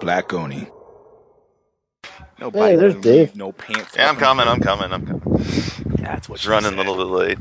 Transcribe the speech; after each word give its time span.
Black 0.00 0.32
Oni. 0.32 0.68
Hey, 2.52 2.76
there's 2.76 2.96
Dave. 2.96 3.36
No 3.36 3.52
pants. 3.52 3.94
Yeah, 3.96 4.08
I'm 4.08 4.16
coming. 4.16 4.48
I'm 4.48 4.60
coming. 4.60 4.92
I'm 4.92 5.06
coming. 5.06 5.22
That's 5.98 6.28
what 6.28 6.36
Just 6.38 6.48
running 6.48 6.70
said. 6.70 6.74
a 6.74 6.76
little 6.90 6.96
bit 6.96 7.04
late. 7.04 7.38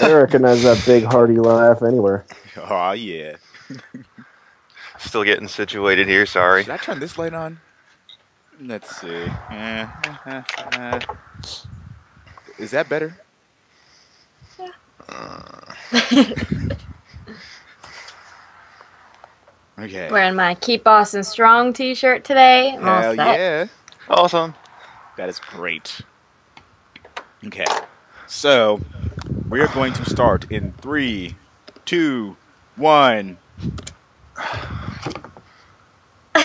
I 0.00 0.12
recognize 0.12 0.62
that 0.64 0.82
big 0.86 1.04
hearty 1.04 1.36
laugh 1.38 1.82
anywhere. 1.82 2.26
Oh 2.60 2.92
yeah. 2.92 3.36
Still 4.98 5.22
getting 5.22 5.46
situated 5.46 6.08
here. 6.08 6.26
Sorry. 6.26 6.64
Should 6.64 6.72
I 6.72 6.76
turn 6.78 6.98
this 6.98 7.16
light 7.16 7.32
on? 7.34 7.60
Let's 8.60 8.96
see. 8.96 9.06
Is 12.58 12.72
that 12.72 12.88
better? 12.88 13.16
Okay. 19.78 20.10
Wearing 20.10 20.34
my 20.34 20.54
Keep 20.56 20.84
Boston 20.84 21.22
Strong 21.22 21.74
t-shirt 21.74 22.24
today. 22.24 22.74
I'm 22.74 22.88
all 22.88 23.02
Hell 23.02 23.14
set. 23.14 23.38
yeah. 23.38 23.66
Awesome. 24.08 24.54
That 25.16 25.28
is 25.28 25.38
great. 25.38 26.00
Okay. 27.46 27.64
So, 28.26 28.80
we're 29.48 29.68
going 29.68 29.92
to 29.94 30.04
start 30.10 30.50
in 30.50 30.72
three, 30.80 31.36
two, 31.84 32.36
one. 32.76 33.38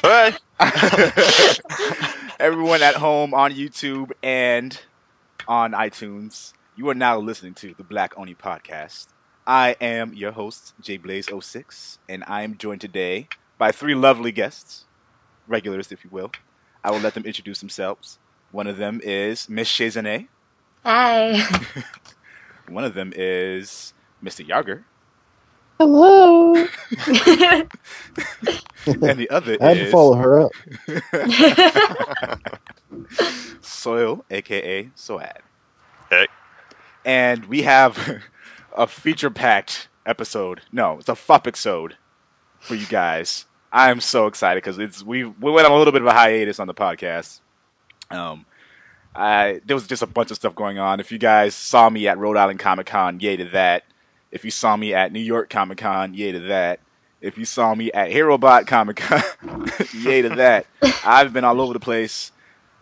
Hey. 0.02 0.34
Everyone 2.40 2.82
at 2.82 2.96
home 2.96 3.34
on 3.34 3.54
YouTube 3.54 4.12
and 4.22 4.78
on 5.48 5.72
iTunes, 5.74 6.54
you 6.76 6.90
are 6.90 6.96
now 6.96 7.20
listening 7.20 7.54
to 7.56 7.74
the 7.78 7.84
Black 7.84 8.18
Oni 8.18 8.34
Podcast. 8.36 9.08
I 9.46 9.76
am 9.82 10.14
your 10.14 10.32
host, 10.32 10.74
JBlaze06, 10.82 11.98
and 12.08 12.24
I 12.28 12.44
am 12.44 12.58
joined 12.58 12.80
today 12.82 13.28
by 13.58 13.74
three 13.74 13.94
lovely 13.94 14.32
guests, 14.32 14.86
regulars, 15.48 15.92
if 15.92 16.04
you 16.04 16.10
will. 16.10 16.32
I 16.84 16.92
will 16.92 17.00
let 17.00 17.14
them 17.14 17.26
introduce 17.26 17.60
themselves. 17.60 18.20
One 18.52 18.68
of 18.68 18.78
them 18.78 19.02
is 19.04 19.50
Miss 19.50 19.70
Shazane. 19.70 20.28
Hi. 20.86 21.42
One 22.70 22.86
of 22.86 22.94
them 22.94 23.12
is 23.16 23.94
Mr. 24.24 24.48
Yarger. 24.48 24.84
Hello. 25.78 26.54
And 28.86 29.18
the 29.18 29.30
other 29.30 29.54
is 29.54 29.62
I 29.62 29.74
had 29.74 29.78
to 29.78 29.92
follow 29.92 30.16
her 30.16 30.42
up. 30.42 30.52
Soil, 33.62 34.26
aka 34.30 34.90
Soad. 34.96 35.42
Hey. 36.10 36.28
And 37.06 37.46
we 37.46 37.62
have 37.64 38.24
a 38.76 38.88
feature 38.88 39.30
packed 39.30 39.88
episode. 40.06 40.62
No, 40.72 41.00
it's 41.00 41.10
a 41.10 41.14
fup 41.14 41.48
episode 41.48 41.98
for 42.60 42.76
you 42.76 42.86
guys. 42.86 43.46
I 43.72 43.90
am 43.90 44.00
so 44.00 44.28
excited 44.28 44.64
because 44.64 44.78
it's 44.78 45.04
we 45.04 45.24
we 45.24 45.52
went 45.52 45.66
on 45.66 45.72
a 45.74 45.78
little 45.78 45.94
bit 45.94 46.02
of 46.02 46.08
a 46.08 46.14
hiatus 46.14 46.60
on 46.60 46.68
the 46.68 46.74
podcast. 46.74 47.40
Um, 48.12 48.46
I 49.16 49.62
there 49.66 49.76
was 49.76 49.88
just 49.88 50.04
a 50.04 50.08
bunch 50.08 50.32
of 50.32 50.38
stuff 50.38 50.56
going 50.56 50.78
on. 50.80 51.00
If 51.00 51.12
you 51.12 51.18
guys 51.18 51.56
saw 51.56 51.90
me 51.90 52.08
at 52.08 52.18
Rhode 52.18 52.38
Island 52.38 52.60
Comic 52.60 52.88
Con, 52.88 53.20
yay 53.20 53.38
to 53.38 53.46
that. 53.46 53.84
If 54.32 54.46
you 54.46 54.52
saw 54.52 54.76
me 54.76 54.94
at 54.94 55.12
New 55.12 55.20
York 55.20 55.50
Comic 55.50 55.80
Con, 55.80 56.14
yay 56.14 56.32
to 56.32 56.40
that. 56.42 56.80
If 57.22 57.38
you 57.38 57.46
saw 57.46 57.74
me 57.74 57.92
at 57.92 58.10
HeroBot 58.10 58.68
Comic 58.68 58.98
Con, 58.98 59.70
yay 59.94 60.22
to 60.24 60.30
that. 60.30 60.66
I've 61.06 61.34
been 61.34 61.44
all 61.44 61.62
over 61.62 61.74
the 61.74 61.80
place. 61.80 62.32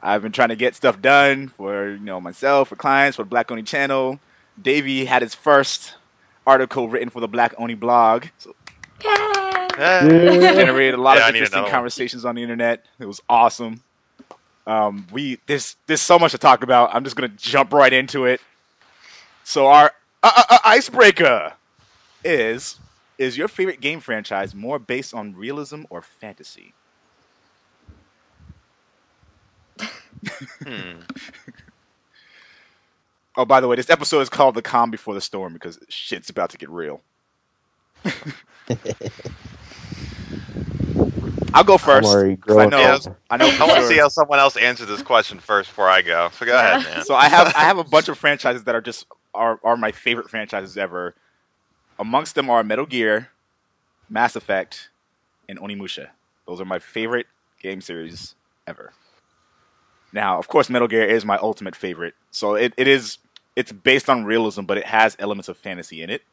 I've 0.01 0.23
been 0.23 0.31
trying 0.31 0.49
to 0.49 0.55
get 0.55 0.75
stuff 0.75 1.01
done 1.01 1.49
for 1.49 1.91
you 1.91 1.99
know 1.99 2.19
myself, 2.19 2.69
for 2.69 2.75
clients, 2.75 3.17
for 3.17 3.23
Black 3.23 3.51
Oni 3.51 3.63
channel. 3.63 4.19
Davey 4.59 5.05
had 5.05 5.21
his 5.21 5.33
first 5.35 5.95
article 6.45 6.89
written 6.89 7.09
for 7.09 7.19
the 7.19 7.27
Black 7.27 7.53
Oni 7.57 7.75
blog. 7.75 8.25
So 8.37 8.53
Yay. 9.03 9.67
Hey. 9.75 10.39
Yeah. 10.41 10.53
generated 10.53 10.95
a 10.95 11.01
lot 11.01 11.17
Yeah, 11.17 11.27
of 11.29 11.35
interesting 11.35 11.65
conversations 11.65 12.25
on 12.25 12.35
the 12.35 12.41
internet. 12.43 12.85
It 12.99 13.05
was 13.05 13.21
awesome. 13.29 13.83
Um, 14.65 15.07
we 15.11 15.39
there's 15.47 15.75
there's 15.87 16.01
so 16.01 16.19
much 16.19 16.31
to 16.31 16.37
talk 16.37 16.63
about. 16.63 16.93
I'm 16.93 17.03
just 17.03 17.15
gonna 17.15 17.29
jump 17.29 17.73
right 17.73 17.91
into 17.91 18.25
it. 18.25 18.41
So 19.43 19.67
our 19.67 19.91
uh, 20.23 20.31
uh, 20.35 20.43
uh, 20.49 20.57
icebreaker 20.63 21.53
is 22.23 22.79
is 23.17 23.37
your 23.37 23.47
favorite 23.47 23.81
game 23.81 23.99
franchise 23.99 24.53
more 24.55 24.79
based 24.79 25.13
on 25.13 25.33
realism 25.35 25.83
or 25.89 26.01
fantasy? 26.01 26.75
Hmm. 30.63 31.01
Oh, 33.35 33.45
by 33.45 33.61
the 33.61 33.67
way, 33.67 33.75
this 33.75 33.89
episode 33.89 34.19
is 34.21 34.29
called 34.29 34.55
"The 34.55 34.61
Calm 34.61 34.91
Before 34.91 35.13
the 35.13 35.21
Storm" 35.21 35.53
because 35.53 35.79
shit's 35.89 36.29
about 36.29 36.49
to 36.51 36.57
get 36.57 36.69
real. 36.69 37.01
I'll 41.53 41.63
go 41.65 41.77
1st 41.77 42.03
worry, 42.03 42.37
'cause 42.37 42.57
I 42.57 42.65
know, 42.65 42.81
up. 42.81 43.01
I 43.29 43.37
know. 43.37 43.47
I 43.49 43.65
want 43.65 43.81
to 43.81 43.87
see 43.87 43.97
how 43.97 44.07
someone 44.07 44.39
else 44.39 44.55
answers 44.55 44.87
this 44.87 45.01
question 45.01 45.39
first 45.39 45.69
before 45.69 45.89
I 45.89 46.01
go. 46.01 46.29
So 46.33 46.45
go 46.45 46.57
ahead, 46.57 46.83
man. 46.83 47.03
So 47.03 47.13
I 47.13 47.27
have 47.27 47.47
I 47.55 47.61
have 47.61 47.77
a 47.77 47.83
bunch 47.83 48.07
of 48.07 48.17
franchises 48.17 48.63
that 48.65 48.75
are 48.75 48.81
just 48.81 49.05
are 49.33 49.59
are 49.63 49.75
my 49.75 49.91
favorite 49.91 50.29
franchises 50.29 50.77
ever. 50.77 51.13
Amongst 51.99 52.35
them 52.35 52.49
are 52.49 52.63
Metal 52.63 52.85
Gear, 52.85 53.29
Mass 54.09 54.35
Effect, 54.35 54.89
and 55.49 55.59
Onimusha. 55.59 56.07
Those 56.47 56.61
are 56.61 56.65
my 56.65 56.79
favorite 56.79 57.27
game 57.61 57.81
series 57.81 58.35
ever. 58.65 58.93
Now, 60.13 60.37
of 60.37 60.47
course, 60.47 60.69
Metal 60.69 60.87
Gear 60.87 61.05
is 61.05 61.25
my 61.25 61.37
ultimate 61.37 61.75
favorite. 61.75 62.15
So 62.31 62.55
it, 62.55 62.73
it 62.77 62.87
is 62.87 63.17
it's 63.55 63.71
based 63.71 64.09
on 64.09 64.23
realism, 64.25 64.63
but 64.63 64.77
it 64.77 64.85
has 64.85 65.15
elements 65.19 65.49
of 65.49 65.57
fantasy 65.57 66.01
in 66.01 66.09
it. 66.09 66.23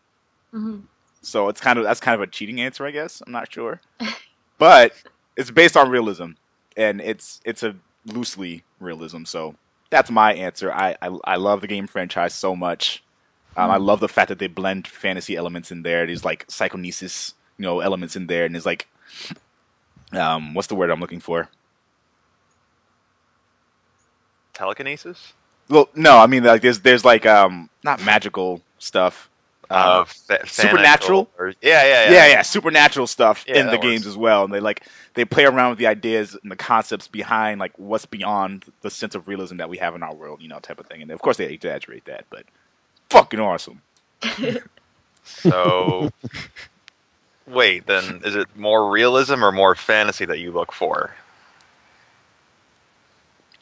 Mhm. 0.53 0.83
So 1.22 1.49
it's 1.49 1.61
kind 1.61 1.78
of 1.78 1.84
that's 1.84 2.00
kind 2.00 2.15
of 2.15 2.21
a 2.21 2.27
cheating 2.27 2.61
answer, 2.61 2.87
I 2.87 2.91
guess. 2.91 3.22
I'm 3.27 3.33
not 3.33 3.53
sure, 3.53 3.81
but 4.59 4.93
it's 5.37 5.50
based 5.50 5.77
on 5.77 5.91
realism, 5.91 6.33
and 6.77 7.00
it's 7.00 7.41
it's 7.44 7.62
a 7.62 7.75
loosely 8.06 8.62
realism. 8.81 9.25
So 9.25 9.56
that's 9.91 10.11
my 10.11 10.33
answer. 10.34 10.72
I 10.72 10.97
I, 11.03 11.19
I 11.25 11.37
love 11.37 11.61
the 11.61 11.67
game 11.67 11.87
franchise 11.87 12.34
so 12.34 12.55
much. 12.55 13.03
Um, 13.56 13.71
I 13.72 13.77
love 13.77 13.99
the 13.99 14.09
fact 14.09 14.28
that 14.28 14.38
they 14.38 14.47
blend 14.47 14.87
fantasy 14.87 15.34
elements 15.34 15.72
in 15.72 15.83
there. 15.83 16.06
There's 16.06 16.25
like 16.25 16.44
psychokinesis, 16.49 17.34
you 17.59 17.65
know, 17.65 17.81
elements 17.81 18.15
in 18.15 18.28
there, 18.28 18.44
and 18.44 18.55
there's 18.55 18.65
like, 18.67 18.87
um, 20.12 20.55
what's 20.55 20.69
the 20.69 20.77
word 20.77 20.91
I'm 20.91 21.00
looking 21.00 21.19
for? 21.19 21.49
Telekinesis? 24.59 25.33
Well, 25.69 25.89
no, 25.95 26.19
I 26.19 26.27
mean 26.27 26.43
like 26.43 26.63
there's 26.63 26.81
there's 26.81 27.05
like 27.05 27.27
um 27.27 27.71
not 27.85 28.05
magical 28.05 28.61
stuff. 28.79 29.31
Uh, 29.71 30.05
fa- 30.05 30.47
supernatural? 30.47 31.29
Or, 31.39 31.49
yeah, 31.61 31.85
yeah, 31.85 32.05
yeah. 32.05 32.11
yeah, 32.11 32.27
yeah, 32.29 32.43
supernatural 32.43 33.07
stuff 33.07 33.45
Yeah, 33.47 33.59
in 33.59 33.67
the 33.67 33.73
that 33.73 33.83
games 33.83 34.07
as 34.07 34.17
well, 34.17 34.45
and 34.45 34.53
they 34.53 34.61
like 34.61 34.83
they 35.13 35.27
play 35.27 35.45
around 35.45 35.71
with 35.71 35.79
the 35.79 35.87
ideas 35.87 36.37
and 36.43 36.51
the 36.51 36.57
concepts 36.57 37.07
behind 37.07 37.61
like 37.61 37.79
what's 37.79 38.07
beyond 38.07 38.65
the 38.81 38.91
sense 38.91 39.15
of 39.15 39.29
realism 39.29 39.59
that 39.59 39.69
we 39.69 39.77
have 39.77 39.95
in 39.95 40.03
our 40.03 40.15
world, 40.15 40.41
you 40.41 40.49
know, 40.49 40.59
type 40.59 40.81
of 40.81 40.87
thing. 40.87 41.03
And 41.03 41.11
of 41.11 41.21
course 41.21 41.37
they 41.37 41.53
exaggerate 41.53 42.07
that, 42.07 42.25
but 42.31 42.45
fucking 43.11 43.41
awesome. 43.41 43.83
So, 45.25 46.11
wait, 47.47 47.87
then 47.87 48.23
is 48.25 48.35
it 48.35 48.49
more 48.57 48.91
realism 48.91 49.45
or 49.45 49.53
more 49.53 49.75
fantasy 49.75 50.25
that 50.25 50.39
you 50.39 50.51
look 50.51 50.73
for? 50.73 51.15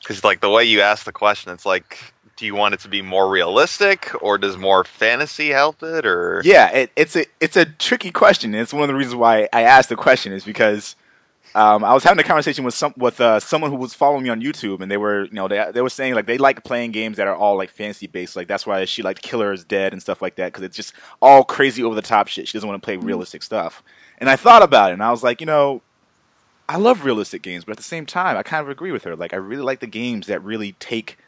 Because, 0.07 0.23
like, 0.23 0.41
the 0.41 0.51
way 0.51 0.63
you 0.63 0.83
ask 0.83 1.05
the 1.05 1.11
question, 1.11 1.53
it's 1.53 1.67
like, 1.67 1.99
do 2.37 2.47
you 2.47 2.55
want 2.55 2.75
it 2.75 2.81
to 2.81 2.89
be 2.89 3.03
more 3.03 3.29
realistic, 3.29 4.13
or 4.23 4.39
does 4.39 4.57
more 4.57 4.85
fantasy 4.85 5.49
help 5.49 5.83
it, 5.83 6.07
or 6.07 6.43
Yeah, 6.45 6.71
it, 6.71 6.93
it's 6.95 7.17
a 7.17 7.25
it's 7.41 7.57
a 7.57 7.65
tricky 7.65 8.13
question. 8.13 8.55
It's 8.55 8.73
one 8.73 8.83
of 8.83 8.89
the 8.89 8.95
reasons 8.95 9.17
why 9.17 9.49
I 9.53 9.63
asked 9.63 9.89
the 9.89 9.97
question 9.97 10.33
is 10.33 10.45
because 10.45 10.95
um, 11.57 11.83
I 11.83 11.95
was 11.95 12.05
having 12.05 12.21
a 12.21 12.23
conversation 12.23 12.65
with 12.65 12.75
some 12.75 12.93
with 12.99 13.21
uh, 13.21 13.41
someone 13.41 13.71
who 13.71 13.79
was 13.79 13.95
following 13.95 14.23
me 14.23 14.29
on 14.29 14.43
YouTube, 14.43 14.81
and 14.81 14.91
they 14.91 14.99
were 14.99 15.25
you 15.25 15.33
know 15.33 15.49
they 15.49 15.71
they 15.73 15.81
were 15.81 15.89
saying 15.89 16.15
like 16.15 16.27
they 16.27 16.37
like 16.37 16.63
playing 16.63 16.93
games 16.93 17.17
that 17.17 17.27
are 17.27 17.35
all 17.35 17.57
like 17.57 17.71
fantasy 17.71 18.07
based. 18.07 18.37
Like 18.37 18.47
that's 18.47 18.67
why 18.67 18.85
she 18.85 19.03
liked 19.03 19.23
Killer 19.23 19.53
is 19.53 19.65
Dead 19.65 19.93
and 19.93 20.03
stuff 20.03 20.21
like 20.21 20.37
that 20.37 20.53
because 20.53 20.63
it's 20.63 20.77
just 20.77 20.93
all 21.23 21.43
crazy 21.43 21.83
over 21.83 21.95
the 21.95 22.03
top 22.03 22.29
shit. 22.29 22.47
She 22.47 22.59
doesn't 22.59 22.69
want 22.69 22.81
to 22.81 22.85
play 22.85 22.97
realistic 22.97 23.43
stuff. 23.43 23.83
And 24.19 24.29
I 24.29 24.37
thought 24.37 24.63
about 24.63 24.91
it, 24.91 24.95
and 24.95 25.03
I 25.03 25.11
was 25.11 25.23
like, 25.23 25.41
you 25.41 25.47
know, 25.47 25.81
I 26.69 26.77
love 26.79 27.05
realistic 27.05 27.43
games, 27.43 27.65
but 27.65 27.73
at 27.73 27.77
the 27.77 27.83
same 27.83 28.07
time, 28.07 28.37
I 28.37 28.43
kind 28.43 28.63
of 28.63 28.69
agree 28.69 28.93
with 28.93 29.05
her. 29.05 29.15
Like 29.17 29.33
I 29.33 29.37
really 29.37 29.63
like 29.63 29.81
the 29.81 29.87
games 29.87 30.27
that 30.27 30.43
really 30.43 30.73
take 30.73 31.19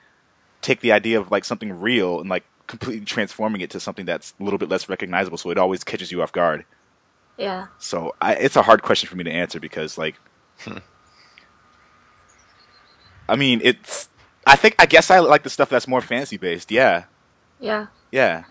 take 0.60 0.80
the 0.80 0.90
idea 0.92 1.20
of 1.20 1.30
like 1.30 1.44
something 1.44 1.80
real 1.80 2.20
and 2.20 2.28
like 2.28 2.44
completely 2.66 3.04
transforming 3.04 3.60
it 3.60 3.70
to 3.70 3.80
something 3.80 4.04
that's 4.04 4.34
a 4.40 4.42
little 4.42 4.58
bit 4.58 4.68
less 4.68 4.88
recognizable, 4.88 5.38
so 5.38 5.50
it 5.50 5.58
always 5.58 5.84
catches 5.84 6.10
you 6.12 6.22
off 6.22 6.32
guard. 6.32 6.64
Yeah. 7.36 7.68
So 7.78 8.14
I, 8.20 8.34
it's 8.34 8.56
a 8.56 8.62
hard 8.62 8.82
question 8.82 9.08
for 9.08 9.14
me 9.16 9.22
to 9.24 9.30
answer 9.30 9.60
because, 9.60 9.96
like, 9.96 10.16
hmm. 10.60 10.78
I 13.28 13.36
mean, 13.36 13.60
it's. 13.62 14.08
I 14.46 14.56
think 14.56 14.74
I 14.78 14.86
guess 14.86 15.10
I 15.10 15.18
like 15.20 15.42
the 15.42 15.50
stuff 15.50 15.68
that's 15.68 15.86
more 15.86 16.00
fantasy 16.00 16.36
based. 16.38 16.70
Yeah, 16.70 17.04
Yeah. 17.60 17.86
yeah, 18.10 18.44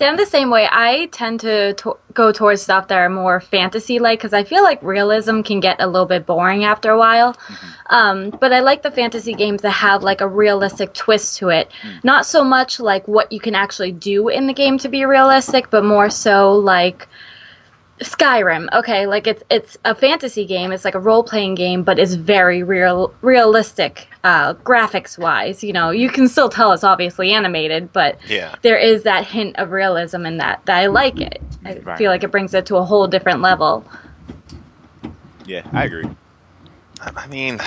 See, 0.00 0.06
I'm 0.06 0.16
the 0.16 0.24
same 0.24 0.48
way. 0.48 0.66
I 0.70 1.10
tend 1.12 1.40
to, 1.40 1.74
to- 1.74 1.98
go 2.14 2.32
towards 2.32 2.62
stuff 2.62 2.88
that 2.88 2.96
are 2.96 3.10
more 3.10 3.38
fantasy 3.38 3.98
like 3.98 4.18
because 4.18 4.32
I 4.32 4.44
feel 4.44 4.62
like 4.62 4.82
realism 4.82 5.42
can 5.42 5.60
get 5.60 5.76
a 5.78 5.86
little 5.86 6.06
bit 6.06 6.24
boring 6.24 6.64
after 6.64 6.90
a 6.90 6.98
while. 6.98 7.36
Um, 7.90 8.30
but 8.30 8.50
I 8.50 8.60
like 8.60 8.82
the 8.82 8.90
fantasy 8.90 9.34
games 9.34 9.60
that 9.60 9.72
have 9.72 10.02
like 10.02 10.22
a 10.22 10.26
realistic 10.26 10.94
twist 10.94 11.36
to 11.38 11.50
it. 11.50 11.70
Not 12.02 12.24
so 12.24 12.42
much 12.42 12.80
like 12.80 13.06
what 13.06 13.30
you 13.30 13.40
can 13.40 13.54
actually 13.54 13.92
do 13.92 14.28
in 14.28 14.46
the 14.46 14.54
game 14.54 14.78
to 14.78 14.88
be 14.88 15.04
realistic, 15.04 15.68
but 15.68 15.84
more 15.84 16.08
so 16.08 16.52
like 16.52 17.06
Skyrim. 18.00 18.68
Okay, 18.72 19.06
like 19.06 19.26
it's 19.26 19.42
it's 19.50 19.76
a 19.84 19.94
fantasy 19.94 20.46
game. 20.46 20.72
It's 20.72 20.84
like 20.84 20.94
a 20.94 21.00
role 21.00 21.22
playing 21.22 21.54
game, 21.54 21.82
but 21.82 21.98
it's 21.98 22.14
very 22.14 22.62
real 22.62 23.14
realistic 23.20 24.08
uh, 24.24 24.54
graphics 24.54 25.18
wise. 25.18 25.62
You 25.62 25.72
know, 25.72 25.90
you 25.90 26.08
can 26.08 26.26
still 26.28 26.48
tell 26.48 26.72
it's 26.72 26.84
obviously 26.84 27.32
animated, 27.32 27.92
but 27.92 28.18
Yeah. 28.28 28.54
there 28.62 28.78
is 28.78 29.02
that 29.02 29.26
hint 29.26 29.56
of 29.58 29.70
realism 29.70 30.24
in 30.26 30.38
that. 30.38 30.62
That 30.64 30.78
I 30.78 30.86
like 30.86 31.20
it. 31.20 31.42
I 31.64 31.74
Right. 31.78 31.98
feel 31.98 32.10
like 32.10 32.24
it 32.24 32.30
brings 32.30 32.54
it 32.54 32.66
to 32.66 32.76
a 32.76 32.84
whole 32.84 33.06
different 33.06 33.42
level. 33.42 33.84
Yeah, 35.44 35.62
I 35.72 35.84
agree. 35.84 36.08
I 37.16 37.26
mean, 37.28 37.58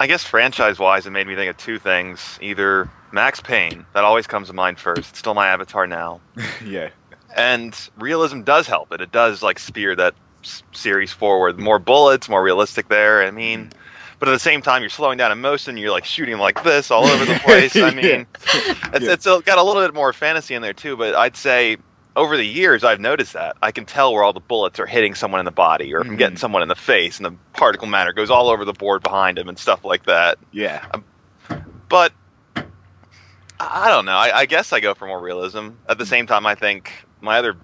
I 0.00 0.06
guess 0.06 0.24
franchise 0.24 0.78
wise, 0.78 1.06
it 1.06 1.10
made 1.10 1.26
me 1.26 1.34
think 1.36 1.50
of 1.50 1.56
two 1.56 1.78
things. 1.78 2.38
Either 2.40 2.88
Max 3.12 3.40
Payne, 3.40 3.84
that 3.92 4.04
always 4.04 4.26
comes 4.26 4.48
to 4.48 4.54
mind 4.54 4.78
first. 4.78 5.10
It's 5.10 5.18
still 5.18 5.34
my 5.34 5.48
avatar 5.48 5.86
now. 5.86 6.20
yeah. 6.64 6.90
And 7.34 7.76
realism 7.98 8.42
does 8.42 8.66
help 8.66 8.92
it. 8.92 9.00
It 9.00 9.12
does 9.12 9.42
like 9.42 9.58
spear 9.58 9.94
that 9.96 10.14
s- 10.44 10.62
series 10.72 11.12
forward. 11.12 11.58
More 11.58 11.78
bullets, 11.78 12.28
more 12.28 12.42
realistic 12.42 12.88
there. 12.88 13.22
I 13.24 13.30
mean, 13.30 13.66
mm-hmm. 13.66 13.78
but 14.18 14.28
at 14.28 14.32
the 14.32 14.38
same 14.38 14.62
time, 14.62 14.82
you're 14.82 14.90
slowing 14.90 15.18
down 15.18 15.32
in 15.32 15.40
motion. 15.40 15.76
You're 15.76 15.90
like 15.90 16.04
shooting 16.04 16.38
like 16.38 16.62
this 16.62 16.90
all 16.90 17.04
over 17.04 17.24
the 17.24 17.38
place. 17.44 17.76
I 17.76 17.90
mean, 17.92 18.26
it's, 18.34 19.04
Yeah. 19.04 19.12
it's 19.12 19.26
uh, 19.26 19.40
got 19.40 19.58
a 19.58 19.62
little 19.62 19.82
bit 19.82 19.94
more 19.94 20.12
fantasy 20.12 20.54
in 20.54 20.62
there 20.62 20.72
too. 20.72 20.96
But 20.96 21.14
I'd 21.14 21.36
say 21.36 21.78
over 22.16 22.36
the 22.36 22.46
years, 22.46 22.84
I've 22.84 23.00
noticed 23.00 23.32
that 23.32 23.56
I 23.60 23.72
can 23.72 23.86
tell 23.86 24.12
where 24.12 24.22
all 24.22 24.32
the 24.32 24.40
bullets 24.40 24.78
are 24.78 24.86
hitting 24.86 25.14
someone 25.14 25.40
in 25.40 25.44
the 25.44 25.50
body, 25.50 25.92
or 25.94 26.00
I'm 26.00 26.16
getting 26.16 26.36
someone 26.36 26.62
in 26.62 26.68
the 26.68 26.76
face, 26.76 27.18
and 27.18 27.26
the 27.26 27.34
particle 27.52 27.88
matter 27.88 28.12
goes 28.12 28.30
all 28.30 28.48
over 28.48 28.64
the 28.64 28.72
board 28.72 29.02
behind 29.02 29.38
him 29.38 29.48
and 29.48 29.58
stuff 29.58 29.84
like 29.84 30.04
that. 30.04 30.38
Yeah. 30.52 30.84
Um, 30.92 31.04
but 31.88 32.12
I 32.56 32.64
I 33.58 33.88
don't 33.88 34.04
know. 34.04 34.12
I, 34.12 34.40
I 34.40 34.46
guess 34.46 34.72
I 34.72 34.80
go 34.80 34.94
for 34.94 35.06
more 35.06 35.20
realism. 35.20 35.70
At 35.88 35.98
the 35.98 36.04
mm. 36.04 36.08
same 36.08 36.26
time, 36.26 36.46
I 36.46 36.54
think 36.54 37.03
my 37.24 37.38
other 37.38 37.56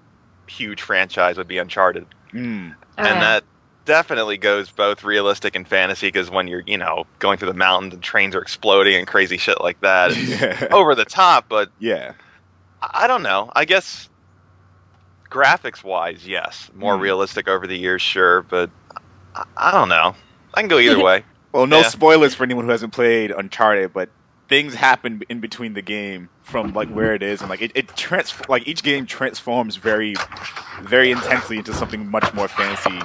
huge 0.47 0.81
franchise 0.81 1.37
would 1.37 1.47
be 1.47 1.57
Uncharted, 1.59 2.05
Mm. 2.33 2.75
Okay. 2.99 3.09
and 3.09 3.21
that 3.21 3.43
definitely 3.85 4.37
goes 4.37 4.71
both 4.71 5.03
realistic 5.03 5.55
and 5.55 5.67
fantasy. 5.67 6.07
Because 6.07 6.29
when 6.29 6.47
you're, 6.47 6.63
you 6.65 6.77
know, 6.77 7.05
going 7.19 7.37
through 7.37 7.49
the 7.49 7.53
mountains 7.53 7.93
and 7.93 8.03
trains 8.03 8.35
are 8.35 8.41
exploding 8.41 8.95
and 8.95 9.07
crazy 9.07 9.37
shit 9.37 9.59
like 9.61 9.79
that, 9.81 10.15
yeah. 10.27 10.67
over 10.71 10.95
the 10.95 11.05
top. 11.05 11.45
But 11.49 11.69
Yeah. 11.79 12.13
I 12.81 13.03
I 13.03 13.07
don't 13.07 13.23
know. 13.23 13.51
I 13.55 13.65
guess 13.65 14.09
graphics 15.29 15.83
wise, 15.83 16.27
yes, 16.27 16.69
more 16.73 16.95
Hmm. 16.95 17.01
realistic 17.01 17.47
over 17.47 17.67
the 17.67 17.77
years, 17.77 18.01
sure. 18.01 18.43
But 18.43 18.69
I, 19.35 19.43
I 19.57 19.71
don't 19.71 19.89
know. 19.89 20.15
I 20.53 20.61
can 20.61 20.67
go 20.67 20.79
either 20.79 20.99
way. 21.03 21.25
Well, 21.53 21.67
no 21.67 21.79
Yeah. 21.79 21.87
spoilers 21.89 22.33
for 22.33 22.43
anyone 22.43 22.65
who 22.65 22.71
hasn't 22.71 22.93
played 22.93 23.31
Uncharted, 23.31 23.93
but 23.93 24.09
things 24.51 24.75
happen 24.75 25.21
in 25.29 25.39
between 25.39 25.75
the 25.75 25.81
game 25.81 26.29
from 26.43 26.73
like 26.73 26.89
where 26.89 27.15
it 27.15 27.23
is, 27.23 27.39
and 27.39 27.49
like 27.49 27.61
it, 27.61 27.71
it 27.73 27.87
trans 27.95 28.33
like 28.49 28.67
each 28.67 28.83
game 28.83 29.05
transforms 29.05 29.77
very, 29.77 30.13
very 30.83 31.09
intensely 31.09 31.57
into 31.57 31.73
something 31.73 32.11
much 32.11 32.33
more 32.33 32.49
fantasy 32.49 32.99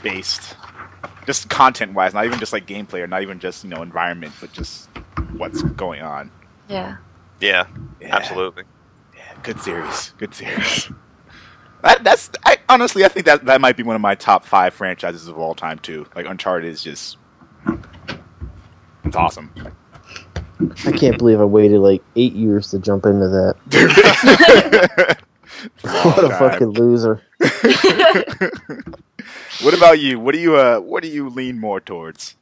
based, 0.00 0.56
just 1.26 1.50
content 1.50 1.92
wise, 1.94 2.14
not 2.14 2.24
even 2.24 2.38
just 2.38 2.52
like 2.52 2.66
gameplay 2.68 3.00
or 3.02 3.08
not 3.08 3.22
even 3.22 3.40
just 3.40 3.64
you 3.64 3.70
know 3.70 3.82
environment, 3.82 4.32
but 4.40 4.52
just 4.52 4.88
what's 5.36 5.60
going 5.62 6.02
on. 6.02 6.30
yeah. 6.68 6.98
Yeah, 7.40 7.66
Yeah. 8.00 8.14
absolutely. 8.16 8.64
Yeah, 9.16 9.22
good 9.42 9.58
series. 9.60 10.14
Good 10.18 10.34
series. 10.34 10.88
That, 11.82 12.04
that's 12.04 12.30
I, 12.44 12.58
honestly, 12.68 13.04
I 13.04 13.08
think 13.08 13.26
that 13.26 13.46
that 13.46 13.60
might 13.60 13.76
be 13.76 13.82
one 13.82 13.96
of 13.96 14.02
my 14.02 14.14
top 14.14 14.44
five 14.44 14.74
franchises 14.74 15.26
of 15.26 15.36
all 15.38 15.54
time 15.56 15.80
too. 15.80 16.06
Like 16.14 16.26
Uncharted 16.26 16.68
is 16.70 16.82
just, 16.82 17.16
it's 19.04 19.16
awesome. 19.16 19.52
I 20.86 20.92
can't 20.92 21.18
believe 21.18 21.40
I 21.40 21.44
waited 21.44 21.80
like 21.80 22.02
eight 22.16 22.34
years 22.34 22.70
to 22.70 22.78
jump 22.78 23.06
into 23.06 23.28
that. 23.28 25.16
what 25.82 26.24
a 26.24 26.30
fucking 26.30 26.68
loser. 26.68 27.22
what 29.62 29.74
about 29.74 30.00
you? 30.00 30.18
What 30.18 30.34
do 30.34 30.40
you 30.40 30.56
uh? 30.56 30.80
What 30.80 31.02
do 31.02 31.08
you 31.08 31.28
lean 31.28 31.58
more 31.58 31.80
towards? 31.80 32.36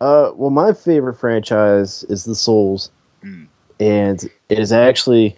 Uh, 0.00 0.32
well, 0.34 0.50
my 0.50 0.72
favorite 0.72 1.14
franchise 1.14 2.02
is 2.04 2.24
the 2.24 2.34
Souls, 2.34 2.90
Mm. 3.22 3.46
and 3.78 4.28
it 4.48 4.58
is 4.58 4.72
actually 4.72 5.36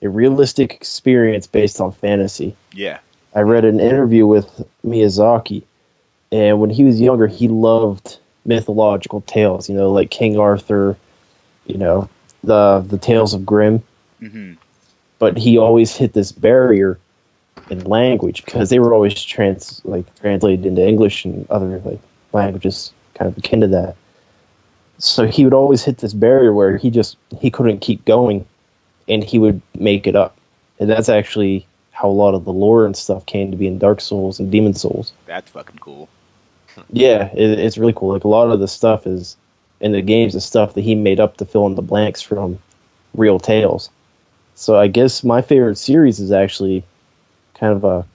a 0.00 0.08
realistic 0.08 0.72
experience 0.72 1.46
based 1.46 1.78
on 1.78 1.92
fantasy. 1.92 2.56
Yeah. 2.72 3.00
I 3.34 3.40
read 3.40 3.66
an 3.66 3.80
interview 3.80 4.26
with 4.26 4.64
Miyazaki, 4.84 5.62
and 6.32 6.58
when 6.58 6.70
he 6.70 6.84
was 6.84 6.98
younger, 7.02 7.26
he 7.26 7.48
loved 7.48 8.16
mythological 8.44 9.20
tales. 9.22 9.68
You 9.68 9.74
know, 9.74 9.90
like 9.90 10.10
King 10.10 10.38
Arthur, 10.38 10.96
you 11.66 11.78
know, 11.78 12.08
the 12.42 12.84
the 12.86 12.98
tales 12.98 13.34
of 13.34 13.44
Grimm. 13.46 13.82
hmm 14.18 14.54
But 15.18 15.36
he 15.36 15.58
always 15.58 15.94
hit 15.94 16.12
this 16.12 16.32
barrier 16.32 16.98
in 17.68 17.84
language 17.84 18.44
because 18.44 18.70
they 18.70 18.80
were 18.80 18.92
always 18.92 19.22
trans 19.22 19.80
like 19.84 20.04
translated 20.20 20.66
into 20.66 20.86
English 20.86 21.24
and 21.24 21.48
other 21.50 21.78
like 21.84 22.00
languages 22.32 22.92
kind 23.14 23.30
of 23.30 23.38
akin 23.38 23.60
to 23.60 23.68
that. 23.68 23.96
So 24.98 25.26
he 25.26 25.44
would 25.44 25.54
always 25.54 25.82
hit 25.82 25.98
this 25.98 26.12
barrier 26.12 26.52
where 26.52 26.76
he 26.76 26.90
just 26.90 27.16
he 27.38 27.50
couldn't 27.50 27.78
keep 27.78 28.04
going, 28.04 28.44
and 29.08 29.24
he 29.24 29.38
would 29.38 29.62
make 29.78 30.06
it 30.06 30.16
up, 30.16 30.36
and 30.78 30.90
that's 30.90 31.08
actually 31.08 31.66
how 31.92 32.08
a 32.08 32.10
lot 32.10 32.34
of 32.34 32.44
the 32.44 32.52
lore 32.52 32.86
and 32.86 32.96
stuff 32.96 33.26
came 33.26 33.50
to 33.50 33.56
be 33.56 33.66
in 33.66 33.78
Dark 33.78 34.00
Souls 34.00 34.40
and 34.40 34.50
Demon 34.50 34.74
Souls. 34.74 35.12
That's 35.26 35.50
fucking 35.50 35.78
cool. 35.78 36.08
Yeah, 36.90 37.30
it, 37.34 37.58
it's 37.58 37.78
really 37.78 37.92
cool. 37.94 38.12
Like 38.12 38.24
a 38.24 38.28
lot 38.28 38.50
of 38.50 38.60
the 38.60 38.68
stuff 38.68 39.06
is 39.06 39.36
in 39.80 39.92
the 39.92 40.02
games, 40.02 40.34
the 40.34 40.40
stuff 40.40 40.74
that 40.74 40.82
he 40.82 40.94
made 40.94 41.20
up 41.20 41.36
to 41.38 41.44
fill 41.44 41.66
in 41.66 41.74
the 41.74 41.82
blanks 41.82 42.20
from 42.22 42.58
real 43.14 43.38
tales. 43.38 43.90
So 44.54 44.76
I 44.76 44.88
guess 44.88 45.24
my 45.24 45.40
favorite 45.42 45.76
series 45.78 46.20
is 46.20 46.32
actually 46.32 46.84
kind 47.54 47.72
of 47.72 47.84
a 47.84 48.06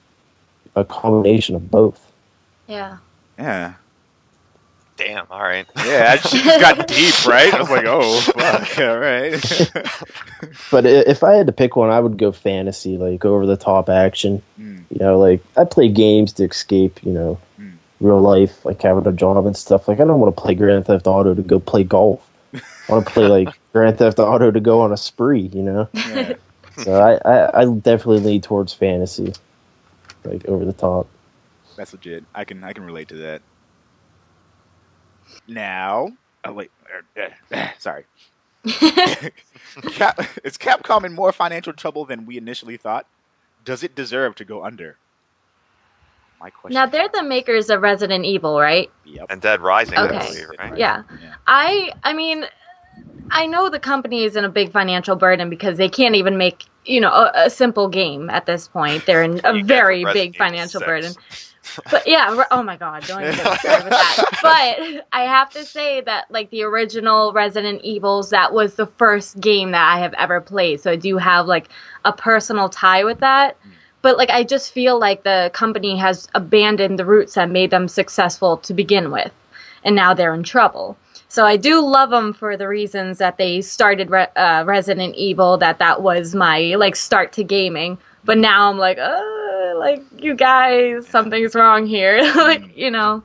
a 0.76 0.84
combination 0.84 1.56
of 1.56 1.72
both. 1.72 2.12
Yeah. 2.68 2.98
Yeah. 3.40 3.74
Damn. 4.98 5.26
All 5.30 5.42
right. 5.42 5.66
Yeah. 5.78 6.18
She 6.18 6.42
just 6.42 6.62
got 6.78 6.88
deep, 6.88 7.26
right? 7.26 7.54
I 7.54 7.60
was 7.60 7.70
like, 7.70 7.86
oh 7.86 8.20
fuck. 8.22 8.80
All 8.80 8.98
right. 9.00 9.72
But 10.72 10.86
if 10.86 11.24
I 11.24 11.34
had 11.34 11.48
to 11.48 11.54
pick 11.54 11.76
one, 11.76 11.90
I 11.90 12.00
would 12.00 12.18
go 12.18 12.32
fantasy, 12.32 12.98
like 12.98 13.26
over 13.26 13.46
the 13.46 13.58
top 13.58 13.90
action. 13.90 14.42
Mm. 14.60 14.84
You 14.90 15.00
know, 15.00 15.18
like 15.20 15.42
I 15.58 15.64
play 15.66 15.90
games 15.90 16.34
to 16.34 16.44
escape. 16.46 17.04
You 17.04 17.12
know, 17.12 17.40
Mm. 17.60 17.74
Real 18.00 18.22
life, 18.22 18.66
like 18.66 18.82
having 18.82 19.08
a 19.08 19.12
job 19.12 19.46
and 19.46 19.56
stuff. 19.56 19.88
Like 19.88 20.00
I 20.00 20.06
don't 20.06 20.20
want 20.20 20.36
to 20.36 20.42
play 20.42 20.56
Grand 20.56 20.86
Theft 20.86 21.08
Auto 21.08 21.34
to 21.34 21.42
go 21.42 21.60
play 21.60 21.84
golf. 21.84 22.28
I 22.54 22.92
want 22.92 23.08
to 23.08 23.14
play 23.14 23.28
like 23.28 23.60
Grand 23.74 23.98
Theft 23.98 24.20
Auto 24.20 24.52
to 24.52 24.60
go 24.60 24.82
on 24.82 24.92
a 24.92 24.98
spree. 24.98 25.50
You 25.54 25.64
know. 25.64 25.90
Yeah. 26.78 26.84
So 26.84 27.00
I, 27.00 27.14
I, 27.26 27.62
I 27.62 27.66
definitely 27.66 28.20
lean 28.20 28.42
towards 28.42 28.74
fantasy, 28.74 29.32
like 30.26 30.46
over 30.46 30.66
the 30.66 30.74
top. 30.74 31.08
That's 31.78 31.94
legit. 31.94 32.26
I 32.36 32.44
can 32.44 32.62
I 32.66 32.74
can 32.74 32.84
relate 32.84 33.08
to 33.08 33.16
that. 33.16 33.42
Now, 35.48 36.10
oh 36.44 36.52
wait, 36.52 36.72
er, 37.18 37.32
eh, 37.52 37.70
sorry. 37.80 38.04
Cap, 39.92 40.20
is 40.44 40.58
Capcom 40.58 41.06
in 41.06 41.14
more 41.14 41.32
financial 41.32 41.74
trouble 41.74 42.04
than 42.04 42.26
we 42.26 42.38
initially 42.38 42.78
thought? 42.78 43.06
Does 43.64 43.84
it 43.84 43.96
deserve 43.96 44.36
to 44.36 44.46
go 44.46 44.64
under? 44.64 44.98
My 46.46 46.52
question. 46.52 46.76
now 46.76 46.86
they're 46.86 47.10
the 47.12 47.24
makers 47.24 47.72
of 47.72 47.82
Resident 47.82 48.24
Evil, 48.24 48.60
right? 48.60 48.92
Yep. 49.06 49.26
And 49.32 49.42
Dead 49.42 49.62
Rising, 49.62 49.98
Okay. 49.98 50.16
I 50.16 50.28
believe, 50.28 50.48
right? 50.60 50.78
Yeah. 50.78 51.02
Yeah. 51.20 51.34
I 51.48 51.92
I 52.04 52.14
mean, 52.14 52.46
I 53.32 53.48
know 53.48 53.72
the 53.72 53.80
company 53.80 54.26
is 54.26 54.36
in 54.36 54.46
a 54.46 54.50
big 54.50 54.72
financial 54.72 55.16
burden 55.16 55.50
because 55.50 55.80
they 55.80 55.90
can't 55.90 56.14
even 56.14 56.38
make 56.38 56.66
you 56.86 57.02
know 57.02 57.10
a, 57.10 57.32
a 57.46 57.50
simple 57.50 57.88
game 57.90 58.30
at 58.30 58.46
this 58.46 58.68
point. 58.68 59.08
They're 59.08 59.24
in 59.24 59.42
a 59.44 59.64
very 59.64 60.06
big 60.06 60.36
Evil 60.36 60.46
financial 60.46 60.82
6. 60.82 60.86
burden. 60.86 61.14
But 61.90 62.06
yeah, 62.06 62.44
oh 62.52 62.62
my 62.62 62.78
god, 62.78 63.08
don't 63.08 63.24
even 63.24 63.36
get 63.38 63.44
me 63.44 63.58
started 63.58 63.84
with 63.86 63.90
that. 63.90 64.26
But 64.44 65.08
I 65.12 65.24
have 65.24 65.50
to 65.50 65.66
say 65.66 66.00
that 66.02 66.30
like 66.30 66.52
the 66.52 66.62
original 66.62 67.34
Resident 67.34 67.82
Evils, 67.82 68.30
that 68.30 68.54
was 68.54 68.76
the 68.76 68.86
first 68.86 69.40
game 69.40 69.72
that 69.72 69.84
I 69.96 69.98
have 70.00 70.14
ever 70.14 70.40
played. 70.42 70.80
So 70.80 70.92
I 70.92 70.96
do 70.96 71.18
have 71.18 71.48
like 71.48 71.70
a 72.06 72.14
personal 72.14 72.70
tie 72.70 73.04
with 73.04 73.20
that. 73.22 73.58
Hmm. 73.64 73.70
But 74.06 74.20
like 74.20 74.30
I 74.30 74.44
just 74.44 74.72
feel 74.72 75.00
like 75.00 75.24
the 75.24 75.50
company 75.52 75.98
has 75.98 76.28
abandoned 76.36 77.00
the 77.00 77.06
roots 77.06 77.34
that 77.34 77.50
made 77.50 77.72
them 77.72 77.88
successful 77.88 78.58
to 78.58 78.72
begin 78.72 79.10
with, 79.10 79.32
and 79.84 79.96
now 79.96 80.14
they're 80.14 80.36
in 80.36 80.44
trouble. 80.44 80.96
So 81.28 81.44
I 81.44 81.58
do 81.58 81.82
love 81.82 82.12
them 82.12 82.32
for 82.32 82.56
the 82.56 82.68
reasons 82.68 83.18
that 83.18 83.38
they 83.38 83.62
started 83.62 84.12
Re- 84.12 84.28
uh, 84.36 84.64
Resident 84.68 85.16
Evil. 85.16 85.58
That 85.58 85.80
that 85.80 86.04
was 86.04 86.36
my 86.36 86.76
like 86.76 86.96
start 86.96 87.34
to 87.34 87.44
gaming. 87.44 87.98
But 88.24 88.38
now 88.38 88.70
I'm 88.70 88.78
like, 88.78 89.00
uh, 89.00 89.74
like 89.78 90.04
you 90.20 90.36
guys, 90.36 91.08
something's 91.08 91.56
wrong 91.56 91.88
here. 91.88 92.22
like 92.36 92.78
you 92.78 92.92
know, 92.92 93.24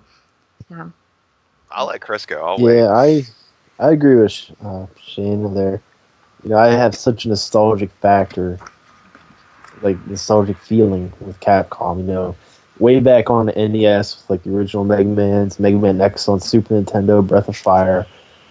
yeah. 0.70 0.88
I'll 1.70 1.88
let 1.88 2.00
Chris 2.00 2.24
go. 2.24 2.42
I'll 2.42 2.58
wait. 2.58 2.78
Yeah, 2.78 2.88
I 2.88 3.26
I 3.78 3.90
agree 3.90 4.16
with 4.16 4.50
uh, 4.64 4.86
Shane 4.98 5.52
there. 5.52 5.82
You 6.42 6.48
know, 6.48 6.56
I 6.56 6.68
have 6.68 6.94
such 6.94 7.26
a 7.26 7.28
nostalgic 7.28 7.90
factor, 8.00 8.58
like 9.82 10.04
nostalgic 10.06 10.56
feeling 10.58 11.12
with 11.20 11.38
Capcom. 11.40 11.98
You 11.98 12.04
know, 12.04 12.36
way 12.78 13.00
back 13.00 13.30
on 13.30 13.46
the 13.46 13.52
NES 13.68 14.16
with 14.16 14.30
like 14.30 14.42
the 14.44 14.54
original 14.56 14.84
Mega 14.84 15.04
Man's, 15.08 15.58
Mega 15.60 15.78
Man 15.78 16.00
X 16.00 16.28
on 16.28 16.40
Super 16.40 16.74
Nintendo, 16.74 17.26
Breath 17.26 17.48
of 17.48 17.56
Fire. 17.56 18.06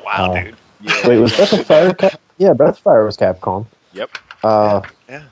Wow, 0.06 0.34
Uh, 0.34 0.44
dude. 0.44 0.56
Yeah. 0.82 1.08
Wait, 1.08 1.18
was 1.20 1.36
Breath 1.36 1.54
of 1.54 1.66
Fire? 1.66 1.94
Cap- 1.94 2.22
yeah, 2.38 2.54
Breath 2.54 2.78
of 2.78 2.84
Fire 2.84 3.06
was 3.06 3.18
Capcom. 3.18 3.66
Yep. 3.94 4.10
Uh, 4.44 4.82
Yeah. 5.10 5.24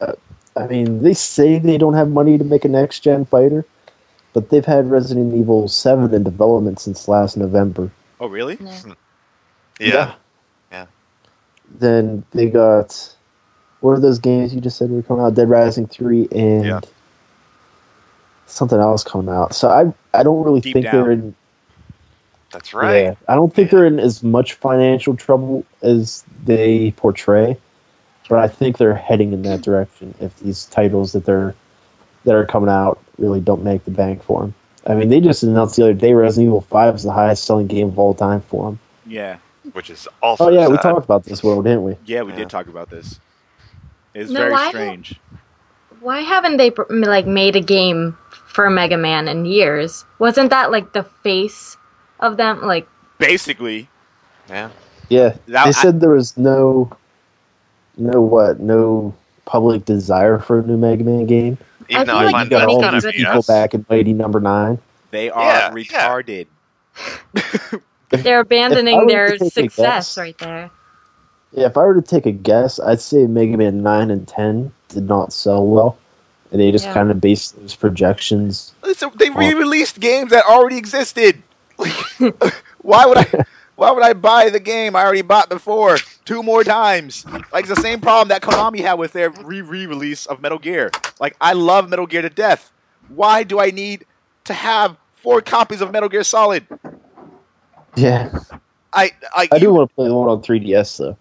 uh, 0.00 0.12
I 0.56 0.66
mean, 0.66 1.02
they 1.02 1.14
say 1.14 1.58
they 1.58 1.78
don't 1.78 1.94
have 1.94 2.08
money 2.10 2.36
to 2.36 2.44
make 2.44 2.64
a 2.64 2.68
next 2.68 3.00
gen 3.00 3.24
fighter, 3.24 3.64
but 4.34 4.50
they've 4.50 4.64
had 4.66 4.90
Resident 4.90 5.34
Evil 5.34 5.68
7 5.68 6.12
in 6.12 6.22
development 6.22 6.78
since 6.80 7.08
last 7.08 7.36
November. 7.38 7.90
Oh, 8.20 8.26
really? 8.26 8.58
Yeah. 9.80 10.14
Yeah. 10.70 10.86
Then 11.78 12.24
they 12.32 12.50
got 12.50 13.14
what 13.82 13.92
are 13.92 14.00
those 14.00 14.18
games 14.18 14.54
you 14.54 14.60
just 14.60 14.78
said 14.78 14.90
were 14.90 15.02
coming 15.02 15.22
out? 15.24 15.34
Dead 15.34 15.50
Rising 15.50 15.86
3 15.86 16.28
and 16.32 16.64
Yeah. 16.64 16.80
something 18.46 18.78
else 18.78 19.04
coming 19.04 19.28
out. 19.28 19.54
So 19.54 19.68
I 19.68 19.92
I 20.18 20.22
don't 20.22 20.42
really 20.44 20.60
Deep 20.60 20.74
think 20.74 20.86
down. 20.86 20.92
they're 20.94 21.10
in 21.12 21.34
That's 22.52 22.74
right. 22.74 23.02
Yeah, 23.04 23.14
I 23.28 23.34
don't 23.34 23.52
think 23.54 23.70
they're 23.70 23.86
in 23.86 23.98
as 23.98 24.22
much 24.22 24.54
financial 24.54 25.16
trouble 25.16 25.64
as 25.82 26.22
they 26.44 26.92
portray, 26.96 27.56
but 28.28 28.38
I 28.38 28.48
think 28.48 28.76
they're 28.78 28.94
heading 28.94 29.32
in 29.32 29.42
that 29.42 29.62
direction 29.62 30.14
if 30.20 30.38
these 30.40 30.66
titles 30.66 31.12
that 31.12 31.24
they're 31.24 31.54
that 32.24 32.34
are 32.34 32.44
coming 32.46 32.68
out 32.70 32.98
really 33.18 33.40
don't 33.40 33.64
make 33.64 33.84
the 33.84 33.90
bank 33.90 34.22
for 34.22 34.42
them. 34.42 34.54
I 34.86 34.94
mean, 34.94 35.08
they 35.08 35.20
just 35.20 35.42
announced 35.42 35.76
the 35.76 35.82
other 35.84 35.94
day 35.94 36.12
Resident 36.12 36.48
Evil 36.48 36.60
Five 36.60 36.94
is 36.96 37.02
the 37.04 37.12
highest 37.12 37.44
selling 37.44 37.66
game 37.68 37.88
of 37.88 37.98
all 37.98 38.14
time 38.14 38.42
for 38.42 38.66
them. 38.66 38.78
Yeah. 39.06 39.38
Which 39.72 39.90
is 39.90 40.08
also 40.20 40.46
Oh 40.46 40.48
yeah, 40.50 40.68
we 40.68 40.76
talked 40.76 41.04
about 41.04 41.24
this, 41.24 41.42
world, 41.42 41.64
didn't 41.64 41.84
we? 41.84 41.96
Yeah, 42.04 42.22
we 42.22 42.32
Yeah. 42.32 42.38
did 42.38 42.50
talk 42.50 42.66
about 42.66 42.90
this. 42.90 43.18
It's 44.14 44.30
No, 44.30 44.40
very 44.40 44.52
why- 44.52 44.68
strange. 44.68 45.20
Why 46.00 46.20
haven't 46.20 46.56
they 46.56 46.72
like 46.90 47.26
made 47.26 47.54
a 47.54 47.60
game 47.60 48.18
for 48.46 48.68
Mega 48.68 48.96
Man 48.96 49.28
in 49.28 49.44
years? 49.44 50.04
Wasn't 50.18 50.50
that 50.50 50.70
like 50.72 50.92
the 50.92 51.04
face 51.22 51.76
of 52.20 52.36
them? 52.36 52.62
Like, 52.62 52.88
Basically, 53.18 53.88
Yeah. 54.48 54.70
Yeah, 55.08 55.34
That- 55.48 55.64
they 55.64 55.68
I- 55.68 55.70
said 55.70 56.00
there 56.00 56.10
was 56.10 56.36
no, 56.36 56.90
no 57.96 58.20
what, 58.20 58.58
no 58.60 59.14
public 59.44 59.84
desire 59.84 60.38
for 60.38 60.58
a 60.60 60.62
new 60.62 60.76
Mega 60.76 61.04
Man 61.04 61.26
game. 61.26 61.56
Even 61.88 62.06
though 62.06 62.18
feel 62.20 62.30
like 62.32 62.44
you 62.44 62.50
got 62.50 62.68
all 62.68 62.80
these 62.92 63.04
of 63.04 63.12
people 63.12 63.42
BS. 63.42 63.46
back 63.46 63.74
in 63.74 63.84
Mighty 63.88 64.12
Number 64.12 64.40
Nine. 64.40 64.78
they 65.10 65.30
are 65.30 65.42
Yeah, 65.44 65.58
yeah. 65.68 65.70
retarded. 65.72 66.46
they're 68.10 68.40
abandoning 68.40 69.06
their 69.06 69.36
success 69.38 70.16
right 70.18 70.36
there. 70.38 70.70
Yeah, 71.52 71.66
if 71.66 71.76
I 71.76 71.80
were 71.80 71.94
to 71.94 72.02
take 72.02 72.26
a 72.26 72.32
guess, 72.32 72.80
I'd 72.80 73.00
say 73.00 73.26
Mega 73.26 73.56
Man 73.56 73.82
9 73.82 74.10
and 74.10 74.26
10 74.26 74.72
did 74.88 75.08
not 75.08 75.32
sell 75.32 75.66
well. 75.66 75.98
And 76.50 76.60
they 76.60 76.70
just 76.70 76.86
Yeah. 76.86 76.94
kind 76.94 77.10
of 77.10 77.20
based 77.20 77.58
those 77.60 77.74
projections. 77.74 78.72
Listen, 78.82 79.10
they 79.16 79.30
re-released 79.30 80.00
games 80.00 80.30
that 80.30 80.44
already 80.44 80.76
existed. 80.76 81.42
Why 82.82 83.06
would 83.06 83.18
I? 83.18 83.44
Why 83.74 83.90
would 83.90 84.02
I 84.02 84.12
buy 84.12 84.50
the 84.50 84.60
game 84.60 84.94
I 84.94 85.02
already 85.02 85.22
bought 85.22 85.48
before 85.48 85.96
two 86.24 86.42
more 86.42 86.62
times? 86.62 87.24
Like 87.52 87.64
it's 87.64 87.74
the 87.74 87.80
same 87.80 88.00
problem 88.00 88.28
that 88.28 88.42
Konami 88.42 88.80
had 88.80 88.94
with 88.94 89.12
their 89.12 89.30
re-release 89.30 90.26
of 90.26 90.42
Metal 90.42 90.58
Gear. 90.58 90.90
Like 91.18 91.36
I 91.40 91.54
love 91.54 91.88
Metal 91.88 92.06
Gear 92.06 92.22
to 92.22 92.28
death. 92.28 92.70
Why 93.08 93.42
do 93.44 93.58
I 93.58 93.70
need 93.70 94.04
to 94.44 94.54
have 94.54 94.96
four 95.16 95.40
copies 95.40 95.80
of 95.80 95.90
Metal 95.90 96.08
Gear 96.08 96.22
Solid? 96.22 96.66
Yeah. 97.96 98.38
I 98.92 99.12
I, 99.34 99.48
I 99.50 99.58
do 99.58 99.72
want 99.72 99.90
to 99.90 99.94
play 99.94 100.06
the 100.06 100.14
one 100.14 100.28
on 100.28 100.42
3DS, 100.42 100.98
though. 100.98 101.16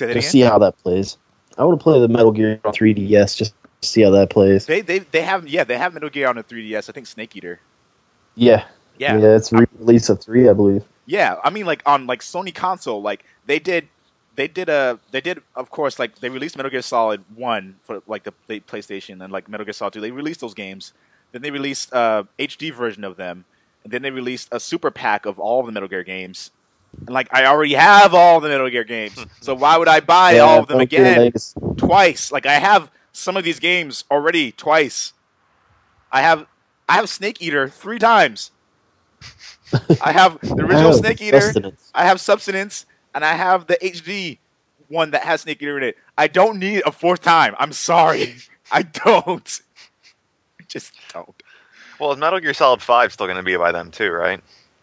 Say 0.00 0.06
that 0.06 0.14
To 0.14 0.18
again. 0.18 0.30
see 0.30 0.40
how 0.40 0.58
that 0.58 0.76
plays. 0.78 1.18
I 1.58 1.64
want 1.64 1.78
to 1.78 1.82
play 1.82 2.00
the 2.00 2.08
Metal 2.08 2.32
Gear 2.32 2.60
on 2.64 2.72
3DS 2.72 3.36
just 3.36 3.54
to 3.82 3.88
see 3.88 4.02
how 4.02 4.10
that 4.10 4.30
plays. 4.30 4.66
They 4.66 4.80
they 4.80 5.00
they 5.00 5.22
have 5.22 5.46
yeah 5.46 5.64
they 5.64 5.76
have 5.78 5.94
Metal 5.94 6.08
Gear 6.10 6.28
on 6.28 6.36
the 6.36 6.44
3DS. 6.44 6.88
I 6.88 6.92
think 6.92 7.06
Snake 7.06 7.36
Eater. 7.36 7.60
Yeah. 8.34 8.64
Yeah. 8.98 9.16
Yeah, 9.18 9.36
it's 9.36 9.52
re 9.52 9.66
release 9.78 10.08
of 10.10 10.20
3, 10.20 10.48
I 10.48 10.52
believe. 10.52 10.84
Yeah, 11.06 11.36
I 11.42 11.50
mean, 11.50 11.66
like 11.66 11.82
on 11.86 12.06
like 12.06 12.20
Sony 12.20 12.54
console, 12.54 13.02
like 13.02 13.24
they 13.46 13.58
did, 13.58 13.88
they 14.36 14.46
did 14.46 14.68
a, 14.68 14.98
they 15.10 15.20
did 15.20 15.42
of 15.56 15.70
course 15.70 15.98
like 15.98 16.20
they 16.20 16.28
released 16.28 16.56
Metal 16.56 16.70
Gear 16.70 16.82
Solid 16.82 17.24
One 17.34 17.76
for 17.82 18.02
like 18.06 18.24
the, 18.24 18.32
PlayStation 18.48 19.22
and 19.22 19.32
like 19.32 19.48
Metal 19.48 19.64
Gear 19.64 19.72
Solid 19.72 19.94
Two. 19.94 20.00
They 20.00 20.10
released 20.12 20.40
those 20.40 20.54
games. 20.54 20.92
Then 21.32 21.42
they 21.42 21.50
released 21.50 21.92
uh, 21.92 22.24
a 22.38 22.46
HD 22.46 22.72
version 22.72 23.04
of 23.04 23.16
them, 23.16 23.44
and 23.84 23.92
then 23.92 24.02
they 24.02 24.10
released 24.10 24.48
a 24.52 24.60
super 24.60 24.90
pack 24.90 25.26
of 25.26 25.38
all 25.38 25.60
of 25.60 25.66
the 25.66 25.72
Metal 25.72 25.88
Gear 25.88 26.04
games. 26.04 26.50
And 26.98 27.10
like 27.10 27.28
I 27.32 27.46
already 27.46 27.74
have 27.74 28.14
all 28.14 28.40
the 28.40 28.48
Metal 28.48 28.68
Gear 28.70 28.84
games, 28.84 29.14
hmm. 29.14 29.24
so 29.40 29.54
why 29.54 29.76
would 29.76 29.88
I 29.88 30.00
buy 30.00 30.32
yeah, 30.32 30.40
all 30.40 30.60
of 30.60 30.68
them 30.68 30.80
again 30.80 31.32
twice? 31.76 32.32
Like 32.32 32.46
I 32.46 32.54
have 32.54 32.90
some 33.12 33.36
of 33.36 33.44
these 33.44 33.58
games 33.58 34.04
already 34.10 34.52
twice. 34.52 35.12
I 36.12 36.22
have 36.22 36.46
I 36.88 36.94
have 36.94 37.08
Snake 37.08 37.40
Eater 37.40 37.68
three 37.68 37.98
times. 37.98 38.50
I 40.02 40.12
have 40.12 40.40
the 40.40 40.64
original 40.64 40.88
Oh, 40.88 40.96
Snake 40.96 41.20
Eater. 41.20 41.40
Subsistence. 41.40 41.90
I 41.94 42.04
have 42.04 42.20
Substance, 42.20 42.86
and 43.14 43.24
I 43.24 43.34
have 43.34 43.66
the 43.66 43.76
HD 43.76 44.38
one 44.88 45.12
that 45.12 45.22
has 45.22 45.42
Snake 45.42 45.62
Eater 45.62 45.78
in 45.78 45.84
it. 45.84 45.96
I 46.18 46.26
don't 46.26 46.58
need 46.58 46.82
a 46.84 46.92
fourth 46.92 47.22
time. 47.22 47.54
I'm 47.58 47.72
sorry. 47.72 48.34
I 48.72 48.82
don't. 48.82 49.60
I 50.60 50.64
just 50.68 50.92
don't. 51.12 51.42
Well, 51.98 52.12
is 52.12 52.18
Metal 52.18 52.40
Gear 52.40 52.54
Solid 52.54 52.82
5 52.82 53.12
still 53.12 53.26
going 53.26 53.36
to 53.36 53.42
be 53.42 53.56
by 53.56 53.72
them 53.72 53.90
too, 53.90 54.10
right? 54.10 54.40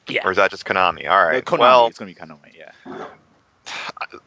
Yeah. 0.07 0.21
Or 0.25 0.31
is 0.31 0.37
that 0.37 0.51
just 0.51 0.65
Konami? 0.65 1.09
All 1.09 1.25
right. 1.25 1.43
Konami, 1.43 1.59
Well, 1.59 1.87
it's 1.87 1.99
gonna 1.99 2.11
be 2.11 2.15
Konami. 2.15 2.53
Yeah. 2.55 3.05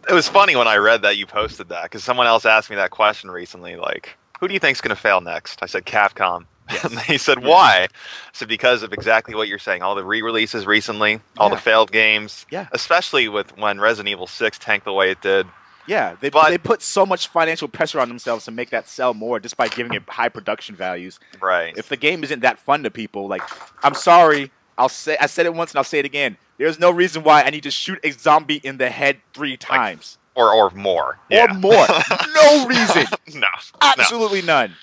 it 0.08 0.12
was 0.12 0.28
funny 0.28 0.56
when 0.56 0.68
I 0.68 0.76
read 0.76 1.02
that 1.02 1.16
you 1.16 1.26
posted 1.26 1.68
that 1.70 1.84
because 1.84 2.04
someone 2.04 2.26
else 2.26 2.44
asked 2.44 2.70
me 2.70 2.76
that 2.76 2.90
question 2.90 3.30
recently. 3.30 3.76
Like, 3.76 4.16
who 4.38 4.48
do 4.48 4.54
you 4.54 4.60
think's 4.60 4.80
going 4.80 4.94
to 4.94 5.00
fail 5.00 5.20
next? 5.20 5.62
I 5.62 5.66
said 5.66 5.84
Capcom. 5.86 6.44
And 6.84 6.96
they 7.08 7.18
said, 7.18 7.42
why? 7.42 7.88
I 7.90 8.30
said, 8.32 8.46
because 8.46 8.84
of 8.84 8.92
exactly 8.92 9.34
what 9.34 9.48
you're 9.48 9.58
saying. 9.58 9.82
All 9.82 9.96
the 9.96 10.04
re 10.04 10.22
releases 10.22 10.66
recently, 10.66 11.20
all 11.36 11.48
Yeah. 11.48 11.56
the 11.56 11.60
failed 11.60 11.90
games. 11.90 12.46
Yeah. 12.50 12.68
Especially 12.70 13.28
with 13.28 13.56
when 13.58 13.80
Resident 13.80 14.08
Evil 14.08 14.28
6 14.28 14.58
tanked 14.60 14.84
the 14.84 14.92
way 14.92 15.10
it 15.10 15.20
did. 15.20 15.48
Yeah, 15.88 16.14
they 16.20 16.30
But- 16.30 16.50
they 16.50 16.58
put 16.58 16.80
so 16.82 17.04
much 17.04 17.26
financial 17.26 17.66
pressure 17.66 17.98
on 17.98 18.06
themselves 18.08 18.44
to 18.44 18.52
make 18.52 18.70
that 18.70 18.88
sell 18.88 19.14
more 19.14 19.40
just 19.40 19.56
by 19.56 19.66
giving 19.66 19.94
it 19.94 20.04
high 20.08 20.28
production 20.28 20.76
values. 20.76 21.18
Right. 21.40 21.76
If 21.76 21.88
the 21.88 21.96
game 21.96 22.22
isn't 22.22 22.40
that 22.40 22.60
fun 22.60 22.84
to 22.84 22.90
people, 22.90 23.26
like 23.26 23.42
I'm 23.82 23.94
sorry, 23.94 24.52
I'll 24.80 24.88
say 24.88 25.16
I 25.20 25.26
said 25.26 25.44
it 25.44 25.52
once 25.54 25.72
and 25.72 25.78
I'll 25.78 25.84
say 25.84 25.98
it 25.98 26.06
again. 26.06 26.38
There's 26.56 26.78
no 26.78 26.90
reason 26.90 27.22
why 27.22 27.42
I 27.42 27.50
need 27.50 27.62
to 27.64 27.70
shoot 27.70 28.00
a 28.02 28.10
zombie 28.12 28.56
in 28.64 28.78
the 28.78 28.88
head 28.88 29.18
three 29.34 29.56
times 29.58 30.16
or, 30.34 30.50
or 30.52 30.70
more. 30.70 31.18
or 31.30 31.48
more. 31.54 31.86
no 32.34 32.66
reason, 32.66 33.04
no. 33.34 33.46
No. 33.82 33.92
absolutely 33.98 34.42
none. 34.42 34.74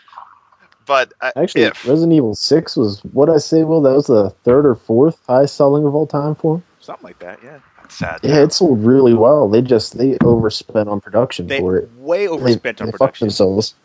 But 0.86 1.14
uh, 1.22 1.32
Actually, 1.36 1.64
if. 1.64 1.86
Resident 1.86 2.14
Evil 2.14 2.36
6 2.36 2.78
was, 2.78 3.00
what 3.12 3.30
I 3.30 3.38
say, 3.38 3.64
Will, 3.64 3.82
that 3.82 3.94
was 3.94 4.08
the 4.08 4.30
third 4.44 4.66
or 4.66 4.76
fourth 4.76 5.20
highest 5.28 5.56
selling 5.56 5.84
of 5.86 5.94
all 5.96 6.08
time 6.08 6.36
for 6.36 6.62
Something 6.80 7.04
like 7.04 7.20
that. 7.20 7.40
Yeah, 7.44 7.60
Sad. 7.90 8.20
Yeah, 8.24 8.44
it 8.44 8.54
sold 8.54 8.84
really 8.86 9.14
well. 9.14 9.50
They 9.50 9.62
just, 9.62 9.98
they 9.98 10.18
overspent 10.20 10.88
on 10.88 11.02
production 11.02 11.48
they 11.48 11.60
for 11.60 11.78
it. 11.78 11.90
way 11.98 12.20
They, 12.20 12.28
overspent 12.30 12.82
on 12.82 12.88
they 12.88 12.92
production. 12.92 13.28
themselves. 13.28 13.76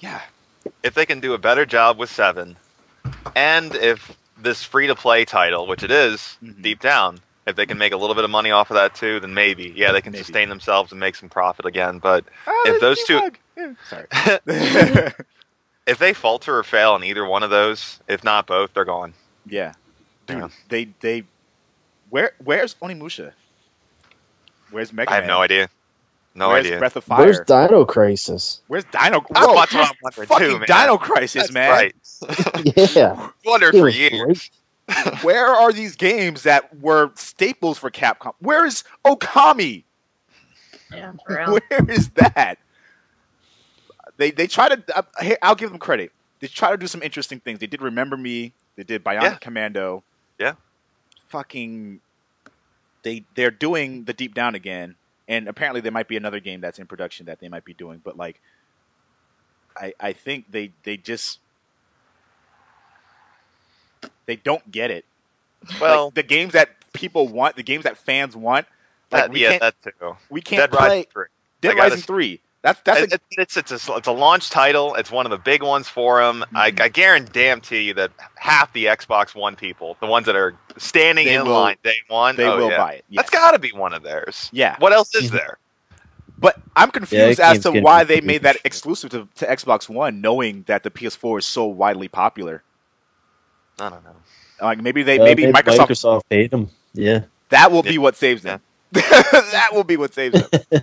Yeah, 0.00 0.20
if 0.82 0.94
they 0.94 1.06
can 1.06 1.20
do 1.20 1.32
a 1.34 1.38
better 1.38 1.64
job 1.64 1.96
with 1.98 2.10
seven, 2.10 2.56
and 3.34 3.74
if 3.74 4.16
this 4.42 4.62
free 4.64 4.86
to 4.86 4.94
play 4.94 5.24
title, 5.24 5.66
which 5.66 5.82
it 5.82 5.90
is 5.90 6.36
Mhm. 6.42 6.62
deep 6.62 6.80
down, 6.80 7.20
if 7.46 7.56
they 7.56 7.66
can 7.66 7.78
make 7.78 7.92
a 7.92 7.96
little 7.96 8.14
bit 8.14 8.24
of 8.24 8.30
money 8.30 8.50
off 8.50 8.70
of 8.70 8.74
that 8.74 8.94
too, 8.94 9.20
then 9.20 9.34
maybe, 9.34 9.72
yeah, 9.76 9.92
they 9.92 10.00
can 10.00 10.12
Maybe. 10.12 10.22
sustain 10.24 10.48
themselves 10.48 10.92
and 10.92 11.00
make 11.00 11.16
some 11.16 11.28
profit 11.28 11.66
again. 11.66 11.98
But 11.98 12.24
Oh, 12.46 12.62
If 12.66 12.80
those 12.80 13.02
two- 13.04 13.20
Yeah, 13.56 13.72
Sorry. 13.88 14.06
if 15.86 15.98
they 15.98 16.12
falter 16.12 16.56
or 16.58 16.62
fail 16.62 16.94
in 16.96 17.02
either 17.04 17.24
one 17.24 17.42
of 17.42 17.50
those, 17.50 17.98
if 18.08 18.22
not 18.22 18.46
both, 18.46 18.72
they're 18.74 18.84
gone. 18.84 19.14
yeah, 19.46 19.72
dude, 20.26 20.38
Yeah. 20.38 20.48
they 20.68 20.84
they 21.00 21.24
where 22.10 22.32
where's 22.44 22.74
Onimusha? 22.76 23.32
Where's 24.70 24.92
Mega 24.92 25.10
I 25.10 25.14
have 25.16 25.24
Man? 25.24 25.28
no 25.28 25.40
idea. 25.42 25.68
No 26.34 26.48
Where's 26.48 26.66
idea. 26.66 26.78
Breath 26.78 26.96
of 26.96 27.04
Fire? 27.04 27.24
Where's 27.24 27.40
Dino 27.40 27.84
Crisis? 27.84 28.60
Where's 28.68 28.84
Dino? 28.84 29.24
That's 29.30 29.46
Whoa, 29.46 29.52
what 29.54 29.74
I'm 29.74 29.94
wondering 30.02 30.26
fucking 30.28 30.46
too, 30.46 30.58
man. 30.58 30.66
Dino 30.66 30.96
Crisis, 30.98 31.50
That's 31.50 31.52
man! 31.52 31.70
right. 31.70 31.94
yeah. 32.94 33.30
Wondered 33.44 33.74
It 33.74 33.78
for 33.78 33.84
was 33.84 33.98
years. 33.98 34.50
great. 34.86 35.14
Where 35.22 35.48
are 35.48 35.72
these 35.72 35.96
games 35.96 36.44
that 36.44 36.78
were 36.80 37.10
staples 37.14 37.78
for 37.78 37.90
Capcom? 37.90 38.32
Where 38.38 38.64
is 38.64 38.84
Okami? 39.04 39.84
Yeah, 40.92 41.12
for 41.26 41.36
real. 41.36 41.58
Where 41.68 41.90
is 41.90 42.08
that? 42.10 42.58
They 44.16 44.30
they 44.30 44.46
try 44.46 44.68
to. 44.68 44.82
Uh, 44.96 45.02
here, 45.22 45.38
I'll 45.42 45.54
give 45.54 45.70
them 45.70 45.78
credit. 45.78 46.12
They 46.40 46.46
try 46.46 46.70
to 46.70 46.76
do 46.76 46.86
some 46.86 47.02
interesting 47.02 47.40
things. 47.40 47.58
They 47.58 47.66
did 47.66 47.82
Remember 47.82 48.16
Me. 48.16 48.52
They 48.76 48.84
did 48.84 49.04
Bionic 49.04 49.22
Yeah. 49.22 49.34
Commando. 49.36 50.02
Yeah. 50.38 50.54
Fucking. 51.28 52.00
They 53.02 53.24
they're 53.34 53.50
doing 53.50 54.04
the 54.04 54.12
Deep 54.14 54.34
Down 54.34 54.54
again, 54.54 54.96
and 55.28 55.46
apparently 55.46 55.80
there 55.80 55.92
might 55.92 56.08
be 56.08 56.16
another 56.16 56.40
game 56.40 56.60
that's 56.60 56.78
in 56.78 56.86
production 56.86 57.26
that 57.26 57.38
they 57.38 57.48
might 57.48 57.64
be 57.64 57.74
doing. 57.74 58.00
But 58.02 58.16
like, 58.16 58.40
I 59.76 59.92
I 60.00 60.12
think 60.14 60.50
they 60.50 60.72
they 60.82 60.96
just 60.96 61.38
they 64.26 64.36
don't 64.36 64.68
get 64.70 64.90
it. 64.90 65.04
Well, 65.80 66.06
like, 66.06 66.14
the 66.14 66.22
games 66.22 66.54
that 66.54 66.70
people 66.92 67.28
want, 67.28 67.56
the 67.56 67.62
games 67.62 67.84
that 67.84 67.98
fans 67.98 68.34
want. 68.34 68.66
Like 69.10 69.24
that, 69.24 69.30
we 69.30 69.42
yeah, 69.42 69.58
can't 69.58 69.60
that 69.60 69.82
too. 70.00 70.16
we 70.30 70.40
can't 70.40 70.70
Dead 70.70 70.70
play 70.70 70.88
Rising 70.88 71.06
3. 71.12 71.24
Dead 71.60 71.76
Rising 71.76 72.00
three. 72.00 72.40
That's 72.68 72.80
that's 72.82 73.00
It- 73.00 73.12
a, 73.12 73.14
it- 73.14 73.22
it's, 73.38 73.56
it's, 73.56 73.88
a, 73.88 73.94
it's 73.96 74.06
a 74.08 74.12
launch 74.12 74.50
title. 74.50 74.94
It's 74.94 75.10
one 75.10 75.24
of 75.24 75.30
the 75.30 75.38
big 75.38 75.62
ones 75.62 75.88
for 75.88 76.22
them. 76.22 76.44
I, 76.54 76.70
Mhm. 76.70 76.80
I 76.82 76.88
guarantee 76.88 77.80
you 77.82 77.94
that 77.94 78.10
half 78.36 78.70
the 78.74 78.84
Xbox 78.86 79.34
One 79.34 79.56
people, 79.56 79.96
the 80.00 80.06
ones 80.06 80.26
that 80.26 80.36
are 80.36 80.54
standing 80.76 81.26
They 81.26 81.34
in 81.34 81.44
will- 81.46 81.54
line 81.54 81.76
day 81.82 81.96
one, 82.08 82.36
they 82.36 82.44
oh, 82.44 82.58
will 82.58 82.70
yeah. 82.70 82.76
buy 82.76 82.92
it. 82.94 83.04
That's 83.12 83.30
got 83.30 83.52
to 83.52 83.58
be 83.58 83.72
one 83.72 83.94
of 83.94 84.02
theirs. 84.02 84.50
Yeah. 84.52 84.76
What 84.80 84.92
else 84.92 85.14
is 85.14 85.30
Mhm. 85.30 85.34
there? 85.34 85.58
But 86.40 86.60
I'm 86.76 86.90
confused 86.90 87.40
as 87.40 87.58
to 87.64 87.70
getting 87.70 87.82
why 87.82 88.04
they 88.04 88.20
made 88.20 88.42
that 88.42 88.58
exclusive 88.64 89.10
to, 89.10 89.26
to 89.36 89.46
Xbox 89.46 89.88
One, 89.88 90.20
knowing 90.20 90.64
that 90.68 90.82
the 90.84 90.90
PS4 90.90 91.38
is 91.38 91.46
so 91.46 91.64
widely 91.64 92.06
popular. 92.08 92.62
I 93.80 93.88
don't 93.88 94.04
know. 94.04 94.14
Like 94.60 94.80
maybe 94.82 95.02
they 95.02 95.18
Uh, 95.18 95.24
maybe 95.24 95.46
maybe 95.46 95.58
Microsoft 95.58 95.86
Microsoft 95.88 96.20
paid 96.28 96.50
them. 96.50 96.68
Yeah, 96.92 97.22
that 97.48 97.72
will 97.72 97.82
be 97.82 97.96
what 97.98 98.14
saves 98.14 98.42
them. 98.42 98.60
that 98.92 99.70
will 99.72 99.84
be 99.84 99.96
what 99.96 100.12
saves 100.14 100.34
them. 100.48 100.82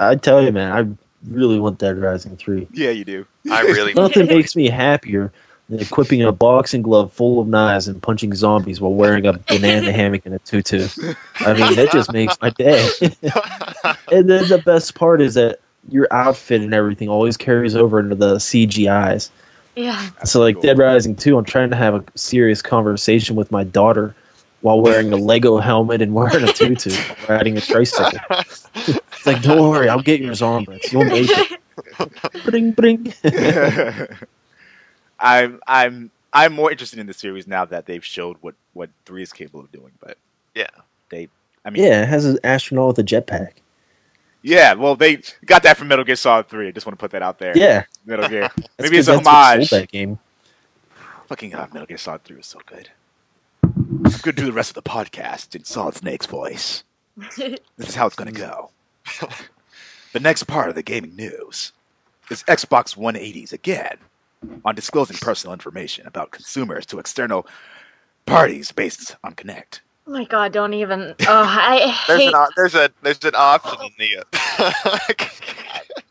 I 0.00 0.16
tell 0.16 0.42
you, 0.42 0.52
man, 0.52 0.72
I 0.72 1.30
really 1.30 1.58
want 1.58 1.78
Dead 1.78 1.98
Rising 1.98 2.36
three. 2.36 2.68
Yeah, 2.72 2.90
you 2.90 3.04
do. 3.04 3.26
I 3.50 3.62
really 3.62 3.94
Nothing 3.96 4.26
makes 4.26 4.56
me 4.56 4.68
happier 4.68 5.32
than 5.68 5.80
equipping 5.80 6.22
a 6.22 6.32
boxing 6.32 6.82
glove 6.82 7.12
full 7.12 7.40
of 7.40 7.48
knives 7.48 7.88
and 7.88 8.00
punching 8.00 8.34
zombies 8.34 8.80
while 8.80 8.94
wearing 8.94 9.26
a 9.26 9.32
banana 9.32 9.90
hammock 9.92 10.24
and 10.24 10.34
a 10.34 10.38
tutu. 10.40 10.86
I 11.40 11.54
mean, 11.54 11.74
that 11.74 11.90
just 11.92 12.12
makes 12.12 12.40
my 12.40 12.50
day. 12.50 12.88
and 14.12 14.30
then 14.30 14.48
the 14.48 14.62
best 14.64 14.94
part 14.94 15.20
is 15.20 15.34
that 15.34 15.58
your 15.88 16.06
outfit 16.12 16.62
and 16.62 16.72
everything 16.72 17.08
always 17.08 17.36
carries 17.36 17.74
over 17.74 17.98
into 17.98 18.14
the 18.14 18.36
CGIs. 18.36 19.30
Yeah. 19.74 20.08
So, 20.24 20.40
like 20.40 20.54
cool. 20.54 20.62
Dead 20.62 20.78
Rising 20.78 21.16
2, 21.16 21.36
I'm 21.36 21.44
trying 21.44 21.70
to 21.70 21.76
have 21.76 21.94
a 21.94 22.04
serious 22.14 22.62
conversation 22.62 23.36
with 23.36 23.50
my 23.50 23.64
daughter 23.64 24.14
while 24.62 24.80
wearing 24.80 25.12
a 25.12 25.16
Lego 25.16 25.58
helmet 25.58 26.00
and 26.00 26.14
wearing 26.14 26.48
a 26.48 26.52
tutu, 26.52 26.90
while 26.90 27.38
riding 27.38 27.56
a 27.56 27.60
tricycle. 27.60 28.18
It's 29.26 29.34
like, 29.34 29.42
don't 29.42 29.68
worry, 29.70 29.88
I'll 29.88 30.02
get 30.02 30.20
your 30.20 30.34
on, 30.44 30.64
Brett. 30.64 30.92
You'll 30.92 31.04
make 31.04 31.28
it. 31.30 31.60
Bring, 32.44 32.70
bring. 32.72 33.12
I'm 35.20 35.60
I'm 35.66 36.10
I'm 36.32 36.52
more 36.52 36.70
interested 36.70 36.98
in 36.98 37.06
the 37.06 37.14
series 37.14 37.46
now 37.46 37.64
that 37.66 37.86
they've 37.86 38.04
showed 38.04 38.36
what 38.40 38.54
what 38.74 38.90
three 39.04 39.22
is 39.22 39.32
capable 39.32 39.60
of 39.60 39.72
doing. 39.72 39.92
But 40.00 40.18
Yeah. 40.54 40.66
they, 41.10 41.28
I 41.64 41.70
mean, 41.70 41.82
Yeah, 41.82 42.02
it 42.02 42.08
has 42.08 42.24
an 42.26 42.38
astronaut 42.44 42.88
with 42.88 42.98
a 42.98 43.02
jetpack. 43.04 43.52
yeah. 44.42 44.74
Well, 44.74 44.96
they 44.96 45.22
got 45.46 45.62
that 45.64 45.76
from 45.76 45.88
Metal 45.88 46.04
Gear 46.04 46.16
Solid 46.16 46.48
Three. 46.48 46.68
I 46.68 46.70
just 46.70 46.86
want 46.86 46.98
to 46.98 47.02
put 47.02 47.10
that 47.12 47.22
out 47.22 47.38
there. 47.38 47.56
Yeah. 47.56 47.84
Metal 48.04 48.28
Gear. 48.28 48.50
Maybe 48.78 48.98
it's 48.98 49.08
a 49.08 49.18
homage. 49.18 49.70
that 49.70 49.90
game. 49.90 50.18
Fucking 51.28 51.50
God, 51.50 51.72
Metal 51.72 51.86
Gear 51.86 51.98
Solid 51.98 52.22
Three 52.24 52.36
was 52.36 52.46
so 52.46 52.60
good. 52.66 52.90
I'm 53.64 54.02
gonna 54.22 54.32
do 54.36 54.44
the 54.46 54.52
rest 54.52 54.70
of 54.76 54.82
the 54.82 54.88
podcast 54.88 55.54
in 55.56 55.64
Solid 55.64 55.94
Snake's 55.94 56.26
voice. 56.26 56.84
This 57.36 57.88
is 57.88 57.94
how 57.94 58.06
it's 58.06 58.14
gonna 58.16 58.30
go. 58.32 58.70
the 60.12 60.20
next 60.20 60.44
part 60.44 60.68
of 60.68 60.74
the 60.74 60.82
gaming 60.82 61.14
news 61.16 61.72
is 62.30 62.42
Xbox 62.44 62.96
180s 62.96 63.52
again 63.52 63.96
on 64.64 64.74
disclosing 64.74 65.16
personal 65.18 65.52
information 65.52 66.06
about 66.06 66.30
consumers 66.30 66.86
to 66.86 66.98
external 66.98 67.46
parties 68.26 68.72
based 68.72 69.16
on 69.24 69.34
Kinect. 69.34 69.80
Oh 70.08 70.12
my 70.12 70.24
god, 70.24 70.52
don't 70.52 70.74
even. 70.74 71.14
Oh, 71.22 71.24
I 71.28 71.96
There's 72.06 72.20
hate. 72.20 72.28
an 72.28 72.34
op- 72.34 72.50
there's 72.56 72.74
a 72.76 72.90
there's 73.02 73.24
an 73.24 73.34
option 73.34 73.78
in 73.86 73.90
the. 73.98 74.24
I 74.34 75.14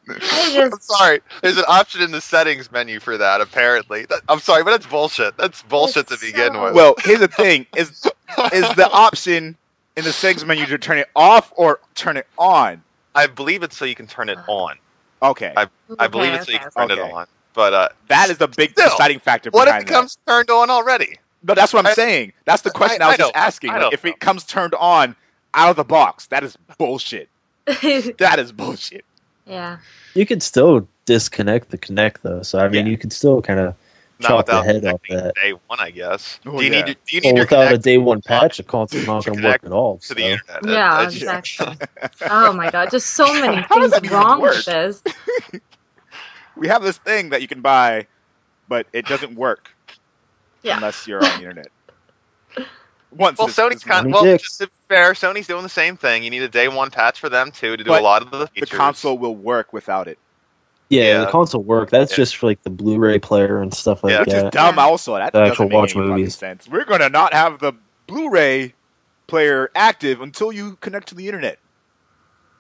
I'm 0.08 0.80
sorry. 0.80 1.22
There's 1.42 1.58
an 1.58 1.64
option 1.68 2.02
in 2.02 2.12
the 2.12 2.22
settings 2.22 2.72
menu 2.72 3.00
for 3.00 3.18
that. 3.18 3.42
Apparently, 3.42 4.06
That- 4.06 4.22
I'm 4.30 4.40
sorry, 4.40 4.64
but 4.64 4.72
that's 4.72 4.86
bullshit. 4.86 5.38
That's 5.38 5.64
bullshit 5.64 6.08
to 6.08 6.18
begin 6.20 6.54
so- 6.54 6.64
with. 6.66 6.74
Well, 6.76 6.96
here's 7.04 7.20
the 7.22 7.28
thing: 7.30 7.66
is 7.76 8.06
is 8.54 8.76
the 8.76 8.90
option 8.92 9.56
in 9.96 10.04
the 10.04 10.12
settings 10.14 10.46
menu 10.46 10.66
to 10.66 10.78
turn 10.78 10.98
it 10.98 11.10
off 11.16 11.54
or 11.56 11.80
turn 11.96 12.18
it 12.18 12.28
on? 12.38 12.84
I 13.16 13.28
believe 13.28 13.64
it's 13.64 13.76
so 13.78 13.86
you 13.86 13.96
can 13.96 14.08
turn 14.08 14.30
it 14.30 14.38
on. 14.48 14.76
Okay, 15.24 15.54
I 15.56 16.08
believe 16.08 16.30
Okay, 16.34 16.36
it's 16.38 16.46
so 16.46 16.52
you 16.52 16.60
can 16.60 16.72
turn 16.72 16.92
Okay. 16.92 17.02
it 17.02 17.12
on. 17.14 17.26
But 17.54 17.74
uh, 17.74 17.90
that 18.10 18.30
is 18.30 18.38
the 18.38 18.48
big 18.50 18.72
Still, 18.72 18.90
deciding 18.90 19.20
factor 19.20 19.50
what 19.50 19.68
if 19.68 19.72
behind 19.74 19.90
it 19.90 19.92
comes 19.94 20.18
turned 20.28 20.50
on 20.50 20.70
already? 20.70 21.18
No, 21.48 21.54
that's 21.54 21.74
what 21.74 21.86
I'm 21.86 21.92
I- 21.92 21.94
saying. 21.94 22.34
That's 22.44 22.62
the 22.64 22.70
question 22.72 23.02
I, 23.02 23.06
I- 23.06 23.08
was 23.10 23.18
just 23.18 23.36
asking. 23.36 23.72
Like, 23.72 23.94
if 23.94 24.04
it 24.06 24.20
comes 24.20 24.44
turned 24.44 24.74
on 24.76 25.16
out 25.54 25.70
of 25.70 25.76
the 25.78 25.86
box, 25.86 26.28
that 26.28 26.44
is 26.44 26.58
bullshit. 26.78 27.30
That 28.18 28.38
is 28.40 28.52
bullshit. 28.52 29.06
yeah. 29.48 29.78
You 30.14 30.26
could 30.26 30.44
still 30.44 30.88
disconnect 31.06 31.70
the 31.72 31.78
Kinect 31.78 32.18
though, 32.24 32.42
so 32.44 32.60
I 32.60 32.68
mean, 32.68 32.86
Yeah. 32.86 32.92
you 32.92 32.98
could 32.98 33.14
still 33.14 33.42
kind 33.42 33.60
of 33.60 33.74
Not 34.20 34.28
chop 34.30 34.46
the 34.46 34.52
without 34.54 34.66
head 34.66 34.86
off 34.86 35.02
that. 35.10 35.36
day 35.36 35.52
one, 35.68 35.80
I 35.80 35.92
guess. 35.92 36.40
Oh, 36.46 36.58
do 36.58 36.64
you 36.66 36.72
yeah. 36.72 36.78
need 36.80 36.88
your, 36.88 36.96
do 36.96 37.16
you 37.16 37.22
need 37.22 37.34
Well, 37.34 37.44
without 37.44 37.74
a 37.74 37.78
day 37.78 37.98
one 37.98 38.22
patch, 38.22 38.58
the 38.58 38.64
console's 38.64 39.06
not 39.08 39.26
going 39.26 39.40
to 39.42 39.46
work 39.48 39.64
at 39.66 39.72
all. 39.72 39.98
to 39.98 40.14
the 40.14 40.24
internet? 40.24 40.66
Yeah, 40.66 40.90
That's- 41.04 41.16
exactly. 41.16 41.78
Oh 42.30 42.54
my 42.54 42.72
god, 42.72 42.92
just 42.92 43.12
so 43.12 43.26
many 43.42 43.62
things 43.64 44.10
wrong 44.12 44.40
work? 44.42 44.56
with 44.56 44.66
this. 44.66 45.04
We 46.58 46.70
have 46.70 46.84
this 46.84 46.98
thing 46.98 47.30
that 47.32 47.42
you 47.42 47.50
can 47.50 47.60
buy, 47.60 48.08
but 48.70 48.88
it 48.94 49.06
doesn't 49.08 49.36
work 49.36 49.76
Yeah. 50.64 50.78
unless 50.78 51.06
you're 51.06 51.18
on 51.22 51.30
the 51.32 51.38
internet. 51.50 51.68
Once 53.12 53.38
Well, 53.40 53.50
Sony's 53.50 53.84
kind 53.84 54.04
money 54.10 54.14
well, 54.14 54.24
dicks. 54.24 54.44
just 54.44 54.60
to 54.62 54.68
be 54.68 54.74
fair, 54.88 55.12
Sony's 55.14 55.48
doing 55.48 55.64
the 55.64 55.70
same 55.70 55.98
thing. 55.98 56.24
You 56.24 56.30
need 56.30 56.44
a 56.44 56.48
day 56.50 56.70
one 56.70 56.92
patch 56.92 57.20
for 57.20 57.28
them 57.30 57.52
too 57.52 57.76
to 57.76 57.84
do 57.84 57.90
But 57.90 58.02
a 58.02 58.04
lot 58.04 58.22
of 58.22 58.32
the 58.32 58.50
the 58.58 58.66
console 58.66 59.18
will 59.18 59.36
work 59.36 59.74
without 59.74 60.08
it, 60.08 60.18
Yeah, 60.96 61.04
Yeah. 61.04 61.20
the 61.26 61.28
console 61.32 61.64
work. 61.64 61.90
That's 61.90 62.12
Yeah. 62.12 62.18
just 62.18 62.38
for 62.38 62.48
like 62.48 62.62
the 62.64 62.70
Blu-ray 62.70 63.20
player 63.20 63.62
and 63.62 63.74
stuff 63.74 64.04
like 64.04 64.12
Yeah. 64.14 64.20
which 64.22 64.28
is 64.30 64.44
that. 64.44 64.54
dumb. 64.54 64.76
Yeah. 64.76 64.84
Also, 64.84 65.16
that 65.16 65.26
To 65.28 65.32
doesn't 65.40 65.52
actually 65.52 65.66
make 65.68 65.74
watch 65.76 65.96
any 65.96 66.06
movies. 66.08 66.36
sense. 66.36 66.68
We're 66.68 66.86
gonna 66.86 67.10
not 67.10 67.34
have 67.34 67.60
the 67.60 67.74
Blu-ray 68.08 68.74
player 69.28 69.72
active 69.76 70.22
until 70.22 70.52
you 70.52 70.78
connect 70.82 71.08
to 71.10 71.16
the 71.16 71.28
internet. 71.28 71.58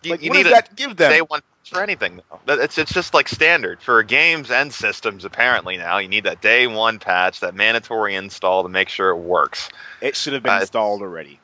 You, 0.04 0.12
Like, 0.12 0.22
you 0.22 0.30
what 0.30 0.38
need 0.38 0.44
does 0.44 0.52
a 0.52 0.56
that 0.56 0.76
give 0.76 0.98
them? 0.98 1.12
day 1.12 1.22
one 1.22 1.42
patch 1.42 1.72
for 1.74 1.82
anything 1.82 2.22
though. 2.46 2.54
It's 2.62 2.78
it's 2.78 2.94
just 2.94 3.14
like 3.16 3.28
standard 3.28 3.82
for 3.82 4.02
games 4.04 4.52
and 4.52 4.72
systems. 4.74 5.26
Apparently 5.26 5.78
now 5.78 5.98
you 5.98 6.08
need 6.08 6.24
that 6.26 6.42
day 6.42 6.68
one 6.68 7.00
patch, 7.00 7.40
that 7.40 7.56
mandatory 7.56 8.14
install 8.16 8.62
to 8.64 8.70
make 8.70 8.90
sure 8.90 9.10
it 9.10 9.18
works. 9.18 9.70
It 10.02 10.16
should 10.16 10.34
have 10.34 10.44
been 10.44 10.54
Uh, 10.54 10.60
installed 10.62 11.02
already. 11.02 11.40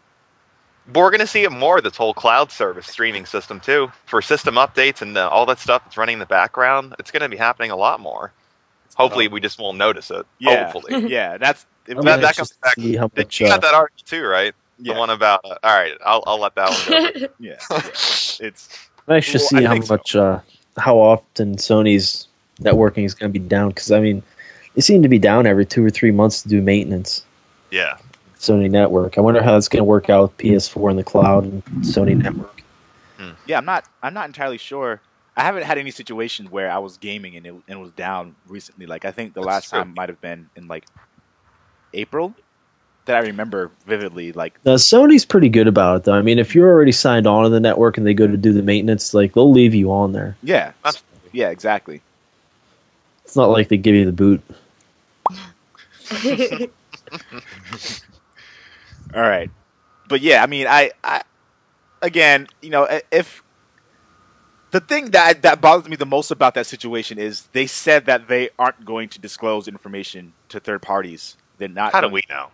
We're 0.93 1.11
gonna 1.11 1.27
see 1.27 1.43
it 1.43 1.51
more. 1.51 1.81
This 1.81 1.95
whole 1.97 2.13
cloud 2.13 2.51
service 2.51 2.87
streaming 2.87 3.25
system 3.25 3.59
too, 3.59 3.91
for 4.05 4.21
system 4.21 4.55
updates 4.55 5.01
and 5.01 5.17
uh, 5.17 5.29
all 5.29 5.45
that 5.47 5.59
stuff 5.59 5.83
that's 5.83 5.97
running 5.97 6.13
in 6.13 6.19
the 6.19 6.25
background. 6.25 6.95
It's 6.99 7.11
gonna 7.11 7.29
be 7.29 7.37
happening 7.37 7.71
a 7.71 7.75
lot 7.75 7.99
more. 7.99 8.31
Hopefully, 8.95 9.27
we 9.27 9.39
just 9.39 9.57
won't 9.59 9.77
notice 9.77 10.11
it. 10.11 10.25
Yeah. 10.39 10.69
Hopefully, 10.71 11.07
Yeah, 11.09 11.37
that's 11.37 11.65
if 11.87 11.97
I'm 11.97 12.03
that- 12.05 12.21
that 12.21 12.35
comes 12.35 12.53
back- 12.61 12.75
see 12.75 12.95
how 12.95 13.09
much. 13.15 13.39
you 13.39 13.47
Uh, 13.47 13.49
got 13.49 13.61
that 13.61 13.73
article 13.73 14.03
too, 14.05 14.23
right? 14.25 14.53
yeah, 14.79 14.93
The 14.93 14.99
one 14.99 15.09
about. 15.11 15.41
Uh, 15.45 15.55
all 15.63 15.75
right, 15.75 15.93
I'll 16.05 16.23
I'll 16.27 16.39
let 16.39 16.55
that 16.55 16.69
one 16.69 17.13
go. 17.13 17.27
yeah, 17.39 17.55
yeah. 17.69 17.79
It's 18.39 18.39
I'm 18.39 18.41
to 18.41 18.47
Well, 19.07 19.17
I 19.17 19.21
see 19.21 19.63
how 19.63 19.73
think 19.73 19.85
so. 19.85 19.93
much, 19.93 20.15
uh, 20.15 20.39
how 20.77 20.97
often 20.97 21.55
Sony's 21.55 22.27
networking 22.61 23.05
is 23.05 23.13
going 23.13 23.31
to 23.31 23.39
be 23.39 23.45
down. 23.45 23.69
Because 23.69 23.91
I 23.91 23.99
mean, 23.99 24.21
they 24.75 24.81
seem 24.81 25.01
to 25.03 25.09
be 25.09 25.19
down 25.19 25.45
every 25.47 25.65
two 25.65 25.83
or 25.85 25.89
three 25.89 26.11
months 26.11 26.41
to 26.43 26.49
do 26.49 26.61
maintenance. 26.61 27.25
yeah, 27.71 27.97
Sony 28.41 28.69
Network. 28.69 29.17
I 29.17 29.21
wonder 29.21 29.41
how 29.41 29.53
that's 29.53 29.67
going 29.67 29.81
to 29.81 29.85
work 29.85 30.09
out 30.09 30.23
with 30.23 30.37
PS4 30.37 30.89
in 30.89 30.97
the 30.97 31.03
cloud 31.03 31.43
and 31.43 31.63
Sony 31.81 32.13
hmm. 32.13 32.21
Network. 32.21 32.63
Hmm. 33.17 33.31
yeah. 33.45 33.57
I'm 33.57 33.65
not. 33.65 33.85
I'm 34.01 34.13
not 34.13 34.27
entirely 34.27 34.57
sure. 34.57 34.99
I 35.37 35.43
haven't 35.43 35.63
had 35.63 35.77
any 35.77 35.91
situations 35.91 36.49
where 36.49 36.69
I 36.69 36.79
was 36.79 36.97
gaming 36.97 37.37
and 37.37 37.45
it, 37.45 37.51
and 37.51 37.63
it 37.67 37.79
was 37.79 37.91
down 37.91 38.35
recently. 38.47 38.85
Like 38.87 39.05
I 39.05 39.11
think 39.11 39.33
the 39.33 39.41
That's 39.41 39.47
last 39.47 39.69
true. 39.69 39.79
time 39.79 39.93
might 39.95 40.09
have 40.09 40.19
been 40.19 40.49
in 40.55 40.67
like 40.67 40.85
April 41.93 42.33
that 43.05 43.15
I 43.15 43.19
remember 43.19 43.71
vividly. 43.85 44.31
Like 44.33 44.59
Now, 44.65 44.75
Sony's 44.75 45.25
pretty 45.25 45.47
good 45.49 45.67
about 45.67 45.97
it, 45.97 46.03
though. 46.03 46.13
I 46.13 46.21
mean, 46.21 46.39
if 46.39 46.55
you're 46.55 46.69
already 46.69 46.91
signed 46.91 47.27
on 47.27 47.43
to 47.43 47.49
the 47.49 47.59
network 47.59 47.97
and 47.97 48.05
they 48.05 48.13
go 48.13 48.27
to 48.27 48.37
do 48.37 48.51
the 48.51 48.63
maintenance, 48.63 49.13
like 49.13 49.33
they'll 49.33 49.51
leave 49.51 49.73
you 49.73 49.91
on 49.91 50.13
there. 50.13 50.35
yeah, 50.43 50.73
That's- 50.83 51.03
yeah, 51.31 51.49
exactly. 51.49 52.01
It's 53.23 53.35
not 53.35 53.49
like 53.49 53.69
they 53.69 53.77
give 53.77 53.95
you 53.95 54.05
the 54.05 54.11
boot. 54.11 54.41
All 59.13 59.21
right, 59.21 59.49
but 60.07 60.21
yeah, 60.21 60.43
I 60.43 60.47
mean, 60.47 60.67
I, 60.67 60.91
I 61.03 61.23
again, 62.01 62.47
you 62.61 62.69
know, 62.69 62.87
if 63.11 63.43
the 64.71 64.79
thing 64.79 65.11
that 65.11 65.41
that 65.41 65.59
bothers 65.61 65.89
me 65.89 65.95
the 65.97 66.05
most 66.05 66.31
about 66.31 66.53
that 66.55 66.65
situation 66.65 67.17
is 67.17 67.47
they 67.51 67.67
said 67.67 68.05
that 68.05 68.27
they 68.27 68.49
aren't 68.57 68.85
going 68.85 69.09
to 69.09 69.19
disclose 69.19 69.67
information 69.67 70.33
to 70.49 70.59
third 70.59 70.81
parties. 70.81 71.35
They're 71.57 71.67
not. 71.67 71.91
how 71.91 72.01
do 72.01 72.07
we 72.09 72.23
know? 72.29 72.47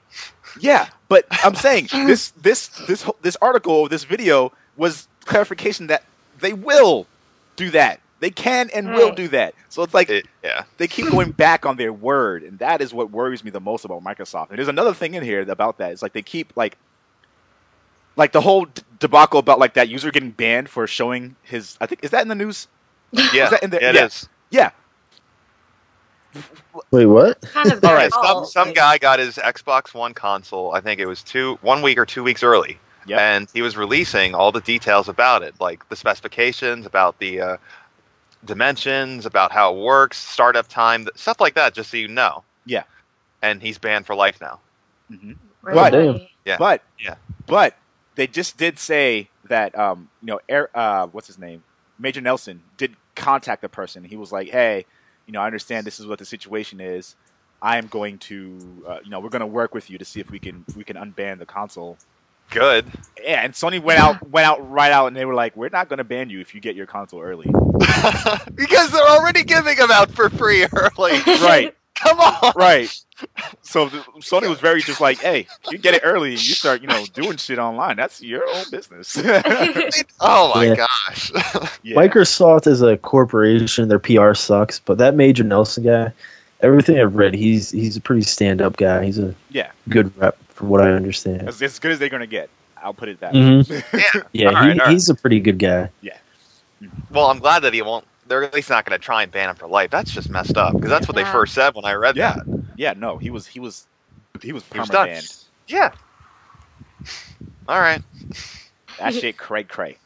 Yeah, 0.59 0.89
but 1.07 1.25
I'm 1.43 1.55
saying 1.67 1.87
this 1.91 2.31
this 2.31 2.67
this 2.87 3.03
whole- 3.03 3.17
this 3.21 3.37
article, 3.41 3.87
this 3.87 4.03
video 4.03 4.51
was 4.75 5.07
clarification 5.25 5.87
that 5.87 6.03
they 6.39 6.53
will 6.53 7.07
do 7.55 7.69
that. 7.71 7.99
They 8.19 8.31
can 8.31 8.69
and 8.73 8.89
will 8.93 9.13
do 9.13 9.27
that. 9.29 9.53
So 9.69 9.83
it's 9.83 9.93
like 9.93 10.09
It, 10.09 10.25
yeah, 10.43 10.63
they 10.77 10.87
keep 10.87 11.09
going 11.11 11.31
back 11.31 11.65
on 11.65 11.77
their 11.77 11.93
word, 11.93 12.43
and 12.43 12.57
that 12.59 12.81
is 12.81 12.93
what 12.93 13.11
worries 13.11 13.43
me 13.43 13.51
the 13.51 13.59
most 13.61 13.85
about 13.85 14.03
Microsoft. 14.03 14.49
And 14.49 14.57
there's 14.57 14.67
another 14.67 14.93
thing 14.93 15.13
in 15.13 15.23
here 15.23 15.41
about 15.41 15.77
that. 15.79 15.91
It's 15.91 16.01
like 16.01 16.13
they 16.13 16.23
keep 16.23 16.53
like, 16.55 16.77
like 18.15 18.31
the 18.31 18.41
whole 18.41 18.65
d- 18.65 18.81
debacle 18.99 19.39
about 19.39 19.59
like 19.59 19.75
that 19.75 19.89
user 19.89 20.09
getting 20.11 20.31
banned 20.31 20.69
for 20.69 20.87
showing 20.87 21.35
his. 21.43 21.77
I 21.79 21.85
think 21.85 22.03
is 22.03 22.11
that 22.11 22.23
in 22.23 22.27
the 22.27 22.35
news? 22.35 22.67
yeah, 23.33 23.49
that 23.49 23.63
in 23.63 23.69
the- 23.69 23.79
yeah, 23.81 23.89
it 23.89 23.95
yeah. 23.95 24.05
is. 24.05 24.29
Yeah, 24.49 24.71
Wait, 26.91 27.05
what? 27.05 27.41
kind 27.41 27.71
of 27.71 27.81
All 27.83 27.89
their 27.89 27.95
right, 27.95 28.11
Some 28.11 28.45
some 28.45 28.73
guy 28.73 28.97
got 28.97 29.19
his 29.19 29.35
Xbox 29.37 29.93
One 29.93 30.13
console. 30.13 30.73
I 30.73 30.81
think 30.81 30.99
it 30.99 31.05
was 31.05 31.23
two 31.23 31.57
one 31.61 31.81
week 31.81 31.97
or 31.97 32.05
two 32.05 32.23
weeks 32.23 32.43
early, 32.43 32.79
Yep. 33.05 33.19
and 33.19 33.47
he 33.53 33.61
was 33.61 33.77
releasing 33.77 34.35
all 34.35 34.51
the 34.51 34.61
details 34.61 35.07
about 35.09 35.43
it, 35.43 35.55
like 35.59 35.87
the 35.89 35.95
specifications, 35.95 36.85
about 36.85 37.19
the 37.19 37.41
uh, 37.41 37.57
dimensions, 38.45 39.25
about 39.25 39.51
how 39.51 39.75
it 39.75 39.81
works, 39.83 40.17
startup 40.17 40.67
time, 40.67 41.07
stuff 41.15 41.39
like 41.39 41.55
that, 41.55 41.73
just 41.73 41.91
so 41.91 41.97
you 41.97 42.07
know. 42.07 42.43
Yeah. 42.65 42.83
And 43.41 43.61
he's 43.61 43.77
banned 43.77 44.05
for 44.05 44.15
life 44.15 44.39
now. 44.41 44.61
hmm 45.09 45.33
Really? 45.61 45.91
Damn. 45.91 46.19
Yeah. 46.45 46.57
but 46.57 46.83
Yeah. 46.99 47.15
but 47.45 47.75
they 48.15 48.27
just 48.27 48.57
did 48.57 48.79
say 48.79 49.29
that 49.49 49.77
um, 49.77 50.09
you 50.21 50.27
know, 50.27 50.39
Air, 50.49 50.69
uh, 50.75 51.07
what's 51.07 51.27
his 51.27 51.37
name, 51.37 51.63
Major 51.99 52.21
Nelson 52.21 52.61
did 52.77 52.95
contact 53.15 53.61
the 53.61 53.69
person. 53.69 54.03
He 54.03 54.15
was 54.15 54.31
like, 54.31 54.49
"Hey, 54.49 54.85
you 55.25 55.33
know, 55.33 55.41
I 55.41 55.45
understand 55.45 55.85
this 55.85 55.99
is 55.99 56.07
what 56.07 56.19
the 56.19 56.25
situation 56.25 56.79
is. 56.79 57.15
I 57.61 57.77
am 57.77 57.87
going 57.87 58.19
to, 58.19 58.85
uh, 58.87 58.99
you 59.03 59.09
know, 59.09 59.19
we're 59.19 59.29
going 59.29 59.41
to 59.41 59.47
work 59.47 59.73
with 59.73 59.89
you 59.89 59.97
to 59.97 60.05
see 60.05 60.19
if 60.19 60.29
we 60.29 60.39
can 60.39 60.65
we 60.75 60.83
can 60.83 60.95
unban 60.95 61.39
the 61.39 61.45
console." 61.45 61.99
Good. 62.49 62.85
Yeah, 63.21 63.41
and 63.43 63.53
Sony 63.53 63.81
went 63.81 63.99
out 63.99 64.29
went 64.29 64.47
out 64.47 64.69
right 64.71 64.91
out, 64.91 65.07
and 65.07 65.15
they 65.15 65.25
were 65.25 65.33
like, 65.33 65.55
"We're 65.57 65.69
not 65.69 65.89
going 65.89 65.97
to 65.97 66.03
ban 66.03 66.29
you 66.29 66.39
if 66.39 66.55
you 66.55 66.61
get 66.61 66.75
your 66.75 66.85
console 66.85 67.21
early." 67.21 67.47
because 68.55 68.91
they're 68.91 69.07
already 69.07 69.43
giving 69.43 69.75
them 69.75 69.91
out 69.91 70.11
for 70.11 70.29
free 70.29 70.65
early. 70.73 71.19
right, 71.41 71.75
Come 71.95 72.19
on. 72.19 72.53
right. 72.55 72.89
So 73.63 73.89
the, 73.89 73.97
Sony 74.19 74.47
was 74.47 74.59
very 74.59 74.81
just 74.81 75.01
like, 75.01 75.17
"Hey, 75.19 75.47
you 75.71 75.77
get 75.77 75.95
it 75.95 76.01
early, 76.05 76.31
you 76.31 76.37
start, 76.37 76.81
you 76.81 76.87
know, 76.87 77.05
doing 77.13 77.37
shit 77.37 77.57
online. 77.59 77.97
That's 77.97 78.21
your 78.21 78.47
own 78.47 78.65
business." 78.71 79.17
Oh 80.19 80.51
my 80.55 80.65
Yeah. 80.65 80.75
gosh. 80.75 81.31
yeah. 81.83 81.95
Microsoft 81.97 82.67
is 82.67 82.81
a 82.81 82.97
corporation, 82.97 83.87
their 83.89 83.99
PR 83.99 84.33
sucks, 84.33 84.79
but 84.79 84.97
that 84.99 85.15
Major 85.15 85.43
Nelson 85.43 85.83
guy, 85.83 86.11
everything 86.61 86.99
I've 86.99 87.15
read, 87.15 87.33
he's 87.33 87.71
he's 87.71 87.97
a 87.97 88.01
pretty 88.01 88.21
stand 88.23 88.61
up 88.61 88.77
guy. 88.77 89.05
He's 89.05 89.19
a 89.19 89.33
Yeah. 89.51 89.71
good 89.89 90.15
rep, 90.17 90.37
from 90.49 90.69
what 90.69 90.81
I 90.81 90.91
understand. 90.91 91.47
as, 91.47 91.61
as 91.61 91.79
good 91.79 91.91
as 91.91 91.99
they're 91.99 92.09
going 92.09 92.21
to 92.21 92.27
get. 92.27 92.49
I'll 92.81 92.93
put 92.93 93.09
it 93.09 93.19
that 93.21 93.33
Mhm. 93.33 93.69
way. 93.69 93.83
yeah. 93.93 94.21
Yeah, 94.33 94.47
All 94.49 94.53
right, 94.53 94.73
he, 94.73 94.79
all 94.79 94.85
right. 94.85 94.93
he's 94.93 95.09
a 95.09 95.15
pretty 95.15 95.39
good 95.39 95.57
guy. 95.59 95.89
Yeah. 96.01 96.17
Well, 97.11 97.27
I'm 97.27 97.39
glad 97.39 97.61
that 97.63 97.73
he 97.73 97.81
won't. 97.81 98.05
They're 98.27 98.43
at 98.43 98.53
least 98.53 98.69
not 98.69 98.85
going 98.85 98.97
to 98.99 99.03
try 99.03 99.23
and 99.23 99.31
ban 99.31 99.49
him 99.49 99.55
for 99.55 99.67
life. 99.67 99.89
That's 99.89 100.13
just 100.13 100.29
messed 100.29 100.57
up 100.57 100.73
because 100.75 100.89
that's 100.89 101.07
what 101.07 101.15
they 101.15 101.23
first 101.25 101.53
said 101.53 101.73
when 101.75 101.85
I 101.85 101.93
read 101.93 102.15
Yeah. 102.17 102.35
that. 102.35 102.63
yeah, 102.75 102.93
no, 102.95 103.17
he 103.17 103.29
was 103.29 103.47
he 103.47 103.59
was 103.59 103.85
he 104.41 104.51
was 104.53 104.63
He 104.71 104.79
was 104.79 104.89
done. 104.89 105.07
permabanned. 105.07 105.45
Yeah. 105.67 105.91
All 107.67 107.79
right. 107.79 108.01
That 108.99 109.13
shit 109.13 109.37
cray 109.37 109.63
cray. 109.63 109.97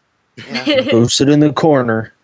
Yeah. 0.50 0.84
Posted 0.92 1.30
in 1.30 1.40
the 1.40 1.52
corner. 1.52 2.14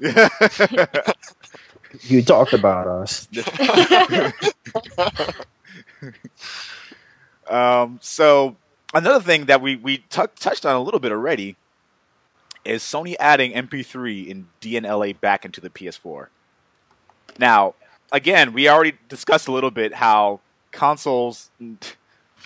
You 2.02 2.22
talked 2.22 2.54
about 2.54 2.88
us. 2.88 3.28
um, 7.50 8.00
so 8.02 8.56
another 8.94 9.24
thing 9.24 9.46
that 9.46 9.62
we 9.62 9.76
we 9.76 10.00
tou 10.10 10.28
touched 10.40 10.66
on 10.66 10.76
a 10.76 10.82
little 10.82 11.00
bit 11.00 11.12
already 11.12 11.56
is 12.66 12.84
Sony 12.84 13.16
adding 13.20 13.54
MP3 13.54 14.30
and 14.30 14.48
DNLA 14.62 15.20
back 15.20 15.46
into 15.46 15.62
the 15.62 15.70
PS4. 15.70 16.28
Now, 17.40 17.76
again, 18.12 18.54
we 18.54 18.68
already 18.68 18.94
discussed 19.08 19.48
a 19.48 19.52
little 19.52 19.72
bit 19.72 19.94
how 19.94 20.42
consoles, 20.72 21.50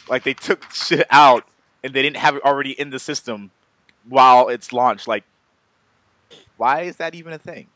like 0.09 0.23
they 0.23 0.33
took 0.33 0.71
shit 0.71 1.07
out 1.09 1.45
and 1.83 1.93
they 1.93 2.01
didn't 2.01 2.17
have 2.17 2.35
it 2.35 2.43
already 2.43 2.71
in 2.79 2.91
the 2.91 2.99
system 2.99 3.51
while 4.07 4.49
it's 4.49 4.71
launched. 4.71 5.07
Like, 5.07 5.23
why 6.57 6.81
is 6.81 6.97
that 6.97 7.15
even 7.15 7.33
a 7.33 7.39
thing? 7.39 7.67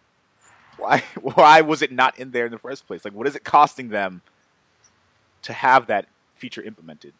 Why 0.78 1.00
why 1.22 1.62
was 1.62 1.82
it 1.82 1.92
not 1.92 2.18
in 2.20 2.32
there 2.32 2.46
in 2.46 2.52
the 2.52 2.60
first 2.60 2.88
place? 2.88 3.06
Like, 3.06 3.14
what 3.14 3.28
is 3.28 3.36
it 3.36 3.44
costing 3.44 3.90
them 3.90 4.22
to 5.44 5.54
have 5.54 5.88
that 5.88 6.08
feature 6.36 6.62
implemented? 6.62 7.14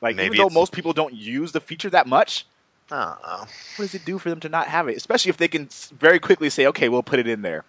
Like, 0.00 0.16
Maybe 0.16 0.36
even 0.36 0.48
though 0.48 0.54
most 0.54 0.72
people 0.72 0.92
don't 0.92 1.14
use 1.14 1.52
the 1.52 1.60
feature 1.60 1.90
that 1.90 2.06
much, 2.06 2.46
I 2.90 3.46
what 3.76 3.84
does 3.84 3.94
it 3.94 4.04
do 4.04 4.18
for 4.18 4.30
them 4.30 4.40
to 4.40 4.48
not 4.48 4.66
have 4.68 4.88
it? 4.88 4.96
Especially 4.96 5.30
if 5.30 5.36
they 5.36 5.48
can 5.48 5.68
very 5.92 6.18
quickly 6.18 6.50
say, 6.50 6.66
"Okay, 6.66 6.88
we'll 6.88 7.02
put 7.02 7.18
it 7.18 7.26
in 7.26 7.42
there." 7.42 7.64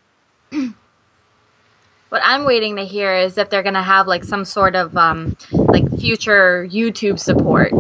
What 2.10 2.22
I'm 2.24 2.44
waiting 2.44 2.76
to 2.76 2.86
hear 2.86 3.16
is 3.16 3.38
if 3.38 3.50
they're 3.50 3.64
gonna 3.64 3.82
have 3.84 4.08
like 4.08 4.24
some 4.24 4.46
sort 4.46 4.76
of 4.76 4.96
um, 4.98 5.36
like 5.52 5.90
future 5.98 6.68
YouTube 6.70 7.20
support 7.20 7.72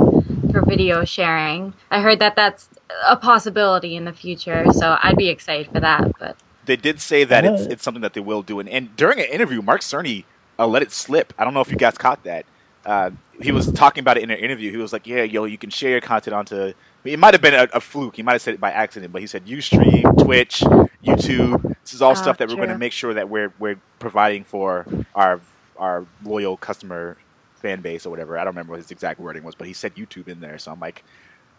for 0.51 0.63
video 0.65 1.03
sharing. 1.03 1.73
I 1.91 2.01
heard 2.01 2.19
that 2.19 2.35
that's 2.35 2.69
a 3.07 3.15
possibility 3.15 3.95
in 3.95 4.05
the 4.05 4.13
future, 4.13 4.65
so 4.71 4.97
I'd 5.01 5.17
be 5.17 5.29
excited 5.29 5.71
for 5.71 5.79
that. 5.81 6.11
But 6.19 6.37
They 6.65 6.75
did 6.77 7.01
say 7.01 7.23
that 7.25 7.43
it's 7.45 7.65
it's 7.65 7.83
something 7.83 8.01
that 8.01 8.13
they 8.13 8.21
will 8.21 8.41
do, 8.43 8.59
and, 8.59 8.69
and 8.69 8.95
during 8.95 9.19
an 9.19 9.25
interview, 9.25 9.61
Mark 9.61 9.81
Cerny 9.81 10.25
uh, 10.59 10.67
let 10.67 10.81
it 10.81 10.91
slip. 10.91 11.33
I 11.37 11.43
don't 11.43 11.53
know 11.53 11.61
if 11.61 11.69
you 11.71 11.77
guys 11.77 11.97
caught 11.97 12.23
that. 12.23 12.45
Uh, 12.85 13.11
he 13.41 13.51
was 13.51 13.71
talking 13.71 14.01
about 14.01 14.17
it 14.17 14.23
in 14.23 14.29
an 14.31 14.37
interview. 14.37 14.71
He 14.71 14.77
was 14.77 14.93
like, 14.93 15.05
"Yeah, 15.07 15.23
yo, 15.23 15.45
you 15.45 15.57
can 15.57 15.69
share 15.69 15.91
your 15.91 16.01
content 16.01 16.33
onto." 16.33 16.73
It 17.03 17.19
might 17.19 17.33
have 17.33 17.41
been 17.41 17.53
a, 17.53 17.67
a 17.73 17.81
fluke. 17.81 18.15
He 18.15 18.23
might 18.23 18.33
have 18.33 18.41
said 18.41 18.53
it 18.53 18.59
by 18.61 18.71
accident, 18.71 19.11
but 19.11 19.21
he 19.21 19.27
said 19.27 19.45
UStream, 19.45 20.17
Twitch, 20.23 20.61
YouTube. 21.05 21.61
This 21.83 21.93
is 21.93 22.01
all 22.01 22.11
Ah, 22.11 22.13
stuff 22.15 22.37
that 22.37 22.47
we're 22.49 22.55
going 22.55 22.69
to 22.69 22.75
make 22.75 22.93
sure 22.93 23.13
that 23.13 23.29
we're 23.29 23.53
we're 23.59 23.81
providing 23.99 24.43
for 24.45 24.87
our 25.15 25.41
our 25.77 26.05
loyal 26.23 26.55
customer 26.57 27.17
fan 27.55 27.81
base 27.81 28.05
or 28.05 28.09
whatever. 28.09 28.37
I 28.37 28.43
don't 28.45 28.53
remember 28.53 28.71
what 28.71 28.79
his 28.79 28.91
exact 28.91 29.19
wording 29.19 29.43
was, 29.43 29.55
but 29.55 29.67
he 29.67 29.73
said 29.73 29.95
YouTube 29.95 30.27
in 30.29 30.39
there. 30.39 30.57
So 30.59 30.71
I'm 30.71 30.79
like, 30.79 31.03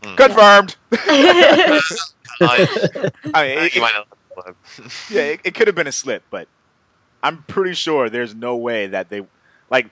Hmm. 0.02 0.14
confirmed. 0.16 0.76
I, 0.92 1.80
I 3.34 3.42
mean, 3.46 3.58
it, 3.58 3.76
it- 3.76 3.80
might 3.80 3.92
not- 3.94 4.08
yeah, 5.10 5.22
it, 5.22 5.40
it 5.44 5.54
could 5.54 5.66
have 5.66 5.76
been 5.76 5.86
a 5.86 5.92
slip, 5.92 6.22
but 6.30 6.48
I'm 7.22 7.42
pretty 7.44 7.74
sure 7.74 8.10
there's 8.10 8.34
no 8.34 8.56
way 8.56 8.88
that 8.88 9.08
they 9.08 9.26
like. 9.70 9.88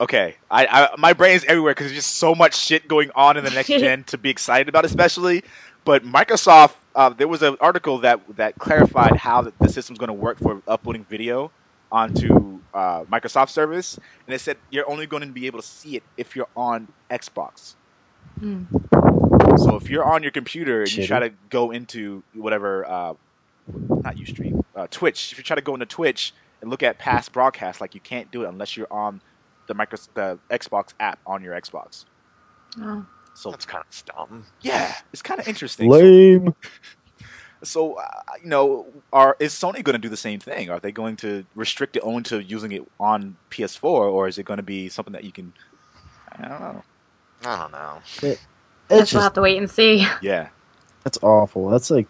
Okay, 0.00 0.36
I, 0.50 0.66
I 0.66 0.88
my 0.96 1.12
brain's 1.12 1.44
everywhere 1.44 1.72
because 1.72 1.86
there's 1.86 2.04
just 2.04 2.16
so 2.16 2.34
much 2.34 2.56
shit 2.56 2.88
going 2.88 3.10
on 3.14 3.36
in 3.36 3.44
the 3.44 3.50
next 3.50 3.68
gen 3.68 4.04
to 4.08 4.18
be 4.18 4.30
excited 4.30 4.68
about, 4.68 4.84
especially. 4.84 5.42
But 5.84 6.04
Microsoft, 6.04 6.74
uh, 6.94 7.10
there 7.10 7.28
was 7.28 7.42
an 7.42 7.56
article 7.60 7.98
that 7.98 8.20
that 8.36 8.58
clarified 8.58 9.16
how 9.16 9.42
the, 9.42 9.52
the 9.60 9.68
system's 9.68 9.98
going 9.98 10.08
to 10.08 10.14
work 10.14 10.38
for 10.38 10.62
uploading 10.66 11.04
video 11.04 11.50
onto 11.92 12.60
uh, 12.72 13.04
Microsoft 13.04 13.50
service, 13.50 13.98
and 14.26 14.34
it 14.34 14.40
said 14.40 14.56
you're 14.70 14.88
only 14.90 15.06
going 15.06 15.22
to 15.22 15.32
be 15.32 15.46
able 15.46 15.60
to 15.60 15.66
see 15.66 15.96
it 15.96 16.02
if 16.16 16.34
you're 16.34 16.48
on 16.56 16.88
Xbox. 17.10 17.74
Hmm. 18.38 18.64
So 19.56 19.76
if 19.76 19.90
you're 19.90 20.04
on 20.04 20.22
your 20.22 20.32
computer 20.32 20.80
and 20.82 20.92
you 20.92 21.06
try 21.06 21.20
to 21.20 21.30
go 21.50 21.70
into 21.70 22.22
whatever, 22.34 22.84
uh, 22.86 23.14
not 24.02 24.16
UStream, 24.16 24.64
uh, 24.74 24.86
Twitch. 24.90 25.32
If 25.32 25.38
you 25.38 25.44
try 25.44 25.56
to 25.56 25.62
go 25.62 25.74
into 25.74 25.86
Twitch 25.86 26.32
and 26.60 26.70
look 26.70 26.82
at 26.82 26.98
past 26.98 27.32
broadcasts, 27.32 27.80
like 27.80 27.94
you 27.94 28.00
can't 28.00 28.30
do 28.30 28.44
it 28.44 28.48
unless 28.48 28.76
you're 28.76 28.92
on 28.92 29.22
the 29.66 29.74
micro 29.74 29.98
the 30.14 30.38
Xbox 30.50 30.92
app 31.00 31.20
on 31.26 31.42
your 31.42 31.54
Xbox. 31.54 32.04
oh. 32.80 33.06
So 33.36 33.50
That's 33.50 33.66
kind 33.66 33.82
of 33.84 34.04
dumb. 34.04 34.46
yeah, 34.60 34.94
it's 35.12 35.22
kind 35.22 35.40
of 35.40 35.48
interesting. 35.48 35.90
So, 35.90 35.98
Lame. 35.98 36.54
so, 37.64 37.94
uh, 37.94 38.06
you 38.42 38.48
know, 38.48 38.86
are 39.12 39.36
is 39.40 39.52
Sony 39.52 39.82
going 39.82 39.94
to 39.94 39.98
do 39.98 40.08
the 40.08 40.16
same 40.16 40.38
thing? 40.38 40.70
Are 40.70 40.78
they 40.78 40.92
going 40.92 41.16
to 41.16 41.44
restrict 41.56 41.96
it 41.96 42.00
only 42.00 42.22
to 42.24 42.42
using 42.42 42.70
it 42.70 42.82
on 43.00 43.36
PS4, 43.50 43.82
or 43.84 44.28
is 44.28 44.38
it 44.38 44.44
going 44.44 44.58
to 44.58 44.62
be 44.62 44.88
something 44.88 45.12
that 45.12 45.24
you 45.24 45.32
can? 45.32 45.52
I 46.30 46.48
don't 46.48 46.60
know. 46.60 46.84
I 47.44 47.56
don't 47.56 47.72
know. 47.72 48.02
It's 48.90 49.00
Guess 49.00 49.12
we'll 49.14 49.22
have 49.22 49.32
to 49.34 49.40
wait 49.40 49.58
and 49.58 49.70
see. 49.70 50.06
Yeah, 50.20 50.48
that's 51.04 51.18
awful. 51.22 51.68
That's 51.70 51.90
like 51.90 52.06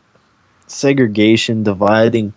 segregation, 0.67 1.63
dividing 1.63 2.33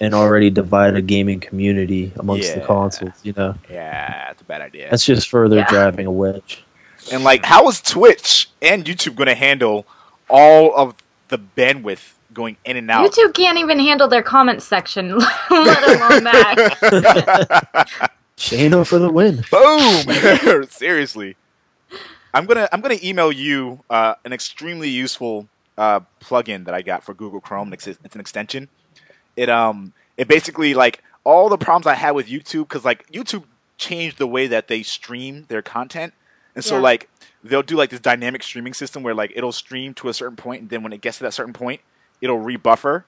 an 0.00 0.14
already 0.14 0.50
divided 0.50 1.06
gaming 1.06 1.40
community 1.40 2.12
amongst 2.16 2.54
the 2.54 2.60
consoles. 2.60 3.12
You 3.22 3.32
know, 3.36 3.54
yeah, 3.70 4.26
that's 4.28 4.40
a 4.40 4.44
bad 4.44 4.60
idea. 4.60 4.88
that's 4.90 5.04
just 5.04 5.28
further 5.28 5.56
Yeah. 5.56 5.68
driving 5.68 6.06
a 6.06 6.10
wedge. 6.12 6.64
And 7.12 7.24
like, 7.24 7.44
how 7.44 7.68
is 7.68 7.80
Twitch 7.80 8.48
and 8.60 8.84
YouTube 8.84 9.16
going 9.16 9.26
to 9.26 9.34
handle 9.34 9.86
all 10.28 10.74
of 10.76 10.94
the 11.28 11.38
bandwidth 11.38 12.12
going 12.32 12.56
in 12.64 12.76
and 12.76 12.88
out? 12.90 13.10
YouTube 13.10 13.34
can't 13.34 13.58
even 13.58 13.78
handle 13.80 14.06
their 14.08 14.22
comment 14.22 14.62
section, 14.62 15.18
let 15.50 15.82
alone 16.00 16.24
that. 16.24 17.88
Shayna 18.36 18.86
for 18.86 18.98
the 18.98 19.10
win. 19.10 19.44
Boom! 19.50 20.66
Seriously, 20.70 21.36
I'm 22.34 22.46
gonna 22.46 22.68
I'm 22.72 22.80
gonna 22.80 22.98
email 23.02 23.30
you 23.32 23.80
uh, 23.90 24.14
an 24.24 24.32
extremely 24.32 24.88
useful 24.88 25.48
uh, 25.78 26.00
plugin 26.20 26.64
that 26.64 26.74
I 26.74 26.82
got 26.82 27.02
for 27.04 27.14
Google 27.14 27.40
Chrome. 27.40 27.72
It's, 27.72 27.86
it's 27.86 28.14
an 28.14 28.20
extension. 28.20 28.68
It 29.36 29.48
um 29.48 29.92
it 30.16 30.28
basically 30.28 30.74
like 30.74 31.02
all 31.24 31.48
the 31.48 31.58
problems 31.58 31.86
I 31.86 31.94
had 31.94 32.12
with 32.12 32.28
YouTube 32.28 32.68
because 32.68 32.84
like 32.84 33.10
YouTube 33.10 33.44
changed 33.78 34.18
the 34.18 34.26
way 34.26 34.46
that 34.46 34.68
they 34.68 34.82
stream 34.82 35.44
their 35.48 35.62
content, 35.62 36.12
and 36.54 36.64
so 36.64 36.76
Yeah. 36.76 36.82
like 36.82 37.08
they'll 37.44 37.62
do 37.62 37.76
like 37.76 37.90
this 37.90 38.00
dynamic 38.00 38.42
streaming 38.42 38.74
system 38.74 39.02
where 39.02 39.14
like 39.14 39.32
it'll 39.34 39.52
stream 39.52 39.94
to 39.94 40.08
a 40.08 40.14
certain 40.14 40.36
point, 40.36 40.60
and 40.62 40.70
then 40.70 40.82
when 40.82 40.92
it 40.92 41.00
gets 41.00 41.18
to 41.18 41.24
that 41.24 41.32
certain 41.34 41.52
point, 41.52 41.80
it'll 42.20 42.38
rebuffer. 42.38 43.04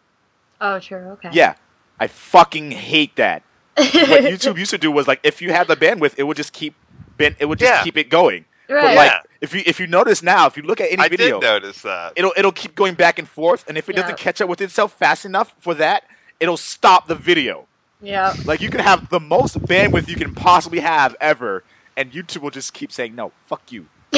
oh, 0.60 0.78
sure. 0.80 1.06
Okay. 1.12 1.30
Yeah, 1.32 1.54
I 2.00 2.06
fucking 2.08 2.70
hate 2.72 3.16
that. 3.16 3.42
what 3.76 3.86
YouTube 3.92 4.56
used 4.58 4.70
to 4.70 4.78
do 4.78 4.90
was 4.90 5.06
like 5.08 5.20
if 5.22 5.40
you 5.42 5.52
had 5.52 5.66
the 5.68 5.76
bandwidth, 5.76 6.14
it 6.16 6.22
would 6.24 6.36
just 6.36 6.52
keep 6.52 6.74
ben- 7.16 7.36
it 7.38 7.46
would 7.46 7.58
just 7.58 7.72
Yeah. 7.72 7.82
keep 7.82 7.96
it 7.96 8.08
going. 8.10 8.44
But 8.68 8.96
like 8.96 9.10
Yeah. 9.10 9.20
if 9.40 9.54
you 9.54 9.62
if 9.66 9.78
you 9.80 9.86
notice 9.86 10.22
now, 10.22 10.46
if 10.46 10.56
you 10.56 10.62
look 10.62 10.80
at 10.80 10.90
any 10.90 11.02
I 11.02 11.08
video, 11.08 11.40
did 11.40 11.46
notice 11.46 11.82
that. 11.82 12.12
it'll 12.16 12.32
it'll 12.36 12.52
keep 12.52 12.74
going 12.74 12.94
back 12.94 13.18
and 13.18 13.28
forth, 13.28 13.64
and 13.68 13.76
if 13.78 13.88
it 13.88 13.94
Yeah. 13.96 14.02
doesn't 14.02 14.18
catch 14.18 14.40
up 14.40 14.48
with 14.48 14.60
itself 14.60 14.92
fast 14.98 15.24
enough 15.24 15.54
for 15.60 15.74
that, 15.74 16.04
it'll 16.40 16.56
stop 16.56 17.06
the 17.06 17.14
video. 17.14 17.66
yeah. 18.00 18.34
Like 18.46 18.60
you 18.60 18.70
can 18.70 18.80
have 18.80 19.08
the 19.10 19.20
most 19.20 19.58
bandwidth 19.60 20.08
you 20.08 20.16
can 20.16 20.34
possibly 20.34 20.80
have 20.80 21.14
ever, 21.20 21.64
and 21.96 22.12
YouTube 22.12 22.42
will 22.42 22.50
just 22.50 22.72
keep 22.74 22.90
saying 22.92 23.14
no, 23.14 23.32
fuck 23.46 23.70
you. 23.70 23.86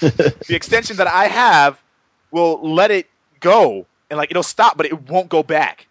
the 0.00 0.34
extension 0.48 0.96
that 0.96 1.06
I 1.06 1.26
have 1.26 1.82
will 2.30 2.60
let 2.74 2.90
it 2.90 3.08
go, 3.40 3.86
and 4.10 4.16
like 4.18 4.30
it'll 4.30 4.42
stop, 4.42 4.76
but 4.76 4.86
it 4.86 5.08
won't 5.08 5.28
go 5.28 5.42
back 5.42 5.86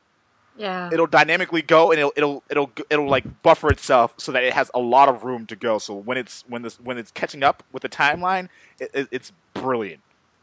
Yeah. 0.58 0.90
it'll 0.92 1.08
dynamically 1.08 1.62
go 1.62 1.92
and 1.92 2.00
it'll 2.00 2.14
it'll 2.16 2.44
it'll 2.50 2.72
it'll 2.90 3.10
like 3.10 3.24
buffer 3.42 3.70
itself 3.72 4.14
so 4.18 4.32
that 4.34 4.44
it 4.44 4.54
has 4.54 4.70
a 4.74 4.80
lot 4.80 5.10
of 5.10 5.24
room 5.24 5.46
to 5.48 5.56
go. 5.56 5.78
So 5.78 5.96
when 5.96 6.18
it's 6.18 6.44
when 6.48 6.62
this 6.62 6.80
when 6.80 6.98
it's 6.98 7.12
catching 7.12 7.42
up 7.44 7.64
with 7.72 7.84
the 7.84 7.90
timeline, 7.90 8.50
it, 8.80 8.92
it, 8.94 9.08
it's 9.12 9.32
brilliant. 9.54 10.02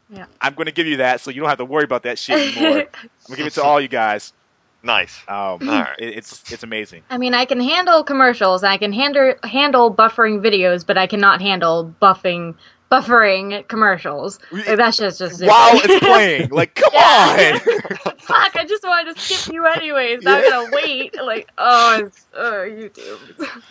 Yeah. 0.09 0.25
I'm 0.41 0.55
going 0.55 0.65
to 0.65 0.71
give 0.71 0.87
you 0.87 0.97
that, 0.97 1.21
so 1.21 1.29
you 1.29 1.41
don't 1.41 1.49
have 1.49 1.59
to 1.59 1.65
worry 1.65 1.83
about 1.83 2.03
that 2.03 2.17
shit 2.17 2.57
anymore. 2.57 2.79
I'm 2.93 3.09
gonna 3.27 3.37
give 3.37 3.47
it 3.47 3.53
to 3.53 3.63
all 3.63 3.79
you 3.79 3.87
guys. 3.87 4.33
Nice. 4.81 5.19
Um, 5.27 5.35
All 5.35 5.57
right. 5.59 5.95
it, 5.99 6.17
it's 6.17 6.51
it's 6.51 6.63
amazing. 6.63 7.03
I 7.09 7.17
mean, 7.17 7.33
I 7.33 7.45
can 7.45 7.59
handle 7.59 8.03
commercials. 8.03 8.63
I 8.63 8.77
can 8.77 8.93
handle 8.93 9.35
handle 9.43 9.93
buffering 9.93 10.39
videos, 10.41 10.85
but 10.85 10.97
I 10.97 11.05
cannot 11.05 11.41
handle 11.41 11.93
buffing 12.01 12.55
buffering 12.91 13.67
commercials. 13.67 14.39
Like, 14.65 14.77
that's 14.77 14.97
just 14.97 15.19
just 15.19 15.41
While 15.41 15.79
it's 15.83 15.95
playing, 15.97 16.49
like, 16.51 16.75
come 16.75 16.93
Yeah. 16.93 17.29
on. 17.53 17.61
Fuck! 18.19 18.55
I 18.55 18.65
just 18.67 18.83
wanted 18.83 19.13
to 19.13 19.19
skip 19.21 19.47
you 19.47 19.65
anyways. 19.65 20.23
I'm 20.27 20.41
Yeah. 20.41 20.43
gonna 20.43 20.65
wait. 20.65 21.15
Like, 21.21 21.49
oh, 21.57 22.05
it's, 22.05 22.27
oh, 22.33 22.65
YouTube. 22.69 23.21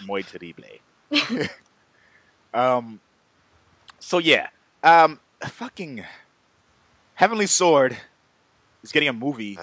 Muy 0.00 0.22
terrible. 0.22 0.80
um, 2.54 3.00
so 4.00 4.18
yeah, 4.18 4.48
um, 4.82 5.20
fucking 5.44 6.04
Heavenly 7.14 7.46
Sword 7.46 7.96
is 8.82 8.92
getting 8.92 9.08
a 9.08 9.12
movie. 9.12 9.60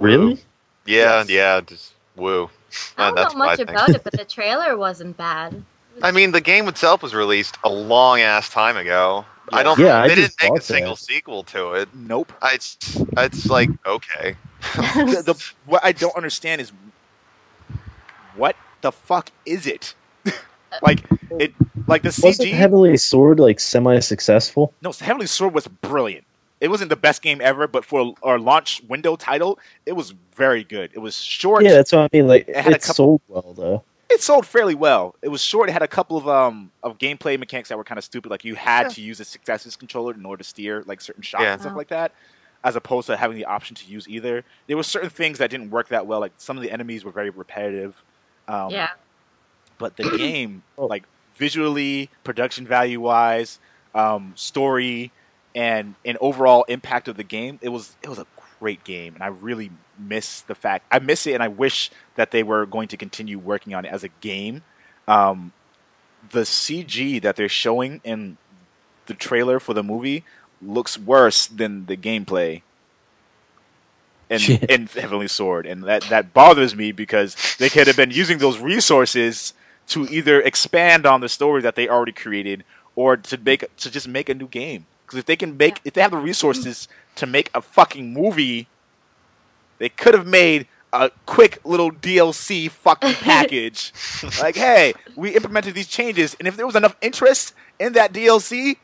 Really? 0.00 0.40
Yeah, 0.86 1.24
Yes. 1.24 1.28
yeah. 1.28 1.60
Just 1.60 1.94
woo. 2.16 2.50
I 2.98 3.10
don't 3.10 3.16
that's 3.16 3.34
know 3.34 3.38
much 3.38 3.58
about 3.58 3.94
it, 3.94 4.04
but 4.04 4.16
the 4.16 4.24
trailer 4.26 4.76
wasn't 4.76 5.16
bad. 5.16 5.64
I 6.00 6.10
mean, 6.12 6.32
the 6.32 6.40
game 6.40 6.68
itself 6.68 7.02
was 7.02 7.14
released 7.14 7.58
a 7.64 7.68
long 7.68 8.20
ass 8.20 8.48
time 8.48 8.76
ago. 8.76 9.24
I 9.52 9.62
don't. 9.62 9.78
Yeah, 9.78 10.00
I 10.00 10.08
they 10.08 10.14
didn't 10.14 10.34
make 10.40 10.50
a 10.50 10.54
thought 10.54 10.62
single 10.62 10.94
that. 10.94 11.00
sequel 11.00 11.42
to 11.44 11.72
it. 11.72 11.88
Nope. 11.94 12.32
I- 12.40 12.54
It's 12.54 12.78
it's 13.18 13.46
like 13.46 13.68
okay. 13.84 14.36
the, 14.74 15.22
the 15.26 15.52
what 15.66 15.84
I 15.84 15.92
don't 15.92 16.16
understand 16.16 16.60
is 16.60 16.72
what 18.36 18.56
the 18.80 18.92
fuck 18.92 19.30
is 19.44 19.66
it? 19.66 19.94
like 20.82 21.02
it, 21.38 21.52
like 21.86 22.02
the 22.02 22.08
Wasn't 22.22 22.48
CG. 22.48 22.52
Heavenly 22.52 22.96
Sword 22.96 23.40
like 23.40 23.60
semi-successful? 23.60 24.72
no, 24.82 24.92
Heavenly 24.92 25.26
Sword 25.26 25.54
was 25.54 25.66
brilliant. 25.66 26.24
It 26.60 26.68
wasn't 26.68 26.90
the 26.90 26.96
best 26.96 27.22
game 27.22 27.40
ever, 27.40 27.66
but 27.66 27.84
for 27.84 28.14
our 28.22 28.38
launch 28.38 28.80
window 28.88 29.16
title, 29.16 29.58
it 29.84 29.92
was 29.94 30.14
very 30.36 30.62
good. 30.62 30.92
It 30.94 31.00
was 31.00 31.16
short. 31.20 31.64
Yeah, 31.64 31.72
that's 31.72 31.90
what 31.92 32.02
I 32.02 32.16
mean. 32.16 32.28
Like 32.28 32.46
It 32.48 32.56
had 32.56 32.72
a 32.72 32.76
it 32.76 32.82
couple- 32.82 32.94
sold 32.94 33.20
well 33.28 33.52
though. 33.54 33.82
It 34.14 34.22
sold 34.22 34.46
fairly 34.46 34.74
well. 34.74 35.14
It 35.22 35.28
was 35.28 35.42
short. 35.42 35.68
It 35.68 35.72
had 35.72 35.82
a 35.82 35.88
couple 35.88 36.16
of 36.16 36.28
um 36.28 36.70
of 36.82 36.98
gameplay 36.98 37.38
mechanics 37.38 37.68
that 37.70 37.78
were 37.78 37.84
kind 37.84 37.98
of 37.98 38.04
stupid. 38.04 38.30
Like 38.30 38.44
you 38.44 38.54
had 38.54 38.82
Yeah. 38.84 38.88
to 38.90 39.00
use 39.00 39.20
a 39.20 39.24
Sixaxis 39.24 39.78
controller 39.78 40.12
in 40.14 40.24
order 40.26 40.42
to 40.42 40.48
steer 40.48 40.82
like 40.86 41.00
certain 41.00 41.22
shots 41.22 41.42
Yeah. 41.42 41.52
and 41.52 41.60
stuff 41.60 41.72
Oh. 41.74 41.78
like 41.78 41.88
that, 41.88 42.12
as 42.64 42.76
opposed 42.76 43.06
to 43.08 43.16
having 43.16 43.36
the 43.36 43.44
option 43.46 43.74
to 43.76 43.86
use 43.86 44.08
either. 44.08 44.44
There 44.66 44.76
were 44.76 44.82
certain 44.82 45.10
things 45.10 45.38
that 45.38 45.50
didn't 45.50 45.70
work 45.70 45.88
that 45.88 46.06
well. 46.06 46.20
Like 46.20 46.32
some 46.36 46.56
of 46.56 46.62
the 46.62 46.70
enemies 46.70 47.04
were 47.04 47.12
very 47.12 47.30
repetitive. 47.30 48.02
Um, 48.48 48.70
yeah. 48.70 48.90
but 49.78 49.96
the 49.96 50.04
game, 50.18 50.62
Oh. 50.78 50.86
like 50.86 51.04
visually, 51.36 52.10
production 52.24 52.66
value 52.66 53.00
wise, 53.00 53.58
um, 53.94 54.32
story, 54.36 55.10
and 55.54 55.94
and 56.04 56.16
overall 56.20 56.64
impact 56.68 57.08
of 57.08 57.16
the 57.16 57.24
game, 57.24 57.58
it 57.62 57.68
was 57.70 57.96
it 58.02 58.08
was 58.08 58.18
a 58.18 58.26
great 58.62 58.84
game, 58.84 59.14
and 59.14 59.24
I 59.24 59.26
really 59.26 59.72
miss 59.98 60.42
the 60.42 60.54
fact 60.54 60.86
I 60.88 61.00
miss 61.00 61.26
it, 61.26 61.32
and 61.34 61.42
I 61.42 61.48
wish 61.48 61.90
that 62.14 62.30
they 62.30 62.44
were 62.44 62.64
going 62.64 62.86
to 62.88 62.96
continue 62.96 63.36
working 63.36 63.74
on 63.74 63.84
it 63.84 63.88
as 63.88 64.04
a 64.04 64.08
game. 64.20 64.62
Um, 65.08 65.52
the 66.30 66.42
CG 66.42 67.20
that 67.22 67.34
they're 67.34 67.48
showing 67.48 68.00
in 68.04 68.36
the 69.06 69.14
trailer 69.14 69.58
for 69.58 69.74
the 69.74 69.82
movie 69.82 70.24
looks 70.62 70.96
worse 70.96 71.48
than 71.48 71.86
the 71.86 71.96
gameplay. 71.96 72.62
In, 74.30 74.38
Shit. 74.46 74.70
in 74.70 74.86
Heavenly 74.86 75.26
Sword, 75.26 75.66
and 75.66 75.82
that, 75.82 76.02
that 76.04 76.32
bothers 76.32 76.76
me 76.76 76.92
because 76.92 77.36
they 77.58 77.68
could 77.68 77.88
have 77.88 77.96
been 77.96 78.12
using 78.12 78.38
those 78.38 78.60
resources 78.60 79.54
to 79.88 80.06
either 80.06 80.40
expand 80.40 81.04
on 81.04 81.20
the 81.20 81.28
story 81.28 81.62
that 81.62 81.74
they 81.74 81.88
already 81.88 82.12
created 82.12 82.62
or 82.94 83.16
to 83.16 83.36
make 83.38 83.76
to 83.78 83.90
just 83.90 84.06
make 84.06 84.28
a 84.28 84.34
new 84.34 84.46
game. 84.46 84.86
Because 85.12 85.20
if 85.20 85.26
they 85.26 85.36
can 85.36 85.58
make, 85.58 85.78
if 85.84 85.92
they 85.92 86.00
have 86.00 86.12
the 86.12 86.16
resources 86.16 86.88
to 87.16 87.26
make 87.26 87.50
a 87.54 87.60
fucking 87.60 88.14
movie, 88.14 88.66
they 89.76 89.90
could 89.90 90.14
have 90.14 90.26
made 90.26 90.66
a 90.90 91.10
quick 91.26 91.58
little 91.64 91.90
DLC 91.90 92.70
fucking 92.70 93.12
package. 93.20 93.92
like, 94.40 94.56
hey, 94.56 94.94
we 95.14 95.36
implemented 95.36 95.74
these 95.74 95.86
changes, 95.86 96.34
and 96.38 96.48
if 96.48 96.56
there 96.56 96.64
was 96.64 96.76
enough 96.76 96.96
interest 97.02 97.52
in 97.78 97.92
that 97.92 98.14
DLC, 98.14 98.78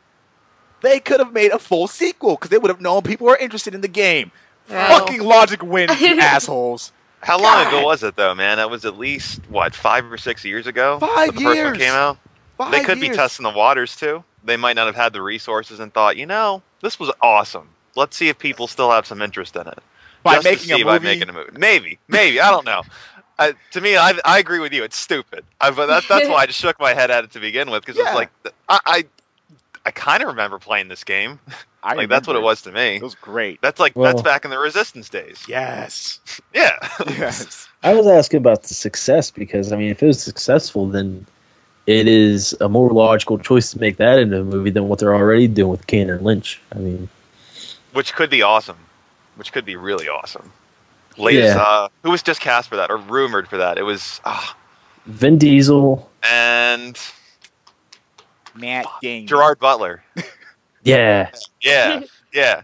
they 0.81 0.99
could 0.99 1.19
have 1.19 1.33
made 1.33 1.51
a 1.51 1.57
full 1.57 1.87
sequel 1.87 2.35
because 2.35 2.51
they 2.51 2.59
would 2.59 2.69
have 2.69 2.79
known 2.79 3.01
people 3.01 3.25
were 3.25 3.37
interested 3.37 3.73
in 3.73 3.81
the 3.81 3.87
game. 3.87 4.31
Right. 4.69 4.87
Fucking 4.87 5.23
logic 5.23 5.63
wins, 5.63 5.99
you 5.99 6.19
assholes. 6.19 6.91
How 7.21 7.41
long 7.41 7.65
ago 7.67 7.83
was 7.85 8.03
it 8.03 8.15
though, 8.15 8.35
man? 8.35 8.57
That 8.57 8.69
was 8.69 8.85
at 8.85 8.99
least 8.99 9.41
what 9.49 9.73
five 9.73 10.09
or 10.11 10.17
six 10.19 10.45
years 10.45 10.67
ago. 10.67 10.99
Five 10.99 11.33
that 11.33 11.35
the 11.35 11.41
first 11.41 11.55
years. 11.55 11.71
one 11.71 11.79
came 11.79 11.93
out. 11.93 12.19
Five 12.59 12.71
they 12.73 12.83
could 12.83 12.99
be 12.99 13.09
testing 13.09 13.43
the 13.43 13.49
waters 13.51 13.95
too. 13.95 14.23
They 14.43 14.57
might 14.57 14.75
not 14.75 14.85
have 14.85 14.95
had 14.95 15.13
the 15.13 15.21
resources 15.21 15.79
and 15.79 15.93
thought, 15.93 16.17
you 16.17 16.25
know, 16.25 16.61
this 16.81 16.99
was 16.99 17.09
awesome. 17.21 17.69
Let's 17.95 18.15
see 18.17 18.27
if 18.29 18.37
people 18.37 18.67
still 18.67 18.91
have 18.91 19.07
some 19.07 19.21
interest 19.21 19.55
in 19.55 19.65
it. 19.67 19.79
by 20.23 20.35
Just 20.35 20.43
to 20.45 20.51
making 20.51 20.63
a 20.71 20.75
see 20.77 20.83
movie. 20.83 20.83
by 20.83 20.99
making 20.99 21.29
a 21.29 21.33
movie. 21.33 21.51
Maybe, 21.57 21.99
maybe 22.09 22.39
I 22.41 22.51
don't 22.51 22.65
know. 22.65 22.83
I, 23.39 23.53
to 23.71 23.79
me, 23.81 23.95
I, 23.95 24.13
I 24.25 24.39
agree 24.39 24.59
with 24.59 24.73
you. 24.73 24.83
It's 24.83 24.97
stupid. 24.97 25.45
I, 25.61 25.71
but 25.71 25.85
that, 25.87 26.03
that's 26.09 26.27
why 26.27 26.35
I 26.35 26.45
just 26.45 26.59
shook 26.59 26.77
my 26.79 26.93
head 26.93 27.09
at 27.09 27.23
it 27.23 27.31
to 27.31 27.39
begin 27.39 27.71
with 27.71 27.85
because 27.85 27.97
Yeah. 27.97 28.07
it's 28.09 28.15
like 28.15 28.29
I 28.67 28.79
I, 28.85 29.05
I 29.85 29.91
kind 29.91 30.21
of 30.21 30.27
remember 30.27 30.59
playing 30.59 30.89
this 30.89 31.05
game. 31.05 31.39
I 31.83 31.93
like 31.93 32.09
that's 32.09 32.27
what 32.27 32.35
it 32.35 32.41
was 32.41 32.61
to 32.63 32.73
me. 32.73 32.97
It 32.97 33.01
was 33.01 33.15
great. 33.15 33.61
That's 33.61 33.79
like 33.79 33.95
Well- 33.95 34.11
that's 34.11 34.21
back 34.21 34.43
in 34.43 34.51
the 34.51 34.59
Resistance 34.59 35.07
days. 35.09 35.43
Yes. 35.47 36.19
Yeah. 36.53 36.75
Yes. 37.07 37.69
I 37.83 37.93
was 37.93 38.05
asking 38.07 38.37
about 38.39 38.63
the 38.63 38.73
success 38.73 39.31
because 39.31 39.71
I 39.71 39.77
mean, 39.77 39.89
if 39.91 40.03
it 40.03 40.07
was 40.07 40.21
successful, 40.21 40.87
then 40.87 41.25
it 41.89 42.07
is 42.07 42.55
a 42.61 42.69
more 42.69 42.91
logical 42.91 43.39
choice 43.39 43.71
to 43.71 43.79
make 43.79 43.97
that 43.97 44.19
into 44.19 44.41
a 44.41 44.43
movie 44.43 44.69
than 44.69 44.87
what 44.87 44.99
they're 44.99 45.15
already 45.15 45.47
doing 45.47 45.71
with 45.71 45.87
Kane 45.87 46.07
and 46.09 46.21
Lynch. 46.21 46.61
I 46.75 46.77
mean, 46.77 47.09
Which 47.93 48.13
could 48.13 48.29
be 48.29 48.43
awesome. 48.43 48.77
Which 49.37 49.51
could 49.51 49.65
be 49.65 49.75
really 49.75 50.07
awesome. 50.07 50.51
Latest, 51.17 51.55
Yeah. 51.55 51.61
uh, 51.61 51.87
who 52.03 52.11
was 52.11 52.21
just 52.21 52.41
cast 52.41 52.69
for 52.69 52.75
that 52.75 52.91
or 52.91 52.97
rumored 52.97 53.47
for 53.47 53.57
that? 53.57 53.79
It 53.79 53.81
was 53.81 54.21
ah, 54.23 54.55
Vin 55.07 55.39
Diesel, 55.39 56.07
and 56.21 56.95
Matt 58.53 58.85
Damon. 59.01 59.27
Gerard 59.27 59.57
Butler. 59.59 60.03
yeah, 60.83 61.31
Yeah, 61.61 62.01
yeah, 62.33 62.61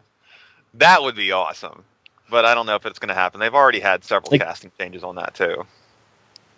that 0.75 1.01
would 1.01 1.15
be 1.15 1.31
awesome. 1.31 1.83
But 2.29 2.45
I 2.45 2.53
don't 2.53 2.65
know 2.67 2.75
if 2.75 2.85
it's 2.85 2.99
going 2.99 3.09
to 3.09 3.15
happen. 3.15 3.39
They've 3.39 3.53
already 3.53 3.79
had 3.79 4.03
several 4.03 4.29
Like- 4.31 4.41
casting 4.41 4.71
changes 4.77 5.03
on 5.03 5.15
that 5.15 5.33
too. 5.33 5.65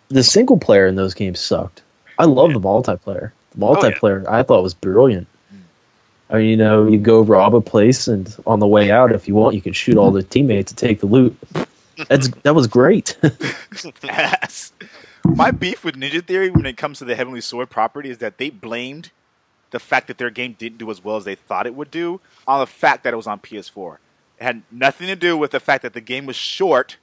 the 0.08 0.22
single 0.22 0.58
player 0.58 0.86
in 0.86 0.96
those 0.96 1.14
games 1.14 1.40
sucked. 1.40 1.82
I 2.18 2.24
love 2.24 2.52
the 2.52 2.60
multiplayer. 2.60 3.32
The 3.56 3.64
Oh, 3.66 3.82
yeah. 3.82 3.90
multiplayer 3.90 4.26
I 4.28 4.42
thought 4.42 4.62
was 4.62 4.74
brilliant. 4.74 5.26
I 6.30 6.38
mean, 6.38 6.48
you 6.50 6.56
know, 6.58 6.86
you 6.86 6.98
go 6.98 7.22
rob 7.22 7.54
a 7.54 7.60
place, 7.62 8.06
and 8.06 8.34
on 8.46 8.58
the 8.60 8.66
way 8.66 8.90
out, 8.90 9.12
if 9.12 9.26
you 9.26 9.34
want, 9.34 9.54
you 9.54 9.62
can 9.62 9.72
shoot 9.72 9.96
all 9.96 10.10
the 10.10 10.22
teammates 10.22 10.70
and 10.72 10.78
take 10.78 11.00
the 11.00 11.06
loot. 11.06 11.34
That's 12.08 12.28
that 12.42 12.54
was 12.54 12.66
great. 12.66 13.16
Yes. 14.02 14.72
My 15.24 15.50
beef 15.50 15.84
with 15.84 15.96
Ninja 15.96 16.24
Theory 16.24 16.50
when 16.50 16.66
it 16.66 16.76
comes 16.76 16.98
to 16.98 17.04
the 17.04 17.14
Heavenly 17.14 17.40
Sword 17.40 17.70
property 17.70 18.08
is 18.10 18.18
that 18.18 18.38
they 18.38 18.50
blamed 18.50 19.10
the 19.70 19.78
fact 19.78 20.06
that 20.06 20.16
their 20.18 20.30
game 20.30 20.54
didn't 20.58 20.78
do 20.78 20.90
as 20.90 21.02
well 21.04 21.16
as 21.16 21.24
they 21.24 21.34
thought 21.34 21.66
it 21.66 21.74
would 21.74 21.90
do 21.90 22.20
on 22.46 22.60
the 22.60 22.66
fact 22.66 23.04
that 23.04 23.12
it 23.12 23.16
was 23.16 23.26
on 23.26 23.38
PS4. 23.40 23.94
It 24.38 24.44
had 24.44 24.62
nothing 24.70 25.06
to 25.08 25.16
do 25.16 25.36
with 25.36 25.50
the 25.50 25.60
fact 25.60 25.82
that 25.82 25.92
the 25.92 26.00
game 26.00 26.24
was 26.26 26.36
short. 26.36 26.96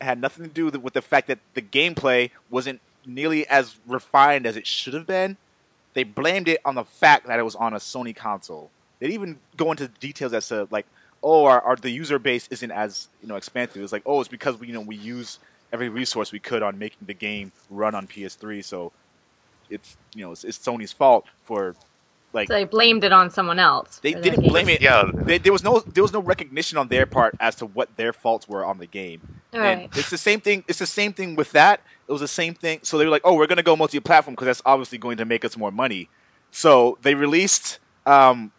It 0.00 0.04
had 0.04 0.20
nothing 0.20 0.44
to 0.44 0.50
do 0.50 0.64
with 0.66 0.76
with 0.76 0.94
the 0.94 1.02
fact 1.02 1.28
that 1.28 1.38
the 1.54 1.62
gameplay 1.62 2.30
wasn't 2.50 2.80
nearly 3.06 3.46
as 3.48 3.76
refined 3.86 4.46
as 4.46 4.56
it 4.56 4.66
should 4.66 4.94
have 4.94 5.06
been. 5.06 5.36
They 5.94 6.04
blamed 6.04 6.48
it 6.48 6.60
on 6.64 6.74
the 6.74 6.84
fact 6.84 7.26
that 7.26 7.38
it 7.38 7.42
was 7.42 7.54
on 7.54 7.74
a 7.74 7.76
Sony 7.76 8.16
console. 8.16 8.70
They 8.98 9.08
even 9.08 9.38
go 9.56 9.70
into 9.70 9.88
details 9.88 10.32
as 10.32 10.48
to 10.48 10.68
like, 10.70 10.86
oh, 11.22 11.44
our, 11.44 11.60
our 11.60 11.76
the 11.76 11.90
user 11.90 12.18
base 12.18 12.48
isn't 12.50 12.70
as 12.70 13.08
you 13.20 13.28
know 13.28 13.36
expansive. 13.36 13.82
It's 13.82 13.92
like, 13.92 14.04
oh, 14.06 14.20
it's 14.20 14.28
because 14.28 14.58
we 14.58 14.68
you 14.68 14.72
know 14.72 14.80
we 14.80 14.96
use 14.96 15.38
every 15.72 15.88
resource 15.88 16.32
we 16.32 16.38
could 16.38 16.62
on 16.62 16.78
making 16.78 17.06
the 17.06 17.14
game 17.14 17.52
run 17.70 17.94
on 17.94 18.06
PS3, 18.06 18.64
so 18.64 18.92
it's 19.70 19.96
you 20.14 20.24
know 20.24 20.32
it's, 20.32 20.44
it's 20.44 20.58
Sony's 20.58 20.92
fault 20.92 21.26
for 21.44 21.74
like 22.32 22.48
So 22.48 22.54
they 22.54 22.64
blamed 22.64 23.04
it 23.04 23.12
on 23.12 23.30
someone 23.30 23.58
else. 23.58 24.00
they 24.02 24.14
didn't 24.14 24.40
game. 24.40 24.50
blame 24.50 24.68
it. 24.68 24.82
Yeah, 24.82 25.10
They, 25.24 25.38
there 25.38 25.52
was 25.52 25.62
no 25.62 25.82
there 25.94 26.02
was 26.02 26.12
no 26.12 26.20
recognition 26.22 26.78
on 26.78 26.88
their 26.88 27.06
part 27.06 27.34
as 27.40 27.56
to 27.56 27.66
what 27.66 27.96
their 27.96 28.12
faults 28.12 28.48
were 28.48 28.64
on 28.64 28.78
the 28.78 28.86
game. 28.86 29.22
And 29.52 29.62
Right. 29.62 29.90
it's 29.94 30.10
the 30.10 30.18
same 30.18 30.40
thing. 30.40 30.64
It's 30.68 30.78
the 30.78 30.86
same 30.86 31.12
thing 31.12 31.36
with 31.36 31.52
that. 31.52 31.80
It 32.08 32.12
was 32.12 32.20
the 32.22 32.28
same 32.28 32.54
thing. 32.54 32.80
So 32.84 32.96
they 32.98 33.04
were 33.04 33.10
like, 33.10 33.22
"Oh, 33.24 33.34
we're 33.34 33.46
gonna 33.46 33.62
go 33.62 33.76
multi-platform 33.76 34.34
because 34.34 34.46
that's 34.46 34.62
obviously 34.64 34.98
going 34.98 35.18
to 35.18 35.24
make 35.26 35.44
us 35.44 35.56
more 35.58 35.70
money." 35.70 36.08
So 36.50 36.98
they 37.02 37.14
released 37.14 37.78
um, 38.06 38.52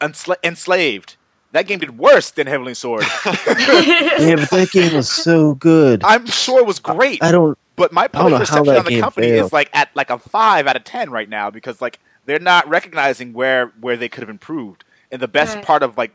Ensla- 0.00 0.36
Enslaved. 0.44 1.16
That 1.52 1.66
game 1.68 1.78
did 1.78 1.96
worse 1.98 2.32
than 2.32 2.48
Heavenly 2.48 2.74
Sword. 2.74 3.04
yeah, 3.26 4.34
but 4.36 4.50
that 4.50 4.68
game 4.72 4.94
was 4.94 5.08
so 5.10 5.54
good. 5.54 6.02
I'm 6.04 6.26
sure 6.26 6.58
it 6.58 6.66
was 6.66 6.80
great, 6.80 7.22
I 7.22 7.30
don't. 7.30 7.56
but 7.76 7.92
my 7.92 8.08
don't 8.08 8.12
public 8.12 8.48
how 8.48 8.62
perception 8.62 8.76
on 8.76 8.84
the 8.84 9.00
company 9.00 9.28
failed. 9.28 9.46
is 9.46 9.52
like 9.52 9.70
at 9.72 9.90
like 9.94 10.10
a 10.10 10.18
five 10.18 10.66
out 10.66 10.76
of 10.76 10.84
ten 10.84 11.10
right 11.10 11.28
now 11.28 11.50
because 11.50 11.80
like 11.80 12.00
they're 12.26 12.38
not 12.38 12.68
recognizing 12.68 13.32
where 13.32 13.72
where 13.80 13.96
they 13.96 14.08
could 14.08 14.22
have 14.22 14.30
improved. 14.30 14.84
And 15.10 15.20
the 15.22 15.28
best 15.28 15.56
Right. 15.56 15.64
part 15.64 15.82
of 15.82 15.96
like 15.98 16.12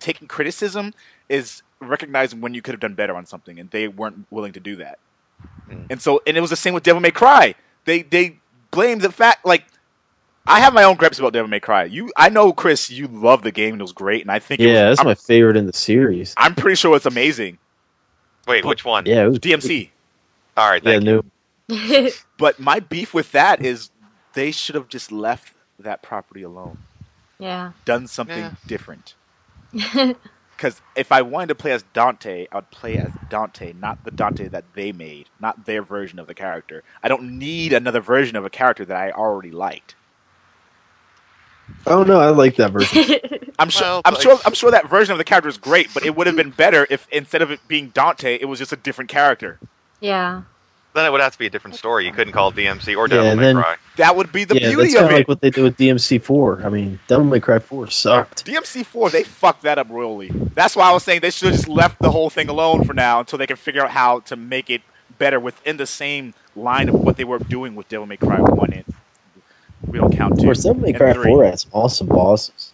taking 0.00 0.28
criticism 0.28 0.92
is 1.28 1.62
recognizing 1.80 2.40
when 2.40 2.54
you 2.54 2.62
could 2.62 2.72
have 2.74 2.80
done 2.80 2.94
better 2.94 3.14
on 3.16 3.26
something, 3.26 3.58
and 3.58 3.70
they 3.70 3.88
weren't 3.88 4.26
willing 4.30 4.52
to 4.52 4.60
do 4.60 4.76
that. 4.76 4.98
Mm. 5.68 5.90
And 5.90 6.02
so, 6.02 6.20
and 6.26 6.36
it 6.36 6.40
was 6.40 6.50
the 6.50 6.56
same 6.56 6.74
with 6.74 6.82
Devil 6.82 7.00
May 7.00 7.10
Cry. 7.10 7.54
They 7.84 8.02
they 8.02 8.40
blamed 8.70 9.02
the 9.02 9.12
fact 9.12 9.46
like 9.46 9.64
I 10.46 10.60
have 10.60 10.74
my 10.74 10.84
own 10.84 10.96
gripes 10.96 11.18
about 11.18 11.32
Devil 11.32 11.48
May 11.48 11.60
Cry. 11.60 11.84
You, 11.84 12.10
I 12.16 12.28
know, 12.28 12.52
Chris, 12.52 12.90
you 12.90 13.08
love 13.08 13.42
the 13.42 13.52
game 13.52 13.72
and 13.74 13.80
it 13.80 13.84
was 13.84 13.92
great, 13.92 14.22
and 14.22 14.30
I 14.30 14.38
think 14.38 14.62
it 14.62 14.66
Yeah, 14.66 14.72
was, 14.72 14.82
that's 14.90 15.00
I'm, 15.00 15.06
my 15.06 15.14
favorite 15.14 15.56
in 15.56 15.66
the 15.66 15.72
series. 15.72 16.34
I'm 16.36 16.54
pretty 16.54 16.76
sure 16.76 16.96
it's 16.96 17.06
amazing. 17.06 17.58
Wait, 18.46 18.64
which 18.64 18.84
one? 18.84 19.06
Yeah, 19.06 19.24
it 19.24 19.28
was 19.28 19.38
DMC. 19.38 19.90
All 20.56 20.68
right, 20.68 20.82
Yeah, 20.82 20.98
thank 20.98 21.04
you. 21.06 21.22
no, 21.68 22.10
But 22.38 22.58
my 22.60 22.80
beef 22.80 23.14
with 23.14 23.32
that 23.32 23.64
is 23.64 23.90
they 24.34 24.52
should 24.52 24.74
have 24.76 24.88
just 24.88 25.12
left 25.12 25.54
that 25.78 26.02
property 26.02 26.42
alone, 26.42 26.84
yeah. 27.38 27.72
done 27.84 28.06
something 28.08 28.38
Yeah. 28.38 28.54
different. 28.68 29.16
Because 30.56 30.82
if 30.96 31.12
I 31.12 31.22
wanted 31.22 31.48
to 31.48 31.56
play 31.56 31.72
as 31.72 31.82
Dante, 31.82 32.46
I 32.52 32.56
would 32.56 32.70
play 32.70 32.98
as 32.98 33.14
Dante, 33.28 33.72
not 33.72 34.04
the 34.04 34.12
Dante 34.12 34.48
that 34.48 34.74
they 34.74 34.92
made, 34.92 35.30
not 35.40 35.66
their 35.66 35.82
version 35.82 36.18
of 36.20 36.28
the 36.28 36.34
character. 36.34 36.84
I 37.02 37.08
don't 37.08 37.38
need 37.38 37.72
another 37.72 38.00
version 38.00 38.36
of 38.36 38.44
a 38.44 38.50
character 38.50 38.84
that 38.84 38.96
I 38.96 39.10
already 39.10 39.50
liked. 39.50 39.96
oh 41.86 42.04
no, 42.04 42.20
I 42.20 42.30
like 42.30 42.56
that 42.56 42.72
version. 42.72 42.98
I'm 43.58 43.70
sure. 43.70 43.88
Well, 43.88 44.02
I'm 44.04 44.14
like- 44.14 44.22
sure. 44.22 44.40
I'm 44.44 44.54
sure 44.54 44.70
that 44.72 44.88
version 44.88 45.12
of 45.12 45.18
the 45.18 45.24
character 45.24 45.48
is 45.48 45.58
great, 45.58 45.92
but 45.94 46.04
it 46.04 46.16
would 46.16 46.26
have 46.28 46.36
been 46.36 46.52
better 46.52 46.86
if 46.90 47.08
instead 47.12 47.42
of 47.42 47.50
it 47.50 47.68
being 47.68 47.90
Dante, 47.90 48.36
it 48.40 48.46
was 48.46 48.58
just 48.60 48.72
a 48.72 48.76
different 48.76 49.10
character. 49.10 49.60
yeah. 50.00 50.42
Then 50.94 51.04
it 51.06 51.10
would 51.10 51.20
have 51.20 51.32
to 51.32 51.38
be 51.38 51.46
a 51.46 51.50
different 51.50 51.74
story. 51.76 52.06
You 52.06 52.12
couldn't 52.12 52.32
call 52.32 52.50
it 52.50 52.54
DMC 52.54 52.96
or 52.96 53.08
Devil 53.08 53.24
Yeah, 53.24 53.30
and 53.32 53.40
May 53.40 53.46
then- 53.48 53.56
Cry. 53.56 53.76
That 53.96 54.14
would 54.14 54.30
be 54.32 54.44
the 54.44 54.54
yeah, 54.54 54.68
beauty 54.68 54.82
that's 54.84 54.94
kind 54.94 55.04
of 55.06 55.10
of 55.10 55.14
it. 55.14 55.18
like 55.20 55.28
what 55.28 55.40
they 55.40 55.50
did 55.50 55.62
with 55.64 55.76
DMC4. 55.76 56.64
I 56.64 56.68
mean, 56.68 57.00
Devil 57.08 57.24
May 57.26 57.40
Cry 57.40 57.58
4 57.58 57.90
sucked. 57.90 58.44
DMC4, 58.46 59.10
they 59.10 59.24
fucked 59.24 59.62
that 59.62 59.76
up 59.78 59.88
royally. 59.90 60.28
That's 60.54 60.76
why 60.76 60.88
I 60.88 60.92
was 60.92 61.02
saying 61.02 61.20
they 61.20 61.30
should 61.30 61.46
have 61.48 61.56
just 61.56 61.68
left 61.68 61.98
the 62.00 62.12
whole 62.12 62.30
thing 62.30 62.48
alone 62.48 62.84
for 62.84 62.94
now 62.94 63.18
until 63.20 63.38
they 63.40 63.46
can 63.48 63.56
figure 63.56 63.82
out 63.82 63.90
how 63.90 64.20
to 64.20 64.36
make 64.36 64.70
it 64.70 64.82
better 65.18 65.40
within 65.40 65.76
the 65.78 65.86
same 65.86 66.32
line 66.54 66.88
of 66.88 66.94
what 66.94 67.16
they 67.16 67.24
were 67.24 67.38
doing 67.40 67.74
with 67.74 67.88
Devil 67.88 68.06
May 68.06 68.16
Cry 68.16 68.38
1 68.40 68.72
and 68.72 68.84
we 69.88 69.98
don't 69.98 70.16
count 70.16 70.34
Of 70.34 70.38
2. 70.38 70.44
course, 70.44 70.62
Devil 70.62 70.80
May 70.80 70.92
Cry 70.92 71.12
three. 71.12 71.24
4 71.32 71.44
had 71.44 71.58
some 71.60 71.70
awesome 71.72 72.06
bosses. 72.06 72.72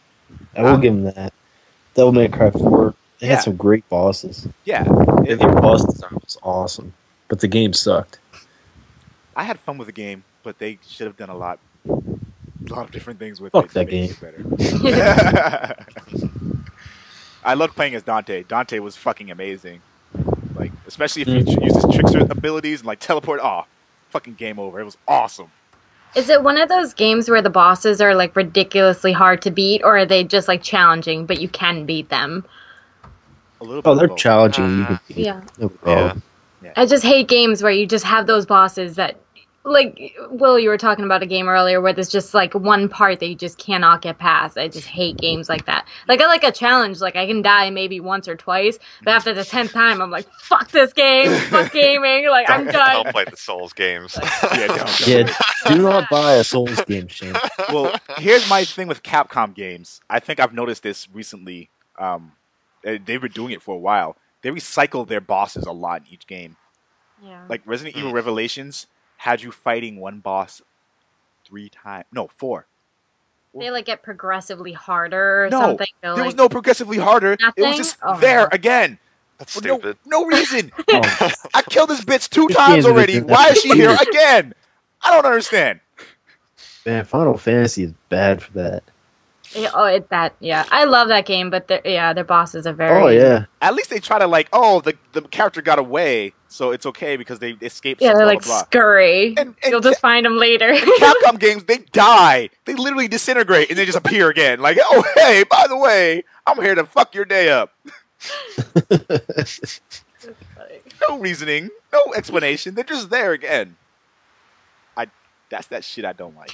I 0.54 0.62
will 0.62 0.70
Huh? 0.72 0.76
give 0.76 0.92
them 0.94 1.04
that. 1.14 1.32
Devil 1.94 2.12
May 2.12 2.28
Cry 2.28 2.50
4 2.50 2.88
it 2.88 2.94
Yeah. 3.26 3.28
had 3.36 3.42
some 3.44 3.56
great 3.56 3.86
bosses. 3.88 4.46
Yeah. 4.64 4.84
It- 5.26 5.38
their 5.38 5.52
boss 5.54 5.84
design 5.84 6.18
was 6.22 6.38
awesome. 6.42 6.92
But 7.30 7.40
the 7.40 7.48
game 7.48 7.72
sucked. 7.72 8.18
I 9.34 9.44
had 9.44 9.58
fun 9.60 9.78
with 9.78 9.86
the 9.86 9.92
game, 9.92 10.22
but 10.42 10.58
they 10.58 10.78
should 10.86 11.06
have 11.06 11.16
done 11.16 11.30
a 11.30 11.36
lot 11.36 11.58
a 11.88 11.94
lot 12.74 12.84
of 12.84 12.90
different 12.90 13.18
things 13.18 13.40
with 13.40 13.52
Fuck 13.52 13.66
it. 13.66 13.68
to 13.68 13.74
that 13.74 13.86
make 13.90 14.10
it 14.10 14.20
better. 14.20 15.76
I 17.44 17.54
loved 17.54 17.74
playing 17.74 17.94
as 17.94 18.02
Dante. 18.02 18.42
Dante 18.42 18.78
was 18.80 18.96
fucking 18.96 19.30
amazing. 19.30 19.80
Like, 20.54 20.72
especially 20.86 21.22
if 21.22 21.28
he 21.28 21.40
Mm. 21.42 21.64
uses 21.64 21.84
trickster 21.94 22.18
abilities 22.20 22.80
and 22.80 22.86
like 22.86 22.98
teleport. 23.00 23.40
Oh, 23.42 23.64
fucking 24.10 24.34
game 24.34 24.58
over. 24.58 24.78
It 24.80 24.84
was 24.84 24.98
awesome. 25.08 25.50
Is 26.16 26.28
it 26.28 26.42
one 26.42 26.58
of 26.58 26.68
those 26.68 26.92
games 26.92 27.30
where 27.30 27.40
the 27.40 27.48
bosses 27.50 28.00
are 28.00 28.14
like 28.14 28.34
ridiculously 28.36 29.12
hard 29.12 29.40
to 29.42 29.50
beat, 29.50 29.82
or 29.84 29.96
are 29.98 30.04
they 30.06 30.24
just 30.24 30.48
like 30.48 30.62
challenging, 30.62 31.24
but 31.26 31.40
you 31.40 31.48
can 31.48 31.86
beat 31.86 32.08
them? 32.08 32.44
A 33.60 33.64
little 33.64 33.80
bit. 33.82 33.88
Oh, 33.88 33.94
they're 33.94 34.08
both. 34.08 34.18
challenging. 34.18 34.78
you 34.78 34.84
Uh, 34.84 34.98
could 34.98 35.14
beat. 35.14 35.24
Yeah. 36.62 36.72
I 36.76 36.86
just 36.86 37.04
hate 37.04 37.28
games 37.28 37.62
where 37.62 37.72
you 37.72 37.86
just 37.86 38.04
have 38.04 38.26
those 38.26 38.44
bosses 38.46 38.96
that, 38.96 39.18
like, 39.62 40.14
Will, 40.30 40.58
you 40.58 40.70
were 40.70 40.78
talking 40.78 41.04
about 41.04 41.22
a 41.22 41.26
game 41.26 41.46
earlier 41.48 41.80
where 41.82 41.92
there's 41.92 42.08
just 42.08 42.32
like 42.32 42.54
one 42.54 42.88
part 42.88 43.20
that 43.20 43.26
you 43.28 43.34
just 43.34 43.58
cannot 43.58 44.00
get 44.00 44.18
past. 44.18 44.56
I 44.56 44.68
just 44.68 44.86
hate 44.88 45.18
games 45.18 45.50
like 45.50 45.66
that. 45.66 45.86
Like, 46.08 46.20
I 46.22 46.26
like 46.26 46.44
a 46.44 46.50
challenge. 46.52 47.00
Like, 47.00 47.14
I 47.14 47.26
can 47.26 47.42
die 47.42 47.68
maybe 47.68 48.00
once 48.00 48.26
or 48.26 48.36
twice, 48.36 48.78
but 49.04 49.10
after 49.12 49.34
the 49.34 49.44
tenth 49.44 49.72
time, 49.72 50.00
I'm 50.00 50.10
like, 50.10 50.26
fuck 50.40 50.70
this 50.70 50.94
game, 50.94 51.30
fuck 51.48 51.72
gaming. 51.74 52.28
Like, 52.28 52.48
I'm 52.48 52.64
done. 52.66 53.04
don't 53.04 53.08
play 53.12 53.24
the 53.24 53.36
Souls 53.36 53.72
games. 53.74 54.18
Yeah, 54.52 54.66
don't, 54.66 54.78
don't. 54.78 55.06
Yeah, 55.08 55.32
do 55.68 55.82
not 55.82 56.08
buy 56.10 56.34
a 56.34 56.44
Souls 56.44 56.82
game, 56.86 57.08
Shane. 57.08 57.34
well, 57.70 57.94
here's 58.16 58.48
my 58.48 58.64
thing 58.64 58.88
with 58.88 59.02
Capcom 59.02 59.54
games. 59.54 60.00
I 60.08 60.20
think 60.20 60.40
I've 60.40 60.54
noticed 60.54 60.82
this 60.82 61.06
recently. 61.12 61.68
Um, 61.98 62.32
they- 62.82 62.96
they've 62.98 63.20
been 63.20 63.32
doing 63.32 63.52
it 63.52 63.60
for 63.62 63.74
a 63.74 63.78
while. 63.78 64.16
They 64.42 64.50
recycle 64.50 65.06
their 65.06 65.20
bosses 65.20 65.66
a 65.66 65.72
lot 65.72 66.02
in 66.06 66.12
each 66.14 66.26
game. 66.26 66.56
Yeah. 67.22 67.44
Like 67.48 67.62
Resident. 67.66 67.96
Evil 67.96 68.12
mm. 68.12 68.14
Revelations 68.14 68.86
had 69.18 69.42
you 69.42 69.52
fighting 69.52 70.00
one 70.00 70.20
boss 70.20 70.62
three 71.46 71.68
times. 71.68 72.06
No, 72.12 72.28
four. 72.38 72.66
they 73.54 73.70
like 73.70 73.84
get 73.84 74.02
progressively 74.02 74.72
harder 74.72 75.44
or 75.44 75.50
No, 75.50 75.60
something. 75.60 75.86
They're 76.00 76.14
There 76.14 76.24
like, 76.24 76.26
was 76.26 76.36
no 76.36 76.48
progressively 76.48 76.96
harder. 76.98 77.36
Nothing? 77.40 77.64
It 77.64 77.68
was 77.68 77.76
just 77.76 77.98
Oh, 78.02 78.18
there 78.18 78.48
again. 78.52 78.98
That's 79.38 79.54
For 79.54 79.66
no, 79.66 79.78
stupid. 79.78 79.98
no 80.06 80.24
reason. 80.26 80.72
Oh, 80.92 81.30
I 81.54 81.62
killed 81.62 81.90
this 81.90 82.02
bitch 82.04 82.28
two 82.30 82.48
times 82.48 82.86
already. 82.86 83.20
Why 83.20 83.48
is 83.48 83.60
she 83.60 83.70
here 83.74 83.96
again? 84.10 84.54
I 85.02 85.14
don't 85.14 85.24
understand. 85.26 85.80
man, 86.86 87.04
Final 87.04 87.36
Fantasy 87.38 87.84
is 87.84 87.92
bad 88.08 88.42
for 88.42 88.52
that. 88.52 88.82
Yeah, 89.54 89.70
oh, 89.74 89.84
it, 89.84 90.08
that 90.10 90.34
yeah, 90.40 90.64
I 90.70 90.84
love 90.84 91.08
that 91.08 91.26
game, 91.26 91.50
but 91.50 91.66
they're- 91.66 91.82
yeah, 91.84 92.12
their 92.12 92.22
bosses 92.24 92.66
are 92.66 92.72
very. 92.72 93.02
Oh 93.02 93.08
yeah, 93.08 93.46
At 93.60 93.74
least 93.74 93.90
they 93.90 93.98
try 93.98 94.18
to 94.18 94.26
like, 94.26 94.48
oh, 94.52 94.80
the 94.80 94.96
the 95.12 95.22
character 95.22 95.60
got 95.60 95.78
away, 95.80 96.32
so 96.48 96.70
it's 96.70 96.86
okay 96.86 97.16
because 97.16 97.40
they 97.40 97.52
escaped. 97.60 98.00
Yeah, 98.00 98.10
they're 98.12 98.18
blah, 98.18 98.26
like 98.26 98.44
blah. 98.44 98.62
scurry. 98.64 99.34
And- 99.36 99.56
and 99.62 99.70
You'll 99.72 99.80
just 99.80 100.00
find 100.00 100.24
them 100.24 100.36
later. 100.36 100.72
Capcom 100.72 101.38
games, 101.40 101.64
they 101.64 101.78
die. 101.78 102.50
They 102.64 102.74
literally 102.74 103.08
disintegrate 103.08 103.70
and 103.70 103.78
they 103.78 103.86
just 103.86 103.98
appear 103.98 104.28
again. 104.30 104.60
Like, 104.60 104.78
oh, 104.80 105.04
hey, 105.16 105.42
by 105.42 105.66
the 105.68 105.76
way, 105.76 106.22
I'm 106.46 106.60
here 106.62 106.74
to 106.76 106.84
fuck 106.86 107.14
your 107.14 107.24
day 107.24 107.50
up. 107.50 107.72
No 111.08 111.18
reasoning, 111.18 111.70
no 111.94 112.12
explanation. 112.14 112.74
They're 112.74 112.84
just 112.84 113.08
there 113.08 113.32
again. 113.32 113.76
I. 114.96 115.06
That's 115.48 115.66
that 115.68 115.82
shit 115.82 116.04
I 116.04 116.12
don't 116.12 116.36
like. 116.36 116.52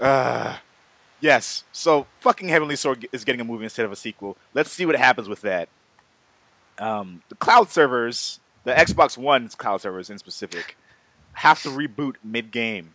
Uh, 0.00 0.56
yes. 1.20 1.64
So 1.72 2.06
fucking 2.20 2.48
Heavenly 2.48 2.76
Sword 2.76 3.06
is 3.12 3.24
getting 3.24 3.40
a 3.40 3.44
movie 3.44 3.64
instead 3.64 3.84
of 3.84 3.92
a 3.92 3.96
sequel. 3.96 4.36
Let's 4.54 4.70
see 4.70 4.86
what 4.86 4.96
happens 4.96 5.28
with 5.28 5.42
that. 5.42 5.68
Um, 6.78 7.22
the 7.28 7.34
cloud 7.34 7.70
servers, 7.70 8.40
the 8.64 8.72
Xbox 8.72 9.18
One's 9.18 9.54
cloud 9.54 9.80
servers 9.80 10.10
in 10.10 10.18
specific, 10.18 10.76
have 11.34 11.62
to 11.62 11.68
reboot 11.68 12.14
mid-game. 12.24 12.94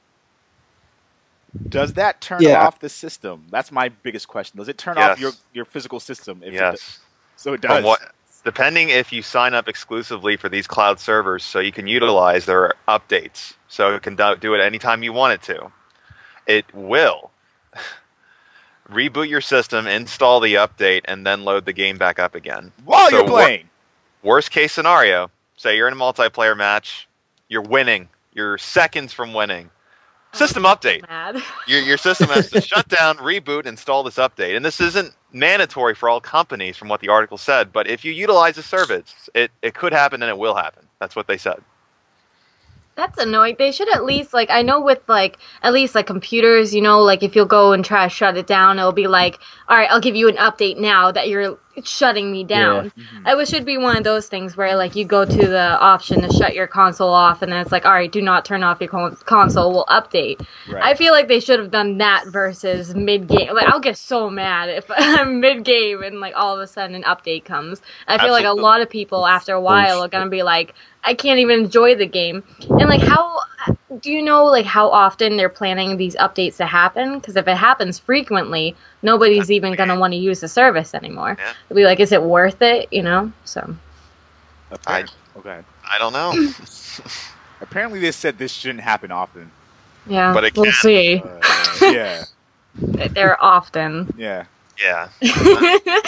Does 1.70 1.94
that 1.94 2.20
turn 2.20 2.42
Yeah. 2.42 2.66
off 2.66 2.80
the 2.80 2.90
system? 2.90 3.46
That's 3.50 3.72
my 3.72 3.90
biggest 3.90 4.28
question. 4.28 4.58
Does 4.58 4.68
it 4.68 4.78
turn 4.78 4.98
off 4.98 5.20
your, 5.20 5.32
your 5.54 5.66
physical 5.66 6.00
system? 6.00 6.42
If 6.44 6.50
it 6.50 6.56
yes. 6.56 6.72
does? 6.74 7.00
so 7.38 7.54
it 7.54 7.62
does. 7.62 7.84
what, 7.84 8.02
depending 8.44 8.90
if 8.90 9.14
you 9.14 9.22
sign 9.22 9.54
up 9.54 9.68
exclusively 9.68 10.38
for 10.38 10.50
these 10.50 10.68
cloud 10.68 11.00
servers, 11.00 11.44
so 11.44 11.60
you 11.60 11.72
can 11.72 11.88
utilize 11.88 12.46
their 12.46 12.74
updates, 12.88 13.54
so 13.68 13.94
it 13.96 14.04
can 14.04 14.16
do, 14.16 14.36
do 14.40 14.54
it 14.54 14.62
anytime 14.62 15.04
you 15.04 15.14
want 15.14 15.34
it 15.34 15.42
to. 15.44 15.72
It 16.48 16.66
will 16.74 17.32
reboot 18.90 19.30
your 19.30 19.42
system, 19.42 19.88
install 19.88 20.40
the 20.40 20.56
update, 20.56 21.02
and 21.06 21.26
then 21.26 21.44
load 21.44 21.66
the 21.66 21.74
game 21.74 21.98
back 21.98 22.20
up 22.20 22.36
again. 22.36 22.72
While 22.84 23.10
So 23.10 23.18
you're 23.18 23.24
what- 23.26 23.44
playing. 23.44 23.70
Worst 24.24 24.50
case 24.50 24.74
scenario, 24.74 25.30
say 25.56 25.78
you're 25.78 25.88
in 25.88 25.94
a 25.94 25.98
multiplayer 25.98 26.58
match, 26.58 27.08
you're 27.48 27.62
winning, 27.62 28.10
you're 28.34 28.58
seconds 28.58 29.14
from 29.14 29.34
winning. 29.34 29.70
Oh, 30.34 30.38
system 30.38 30.64
update. 30.64 31.08
Mad. 31.08 31.42
Your, 31.68 31.80
your 31.82 31.98
system 31.98 32.28
has 32.30 32.50
to 32.50 32.60
shut 32.74 32.88
down, 32.90 33.18
reboot, 33.18 33.66
install 33.68 34.04
this 34.04 34.16
update. 34.16 34.56
And 34.58 34.66
this 34.66 34.82
isn't 34.82 35.14
mandatory 35.32 35.96
for 35.96 36.10
all 36.10 36.20
companies, 36.20 36.76
from 36.76 36.90
what 36.90 37.00
the 37.02 37.08
article 37.08 37.38
said. 37.38 37.72
But 37.72 37.88
if 37.88 38.04
you 38.04 38.12
utilize 38.12 38.56
the 38.56 38.64
service, 38.64 39.30
it, 39.34 39.52
it 39.62 39.76
could 39.76 39.94
happen 39.94 40.22
and 40.24 40.30
it 40.30 40.38
will 40.38 40.56
happen. 40.56 40.86
That's 41.00 41.16
what 41.16 41.28
they 41.28 41.38
said. 41.38 41.62
That's 42.96 43.18
annoying. 43.18 43.58
They 43.60 43.72
should 43.74 43.94
at 43.94 44.06
least 44.06 44.34
like 44.34 44.50
I 44.50 44.62
know 44.62 44.80
with 44.80 45.02
like 45.08 45.38
at 45.62 45.74
least 45.74 45.96
like 45.96 46.08
computers, 46.08 46.74
you 46.74 46.82
know, 46.82 47.02
like 47.02 47.24
if 47.24 47.36
you'll 47.36 47.46
go 47.46 47.74
and 47.74 47.84
try 47.84 48.06
to 48.06 48.10
shut 48.10 48.38
it 48.38 48.48
down, 48.48 48.80
it'll 48.80 48.94
be 48.94 49.08
like, 49.08 49.38
all 49.68 49.78
right, 49.78 49.90
I'll 49.92 50.00
give 50.00 50.16
you 50.16 50.30
an 50.30 50.38
update 50.38 50.78
now 50.78 51.12
that 51.12 51.28
you're 51.28 51.58
shutting 51.84 52.32
me 52.32 52.44
down. 52.44 52.92
Mhm. 52.92 53.22
I 53.26 53.36
wish 53.36 53.54
it'd 53.54 53.66
be 53.66 53.78
one 53.78 53.98
of 53.98 54.04
those 54.04 54.28
things 54.28 54.56
where 54.56 54.76
like 54.76 54.96
you 54.96 55.06
go 55.06 55.26
to 55.26 55.48
the 55.48 55.78
option 55.80 56.22
to 56.22 56.32
shut 56.34 56.54
your 56.54 56.68
console 56.68 57.14
off, 57.14 57.42
and 57.42 57.52
then 57.52 57.60
it's 57.60 57.72
like, 57.72 57.86
all 57.86 57.92
right, 57.94 58.12
do 58.12 58.22
not 58.22 58.46
turn 58.46 58.64
off 58.64 58.80
your 58.80 58.90
console. 59.26 59.72
We'll 59.72 59.86
update. 59.86 60.46
Right. 60.70 60.84
I 60.84 60.94
feel 60.96 61.12
like 61.14 61.28
they 61.28 61.40
should 61.40 61.60
have 61.60 61.72
done 61.72 61.98
that 61.98 62.26
versus 62.28 62.96
mid 62.96 63.28
game. 63.28 63.54
Like 63.54 63.68
I'll 63.68 63.80
get 63.80 63.98
so 63.98 64.30
mad 64.30 64.70
if 64.70 64.86
I'm 64.96 65.40
mid 65.40 65.64
game 65.64 66.04
and 66.04 66.20
like 66.20 66.34
all 66.36 66.54
of 66.56 66.62
a 66.62 66.68
sudden 66.68 66.96
an 66.96 67.04
update 67.04 67.46
comes. 67.46 67.82
I 68.08 68.18
feel 68.18 68.32
like 68.32 68.46
a 68.46 68.54
lot 68.54 68.82
of 68.82 68.90
people 68.90 69.26
after 69.26 69.54
a 69.54 69.62
while 69.62 70.04
are 70.04 70.08
gonna 70.08 70.30
be 70.30 70.44
like, 70.44 70.74
I 71.04 71.14
can't 71.14 71.40
even 71.40 71.60
enjoy 71.66 71.96
the 71.96 72.08
game. 72.08 72.44
And 72.70 72.90
like 72.90 73.02
how 73.02 73.40
do 74.02 74.12
you 74.12 74.22
know 74.22 74.46
like 74.46 74.66
how 74.66 74.90
often 74.90 75.38
they're 75.38 75.50
planning 75.50 75.98
these 75.98 76.16
updates 76.16 76.58
to 76.58 76.66
happen? 76.66 77.20
Because 77.20 77.36
if 77.36 77.48
it 77.48 77.56
happens 77.58 78.00
frequently, 78.00 78.76
nobody's 79.02 79.52
even 79.52 79.74
gonna 79.76 80.00
want 80.00 80.14
to 80.14 80.18
use 80.18 80.40
the 80.42 80.48
service 80.48 80.94
anymore. 80.94 81.36
Yeah. 81.40 81.54
They'll 81.70 81.76
be 81.78 81.86
like, 81.86 82.00
is 82.00 82.12
it 82.12 82.22
worth 82.22 82.62
it? 82.62 82.92
You 82.92 83.04
know? 83.04 83.32
So 83.46 83.76
Appar- 84.72 85.12
okay. 85.38 85.62
I 85.90 85.98
don't 86.00 86.14
know. 86.14 86.34
Apparently, 87.62 88.00
they 88.00 88.12
said 88.12 88.38
this 88.38 88.52
shouldn't 88.52 88.82
happen 88.82 89.12
often. 89.12 89.50
yeah, 90.08 90.34
But 90.34 90.44
it 90.44 90.56
we'll 90.56 90.66
can. 90.66 90.74
see. 90.74 91.24
Uh, 91.24 91.40
yeah, 91.92 92.26
They're 92.76 93.42
often. 93.44 94.14
yeah. 94.18 94.46
yeah. 94.82 95.10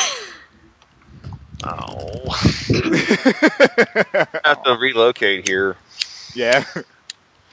Oh. 1.63 2.25
I 2.69 4.27
have 4.45 4.63
to 4.63 4.77
relocate 4.79 5.47
here. 5.47 5.75
yeah. 6.33 6.63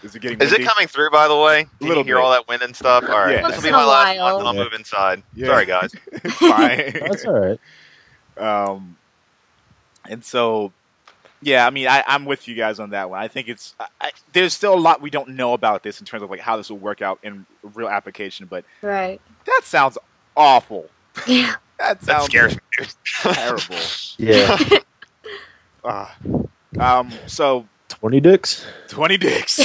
Is 0.04 0.14
it 0.14 0.20
getting? 0.20 0.40
Is 0.40 0.52
it 0.52 0.62
coming 0.64 0.86
through? 0.86 1.10
By 1.10 1.26
the 1.28 1.36
way, 1.36 1.64
can 1.80 1.88
Little 1.88 2.02
you 2.02 2.08
hear 2.08 2.16
bit. 2.16 2.24
all 2.24 2.30
that 2.32 2.46
wind 2.46 2.62
and 2.62 2.76
stuff? 2.76 3.04
All 3.04 3.10
right, 3.10 3.36
Yeah. 3.36 3.46
this 3.48 3.56
will 3.56 3.62
be 3.64 3.70
my 3.72 3.82
a 3.82 3.86
last 3.86 4.06
one. 4.18 4.34
and 4.40 4.48
I'll 4.48 4.54
Yeah. 4.54 4.62
move 4.64 4.72
inside. 4.74 5.22
Yeah. 5.34 5.46
Sorry, 5.46 5.66
guys. 5.66 5.94
it's 6.12 6.34
fine. 6.34 6.92
That's 7.08 7.24
all 7.24 7.32
right. 7.32 7.60
Um, 8.36 8.96
and 10.08 10.22
so, 10.24 10.72
yeah, 11.40 11.66
I 11.66 11.70
mean, 11.70 11.88
I, 11.88 12.04
I'm 12.06 12.24
with 12.26 12.46
you 12.48 12.54
guys 12.54 12.78
on 12.80 12.90
that 12.90 13.08
one. 13.10 13.18
I 13.20 13.28
think 13.28 13.48
it's 13.48 13.74
I, 13.80 13.86
I, 14.00 14.10
there's 14.34 14.52
still 14.52 14.74
a 14.74 14.78
lot 14.78 15.00
we 15.00 15.08
don't 15.10 15.30
know 15.30 15.54
about 15.54 15.82
this 15.82 16.00
in 16.00 16.06
terms 16.06 16.22
of 16.22 16.28
like 16.30 16.40
how 16.40 16.56
this 16.58 16.68
will 16.68 16.78
work 16.78 17.00
out 17.00 17.18
in 17.22 17.46
real 17.74 17.88
application, 17.88 18.46
but 18.46 18.64
Right. 18.82 19.20
that 19.46 19.62
sounds 19.64 19.96
awful. 20.36 20.88
Yeah. 21.26 21.54
That 21.76 22.00
That 22.02 22.04
sounds 22.06 22.24
scares 22.26 22.54
me. 22.54 22.86
terrible. 23.04 23.76
Yeah, 24.16 24.56
Ah. 25.84 26.14
um, 26.78 27.10
so 27.26 27.66
twenty 28.04 28.20
dicks. 28.20 28.66
20 28.88 29.16
dicks, 29.16 29.60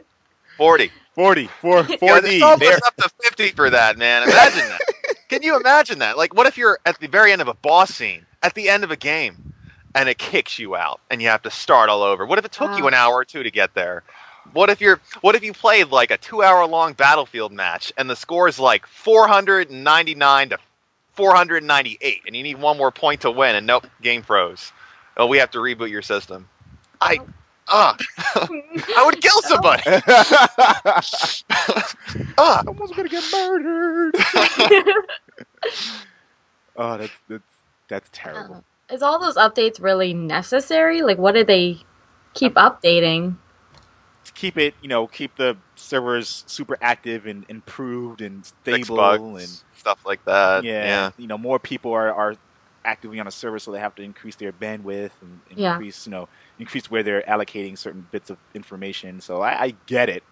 Forty. 0.58 0.92
40, 1.14 1.46
4, 1.46 1.76
Yeah, 1.88 1.96
4D. 1.96 2.42
almost 2.42 2.60
There- 2.60 2.78
up 2.86 2.96
to 2.96 3.08
fifty 3.22 3.48
for 3.48 3.70
that, 3.70 3.96
man. 3.96 4.24
Imagine 4.24 4.68
that. 4.68 4.80
Can 5.30 5.42
you 5.42 5.58
imagine 5.58 5.98
that? 6.00 6.18
Like, 6.18 6.34
what 6.34 6.46
if 6.46 6.58
you're 6.58 6.78
at 6.84 7.00
the 7.00 7.08
very 7.08 7.32
end 7.32 7.40
of 7.40 7.48
a 7.48 7.54
boss 7.54 7.88
scene, 7.94 8.26
at 8.42 8.52
the 8.52 8.68
end 8.68 8.84
of 8.84 8.90
a 8.90 8.96
game, 8.96 9.54
and 9.94 10.06
it 10.06 10.18
kicks 10.18 10.58
you 10.58 10.76
out, 10.76 11.00
and 11.10 11.22
you 11.22 11.28
have 11.28 11.40
to 11.44 11.50
start 11.50 11.88
all 11.88 12.02
over? 12.02 12.26
What 12.26 12.38
if 12.38 12.44
it 12.44 12.52
took 12.52 12.76
you 12.76 12.86
an 12.88 12.94
ah. 12.94 13.06
hour 13.06 13.14
or 13.14 13.24
two 13.24 13.42
to 13.42 13.50
get 13.50 13.72
there? 13.72 14.02
What 14.52 14.68
if 14.68 14.82
you're? 14.82 15.00
What 15.22 15.34
if 15.34 15.42
you 15.42 15.54
played 15.54 15.88
like 15.88 16.10
a 16.10 16.18
two-hour-long 16.18 16.92
battlefield 16.92 17.52
match, 17.52 17.90
and 17.96 18.10
the 18.10 18.16
score 18.16 18.48
is 18.48 18.58
like 18.58 18.86
499 18.86 20.50
to 20.50 20.58
498, 21.14 22.20
and 22.26 22.36
you 22.36 22.42
need 22.42 22.60
one 22.60 22.76
more 22.76 22.90
point 22.90 23.22
to 23.22 23.30
win, 23.30 23.56
and 23.56 23.66
nope, 23.66 23.86
game 24.02 24.20
froze. 24.22 24.72
Oh, 25.16 25.26
we 25.26 25.38
have 25.38 25.50
to 25.52 25.58
reboot 25.58 25.88
your 25.88 26.02
system. 26.02 26.46
I, 27.00 27.18
oh. 27.20 27.26
Ah, 27.70 27.96
I 28.36 29.02
would 29.04 29.20
kill 29.20 29.40
somebody. 29.42 29.82
Ah. 32.38 32.62
Someone's 32.64 32.92
gonna 32.92 33.08
get 33.08 33.24
murdered. 33.32 34.14
oh, 36.76 36.96
that's 36.98 37.12
that's 37.28 37.42
that's 37.88 38.08
terrible. 38.12 38.64
Is 38.90 39.02
all 39.02 39.18
those 39.18 39.36
updates 39.36 39.82
really 39.82 40.14
necessary? 40.14 41.02
Like, 41.02 41.18
what 41.18 41.34
do 41.34 41.44
they 41.44 41.78
keep 42.34 42.54
updating? 42.54 43.36
To 44.24 44.32
keep 44.32 44.56
it, 44.58 44.74
you 44.82 44.88
know, 44.88 45.06
keep 45.06 45.36
the 45.36 45.56
servers 45.74 46.44
super 46.46 46.78
active 46.80 47.26
and 47.26 47.44
improved 47.48 48.20
and 48.22 48.44
stable 48.44 48.96
bugs, 48.96 49.22
and 49.22 49.62
stuff 49.78 50.04
like 50.06 50.24
that. 50.24 50.64
yeah, 50.64 50.84
yeah. 50.84 51.10
you 51.18 51.26
know, 51.26 51.38
more 51.38 51.58
people 51.58 51.92
are, 51.92 52.12
are 52.12 52.36
actively 52.84 53.20
on 53.20 53.26
a 53.26 53.30
server, 53.30 53.58
so 53.58 53.72
they 53.72 53.80
have 53.80 53.94
to 53.96 54.02
increase 54.02 54.36
their 54.36 54.52
bandwidth 54.52 55.10
and 55.20 55.40
Yeah. 55.56 55.72
increase, 55.74 56.06
you 56.06 56.12
know, 56.12 56.28
increase 56.58 56.90
where 56.90 57.02
they're 57.02 57.22
allocating 57.28 57.78
certain 57.78 58.02
bits 58.02 58.30
of 58.30 58.38
information. 58.54 59.20
So 59.20 59.42
I, 59.42 59.62
I 59.64 59.70
get 59.86 60.08
it. 60.08 60.24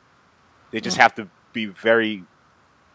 They 0.72 0.80
just 0.80 0.96
Yeah. 0.96 1.02
have 1.02 1.14
to 1.16 1.30
be 1.52 1.66
very 1.66 2.26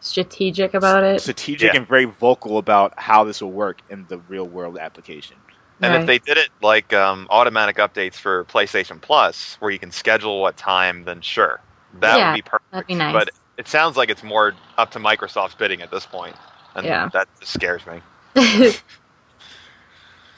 Strategic 0.00 0.74
about 0.74 1.04
it. 1.04 1.22
strategic 1.22 1.62
Yeah. 1.62 1.74
and 1.74 1.86
very 1.88 2.06
vocal 2.06 2.58
about 2.58 2.94
how 2.98 3.24
this 3.24 3.42
will 3.42 3.52
work 3.52 3.80
in 3.88 4.06
the 4.08 4.18
real 4.20 4.48
world 4.48 4.78
application. 4.78 5.38
And 5.82 5.94
if 5.94 6.06
they 6.06 6.18
did 6.20 6.38
it 6.38 6.50
like 6.62 6.92
um, 6.92 7.26
automatic 7.30 7.76
updates 7.76 8.16
for 8.16 8.44
PlayStation 8.46 9.00
Plus, 9.00 9.56
where 9.60 9.70
you 9.70 9.78
can 9.78 9.92
schedule 9.92 10.40
what 10.42 10.56
time, 10.56 11.04
then 11.04 11.20
sure, 11.22 11.60
that 12.00 12.18
Yeah, 12.18 12.22
would 12.22 12.32
be 12.32 12.42
perfect. 12.42 12.64
That'd 12.72 12.86
be 12.88 12.94
nice. 12.94 13.14
But 13.14 13.30
it 13.58 13.68
sounds 13.68 13.96
like 13.96 14.10
it's 14.10 14.22
more 14.24 14.54
up 14.78 14.92
to 14.92 15.00
Microsoft's 15.00 15.54
bidding 15.56 15.82
at 15.82 15.90
this 15.90 16.06
point, 16.06 16.36
and 16.76 16.86
Yeah. 16.86 17.10
that 17.12 17.28
just 17.40 17.52
scares 17.54 17.86
me. 17.86 18.02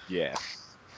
Yeah. 0.08 0.36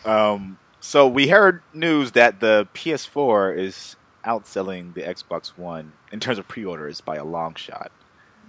Um, 0.05 0.59
so 0.87 1.09
we 1.09 1.26
heard 1.26 1.62
news 1.74 2.12
that 2.12 2.39
the 2.39 2.68
PS4 2.72 3.59
is 3.59 3.97
outselling 4.24 4.95
the 4.95 5.03
Xbox 5.03 5.49
One 5.49 5.93
in 6.12 6.20
terms 6.20 6.39
of 6.39 6.47
pre-orders 6.47 7.01
by 7.01 7.16
a 7.16 7.24
long 7.24 7.57
shot. 7.57 7.91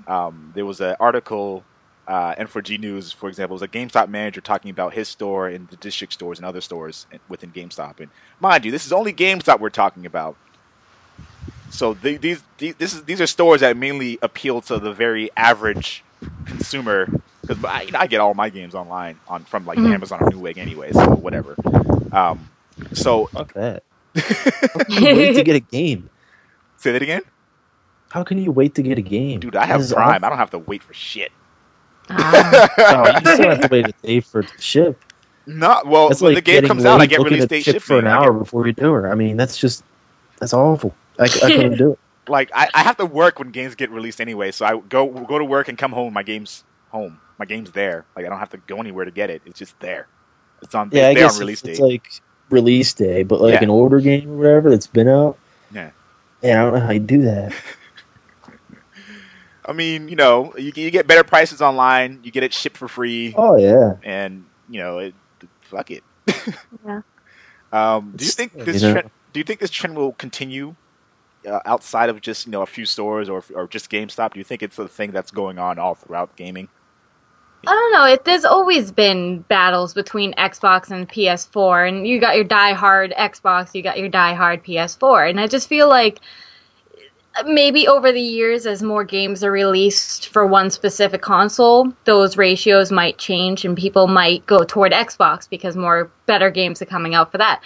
Um, 0.07 0.51
there 0.53 0.63
was 0.63 0.79
an 0.79 0.95
article, 0.99 1.63
uh, 2.07 2.35
N4G 2.35 2.79
News, 2.79 3.11
for 3.11 3.27
example, 3.27 3.55
was 3.55 3.63
a 3.63 3.67
GameStop 3.67 4.09
manager 4.09 4.39
talking 4.39 4.69
about 4.69 4.93
his 4.93 5.07
store 5.07 5.47
and 5.47 5.67
the 5.69 5.77
district 5.77 6.13
stores 6.13 6.38
and 6.38 6.45
other 6.45 6.61
stores 6.61 7.07
within 7.27 7.51
GameStop. 7.51 7.99
And 7.99 8.09
mind 8.39 8.65
you, 8.65 8.71
this 8.71 8.85
is 8.85 8.93
only 8.93 9.13
GameStop 9.13 9.59
we're 9.59 9.71
talking 9.71 10.05
about. 10.05 10.35
So 11.71 11.95
the, 11.95 12.17
these, 12.17 12.43
these 12.59 12.75
this 12.75 12.93
is 12.93 13.03
these 13.05 13.19
are 13.19 13.25
stores 13.27 13.61
that 13.61 13.75
mainly 13.75 14.19
appeal 14.21 14.61
to 14.61 14.77
the 14.77 14.93
very 14.93 15.31
average 15.35 16.03
consumer 16.45 17.09
because 17.41 17.63
I, 17.65 17.81
you 17.81 17.91
know, 17.91 17.99
I 17.99 18.05
get 18.05 18.21
all 18.21 18.35
my 18.35 18.49
games 18.49 18.75
online 18.75 19.19
on 19.27 19.43
from 19.43 19.65
like 19.65 19.79
Mhm. 19.79 19.93
Amazon 19.95 20.21
or 20.21 20.29
Newegg 20.29 20.57
anyway, 20.57 20.91
so 20.91 21.15
whatever. 21.15 21.55
Um, 22.18 22.49
so 22.93 23.26
Fuck 23.28 23.53
that. 23.61 23.84
How 24.15 24.84
can 24.84 25.03
you 25.03 25.15
wait 25.15 25.34
to 25.34 25.43
get 25.43 25.55
a 25.55 25.59
game? 25.59 26.09
say 26.78 26.91
that 26.91 27.01
again, 27.01 27.22
How 28.09 28.24
can 28.24 28.38
you 28.41 28.51
wait 28.51 28.76
to 28.76 28.82
get 28.84 28.97
a 28.97 29.01
game? 29.01 29.39
dude. 29.39 29.55
I 29.55 29.65
have 29.65 29.82
This 29.82 29.93
Prime. 29.93 30.09
awful. 30.15 30.26
I 30.26 30.30
don't 30.30 30.38
have 30.38 30.49
to 30.51 30.59
wait 30.59 30.84
for 30.84 30.93
shit. 30.93 31.32
Ah. 32.09 32.68
Oh, 32.80 33.09
you 33.11 33.34
still 33.36 33.49
have 33.49 33.61
to 33.61 33.68
wait 33.72 33.88
a 33.88 33.93
day 34.05 34.20
for 34.22 34.39
it 34.41 34.47
to 34.49 34.61
ship. 34.61 35.03
Not 35.45 35.88
well. 35.88 36.09
That's 36.09 36.22
when 36.22 36.34
like 36.34 36.43
the 36.43 36.51
game 36.51 36.55
getting 36.57 36.68
comes 36.70 36.86
out, 36.86 37.01
I 37.01 37.05
get 37.05 37.20
looking 37.20 37.34
release 37.34 37.43
at 37.43 37.49
date 37.49 37.63
ship 37.63 37.74
shipping. 37.76 37.86
for 37.86 37.99
an 37.99 38.07
hour 38.07 38.32
get- 38.34 38.39
before 38.39 38.65
you 38.68 38.74
do 38.74 38.95
it. 38.97 39.07
I 39.09 39.15
mean, 39.15 39.38
that's 39.38 39.57
just 39.57 39.84
that's 40.39 40.53
awful. 40.53 40.93
I 41.20 41.28
couldn't 41.28 41.78
do 41.78 41.93
it. 41.93 41.99
like 42.30 42.49
I, 42.53 42.70
I 42.74 42.84
have 42.84 42.97
to 42.97 43.05
work 43.05 43.39
when 43.39 43.51
games 43.51 43.76
get 43.76 43.89
released 43.91 44.20
anyway. 44.22 44.51
So 44.51 44.65
I 44.65 44.78
go 44.78 45.07
go 45.07 45.38
to 45.39 45.45
work 45.45 45.68
and 45.68 45.78
come 45.78 45.91
home. 45.91 46.13
My 46.13 46.24
game's 46.24 46.63
home. 46.91 47.20
My 47.39 47.45
game's 47.45 47.72
there. 47.72 48.05
Like 48.15 48.26
I 48.26 48.30
don't 48.30 48.39
have 48.39 48.49
to 48.51 48.57
go 48.57 48.78
anywhere 48.80 49.05
to 49.05 49.11
get 49.11 49.30
it. 49.30 49.41
It's 49.45 49.57
just 49.59 49.80
there. 49.80 50.07
It's 50.61 50.75
on. 50.75 50.89
Yeah, 50.91 51.07
I 51.07 51.11
it's 51.11 51.19
there 51.19 51.27
guess 51.27 51.33
on 51.35 51.39
release 51.39 51.59
it's, 51.61 51.69
it's 51.69 51.79
date. 51.79 51.85
like 51.85 52.21
release 52.49 52.93
day, 52.93 53.23
but 53.23 53.41
like 53.41 53.55
Yeah. 53.55 53.63
an 53.63 53.69
older 53.69 53.99
game 53.99 54.31
or 54.31 54.37
whatever 54.37 54.69
that's 54.69 54.87
been 54.87 55.07
out. 55.07 55.37
Yeah. 55.71 55.91
Yeah, 56.41 56.61
I 56.61 56.65
don't 56.65 56.73
know 56.75 56.85
how 56.85 56.91
you 56.91 56.99
do 56.99 57.21
that. 57.23 57.53
I 59.65 59.73
mean, 59.73 60.07
you 60.07 60.15
know, 60.15 60.53
you, 60.57 60.71
you 60.75 60.91
get 60.91 61.07
better 61.07 61.23
prices 61.23 61.61
online. 61.61 62.21
You 62.23 62.31
get 62.31 62.43
it 62.43 62.53
shipped 62.53 62.77
for 62.77 62.87
free. 62.87 63.33
Oh 63.37 63.57
yeah. 63.57 63.95
and 64.03 64.45
you 64.69 64.79
know, 64.79 64.99
it, 64.99 65.15
fuck 65.61 65.91
it. 65.91 66.03
Yeah. 66.85 67.01
Um, 67.71 68.13
do 68.15 68.23
you 68.23 68.31
think 68.31 68.53
this 68.53 68.81
you 68.81 68.87
know. 68.87 68.93
trend? 68.93 69.11
Do 69.33 69.39
you 69.39 69.43
think 69.43 69.59
this 69.59 69.69
trend 69.69 69.97
will 69.97 70.13
continue 70.13 70.75
uh, 71.45 71.59
outside 71.65 72.09
of 72.09 72.21
just 72.21 72.45
you 72.45 72.51
know 72.51 72.61
a 72.61 72.65
few 72.65 72.85
stores 72.85 73.29
or 73.29 73.43
or 73.53 73.67
just 73.67 73.89
GameStop? 73.89 74.33
Do 74.33 74.39
you 74.39 74.43
think 74.45 74.63
it's 74.63 74.79
a 74.79 74.87
thing 74.87 75.11
that's 75.11 75.31
going 75.31 75.59
on 75.59 75.77
all 75.77 75.95
throughout 75.95 76.35
gaming? 76.37 76.69
I 77.65 77.71
don't 77.71 77.91
know. 77.91 78.05
It, 78.05 78.23
there's 78.23 78.45
always 78.45 78.91
been 78.91 79.39
battles 79.41 79.93
between 79.93 80.33
Xbox 80.35 80.91
and 80.91 81.09
PS4, 81.09 81.89
and 81.89 82.07
you 82.07 82.19
got 82.19 82.35
your 82.35 82.43
die-hard 82.43 83.13
Xbox, 83.17 83.73
you 83.73 83.81
got 83.81 83.97
your 83.97 84.09
die-hard 84.09 84.63
PS4, 84.63 85.29
and 85.29 85.39
I 85.39 85.47
just 85.47 85.67
feel 85.67 85.89
like 85.89 86.19
maybe 87.45 87.87
over 87.87 88.11
the 88.11 88.21
years, 88.21 88.65
as 88.65 88.81
more 88.81 89.03
games 89.03 89.43
are 89.43 89.51
released 89.51 90.29
for 90.29 90.45
one 90.45 90.69
specific 90.69 91.21
console, 91.21 91.91
those 92.05 92.37
ratios 92.37 92.91
might 92.91 93.17
change, 93.17 93.65
and 93.65 93.77
people 93.77 94.07
might 94.07 94.45
go 94.45 94.63
toward 94.63 94.91
Xbox 94.91 95.49
because 95.49 95.75
more 95.75 96.11
better 96.25 96.49
games 96.49 96.81
are 96.81 96.85
coming 96.85 97.15
out 97.15 97.31
for 97.31 97.37
that. 97.37 97.61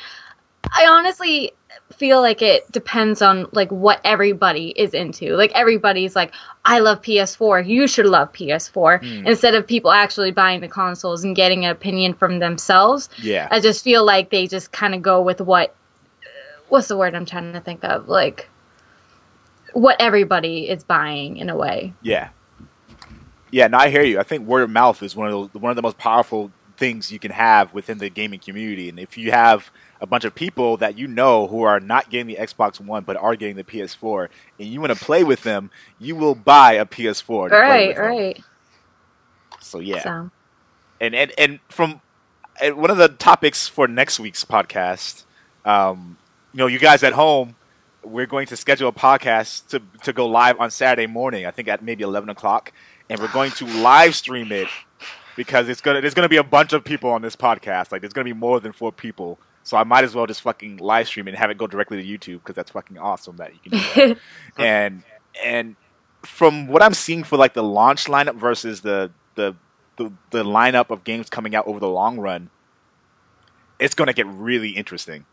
I 0.74 0.88
honestly 0.88 1.54
feel 1.94 2.22
like 2.22 2.42
it 2.42 2.70
depends 2.72 3.22
on 3.22 3.48
like 3.52 3.70
what 3.72 4.00
everybody 4.04 4.70
is 4.70 4.94
into. 4.94 5.36
Like 5.36 5.52
everybody's 5.54 6.16
like, 6.16 6.34
I 6.66 6.80
love 6.80 7.02
PS4, 7.02 7.68
you 7.68 7.88
should 7.88 8.06
love 8.06 8.32
PS4 8.34 9.00
Hmm. 9.00 9.28
instead 9.28 9.56
of 9.56 9.68
people 9.68 9.92
actually 9.92 10.32
buying 10.32 10.62
the 10.62 10.68
consoles 10.68 11.24
and 11.24 11.36
getting 11.36 11.66
an 11.66 11.72
opinion 11.72 12.14
from 12.14 12.40
themselves. 12.40 13.10
Yeah, 13.22 13.48
I 13.52 13.60
just 13.60 13.84
feel 13.84 14.04
like 14.06 14.30
they 14.30 14.48
just 14.48 14.72
kind 14.72 14.96
of 14.96 15.02
go 15.02 15.22
with 15.22 15.42
what 15.42 15.76
what's 16.70 16.88
the 16.88 16.98
word 16.98 17.14
I'm 17.16 17.26
trying 17.26 17.52
to 17.54 17.60
think 17.60 17.84
of? 17.84 18.08
Like 18.08 18.48
what 19.74 19.96
everybody 20.00 20.70
is 20.70 20.84
buying 20.84 21.38
in 21.38 21.50
a 21.50 21.56
way. 21.56 21.94
yeah, 22.02 22.30
yeah. 23.52 23.68
No, 23.68 23.78
I 23.78 23.90
hear 23.90 24.04
you. 24.04 24.20
I 24.20 24.24
think 24.24 24.48
word 24.48 24.64
of 24.64 24.70
mouth 24.70 25.02
is 25.04 25.16
one 25.16 25.28
of 25.28 25.34
those, 25.54 25.62
one 25.62 25.70
of 25.70 25.76
the 25.76 25.82
most 25.82 25.98
powerful 25.98 26.52
things 26.78 27.12
you 27.12 27.20
can 27.20 27.32
have 27.32 27.74
within 27.74 27.98
the 27.98 28.10
gaming 28.10 28.40
community. 28.40 28.90
And 28.90 29.00
if 29.00 29.18
you 29.18 29.32
have 29.32 29.70
a 30.02 30.08
bunch 30.08 30.26
of 30.26 30.34
people 30.36 30.78
that 30.78 30.98
you 30.98 31.08
know 31.08 31.48
who 31.48 31.62
are 31.64 31.80
not 31.80 32.10
getting 32.10 32.28
the 32.28 32.36
Xbox 32.36 32.80
One 32.80 33.04
but 33.04 33.16
are 33.18 33.36
getting 33.36 33.56
the 33.56 33.64
PS4, 33.64 34.28
and 34.60 34.68
you 34.68 34.82
want 34.82 34.92
to 34.98 35.00
play 35.04 35.24
with 35.24 35.44
them, 35.44 35.70
you 36.00 36.16
will 36.16 36.36
buy 36.36 36.74
a 36.74 36.86
PS4. 36.86 37.50
to 37.50 37.50
play 37.50 37.60
Right, 37.60 37.96
them. 37.96 38.06
right. 38.06 38.44
So 39.60 39.80
yeah. 39.80 40.02
So 40.04 40.32
and 41.00 41.16
and 41.16 41.32
and 41.38 41.60
from 41.70 42.02
and 42.62 42.76
one 42.78 42.90
of 42.92 42.98
the 42.98 43.10
topics 43.10 43.68
for 43.68 43.88
next 43.88 44.20
week's 44.20 44.44
podcast, 44.44 45.24
um, 45.66 46.18
you 46.54 46.58
know, 46.58 46.68
you 46.68 46.80
guys 46.80 47.04
at 47.04 47.14
home, 47.14 47.56
we're 48.04 48.26
going 48.26 48.48
to 48.48 48.58
schedule 48.58 48.90
a 48.90 48.94
podcast 48.94 49.68
to 49.70 49.82
to 50.04 50.14
go 50.14 50.28
live 50.28 50.60
on 50.60 50.72
Saturday 50.72 51.08
morning. 51.08 51.46
I 51.46 51.52
think 51.52 51.68
at 51.68 51.84
maybe 51.84 52.04
eleven 52.04 52.30
o'clock, 52.30 52.72
and 53.10 53.20
we're 53.20 53.28
going 53.32 53.52
to 53.52 53.66
live 53.66 54.16
stream 54.16 54.52
it 54.52 54.68
because 55.36 55.70
it's 55.70 55.82
gonna 55.82 56.02
there's 56.02 56.14
gonna 56.14 56.30
be 56.30 56.38
a 56.38 56.44
bunch 56.44 56.74
of 56.74 56.84
people 56.84 57.12
on 57.12 57.22
this 57.22 57.36
podcast. 57.36 57.92
Like 57.92 58.02
there's 58.02 58.14
gonna 58.14 58.26
be 58.26 58.34
more 58.34 58.60
than 58.60 58.72
four 58.74 58.92
people. 58.92 59.40
So 59.64 59.78
I 59.78 59.84
might 59.84 60.04
as 60.04 60.16
well 60.16 60.26
just 60.28 60.42
fucking 60.42 60.78
live 60.78 61.08
stream 61.08 61.28
and 61.28 61.38
have 61.38 61.50
it 61.52 61.58
go 61.58 61.68
directly 61.68 62.02
to 62.02 62.08
YouTube 62.18 62.40
because 62.40 62.56
that's 62.56 62.72
fucking 62.72 62.98
awesome 62.98 63.38
that 63.38 63.54
you 63.54 63.72
can 63.72 63.80
do 63.80 64.16
that 64.16 64.18
and 64.58 65.04
and 65.44 65.76
from 66.24 66.68
what 66.68 66.84
I'm 66.84 66.94
seeing 66.94 67.24
for 67.24 67.38
like 67.38 67.54
the 67.54 67.64
launch 67.64 68.06
lineup 68.06 68.36
versus 68.36 68.82
the 68.82 69.12
the 69.36 69.56
the, 69.98 70.12
the 70.32 70.44
lineup 70.44 70.90
of 70.90 71.04
games 71.04 71.30
coming 71.30 71.56
out 71.56 71.68
over 71.68 71.80
the 71.80 71.90
long 71.90 72.20
run, 72.20 72.50
it's 73.80 73.96
going 73.96 74.08
to 74.08 74.14
get 74.14 74.28
really 74.28 74.70
interesting. 74.72 75.26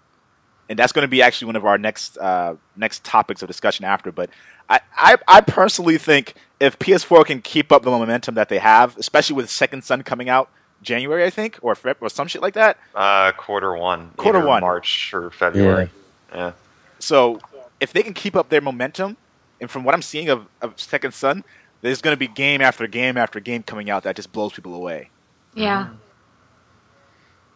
and 0.68 0.78
that's 0.78 0.92
going 0.92 1.04
to 1.04 1.08
be 1.08 1.22
actually 1.22 1.46
one 1.46 1.56
of 1.56 1.64
our 1.64 1.78
next 1.78 2.18
uh, 2.18 2.56
next 2.76 3.04
topics 3.04 3.42
of 3.42 3.48
discussion 3.48 3.84
after. 3.84 4.12
But 4.12 4.30
I, 4.68 4.80
I 4.96 5.16
I 5.26 5.40
personally 5.40 5.98
think 5.98 6.34
if 6.60 6.78
PS4 6.78 7.24
can 7.26 7.40
keep 7.42 7.72
up 7.72 7.82
the 7.82 7.90
momentum 7.90 8.34
that 8.36 8.48
they 8.48 8.58
have, 8.58 8.96
especially 8.98 9.36
with 9.36 9.50
Second 9.50 9.84
Son 9.84 10.02
coming 10.02 10.28
out 10.28 10.50
January, 10.82 11.24
I 11.24 11.30
think, 11.30 11.58
or 11.62 11.74
Feb- 11.74 11.96
or 12.00 12.08
some 12.08 12.28
shit 12.28 12.42
like 12.42 12.54
that. 12.54 12.78
Uh, 12.94 13.32
quarter 13.32 13.76
one. 13.76 14.10
Quarter 14.16 14.44
one. 14.46 14.60
March 14.60 15.12
or 15.14 15.30
February. 15.30 15.90
Yeah. 16.34 16.52
So 16.98 17.40
if 17.80 17.92
they 17.92 18.02
can 18.02 18.14
keep 18.14 18.36
up 18.36 18.48
their 18.48 18.60
momentum, 18.60 19.16
and 19.60 19.70
from 19.70 19.84
what 19.84 19.94
I'm 19.94 20.02
seeing 20.02 20.28
of, 20.28 20.46
of 20.62 20.78
Second 20.80 21.14
Son, 21.14 21.42
there's 21.80 22.00
going 22.02 22.12
to 22.14 22.18
be 22.18 22.28
game 22.28 22.60
after 22.60 22.86
game 22.86 23.16
after 23.16 23.40
game 23.40 23.62
coming 23.62 23.90
out 23.90 24.02
that 24.04 24.16
just 24.16 24.32
blows 24.32 24.52
people 24.52 24.74
away. 24.74 25.10
Yeah. 25.54 25.88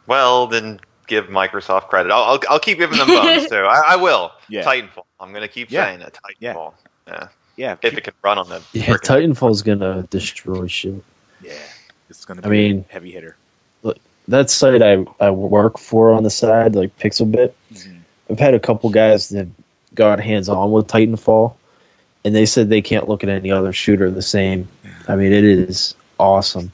Well, 0.06 0.46
then 0.46 0.80
give 1.06 1.26
Microsoft 1.26 1.88
credit. 1.88 2.10
I'll 2.12 2.22
I'll, 2.24 2.40
I'll 2.50 2.58
keep 2.60 2.78
giving 2.78 2.98
them 2.98 3.06
bones 3.08 3.48
too. 3.48 3.56
I, 3.56 3.92
I 3.92 3.96
will. 3.96 4.32
Yeah. 4.48 4.64
Titanfall. 4.64 5.04
I'm 5.20 5.32
gonna 5.32 5.48
keep 5.48 5.70
Yeah. 5.70 5.84
saying 5.86 5.98
that. 6.00 6.18
Yeah. 6.40 6.54
Titanfall. 6.54 6.74
Yeah. 7.06 7.28
Yeah, 7.54 7.76
If 7.82 7.98
it 7.98 8.04
can 8.04 8.14
run 8.22 8.38
on 8.38 8.48
them. 8.48 8.62
Yeah, 8.72 8.84
frickin- 8.86 9.34
Titanfall's 9.34 9.60
gonna 9.62 10.04
destroy 10.08 10.66
shit. 10.68 11.04
yeah, 11.42 11.52
it's 12.18 12.24
going 12.24 12.40
to 12.40 12.42
be 12.42 12.48
I 12.48 12.50
mean- 12.72 12.84
a 12.88 12.92
heavy 12.92 13.10
hitter. 13.10 13.36
That 14.28 14.50
site 14.50 14.82
I, 14.82 15.04
I 15.18 15.30
work 15.30 15.78
for 15.78 16.12
on 16.12 16.22
the 16.22 16.30
side, 16.30 16.76
like 16.76 16.96
Pixelbit, 16.96 17.52
Mhm. 17.74 17.98
I've 18.30 18.38
had 18.38 18.54
a 18.54 18.60
couple 18.60 18.88
guys 18.88 19.30
that 19.30 19.48
got 19.96 20.20
hands 20.20 20.48
on 20.48 20.70
with 20.70 20.86
Titanfall, 20.86 21.54
and 22.24 22.32
they 22.32 22.46
said 22.46 22.68
they 22.70 22.82
can't 22.82 23.08
look 23.08 23.24
at 23.24 23.28
any 23.28 23.50
other 23.50 23.72
shooter 23.72 24.12
the 24.12 24.22
same. 24.22 24.68
I 25.08 25.16
mean, 25.16 25.32
it 25.32 25.42
is 25.42 25.96
awesome. 26.20 26.70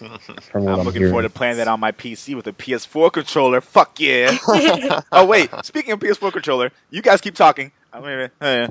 I'm 0.00 0.08
I'm, 0.54 0.64
looking 0.84 0.92
hearing. 1.00 1.10
forward 1.12 1.22
to 1.24 1.30
playing 1.30 1.56
that 1.56 1.66
on 1.66 1.80
my 1.80 1.90
PC 1.90 2.36
with 2.36 2.46
a 2.46 2.52
PS4 2.52 3.12
controller. 3.12 3.60
Fuck 3.60 3.98
yeah! 3.98 4.38
oh 5.12 5.26
wait, 5.26 5.50
speaking 5.64 5.90
of 5.92 5.98
PS4 5.98 6.32
controller, 6.32 6.70
you 6.90 7.02
guys 7.02 7.20
keep 7.20 7.34
talking. 7.34 7.72
I'm 7.92 8.02
gonna- 8.02 8.30
uh, 8.40 8.68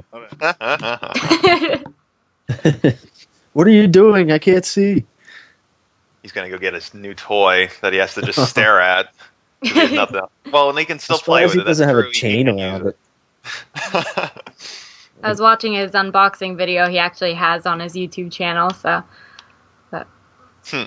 what 3.53 3.68
are 3.68 3.72
you 3.72 3.88
doing? 3.88 4.32
I 4.32 4.39
can't 4.39 4.66
see. 4.66 5.03
He's 6.24 6.32
gonna 6.32 6.49
go 6.49 6.57
get 6.57 6.74
his 6.74 6.93
new 6.95 7.13
toy 7.13 7.69
that 7.82 7.93
he 7.93 7.99
has 7.99 8.15
to 8.15 8.21
just 8.24 8.49
stare 8.49 8.80
at. 8.82 9.13
nothing. 9.63 10.21
Well, 10.51 10.69
and 10.69 10.80
he 10.80 10.86
can 10.86 10.97
still 10.97 11.17
As 11.17 11.21
play 11.21 11.41
long 11.41 11.49
as 11.49 11.49
with 11.49 11.55
he 11.55 11.61
it. 11.61 11.65
That's 11.65 11.80
doesn't 11.80 11.89
have 11.89 11.99
true. 11.99 12.09
a 12.09 12.13
chain 12.13 12.49
around 12.49 12.88
it. 12.88 12.97
I 15.24 15.30
was 15.30 15.39
watching 15.39 15.74
his 15.74 15.91
unboxing 15.91 16.57
video 16.57 16.88
he 16.89 16.97
actually 16.97 17.34
has 17.34 17.65
on 17.65 17.80
his 17.80 17.93
YouTube 17.93 18.32
channel, 18.32 18.71
so 18.71 19.03
but 19.91 20.07
hmm. 20.65 20.84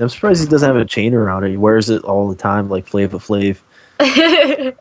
I'm 0.00 0.08
surprised 0.08 0.42
he 0.42 0.48
doesn't 0.48 0.66
have 0.66 0.76
a 0.76 0.84
chain 0.84 1.12
around 1.14 1.44
it. 1.44 1.50
He 1.50 1.56
wears 1.56 1.90
it 1.90 2.02
all 2.04 2.28
the 2.28 2.36
time, 2.36 2.68
like 2.68 2.86
Flava 2.86 3.18
Flav. 3.18 3.58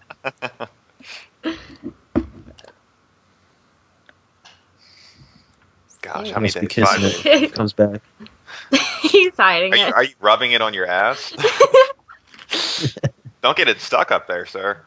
Gosh, 6.01 6.31
how 6.31 6.39
many 6.39 6.53
Must 6.53 6.59
be 6.59 6.67
days? 6.67 6.77
Five 6.77 6.99
kissing 6.99 7.01
days. 7.01 7.25
it. 7.25 7.53
Comes 7.53 7.73
back. 7.73 8.01
he's 9.01 9.35
hiding 9.35 9.73
Are 9.73 9.77
you, 9.77 9.85
it. 9.87 9.93
are 9.93 10.03
you 10.03 10.13
rubbing 10.19 10.51
it 10.51 10.61
on 10.61 10.73
your 10.73 10.85
ass? 10.85 11.33
Don't 13.41 13.55
get 13.57 13.67
it 13.67 13.79
stuck 13.79 14.11
up 14.11 14.27
there, 14.27 14.45
sir. 14.45 14.81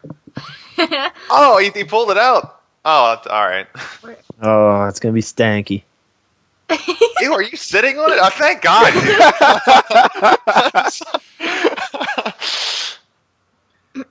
Oh, 1.29 1.59
he, 1.59 1.69
he 1.79 1.85
pulled 1.85 2.11
it 2.11 2.17
out. 2.17 2.63
Oh, 2.87 3.15
that's, 3.15 3.27
all 3.27 3.45
right. 3.47 3.67
Oh, 4.41 4.87
it's 4.87 4.99
gonna 4.99 5.13
be 5.13 5.21
stanky. 5.21 5.83
Ew, 7.21 7.33
are 7.35 7.43
you 7.43 7.55
sitting 7.59 7.99
on 7.99 8.11
it? 8.13 8.19
Oh, 8.19 8.31
thank 8.31 8.63
God. 8.63 8.91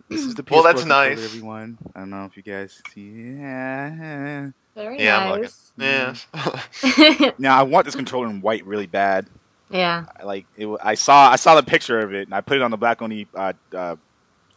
this 0.09 0.21
is 0.21 0.35
the 0.35 0.43
PS4 0.43 0.51
Well, 0.51 0.63
that's 0.63 0.81
controller, 0.81 1.09
nice. 1.09 1.23
Everyone, 1.25 1.77
I 1.95 1.99
don't 2.01 2.09
know 2.09 2.25
if 2.25 2.35
you 2.37 2.43
guys 2.43 2.81
see. 2.93 3.09
Yeah. 3.39 4.49
Very 4.75 5.01
Yeah, 5.03 5.31
I'm 5.31 5.41
nice. 5.41 5.71
yeah. 5.77 7.31
Now 7.37 7.57
I 7.59 7.63
want 7.63 7.85
this 7.85 7.95
controller 7.95 8.29
in 8.29 8.41
white 8.41 8.65
really 8.65 8.87
bad. 8.87 9.25
Yeah. 9.69 10.05
Like 10.23 10.45
it. 10.57 10.65
wa- 10.65 10.77
I 10.81 10.95
saw 10.95 11.29
I 11.29 11.35
saw 11.35 11.55
the 11.55 11.63
picture 11.63 11.99
of 11.99 12.13
it 12.13 12.27
and 12.27 12.33
I 12.33 12.41
put 12.41 12.57
it 12.57 12.61
on 12.63 12.71
the 12.71 12.77
Black 12.77 13.01
Oni 13.01 13.27
uh, 13.35 13.53
uh, 13.73 13.95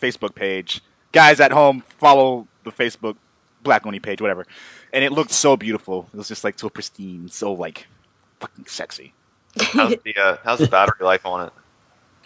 Facebook 0.01 0.35
page. 0.35 0.81
Guys 1.13 1.41
at 1.41 1.53
home, 1.53 1.83
follow 1.99 2.47
the 2.65 2.73
Facebook 2.73 3.17
Black 3.63 3.87
Oni 3.87 4.01
page, 4.01 4.21
whatever. 4.21 4.47
And 4.93 5.05
it 5.05 5.13
looked 5.13 5.33
so 5.33 5.57
beautiful. 5.57 6.09
It 6.13 6.17
was 6.17 6.29
just 6.29 6.45
like 6.45 6.59
so 6.59 6.69
pristine, 6.69 7.29
so 7.29 7.53
like 7.53 7.87
fucking 8.41 8.67
sexy. 8.67 9.13
how's 9.61 9.95
the 10.05 10.17
uh, 10.17 10.37
how's 10.45 10.59
the 10.61 10.69
battery 10.69 11.05
life 11.05 11.27
on 11.27 11.47
it? 11.47 11.53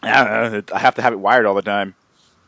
I 0.03 0.24
don't 0.24 0.53
know. 0.53 0.62
I 0.74 0.78
have 0.78 0.95
to 0.97 1.03
have 1.03 1.12
it 1.12 1.18
wired 1.18 1.47
all 1.47 1.55
the 1.55 1.62
time. 1.62 1.95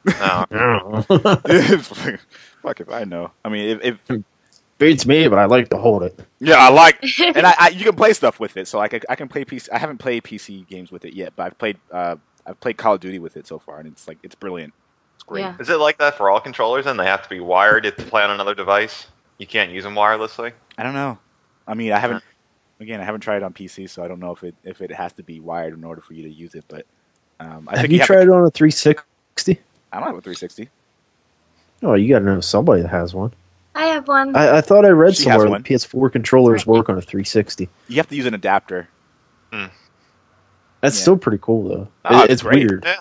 Oh, 0.07 1.03
Fuck 2.63 2.81
if 2.81 2.89
I 2.91 3.05
know. 3.05 3.33
I 3.45 3.49
mean, 3.49 3.81
if, 3.83 3.99
if 4.11 4.23
Beats 4.79 5.07
me, 5.07 5.27
but 5.27 5.39
I 5.39 5.47
like 5.47 5.69
to 5.71 5.77
hold 5.77 6.05
it. 6.05 6.19
yeah, 6.39 6.57
I 6.57 6.69
like, 6.71 7.03
and 7.21 7.45
I, 7.47 7.55
I 7.59 7.69
you 7.71 7.85
can 7.85 7.97
play 7.97 8.13
stuff 8.13 8.39
with 8.39 8.57
it. 8.57 8.69
So 8.69 8.79
like 8.79 8.95
I, 8.95 9.01
I 9.09 9.17
can 9.17 9.27
play 9.29 9.45
PC. 9.45 9.69
I 9.73 9.79
haven't 9.79 9.99
played 9.99 10.23
PC 10.23 10.67
games 10.69 10.93
with 10.93 11.05
it 11.05 11.15
yet, 11.15 11.33
but 11.35 11.47
I've 11.47 11.59
played 11.59 11.79
uh, 11.91 12.17
I've 12.47 12.61
played 12.61 12.77
Call 12.77 12.95
of 12.95 13.01
Duty 13.01 13.19
with 13.19 13.37
it 13.37 13.47
so 13.47 13.59
far, 13.59 13.81
and 13.81 13.89
it's 13.89 14.07
like 14.07 14.19
it's 14.23 14.37
brilliant. 14.37 14.73
It's 15.17 15.25
great. 15.25 15.41
Yeah. 15.41 15.57
is 15.59 15.69
it 15.69 15.77
like 15.81 15.99
that 15.99 16.17
for 16.17 16.31
all 16.31 16.41
controllers? 16.41 16.87
And 16.87 16.99
they 16.99 17.07
have 17.07 17.23
to 17.25 17.29
be 17.29 17.41
wired 17.41 17.83
to 17.85 17.93
play 17.93 18.23
on 18.23 18.31
another 18.31 18.55
device. 18.55 19.09
You 19.39 19.47
can't 19.49 19.73
use 19.73 19.83
them 19.85 19.95
wirelessly. 19.95 20.53
I 20.79 20.83
don't 20.85 20.95
know. 20.95 21.19
I 21.67 21.75
mean, 21.75 21.93
I 21.93 21.99
haven't. 21.99 22.23
Again, 22.81 23.01
I 23.01 23.05
haven't 23.05 23.23
tried 23.23 23.39
it 23.39 23.43
on 23.43 23.53
PC, 23.53 23.91
so 23.91 24.05
I 24.05 24.09
don't 24.09 24.21
know 24.21 24.31
if 24.31 24.45
it 24.45 24.55
if 24.63 24.81
it 24.81 24.93
has 24.93 25.13
to 25.15 25.25
be 25.25 25.41
wired 25.41 25.75
in 25.75 25.83
order 25.83 26.01
for 26.01 26.15
you 26.15 26.23
to 26.23 26.31
use 26.31 26.55
it. 26.55 26.65
But 26.69 26.87
um, 27.41 27.69
I 27.69 27.73
have 27.73 27.81
think 27.83 27.93
you 27.93 27.99
have 27.99 28.07
tried 28.07 28.25
to- 28.27 28.31
it 28.31 28.31
on 28.31 28.45
a 28.45 28.51
360? 28.51 29.59
I 29.93 29.97
don't 29.99 30.07
have 30.07 30.17
a 30.17 30.21
360. 30.21 30.69
Oh, 31.83 31.95
you 31.95 32.09
got 32.09 32.21
to 32.21 32.25
know 32.25 32.41
somebody 32.41 32.83
that 32.83 32.89
has 32.89 33.15
one. 33.15 33.33
I 33.79 33.87
have 33.87 34.09
one. 34.09 34.35
I, 34.35 34.57
I 34.59 34.61
thought 34.61 34.85
I 34.85 34.89
read 34.89 35.15
She 35.17 35.23
somewhere 35.23 35.49
that 35.51 35.63
PS4 35.63 36.11
controllers 36.11 36.67
work 36.67 36.89
on 36.89 36.99
a 36.99 37.01
360. 37.01 37.69
You 37.87 37.97
have 37.97 38.09
to 38.09 38.17
use 38.17 38.27
an 38.27 38.35
adapter. 38.35 38.89
That's 39.53 39.71
Yeah. 40.83 40.91
still 40.91 41.17
pretty 41.17 41.39
cool 41.41 41.69
though. 41.69 41.89
Oh, 42.05 42.19
It- 42.19 42.25
it's 42.25 42.33
it's 42.35 42.43
great. 42.43 42.69
weird, 42.69 42.83
Yeah. 42.85 42.97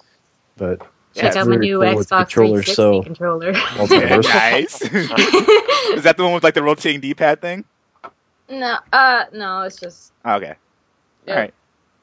but 0.55 0.81
Yeah, 1.13 1.21
Check 1.23 1.27
it's 1.29 1.37
out 1.37 1.47
my 1.47 1.55
new 1.55 1.79
cool 1.81 1.87
Xbox 1.95 2.07
controllers, 2.29 2.65
360 2.65 2.73
so- 2.75 3.01
controller. 3.03 3.51
nice. 4.21 4.81
Is 4.83 6.03
that 6.03 6.15
the 6.17 6.23
one 6.23 6.33
with 6.33 6.43
like 6.43 6.53
the 6.53 6.61
rotating 6.61 7.01
D-pad 7.01 7.41
thing? 7.41 7.65
no, 8.47 8.77
uh, 8.93 9.25
no, 9.33 9.61
it's 9.63 9.77
just 9.77 10.13
okay. 10.25 10.53
Yeah. 11.25 11.33
All 11.33 11.39
right. 11.39 11.53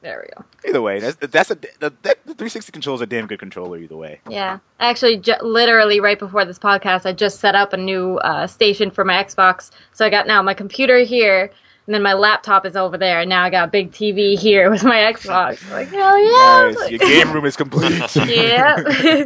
There 0.05 0.23
we 0.23 0.33
go. 0.35 0.69
Either 0.69 0.81
way, 0.81 0.99
that's 0.99 1.15
that's 1.31 1.49
a 1.51 1.55
the, 1.55 1.91
that, 2.03 2.23
the 2.25 2.33
360 2.35 2.71
controller 2.71 2.95
is 2.95 3.01
a 3.01 3.05
damn 3.07 3.25
good 3.27 3.39
controller. 3.39 3.77
Either 3.79 3.97
way. 3.97 4.19
Yeah, 4.29 4.59
actually, 4.79 5.17
ju- 5.17 5.33
literally 5.41 5.99
right 5.99 6.17
before 6.19 6.45
this 6.45 6.59
podcast, 6.59 7.05
I 7.07 7.11
just 7.13 7.39
set 7.39 7.55
up 7.55 7.73
a 7.73 7.77
new 7.77 8.17
uh, 8.17 8.45
station 8.47 8.91
for 8.91 9.03
my 9.03 9.21
Xbox. 9.21 9.71
So 9.93 10.05
I 10.05 10.09
got 10.11 10.27
now 10.27 10.41
my 10.43 10.53
computer 10.53 10.99
here, 10.99 11.51
and 11.87 11.95
then 11.95 12.03
my 12.03 12.13
laptop 12.13 12.65
is 12.67 12.75
over 12.75 12.97
there, 12.99 13.21
and 13.21 13.29
now 13.29 13.43
I 13.43 13.49
got 13.49 13.67
a 13.67 13.71
big 13.71 13.91
TV 13.91 14.37
here 14.37 14.69
with 14.69 14.83
my 14.83 14.97
Xbox. 14.97 15.59
Like 15.71 15.87
hell 15.89 16.17
yeah! 16.19 16.71
Nice. 16.79 16.89
Your 16.91 16.99
game 16.99 17.31
room 17.33 17.45
is 17.45 17.55
complete. 17.55 17.91
yeah. 18.27 19.25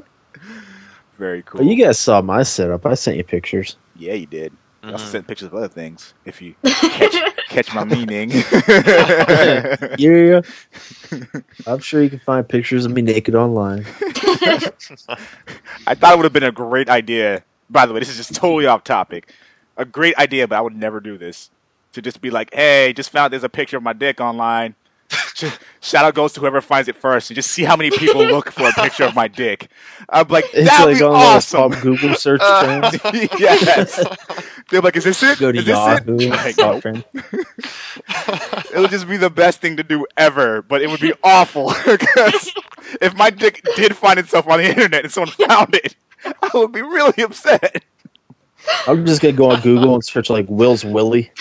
Very 1.17 1.43
cool. 1.43 1.59
But 1.59 1.67
you 1.67 1.75
guys 1.83 1.99
saw 1.99 2.21
my 2.21 2.43
setup. 2.43 2.85
I 2.85 2.93
sent 2.93 3.17
you 3.17 3.23
pictures. 3.25 3.75
yeah, 3.97 4.13
you 4.13 4.25
did. 4.25 4.53
I 4.81 4.93
also 4.93 5.03
Mhm. 5.05 5.09
sent 5.11 5.27
pictures 5.27 5.47
of 5.47 5.55
other 5.55 5.67
things. 5.67 6.13
If 6.23 6.41
you 6.41 6.55
catch, 6.63 7.13
catch 7.49 7.73
my 7.73 7.83
meaning. 7.83 8.31
Yeah, 9.97 10.41
I'm 11.67 11.79
sure 11.79 12.01
you 12.03 12.09
can 12.09 12.19
find 12.19 12.47
pictures 12.47 12.85
of 12.85 12.91
me 12.91 13.01
naked 13.01 13.35
online. 13.35 13.85
I 15.87 15.95
thought 15.95 16.13
it 16.13 16.17
would 16.17 16.23
have 16.25 16.33
been 16.33 16.43
a 16.43 16.51
great 16.51 16.89
idea. 16.89 17.43
By 17.69 17.85
the 17.85 17.93
way, 17.93 17.99
this 17.99 18.09
is 18.09 18.17
just 18.17 18.35
totally 18.35 18.65
off 18.65 18.83
topic. 18.83 19.33
A 19.77 19.85
great 19.85 20.15
idea, 20.17 20.47
but 20.47 20.57
I 20.57 20.61
would 20.61 20.75
never 20.75 20.99
do 20.99 21.17
this. 21.17 21.49
To 21.93 22.01
just 22.01 22.21
be 22.21 22.29
like, 22.29 22.53
hey, 22.53 22.93
just 22.93 23.09
found 23.09 23.33
there's 23.33 23.43
a 23.43 23.49
picture 23.49 23.77
of 23.77 23.83
my 23.83 23.93
dick 23.93 24.21
online. 24.21 24.75
Sh- 25.39 25.57
Shout 25.81 26.03
out 26.05 26.13
goes 26.13 26.33
to 26.33 26.39
whoever 26.41 26.59
finds 26.61 26.89
it 26.89 26.95
first, 26.97 27.29
and 27.29 27.35
just 27.35 27.51
see 27.51 27.63
how 27.63 27.75
many 27.75 27.89
people 27.91 28.23
look 28.25 28.51
for 28.51 28.67
a 28.67 28.73
picture 28.73 29.05
of 29.05 29.15
my 29.15 29.27
dick. 29.29 29.69
I'm 30.09 30.27
like, 30.27 30.45
It's 30.53 30.69
that'd 30.69 30.85
like 30.87 30.97
be 30.97 31.03
on 31.03 31.15
awesome. 31.15 31.69
the 31.69 31.75
top 31.77 31.83
Google 31.83 32.15
search 32.15 32.41
Uh, 32.43 32.89
trend. 32.91 33.29
yes. 33.39 34.03
They're 34.69 34.81
like, 34.81 34.97
is 34.97 35.05
this 35.05 35.23
it? 35.23 35.39
Go 35.39 35.51
to 35.51 35.57
Is 35.59 35.65
this 35.65 35.77
it? 35.77 36.07
Yahoo. 36.07 36.29
Like, 36.29 36.55
top 36.57 36.85
it 38.73 38.77
would 38.79 38.89
just 38.91 39.07
be 39.07 39.17
the 39.17 39.29
best 39.29 39.61
thing 39.61 39.77
to 39.77 39.83
do 39.83 40.05
ever, 40.17 40.61
but 40.63 40.81
it 40.81 40.89
would 40.89 40.99
be 40.99 41.13
awful 41.23 41.73
because 41.85 42.53
if 43.01 43.15
my 43.15 43.29
dick 43.29 43.63
did 43.75 43.95
find 43.95 44.19
itself 44.19 44.47
on 44.47 44.59
the 44.59 44.69
internet 44.69 45.03
and 45.05 45.11
someone 45.13 45.31
found 45.47 45.75
it, 45.75 45.95
I 46.25 46.49
would 46.55 46.71
be 46.73 46.81
really 46.81 47.23
upset. 47.23 47.83
I'm 48.87 49.05
just 49.05 49.21
gonna 49.21 49.33
go 49.33 49.51
on 49.51 49.61
Google 49.61 49.93
and 49.95 50.03
search 50.03 50.29
like 50.29 50.45
Will's 50.49 50.83
Willy. 50.83 51.31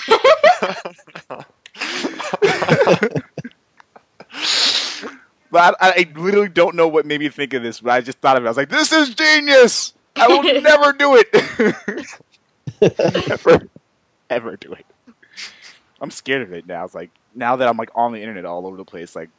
But 5.51 5.77
I, 5.81 5.91
I 5.91 6.13
literally 6.15 6.49
don't 6.49 6.77
know 6.77 6.89
what 6.89 7.07
made 7.07 7.21
me 7.21 7.29
think 7.29 7.55
of 7.55 7.63
this, 7.63 7.81
but 7.81 7.91
I 7.91 8.01
just 8.01 8.19
thought 8.19 8.37
of 8.37 8.43
it. 8.45 8.47
I 8.47 8.51
was 8.51 8.57
like, 8.57 8.69
this 8.69 8.93
is 8.93 9.15
genius! 9.15 9.95
I 10.17 10.29
will 10.29 10.43
never 10.61 10.93
do 10.93 11.17
it! 11.17 11.29
ever, 13.31 13.69
ever 14.29 14.57
do 14.57 14.73
it. 14.75 14.87
I'm 16.01 16.11
scared 16.11 16.43
of 16.43 16.53
it 16.53 16.67
now. 16.67 16.85
It's 16.85 16.95
like, 16.95 17.11
now 17.35 17.57
that 17.57 17.69
I'm 17.69 17.77
like 17.77 17.91
on 17.95 18.13
the 18.13 18.21
internet 18.21 18.45
all 18.45 18.67
over 18.67 18.77
the 18.77 18.85
place, 18.85 19.17
like, 19.17 19.31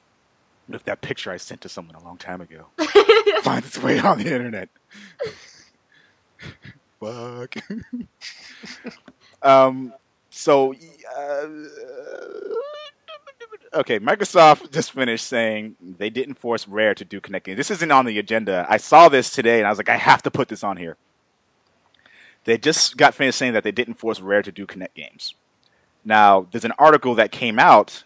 what 0.68 0.76
if 0.76 0.84
that 0.86 1.02
picture 1.02 1.32
I 1.32 1.38
sent 1.38 1.62
to 1.62 1.70
someone 1.70 1.95
a 1.95 2.04
long 2.04 2.18
time 2.18 2.41
ago 2.41 2.66
finds 3.41 3.68
its 3.68 3.82
way 3.82 4.00
on 4.00 4.20
the 4.20 4.32
internet? 4.34 4.70
fuck? 7.00 7.56
um, 9.41 9.93
so, 10.30 10.74
uh, 11.18 11.47
okay, 13.74 14.00
Microsoft 14.00 14.72
just 14.72 14.92
finished 14.92 15.26
saying 15.26 15.76
they 15.82 16.10
didn't 16.10 16.36
force 16.36 16.68
Rare 16.68 16.96
to 16.96 17.06
do 17.06 17.22
connecting. 17.22 17.56
This 17.56 17.72
isn't 17.72 17.92
on 17.92 18.06
the 18.06 18.20
agenda. 18.20 18.66
I 18.70 18.78
saw 18.78 19.10
this 19.10 19.30
today 19.30 19.60
and 19.60 19.68
I 19.68 19.70
was 19.70 19.78
like, 19.78 19.90
I 19.90 19.98
have 19.98 20.24
to 20.24 20.32
put 20.32 20.48
this 20.48 20.64
on 20.64 20.78
here. 20.78 20.98
They 22.46 22.58
just 22.58 22.98
got 22.98 23.14
finished 23.14 23.38
saying 23.38 23.54
that 23.54 23.64
they 23.64 23.72
didn't 23.72 23.96
force 23.96 24.20
Rare 24.20 24.42
to 24.42 24.52
do 24.52 24.66
Kinect 24.66 24.94
games. 24.96 25.36
Now, 26.06 26.48
there's 26.52 26.66
an 26.66 26.74
article 26.80 27.16
that 27.16 27.32
came 27.32 27.60
out 27.60 28.04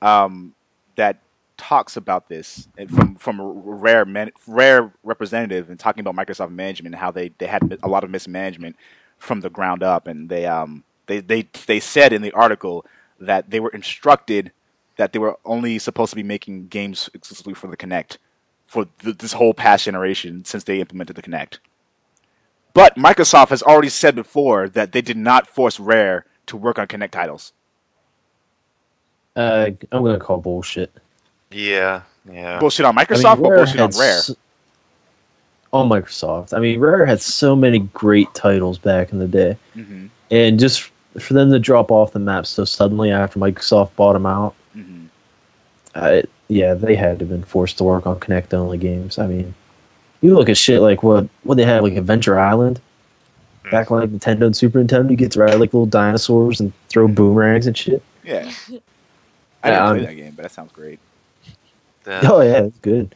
um, 0.00 0.54
that 0.96 1.18
talks 1.56 1.96
about 1.96 2.28
this 2.28 2.68
from 2.88 3.14
from 3.16 3.40
rare 3.40 4.04
man, 4.04 4.30
rare 4.46 4.92
representative 5.02 5.70
and 5.70 5.78
talking 5.78 6.06
about 6.06 6.14
Microsoft 6.14 6.50
management 6.50 6.94
and 6.94 7.00
how 7.00 7.10
they, 7.10 7.30
they 7.38 7.46
had 7.46 7.78
a 7.82 7.88
lot 7.88 8.04
of 8.04 8.10
mismanagement 8.10 8.76
from 9.18 9.40
the 9.40 9.48
ground 9.48 9.82
up 9.82 10.06
and 10.06 10.28
they 10.28 10.44
um 10.44 10.84
they, 11.06 11.20
they 11.20 11.48
they 11.66 11.80
said 11.80 12.12
in 12.12 12.20
the 12.20 12.32
article 12.32 12.84
that 13.18 13.50
they 13.50 13.60
were 13.60 13.70
instructed 13.70 14.52
that 14.96 15.12
they 15.12 15.18
were 15.18 15.36
only 15.44 15.78
supposed 15.78 16.10
to 16.10 16.16
be 16.16 16.22
making 16.22 16.68
games 16.68 17.08
exclusively 17.14 17.54
for 17.54 17.68
the 17.68 17.76
Kinect 17.76 18.18
for 18.66 18.86
th- 19.02 19.18
this 19.18 19.32
whole 19.34 19.54
past 19.54 19.84
generation 19.84 20.44
since 20.44 20.64
they 20.64 20.80
implemented 20.80 21.16
the 21.16 21.22
Kinect. 21.22 21.58
But 22.74 22.96
Microsoft 22.96 23.48
has 23.48 23.62
already 23.62 23.88
said 23.88 24.14
before 24.14 24.68
that 24.70 24.92
they 24.92 25.00
did 25.00 25.16
not 25.16 25.46
force 25.46 25.78
Rare 25.80 26.26
to 26.46 26.56
work 26.56 26.78
on 26.78 26.86
Kinect 26.86 27.10
titles. 27.10 27.52
Uh, 29.34 29.70
I'm 29.92 30.02
gonna 30.02 30.18
call 30.18 30.38
bullshit. 30.38 30.92
Yeah, 31.50 32.02
yeah. 32.30 32.58
Bullshit 32.58 32.86
on 32.86 32.96
Microsoft 32.96 33.38
or 33.42 33.54
bullshit 33.54 33.80
on 33.80 33.90
Rare? 33.90 34.18
s- 34.18 34.34
on 35.72 35.88
Microsoft. 35.88 36.54
I 36.54 36.58
mean, 36.60 36.80
Rare 36.80 37.04
had 37.04 37.20
so 37.20 37.54
many 37.54 37.80
great 37.80 38.32
titles 38.34 38.78
back 38.78 39.12
in 39.12 39.18
the 39.18 39.28
day, 39.28 39.56
hmm 39.74 40.06
and 40.30 40.58
just 40.58 40.90
for 41.20 41.34
them 41.34 41.50
to 41.50 41.58
drop 41.58 41.90
off 41.90 42.12
the 42.12 42.18
map 42.18 42.46
so 42.46 42.64
suddenly 42.64 43.10
after 43.10 43.38
Microsoft 43.38 43.94
bought 43.96 44.14
them 44.14 44.26
out, 44.26 44.54
hmm 44.74 45.06
uh, 45.94 46.22
yeah, 46.48 46.74
they 46.74 46.94
had 46.94 47.18
to 47.18 47.24
have 47.24 47.30
been 47.30 47.42
forced 47.44 47.78
to 47.78 47.84
work 47.84 48.06
on 48.06 48.20
Kinect 48.20 48.54
only 48.54 48.78
games. 48.78 49.18
I 49.18 49.26
mean, 49.26 49.54
you 50.20 50.34
look 50.34 50.48
at 50.48 50.56
shit 50.56 50.80
like 50.80 51.02
what 51.02 51.28
what 51.44 51.56
they 51.56 51.64
had 51.64 51.82
like 51.82 51.94
Adventure 51.94 52.38
Island. 52.38 52.80
Back 53.70 53.90
when 53.90 54.00
like 54.00 54.10
Nintendo 54.10 54.46
and 54.46 54.56
Super 54.56 54.78
Nintendo, 54.82 55.10
you 55.10 55.16
get 55.16 55.32
to 55.32 55.40
ride 55.40 55.54
like 55.54 55.72
little 55.74 55.86
dinosaurs 55.86 56.60
and 56.60 56.72
throw 56.88 57.08
boomerangs 57.08 57.66
and 57.66 57.76
shit. 57.76 58.02
Yeah. 58.24 58.50
I 59.62 59.70
didn't 59.70 59.84
Yeah, 59.84 59.88
play 59.88 60.00
um, 60.00 60.00
that 60.00 60.14
game, 60.14 60.32
but 60.36 60.42
that 60.42 60.52
sounds 60.52 60.72
great. 60.72 61.00
Yeah. 62.06 62.20
Oh 62.30 62.40
yeah, 62.40 62.62
it's 62.64 62.78
good. 62.78 63.14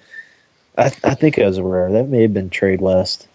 I 0.77 0.87
I 1.05 1.15
think 1.15 1.39
it 1.39 1.45
was 1.47 1.61
rare. 1.61 1.93
That 1.93 2.09
may 2.09 2.23
have 2.23 2.35
been 2.35 2.51
Tradewest, 2.51 3.27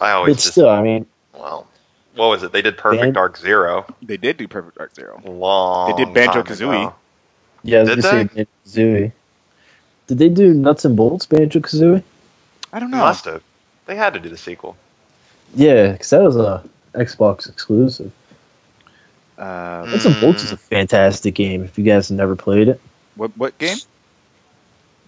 I 0.00 0.12
always 0.12 0.34
but 0.34 0.42
just 0.42 0.52
still, 0.52 0.68
I 0.68 0.82
mean, 0.82 1.06
well, 1.32 1.66
what 2.16 2.28
was 2.28 2.42
it? 2.42 2.52
They 2.52 2.62
did 2.62 2.76
Perfect 2.78 3.00
Ban- 3.02 3.12
Dark 3.14 3.36
Zero 3.36 3.86
They 4.02 4.16
did 4.16 4.36
do 4.36 4.48
Perfect 4.48 4.76
Dark 4.78 4.94
Zero. 4.94 5.20
long. 5.24 5.86
They 5.96 6.04
did 6.04 6.14
Banjo 6.14 6.42
Kazooie. 6.42 6.92
yeah, 7.62 7.78
I 7.78 7.80
was 7.82 7.88
Did 7.90 8.02
gonna 8.02 8.02
say 8.02 8.28
Banjo-Kazooie. 8.28 9.12
Did 10.06 10.18
they 10.18 10.28
do 10.28 10.52
Nuts 10.54 10.84
and 10.84 10.96
Bolts 10.96 11.26
Banjo 11.26 11.60
Kazooie? 11.60 12.02
I 12.72 12.78
don't 12.80 12.90
They 12.90 12.96
know. 12.98 13.04
Must 13.04 13.24
have. 13.26 13.42
They 13.86 13.96
had 13.96 14.14
to 14.14 14.20
do 14.20 14.28
the 14.28 14.36
sequel. 14.36 14.76
Yeah, 15.54 15.92
because 15.92 16.10
that 16.10 16.22
was 16.22 16.36
a 16.36 16.64
Xbox 16.94 17.48
exclusive. 17.48 18.12
Uh, 19.38 19.86
Nuts 19.90 20.04
and 20.04 20.20
Bolts 20.20 20.44
is 20.44 20.52
a 20.52 20.56
fantastic 20.56 21.34
game. 21.34 21.64
If 21.64 21.78
you 21.78 21.84
guys 21.84 22.08
have 22.08 22.16
never 22.16 22.36
played 22.36 22.68
it, 22.68 22.80
what 23.16 23.36
what 23.36 23.58
game? 23.58 23.78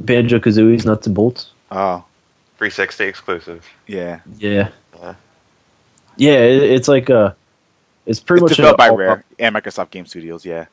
Banjo 0.00 0.38
Kazooie's 0.38 0.84
Nuts 0.86 1.06
and 1.06 1.14
Bolts. 1.16 1.50
Oh, 1.70 2.04
360 2.58 3.04
exclusive. 3.04 3.66
yeah. 3.86 4.20
Yeah, 4.38 4.70
Yeah. 6.16 6.32
yeah, 6.32 6.38
it, 6.38 6.62
it's 6.62 6.88
like 6.88 7.08
a, 7.10 7.34
it's 8.06 8.20
pretty 8.20 8.44
It's 8.44 8.50
much 8.52 8.56
developed 8.56 8.80
a- 8.80 8.90
by 8.90 8.94
Rare 8.94 9.24
and 9.38 9.54
Microsoft 9.54 9.90
Game 9.90 10.06
Studios. 10.06 10.44
Yeah. 10.44 10.66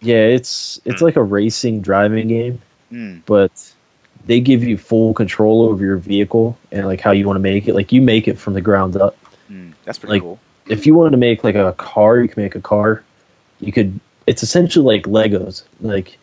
Yeah, 0.00 0.16
it's 0.24 0.80
it's 0.84 1.00
Hmm. 1.00 1.04
like 1.04 1.16
a 1.16 1.22
racing 1.22 1.80
driving 1.82 2.28
game. 2.28 2.60
Mm. 2.92 3.22
but 3.24 3.52
they 4.26 4.40
give 4.40 4.64
you 4.64 4.76
full 4.76 5.14
control 5.14 5.62
over 5.62 5.84
your 5.84 5.96
vehicle 5.96 6.58
and 6.72 6.86
like 6.86 7.00
how 7.00 7.12
you 7.12 7.24
want 7.24 7.36
to 7.36 7.40
make 7.40 7.68
it. 7.68 7.74
Like 7.76 7.92
you 7.92 8.02
make 8.02 8.26
it 8.26 8.36
from 8.36 8.54
the 8.54 8.60
ground 8.60 8.96
up. 8.96 9.16
Mm. 9.48 9.74
That's 9.84 9.96
pretty 9.98 10.14
Like- 10.14 10.22
cool. 10.22 10.40
If 10.68 10.86
you 10.86 10.94
wanted 10.94 11.10
to 11.12 11.16
make 11.16 11.42
like 11.44 11.54
a 11.54 11.72
car, 11.78 12.18
you 12.20 12.28
can 12.28 12.42
make 12.42 12.54
a 12.56 12.60
car. 12.60 13.02
You 13.60 13.70
could. 13.72 13.98
It's 14.26 14.42
essentially 14.42 14.84
like 14.84 15.04
Legos. 15.06 15.62
Like 15.80 16.18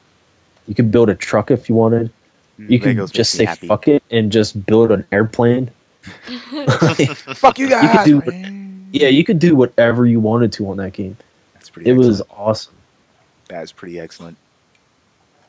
you 0.67 0.75
could 0.75 0.91
build 0.91 1.09
a 1.09 1.15
truck 1.15 1.51
if 1.51 1.69
you 1.69 1.75
wanted. 1.75 2.11
Mm, 2.59 2.69
You 2.69 2.79
could 2.79 2.97
Legos 2.97 3.11
just 3.13 3.31
say 3.31 3.45
happy. 3.45 3.67
fuck 3.67 3.87
it 3.87 4.03
and 4.11 4.29
just 4.31 4.65
build 4.65 4.91
an 4.91 5.05
airplane. 5.11 5.69
Fuck 7.35 7.59
you 7.59 7.69
guys. 7.69 8.05
do 8.05 8.21
man. 8.25 8.87
yeah, 8.91 9.09
you 9.09 9.23
could 9.23 9.39
do 9.39 9.55
whatever 9.55 10.05
you 10.05 10.19
wanted 10.19 10.51
to 10.53 10.69
on 10.69 10.77
that 10.77 10.93
game. 10.93 11.17
That's 11.53 11.69
pretty. 11.69 11.89
It 11.89 11.93
excellent. 11.93 12.07
was 12.09 12.21
awesome. 12.29 12.73
That 13.49 13.63
is 13.63 13.71
pretty 13.71 13.99
excellent. 13.99 14.37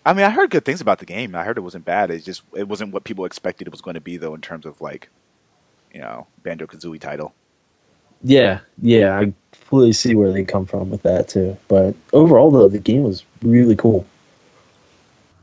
I 0.07 0.12
mean, 0.14 0.24
I 0.24 0.30
heard 0.30 0.51
good 0.51 0.64
things 0.64 0.80
about 0.80 1.01
the 1.01 1.07
game. 1.07 1.34
I 1.34 1.44
heard 1.44 1.59
it 1.59 1.62
wasn't 1.62 1.84
bad. 1.84 2.11
It 2.11 2.24
just 2.24 2.42
it 2.55 2.66
wasn't 2.66 2.92
what 2.92 3.05
people 3.05 3.24
expected 3.24 3.66
it 3.66 3.70
was 3.70 3.80
going 3.80 3.94
to 3.94 4.01
be, 4.01 4.16
though, 4.16 4.34
in 4.34 4.40
terms 4.40 4.64
of 4.66 4.80
like, 4.80 5.09
you 5.92 6.01
know, 6.01 6.26
Banjo 6.42 6.66
Kazooie 6.66 7.01
title. 7.01 7.34
Yeah, 8.22 8.61
yeah, 8.82 9.16
I 9.16 9.32
completely 9.53 9.92
see 9.92 10.14
where 10.14 10.32
they 10.32 10.44
come 10.44 10.66
from 10.66 10.90
with 10.90 11.03
that 11.03 11.28
too. 11.28 11.57
But 11.68 11.94
overall, 12.12 12.51
though, 12.51 12.68
the 12.68 12.78
game 12.78 13.05
was 13.05 13.24
really 13.42 13.76
cool. 13.76 14.07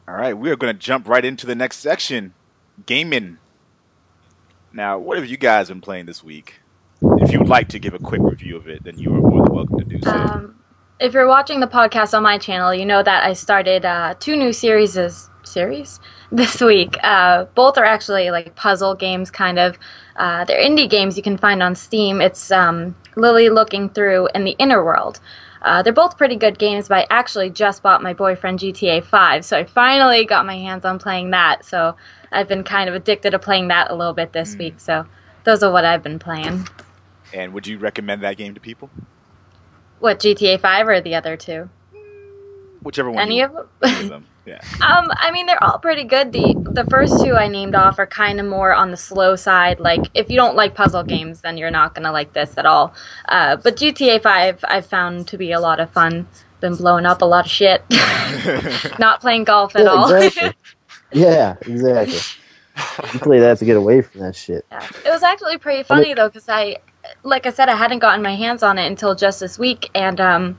All 0.08 0.16
right, 0.16 0.38
we 0.38 0.52
are 0.52 0.56
going 0.56 0.74
to 0.74 0.80
jump 0.80 1.08
right 1.08 1.24
into 1.24 1.46
the 1.46 1.56
next 1.56 1.78
section, 1.78 2.34
gaming. 2.86 3.38
Now, 4.76 5.00
what 5.00 5.16
have 5.16 5.26
you 5.26 5.38
guys 5.38 5.70
been 5.70 5.80
playing 5.80 6.06
this 6.06 6.22
week? 6.22 6.60
If 7.02 7.32
you 7.32 7.40
would 7.40 7.48
like 7.48 7.70
to 7.70 7.80
give 7.80 7.94
a 7.94 8.00
quick 8.00 8.20
review 8.22 8.58
of 8.58 8.68
it, 8.68 8.84
then 8.84 9.00
you 9.00 9.10
are 9.16 9.22
more 9.22 9.42
than 9.42 9.54
welcome 9.54 9.80
to 9.80 9.86
do 9.86 10.02
so. 10.04 10.12
Um, 10.12 10.56
if 11.00 11.14
you're 11.14 11.30
watching 11.30 11.62
the 11.62 11.68
podcast 11.68 12.14
on 12.14 12.24
my 12.24 12.38
channel, 12.38 12.76
you 12.76 12.86
know 12.86 13.02
that 13.02 13.24
I 13.24 13.32
started 13.32 13.86
uh, 13.86 14.16
two 14.20 14.36
new 14.36 14.52
series 14.52 15.00
series 15.44 16.00
this 16.34 16.60
week. 16.60 16.98
Uh, 17.04 17.46
both 17.56 17.78
are 17.78 17.86
actually 17.86 18.32
like 18.32 18.54
puzzle 18.58 18.96
games, 18.96 19.32
kind 19.32 19.60
of. 19.60 19.80
Uh, 20.18 20.44
they're 20.44 20.60
indie 20.60 20.90
games 20.90 21.16
you 21.16 21.24
can 21.24 21.38
find 21.38 21.64
on 21.64 21.74
Steam. 21.74 22.20
It's 22.20 22.52
um, 22.52 22.98
Lily 23.16 23.48
Looking 23.48 23.88
Through 23.88 24.28
and 24.36 24.46
The 24.46 24.58
Inner 24.60 24.84
World. 24.84 25.22
Uh, 25.62 25.82
they're 25.82 25.94
both 25.94 26.18
pretty 26.18 26.36
good 26.36 26.60
games, 26.60 26.90
but 26.90 26.98
I 26.98 27.08
actually 27.10 27.50
just 27.50 27.82
bought 27.82 28.04
my 28.04 28.14
boyfriend 28.14 28.60
GTA 28.60 29.04
5, 29.04 29.44
so 29.44 29.58
I 29.58 29.64
finally 29.64 30.24
got 30.24 30.46
my 30.46 30.56
hands 30.56 30.86
on 30.86 31.00
playing 31.00 31.32
that. 31.32 31.66
So 31.66 31.96
I've 32.36 32.48
been 32.48 32.64
kind 32.64 32.90
of 32.90 32.96
addicted 32.96 33.32
to 33.32 33.40
playing 33.40 33.70
that 33.70 33.92
a 33.92 33.96
little 33.96 34.14
bit 34.14 34.34
this 34.34 34.56
Mm. 34.56 34.60
week. 34.60 34.80
So 34.80 35.06
those 35.46 35.64
are 35.64 35.72
what 35.72 35.86
I've 35.86 36.04
been 36.04 36.20
playing. 36.20 36.68
and 37.34 37.54
would 37.54 37.68
you 37.68 37.78
recommend 37.80 38.24
that 38.24 38.38
game 38.38 38.54
to 38.54 38.62
people? 38.62 38.92
What 40.00 40.20
GTA 40.20 40.60
5 40.60 40.88
or 40.88 41.02
the 41.02 41.16
other 41.16 41.38
two? 41.38 41.70
Whichever 42.84 43.10
one. 43.10 43.24
Any 43.24 43.40
you, 43.40 43.46
of 43.46 43.54
them? 43.54 43.68
of 43.82 44.10
them. 44.10 44.28
Yeah. 44.46 44.60
Um, 44.82 45.12
I 45.18 45.32
mean, 45.32 45.48
they're 45.48 45.64
all 45.64 45.80
pretty 45.80 46.04
good. 46.04 46.32
The 46.32 46.56
the 46.76 46.84
first 46.86 47.20
two 47.20 47.36
I 47.36 47.48
named 47.48 47.74
off 47.74 47.98
are 47.98 48.06
kind 48.06 48.40
of 48.40 48.46
more 48.46 48.74
on 48.74 48.92
the 48.92 48.98
slow 48.98 49.36
side. 49.36 49.80
Like, 49.80 50.12
if 50.14 50.30
you 50.30 50.36
don't 50.38 50.56
like 50.56 50.76
puzzle 50.76 51.02
games, 51.04 51.42
then 51.42 51.58
you're 51.58 51.72
not 51.72 51.96
gonna 51.96 52.12
like 52.12 52.34
this 52.34 52.56
at 52.58 52.68
all. 52.68 52.94
Uh, 53.28 53.56
but 53.56 53.76
GTA 53.76 54.20
Five 54.22 54.64
I've 54.68 54.86
found 54.86 55.28
to 55.30 55.38
be 55.38 55.52
a 55.52 55.60
lot 55.60 55.80
of 55.80 55.90
fun. 55.92 56.28
Been 56.60 56.76
blowing 56.76 57.08
up 57.08 57.24
a 57.24 57.26
lot 57.26 57.46
of 57.46 57.52
shit. 57.52 57.84
not 59.00 59.20
playing 59.22 59.46
golf 59.46 59.76
at 59.76 59.86
Yeah, 59.86 59.94
all. 59.94 60.12
exactly. 60.12 60.54
Yeah, 61.16 61.56
exactly. 61.62 62.20
You 63.14 63.20
play 63.20 63.40
that 63.40 63.58
to 63.60 63.66
get 63.66 63.78
away 63.78 64.02
from 64.02 64.22
that 64.22 64.36
shit. 64.36 64.66
Yeah. 64.70 64.86
It 65.06 65.10
was 65.10 65.24
actually 65.24 65.58
pretty 65.58 65.84
funny 65.84 66.14
though, 66.14 66.28
because 66.28 66.50
I, 66.50 66.78
like 67.24 67.46
I 67.46 67.52
said, 67.52 67.70
I 67.70 67.76
hadn't 67.76 68.00
gotten 68.00 68.22
my 68.22 68.36
hands 68.36 68.64
on 68.64 68.78
it 68.78 68.86
until 68.88 69.16
just 69.16 69.40
this 69.40 69.58
week, 69.58 69.90
and 69.96 70.20
um, 70.20 70.58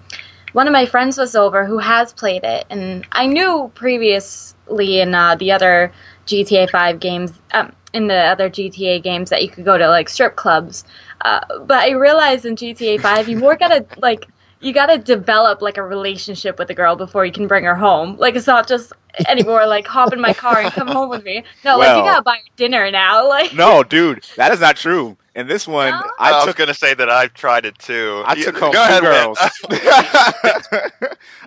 one 0.53 0.67
of 0.67 0.73
my 0.73 0.87
friends 0.87 1.19
was 1.19 1.37
over 1.37 1.67
who 1.67 1.79
has 1.79 2.15
played 2.15 2.43
it, 2.45 2.65
and 2.71 3.07
I 3.13 3.27
knew 3.27 3.71
previously 3.75 5.01
in 5.01 5.15
uh, 5.15 5.35
the 5.35 5.53
other 5.53 5.93
GTA 6.27 6.71
Five 6.71 7.01
games, 7.01 7.33
um, 7.53 7.73
in 7.93 8.07
the 8.07 8.17
other 8.17 8.49
GTA 8.49 9.03
games 9.03 9.29
that 9.29 9.43
you 9.43 9.51
could 9.51 9.67
go 9.67 9.77
to 9.77 9.89
like 9.89 10.09
strip 10.09 10.37
clubs, 10.37 10.85
uh, 11.21 11.41
but 11.67 11.79
I 11.79 11.91
realized 11.91 12.47
in 12.47 12.57
GTA 12.57 13.01
Five 13.01 13.29
you 13.29 13.37
more 13.37 13.57
gotta 13.57 13.85
like. 13.99 14.27
You 14.67 14.73
gotta 14.73 14.99
develop 14.99 15.63
like 15.63 15.77
a 15.77 15.83
relationship 15.83 16.59
with 16.59 16.69
a 16.71 16.75
girl 16.75 16.97
before 16.97 17.25
you 17.25 17.31
can 17.31 17.47
bring 17.47 17.63
her 17.63 17.77
home. 17.77 18.17
Like 18.17 18.35
it's 18.35 18.49
not 18.49 18.67
just 18.67 18.93
anymore 19.29 19.65
like 19.65 19.87
hop 19.87 20.13
in 20.13 20.21
my 20.21 20.33
car 20.33 20.59
and 20.59 20.73
come 20.73 20.89
home 20.89 21.09
with 21.09 21.23
me. 21.23 21.45
No, 21.65 21.79
like 21.79 21.97
you 21.97 22.03
gotta 22.03 22.23
buy 22.23 22.39
her 22.39 22.51
dinner 22.57 22.91
now. 22.91 23.29
Like 23.37 23.55
no, 23.55 23.85
dude, 23.85 24.25
that 24.37 24.53
is 24.53 24.59
not 24.59 24.77
true. 24.77 25.17
In 25.37 25.47
this 25.47 25.69
one, 25.69 25.91
No? 25.91 26.03
I, 26.19 26.31
I 26.31 26.33
was 26.33 26.47
took 26.47 26.57
gonna 26.57 26.75
say 26.75 26.95
that 26.95 27.09
I've 27.09 27.33
tried 27.33 27.65
it 27.65 27.79
too. 27.79 28.25
I 28.27 28.35
took 28.35 28.57
home 28.57 28.73
go 28.73 28.85
two 28.85 28.91
ahead, 28.91 29.03
girls. 29.03 29.39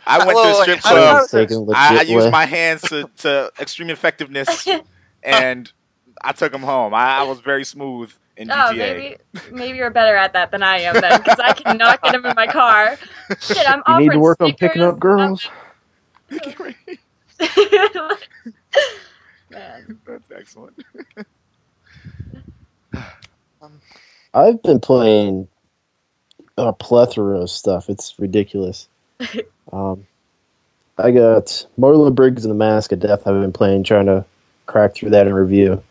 I 0.08 0.26
went 0.26 0.38
to 0.38 0.52
a 0.52 0.56
strip 0.62 0.86
I 0.86 0.92
I 0.92 0.94
don't 0.94 1.04
club. 1.04 1.22
was 1.22 1.32
taking 1.32 1.58
a 1.58 1.62
legit 1.62 1.78
I, 1.78 1.98
I 1.98 2.02
used 2.04 2.32
my 2.32 2.46
hands 2.46 2.84
to, 2.84 3.10
to 3.18 3.52
extreme 3.60 3.90
effectiveness, 3.90 4.66
and 5.24 5.70
I 6.22 6.32
took 6.32 6.54
them 6.54 6.64
home. 6.64 6.94
I, 6.94 7.18
I 7.18 7.24
was 7.24 7.42
very 7.42 7.66
smooth 7.66 8.14
in 8.40 8.50
Oh, 8.50 8.72
maybe 8.74 9.18
maybe 9.52 9.78
you're 9.78 9.90
better 9.90 10.16
at 10.16 10.34
that 10.34 10.50
than 10.52 10.64
I 10.64 10.80
am 10.80 11.00
then, 11.00 11.22
because 11.22 11.40
I 11.40 11.54
cannot 11.54 12.02
get 12.02 12.14
them 12.14 12.26
in 12.26 12.34
my 12.36 12.48
car. 12.48 12.98
Shit, 13.40 13.70
I'm 13.70 13.84
You 13.88 14.00
need 14.00 14.14
to 14.14 14.20
work 14.20 14.42
on 14.42 14.54
picking 14.54 14.82
up 14.82 15.00
girls. 15.00 15.48
That's 19.50 20.32
excellent. 20.36 20.84
I've 24.34 24.62
been 24.64 24.80
playing 24.80 25.48
a 26.58 26.72
plethora 26.72 27.42
of 27.42 27.50
stuff. 27.50 27.90
It's 27.90 28.16
ridiculous. 28.20 28.88
um, 29.74 30.06
I 30.98 31.12
got 31.12 31.66
Marlow 31.78 32.10
Briggs 32.12 32.46
and 32.46 32.52
the 32.52 32.58
Mask 32.58 32.92
of 32.92 33.00
Death. 33.00 33.26
I've 33.26 33.42
been 33.42 33.54
playing, 33.54 33.84
trying 33.84 34.06
to 34.06 34.24
crack 34.66 34.94
through 34.94 35.10
that 35.12 35.28
in 35.28 35.34
review, 35.34 35.82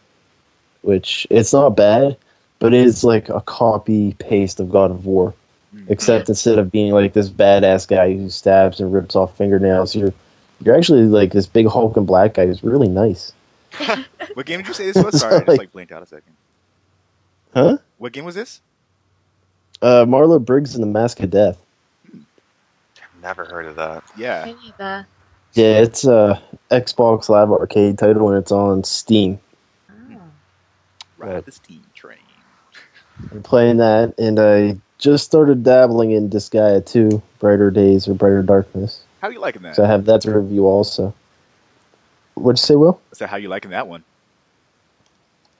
which 0.83 1.27
it's 1.31 1.53
not 1.53 1.71
bad, 1.71 2.17
but 2.59 2.75
it's 2.75 3.05
like 3.05 3.29
a 3.29 3.41
copy 3.41 4.15
paste 4.15 4.61
of 4.61 4.71
God 4.71 4.91
of 4.91 5.07
War. 5.07 5.35
Except 5.89 6.29
instead 6.29 6.59
of 6.59 6.73
being 6.73 6.93
like 6.93 7.13
this 7.13 7.29
badass 7.29 7.87
guy 7.87 8.15
who 8.15 8.31
stabs 8.31 8.81
and 8.81 8.93
rips 8.93 9.15
off 9.15 9.37
fingernails, 9.37 9.95
you're 9.95 10.13
you're 10.61 10.77
actually 10.77 11.05
like 11.05 11.33
this 11.33 11.47
big 11.47 11.67
hulking 11.67 12.05
black 12.05 12.35
guy 12.35 12.47
who's 12.47 12.63
really 12.63 12.89
nice. 12.89 13.33
What 14.35 14.47
game 14.47 14.59
did 14.59 14.69
you 14.69 14.75
say 14.75 14.91
this 14.91 15.03
was? 15.05 15.19
Sorry, 15.19 15.37
I 15.37 15.41
just 15.41 15.59
like 15.59 15.73
blinked 15.73 15.91
out 15.91 16.03
a 16.03 16.07
second. 16.07 16.33
Huh? 17.55 17.79
What 17.97 18.13
game 18.13 18.25
was 18.25 18.37
this? 18.37 18.61
Uh, 19.83 20.05
Marlow 20.07 20.39
Briggs 20.39 20.75
and 20.75 20.83
the 20.83 20.87
Mask 20.87 21.21
of 21.21 21.31
Death. 21.31 21.59
Never 23.21 23.45
heard 23.45 23.67
of 23.67 23.75
that. 23.77 24.05
Yeah. 24.17 24.45
I 24.45 24.53
need 24.63 24.75
that. 24.79 25.07
Yeah, 25.55 25.81
it's 25.81 26.05
a 26.05 26.41
Xbox 26.71 27.29
Live 27.29 27.51
Arcade 27.51 27.99
title 27.99 28.29
and 28.29 28.39
it's 28.39 28.53
on 28.53 28.85
Steam. 28.85 29.41
Oh. 29.91 30.21
Ride 31.17 31.45
the 31.45 31.53
steam 31.53 31.83
playing 33.43 33.79
that, 33.79 34.14
and 34.19 34.39
I 34.39 34.77
just 34.99 35.25
started 35.25 35.62
dabbling 35.62 36.11
in 36.11 36.29
Disgaea 36.29 36.85
2, 36.85 37.23
Brighter 37.39 37.71
Days 37.71 38.09
or 38.09 38.14
Brighter 38.14 38.43
Darkness. 38.43 39.03
How 39.21 39.29
are 39.29 39.33
you 39.33 39.41
liking 39.41 39.62
that? 39.62 39.77
So 39.77 39.85
I 39.85 39.89
have 39.89 40.05
that 40.07 40.23
to 40.23 40.33
review 40.33 40.66
also. 40.66 41.14
What'd 42.35 42.59
you 42.59 42.64
say, 42.64 42.77
Will? 42.77 43.01
So 43.12 43.27
how 43.27 43.37
you 43.37 43.49
liking 43.49 43.71
that 43.73 43.89
one? 43.89 44.05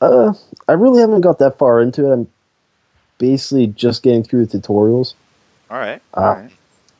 Uh, 0.00 0.32
I 0.68 0.72
really 0.72 1.00
haven't 1.00 1.22
got 1.22 1.40
that 1.40 1.59
far 1.59 1.80
into 1.80 2.09
it. 2.09 2.12
I'm 2.12 2.28
basically 3.18 3.66
just 3.66 4.02
getting 4.02 4.22
through 4.22 4.46
the 4.46 4.59
tutorials. 4.59 5.14
All 5.70 5.78
right. 5.78 6.00
Uh, 6.14 6.20
All 6.20 6.34
right. 6.34 6.50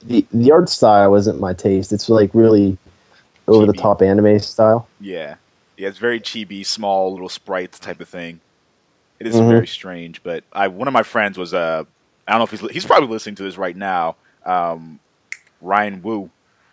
The 0.03 0.27
the 0.33 0.53
art 0.53 0.69
style 0.69 1.15
isn't 1.17 1.41
my 1.41 1.55
taste. 1.55 1.93
It's 1.93 2.09
like 2.09 2.31
really 2.33 2.79
over 3.49 3.67
the 3.67 3.73
top 3.73 4.01
anime 4.01 4.39
style. 4.39 4.89
Yeah. 5.01 5.37
Yeah, 5.77 5.89
it's 5.89 5.99
very 5.99 6.21
chibi, 6.21 6.67
small 6.67 7.13
little 7.13 7.29
sprites 7.29 7.79
type 7.79 8.01
of 8.01 8.09
thing. 8.09 8.41
It 9.21 9.27
is 9.27 9.35
Mhm. 9.37 9.49
very 9.49 9.67
strange, 9.67 10.23
but 10.23 10.45
I 10.53 10.69
one 10.69 10.89
of 10.89 10.95
my 10.95 11.03
friends 11.03 11.37
was 11.39 11.53
uh 11.55 11.85
I 12.27 12.33
don't 12.33 12.39
know 12.41 12.45
if 12.45 12.51
he's 12.51 12.71
he's 12.71 12.87
probably 12.87 13.09
listening 13.09 13.35
to 13.37 13.43
this 13.43 13.57
right 13.59 13.77
now. 13.77 14.17
Um, 14.45 15.01
Ryan 15.61 16.03
Wu, 16.03 16.31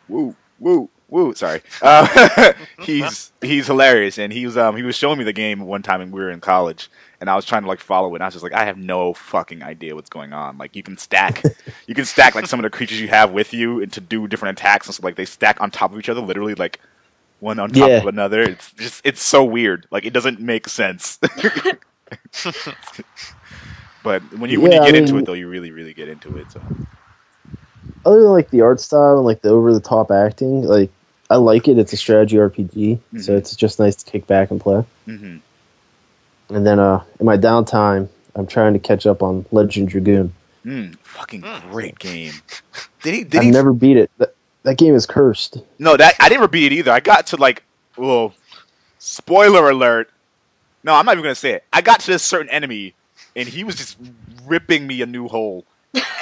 Woo, 0.08 0.36
Woo, 0.60 0.90
Woo. 1.10 1.34
Sorry, 1.34 1.62
uh, 1.82 2.54
he's 2.82 3.32
he's 3.42 3.68
hilarious, 3.68 4.18
and 4.20 4.32
he 4.32 4.46
was 4.46 4.58
um 4.58 4.76
he 4.76 4.84
was 4.84 4.96
showing 4.96 5.18
me 5.18 5.24
the 5.24 5.34
game 5.34 5.62
one 5.62 5.82
time, 5.82 6.02
and 6.02 6.12
we 6.12 6.20
were 6.20 6.30
in 6.30 6.40
college, 6.42 6.90
and 7.20 7.30
I 7.30 7.36
was 7.36 7.46
trying 7.46 7.64
to 7.64 7.68
like 7.68 7.80
follow 7.80 8.12
it. 8.14 8.18
and 8.18 8.24
I 8.24 8.28
was 8.28 8.36
just 8.36 8.44
like, 8.44 8.54
I 8.54 8.66
have 8.66 8.78
no 8.78 9.14
fucking 9.14 9.64
idea 9.64 9.96
what's 9.96 10.10
going 10.10 10.34
on. 10.34 10.58
Like 10.58 10.76
you 10.76 10.84
can 10.84 10.98
stack, 10.98 11.42
you 11.88 11.96
can 11.96 12.06
stack 12.06 12.36
like 12.36 12.46
some 12.48 12.60
of 12.60 12.64
the 12.64 12.70
creatures 12.70 13.02
you 13.02 13.08
have 13.08 13.32
with 13.32 13.54
you, 13.54 13.82
and 13.82 13.92
to 13.94 14.02
do 14.02 14.28
different 14.28 14.60
attacks, 14.60 14.88
and 14.88 14.96
so 14.96 15.02
like 15.04 15.16
they 15.16 15.26
stack 15.26 15.60
on 15.62 15.72
top 15.72 15.92
of 15.94 16.00
each 16.00 16.10
other, 16.10 16.22
literally 16.22 16.54
like 16.56 16.80
one 17.40 17.60
on 17.60 17.72
top 17.72 17.90
Yeah. 17.90 17.98
of 17.98 18.08
another. 18.08 18.42
It's 18.42 18.72
just 18.74 19.02
it's 19.04 19.22
so 19.24 19.44
weird. 19.44 19.88
Like 19.92 20.06
it 20.06 20.14
doesn't 20.14 20.40
make 20.40 20.68
sense. 20.70 21.18
but 24.04 24.22
when 24.38 24.50
you 24.50 24.62
when 24.62 24.72
you 24.72 24.78
Yeah, 24.78 24.84
I 24.84 24.92
get 24.92 24.96
into 24.96 25.18
it 25.18 25.26
though, 25.26 25.34
you 25.34 25.48
really 25.48 25.72
really 25.72 25.94
get 25.94 26.10
into 26.10 26.38
it. 26.38 26.52
So 26.52 26.62
Other 28.06 28.22
than 28.22 28.32
like 28.32 28.50
the 28.52 28.62
art 28.62 28.80
style 28.80 29.18
and 29.18 29.26
like 29.26 29.42
the 29.42 29.50
over 29.50 29.74
the 29.74 29.80
top 29.80 30.12
acting, 30.12 30.62
like 30.64 30.92
I 31.30 31.38
like 31.38 31.68
it. 31.68 31.78
It's 31.80 31.94
a 31.94 31.98
strategy 31.98 32.38
RPG, 32.38 33.00
so 33.22 33.34
Mhm. 33.34 33.38
it's 33.38 33.56
just 33.56 33.80
nice 33.80 33.96
to 33.96 34.12
kick 34.12 34.28
back 34.28 34.52
and 34.52 34.62
play. 34.62 34.84
hmm 35.06 35.38
And 36.50 36.66
then 36.66 36.80
uh, 36.80 37.04
in 37.20 37.26
my 37.26 37.38
downtime, 37.38 38.08
I'm 38.36 38.46
trying 38.46 38.74
to 38.74 38.80
catch 38.80 39.08
up 39.08 39.24
on 39.24 39.46
Legend 39.52 39.90
Dragoon. 39.90 40.34
mm, 40.66 40.96
fucking 41.04 41.42
Mm. 41.42 41.72
great 41.72 41.98
game. 41.98 42.34
Did 43.02 43.14
he? 43.16 43.24
Did 43.24 43.40
I've 43.40 43.46
he? 43.46 43.52
never 43.52 43.74
beat 43.74 43.98
it. 43.98 44.12
That, 44.18 44.36
that 44.64 44.78
game 44.78 44.94
is 44.94 45.06
cursed. 45.06 45.58
No, 45.80 45.98
that 45.98 46.16
I 46.20 46.30
never 46.30 46.48
beat 46.48 46.72
it 46.72 46.76
either. 46.76 46.92
I 46.92 47.00
got 47.00 47.28
to 47.28 47.38
like, 47.38 47.64
well, 47.98 48.34
spoiler 49.00 49.70
alert. 49.70 50.12
No, 50.86 50.94
I'm 50.94 51.04
not 51.04 51.14
even 51.14 51.24
gonna 51.24 51.34
say 51.34 51.54
it. 51.54 51.64
I 51.74 51.82
got 51.82 52.00
to 52.02 52.12
this 52.12 52.22
certain 52.22 52.50
enemy, 52.50 52.94
and 53.36 53.50
he 53.50 53.64
was 53.64 53.76
just 53.76 53.98
ripping 54.46 54.86
me 54.86 55.02
a 55.02 55.08
new 55.08 55.28
hole 55.28 55.66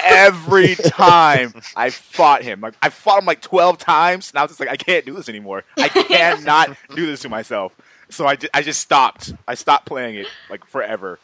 every 0.02 0.74
time 0.86 1.52
I 1.76 1.90
fought 1.90 2.42
him. 2.42 2.62
Like 2.62 2.72
I 2.80 2.88
fought 2.88 3.18
him 3.20 3.26
like 3.26 3.42
12 3.42 3.76
times, 3.76 4.30
and 4.30 4.38
I 4.38 4.42
was 4.42 4.52
just 4.52 4.60
like, 4.60 4.70
I 4.70 4.76
can't 4.76 5.04
do 5.04 5.12
this 5.12 5.28
anymore. 5.28 5.64
I 5.76 5.88
cannot 5.88 6.70
do 6.94 7.04
this 7.04 7.20
to 7.20 7.28
myself. 7.28 7.76
So 8.08 8.26
I, 8.26 8.38
I 8.54 8.62
just 8.62 8.80
stopped. 8.80 9.34
I 9.46 9.54
stopped 9.54 9.84
playing 9.84 10.16
it 10.16 10.28
like 10.48 10.64
forever. 10.64 11.18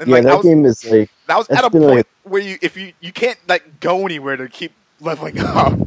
And 0.00 0.08
yeah, 0.08 0.16
like, 0.16 0.24
that 0.24 0.36
was, 0.38 0.46
game 0.46 0.64
is 0.64 0.84
like 0.90 1.08
that 1.28 1.38
was 1.38 1.48
at 1.50 1.64
a 1.64 1.70
point 1.70 1.84
like- 1.84 2.06
where 2.24 2.42
you 2.42 2.58
if 2.62 2.76
you 2.76 2.92
you 2.98 3.12
can't 3.12 3.38
like 3.48 3.78
go 3.78 4.04
anywhere 4.06 4.36
to 4.36 4.48
keep 4.48 4.72
leveling 5.00 5.38
up. 5.44 5.78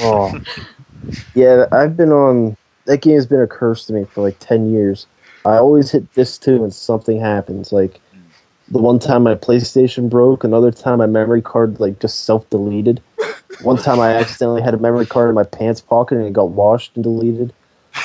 oh. 0.00 0.38
Yeah, 1.34 1.64
I've 1.72 1.96
been 1.96 2.12
on 2.12 2.58
that 2.84 2.98
game 2.98 3.14
has 3.14 3.26
been 3.26 3.40
a 3.40 3.46
curse 3.46 3.86
to 3.86 3.94
me 3.94 4.04
for 4.04 4.20
like 4.20 4.36
ten 4.38 4.70
years. 4.70 5.06
I 5.46 5.58
always 5.58 5.92
hit 5.92 6.12
this 6.14 6.38
two 6.38 6.64
and 6.64 6.74
something 6.74 7.20
happens. 7.20 7.72
Like 7.72 8.00
the 8.68 8.78
one 8.78 8.98
time 8.98 9.22
my 9.22 9.36
PlayStation 9.36 10.10
broke, 10.10 10.42
another 10.42 10.72
time 10.72 10.98
my 10.98 11.06
memory 11.06 11.40
card 11.40 11.78
like 11.78 12.00
just 12.00 12.24
self 12.24 12.48
deleted. 12.50 13.00
One 13.62 13.76
time 13.76 14.00
I 14.00 14.14
accidentally 14.14 14.60
had 14.60 14.74
a 14.74 14.78
memory 14.78 15.06
card 15.06 15.28
in 15.28 15.36
my 15.36 15.44
pants 15.44 15.80
pocket 15.80 16.18
and 16.18 16.26
it 16.26 16.32
got 16.32 16.50
washed 16.50 16.96
and 16.96 17.04
deleted. 17.04 17.52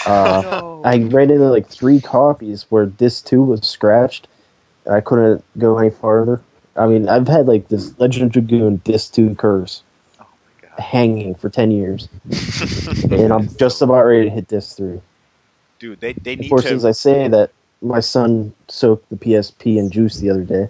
Uh, 0.06 0.82
I 0.86 1.00
ran 1.00 1.32
into 1.32 1.50
like 1.50 1.68
three 1.68 2.00
copies 2.00 2.68
where 2.70 2.86
this 2.86 3.22
two 3.22 3.42
was 3.42 3.68
scratched. 3.68 4.28
And 4.86 4.94
I 4.94 5.02
couldn't 5.02 5.44
go 5.58 5.78
any 5.80 5.90
farther. 5.90 6.42
I 6.76 6.88
mean, 6.88 7.10
I've 7.10 7.28
had 7.28 7.48
like 7.48 7.70
this 7.70 8.00
Legend 8.00 8.26
of 8.26 8.32
Dragoon 8.32 8.78
disc 8.78 9.14
two 9.14 9.36
curse 9.36 9.84
Oh 10.20 10.26
my 10.46 10.70
god, 10.70 10.80
hanging 10.80 11.36
for 11.36 11.50
ten 11.50 11.72
years, 11.72 12.08
and 13.12 13.34
I'm 13.34 13.48
just 13.58 13.82
about 13.82 14.06
ready 14.06 14.26
to 14.26 14.30
hit 14.30 14.48
this 14.48 14.74
through. 14.74 15.02
Dude! 15.82 16.00
They 16.00 16.14
they 16.14 16.36
need. 16.36 16.40
Of 16.40 16.44
need 16.44 16.50
course, 16.50 16.64
to. 16.64 16.76
as 16.76 16.86
I 16.86 16.92
say 16.92 17.28
that, 17.28 17.52
my 17.82 18.00
son 18.00 18.54
soaked 18.70 19.10
the 19.10 19.18
PSP 19.18 19.78
in 19.78 19.90
juice 19.90 20.18
the 20.18 20.30
other 20.30 20.44
day, 20.44 20.68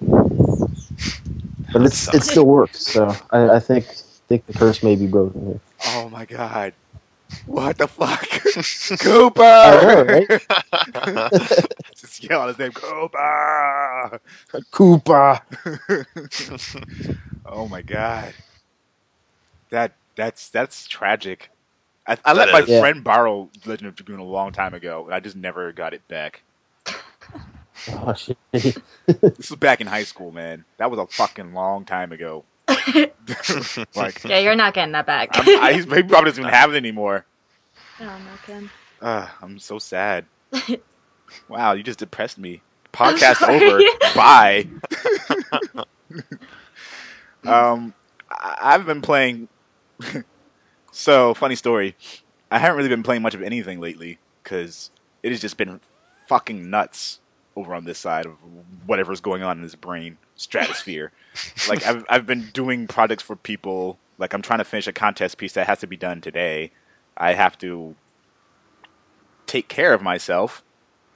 but 1.74 1.84
it's 1.84 2.12
it 2.14 2.24
still 2.24 2.46
works. 2.46 2.80
So 2.88 3.14
I, 3.30 3.58
I 3.58 3.60
think 3.60 3.86
think 3.86 4.46
the 4.48 4.54
curse 4.54 4.82
may 4.82 4.96
be 4.96 5.08
broken 5.08 5.46
here. 5.46 5.60
Oh 5.88 6.10
my 6.10 6.26
god. 6.26 6.74
What 7.46 7.78
the 7.78 7.88
fuck? 7.88 8.28
Cooper! 9.00 9.42
I 9.42 9.82
know, 9.82 10.04
right? 10.04 10.28
Just 11.96 12.24
yell 12.24 12.48
his 12.48 12.60
name, 12.60 12.74
Cooper! 12.74 14.20
Koopa. 14.72 15.42
oh 17.46 17.68
my 17.70 17.82
god. 17.82 18.34
That 19.70 19.94
that's 20.16 20.50
that's 20.50 20.88
tragic. 20.88 21.50
I, 22.08 22.18
I 22.26 22.34
let 22.34 22.52
my 22.52 22.60
is. 22.62 22.70
Yeah. 22.70 22.80
friend 22.80 23.04
borrow 23.04 23.50
Legend 23.66 23.88
of 23.90 23.96
Dragoon 23.96 24.20
a 24.20 24.24
long 24.24 24.52
time 24.52 24.74
ago, 24.74 25.06
and 25.06 25.14
I 25.14 25.20
just 25.20 25.36
never 25.36 25.72
got 25.72 25.94
it 25.94 26.08
back. 26.08 26.44
Oh 27.94 28.14
shit! 28.14 28.38
This 28.52 29.50
was 29.50 29.56
back 29.58 29.82
in 29.82 29.88
high 29.88 30.04
school, 30.04 30.32
man. 30.32 30.66
That 30.78 30.92
was 30.92 31.00
a 31.00 31.08
fucking 31.08 31.54
long 31.56 31.84
time 31.84 32.12
ago. 32.12 32.44
like, 33.96 34.24
Yeah, 34.24 34.38
you're 34.38 34.56
not 34.56 34.76
getting 34.76 34.92
that 34.92 35.08
back. 35.08 35.30
I'm, 35.34 35.46
he's- 35.46 35.86
he 35.86 36.04
probably 36.04 36.30
doesn't 36.30 36.44
even 36.44 36.54
have 36.54 36.72
it 36.74 36.78
anymore. 36.78 37.26
oh, 38.00 38.04
no, 38.06 38.20
Ken. 38.46 38.70
Uh, 39.02 39.28
I'm 39.42 39.58
so 39.58 39.80
sad. 39.80 40.26
wow, 41.50 41.72
you 41.74 41.82
just 41.82 41.98
depressed 41.98 42.38
me. 42.38 42.62
Podcast 42.94 43.42
over. 43.48 43.82
Bye. 44.16 44.68
um, 47.46 47.94
I- 48.30 48.58
I've 48.62 48.86
been 48.86 49.02
playing. 49.02 49.48
So 50.92 51.34
funny 51.34 51.56
story. 51.56 51.96
I 52.52 52.60
haven't 52.60 52.78
really 52.78 52.90
been 52.90 53.04
playing 53.04 53.22
much 53.22 53.34
of 53.34 53.42
anything 53.42 53.80
lately 53.80 54.20
because 54.44 54.92
it 55.24 55.32
has 55.32 55.40
just 55.40 55.58
been 55.58 55.80
fucking 56.28 56.70
nuts 56.70 57.20
over 57.56 57.74
on 57.74 57.86
this 57.86 58.00
side 58.00 58.26
of 58.26 58.34
whatever's 58.86 59.22
going 59.22 59.44
on 59.44 59.58
in 59.58 59.64
his 59.64 59.76
brain 59.76 60.18
stratosphere. 60.36 61.12
like 61.70 61.86
I've 61.86 62.06
I've 62.10 62.26
been 62.26 62.50
doing 62.54 62.88
projects 62.88 63.24
for 63.24 63.36
people. 63.36 63.98
Like 64.18 64.34
I'm 64.34 64.42
trying 64.42 64.60
to 64.60 64.66
finish 64.66 64.88
a 64.88 64.94
contest 64.94 65.38
piece 65.38 65.54
that 65.54 65.68
has 65.68 65.80
to 65.80 65.88
be 65.88 65.98
done 65.98 66.22
today. 66.22 66.72
I 67.18 67.34
have 67.34 67.58
to 67.60 67.96
take 69.48 69.68
care 69.68 69.94
of 69.94 70.02
myself. 70.02 70.64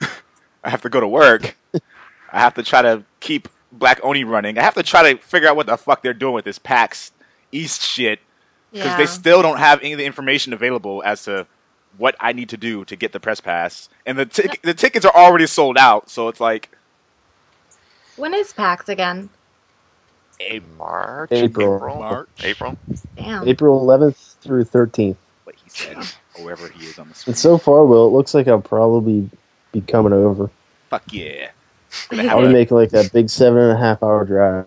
I 0.64 0.70
have 0.70 0.82
to 0.82 0.88
go 0.88 1.00
to 1.00 1.08
work. 1.08 1.56
I 2.32 2.40
have 2.40 2.54
to 2.54 2.62
try 2.62 2.82
to 2.82 3.04
keep 3.20 3.48
Black 3.72 4.00
Oni 4.02 4.24
running. 4.24 4.58
I 4.58 4.62
have 4.62 4.74
to 4.74 4.82
try 4.82 5.12
to 5.12 5.18
figure 5.18 5.48
out 5.48 5.56
what 5.56 5.66
the 5.66 5.76
fuck 5.76 6.02
they're 6.02 6.14
doing 6.14 6.34
with 6.34 6.44
this 6.44 6.58
PAX 6.58 7.12
East 7.52 7.82
shit 7.82 8.20
because 8.76 8.92
Yeah. 8.92 8.96
they 8.98 9.06
still 9.06 9.42
don't 9.42 9.58
have 9.58 9.80
any 9.80 9.92
of 9.92 9.98
the 9.98 10.04
information 10.04 10.52
available 10.52 11.02
as 11.04 11.24
to 11.24 11.46
what 11.98 12.14
I 12.20 12.32
need 12.32 12.48
to 12.50 12.56
do 12.56 12.84
to 12.84 12.96
get 12.96 13.12
the 13.12 13.20
press 13.20 13.40
pass. 13.40 13.88
And 14.04 14.18
the 14.18 14.26
tic- 14.26 14.60
the 14.62 14.74
tickets 14.74 15.04
are 15.06 15.14
already 15.14 15.46
sold 15.46 15.78
out, 15.78 16.10
so 16.10 16.28
it's 16.28 16.40
like 16.40 16.70
when 18.16 18.34
is 18.34 18.52
PAX 18.52 18.88
again? 18.88 19.30
a 20.40 20.60
March, 20.76 21.32
April. 21.32 21.76
April, 21.76 21.96
March. 21.96 22.28
April. 22.42 22.76
Damn. 23.16 23.48
April 23.48 23.80
11th 23.80 24.34
through 24.42 24.64
13th. 24.64 25.16
what 25.44 25.54
he 25.56 25.70
said, 25.70 25.96
or 25.96 26.44
wherever 26.44 26.68
he 26.68 26.84
is 26.84 26.98
on 26.98 27.08
the 27.08 27.14
screen. 27.14 27.32
And 27.32 27.38
so 27.38 27.56
far, 27.56 27.86
Will, 27.86 28.06
it 28.06 28.10
looks 28.10 28.34
like 28.34 28.46
I'll 28.46 28.60
probably 28.60 29.30
be 29.72 29.80
coming 29.80 30.12
over. 30.12 30.50
Fuck 30.90 31.04
yeah. 31.12 31.50
Gonna 32.10 32.24
I 32.24 32.26
have 32.26 32.36
would 32.38 32.50
a 32.50 32.52
make 32.52 32.70
like 32.70 32.92
a 32.92 33.08
big 33.10 33.30
seven 33.30 33.58
and 33.62 33.72
a 33.72 33.78
half 33.78 34.02
hour 34.02 34.26
drive. 34.26 34.66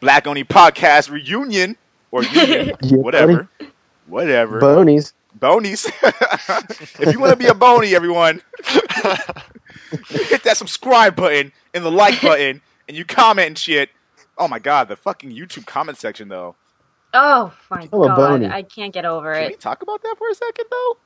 Black 0.00 0.26
Oni 0.26 0.44
podcast 0.44 1.08
reunion 1.10 1.76
or 2.16 2.24
union, 2.24 2.76
Yeah, 2.82 2.96
whatever, 2.98 3.48
whatever. 4.06 4.58
Bonies. 4.60 5.12
Bonies. 5.34 5.84
if 6.02 7.12
you 7.12 7.20
want 7.20 7.30
to 7.32 7.36
be 7.36 7.46
a 7.46 7.54
bony, 7.54 7.94
everyone, 7.94 8.40
hit 10.08 10.42
that 10.44 10.56
subscribe 10.56 11.14
button 11.16 11.52
and 11.74 11.84
the 11.84 11.90
like 11.90 12.20
button, 12.22 12.60
and 12.88 12.96
you 12.96 13.04
comment 13.04 13.46
and 13.48 13.58
shit. 13.58 13.90
Oh 14.38 14.48
my 14.48 14.58
god, 14.58 14.88
the 14.88 14.96
fucking 14.96 15.30
YouTube 15.30 15.66
comment 15.66 15.98
section 15.98 16.28
though. 16.28 16.54
Oh 17.14 17.52
my 17.70 17.82
I'm 17.82 17.88
god, 17.88 18.16
bony. 18.16 18.46
I 18.46 18.62
can't 18.62 18.92
get 18.92 19.04
over 19.04 19.32
it. 19.32 19.42
Can 19.42 19.50
we 19.52 19.56
talk 19.56 19.82
about 19.82 20.02
that 20.02 20.14
for 20.18 20.28
a 20.28 20.34
second 20.34 20.64
though? 20.70 20.96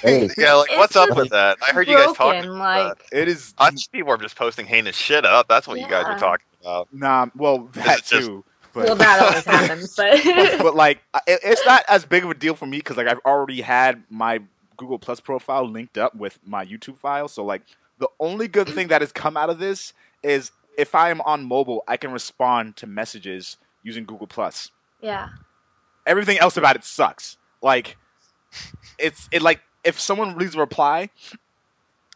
Hey. 0.00 0.28
Yeah, 0.38 0.54
like 0.54 0.70
It's 0.70 0.78
what's 0.78 0.96
up 0.96 1.14
with 1.16 1.28
that? 1.30 1.58
I 1.66 1.72
heard 1.72 1.86
you 1.86 1.96
guys 1.96 2.16
talking. 2.16 2.40
Broken, 2.42 2.56
about 2.56 2.88
like 2.88 2.98
it 3.12 3.28
is 3.28 3.52
that. 3.52 3.62
I 3.64 3.70
just 3.70 3.92
people 3.92 4.10
are 4.12 4.16
just 4.18 4.36
posting 4.36 4.64
heinous 4.66 4.96
shit 4.96 5.26
up. 5.26 5.48
That's 5.48 5.66
what 5.68 5.78
you 5.78 5.86
guys 5.86 6.04
Yeah. 6.06 6.14
were 6.14 6.18
talking 6.18 6.46
about. 6.62 6.88
nah. 6.92 7.26
Well, 7.36 7.68
that 7.74 7.98
It's 7.98 8.08
just- 8.10 8.26
too. 8.26 8.44
But, 8.72 8.86
well, 8.86 8.96
that 8.96 9.20
always 9.20 9.44
happens, 9.44 9.96
but 9.96 10.20
but 10.58 10.74
like, 10.74 11.02
it, 11.26 11.40
it's 11.42 11.64
not 11.66 11.84
as 11.88 12.04
big 12.04 12.24
of 12.24 12.30
a 12.30 12.34
deal 12.34 12.54
for 12.54 12.66
me 12.66 12.78
because 12.78 12.96
like 12.96 13.06
I've 13.06 13.20
already 13.24 13.60
had 13.60 14.02
my 14.10 14.40
Google 14.76 14.98
Plus 14.98 15.20
profile 15.20 15.68
linked 15.68 15.98
up 15.98 16.14
with 16.14 16.38
my 16.44 16.64
YouTube 16.64 16.96
file. 16.98 17.28
So 17.28 17.44
like, 17.44 17.62
the 17.98 18.08
only 18.20 18.48
good 18.48 18.68
thing 18.68 18.88
that 18.88 19.00
has 19.02 19.12
come 19.12 19.36
out 19.36 19.50
of 19.50 19.58
this 19.58 19.92
is 20.22 20.52
if 20.76 20.94
I 20.94 21.10
am 21.10 21.20
on 21.22 21.44
mobile, 21.44 21.82
I 21.88 21.96
can 21.96 22.12
respond 22.12 22.76
to 22.76 22.86
messages 22.86 23.56
using 23.82 24.04
Google 24.04 24.26
Plus. 24.26 24.70
yeah, 25.00 25.30
everything 26.06 26.38
else 26.38 26.56
about 26.56 26.76
it 26.76 26.84
sucks. 26.84 27.36
Like 27.62 27.96
it's 28.98 29.28
it 29.30 29.42
like 29.42 29.60
if 29.84 29.98
someone 30.00 30.36
leaves 30.36 30.54
a 30.54 30.58
reply, 30.58 31.10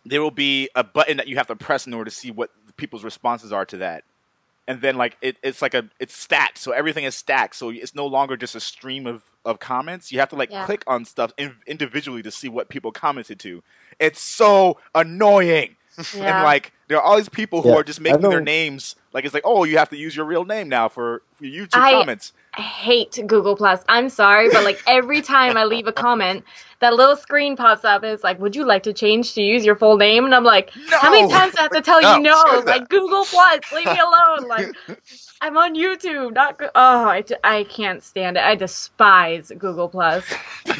there 0.05 0.23
will 0.23 0.31
be 0.31 0.69
a 0.75 0.83
button 0.85 1.17
that 1.19 1.29
you 1.29 1.37
have 1.37 1.47
to 1.49 1.57
press 1.57 1.87
in 1.87 1.95
order 1.95 2.11
to 2.11 2.17
see 2.17 2.31
what 2.31 2.51
people's 2.77 3.05
responses 3.05 3.53
are 3.53 3.65
to 3.67 3.79
that. 3.79 4.05
And 4.69 4.81
then 4.81 4.97
like 4.97 5.17
it, 5.21 5.37
it's 5.43 5.61
like 5.61 5.75
a 5.75 5.89
it's 5.99 6.17
stacked, 6.17 6.59
so 6.59 6.73
everything 6.73 7.05
is 7.05 7.15
stacked. 7.17 7.57
So 7.57 7.71
it's 7.71 7.95
no 7.95 8.07
longer 8.07 8.37
just 8.37 8.55
a 8.55 8.61
stream 8.61 9.07
of, 9.07 9.23
of 9.45 9.59
comments. 9.59 10.13
You 10.13 10.21
have 10.21 10.29
to 10.31 10.37
like 10.37 10.51
Yeah. 10.51 10.65
click 10.67 10.85
on 10.87 11.05
stuff 11.05 11.33
in, 11.37 11.57
individually 11.67 12.23
to 12.23 12.31
see 12.31 12.49
what 12.49 12.69
people 12.69 12.93
commented 12.93 13.41
to. 13.41 13.63
It's 13.99 14.21
so 14.21 14.79
annoying. 14.95 15.77
yeah. 16.17 16.37
And 16.37 16.45
like 16.45 16.73
there 16.89 16.99
are 16.99 17.03
all 17.03 17.17
these 17.17 17.29
people 17.29 17.63
who 17.63 17.71
Yeah, 17.71 17.77
are 17.77 17.85
just 17.85 18.01
making 18.01 18.23
their 18.23 18.41
names 18.41 18.97
like 19.13 19.25
it's 19.25 19.35
like 19.35 19.45
oh 19.47 19.65
you 19.65 19.79
have 19.79 19.89
to 19.91 19.97
use 19.97 20.15
your 20.17 20.25
real 20.27 20.45
name 20.45 20.69
now 20.69 20.89
for, 20.89 21.23
for 21.35 21.45
YouTube 21.45 21.69
I- 21.75 21.93
comments. 21.93 22.33
I 22.55 22.61
hate 22.61 23.19
Google 23.27 23.57
Plus. 23.57 23.83
I'm 23.89 24.11
sorry, 24.11 24.51
but 24.51 24.63
like 24.63 24.83
every 24.87 25.23
time 25.23 25.57
I 25.57 25.65
leave 25.65 25.87
a 25.87 25.93
comment, 25.93 26.45
that 26.81 26.93
little 26.93 27.17
screen 27.17 27.57
pops 27.57 27.83
up 27.83 28.03
and 28.03 28.13
it's 28.13 28.23
like, 28.23 28.39
"Would 28.41 28.55
you 28.55 28.67
like 28.67 28.83
to 28.83 28.93
change 28.93 29.33
to 29.37 29.41
use 29.43 29.65
your 29.65 29.75
full 29.75 29.97
name?" 29.97 30.27
And 30.27 30.35
I'm 30.35 30.45
like, 30.45 30.69
"How 30.91 31.11
many 31.11 31.31
times 31.33 31.55
do 31.55 31.61
I 31.61 31.63
have 31.63 31.71
to 31.71 31.81
tell 31.81 32.03
No, 32.03 32.17
you 32.17 32.23
no?" 32.23 32.63
Like 32.67 32.91
Google 32.91 33.25
Plus, 33.25 33.61
leave 33.73 33.87
me 33.87 33.99
alone. 33.99 34.49
Like 34.49 34.67
I'm 35.41 35.57
on 35.57 35.75
YouTube, 35.75 36.35
not 36.35 36.59
go- 36.59 36.69
oh, 36.75 37.05
I, 37.09 37.25
I 37.43 37.65
can't 37.65 38.03
stand 38.03 38.37
it. 38.37 38.43
I 38.45 38.55
despise 38.55 39.51
Google 39.57 39.89
Plus. 39.89 40.23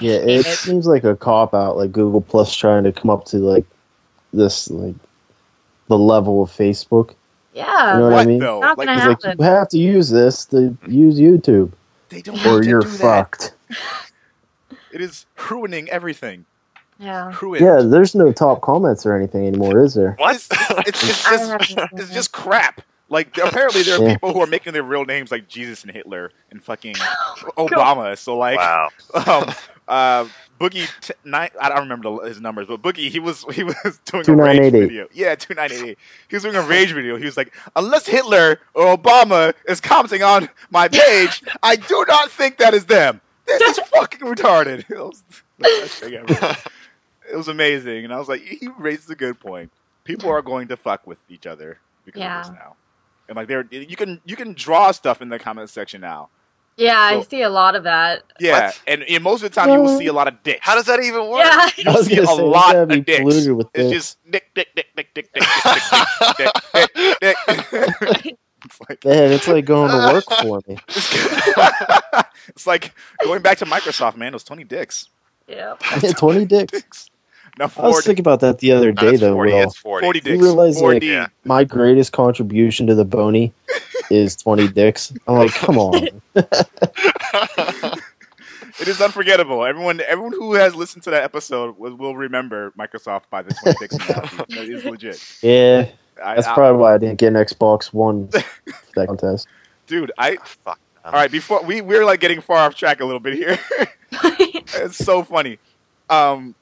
Yeah, 0.00 0.16
it 0.16 0.46
it. 0.46 0.58
seems 0.58 0.86
like 0.86 1.04
a 1.04 1.16
cop 1.16 1.54
out, 1.54 1.76
like 1.78 1.90
Google 1.92 2.20
Plus 2.20 2.54
trying 2.54 2.84
to 2.84 2.92
come 2.92 3.08
up 3.10 3.24
to 3.26 3.38
like 3.38 3.64
this, 4.36 4.70
like 4.70 4.94
the 5.88 5.98
level 5.98 6.42
of 6.42 6.50
Facebook. 6.50 7.14
Yeah, 7.54 7.94
You 7.94 8.00
know 8.00 8.10
what 8.10 8.20
I 8.20 8.24
mean? 8.26 8.38
though? 8.40 8.60
Not 8.60 8.78
Like 8.78 8.86
gonna 8.88 9.10
like 9.10 9.38
you 9.38 9.44
have 9.44 9.68
to 9.70 9.78
use 9.78 10.10
this 10.10 10.44
to 10.46 10.76
use 10.88 11.18
YouTube, 11.20 11.72
they 12.08 12.20
don't 12.22 12.36
have 12.36 12.52
or 12.52 12.62
to 12.62 12.68
you're 12.68 12.80
do 12.80 12.88
that. 12.88 12.98
fucked. 12.98 13.54
It 14.92 15.00
is 15.00 15.26
ruining 15.50 15.88
everything. 15.90 16.44
yeah. 17.00 17.32
Ruined. 17.42 17.64
Yeah, 17.64 17.80
there's 17.82 18.14
no 18.14 18.32
top 18.32 18.60
comments 18.60 19.04
or 19.04 19.14
anything 19.14 19.46
anymore, 19.46 19.80
is 19.80 19.94
there? 19.94 20.12
What? 20.18 20.36
It's, 20.86 21.02
it's, 21.02 21.04
it's, 21.04 21.22
just 21.24 21.78
it's 21.92 22.10
just 22.10 22.32
crap. 22.32 22.80
Like 23.08 23.36
apparently 23.38 23.82
there 23.82 24.02
are 24.02 24.08
people 24.12 24.32
who 24.32 24.40
are 24.40 24.46
making 24.46 24.72
their 24.72 24.82
real 24.82 25.04
names 25.04 25.30
like 25.30 25.46
Jesus 25.48 25.82
and 25.84 25.92
Hitler 25.92 26.30
and 26.50 26.62
fucking 26.62 26.94
Obama. 27.56 28.16
So 28.16 28.36
like 28.38 28.56
wow. 28.58 28.88
um 29.14 29.54
uh 29.86 30.26
Boogie 30.58 30.88
t- 31.00 31.12
nine 31.24 31.50
I 31.60 31.68
don't 31.68 31.80
remember 31.80 32.10
the, 32.10 32.28
his 32.28 32.40
numbers, 32.40 32.66
but 32.68 32.80
Boogie 32.80 33.10
he 33.10 33.18
was 33.18 33.44
he 33.52 33.62
was 33.64 34.00
doing 34.06 34.28
a 34.28 34.34
rage 34.36 34.72
video. 34.72 35.06
Yeah, 35.12 35.34
two 35.34 35.54
nine 35.54 35.70
eight 35.72 35.82
eight. 35.84 35.98
He 36.28 36.36
was 36.36 36.42
doing 36.44 36.56
a 36.56 36.62
rage 36.62 36.92
video. 36.92 37.16
He 37.16 37.24
was 37.26 37.36
like, 37.36 37.52
unless 37.76 38.06
Hitler 38.06 38.60
or 38.72 38.96
Obama 38.96 39.52
is 39.68 39.80
commenting 39.80 40.22
on 40.22 40.48
my 40.70 40.88
page, 40.88 41.42
I 41.62 41.76
do 41.76 42.04
not 42.08 42.30
think 42.30 42.56
that 42.58 42.72
is 42.72 42.86
them. 42.86 43.20
This 43.46 43.60
is 43.78 43.78
fucking 43.88 44.20
retarded. 44.20 44.88
It 44.88 44.96
was 44.98 45.22
the 45.58 45.62
best 45.62 45.92
thing 46.02 46.14
ever. 46.14 46.56
It 47.30 47.36
was 47.36 47.48
amazing, 47.48 48.04
and 48.04 48.12
I 48.14 48.18
was 48.18 48.28
like, 48.28 48.40
he 48.42 48.68
raises 48.78 49.10
a 49.10 49.14
good 49.14 49.38
point. 49.38 49.70
People 50.04 50.30
are 50.30 50.40
going 50.42 50.68
to 50.68 50.76
fuck 50.76 51.06
with 51.06 51.18
each 51.28 51.46
other 51.46 51.78
because 52.06 52.20
Yeah. 52.20 52.40
of 52.40 52.46
this 52.46 52.54
now, 52.54 52.76
and 53.28 53.36
like 53.36 53.48
they're 53.48 53.66
you 53.70 53.96
can 53.96 54.20
you 54.24 54.36
can 54.36 54.52
draw 54.54 54.90
stuff 54.92 55.20
in 55.22 55.28
the 55.28 55.38
comment 55.38 55.70
section 55.70 56.00
now. 56.00 56.28
Yeah, 56.76 56.98
I 56.98 57.22
see 57.22 57.42
a 57.42 57.48
lot 57.48 57.76
of 57.76 57.84
that. 57.84 58.24
Yeah, 58.40 58.66
What? 58.66 58.80
and, 58.88 59.04
and 59.04 59.22
most 59.22 59.44
of 59.44 59.50
the 59.50 59.54
time 59.54 59.70
you 59.70 59.78
will 59.80 59.96
see 59.96 60.08
a 60.08 60.12
lot 60.12 60.26
of 60.26 60.42
dicks. 60.42 60.58
How 60.60 60.74
does 60.74 60.86
that 60.86 61.00
even 61.00 61.28
work? 61.28 61.44
Yeah. 61.44 61.70
you 61.76 61.84
I 61.88 61.92
was 61.94 62.06
see 62.06 62.18
a 62.18 62.26
say, 62.26 62.42
lot 62.42 62.74
of 62.74 62.88
dicks? 63.04 63.22
with 63.46 63.68
It's 63.74 63.90
dicks. 63.90 63.90
just 63.92 64.18
dick, 64.28 64.50
dick, 64.56 64.68
dick, 64.74 64.88
dick, 64.96 65.08
dick, 65.14 65.32
dick, 65.32 65.44
dick, 65.44 65.82
dick, 66.36 66.52
dick, 66.72 66.90
dick, 67.20 67.36
dick, 67.60 67.96
dick. 68.24 68.38
It's 68.64 68.80
like 68.88 69.04
Man, 69.04 69.30
it's 69.32 69.46
like 69.46 69.64
going 69.66 69.90
to 69.90 70.12
work 70.14 70.24
for 70.40 70.60
me. 70.66 70.78
it's 72.48 72.66
like 72.66 72.92
going 73.22 73.42
back 73.42 73.58
to 73.58 73.66
Microsoft, 73.66 74.16
man. 74.16 74.32
Those 74.32 74.42
twenty 74.42 74.64
dicks. 74.64 75.08
Yeah. 75.46 75.74
Twenty 76.16 76.44
dicks. 76.46 77.10
Dicks. 77.58 77.76
Now 77.76 77.84
I 77.84 77.88
was 77.88 78.04
thinking 78.04 78.22
about 78.22 78.40
that 78.40 78.58
the 78.58 78.72
other 78.72 78.92
day, 78.92 79.10
it's 79.12 79.20
though. 79.20 79.34
40, 79.34 79.52
Will. 79.52 79.62
it's 79.62 79.76
40. 79.76 80.04
40 80.04 80.18
You 80.18 80.22
dicks. 80.22 80.42
realize, 80.42 80.80
like, 80.82 81.02
Yeah. 81.02 81.28
My 81.44 81.64
greatest 81.64 82.12
contribution 82.12 82.86
to 82.88 82.94
the 82.94 83.04
bony 83.04 83.52
is 84.10 84.36
twenty 84.36 84.68
dicks. 84.68 85.12
I'm 85.28 85.36
like, 85.36 85.52
come 85.52 85.78
on. 85.78 86.08
It 88.80 88.88
is 88.88 89.00
unforgettable. 89.00 89.64
Everyone, 89.64 90.00
everyone 90.00 90.32
who 90.32 90.54
has 90.54 90.74
listened 90.74 91.04
to 91.04 91.10
that 91.10 91.22
episode 91.22 91.78
will, 91.78 91.94
will 91.94 92.16
remember 92.16 92.72
Microsoft 92.76 93.22
by 93.30 93.40
the 93.42 93.54
twenty 93.54 93.78
dicks 93.78 93.94
analogy. 93.94 94.36
That 94.48 94.68
is 94.68 94.84
legit. 94.84 95.38
Yeah, 95.42 95.88
I, 96.22 96.34
that's 96.34 96.48
I- 96.48 96.54
probably 96.54 96.80
why 96.80 96.94
I 96.94 96.98
didn't 96.98 97.18
get 97.20 97.28
an 97.28 97.34
Xbox 97.34 97.92
One 97.92 98.28
that 98.96 99.06
contest. 99.06 99.46
dude. 99.86 100.10
I 100.18 100.36
Fuck. 100.42 100.80
all 101.04 101.12
right. 101.12 101.30
Before 101.30 101.62
we 101.62 101.82
we're 101.82 102.04
like 102.04 102.18
getting 102.18 102.40
far 102.40 102.56
off 102.58 102.74
track 102.74 103.00
a 103.00 103.04
little 103.04 103.20
bit 103.20 103.34
here. 103.34 103.58
it's 104.10 104.96
so 104.98 105.22
funny. 105.22 105.60
Um, 106.10 106.56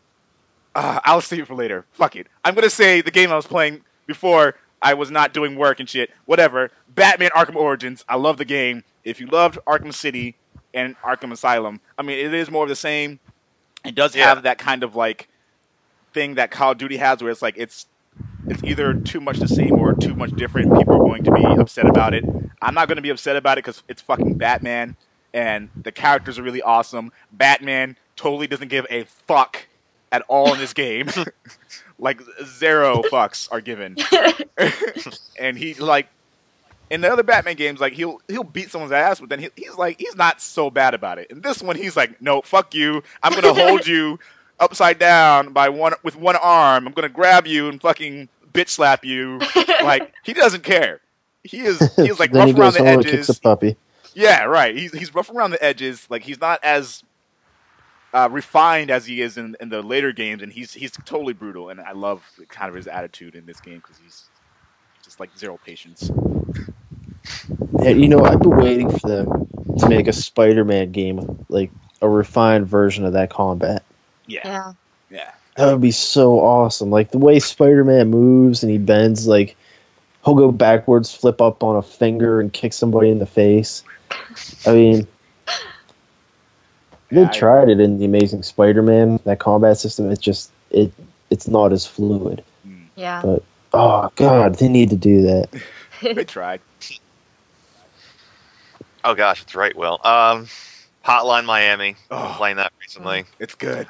uh, 0.74 1.00
I'll 1.04 1.20
save 1.20 1.40
it 1.40 1.46
for 1.48 1.54
later. 1.54 1.84
Fuck 1.92 2.16
it. 2.16 2.26
I'm 2.44 2.54
gonna 2.54 2.70
say 2.70 3.00
the 3.00 3.10
game 3.10 3.30
I 3.30 3.36
was 3.36 3.46
playing 3.46 3.82
before 4.06 4.54
I 4.80 4.94
was 4.94 5.10
not 5.10 5.32
doing 5.32 5.56
work 5.56 5.80
and 5.80 5.88
shit. 5.88 6.10
Whatever. 6.26 6.70
Batman: 6.88 7.30
Arkham 7.30 7.56
Origins. 7.56 8.04
I 8.08 8.16
love 8.16 8.36
the 8.38 8.44
game. 8.44 8.84
If 9.04 9.20
you 9.20 9.26
loved 9.26 9.58
Arkham 9.66 9.92
City 9.92 10.36
and 10.74 10.96
Arkham 11.02 11.32
Asylum, 11.32 11.80
I 11.98 12.02
mean, 12.02 12.18
it 12.24 12.32
is 12.34 12.50
more 12.50 12.62
of 12.64 12.68
the 12.68 12.76
same. 12.76 13.18
It 13.84 13.94
does 13.94 14.14
Yeah. 14.14 14.26
have 14.28 14.44
that 14.44 14.58
kind 14.58 14.82
of 14.84 14.94
like 14.96 15.28
thing 16.12 16.34
that 16.34 16.50
Call 16.50 16.72
of 16.72 16.78
Duty 16.78 16.96
has, 16.98 17.22
where 17.22 17.30
it's 17.32 17.42
like 17.42 17.54
it's 17.58 17.86
it's 18.48 18.62
either 18.64 18.92
too 18.94 19.20
much 19.20 19.38
the 19.38 19.48
same 19.48 19.72
or 19.72 19.94
too 19.94 20.14
much 20.14 20.30
different. 20.32 20.76
People 20.76 20.94
are 20.96 20.98
going 20.98 21.24
to 21.24 21.30
be 21.32 21.44
upset 21.44 21.86
about 21.86 22.12
it. 22.14 22.24
I'm 22.60 22.74
not 22.74 22.86
going 22.88 22.96
to 22.96 23.02
be 23.02 23.10
upset 23.10 23.36
about 23.36 23.58
it 23.58 23.64
because 23.64 23.82
it's 23.88 24.02
fucking 24.02 24.34
Batman, 24.34 24.96
and 25.32 25.68
the 25.80 25.92
characters 25.92 26.38
are 26.38 26.42
really 26.42 26.62
awesome. 26.62 27.12
Batman 27.32 27.96
totally 28.16 28.46
doesn't 28.46 28.68
give 28.68 28.86
a 28.90 29.04
fuck 29.04 29.66
at 30.12 30.22
all 30.28 30.52
in 30.52 30.60
this 30.60 30.72
game. 30.72 31.08
like 31.98 32.20
zero 32.44 33.02
fucks 33.10 33.48
are 33.50 33.60
given, 33.60 33.96
and 35.38 35.56
he 35.56 35.74
like 35.74 36.08
in 36.90 37.00
the 37.00 37.10
other 37.10 37.22
Batman 37.22 37.56
games, 37.56 37.80
like 37.80 37.94
he'll 37.94 38.20
he'll 38.28 38.44
beat 38.44 38.70
someone's 38.70 38.92
ass, 38.92 39.18
but 39.18 39.30
then 39.30 39.38
he, 39.38 39.48
he's 39.56 39.74
like 39.76 39.98
he's 39.98 40.14
not 40.14 40.40
so 40.42 40.70
bad 40.70 40.92
about 40.92 41.18
it. 41.18 41.30
In 41.30 41.40
this 41.40 41.62
one, 41.62 41.74
he's 41.74 41.96
like, 41.96 42.20
no, 42.20 42.42
fuck 42.42 42.74
you. 42.74 43.02
I'm 43.22 43.32
gonna 43.32 43.54
hold 43.54 43.86
you 43.86 44.18
upside 44.60 44.98
down 44.98 45.54
by 45.54 45.70
one 45.70 45.94
with 46.02 46.16
one 46.16 46.36
arm. 46.36 46.86
I'm 46.86 46.92
gonna 46.92 47.08
grab 47.08 47.46
you 47.46 47.68
and 47.68 47.80
fucking 47.80 48.28
bitch 48.52 48.68
slap 48.68 49.04
you. 49.04 49.40
like 49.82 50.12
he 50.22 50.34
doesn't 50.34 50.64
care. 50.64 51.00
He 51.44 51.60
is 51.60 51.78
he's 51.96 52.20
like 52.20 52.32
rough 52.32 52.54
around 52.54 52.74
the 52.74 52.80
home 52.80 52.88
and 52.88 53.04
kicks 53.04 53.14
edges. 53.14 53.38
a 53.38 53.40
puppy. 53.40 53.76
Yeah, 54.14 54.44
right. 54.44 54.76
He's 54.76 54.92
he's 54.92 55.14
rough 55.14 55.30
around 55.30 55.52
the 55.52 55.64
edges. 55.64 56.06
Like 56.10 56.22
he's 56.22 56.40
not 56.40 56.60
as 56.62 57.02
uh, 58.12 58.28
refined 58.30 58.90
as 58.90 59.06
he 59.06 59.22
is 59.22 59.36
in, 59.36 59.56
in 59.60 59.68
the 59.68 59.82
later 59.82 60.12
games, 60.12 60.42
and 60.42 60.52
he's 60.52 60.72
he's 60.72 60.92
totally 61.04 61.32
brutal. 61.32 61.70
And 61.70 61.80
I 61.80 61.92
love 61.92 62.22
kind 62.48 62.68
of 62.68 62.74
his 62.74 62.86
attitude 62.86 63.34
in 63.34 63.46
this 63.46 63.60
game 63.60 63.78
because 63.78 63.98
he's 63.98 64.28
just 65.02 65.20
like 65.20 65.30
zero 65.36 65.58
patience. 65.64 66.10
And, 67.84 68.00
you 68.00 68.08
know, 68.08 68.24
I've 68.24 68.40
been 68.40 68.56
waiting 68.56 68.90
for 68.98 69.08
them 69.08 69.48
to 69.78 69.88
make 69.88 70.06
a 70.06 70.12
Spider-Man 70.12 70.92
game, 70.92 71.44
like 71.48 71.70
a 72.00 72.08
refined 72.08 72.66
version 72.66 73.04
of 73.04 73.12
that 73.14 73.30
combat. 73.30 73.82
Yeah, 74.26 74.40
yeah. 74.44 74.72
yeah. 75.10 75.32
That 75.56 75.72
would 75.72 75.80
be 75.80 75.90
so 75.90 76.40
awesome. 76.40 76.90
Like 76.90 77.10
the 77.10 77.18
way 77.18 77.38
Spider-Man 77.40 78.10
moves 78.10 78.62
and 78.62 78.70
he 78.70 78.78
bends, 78.78 79.26
like 79.26 79.56
he'll 80.24 80.34
go 80.34 80.52
backwards, 80.52 81.14
flip 81.14 81.40
up 81.40 81.62
on 81.62 81.76
a 81.76 81.82
finger, 81.82 82.40
and 82.40 82.52
kick 82.52 82.72
somebody 82.72 83.10
in 83.10 83.18
the 83.18 83.26
face. 83.26 83.82
I 84.66 84.72
mean, 84.72 85.06
they 87.12 87.22
Yeah, 87.22 87.30
tried 87.30 87.68
it 87.68 87.80
in 87.80 87.98
the 87.98 88.04
Amazing 88.04 88.42
Spider-Man. 88.42 89.20
That 89.24 89.38
combat 89.38 89.78
system, 89.78 90.10
it's 90.10 90.20
just 90.20 90.50
it 90.70 90.92
it's 91.30 91.46
not 91.48 91.72
as 91.72 91.86
fluid. 91.86 92.42
Mm. 92.66 92.86
Yeah. 92.96 93.22
But 93.22 93.42
Oh 93.74 94.10
God, 94.16 94.56
they 94.56 94.68
need 94.68 94.90
to 94.90 94.96
do 94.96 95.22
that. 95.22 95.48
They 96.02 96.24
tried. 96.24 96.60
Oh 99.04 99.14
gosh, 99.14 99.40
it's 99.42 99.54
right, 99.54 99.76
Will. 99.76 100.00
Um, 100.02 100.48
Hotline 101.04 101.44
Miami. 101.44 101.94
Oh. 102.10 102.16
I'm 102.16 102.34
playing 102.34 102.56
that 102.56 102.72
recently. 102.80 103.24
It's 103.38 103.54
good. 103.54 103.86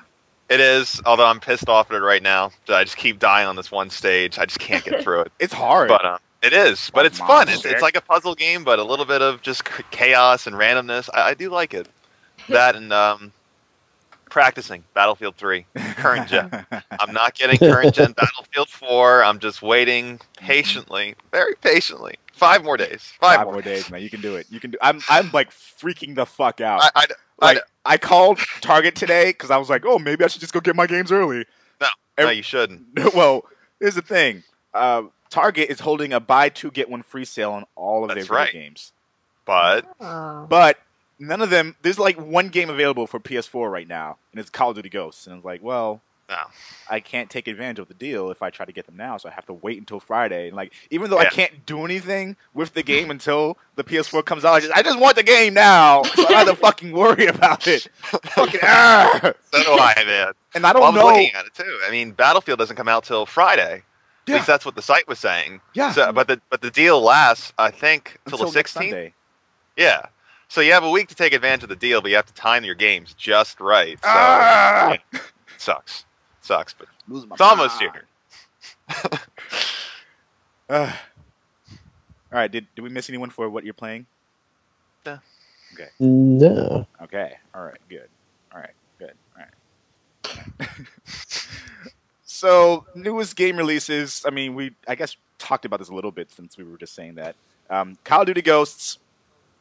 It 0.50 0.60
is, 0.60 1.00
although 1.06 1.24
I'm 1.24 1.40
pissed 1.40 1.70
off 1.70 1.90
at 1.90 1.96
it 1.96 2.02
right 2.02 2.22
now. 2.22 2.50
I 2.68 2.84
just 2.84 2.98
keep 2.98 3.18
dying 3.18 3.48
on 3.48 3.56
this 3.56 3.72
one 3.72 3.88
stage. 3.88 4.38
I 4.38 4.44
just 4.44 4.58
can't 4.58 4.84
get 4.84 5.02
through 5.04 5.20
it. 5.20 5.32
It's 5.38 5.54
hard. 5.54 5.88
But 5.88 6.04
um, 6.04 6.18
it 6.42 6.52
is. 6.52 6.90
But 6.92 7.06
it's 7.06 7.18
fun. 7.18 7.48
It's, 7.48 7.64
it's 7.64 7.80
like 7.80 7.96
a 7.96 8.02
puzzle 8.02 8.34
game, 8.34 8.64
but 8.64 8.78
a 8.78 8.84
little 8.84 9.06
bit 9.06 9.22
of 9.22 9.40
just 9.40 9.64
chaos 9.90 10.46
and 10.46 10.54
randomness. 10.54 11.08
I, 11.14 11.30
I 11.30 11.34
do 11.34 11.48
like 11.48 11.72
it. 11.72 11.88
That 12.52 12.76
and 12.76 12.92
um, 12.92 13.32
practicing 14.30 14.84
Battlefield 14.94 15.36
3, 15.36 15.66
current 15.96 16.28
gen. 16.28 16.50
I'm 17.00 17.12
not 17.12 17.34
getting 17.34 17.58
current 17.58 17.94
gen 17.94 18.12
Battlefield 18.12 18.68
4. 18.68 19.24
I'm 19.24 19.38
just 19.38 19.62
waiting 19.62 20.20
patiently, 20.36 21.14
very 21.30 21.54
patiently. 21.56 22.14
Five 22.32 22.64
more 22.64 22.76
days. 22.76 23.12
Five, 23.20 23.36
Five 23.38 23.46
more 23.46 23.62
days, 23.62 23.90
man. 23.90 24.00
You 24.02 24.10
can 24.10 24.20
do 24.20 24.36
it. 24.36 24.46
You 24.50 24.58
can 24.58 24.70
do. 24.72 24.78
I'm 24.82 25.00
I'm 25.08 25.30
like 25.32 25.50
freaking 25.50 26.14
the 26.14 26.26
fuck 26.26 26.60
out. 26.60 26.82
I, 26.82 26.90
I, 26.94 27.06
like 27.40 27.58
I 27.84 27.98
called 27.98 28.38
Target 28.60 28.94
today 28.96 29.26
because 29.26 29.50
I 29.50 29.58
was 29.58 29.68
like, 29.70 29.84
oh, 29.86 29.98
maybe 29.98 30.24
I 30.24 30.28
should 30.28 30.40
just 30.40 30.52
go 30.52 30.60
get 30.60 30.74
my 30.74 30.86
games 30.86 31.12
early. 31.12 31.44
no, 31.80 31.86
every- 32.18 32.36
you 32.36 32.42
shouldn't. 32.42 32.86
well, 33.14 33.44
here's 33.80 33.94
the 33.94 34.02
thing. 34.02 34.42
Uh, 34.74 35.02
Target 35.30 35.70
is 35.70 35.80
holding 35.80 36.12
a 36.12 36.20
buy 36.20 36.48
two 36.48 36.70
get 36.70 36.88
one 36.90 37.02
free 37.02 37.24
sale 37.24 37.52
on 37.52 37.64
all 37.76 38.02
of 38.04 38.08
That's 38.14 38.26
their 38.28 38.36
right. 38.36 38.52
games, 38.52 38.92
But 39.44 39.86
Oh. 40.00 40.46
but 40.48 40.78
none 41.22 41.40
of 41.40 41.50
them. 41.50 41.76
There's 41.82 41.98
like 41.98 42.20
one 42.20 42.48
game 42.48 42.68
available 42.70 43.06
for 43.06 43.20
PS4 43.20 43.70
right 43.70 43.88
now, 43.88 44.18
and 44.32 44.40
it's 44.40 44.50
Call 44.50 44.70
of 44.70 44.76
Duty 44.76 44.88
Ghosts. 44.88 45.26
And 45.26 45.34
I 45.34 45.36
was 45.36 45.44
like, 45.44 45.62
well, 45.62 46.00
no. 46.28 46.36
I 46.90 47.00
can't 47.00 47.28
take 47.28 47.46
advantage 47.48 47.78
of 47.78 47.88
the 47.88 47.94
deal 47.94 48.30
if 48.30 48.42
I 48.42 48.50
try 48.50 48.64
to 48.64 48.72
get 48.72 48.86
them 48.86 48.96
now, 48.96 49.16
so 49.18 49.28
I 49.28 49.32
have 49.32 49.44
to 49.46 49.52
wait 49.52 49.78
until 49.78 50.00
Friday. 50.00 50.48
And 50.48 50.56
like, 50.56 50.72
even 50.90 51.10
though 51.10 51.18
I 51.18 51.26
can't 51.26 51.66
do 51.66 51.84
anything 51.84 52.36
with 52.54 52.72
the 52.74 52.82
game 52.82 53.10
until 53.10 53.58
the 53.76 53.84
PS4 53.84 54.24
comes 54.24 54.44
out, 54.44 54.54
I 54.54 54.60
just, 54.60 54.72
I 54.72 54.82
just 54.82 54.98
want 54.98 55.16
the 55.16 55.22
game 55.22 55.52
now, 55.54 56.02
so 56.04 56.22
I 56.24 56.28
don't 56.28 56.36
have 56.38 56.46
to 56.48 56.56
fucking 56.60 56.92
worry 56.92 57.26
about 57.26 57.66
it. 57.66 57.86
fucking 58.02 58.60
ah! 58.64 59.20
So 59.52 59.62
do 59.62 59.72
I, 59.72 59.94
man. 60.06 60.32
And 60.54 60.64
I 60.66 60.72
Well, 60.72 60.92
don't 60.92 60.94
was 60.94 61.02
know. 61.02 61.06
looking 61.08 61.34
at 61.34 61.44
it 61.46 61.54
too. 61.54 61.80
I 61.86 61.90
mean, 61.90 62.12
Battlefield 62.12 62.58
doesn't 62.58 62.76
come 62.76 62.88
out 62.88 63.04
till 63.04 63.26
Friday. 63.26 63.82
At 64.28 64.34
least 64.34 64.46
that's 64.46 64.64
what 64.64 64.76
the 64.76 64.82
site 64.82 65.08
was 65.08 65.18
saying. 65.18 65.60
Yeah, 65.74 65.90
So, 65.92 66.12
but 66.12 66.28
the 66.28 66.40
but 66.48 66.60
the 66.62 66.70
deal 66.70 67.00
lasts, 67.02 67.52
I 67.58 67.70
think, 67.72 68.18
till 68.28 68.38
until 68.38 68.52
the 68.52 68.58
next 68.58 68.70
16th. 68.70 68.74
Sunday. 68.74 69.14
Yeah. 69.76 70.06
So 70.52 70.60
you 70.60 70.72
have 70.74 70.84
a 70.84 70.90
week 70.90 71.08
to 71.08 71.14
take 71.14 71.32
advantage 71.32 71.62
of 71.62 71.70
the 71.70 71.76
deal, 71.76 72.02
but 72.02 72.10
you 72.10 72.16
have 72.16 72.26
to 72.26 72.34
time 72.34 72.62
your 72.62 72.74
games 72.74 73.14
just 73.14 73.58
right. 73.58 73.96
So 74.02 74.04
Ah! 74.04 74.98
yeah, 75.10 75.20
sucks, 75.56 76.04
sucks, 76.42 76.74
but 76.74 76.88
Losing 77.08 77.30
my 77.30 77.36
it's 77.36 77.40
almost 77.40 77.80
here. 77.80 78.04
Ah. 80.68 81.02
all 82.30 82.38
right, 82.38 82.52
did 82.52 82.66
did 82.74 82.82
we 82.82 82.90
miss 82.90 83.08
anyone 83.08 83.30
for 83.30 83.48
what 83.48 83.64
you're 83.64 83.72
playing? 83.72 84.04
No. 85.06 85.20
Okay. 85.72 85.88
No. 85.98 86.86
Okay. 87.02 87.32
All 87.54 87.64
right. 87.64 87.80
Good. 87.88 88.08
All 88.54 88.60
right. 88.60 88.74
Good. 88.98 89.14
All 89.38 89.44
right. 90.28 90.68
so, 92.26 92.84
newest 92.94 93.36
game 93.36 93.56
releases. 93.56 94.22
I 94.26 94.30
mean, 94.30 94.54
we 94.54 94.74
I 94.86 94.96
guess 94.96 95.16
talked 95.38 95.64
about 95.64 95.78
this 95.78 95.88
a 95.88 95.94
little 95.94 96.12
bit 96.12 96.30
since 96.30 96.58
we 96.58 96.64
were 96.64 96.76
just 96.76 96.94
saying 96.94 97.14
that. 97.14 97.36
Um, 97.70 97.96
Call 98.04 98.20
of 98.20 98.26
Duty 98.26 98.42
Ghosts, 98.42 98.98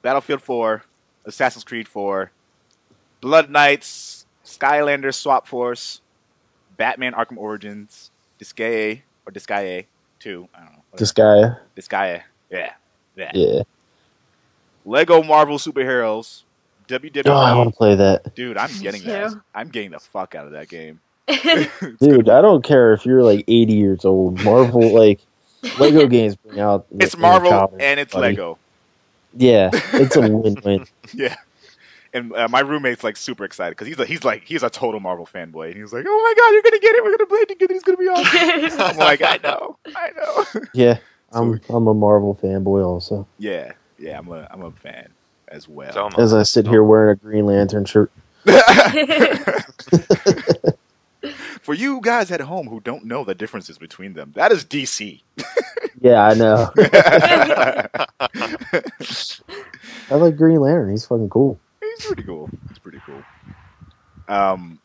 Battlefield 0.02 0.42
4, 0.42 0.84
Assassin's 1.26 1.64
Creed 1.64 1.88
4, 1.88 2.32
Blood 3.22 3.50
Knights, 3.50 4.26
Skylanders 4.46 5.16
Swap 5.16 5.48
Force, 5.48 6.02
Batman 6.78 7.14
Arkham 7.14 7.38
Origins, 7.38 8.12
Disgaea 8.40 9.02
or 9.26 9.32
Disgaea 9.32 9.86
2. 10.20 10.48
I 10.54 10.60
don't 10.60 10.72
know. 10.72 10.78
This 10.98 11.12
guy. 11.12 11.56
Disgaea. 11.78 12.24
Yeah. 12.50 12.74
Yeah. 13.16 13.32
Yeah. 13.34 13.62
Lego 14.86 15.22
Marvel 15.22 15.58
Superheroes, 15.58 16.44
WWE. 16.88 17.24
Oh, 17.28 17.34
I 17.34 17.56
want 17.56 17.70
to 17.70 17.76
play 17.76 17.96
that, 17.96 18.36
Dude, 18.36 18.58
I'm 18.58 18.72
getting 18.80 19.04
that. 19.04 19.34
I'm 19.54 19.70
getting 19.70 19.92
the 19.92 20.00
fuck 20.00 20.34
out 20.36 20.48
of 20.48 20.54
that 20.54 20.70
game. 20.70 21.00
dude. 22.00 22.30
I 22.30 22.42
don't 22.42 22.64
care 22.64 22.94
if 22.94 23.06
you're 23.06 23.24
like 23.24 23.46
80 23.48 23.74
years 23.74 24.06
old. 24.06 24.44
Marvel, 24.44 24.94
like 24.94 25.22
Lego 25.80 26.08
games, 26.08 26.36
bring 26.36 26.60
out. 26.60 26.88
It's 27.00 27.16
Marvel 27.16 27.76
and 27.80 28.00
it's 28.00 28.14
everybody. 28.14 28.36
Lego. 28.36 28.58
Yeah, 29.34 29.70
it's 29.94 30.16
a 30.16 30.22
win-win. 30.22 30.86
Yeah. 31.14 31.36
And 32.14 32.34
uh, 32.36 32.50
my 32.50 32.60
roommate's 32.60 33.04
like 33.06 33.16
super 33.16 33.46
excited 33.46 33.72
because 33.72 33.88
he's 33.88 33.98
a, 33.98 34.06
he's 34.06 34.26
like 34.26 34.44
he's 34.44 34.64
a 34.64 34.70
total 34.70 35.00
Marvel 35.00 35.26
fanboy. 35.26 35.68
And 35.72 35.80
he's 35.80 35.94
like, 35.94 36.04
"Oh 36.06 36.22
my 36.22 36.34
god, 36.38 36.52
you're 36.52 36.62
gonna 36.62 36.80
get 36.80 36.96
it! 36.96 37.04
We're 37.04 37.18
gonna 37.18 37.26
play 37.26 37.40
it 37.40 37.48
together. 37.50 37.74
It's 37.74 37.84
gonna 37.84 37.98
be 37.98 38.08
awesome." 38.10 38.80
I'm 38.82 38.98
like, 38.98 39.22
"I 39.22 39.40
know, 39.42 39.78
I 39.96 40.10
know." 40.18 40.46
Yeah, 40.74 40.98
I'm 41.32 41.62
I'm 41.70 41.88
a 41.88 41.94
Marvel 41.94 42.38
fanboy 42.42 42.86
also. 42.86 43.26
yeah, 43.38 43.72
yeah, 43.98 44.18
I'm 44.18 44.28
a 44.28 44.46
I'm 44.52 44.64
a 44.64 44.72
fan 44.72 45.10
as 45.48 45.70
well. 45.70 45.94
So. 45.94 46.10
As 46.18 46.34
I 46.34 46.44
sit 46.44 46.68
here 46.68 46.84
wearing 46.84 47.14
a 47.14 47.16
Green 47.16 47.46
Lantern 47.46 47.86
shirt. 47.86 48.12
For 51.62 51.74
you 51.74 52.02
guys 52.02 52.32
at 52.32 52.42
home 52.42 52.68
who 52.68 52.80
don't 52.80 53.06
know 53.06 53.24
the 53.24 53.36
differences 53.36 53.78
between 53.78 54.14
them, 54.14 54.32
that 54.36 54.52
is 54.52 54.66
DC. 54.66 55.22
Yeah, 56.02 56.24
I 56.26 56.34
know. 56.34 56.72
I 60.10 60.16
like 60.16 60.36
Green 60.38 60.60
Lantern. 60.60 60.92
He's 60.92 61.06
fucking 61.06 61.30
cool. 61.30 61.60
He's 61.82 62.06
pretty 62.06 62.24
cool. 62.24 62.50
He's 62.70 62.80
pretty 62.80 63.00
cool. 63.06 63.24
Um, 64.28 64.80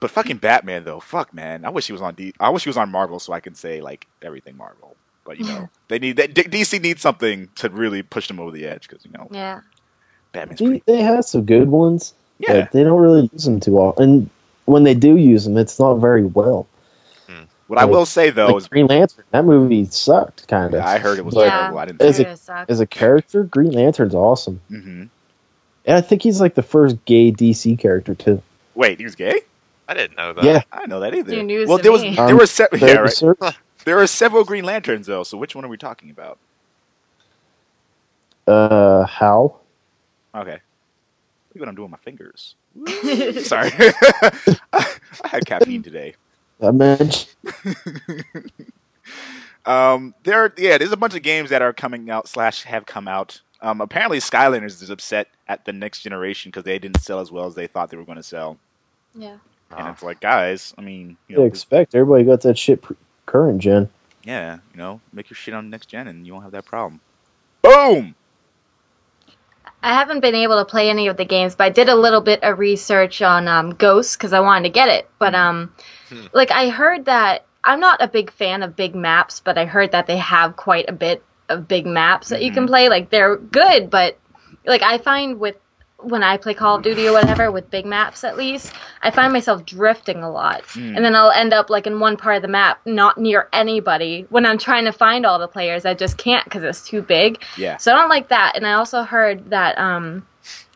but 0.00 0.10
fucking 0.10 0.38
Batman 0.38 0.84
though, 0.84 1.00
fuck 1.00 1.32
man. 1.34 1.64
I 1.64 1.70
wish 1.70 1.86
he 1.86 1.92
was 1.92 2.02
on 2.02 2.14
D. 2.14 2.34
I 2.38 2.50
wish 2.50 2.64
he 2.64 2.68
was 2.68 2.76
on 2.76 2.90
Marvel 2.90 3.18
so 3.18 3.32
I 3.32 3.40
can 3.40 3.54
say 3.54 3.80
like 3.80 4.06
everything 4.20 4.56
Marvel. 4.56 4.96
But 5.24 5.38
you 5.38 5.44
know, 5.46 5.68
they 5.88 5.98
need 5.98 6.16
that. 6.16 6.34
D- 6.34 6.42
DC 6.42 6.80
needs 6.80 7.00
something 7.00 7.48
to 7.56 7.68
really 7.68 8.02
push 8.02 8.26
them 8.28 8.40
over 8.40 8.50
the 8.50 8.66
edge 8.66 8.88
because 8.88 9.04
you 9.04 9.12
know 9.12 9.28
yeah. 9.30 9.60
Batman's 10.32 10.58
They, 10.58 10.66
pretty. 10.66 10.82
they 10.86 11.02
have 11.02 11.24
some 11.24 11.44
good 11.44 11.68
ones, 11.68 12.14
Yeah, 12.38 12.62
but 12.62 12.72
they 12.72 12.82
don't 12.82 13.00
really 13.00 13.28
use 13.32 13.44
them 13.44 13.60
too 13.60 13.78
often. 13.78 14.02
And 14.04 14.30
when 14.66 14.82
they 14.84 14.94
do 14.94 15.16
use 15.16 15.44
them, 15.44 15.56
it's 15.56 15.78
not 15.78 15.94
very 15.94 16.24
well. 16.24 16.66
what 17.66 17.78
I 17.78 17.84
will 17.84 18.06
say 18.06 18.30
though 18.30 18.48
Like 18.48 18.56
is, 18.56 18.68
Green 18.68 18.86
Lantern, 18.86 19.24
that 19.30 19.44
movie 19.44 19.86
sucked, 19.86 20.46
kind 20.48 20.74
of. 20.74 20.80
I 20.82 20.98
heard 20.98 21.18
it 21.18 21.24
was 21.24 21.34
But 21.34 21.46
Yeah. 21.46 21.58
terrible. 21.58 21.78
I 21.78 21.84
didn't. 21.86 22.02
Is 22.02 22.16
see 22.16 22.22
it- 22.24 22.28
It. 22.48 22.64
As 22.68 22.80
a 22.80 22.86
character, 22.86 23.44
Green 23.44 23.72
Lantern's 23.72 24.14
awesome. 24.14 24.60
hmm 24.68 25.04
And 25.84 25.96
I 25.96 26.00
think 26.00 26.22
he's 26.22 26.40
like 26.40 26.54
the 26.54 26.62
first 26.62 27.02
gay 27.06 27.32
DC 27.32 27.78
character 27.78 28.14
too. 28.14 28.42
Wait, 28.74 28.98
he 28.98 29.04
was 29.04 29.14
gay? 29.14 29.40
I 29.88 29.94
didn't 29.94 30.16
know 30.16 30.32
that. 30.32 30.44
Yeah, 30.44 30.62
I 30.70 30.76
didn't 30.78 30.90
know 30.90 31.00
that 31.00 31.14
either. 31.14 31.32
New 31.32 31.42
news 31.42 31.68
well, 31.68 31.78
to 31.78 31.82
there 31.82 31.92
was 31.92 32.02
me. 32.02 32.14
there 32.14 32.36
were 32.36 32.46
se- 32.46 32.68
yeah, 32.78 32.92
right. 32.96 33.12
certain. 33.12 33.52
There 33.84 33.98
are 33.98 34.06
several 34.06 34.44
Green 34.44 34.64
Lanterns 34.64 35.08
though. 35.08 35.24
So 35.24 35.36
which 35.36 35.56
one 35.56 35.64
are 35.64 35.68
we 35.68 35.76
talking 35.76 36.10
about? 36.10 36.38
Uh, 38.46 39.04
how? 39.06 39.56
Okay. 40.34 40.52
Look 40.52 41.60
what 41.60 41.68
I'm 41.68 41.74
doing 41.74 41.90
with 41.90 41.98
my 42.00 42.04
fingers. 42.04 42.54
Sorry, 43.42 43.70
I 44.72 44.86
had 45.24 45.44
caffeine 45.46 45.82
today. 45.82 46.14
I 46.62 46.70
mentioned. 46.70 47.34
Um, 49.64 50.14
there, 50.24 50.52
yeah, 50.58 50.76
there's 50.78 50.90
a 50.92 50.96
bunch 50.96 51.14
of 51.14 51.22
games 51.22 51.50
that 51.50 51.62
are 51.62 51.72
coming 51.72 52.10
out 52.10 52.26
slash 52.26 52.64
have 52.64 52.84
come 52.84 53.06
out. 53.06 53.40
Um, 53.60 53.80
apparently 53.80 54.18
Skylanders 54.18 54.82
is 54.82 54.90
upset 54.90 55.28
at 55.46 55.64
the 55.64 55.72
next 55.72 56.00
generation 56.00 56.50
because 56.50 56.64
they 56.64 56.80
didn't 56.80 57.00
sell 57.00 57.20
as 57.20 57.30
well 57.30 57.46
as 57.46 57.54
they 57.54 57.68
thought 57.68 57.88
they 57.90 57.96
were 57.96 58.04
going 58.04 58.16
to 58.16 58.24
sell, 58.24 58.58
yeah. 59.14 59.36
and 59.70 59.86
Oh. 59.86 59.90
it's 59.90 60.02
like, 60.02 60.18
guys, 60.20 60.74
I 60.76 60.80
mean, 60.80 61.16
you 61.28 61.36
You 61.36 61.42
know, 61.42 61.44
expect 61.46 61.94
everybody 61.94 62.24
got 62.24 62.40
that 62.40 62.58
shit 62.58 62.82
pr- 62.82 62.94
current 63.26 63.60
gen. 63.60 63.88
yeah, 64.24 64.58
you 64.72 64.78
know, 64.78 65.00
make 65.12 65.30
your 65.30 65.36
shit 65.36 65.54
on 65.54 65.70
next 65.70 65.86
gen, 65.86 66.08
and 66.08 66.26
you 66.26 66.32
won't 66.32 66.42
have 66.44 66.52
that 66.52 66.64
problem. 66.64 67.00
Boom. 67.62 68.16
I 69.82 69.94
haven't 69.94 70.20
been 70.20 70.34
able 70.34 70.58
to 70.58 70.64
play 70.64 70.90
any 70.90 71.08
of 71.08 71.16
the 71.16 71.24
games, 71.24 71.54
but 71.54 71.64
I 71.64 71.70
did 71.70 71.88
a 71.88 71.94
little 71.96 72.20
bit 72.20 72.42
of 72.42 72.58
research 72.58 73.20
on 73.22 73.48
um, 73.48 73.70
Ghosts 73.74 74.16
because 74.16 74.32
I 74.32 74.40
wanted 74.40 74.64
to 74.64 74.72
get 74.72 74.88
it. 74.88 75.08
But 75.18 75.34
um, 75.34 75.72
Hmm. 76.08 76.26
like 76.32 76.50
I 76.50 76.68
heard 76.68 77.06
that 77.06 77.46
I'm 77.64 77.80
not 77.80 78.02
a 78.02 78.08
big 78.08 78.30
fan 78.30 78.62
of 78.62 78.76
big 78.76 78.94
maps, 78.94 79.40
but 79.40 79.56
I 79.58 79.64
heard 79.64 79.92
that 79.92 80.06
they 80.06 80.18
have 80.18 80.56
quite 80.56 80.88
a 80.88 80.92
bit 80.92 81.24
of 81.48 81.68
big 81.68 81.86
maps 81.86 82.28
that 82.28 82.42
you 82.42 82.52
can 82.52 82.66
play. 82.66 82.88
Like 82.88 83.10
they're 83.10 83.36
good, 83.36 83.90
but 83.90 84.18
like 84.64 84.82
I 84.82 84.98
find 84.98 85.40
with 85.40 85.56
when 86.02 86.22
I 86.22 86.36
play 86.36 86.54
Call 86.54 86.76
of 86.76 86.82
Duty 86.82 87.08
or 87.08 87.12
whatever 87.12 87.50
with 87.50 87.70
big 87.70 87.86
maps 87.86 88.24
at 88.24 88.36
least, 88.36 88.72
I 89.02 89.10
find 89.10 89.32
myself 89.32 89.64
drifting 89.64 90.22
a 90.22 90.30
lot. 90.30 90.62
Mm. 90.68 90.96
And 90.96 91.04
then 91.04 91.14
I'll 91.14 91.30
end 91.30 91.52
up 91.52 91.70
like 91.70 91.86
in 91.86 92.00
one 92.00 92.16
part 92.16 92.36
of 92.36 92.42
the 92.42 92.48
map, 92.48 92.80
not 92.84 93.18
near 93.18 93.48
anybody. 93.52 94.26
When 94.30 94.46
I'm 94.46 94.58
trying 94.58 94.84
to 94.84 94.92
find 94.92 95.24
all 95.24 95.38
the 95.38 95.48
players, 95.48 95.84
I 95.84 95.94
just 95.94 96.16
can't 96.18 96.44
because 96.44 96.62
it's 96.62 96.86
too 96.86 97.02
big. 97.02 97.42
Yeah. 97.56 97.76
So 97.76 97.92
I 97.92 98.00
don't 98.00 98.08
like 98.08 98.28
that. 98.28 98.56
And 98.56 98.66
I 98.66 98.74
also 98.74 99.02
heard 99.02 99.50
that 99.50 99.78
um 99.78 100.26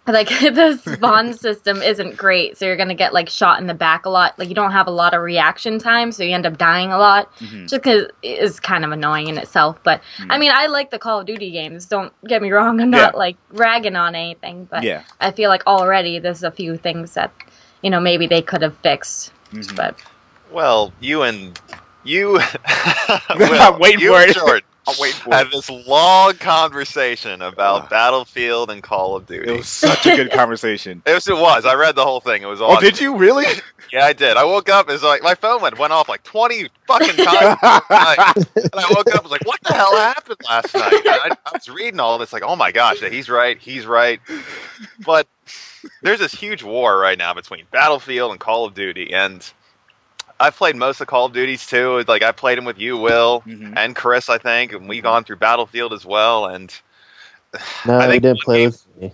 like 0.07 0.29
the 0.41 0.77
spawn 0.97 1.35
system 1.35 1.83
isn't 1.83 2.17
great, 2.17 2.57
so 2.57 2.65
you're 2.65 2.77
gonna 2.77 2.95
get 2.95 3.13
like 3.13 3.29
shot 3.29 3.61
in 3.61 3.67
the 3.67 3.75
back 3.75 4.07
a 4.07 4.11
lot. 4.11 4.39
Like 4.39 4.49
you 4.49 4.55
don't 4.55 4.73
have 4.73 4.87
a 4.87 4.91
lot 4.91 5.15
of 5.15 5.23
reaction 5.23 5.79
time, 5.79 6.13
so 6.13 6.23
you 6.23 6.35
end 6.35 6.47
up 6.47 6.59
dying 6.59 6.93
a 6.93 6.99
lot. 6.99 7.35
Mhm. 7.39 7.69
Just 7.69 7.83
because 7.83 8.07
it's 8.23 8.61
kind 8.61 8.85
of 8.85 8.93
annoying 8.93 9.29
in 9.29 9.39
itself. 9.39 9.79
But 9.83 10.01
I 10.31 10.37
Mm. 10.37 10.41
mean, 10.41 10.53
I 10.55 10.67
like 10.67 10.91
the 10.91 10.99
Call 10.99 11.21
of 11.21 11.27
Duty 11.27 11.51
games. 11.51 11.87
Don't 11.87 12.13
get 12.27 12.41
me 12.43 12.53
wrong. 12.53 12.81
I'm 12.81 12.91
not 12.91 13.13
Yeah. 13.15 13.19
like 13.19 13.37
ragging 13.51 13.97
on 13.97 14.15
anything, 14.15 14.67
but 14.71 14.83
Yeah. 14.83 15.03
I 15.21 15.31
feel 15.33 15.51
like 15.51 15.67
already 15.67 16.19
there's 16.19 16.43
a 16.43 16.51
few 16.51 16.77
things 16.77 17.15
that 17.15 17.31
you 17.83 17.91
know 17.91 18.01
maybe 18.01 18.27
they 18.27 18.43
could 18.43 18.63
have 18.63 18.77
fixed. 18.79 19.33
Mhm. 19.53 19.75
But 19.77 19.99
Well, 20.51 20.93
you 21.01 21.23
and 21.23 21.59
you, 22.05 22.39
I'm 23.29 23.79
waiting 23.81 24.01
you 24.01 24.13
for 24.13 24.23
it. 24.23 24.35
Jordan 24.35 24.63
I'm 24.89 24.95
waiting 25.01 25.20
for 25.20 25.34
had 25.34 25.51
this 25.51 25.68
long 25.68 26.34
conversation 26.34 27.43
about 27.43 27.84
Ugh. 27.84 27.91
Battlefield 27.91 28.70
and 28.70 28.82
Call 28.82 29.16
of 29.16 29.26
Duty. 29.26 29.51
It 29.53 29.57
was 29.59 29.68
such 29.68 30.07
a 30.07 30.16
good 30.16 30.30
conversation. 30.32 31.03
It 31.07 31.14
was. 31.14 31.26
It 31.28 31.37
was. 31.37 31.64
I 31.64 31.74
read 31.74 31.97
the 31.97 32.05
whole 32.05 32.20
thing. 32.20 32.43
It 32.43 32.47
was 32.47 32.61
all. 32.61 32.76
Oh, 32.76 32.80
did 32.80 33.01
you 33.01 33.16
really? 33.16 33.47
Yeah, 33.93 34.05
I 34.05 34.14
did. 34.14 34.37
I 34.37 34.43
woke 34.43 34.68
up. 34.68 34.91
It's 34.91 35.05
like 35.05 35.22
my 35.22 35.37
phone 35.37 35.62
went 35.62 35.78
went 35.78 35.93
off 35.93 36.09
like 36.09 36.24
twenty 36.24 36.68
fucking 36.89 37.24
times. 37.24 37.57
last 37.62 38.37
and 38.57 38.70
I 38.74 38.84
woke 38.91 39.09
up. 39.14 39.20
I 39.20 39.22
was 39.22 39.30
like, 39.30 39.47
"What 39.47 39.61
the 39.62 39.74
hell 39.74 39.97
happened 39.97 40.39
last 40.45 40.74
night?" 40.74 40.93
And 40.93 41.09
I, 41.09 41.37
I 41.47 41.51
was 41.53 41.68
reading 41.68 42.01
all 42.01 42.18
this, 42.18 42.32
like, 42.32 42.43
"Oh 42.45 42.57
my 42.57 42.72
gosh, 42.72 42.99
he's 42.99 43.28
right. 43.30 43.57
He's 43.59 43.87
right." 43.87 44.20
But 45.05 45.28
there's 46.03 46.18
this 46.18 46.32
huge 46.32 46.64
war 46.64 46.99
right 46.99 47.16
now 47.16 47.32
between 47.32 47.64
Battlefield 47.70 48.32
and 48.32 48.41
Call 48.41 48.64
of 48.64 48.74
Duty, 48.74 49.14
and 49.14 49.49
I've 50.39 50.55
played 50.57 50.76
most 50.76 51.01
of 51.01 51.07
Call 51.07 51.26
of 51.26 51.32
Duties 51.32 51.66
too. 51.66 52.05
Like 52.09 52.22
I 52.22 52.32
played 52.32 52.59
them 52.59 52.64
with 52.64 52.78
you, 52.78 52.97
Will, 52.97 53.43
Mhm. 53.47 53.74
and 53.76 53.97
Chris, 53.97 54.28
I 54.28 54.39
think, 54.39 54.72
and 54.72 54.89
we've 54.89 55.03
gone 55.03 55.24
through 55.24 55.37
Battlefield 55.37 55.93
as 55.93 56.05
well. 56.05 56.47
And 56.47 56.72
No, 57.87 57.95
I 57.99 58.05
I 58.05 58.09
think 58.09 58.22
didn't 58.22 58.41
play 58.41 58.59
game- 58.59 58.66
with 58.70 58.87
me. 59.01 59.12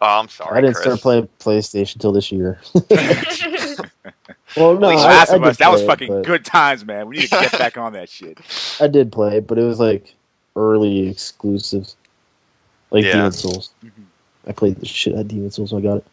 oh, 0.00 0.18
I'm 0.20 0.28
sorry, 0.28 0.58
I 0.58 0.60
didn't 0.60 0.74
Chris. 0.74 0.84
start 0.84 1.00
playing 1.00 1.28
PlayStation 1.40 1.94
until 1.96 2.12
this 2.12 2.30
year. 2.30 2.60
well, 4.56 4.76
no, 4.78 4.88
I, 4.88 5.22
I 5.22 5.24
did 5.26 5.42
that 5.42 5.42
was 5.42 5.56
play 5.56 5.82
it, 5.82 5.86
fucking 5.86 6.08
but- 6.08 6.24
good 6.24 6.44
times, 6.44 6.84
man. 6.84 7.08
We 7.08 7.16
need 7.18 7.30
to 7.30 7.40
get 7.40 7.52
back 7.58 7.76
on 7.76 7.92
that 7.94 8.08
shit. 8.08 8.38
I 8.80 8.86
did 8.86 9.10
play 9.12 9.40
but 9.40 9.58
it 9.58 9.64
was 9.64 9.80
like 9.80 10.14
early 10.56 11.08
exclusives, 11.08 11.96
like 12.90 13.04
Yeah. 13.04 13.12
Demon 13.14 13.32
Souls. 13.32 13.70
Mhm. 13.84 13.90
I 14.46 14.52
played 14.52 14.76
the 14.76 14.86
shit 14.86 15.14
out 15.14 15.20
of 15.20 15.28
Demon 15.28 15.50
Souls 15.50 15.72
when 15.72 15.82
I 15.84 15.88
got 15.88 15.96
it. 15.98 16.04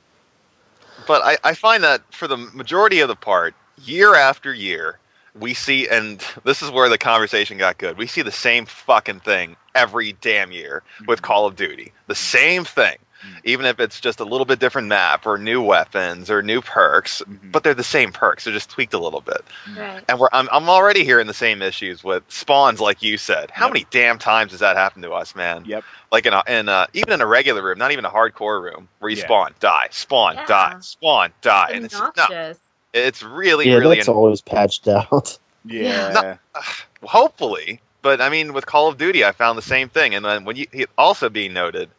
but 1.08 1.22
I, 1.24 1.38
I 1.44 1.54
find 1.54 1.84
that 1.84 2.02
for 2.12 2.28
the 2.28 2.38
majority 2.38 3.00
of 3.00 3.08
the 3.08 3.16
part, 3.16 3.54
year 3.84 4.16
after 4.16 4.54
year, 4.54 5.00
we 5.40 5.54
see, 5.54 5.88
and 5.88 6.24
this 6.44 6.62
is 6.62 6.72
where 6.72 6.88
the 6.90 6.98
conversation 6.98 7.58
got 7.58 7.78
good. 7.78 7.98
We 7.98 8.08
see 8.08 8.22
the 8.22 8.32
same 8.32 8.66
fucking 8.66 9.20
thing 9.22 9.56
every 9.74 10.14
damn 10.22 10.52
year 10.52 10.84
with 11.08 11.20
mm-hmm. 11.20 11.26
Call 11.26 11.46
of 11.46 11.56
Duty. 11.56 11.92
The 12.08 12.14
mm-hmm. 12.14 12.38
same 12.38 12.64
thing, 12.66 12.98
Mhm. 13.26 13.42
even 13.44 13.66
if 13.66 13.80
it's 13.80 14.00
just 14.00 14.20
a 14.20 14.24
little 14.24 14.46
bit 14.46 14.60
different 14.60 14.88
map 14.88 15.26
or 15.26 15.38
new 15.38 15.62
weapons 15.62 16.30
or 16.30 16.42
new 16.44 16.62
perks. 16.62 17.22
Mm-hmm. 17.22 17.50
But 17.52 17.64
they're 17.64 17.74
the 17.74 17.84
same 17.84 18.12
perks. 18.12 18.44
They're 18.44 18.54
just 18.54 18.70
tweaked 18.70 18.94
a 18.94 19.00
little 19.00 19.22
bit. 19.22 19.44
right. 19.76 20.04
And 20.08 20.20
we're, 20.20 20.30
I'm, 20.32 20.48
I'm 20.52 20.70
already 20.70 21.04
hearing 21.04 21.26
the 21.28 21.34
same 21.34 21.62
issues 21.62 22.04
with 22.04 22.24
spawns, 22.30 22.80
like 22.80 23.02
you 23.02 23.18
said. 23.18 23.52
How 23.52 23.66
Yep. 23.66 23.74
many 23.74 23.86
damn 23.90 24.20
times 24.20 24.52
has 24.52 24.60
that 24.60 24.76
happened 24.78 25.04
to 25.04 25.12
us, 25.14 25.36
man? 25.36 25.64
Yep. 25.66 25.84
Like 26.12 26.26
in 26.26 26.34
a, 26.34 26.44
in 26.48 26.70
a, 26.70 26.88
even 26.94 27.14
in 27.14 27.22
a 27.22 27.26
regular 27.26 27.64
room, 27.64 27.78
not 27.80 27.92
even 27.92 28.06
a 28.06 28.10
hardcore 28.10 28.62
room, 28.62 28.88
where 29.00 29.10
you 29.10 29.18
Yeah. 29.18 29.24
spawn, 29.24 29.54
die, 29.60 29.88
spawn, 29.92 30.36
Yeah. 30.36 30.46
die, 30.46 30.76
spawn, 30.82 31.34
die, 31.42 31.72
and 31.74 31.86
it's 31.86 31.98
no, 31.98 32.06
Obnoxious. 32.08 32.60
It's 32.96 33.22
really, 33.24 33.70
Yeah, 33.70 33.76
really 33.76 33.98
that's 33.98 34.08
always 34.08 34.42
patched 34.42 34.88
out. 34.88 35.38
Yeah. 35.68 36.12
No. 36.14 36.38
Uh, 36.54 36.62
hopefully. 37.08 37.82
But 38.04 38.22
I 38.22 38.30
mean, 38.30 38.54
with 38.54 38.68
Call 38.68 38.88
of 38.88 39.00
Duty, 39.00 39.26
I 39.26 39.32
found 39.32 39.58
the 39.58 39.64
same 39.64 39.90
thing. 39.90 40.14
And 40.14 40.24
then 40.24 40.46
when 40.46 40.56
you 40.58 40.68
also 40.96 41.28
being 41.28 41.54
noted 41.54 41.90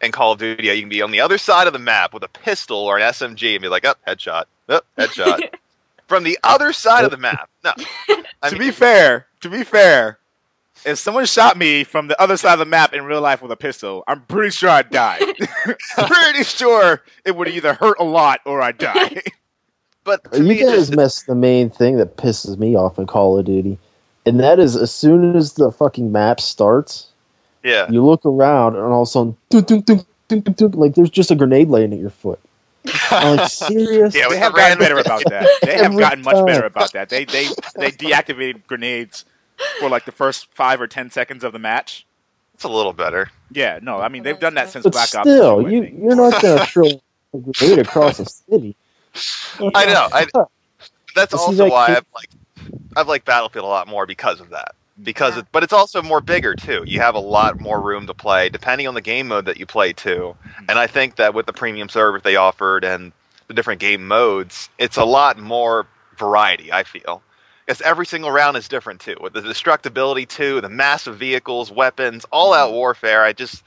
in 0.00 0.10
Call 0.10 0.32
of 0.32 0.40
Duty, 0.40 0.66
you 0.66 0.80
can 0.80 0.88
be 0.88 1.00
on 1.02 1.12
the 1.12 1.20
other 1.20 1.38
side 1.38 1.68
of 1.68 1.72
the 1.72 1.78
map 1.78 2.12
with 2.12 2.24
a 2.24 2.28
pistol 2.28 2.78
or 2.78 2.96
an 2.98 3.02
SMG 3.04 3.54
and 3.54 3.62
be 3.62 3.68
like, 3.68 3.84
"Up, 3.84 3.96
oh, 4.08 4.10
headshot, 4.10 4.46
up, 4.68 4.84
oh, 4.98 5.02
headshot." 5.06 5.54
From 6.08 6.24
the 6.24 6.36
other 6.42 6.72
side 6.72 7.04
of 7.04 7.12
the 7.12 7.16
map. 7.16 7.48
No, 7.64 7.72
I 8.42 8.48
to 8.48 8.58
mean, 8.58 8.68
be 8.68 8.70
fair, 8.72 9.28
to 9.42 9.48
be 9.48 9.62
fair, 9.62 10.18
if 10.84 10.98
someone 10.98 11.24
shot 11.26 11.56
me 11.56 11.84
from 11.84 12.08
the 12.08 12.20
other 12.20 12.36
side 12.36 12.54
of 12.54 12.58
the 12.58 12.64
map 12.64 12.92
in 12.92 13.04
real 13.04 13.20
life 13.20 13.40
with 13.40 13.52
a 13.52 13.56
pistol, 13.56 14.02
I'm 14.08 14.22
pretty 14.22 14.50
sure 14.50 14.68
I'd 14.68 14.90
die. 14.90 15.20
pretty 16.06 16.42
sure 16.42 17.02
it 17.24 17.36
would 17.36 17.48
either 17.48 17.74
hurt 17.74 17.98
a 18.00 18.04
lot 18.04 18.40
or 18.44 18.60
I'd 18.60 18.78
die. 18.78 19.22
But 20.04 20.30
to 20.32 20.42
You 20.42 20.44
me, 20.44 20.56
guys 20.60 20.88
just, 20.88 20.96
missed 20.96 21.26
the 21.26 21.34
main 21.34 21.70
thing 21.70 21.96
that 21.98 22.16
pisses 22.16 22.58
me 22.58 22.76
off 22.76 22.98
in 22.98 23.06
Call 23.06 23.38
of 23.38 23.44
Duty, 23.44 23.78
and 24.26 24.40
that 24.40 24.58
is 24.58 24.76
as 24.76 24.92
soon 24.92 25.36
as 25.36 25.54
the 25.54 25.70
fucking 25.72 26.12
map 26.12 26.40
starts, 26.40 27.08
yeah, 27.62 27.90
you 27.90 28.04
look 28.04 28.24
around 28.26 28.74
and 28.76 28.84
all 28.84 29.02
of 29.02 29.08
a 29.08 29.10
sudden, 29.10 29.36
like 30.78 30.94
there's 30.94 31.10
just 31.10 31.30
a 31.30 31.34
grenade 31.34 31.68
laying 31.68 31.92
at 31.92 31.98
your 31.98 32.10
foot. 32.10 32.40
I'm 33.10 33.36
like, 33.36 33.50
serious? 33.50 34.14
Yeah, 34.14 34.22
they 34.28 34.28
with 34.30 34.38
have 34.38 34.52
the 34.52 34.56
gotten 34.58 34.78
better 34.78 34.98
about 34.98 35.22
that. 35.28 35.46
They 35.62 35.76
have 35.76 35.86
Every 35.86 36.00
gotten 36.00 36.22
much 36.22 36.44
better 36.46 36.64
about 36.66 36.92
that. 36.92 37.08
They 37.08 37.24
they 37.24 37.46
they 37.76 37.90
deactivated 37.92 38.66
grenades 38.66 39.24
for 39.78 39.88
like 39.88 40.04
the 40.04 40.12
first 40.12 40.46
five 40.54 40.80
or 40.80 40.86
ten 40.88 41.10
seconds 41.10 41.44
of 41.44 41.52
the 41.52 41.58
match. 41.60 42.06
it's 42.54 42.64
a 42.64 42.68
little 42.68 42.92
better. 42.92 43.30
Yeah, 43.52 43.78
no, 43.82 44.00
I 44.00 44.08
mean 44.08 44.22
they've 44.24 44.38
done 44.38 44.54
that 44.54 44.70
since 44.70 44.84
But 44.84 44.92
Black 44.92 45.14
Ops. 45.14 45.30
still, 45.30 45.62
2, 45.62 45.70
you 45.70 45.82
you're 45.84 46.16
not 46.16 46.40
gonna 46.42 46.66
throw 46.66 47.00
a 47.34 47.38
grenade 47.38 47.78
across 47.78 48.18
a 48.18 48.26
city. 48.26 48.74
I 49.74 49.86
know. 49.86 50.08
I, 50.12 50.26
that's 51.14 51.34
It 51.34 51.38
also 51.38 51.64
like 51.64 51.72
why 51.72 51.86
I've 51.96 52.06
like 52.14 52.30
I've 52.96 53.08
liked 53.08 53.24
Battlefield 53.24 53.64
a 53.64 53.68
lot 53.68 53.88
more 53.88 54.06
because 54.06 54.40
of 54.40 54.50
that. 54.50 54.74
Because 55.02 55.34
Yeah. 55.34 55.40
it, 55.40 55.46
but 55.52 55.62
it's 55.62 55.72
also 55.72 56.02
more 56.02 56.20
bigger 56.20 56.54
too. 56.54 56.84
You 56.86 57.00
have 57.00 57.14
a 57.14 57.20
lot 57.20 57.60
more 57.60 57.80
room 57.80 58.06
to 58.06 58.14
play, 58.14 58.48
depending 58.48 58.86
on 58.86 58.94
the 58.94 59.00
game 59.00 59.28
mode 59.28 59.46
that 59.46 59.58
you 59.58 59.66
play 59.66 59.92
too. 59.92 60.36
Mm-hmm. 60.44 60.64
And 60.68 60.78
I 60.78 60.86
think 60.86 61.16
that 61.16 61.34
with 61.34 61.46
the 61.46 61.52
premium 61.52 61.88
service 61.88 62.22
they 62.22 62.36
offered 62.36 62.84
and 62.84 63.12
the 63.48 63.54
different 63.54 63.80
game 63.80 64.06
modes, 64.06 64.68
it's 64.78 64.96
a 64.96 65.04
lot 65.04 65.38
more 65.38 65.86
variety. 66.18 66.72
I 66.72 66.84
feel 66.84 67.22
because 67.66 67.80
every 67.82 68.06
single 68.06 68.30
round 68.30 68.56
is 68.56 68.68
different 68.68 69.00
too. 69.00 69.16
With 69.20 69.32
the 69.32 69.40
destructibility 69.40 70.28
too, 70.28 70.60
the 70.60 70.68
massive 70.68 71.16
vehicles, 71.16 71.70
weapons, 71.70 72.26
all 72.30 72.52
out 72.52 72.68
mm-hmm. 72.68 72.76
warfare. 72.76 73.22
I 73.22 73.32
just 73.32 73.62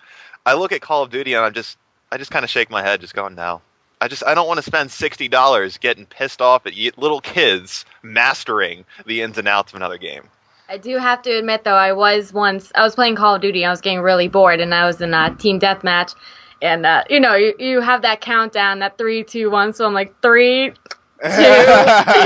I 0.45 0.53
look 0.53 0.71
at 0.71 0.81
Call 0.81 1.03
of 1.03 1.09
Duty 1.09 1.33
and 1.33 1.43
I'm 1.43 1.53
just 1.53 1.77
I 2.11 2.17
just 2.17 2.31
kind 2.31 2.43
of 2.43 2.49
shake 2.49 2.69
my 2.69 2.81
head, 2.81 3.01
just 3.01 3.15
going 3.15 3.35
no. 3.35 3.61
I 4.05 4.07
just 4.07 4.23
I 4.23 4.35
don't 4.35 4.47
want 4.47 4.59
to 4.59 4.61
spend 4.61 4.91
sixty 4.91 5.27
dollars 5.27 5.79
getting 5.79 6.05
pissed 6.05 6.39
off 6.39 6.67
at 6.67 6.73
y- 6.77 6.91
little 6.95 7.21
kids 7.21 7.85
mastering 8.03 8.85
the 9.07 9.23
ins 9.23 9.39
and 9.39 9.47
outs 9.47 9.71
of 9.73 9.77
another 9.77 9.97
game. 9.97 10.29
I 10.69 10.77
do 10.77 10.99
have 10.99 11.23
to 11.23 11.31
admit, 11.31 11.63
though, 11.63 11.73
I 11.73 11.91
was 11.91 12.31
once 12.31 12.71
I 12.75 12.83
was 12.83 12.93
playing 12.93 13.15
Call 13.15 13.33
of 13.33 13.41
Duty. 13.41 13.65
I 13.65 13.71
was 13.71 13.81
getting 13.81 14.01
really 14.01 14.27
bored, 14.27 14.59
and 14.59 14.75
I 14.75 14.85
was 14.85 15.01
in 15.01 15.15
a 15.15 15.35
team 15.37 15.59
deathmatch. 15.59 16.13
And 16.61 16.85
uh, 16.85 17.03
you 17.09 17.19
know, 17.19 17.33
you, 17.33 17.55
you 17.57 17.81
have 17.81 18.03
that 18.03 18.21
countdown, 18.21 18.77
that 18.77 18.99
three, 18.99 19.23
two, 19.23 19.49
one. 19.49 19.73
So 19.73 19.87
I'm 19.87 19.95
like 19.95 20.13
three. 20.21 20.69
two. 20.69 20.75
I 21.23 22.19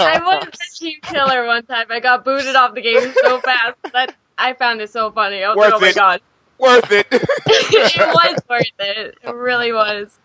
was 0.00 0.48
a 0.48 0.78
team 0.78 0.98
killer 1.02 1.44
one 1.44 1.66
time. 1.66 1.88
I 1.90 2.00
got 2.00 2.24
booted 2.24 2.56
off 2.56 2.74
the 2.74 2.80
game 2.80 3.12
so 3.22 3.38
fast 3.40 3.76
that 3.92 4.14
I 4.38 4.54
found 4.54 4.80
it 4.80 4.88
so 4.88 5.12
funny. 5.12 5.44
I 5.44 5.50
was 5.50 5.58
Worth 5.58 5.72
like, 5.72 5.74
oh 5.74 5.80
my 5.80 5.92
god, 5.92 6.22
Worth 6.58 6.90
it. 6.90 7.06
it 7.12 7.98
was 7.98 8.38
worth 8.48 8.66
it. 8.78 9.18
It 9.22 9.34
really 9.34 9.70
was. 9.70 10.18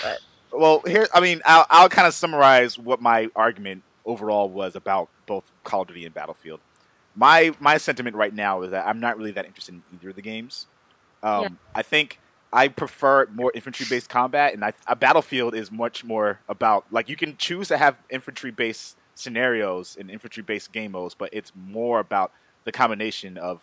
But 0.00 0.20
well, 0.52 0.82
here, 0.86 1.08
I 1.14 1.20
mean, 1.20 1.40
I'll, 1.44 1.66
I'll 1.70 1.88
kind 1.88 2.06
of 2.06 2.14
summarize 2.14 2.78
what 2.78 3.00
my 3.00 3.28
argument 3.34 3.84
overall 4.04 4.50
was 4.50 4.76
about 4.76 5.10
both 5.26 5.44
Call 5.64 5.82
of 5.82 5.88
Duty 5.88 6.04
and 6.04 6.14
Battlefield. 6.14 6.60
My 7.14 7.54
my 7.60 7.78
sentiment 7.78 8.16
right 8.16 8.32
now 8.34 8.62
is 8.62 8.70
that 8.70 8.86
I'm 8.86 9.00
not 9.00 9.16
really 9.18 9.32
that 9.32 9.46
interested 9.46 9.74
in 9.74 9.84
either 9.90 10.10
of 10.10 10.16
the 10.16 10.22
games. 10.22 10.66
Um, 11.22 11.42
Yeah. 11.42 11.48
I 11.74 11.82
think 11.82 12.20
I 12.52 12.68
prefer 12.68 13.26
more 13.32 13.52
infantry 13.54 13.86
based 13.86 14.08
combat, 14.08 14.54
and 14.54 14.64
I, 14.64 14.72
a 14.86 14.96
Battlefield 14.96 15.54
is 15.54 15.70
much 15.70 16.04
more 16.04 16.42
about 16.48 16.84
like 16.90 17.08
you 17.08 17.16
can 17.16 17.36
choose 17.36 17.68
to 17.68 17.78
have 17.78 17.98
infantry 18.10 18.50
based 18.50 18.96
scenarios 19.14 19.96
and 19.98 20.10
infantry 20.10 20.42
based 20.42 20.72
game 20.72 20.92
modes, 20.92 21.14
but 21.14 21.30
it's 21.32 21.52
more 21.54 22.00
about 22.00 22.32
the 22.64 22.72
combination 22.72 23.36
of 23.38 23.62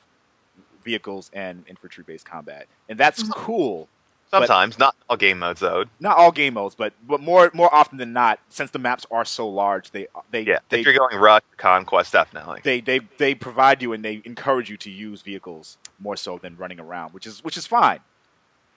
vehicles 0.84 1.30
and 1.34 1.66
infantry 1.68 2.04
based 2.06 2.26
combat, 2.26 2.68
and 2.90 3.00
that's 3.00 3.24
Mhm. 3.24 3.32
cool 3.32 3.90
But- 4.32 4.46
Sometimes, 4.48 4.78
not 4.78 4.96
all 5.10 5.18
game 5.18 5.40
modes 5.40 5.60
though. 5.60 5.86
not 6.00 6.18
all 6.18 6.32
game 6.32 6.54
modes, 6.54 6.76
but 6.76 6.94
but 7.08 7.20
more 7.20 7.50
more 7.54 7.74
often 7.74 7.98
than 7.98 8.14
not, 8.14 8.40
since 8.50 8.70
the 8.70 8.78
maps 8.80 9.06
are 9.10 9.26
so 9.26 9.48
large, 9.50 9.90
they 9.92 10.08
they 10.30 10.42
Yeah, 10.42 10.60
they, 10.70 10.82
if 10.82 10.86
you're 10.86 10.96
going 10.98 11.18
rush 11.18 11.42
conquest, 11.58 12.14
definitely. 12.14 12.62
they 12.64 12.80
they 12.82 13.00
they 13.18 13.34
provide 13.34 13.82
you 13.82 13.94
and 13.94 14.06
they 14.06 14.22
encourage 14.26 14.70
you 14.70 14.78
to 14.78 14.92
use 14.92 15.24
vehicles 15.24 15.78
more 16.00 16.16
so 16.16 16.38
than 16.38 16.56
running 16.58 16.80
around, 16.80 17.12
which 17.14 17.26
is 17.26 17.44
which 17.44 17.58
is 17.58 17.66
fine. 17.66 18.00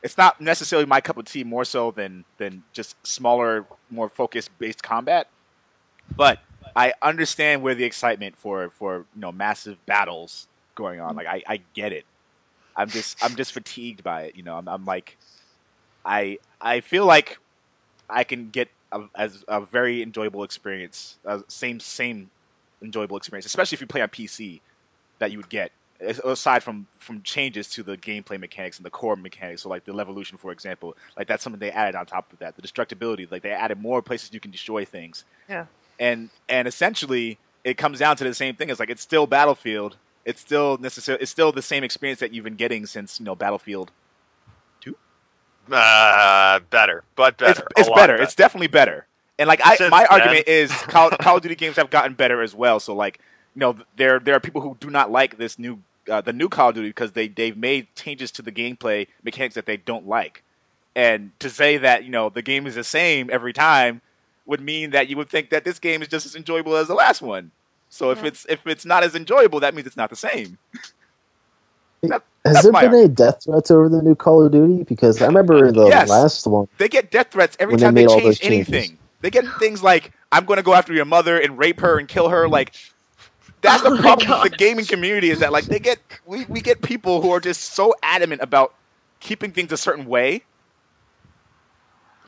It's 0.03 0.17
not 0.19 0.41
necessarily 0.41 0.87
my 0.87 1.01
cup 1.01 1.17
of 1.19 1.27
tea 1.27 1.45
more 1.45 1.65
so 1.67 1.91
than 1.91 2.25
than 2.39 2.63
just 2.73 2.97
smaller, 3.07 3.67
more 3.91 4.09
focused 4.09 4.51
based 4.59 4.83
combat. 4.83 5.29
But 6.17 6.41
I 6.75 6.95
understand 7.03 7.63
where 7.63 7.75
the 7.75 7.85
excitement 7.85 8.37
for 8.39 8.71
for 8.71 9.05
you 9.15 9.21
know 9.21 9.33
massive 9.33 9.85
battles 9.85 10.49
going 10.75 10.99
on. 11.01 11.15
Like 11.15 11.27
I, 11.27 11.43
I 11.47 11.61
get 11.75 11.93
it. 11.93 12.07
I'm 12.75 12.89
just 12.89 13.23
I'm 13.23 13.37
just 13.37 13.53
fatigued 13.53 14.03
by 14.03 14.23
it. 14.23 14.35
You 14.37 14.43
know, 14.43 14.57
I'm, 14.57 14.67
I'm 14.67 14.85
like, 14.87 15.19
I 16.05 16.39
I 16.61 16.81
feel 16.81 17.07
like 17.07 17.39
I 18.09 18.25
can 18.25 18.51
get 18.51 18.69
a, 18.93 19.03
as 19.15 19.45
a 19.49 19.61
very 19.61 20.03
enjoyable 20.03 20.45
experience, 20.45 21.19
uh, 21.27 21.41
same 21.49 21.81
same 21.81 22.31
enjoyable 22.83 23.17
experience, 23.17 23.47
especially 23.47 23.77
if 23.77 23.81
you 23.81 23.87
play 23.87 24.03
on 24.03 24.09
PC, 24.09 24.61
that 25.19 25.31
you 25.31 25.39
would 25.39 25.49
get 25.49 25.73
aside 26.25 26.63
from 26.63 26.87
from 26.97 27.23
changes 27.23 27.69
to 27.71 27.83
the 27.83 27.97
gameplay 27.97 28.39
mechanics 28.39 28.79
and 28.79 28.85
the 28.85 28.91
core 28.91 29.17
mechanics. 29.17 29.63
So 29.63 29.69
like 29.69 29.85
the 29.85 29.97
evolution, 29.99 30.39
for 30.39 30.53
example, 30.53 30.97
like 31.17 31.27
that's 31.27 31.43
something 31.43 31.61
they 31.61 31.71
added 31.71 31.95
on 31.95 32.07
top 32.07 32.33
of 32.33 32.39
that. 32.41 32.57
The 32.57 32.63
destructibility, 32.63 33.31
like 33.31 33.43
they 33.43 33.51
added 33.51 33.81
more 33.81 34.03
places 34.03 34.33
you 34.33 34.41
can 34.41 34.51
destroy 34.51 34.85
things. 34.85 35.25
Yeah. 35.49 35.67
And 35.99 36.31
and 36.49 36.67
essentially, 36.67 37.39
it 37.65 37.77
comes 37.77 37.99
down 37.99 38.17
to 38.17 38.25
the 38.25 38.35
same 38.35 38.57
thing. 38.57 38.71
It's 38.71 38.81
like 38.81 38.91
it's 38.91 39.03
still 39.03 39.27
Battlefield. 39.27 39.97
It's 40.25 40.41
still 40.41 40.79
necessary. 40.79 41.19
It's 41.21 41.31
still 41.31 41.51
the 41.53 41.63
same 41.63 41.83
experience 41.83 42.21
that 42.21 42.33
you've 42.33 42.45
been 42.45 42.57
getting 42.57 42.87
since 42.87 43.19
you 43.19 43.27
know 43.27 43.35
Battlefield 43.35 43.91
Uh, 45.73 46.61
better, 46.71 47.05
but 47.17 47.39
better. 47.39 47.51
it's, 47.51 47.61
it's 47.79 47.89
a 47.89 47.91
lot 47.91 47.97
better. 47.97 48.17
It's 48.17 48.35
definitely 48.35 48.67
better. 48.69 49.07
And 49.39 49.49
like 49.49 49.65
I, 49.65 49.77
Since 49.77 49.91
my 49.91 50.01
then- 50.01 50.09
argument 50.21 50.49
is 50.49 50.71
Call, 50.89 51.11
Call 51.11 51.37
of 51.37 51.43
Duty 51.43 51.55
games 51.55 51.77
have 51.77 51.91
gotten 51.91 52.15
better 52.15 52.43
as 52.43 52.55
well. 52.55 52.79
So 52.81 52.95
like, 52.95 53.19
you 53.55 53.61
know, 53.61 53.77
there 53.97 54.19
there 54.19 54.35
are 54.37 54.41
people 54.41 54.61
who 54.61 54.77
do 54.81 54.91
not 54.91 55.11
like 55.11 55.39
this 55.39 55.59
new 55.59 55.79
uh, 56.11 56.21
the 56.21 56.33
new 56.33 56.49
Call 56.49 56.69
of 56.71 56.75
Duty 56.75 56.89
because 56.89 57.13
they 57.13 57.29
they've 57.29 57.57
made 57.57 57.87
changes 57.97 58.31
to 58.33 58.43
the 58.43 58.53
gameplay 58.53 59.07
mechanics 59.25 59.55
that 59.55 59.67
they 59.67 59.77
don't 59.77 60.07
like. 60.07 60.43
And 60.95 61.33
to 61.41 61.49
say 61.49 61.79
that 61.79 62.05
you 62.05 62.11
know 62.11 62.29
the 62.29 62.43
game 62.43 62.67
is 62.67 62.75
the 62.75 62.85
same 62.85 63.31
every 63.33 63.53
time 63.53 64.01
would 64.45 64.61
mean 64.61 64.91
that 64.91 65.09
you 65.09 65.17
would 65.17 65.29
think 65.31 65.51
that 65.51 65.65
this 65.65 65.79
game 65.79 66.03
is 66.03 66.09
just 66.09 66.27
as 66.27 66.35
enjoyable 66.37 66.77
as 66.77 66.89
the 66.89 66.95
last 66.95 67.23
one. 67.23 67.51
So 67.89 68.11
if 68.11 68.19
Yeah. 68.21 68.27
it's 68.29 68.47
if 68.49 68.67
it's 68.67 68.85
not 68.85 69.03
as 69.05 69.15
enjoyable, 69.15 69.61
that 69.61 69.75
means 69.75 69.87
it's 69.87 69.97
not 69.97 70.11
the 70.11 70.17
same. 70.17 70.59
That- 72.03 72.23
Has 72.45 72.63
there 72.63 72.73
been 72.73 72.95
any 72.95 73.09
death 73.09 73.45
threats 73.45 73.71
over 73.71 73.89
the 73.89 74.03
new 74.03 74.15
Call 74.15 74.45
of 74.45 74.53
Duty? 74.53 74.83
Because 74.85 75.23
I 75.23 75.27
remember 75.27 75.69
uh, 75.69 75.73
the 75.73 75.87
Yes. 75.87 76.09
last 76.11 76.47
one, 76.47 76.69
They 76.79 76.89
get 76.89 77.11
death 77.11 77.29
threats 77.31 77.57
every 77.61 77.75
When 77.75 77.81
they 77.81 77.87
time 77.87 77.95
they, 77.95 78.07
change 78.07 78.41
anything. 78.43 78.99
They 79.21 79.31
get 79.31 79.45
things 79.61 79.83
like 79.83 80.13
"I'm 80.33 80.45
going 80.45 80.57
to 80.57 80.65
go 80.65 80.75
after 80.75 80.93
your 80.93 81.05
mother 81.05 81.39
and 81.39 81.57
rape 81.57 81.81
her 81.81 81.99
and 81.99 82.09
kill 82.09 82.29
her." 82.31 82.49
Like 82.49 82.75
that's 83.61 83.83
Oh 83.87 83.91
the 83.91 83.97
my 83.97 84.01
problem 84.03 84.31
with 84.31 84.51
the 84.51 84.57
gaming 84.57 84.87
community 84.87 85.31
is 85.31 85.39
that 85.41 85.53
like 85.53 85.67
they 85.67 85.79
get 85.79 85.99
we, 86.27 86.45
we 86.47 86.61
get 86.61 86.83
people 86.83 87.23
who 87.23 87.31
are 87.31 87.41
just 87.41 87.75
so 87.75 87.95
adamant 88.03 88.43
about 88.43 88.75
keeping 89.21 89.53
things 89.53 89.71
a 89.71 89.77
certain 89.77 90.07
way. 90.07 90.43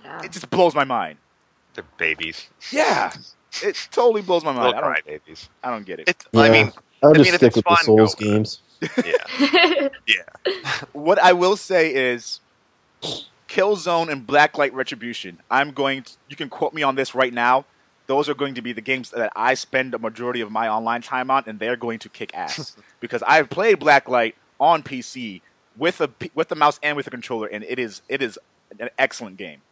Yeah. 0.05 0.23
It 0.23 0.33
just 0.33 0.49
blows 0.51 0.75
my 0.75 0.85
mind. 0.85 1.19
They're 1.75 1.85
babies. 1.99 2.49
Yeah, 2.71 3.13
it 3.63 3.89
totally 3.91 4.23
blows 4.23 4.45
my 4.45 4.53
mind. 4.53 4.77
Little 4.77 4.77
I 4.77 4.81
don't, 4.81 5.07
babies. 5.07 5.49
I 5.65 5.71
don't 5.71 5.85
get 5.85 5.99
it. 6.01 6.09
It's. 6.09 6.27
I 6.35 6.49
mean, 6.51 6.73
I'll 7.03 7.15
I 7.15 7.15
just 7.15 7.29
mean, 7.29 7.35
if 7.35 7.41
stick 7.41 7.49
it's 7.49 7.57
with 7.57 7.67
the 7.67 7.77
Souls 7.77 8.15
go 8.17 8.17
with 8.17 8.31
it. 8.31 8.37
games. 8.37 8.61
Yeah. 9.05 9.89
Yeah. 10.07 10.53
what 10.93 11.19
I 11.19 11.33
will 11.33 11.57
say 11.57 11.95
is 11.95 12.41
Killzone 13.49 14.11
and 14.11 14.27
Blacklight 14.27 14.73
Retribution. 14.73 15.39
I'm 15.51 15.73
going 15.73 16.03
to, 16.03 16.13
you 16.29 16.37
can 16.37 16.49
quote 16.49 16.75
me 16.75 16.83
on 16.83 16.95
this 16.95 17.15
right 17.15 17.33
now. 17.33 17.65
Those 18.07 18.29
are 18.29 18.35
going 18.35 18.55
to 18.55 18.63
be 18.63 18.73
the 18.73 18.83
games 18.83 19.11
that 19.11 19.33
I 19.35 19.55
spend 19.55 19.95
a 19.95 19.99
majority 19.99 20.41
of 20.43 20.51
my 20.51 20.69
online 20.69 21.01
time 21.01 21.31
on, 21.31 21.45
and 21.47 21.59
they're 21.59 21.77
going 21.77 21.99
to 22.01 22.09
kick 22.11 22.33
ass 22.35 22.77
because 23.01 23.23
I've 23.23 23.49
played 23.49 23.81
Blacklight 23.81 24.35
on 24.61 24.83
PC 24.83 25.41
with 25.77 26.01
a 26.01 26.11
with 26.35 26.49
the 26.49 26.55
mouse 26.55 26.79
and 26.83 26.97
with 26.97 27.07
a 27.07 27.11
controller, 27.11 27.47
and 27.47 27.65
it 27.65 27.79
is 27.79 28.03
it 28.09 28.21
is 28.21 28.39
an 28.79 28.91
excellent 28.99 29.39
game. 29.39 29.63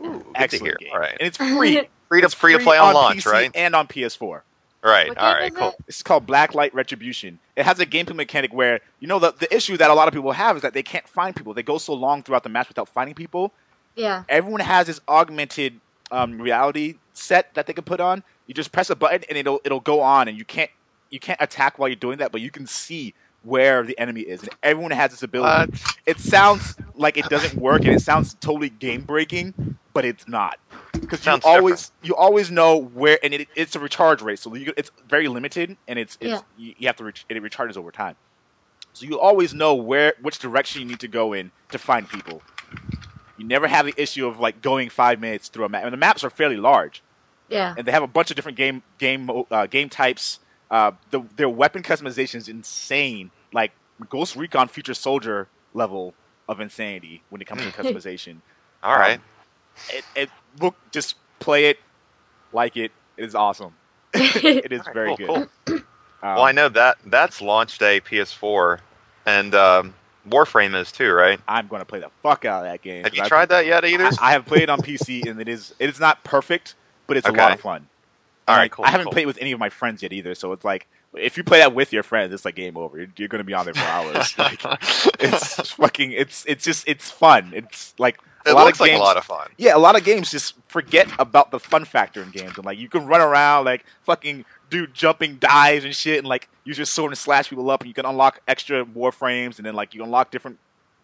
Ooh, 0.00 0.24
Excellent 0.36 0.78
game, 0.78 0.90
All 0.92 0.98
right. 1.00 1.16
and 1.18 1.26
it's 1.26 1.36
free. 1.36 1.88
Free 2.08 2.20
to 2.20 2.26
It's 2.26 2.34
free 2.34 2.52
to 2.52 2.58
play 2.62 2.76
on 2.76 2.94
launch, 2.94 3.24
PC 3.24 3.32
right? 3.32 3.50
And 3.54 3.74
on 3.74 3.88
PS4. 3.88 4.42
Right. 4.84 5.08
What 5.08 5.18
All 5.18 5.34
game 5.34 5.42
right. 5.42 5.52
is 5.52 5.58
Cool. 5.58 5.68
it? 5.70 5.76
It's 5.88 6.02
called 6.02 6.26
Blacklight 6.26 6.74
Retribution. 6.74 7.40
It 7.56 7.64
has 7.66 7.80
a 7.80 7.86
gameplay 7.86 8.16
mechanic 8.16 8.52
where 8.52 8.80
you 9.00 9.08
know 9.08 9.18
the 9.18 9.32
the 9.32 9.54
issue 9.54 9.76
that 9.78 9.90
a 9.90 9.94
lot 9.94 10.08
of 10.08 10.14
people 10.14 10.32
have 10.32 10.56
is 10.56 10.62
that 10.62 10.74
they 10.74 10.82
can't 10.82 11.08
find 11.08 11.34
people. 11.34 11.54
They 11.54 11.62
go 11.62 11.78
so 11.78 11.94
long 11.94 12.22
throughout 12.22 12.44
the 12.44 12.50
match 12.50 12.68
without 12.68 12.88
finding 12.88 13.14
people. 13.14 13.52
yeah. 13.96 14.24
Everyone 14.28 14.60
has 14.60 14.86
this 14.88 15.00
augmented 15.08 15.80
um, 16.12 16.40
reality 16.40 16.96
set 17.14 17.54
that 17.54 17.66
they 17.66 17.72
can 17.72 17.84
put 17.84 18.00
on. 18.00 18.22
You 18.46 18.54
just 18.54 18.72
press 18.72 18.90
a 18.90 18.96
button 18.96 19.24
and 19.28 19.38
it'll 19.38 19.60
it'll 19.64 19.80
go 19.80 20.00
on, 20.02 20.28
and 20.28 20.38
you 20.38 20.44
can't 20.44 20.70
you 21.10 21.20
can't 21.20 21.40
attack 21.40 21.78
while 21.78 21.88
you're 21.88 21.96
doing 21.96 22.18
that, 22.18 22.32
but 22.32 22.40
you 22.42 22.50
can 22.50 22.66
see 22.66 23.14
where 23.42 23.84
the 23.84 23.98
enemy 23.98 24.22
is, 24.22 24.42
and 24.42 24.50
everyone 24.62 24.90
has 24.92 25.10
this 25.12 25.22
ability. 25.22 25.72
What? 25.72 25.80
It 26.06 26.18
sounds 26.18 26.76
like 26.94 27.16
it 27.16 27.28
doesn't 27.28 27.54
work, 27.54 27.84
and 27.84 27.94
it 27.94 28.00
sounds 28.00 28.34
totally 28.34 28.70
game 28.70 29.02
breaking, 29.02 29.54
but 29.94 30.04
it's 30.04 30.28
not 30.28 30.58
because 31.00 31.20
you 31.20 31.24
Sounds 31.24 31.44
always 31.44 31.92
you 32.02 32.14
always 32.14 32.50
know 32.50 32.76
where, 32.76 33.18
and 33.22 33.34
it, 33.34 33.48
it's 33.54 33.76
a 33.76 33.80
recharge 33.80 34.22
rate, 34.22 34.38
so 34.38 34.54
you, 34.54 34.72
it's 34.76 34.90
very 35.08 35.28
limited, 35.28 35.76
and 35.88 35.98
it's, 35.98 36.16
it's 36.20 36.30
Yeah. 36.30 36.40
you, 36.56 36.74
you 36.78 36.86
have 36.88 36.96
to 36.96 37.04
re- 37.04 37.12
it 37.28 37.42
recharges 37.42 37.76
over 37.76 37.90
time. 37.90 38.16
So 38.92 39.06
you 39.06 39.18
always 39.18 39.54
know 39.54 39.74
where 39.74 40.14
which 40.22 40.38
direction 40.38 40.82
you 40.82 40.86
need 40.88 41.00
to 41.00 41.08
go 41.08 41.32
in 41.32 41.50
to 41.70 41.78
find 41.78 42.08
people. 42.08 42.42
You 43.36 43.46
never 43.46 43.66
have 43.66 43.86
the 43.86 43.94
issue 43.96 44.26
of 44.26 44.38
like 44.38 44.62
going 44.62 44.88
five 44.88 45.20
minutes 45.20 45.48
through 45.48 45.64
a 45.64 45.68
map, 45.68 45.84
and 45.84 45.92
the 45.92 45.96
maps 45.96 46.22
are 46.22 46.30
fairly 46.30 46.56
large, 46.56 47.02
Yeah. 47.48 47.74
and 47.76 47.86
they 47.86 47.92
have 47.92 48.02
a 48.04 48.08
bunch 48.08 48.30
of 48.30 48.36
different 48.36 48.56
game 48.56 48.82
game 48.98 49.28
uh, 49.50 49.66
game 49.66 49.88
types. 49.88 50.38
Uh, 50.70 50.92
the, 51.10 51.22
their 51.36 51.48
weapon 51.48 51.82
customization 51.82 52.36
is 52.36 52.48
insane, 52.48 53.30
like 53.52 53.72
Ghost 54.08 54.34
Recon 54.36 54.68
Future 54.68 54.94
Soldier 54.94 55.48
level 55.72 56.14
of 56.48 56.60
insanity 56.60 57.22
when 57.30 57.40
it 57.40 57.46
comes 57.46 57.62
to 57.62 57.70
customization. 57.70 58.40
All 58.82 58.96
right. 58.96 59.20
It, 59.92 60.04
it 60.14 60.30
look 60.60 60.74
just 60.90 61.16
play 61.40 61.66
it, 61.66 61.78
like 62.52 62.76
it. 62.76 62.92
It 63.16 63.24
is 63.24 63.34
awesome. 63.34 63.74
it 64.14 64.72
is 64.72 64.80
All 64.80 64.86
right, 64.86 64.94
very 64.94 65.16
cool, 65.16 65.26
good. 65.26 65.48
cool. 65.66 65.76
Um, 65.76 65.82
well, 66.36 66.42
I 66.44 66.52
know 66.52 66.68
that 66.70 66.98
that's 67.06 67.40
launch 67.42 67.78
day 67.78 68.00
PS4, 68.00 68.78
and 69.26 69.54
um, 69.54 69.94
Warframe 70.28 70.74
is 70.74 70.90
too, 70.90 71.12
right? 71.12 71.38
I'm 71.46 71.66
going 71.68 71.80
to 71.80 71.86
play 71.86 72.00
the 72.00 72.10
fuck 72.22 72.44
out 72.44 72.64
of 72.64 72.70
that 72.70 72.80
game. 72.82 73.04
Have 73.04 73.14
you 73.14 73.22
I- 73.22 73.28
tried 73.28 73.50
that 73.50 73.66
yet, 73.66 73.84
either? 73.84 74.06
I, 74.06 74.12
I 74.20 74.32
have 74.32 74.46
played 74.46 74.62
it 74.62 74.70
on 74.70 74.80
PC, 74.80 75.28
and 75.28 75.40
it 75.40 75.48
is 75.48 75.74
it 75.78 75.90
is 75.90 76.00
not 76.00 76.24
perfect, 76.24 76.74
but 77.06 77.16
it's 77.16 77.28
a 77.28 77.32
lot 77.32 77.52
of 77.52 77.60
fun. 77.60 77.86
All 78.46 78.54
And, 78.54 78.60
right, 78.60 78.64
like, 78.64 78.70
cool. 78.72 78.84
I 78.84 78.90
haven't 78.90 79.06
cool. 79.06 79.12
played 79.12 79.26
with 79.26 79.38
any 79.40 79.52
of 79.52 79.58
my 79.58 79.68
friends 79.68 80.02
yet 80.02 80.12
either, 80.12 80.34
so 80.34 80.52
it's 80.52 80.64
like 80.64 80.86
if 81.14 81.36
you 81.36 81.44
play 81.44 81.58
that 81.58 81.74
with 81.74 81.92
your 81.92 82.02
friends, 82.02 82.32
it's 82.32 82.44
like 82.44 82.54
game 82.56 82.76
over. 82.76 82.96
You're, 82.98 83.06
you're 83.16 83.28
going 83.28 83.38
to 83.40 83.44
be 83.44 83.54
on 83.54 83.64
there 83.66 83.74
for 83.74 83.80
hours. 83.84 84.36
like, 84.38 84.60
it's 85.20 85.70
fucking. 85.72 86.12
It's 86.12 86.44
it's 86.46 86.64
just 86.64 86.88
it's 86.88 87.10
fun. 87.10 87.52
It's 87.54 87.94
like 87.98 88.18
a 88.46 88.50
it 88.50 88.54
lot 88.54 88.66
looks 88.66 88.76
of 88.78 88.80
like 88.82 88.90
games. 88.90 89.00
a 89.00 89.02
lot 89.04 89.16
of 89.16 89.24
fun. 89.24 89.48
yeah, 89.58 89.76
a 89.76 89.78
lot 89.78 89.96
of 89.96 90.04
games 90.04 90.30
just 90.30 90.54
forget 90.68 91.08
about 91.18 91.50
the 91.50 91.58
fun 91.60 91.84
factor 91.84 92.22
in 92.22 92.30
games, 92.30 92.56
and 92.56 92.64
like 92.64 92.78
you 92.78 92.88
can 92.88 93.06
run 93.06 93.20
around 93.20 93.64
like 93.64 93.84
fucking 94.02 94.44
do 94.70 94.86
jumping 94.86 95.36
dives 95.36 95.84
and 95.84 95.94
shit, 95.94 96.18
and 96.18 96.26
like 96.26 96.48
use 96.64 96.78
your 96.78 96.84
sword 96.86 97.10
and 97.12 97.18
slash 97.18 97.48
people 97.50 97.70
up, 97.70 97.80
and 97.80 97.88
you 97.88 97.94
can 97.94 98.06
unlock 98.06 98.40
extra 98.48 98.84
warframes, 98.84 99.56
and 99.58 99.66
then 99.66 99.74
like 99.74 99.94
you 99.94 100.02
unlock 100.02 100.30
different 100.30 100.58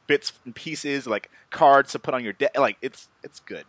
bits 0.06 0.32
and 0.44 0.54
pieces, 0.54 1.06
like 1.06 1.30
cards 1.50 1.92
to 1.92 1.98
put 1.98 2.14
on 2.14 2.22
your 2.24 2.32
deck. 2.32 2.56
Like 2.58 2.76
it's 2.82 3.08
it's 3.22 3.40
good. 3.40 3.64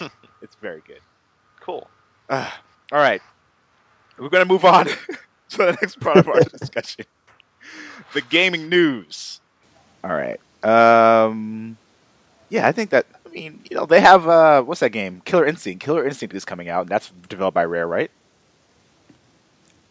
it's 0.42 0.54
very 0.60 0.82
good. 0.86 1.00
Cool. 1.60 1.88
Uh, 2.28 2.50
all 2.92 2.98
right, 2.98 3.20
we're 4.18 4.28
gonna 4.28 4.44
move 4.44 4.64
on 4.64 4.86
to 5.50 5.56
the 5.58 5.72
next 5.80 6.00
part 6.00 6.16
of 6.18 6.28
our 6.28 6.40
discussion. 6.58 7.04
The 8.14 8.20
gaming 8.22 8.68
news. 8.68 9.40
All 10.04 10.12
right. 10.14 10.38
Um, 10.62 11.76
yeah, 12.48 12.66
I 12.66 12.72
think 12.72 12.90
that. 12.90 13.06
I 13.24 13.28
mean, 13.30 13.60
you 13.70 13.76
know, 13.76 13.84
they 13.86 14.00
have 14.00 14.26
uh, 14.28 14.62
what's 14.62 14.80
that 14.80 14.90
game? 14.90 15.20
Killer 15.24 15.44
Instinct. 15.46 15.84
Killer 15.84 16.06
Instinct 16.06 16.34
is 16.34 16.44
coming 16.44 16.68
out, 16.68 16.82
and 16.82 16.88
that's 16.88 17.10
developed 17.28 17.54
by 17.54 17.64
Rare, 17.64 17.86
right? 17.86 18.10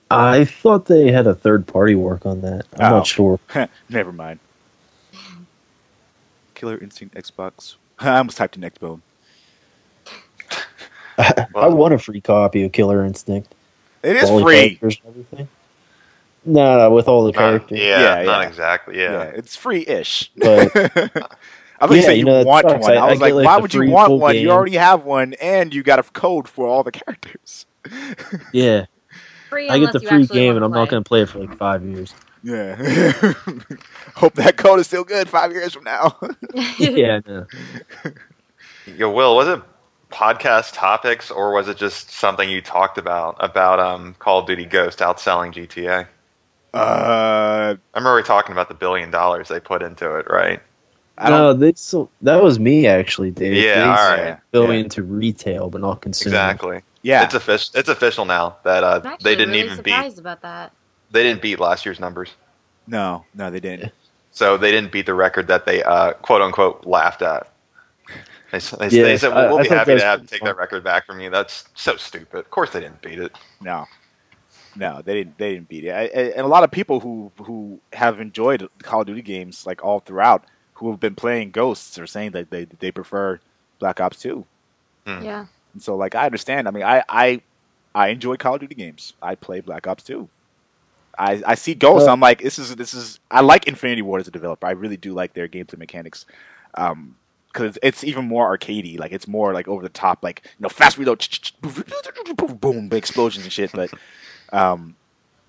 I 0.09 0.45
thought 0.45 0.85
they 0.85 1.11
had 1.11 1.27
a 1.27 1.33
third 1.35 1.65
party 1.67 1.95
work 1.95 2.25
on 2.25 2.41
that. 2.41 2.65
I'm 2.79 2.93
Oh. 2.93 2.97
not 2.97 3.07
sure. 3.07 3.39
Never 3.89 4.11
mind. 4.11 4.39
Killer 6.53 6.77
Instinct 6.77 7.15
Xbox. 7.15 7.75
I 7.99 8.17
almost 8.17 8.37
typed 8.37 8.55
in 8.55 8.61
Xbone. 8.63 9.01
I 11.17 11.45
Well- 11.53 11.75
want 11.75 11.93
a 11.93 11.99
free 11.99 12.21
copy 12.21 12.63
of 12.63 12.71
Killer 12.71 13.03
Instinct. 13.05 13.53
It 14.03 14.15
is 14.17 14.29
free. 14.29 14.75
characters 14.77 15.01
everything. 15.07 15.47
No, 16.45 16.77
no, 16.77 16.91
with 16.91 17.07
all 17.07 17.23
the 17.23 17.31
Not- 17.31 17.39
characters. 17.39 17.79
yeah, 17.79 18.19
Yeah, 18.19 18.23
not 18.23 18.41
yeah. 18.41 18.47
exactly. 18.47 18.99
Yeah, 18.99 19.11
Yeah. 19.11 19.23
it's 19.35 19.55
free-ish. 19.55 20.31
But- 20.37 21.37
I 21.85 21.87
thought 21.87 21.93
you 21.93 22.01
Yeah, 22.01 22.05
said 22.07 22.11
you 22.13 22.19
you, 22.19 22.25
know, 22.25 22.37
that 22.39 22.45
want 22.47 22.65
one. 22.65 22.83
I, 22.83 22.95
I- 22.95 23.05
I 23.05 23.09
was 23.11 23.19
get, 23.19 23.25
like, 23.25 23.33
like, 23.35 23.45
why 23.45 23.57
would 23.57 23.73
you 23.73 23.91
want 23.91 24.07
full 24.07 24.19
one? 24.19 24.35
You 24.37 24.51
already 24.51 24.75
have 24.75 25.03
one, 25.03 25.33
and 25.35 25.73
you 25.73 25.83
got 25.83 25.99
a 25.99 26.03
code 26.03 26.47
for 26.49 26.67
all 26.67 26.83
the 26.83 26.91
characters. 27.03 27.65
Yeah, 28.51 28.85
Free 29.49 29.69
I 29.69 29.79
get 29.79 29.93
the 29.93 29.99
free 29.99 30.25
game, 30.25 30.55
and 30.55 30.65
I'm 30.65 30.71
not 30.71 30.89
going 30.89 31.03
to 31.03 31.07
play 31.07 31.21
it 31.21 31.29
for 31.29 31.39
like 31.39 31.55
five 31.57 31.85
years. 31.85 32.13
Yeah. 32.43 32.75
Hope 34.15 34.33
that 34.35 34.55
code 34.57 34.79
is 34.79 34.87
still 34.87 35.03
good 35.03 35.29
five 35.29 35.51
years 35.51 35.73
from 35.73 35.83
now. 35.83 36.17
yeah, 36.79 37.19
no. 37.27 37.47
Yo, 38.85 39.11
Will, 39.11 39.35
was 39.35 39.47
it 39.47 39.61
podcast 40.11 40.73
topics 40.73 41.31
or 41.31 41.53
was 41.53 41.67
it 41.67 41.77
just 41.77 42.11
something 42.11 42.49
you 42.49 42.61
talked 42.61 42.97
about 42.97 43.35
about 43.39 43.79
um, 43.79 44.15
Call 44.19 44.39
of 44.39 44.47
Duty 44.47 44.65
Ghost 44.65 44.99
outselling 44.99 45.51
GTA? 45.53 46.07
uh, 46.73 47.75
I 47.93 47.97
remember 47.97 48.15
we 48.15 48.23
talking 48.23 48.51
about 48.51 48.67
the 48.67 48.75
billion 48.75 49.09
dollars 49.09 49.47
they 49.47 49.59
put 49.59 49.81
into 49.81 50.15
it, 50.17 50.27
right? 50.29 50.61
I 51.17 51.29
no, 51.29 51.51
don't. 51.51 51.59
they 51.61 51.73
so 51.75 52.09
that 52.21 52.43
was 52.43 52.59
me 52.59 52.87
actually, 52.87 53.31
Dave. 53.31 53.53
Yeah, 53.53 53.75
They 53.75 53.81
all 53.83 53.97
said. 53.97 54.25
Yeah, 54.27 54.37
Go 54.53 54.71
yeah. 54.71 54.79
into 54.79 55.03
retail, 55.03 55.69
but 55.69 55.81
not 55.81 56.01
consumer. 56.01 56.35
Exactly. 56.35 56.81
Yeah. 57.03 57.23
It's 57.23 57.33
official. 57.35 57.79
It's 57.79 57.89
official 57.89 58.25
now 58.25 58.57
that 58.63 58.83
uh, 58.83 59.01
actually 59.05 59.23
they 59.23 59.35
didn't 59.35 59.53
really 59.53 59.65
even 59.71 59.81
beat. 59.83 60.17
about 60.17 60.41
that. 60.41 60.71
They 61.11 61.23
didn't 61.23 61.41
beat 61.41 61.59
last 61.59 61.85
year's 61.85 61.99
numbers, 61.99 62.31
no, 62.87 63.23
no, 63.33 63.49
they 63.49 63.59
didn't. 63.59 63.93
so 64.31 64.57
they 64.57 64.71
didn't 64.71 64.91
beat 64.91 65.05
the 65.05 65.13
record 65.13 65.47
that 65.47 65.65
they 65.65 65.83
uh, 65.83 66.13
quote 66.13 66.41
unquote 66.41 66.85
laughed 66.85 67.21
at. 67.21 67.47
They, 68.51 68.59
they, 68.59 68.89
Yeah, 68.89 69.03
they 69.03 69.17
said, 69.17 69.31
I- 69.31 69.47
"We'll, 69.47 69.49
we'll 69.49 69.59
I 69.59 69.61
be 69.63 69.69
thought 69.69 69.77
happy 69.77 69.97
to 69.99 70.03
have 70.05 70.27
take 70.27 70.39
fun. 70.41 70.47
that 70.47 70.57
record 70.57 70.83
back 70.83 71.05
from 71.05 71.19
you." 71.21 71.29
That's 71.29 71.65
so 71.75 71.95
stupid. 71.95 72.39
Of 72.39 72.49
course, 72.51 72.71
they 72.71 72.79
didn't 72.81 73.01
beat 73.01 73.19
it. 73.19 73.31
No, 73.61 73.85
no, 74.75 75.01
they 75.03 75.13
didn't. 75.13 75.37
They 75.37 75.53
didn't 75.53 75.69
beat 75.69 75.85
it. 75.85 75.91
I, 75.91 76.01
I- 76.03 76.31
and 76.35 76.41
a 76.41 76.47
lot 76.47 76.63
of 76.63 76.71
people 76.71 76.99
who 76.99 77.31
who 77.37 77.79
have 77.93 78.19
enjoyed 78.19 78.67
Call 78.83 79.01
of 79.01 79.07
Duty 79.07 79.21
games 79.21 79.65
like 79.65 79.83
all 79.83 79.99
throughout, 79.99 80.45
who 80.75 80.91
have 80.91 80.99
been 80.99 81.15
playing 81.15 81.51
Ghosts, 81.51 81.97
are 81.99 82.07
saying 82.07 82.31
that 82.31 82.49
they 82.51 82.65
they 82.65 82.91
prefer 82.91 83.39
Black 83.79 83.99
Ops 83.99 84.19
Two. 84.21 84.45
Hmm. 85.05 85.23
Yeah. 85.23 85.45
And 85.73 85.81
so, 85.81 85.95
like, 85.95 86.15
I 86.15 86.25
understand. 86.25 86.67
I 86.67 86.71
mean, 86.71 86.83
I 86.83 87.03
I 87.09 87.41
I 87.93 88.09
enjoy 88.09 88.37
Call 88.37 88.55
of 88.55 88.61
Duty 88.61 88.75
games. 88.75 89.13
I 89.21 89.35
play 89.35 89.59
Black 89.61 89.87
Ops 89.87 90.03
Two. 90.03 90.29
I 91.17 91.41
I 91.45 91.55
see 91.55 91.73
Ghosts. 91.75 92.05
Well- 92.05 92.13
I'm 92.13 92.19
like, 92.19 92.41
this 92.41 92.59
is 92.59 92.75
this 92.75 92.93
is. 92.93 93.19
I 93.31 93.41
like 93.41 93.67
Infinity 93.67 94.01
Ward 94.01 94.21
as 94.21 94.27
a 94.27 94.31
developer. 94.31 94.67
I 94.67 94.71
really 94.71 94.97
do 94.97 95.13
like 95.13 95.33
their 95.33 95.47
gameplay 95.47 95.77
mechanics. 95.77 96.25
Um, 96.75 97.15
because 97.53 97.77
it's 97.81 98.03
even 98.03 98.25
more 98.27 98.57
arcadey. 98.57 98.99
Like 98.99 99.13
it's 99.13 99.29
more 99.29 99.53
like 99.53 99.69
over 99.69 99.81
the 99.81 99.87
top, 99.87 100.21
like 100.23 100.41
you 100.43 100.63
know, 100.63 100.67
fast 100.67 100.97
reload, 100.97 101.25
boom, 102.59 102.89
big 102.89 102.97
explosions 102.97 103.45
and 103.45 103.53
shit. 103.53 103.71
But 103.71 103.91
um, 104.51 104.95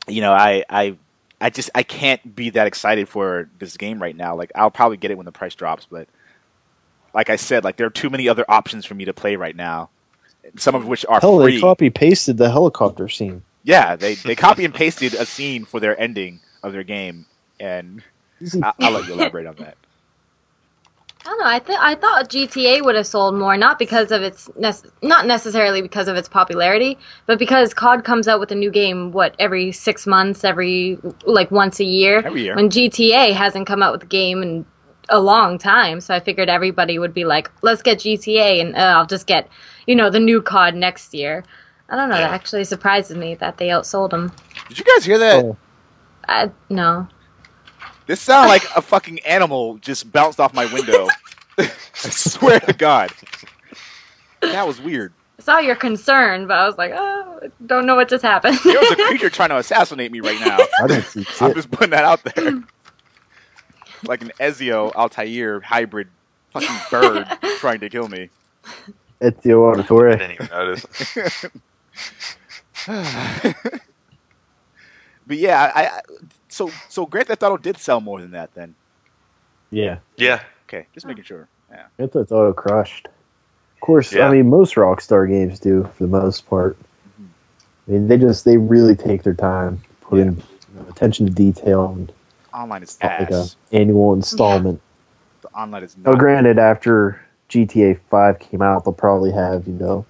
you 0.07 0.21
know, 0.21 0.33
I 0.33 0.63
I 0.71 0.97
I 1.41 1.51
just 1.51 1.71
I 1.75 1.83
can't 1.83 2.35
be 2.35 2.51
that 2.51 2.67
excited 2.67 3.09
for 3.09 3.49
this 3.59 3.77
game 3.77 4.01
right 4.01 4.17
now. 4.17 4.35
Like 4.37 4.53
I'll 4.55 4.71
probably 4.71 4.97
get 4.97 5.11
it 5.11 5.17
when 5.17 5.27
the 5.27 5.33
price 5.33 5.55
drops, 5.55 5.87
but 5.91 6.09
like 7.15 7.31
I 7.31 7.37
said, 7.37 7.65
like 7.65 7.77
there 7.77 7.87
are 7.87 7.91
too 7.91 8.11
many 8.11 8.29
other 8.29 8.45
options 8.49 8.85
for 8.87 8.95
me 8.95 9.05
to 9.07 9.13
play 9.13 9.37
right 9.37 9.57
now. 9.57 9.91
Some 10.57 10.75
of 10.75 10.87
which 10.87 11.05
are 11.07 11.21
Hell, 11.21 11.41
free. 11.41 11.57
they 11.57 11.61
copy 11.61 11.91
pasted 11.91 12.37
the 12.37 12.51
helicopter 12.51 13.09
scene. 13.09 13.43
Yeah, 13.65 13.97
they 13.97 14.15
they 14.15 14.37
copy 14.37 14.65
and 14.65 14.73
pasted 14.75 15.15
a 15.15 15.27
scene 15.27 15.65
for 15.65 15.81
their 15.81 15.99
ending 16.01 16.41
of 16.63 16.73
their 16.73 16.85
game, 16.85 17.27
and 17.59 18.03
I, 18.63 18.73
I'll 18.81 18.93
let 18.93 19.07
you 19.07 19.15
elaborate 19.15 19.47
on 19.47 19.57
that. 19.57 19.77
I 21.27 21.29
don't 21.29 21.39
know. 21.41 21.47
I 21.47 21.59
think 21.59 21.81
I 21.81 21.95
thought 21.97 22.29
GTA 22.29 22.85
would 22.85 22.95
have 22.95 23.07
sold 23.07 23.35
more, 23.35 23.57
not 23.57 23.81
because 23.81 24.13
of 24.13 24.23
its 24.23 24.49
nec- 24.57 24.77
not 25.03 25.27
necessarily 25.27 25.83
because 25.83 26.07
of 26.07 26.15
its 26.15 26.29
popularity, 26.29 26.99
but 27.27 27.37
because 27.37 27.75
COD 27.75 28.05
comes 28.05 28.29
out 28.29 28.39
with 28.39 28.53
a 28.53 28.55
new 28.55 28.71
game 28.71 29.11
what 29.11 29.35
every 29.41 29.73
six 29.73 30.07
months, 30.07 30.45
every 30.45 30.99
like 31.25 31.51
once 31.51 31.81
a 31.81 31.85
year. 31.85 32.23
Every 32.25 32.43
year. 32.43 32.55
When 32.55 32.71
GTA 32.71 33.33
hasn't 33.33 33.67
come 33.67 33.83
out 33.83 33.93
with 33.93 34.05
a 34.05 34.07
game 34.07 34.41
in 34.41 34.65
a 35.09 35.19
long 35.19 35.59
time, 35.59 36.01
so 36.01 36.15
I 36.15 36.21
figured 36.21 36.49
everybody 36.49 36.97
would 36.97 37.13
be 37.13 37.25
like, 37.25 37.51
"Let's 37.61 37.83
get 37.83 37.99
GTA," 37.99 38.61
and 38.61 38.77
uh, 38.77 38.95
I'll 38.97 39.07
just 39.07 39.27
get 39.27 39.49
you 39.89 39.97
know 39.97 40.11
the 40.11 40.21
new 40.21 40.41
COD 40.41 40.77
next 40.77 41.13
year. 41.13 41.43
I 41.89 41.97
don't 41.97 42.09
know. 42.09 42.19
That 42.19 42.33
actually 42.33 42.65
surprises 42.65 43.17
me 43.17 43.35
that 43.37 43.59
they 43.59 43.69
outsold 43.69 44.11
them. 44.11 44.31
Did 44.69 44.79
you 44.79 44.85
guys 44.85 45.05
hear 45.05 45.19
that? 45.19 45.45
Oh, 45.45 45.57
I, 46.29 46.51
no. 46.71 47.09
This 48.07 48.21
sounded 48.23 48.49
like 48.49 48.65
a 48.77 48.83
fucking 48.83 49.21
animal 49.21 49.79
just 49.79 50.11
bounced 50.13 50.41
off 50.41 50.55
my 50.55 50.67
window. 50.67 51.09
I 51.59 52.11
swear 52.11 52.61
to 52.61 52.73
God, 52.73 53.11
that 54.53 54.67
was 54.67 54.81
weird. 54.81 55.15
I 55.39 55.43
saw 55.43 55.59
your 55.59 55.77
concern, 55.77 56.47
but 56.47 56.55
I 56.59 56.67
was 56.67 56.79
like, 56.79 56.93
oh, 56.95 57.41
don't 57.67 57.87
know 57.87 57.97
what 57.97 58.09
just 58.09 58.25
happened. 58.25 58.59
There 58.71 58.79
was 58.81 58.91
a 58.91 58.97
creature 59.07 59.31
trying 59.31 59.51
to 59.51 59.59
assassinate 59.59 60.13
me 60.13 60.21
right 60.21 60.41
now. 60.41 60.69
I 60.79 60.87
didn't 60.89 61.05
see 61.07 61.27
I'm 61.41 61.55
just 61.55 61.71
putting 61.71 61.91
that 61.91 62.05
out 62.05 62.25
there. 62.25 62.55
like 64.03 64.23
an 64.23 64.33
Ezio 64.41 64.93
Altair 64.95 65.61
hybrid 65.61 66.09
fucking 66.53 66.87
bird 66.91 67.29
trying 67.57 67.81
to 67.81 67.91
kill 67.91 68.09
me. 68.09 68.31
Ezio 69.23 69.75
I 69.75 69.83
Auditore. 69.83 70.19
didn't 70.19 70.33
even 70.33 70.49
notice. 70.49 70.87
But 75.27 75.39
yeah, 75.39 75.73
I, 75.75 75.87
I 75.87 76.01
so 76.49 76.71
so 76.89 77.07
Grand 77.07 77.29
Theft 77.29 77.43
Auto 77.43 77.57
did 77.57 77.77
sell 77.79 78.01
more 78.01 78.21
than 78.21 78.33
that 78.33 78.53
then. 78.55 78.75
Yeah, 79.71 79.99
Yeah, 80.17 80.41
Okay, 80.69 80.87
just 80.95 81.07
making 81.07 81.25
sure. 81.25 81.49
Yeah. 81.71 81.87
Grand 81.97 82.13
Theft 82.13 82.33
Auto 82.33 82.53
crushed. 82.53 83.07
Of 83.07 83.81
course, 83.81 84.13
Yeah. 84.13 84.29
I 84.29 84.33
mean 84.33 84.49
most 84.49 84.75
Rockstar 84.75 85.29
games 85.29 85.59
do 85.61 85.85
for 85.97 86.05
the 86.05 86.09
most 86.09 86.49
part. 86.49 86.77
I 87.89 87.91
mean 87.91 88.09
they 88.09 88.19
just 88.19 88.45
they 88.45 88.57
really 88.57 88.97
take 88.97 89.23
their 89.23 89.35
time, 89.35 89.81
put 90.01 90.19
in 90.21 90.37
you 90.37 90.43
know, 90.81 90.89
attention 90.89 91.27
to 91.27 91.33
detail, 91.33 91.87
and 91.93 92.13
Online 92.55 92.83
is 92.83 92.99
not 93.03 93.21
like 93.21 93.31
a 93.31 93.47
annual 93.73 94.15
installment. 94.15 94.81
The 95.43 95.49
online 95.49 95.83
is 95.83 95.97
Now, 95.99 96.13
not. 96.13 96.19
granted, 96.19 96.59
after 96.59 97.21
GTA 97.51 98.01
Five 98.11 98.39
came 98.39 98.63
out, 98.63 98.85
they'll 98.85 98.95
probably 98.95 99.31
have 99.33 99.67
you 99.67 99.75
know 99.75 100.05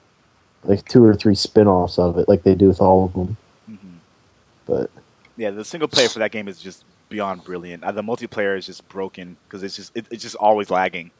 like 0.64 0.84
two 0.88 1.04
or 1.04 1.14
three 1.14 1.34
spin-offs 1.34 1.98
of 1.98 2.18
it, 2.18 2.28
like 2.28 2.42
they 2.44 2.54
do 2.54 2.68
with 2.68 2.80
all 2.80 3.04
of 3.06 3.12
them. 3.14 3.36
Mhm. 3.70 3.98
But 4.66 4.90
Yeah, 5.36 5.50
the 5.50 5.64
single 5.64 5.88
player 5.88 6.08
for 6.10 6.20
that 6.20 6.32
game 6.32 6.48
is 6.48 6.60
just 6.60 6.84
beyond 7.10 7.44
brilliant. 7.44 7.84
Uh, 7.84 7.92
the 7.92 8.02
multiplayer 8.02 8.58
is 8.58 8.66
just 8.66 8.88
broken 8.88 9.38
because 9.48 9.62
it's 9.62 9.76
just 9.76 9.92
it, 9.96 10.06
it's 10.10 10.22
just 10.22 10.36
always 10.36 10.70
lagging 10.70 11.12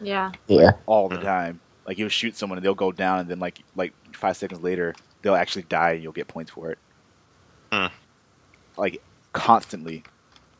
yeah. 0.00 0.32
yeah, 0.48 0.72
all 0.86 1.08
the 1.08 1.18
Mm. 1.18 1.22
time. 1.22 1.60
Like 1.86 1.98
you'll 1.98 2.08
shoot 2.08 2.36
someone 2.36 2.58
and 2.58 2.64
they'll 2.64 2.74
go 2.74 2.92
down, 2.92 3.20
and 3.20 3.30
then 3.30 3.38
like 3.40 3.58
like 3.74 3.94
five 4.14 4.36
seconds 4.36 4.60
later 4.62 4.96
they'll 5.22 5.36
actually 5.36 5.64
die, 5.64 5.92
and 5.92 6.02
you'll 6.02 6.12
get 6.12 6.28
points 6.28 6.50
for 6.52 6.70
it. 6.72 6.78
Hmm. 7.72 7.86
Like 8.76 9.02
constantly, 9.32 10.04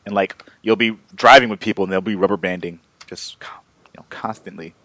and 0.05 0.15
like 0.15 0.35
you'll 0.61 0.75
be 0.77 0.97
driving 1.15 1.49
with 1.49 1.59
people 1.59 1.83
and 1.85 1.93
they'll 1.93 2.01
be 2.01 2.15
rubber 2.15 2.37
banding 2.37 2.81
just 3.07 3.37
you 3.41 3.99
know 3.99 4.05
constantly. 4.09 4.75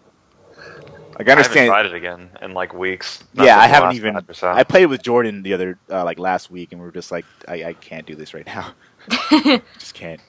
Like 1.17 1.27
I 1.27 1.31
I 1.33 1.35
haven't 1.35 1.45
understand. 1.45 1.67
tried 1.67 1.85
it 1.87 1.93
again 1.93 2.29
in 2.41 2.53
like 2.53 2.73
weeks. 2.73 3.23
yeah, 3.33 3.57
I 3.59 3.67
haven't 3.67 3.95
even. 3.95 4.15
or 4.17 4.33
so. 4.33 4.51
I 4.51 4.63
played 4.63 4.87
with 4.87 5.01
Jordan 5.03 5.43
the 5.43 5.53
other 5.53 5.77
uh, 5.89 6.03
like 6.03 6.19
last 6.19 6.49
week, 6.51 6.71
and 6.71 6.79
we 6.81 6.85
were 6.85 6.91
just 6.91 7.11
like, 7.11 7.25
I, 7.47 7.63
I 7.65 7.73
can't 7.73 8.05
do 8.05 8.15
this 8.15 8.33
right 8.33 8.45
now. 8.45 8.73
just 9.77 9.93
can't. 9.93 10.21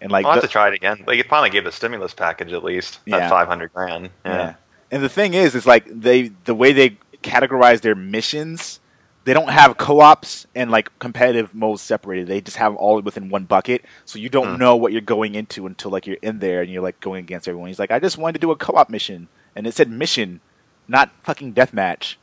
And 0.00 0.10
like, 0.10 0.26
I'll 0.26 0.32
have 0.32 0.42
to 0.42 0.48
try 0.48 0.68
it 0.68 0.74
again. 0.74 1.04
They 1.06 1.22
finally 1.22 1.50
gave 1.50 1.64
the 1.64 1.70
stimulus 1.72 2.12
package 2.14 2.52
at 2.52 2.64
least. 2.64 2.98
Yeah. 3.06 3.20
That 3.20 3.30
five 3.30 3.46
hundred 3.48 3.72
grand. 3.72 4.10
yeah. 4.24 4.32
Yeah. 4.34 4.54
And 4.90 5.02
the 5.02 5.08
thing 5.08 5.34
is, 5.34 5.54
is 5.54 5.64
like 5.66 5.84
they 5.88 6.28
the 6.44 6.54
way 6.54 6.72
they 6.72 6.98
categorize 7.22 7.80
their 7.82 7.94
missions, 7.94 8.80
they 9.24 9.32
don't 9.32 9.48
have 9.50 9.76
co-ops 9.78 10.46
and 10.54 10.70
like 10.70 10.90
competitive 10.98 11.54
modes 11.54 11.80
separated. 11.82 12.26
They 12.26 12.40
just 12.40 12.56
have 12.56 12.74
all 12.74 13.00
within 13.00 13.28
one 13.28 13.44
bucket, 13.44 13.84
so 14.04 14.18
you 14.18 14.28
don't 14.28 14.54
Hmm. 14.54 14.58
know 14.58 14.76
what 14.76 14.92
you're 14.92 15.00
going 15.00 15.34
into 15.36 15.66
until 15.66 15.90
like 15.92 16.06
you're 16.06 16.18
in 16.20 16.40
there 16.40 16.60
and 16.62 16.70
you're 16.70 16.82
like 16.82 16.98
going 17.00 17.20
against 17.20 17.46
everyone. 17.46 17.68
He's 17.68 17.78
like, 17.78 17.92
I 17.92 18.00
just 18.00 18.18
wanted 18.18 18.34
to 18.34 18.38
do 18.40 18.50
a 18.50 18.56
co-op 18.56 18.90
mission, 18.90 19.28
and 19.54 19.66
it 19.66 19.74
said 19.74 19.90
mission, 19.90 20.40
not 20.88 21.10
fucking 21.22 21.54
deathmatch. 21.54 22.16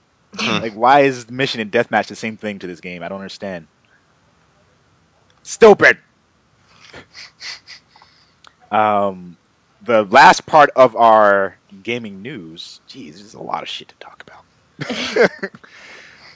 Like, 0.61 0.73
why 0.73 1.01
is 1.01 1.29
mission 1.29 1.59
and 1.59 1.71
deathmatch 1.71 2.07
the 2.07 2.15
same 2.15 2.37
thing 2.37 2.59
to 2.59 2.67
this 2.67 2.79
game? 2.79 3.01
I 3.01 3.09
don't 3.09 3.19
understand. 3.19 3.67
Stupid. 5.43 5.97
um, 8.71 9.37
the 9.81 10.03
last 10.03 10.45
part 10.45 10.69
of 10.75 10.95
our 10.95 11.57
gaming 11.83 12.21
news, 12.21 12.79
geez, 12.87 13.17
there's 13.17 13.33
a 13.33 13.41
lot 13.41 13.63
of 13.63 13.69
shit 13.69 13.87
to 13.89 13.95
talk 13.95 14.23
about. 14.23 15.31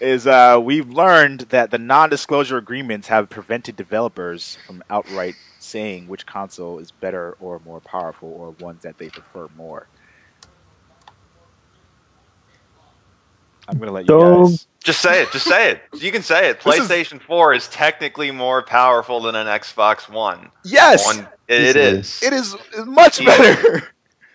is 0.02 0.28
uh, 0.28 0.60
we've 0.62 0.90
learned 0.90 1.42
that 1.50 1.72
the 1.72 1.78
non-disclosure 1.78 2.58
agreements 2.58 3.08
have 3.08 3.30
prevented 3.30 3.76
developers 3.76 4.58
from 4.68 4.84
outright 4.90 5.36
saying 5.60 6.08
which 6.08 6.26
console 6.26 6.80
is 6.80 6.92
better 6.92 7.38
or 7.40 7.62
more 7.64 7.80
powerful 7.80 8.30
or 8.30 8.52
ones 8.52 8.82
that 8.84 8.98
they 8.98 9.10
prefer 9.10 9.48
more. 9.56 9.88
I'm 13.68 13.78
gonna 13.78 13.92
let 13.92 14.02
you 14.02 14.08
Dumb. 14.20 14.44
guys. 14.46 14.68
Just 14.84 15.02
say 15.02 15.22
it. 15.24 15.32
Just 15.32 15.46
say 15.46 15.72
it. 15.72 15.82
You 15.94 16.12
can 16.12 16.22
say 16.22 16.50
it. 16.50 16.60
This 16.62 16.76
is- 16.80 16.88
PlayStation 16.90 17.22
4 17.22 17.54
is 17.54 17.68
technically 17.70 18.32
more 18.32 18.62
powerful 18.62 19.22
than 19.22 19.36
an 19.36 19.48
Xbox 19.48 20.10
One. 20.10 20.50
Yes, 20.66 21.06
One, 21.06 21.28
it, 21.48 21.62
it 21.62 21.76
Easily. 21.78 22.00
is. 22.00 22.24
it 22.24 22.34
is 22.34 22.56
much 22.86 23.22
Yeah. 23.22 23.38
better. 23.38 23.90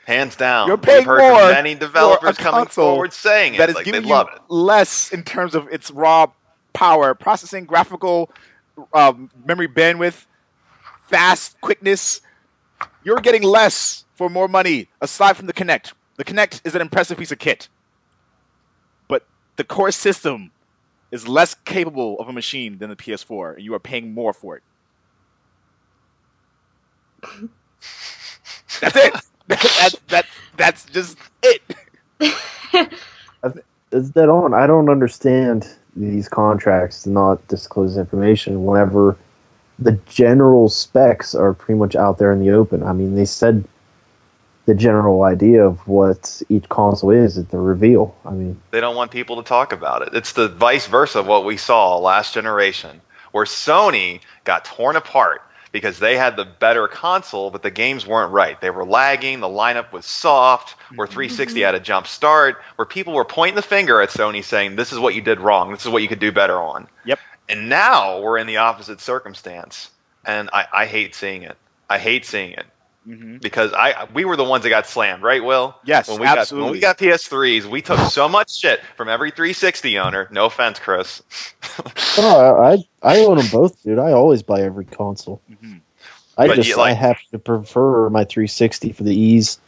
Hands 0.07 0.35
down. 0.35 0.69
You're 0.69 0.79
paying 0.79 1.01
We've 1.01 1.07
heard 1.07 1.21
more 1.21 1.39
from 1.41 1.51
many 1.53 1.75
developers 1.75 2.37
for 2.37 2.41
a 2.41 2.45
coming 2.45 2.67
forward 2.67 3.13
saying 3.13 3.55
it. 3.55 3.59
that 3.59 3.69
is 3.69 3.75
like, 3.75 3.85
they 3.85 3.93
giving 3.93 4.09
you 4.09 4.17
it. 4.17 4.27
less 4.49 5.13
in 5.13 5.23
terms 5.23 5.55
of 5.55 5.69
its 5.69 5.91
raw 5.91 6.29
power, 6.73 7.15
processing, 7.15 7.67
graphical, 7.67 8.31
um, 8.95 9.31
memory 9.45 9.69
bandwidth, 9.69 10.25
fast 11.09 11.61
quickness. 11.61 12.23
You're 13.05 13.21
getting 13.21 13.43
less 13.43 14.05
for 14.15 14.31
more 14.31 14.49
money, 14.49 14.89
aside 15.03 15.37
from 15.37 15.47
the 15.47 15.53
Kinect. 15.53 15.93
The 16.17 16.25
Kinect 16.25 16.63
is 16.65 16.75
an 16.75 16.81
impressive 16.81 17.19
piece 17.19 17.31
of 17.33 17.39
kit, 17.39 17.69
but 17.69 17.78
the 19.59 19.65
core 19.65 19.91
system 19.91 20.53
is 21.11 21.29
less 21.29 21.55
capable 21.67 22.19
of 22.21 22.29
a 22.29 22.33
machine 22.33 22.79
than 22.79 22.89
the 22.89 22.97
PS4, 22.97 23.57
and 23.57 23.65
you 23.65 23.75
are 23.75 23.81
paying 23.81 24.15
more 24.15 24.33
for 24.33 24.57
it. 24.57 24.63
That's 28.81 28.97
it. 28.97 29.15
that's 29.49 29.97
that. 30.09 30.27
That's 30.57 30.85
just 30.85 31.19
it. 31.43 31.63
is 33.91 34.13
that 34.13 34.29
on? 34.29 34.55
I 34.55 34.69
don't 34.69 34.89
understand 34.89 35.69
these 35.97 36.29
contracts 36.29 37.03
to 37.03 37.11
not 37.11 37.49
disclose 37.49 37.97
information 37.97 38.65
whenever 38.65 39.17
the 39.81 39.99
general 40.07 40.69
specs 40.69 41.35
are 41.35 41.55
pretty 41.55 41.79
much 41.79 41.97
out 41.97 42.19
there 42.19 42.31
in 42.31 42.39
the 42.39 42.51
open. 42.51 42.85
I 42.85 42.93
mean, 42.93 43.17
they 43.17 43.25
said 43.25 43.65
the 44.69 44.75
general 44.75 45.23
idea 45.23 45.65
of 45.65 45.79
what 45.89 46.43
each 46.51 46.69
console 46.69 47.11
is 47.11 47.39
at 47.39 47.49
the 47.49 47.57
reveal. 47.57 48.15
I 48.27 48.33
mean, 48.33 48.61
They 48.71 48.83
don't 48.83 48.95
want 48.95 49.11
people 49.11 49.37
to 49.37 49.43
talk 49.43 49.73
about 49.73 50.03
it. 50.03 50.11
It's 50.13 50.35
the 50.35 50.49
vice 50.49 50.87
versa 50.87 51.21
of 51.21 51.27
what 51.27 51.47
we 51.47 51.57
saw 51.57 51.97
last 51.97 52.35
generation, 52.35 53.01
where 53.33 53.47
Sony 53.47 54.21
got 54.45 54.67
torn 54.67 54.97
apart 54.97 55.41
because 55.73 55.99
they 55.99 56.19
had 56.19 56.37
the 56.37 56.45
better 56.45 56.87
console, 56.87 57.51
but 57.51 57.63
the 57.63 57.71
games 57.71 58.07
weren't 58.07 58.31
right. 58.31 58.61
They 58.61 58.69
were 58.69 58.85
lagging, 58.85 59.41
the 59.41 59.49
lineup 59.49 59.91
was 59.91 60.05
soft, 60.05 60.77
where 60.97 61.07
mm-hmm. 61.07 61.15
360 61.15 61.61
had 61.63 61.75
a 61.75 61.81
jump 61.81 62.07
start, 62.07 62.59
where 62.77 62.85
people 62.85 63.15
were 63.15 63.25
pointing 63.25 63.57
the 63.57 63.63
finger 63.63 64.03
at 64.03 64.11
Sony 64.11 64.45
saying, 64.45 64.77
This 64.77 64.93
is 64.93 64.99
what 64.99 65.15
you 65.15 65.23
did 65.23 65.41
wrong, 65.41 65.71
this 65.71 65.87
is 65.87 65.91
what 65.91 66.03
you 66.03 66.09
could 66.09 66.21
do 66.21 66.31
better 66.31 66.61
on. 66.61 66.87
Yep. 67.07 67.21
And 67.49 67.71
now 67.71 68.21
we're 68.21 68.37
in 68.37 68.47
the 68.47 68.59
opposite 68.59 69.01
circumstance. 69.01 69.89
And 70.27 70.51
I, 70.53 70.67
I 70.75 70.85
hate 70.85 71.15
seeing 71.15 71.41
it. 71.41 71.57
I 71.89 71.99
hate 71.99 72.27
seeing 72.27 72.51
it 72.51 72.67
hmm 73.09 73.37
because 73.39 73.73
I 73.73 74.07
we 74.13 74.25
were 74.25 74.37
the 74.37 74.45
ones 74.45 74.65
that 74.65 74.69
got 74.71 74.87
slammed, 74.87 75.23
right, 75.23 75.43
Will? 75.43 75.75
Yes, 75.85 76.09
when 76.09 76.21
we 76.21 76.27
absolutely. 76.27 76.81
got 76.81 76.95
when 76.97 76.99
we 76.99 77.09
got 77.09 77.19
PS3s, 77.19 77.65
we 77.65 77.81
took 77.81 77.99
so 78.11 78.29
much 78.29 78.55
shit 78.55 78.81
from 78.97 79.09
every 79.09 79.31
360 79.31 79.99
owner. 79.99 80.29
No 80.31 80.45
offense, 80.47 80.79
Chris. 80.79 81.23
no, 82.19 82.57
I 82.63 82.79
I 83.03 83.19
own 83.25 83.39
them 83.39 83.47
both, 83.51 83.83
dude. 83.83 83.99
I 83.99 84.13
always 84.13 84.43
buy 84.43 84.63
every 84.63 84.85
console. 84.85 85.41
hmm 85.61 85.79
I 86.37 86.47
But 86.47 86.57
just 86.57 86.69
you 86.69 86.77
like- 86.77 86.91
I 86.91 86.95
have 86.95 87.19
to 87.33 87.39
prefer 87.39 88.11
my 88.11 88.25
360 88.25 88.93
for 88.93 89.03
the 89.05 89.15
ease 89.15 89.59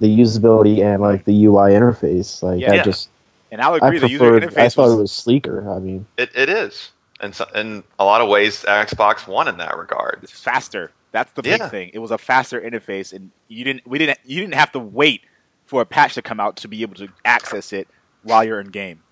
the 0.00 0.06
usability 0.18 0.82
and 0.84 1.02
like 1.02 1.24
the 1.24 1.44
UI 1.46 1.72
interface. 1.72 2.42
Like 2.42 2.60
Yeah. 2.60 2.72
I 2.72 2.74
Yeah. 2.76 2.82
just 2.84 3.08
And 3.50 3.60
I'll 3.62 3.74
I 3.74 3.88
agree, 3.88 3.98
the 3.98 4.10
user 4.10 4.40
interface. 4.40 4.58
I 4.58 4.68
thought 4.68 4.82
was 4.88 4.92
it 4.94 5.00
was 5.02 5.12
sleeker. 5.12 5.70
I 5.70 5.78
mean, 5.78 6.06
It 6.16 6.30
it 6.34 6.48
is, 6.48 6.90
and 7.20 7.34
so, 7.34 7.46
in 7.54 7.82
a 7.98 8.04
lot 8.04 8.20
of 8.20 8.28
ways, 8.28 8.64
Xbox 8.68 9.26
won 9.26 9.48
in 9.48 9.56
that 9.58 9.76
regard. 9.78 10.20
it's 10.22 10.32
faster. 10.32 10.90
That's 11.12 11.32
the 11.32 11.42
big 11.44 11.62
Yeah. 11.62 11.68
thing. 11.68 11.90
It 11.94 12.00
was 12.00 12.10
a 12.10 12.18
faster 12.18 12.60
interface, 12.60 13.12
and 13.12 13.32
you 13.48 13.64
didn't. 13.64 13.86
We 13.86 13.98
didn't. 13.98 14.18
You 14.24 14.40
didn't 14.40 14.54
have 14.54 14.72
to 14.72 14.80
wait 14.80 15.22
for 15.66 15.82
a 15.82 15.86
patch 15.86 16.14
to 16.14 16.22
come 16.22 16.40
out 16.40 16.56
to 16.58 16.68
be 16.68 16.82
able 16.82 16.96
to 16.96 17.08
access 17.24 17.72
it 17.72 17.88
while 18.22 18.44
you're 18.44 18.60
in 18.60 18.70
game. 18.70 19.04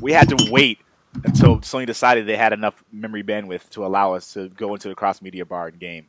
We 0.00 0.12
had 0.12 0.28
to 0.30 0.36
wait 0.38 0.80
until 1.24 1.60
Sony 1.60 1.86
decided 1.86 2.26
they 2.26 2.36
had 2.36 2.52
enough 2.52 2.82
memory 2.92 3.22
bandwidth 3.24 3.70
to 3.70 3.86
allow 3.86 4.14
us 4.14 4.32
to 4.34 4.48
go 4.50 4.74
into 4.74 4.88
the 4.88 4.94
cross 4.96 5.22
media 5.22 5.46
bar 5.46 5.68
in 5.68 5.76
game. 5.78 6.08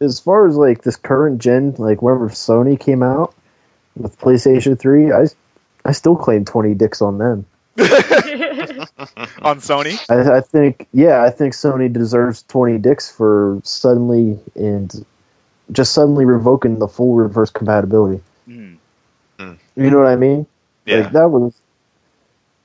as 0.00 0.20
far 0.20 0.46
as 0.48 0.56
like 0.56 0.82
this 0.82 0.96
current 0.96 1.40
gen, 1.40 1.74
like 1.78 2.02
whenever 2.02 2.28
Sony 2.28 2.78
came 2.78 3.02
out 3.02 3.34
with 3.96 4.18
PlayStation 4.18 4.78
Three, 4.78 5.12
I 5.12 5.26
I 5.84 5.92
still 5.92 6.16
claim 6.16 6.44
twenty 6.44 6.74
dicks 6.74 7.02
on 7.02 7.18
them. 7.18 7.46
On 9.42 9.58
Sony, 9.58 9.98
I, 10.10 10.38
I 10.38 10.40
think, 10.40 10.88
yeah, 10.92 11.22
I 11.22 11.30
think 11.30 11.54
Sony 11.54 11.92
deserves 11.92 12.42
20 12.44 12.78
dicks 12.78 13.10
for 13.10 13.60
suddenly 13.64 14.38
and 14.54 15.04
just 15.70 15.92
suddenly 15.92 16.24
revoking 16.24 16.78
the 16.78 16.88
full 16.88 17.14
reverse 17.14 17.50
compatibility. 17.50 18.22
Mm. 18.48 18.78
You 19.38 19.90
know 19.90 19.98
what 19.98 20.06
I 20.06 20.16
mean? 20.16 20.46
Yeah, 20.86 20.98
Like 20.98 21.12
that 21.12 21.28
was. 21.28 21.54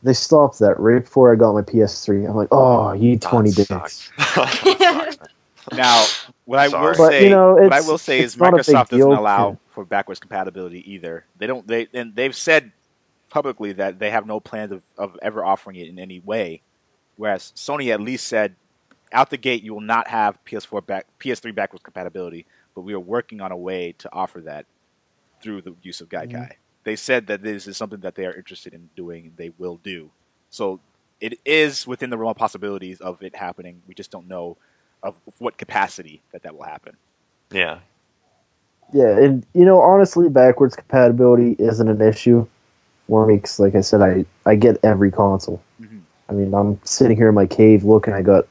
They 0.03 0.13
stopped 0.13 0.59
that 0.59 0.79
right 0.79 1.03
before 1.03 1.33
I 1.33 1.35
got 1.35 1.53
my 1.53 1.61
PS3. 1.61 2.29
I'm 2.29 2.35
like, 2.35 2.49
oh, 2.51 2.93
you 2.93 3.09
need 3.09 3.21
20 3.21 3.49
That 3.49 3.55
dicks. 3.55 3.67
sucks. 3.67 4.11
That 4.61 5.13
sucks. 5.17 5.17
Now, 5.73 6.05
what 6.45 6.59
I 6.59 6.67
will. 6.67 6.93
But, 6.95 7.09
say, 7.09 7.23
you 7.23 7.29
know, 7.29 7.55
what 7.55 7.73
I 7.73 7.81
will 7.81 7.97
say 7.97 8.19
is 8.19 8.37
not 8.37 8.53
a 8.53 8.57
big 8.57 8.65
Microsoft 8.65 8.89
doesn't 8.89 9.11
allow 9.11 9.57
for 9.71 9.83
backwards 9.85 10.19
compatibility 10.19 10.89
either. 10.91 11.25
They 11.37 11.47
don't. 11.47 11.67
They 11.67 11.87
and 11.93 12.15
they've 12.15 12.35
said 12.35 12.71
publicly 13.29 13.73
that 13.73 13.99
they 13.99 14.09
have 14.09 14.25
no 14.25 14.39
plans 14.39 14.71
of, 14.71 14.81
of 14.97 15.17
ever 15.21 15.43
offering 15.43 15.77
it 15.77 15.87
in 15.87 15.99
any 15.99 16.19
way. 16.19 16.61
Whereas 17.17 17.51
Sony 17.55 17.93
at 17.93 18.01
least 18.01 18.27
said 18.27 18.55
out 19.11 19.29
the 19.29 19.37
gate 19.37 19.63
you 19.63 19.73
will 19.73 19.81
not 19.81 20.07
have 20.07 20.37
PS4 20.45 20.85
back 20.85 21.07
PS3 21.19 21.53
backwards 21.55 21.83
compatibility, 21.83 22.45
but 22.75 22.81
we 22.81 22.93
are 22.93 22.99
working 22.99 23.41
on 23.41 23.51
a 23.51 23.57
way 23.57 23.93
to 23.99 24.09
offer 24.13 24.41
that 24.41 24.65
through 25.41 25.61
the 25.61 25.73
use 25.81 26.01
of 26.01 26.09
Gaikai. 26.09 26.31
Mhm. 26.31 26.53
They 26.83 26.95
said 26.95 27.27
that 27.27 27.41
this 27.41 27.67
is 27.67 27.77
something 27.77 27.99
that 28.01 28.15
they 28.15 28.25
are 28.25 28.33
interested 28.33 28.73
in 28.73 28.89
doing 28.95 29.27
and 29.27 29.37
they 29.37 29.49
will 29.57 29.77
do. 29.77 30.09
So 30.49 30.79
it 31.19 31.39
is 31.45 31.85
within 31.87 32.09
the 32.09 32.17
realm 32.17 32.31
of 32.31 32.37
possibilities 32.37 33.01
of 33.01 33.21
it 33.21 33.35
happening. 33.35 33.81
We 33.87 33.93
just 33.93 34.11
don't 34.11 34.27
know 34.27 34.57
of 35.03 35.15
what 35.39 35.57
capacity 35.57 36.21
that 36.31 36.43
that 36.43 36.55
will 36.55 36.63
happen. 36.63 36.95
yeah, 37.51 37.79
Yeah, 38.93 39.17
and 39.17 39.45
you 39.53 39.65
know, 39.65 39.81
honestly, 39.81 40.29
backwards 40.29 40.75
compatibility 40.75 41.55
isn't 41.59 41.87
an 41.87 42.01
issue 42.01 42.47
for 43.07 43.25
me 43.25 43.37
'cause 43.39 43.59
like 43.59 43.75
I 43.75 43.81
said, 43.81 44.01
I 44.01 44.25
I 44.45 44.55
get 44.55 44.77
every 44.83 45.11
console. 45.11 45.61
Mhm. 45.81 45.99
I 46.29 46.33
mean, 46.33 46.53
I'm 46.53 46.79
sitting 46.83 47.17
here 47.17 47.29
in 47.29 47.35
my 47.35 47.45
cave 47.45 47.83
looking. 47.83 48.13
I 48.13 48.21
got 48.21 48.45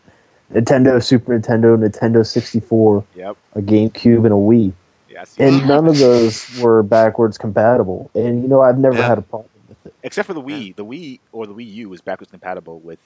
Nintendo, 0.53 1.03
Super 1.03 1.39
Nintendo, 1.39 1.77
Nintendo 1.77 2.25
64, 2.25 3.05
Yep. 3.15 3.37
a 3.57 3.61
GameCube, 3.61 4.19
and 4.25 4.27
a 4.27 4.31
Wii, 4.37 4.73
Yeah. 5.11 5.23
I 5.23 5.25
see. 5.25 5.43
and 5.43 5.67
none 5.67 5.87
of 5.89 5.99
those 5.99 6.47
were 6.63 6.83
backwards 6.83 7.37
compatible. 7.39 8.11
And 8.15 8.43
you 8.43 8.49
know, 8.49 8.61
I've 8.63 8.79
never 8.79 8.97
Yeah. 8.97 9.09
had 9.09 9.19
a 9.19 9.23
problem 9.23 9.49
with 9.69 9.87
it. 9.87 9.95
Except 10.03 10.27
for 10.27 10.35
the 10.35 10.43
Wii, 10.43 10.75
the 10.77 10.85
Wii 10.85 11.19
or 11.33 11.47
the 11.47 11.55
Wii 11.55 11.67
U 11.75 11.93
is 11.93 12.01
backwards 12.01 12.31
compatible 12.31 12.79
with. 12.85 12.99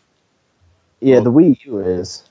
Yeah, 1.00 1.14
Well- 1.16 1.24
the 1.24 1.32
Wii 1.32 1.58
U 1.64 1.78
is. 1.78 2.24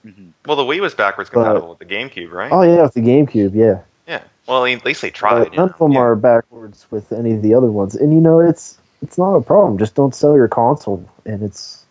well, 0.45 0.55
the 0.55 0.63
Wii 0.63 0.79
was 0.79 0.93
backwards 0.93 1.29
But- 1.31 1.43
compatible 1.43 1.69
with 1.69 1.79
the 1.79 1.85
GameCube, 1.85 2.31
right? 2.31 2.51
Oh 2.51 2.61
yeah, 2.61 2.83
with 2.83 2.93
the 2.93 3.01
GameCube, 3.01 3.55
yeah. 3.55 3.79
yeah. 4.07 4.21
Well, 4.47 4.63
at 4.65 4.85
least 4.85 5.01
they 5.01 5.09
tried. 5.09 5.39
But 5.45 5.55
none 5.55 5.67
know? 5.67 5.73
of 5.73 5.77
them 5.79 5.91
Yeah. 5.93 5.99
are 6.01 6.15
backwards 6.15 6.85
with 6.91 7.11
any 7.11 7.33
of 7.33 7.41
the 7.41 7.55
other 7.55 7.71
ones. 7.71 7.95
And 7.95 8.13
you 8.13 8.21
know, 8.21 8.39
it's 8.39 8.77
it's 9.01 9.17
not 9.17 9.35
a 9.35 9.41
problem. 9.41 9.77
Just 9.77 9.95
don't 9.95 10.13
sell 10.15 10.35
your 10.35 10.47
console, 10.47 11.07
and 11.26 11.41
it's 11.43 11.85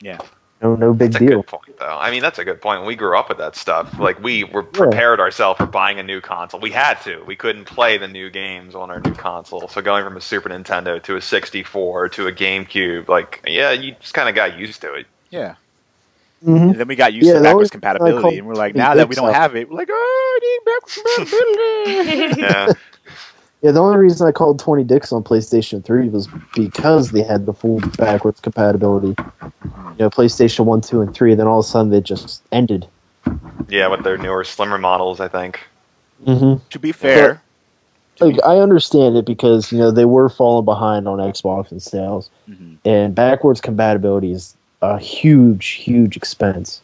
Yeah. 0.00 0.18
no 0.62 0.74
no 0.76 0.92
big 0.92 1.12
That's 1.12 1.22
a 1.24 1.26
deal. 1.28 1.38
good 1.42 1.46
point, 1.46 1.78
though. 1.78 1.98
I 1.98 2.10
mean, 2.10 2.22
that's 2.22 2.38
a 2.38 2.44
good 2.44 2.60
point. 2.60 2.80
When 2.80 2.86
we 2.88 2.94
grew 2.96 3.16
up 3.18 3.28
with 3.28 3.38
that 3.38 3.56
stuff, 3.56 3.98
like 3.98 4.22
we 4.22 4.44
were 4.44 4.62
prepared 4.62 5.18
ourselves 5.20 5.58
for 5.58 5.66
buying 5.66 5.98
a 5.98 6.02
new 6.02 6.20
console. 6.20 6.60
We 6.60 6.70
had 6.70 6.94
to. 7.02 7.22
We 7.26 7.34
couldn't 7.36 7.64
play 7.64 7.98
the 7.98 8.08
new 8.08 8.30
games 8.30 8.74
on 8.74 8.90
our 8.90 9.00
new 9.00 9.14
console. 9.14 9.68
So 9.68 9.80
going 9.82 10.04
from 10.04 10.16
a 10.16 10.20
Super 10.20 10.48
Nintendo 10.50 11.02
to 11.04 11.16
a 11.16 11.20
64 11.20 12.10
to 12.10 12.26
a 12.28 12.32
GameCube, 12.32 13.08
like 13.08 13.42
yeah, 13.46 13.70
you 13.72 13.92
just 14.00 14.14
kind 14.14 14.28
of 14.28 14.34
got 14.34 14.58
used 14.58 14.80
to 14.82 14.94
it. 14.94 15.06
Yeah. 15.30 15.54
Mhm. 16.44 16.70
And 16.70 16.74
then 16.76 16.88
we 16.88 16.96
got 16.96 17.12
used 17.12 17.26
Yeah, 17.26 17.34
to 17.34 17.40
backwards 17.40 17.54
only 17.54 17.68
thing 17.68 17.80
I 17.84 17.92
compatibility, 17.98 18.22
call 18.22 18.32
and 18.38 18.46
we're 18.46 18.54
like, 18.54 18.74
now 18.74 18.94
that 18.94 19.08
we 19.10 19.14
don't 19.14 19.28
up- 19.28 19.34
have 19.34 19.56
it, 19.56 19.68
we're 19.68 19.76
like, 19.76 19.88
oh, 19.90 20.38
I 20.40 20.46
need 20.46 20.60
backwards 20.64 20.94
compatibility. 20.96 22.40
Yeah, 22.42 22.72
Yeah, 23.62 23.72
the 23.72 23.80
only 23.80 23.98
reason 23.98 24.26
I 24.26 24.32
called 24.32 24.58
20 24.58 24.84
dicks 24.84 25.12
on 25.12 25.22
PlayStation 25.22 25.84
3 25.84 26.08
was 26.08 26.28
because 26.54 27.10
they 27.10 27.22
had 27.22 27.44
the 27.44 27.52
full 27.52 27.80
backwards 27.98 28.40
compatibility. 28.40 29.14
You 29.42 29.52
know, 29.98 30.10
PlayStation 30.10 30.64
1, 30.64 30.80
2, 30.80 31.02
and 31.02 31.14
3, 31.14 31.34
then 31.34 31.46
all 31.46 31.58
of 31.60 31.66
a 31.66 31.68
sudden 31.68 31.90
they 31.90 32.00
just 32.00 32.42
ended. 32.52 32.86
yeah, 33.68 33.86
with 33.88 34.02
their 34.02 34.16
newer, 34.16 34.44
slimmer 34.44 34.78
models, 34.78 35.20
I 35.20 35.28
think. 35.28 35.60
Mm-hmm. 36.26 36.62
to 36.70 36.78
be 36.78 36.92
fair, 36.92 37.40
to 38.16 38.24
Like, 38.26 38.34
be- 38.36 38.42
I 38.42 38.56
understand 38.58 39.16
it 39.16 39.24
because, 39.26 39.70
you 39.72 39.78
know, 39.78 39.90
they 39.90 40.04
were 40.04 40.28
falling 40.28 40.64
behind 40.66 41.06
on 41.08 41.18
Xbox 41.18 41.70
and 41.70 41.82
sales, 41.82 42.28
Mhm. 42.50 42.76
and 42.84 43.14
backwards 43.14 43.60
compatibility 43.60 44.32
is 44.32 44.54
a 44.82 44.98
huge, 44.98 45.66
huge 45.68 46.16
expense. 46.16 46.80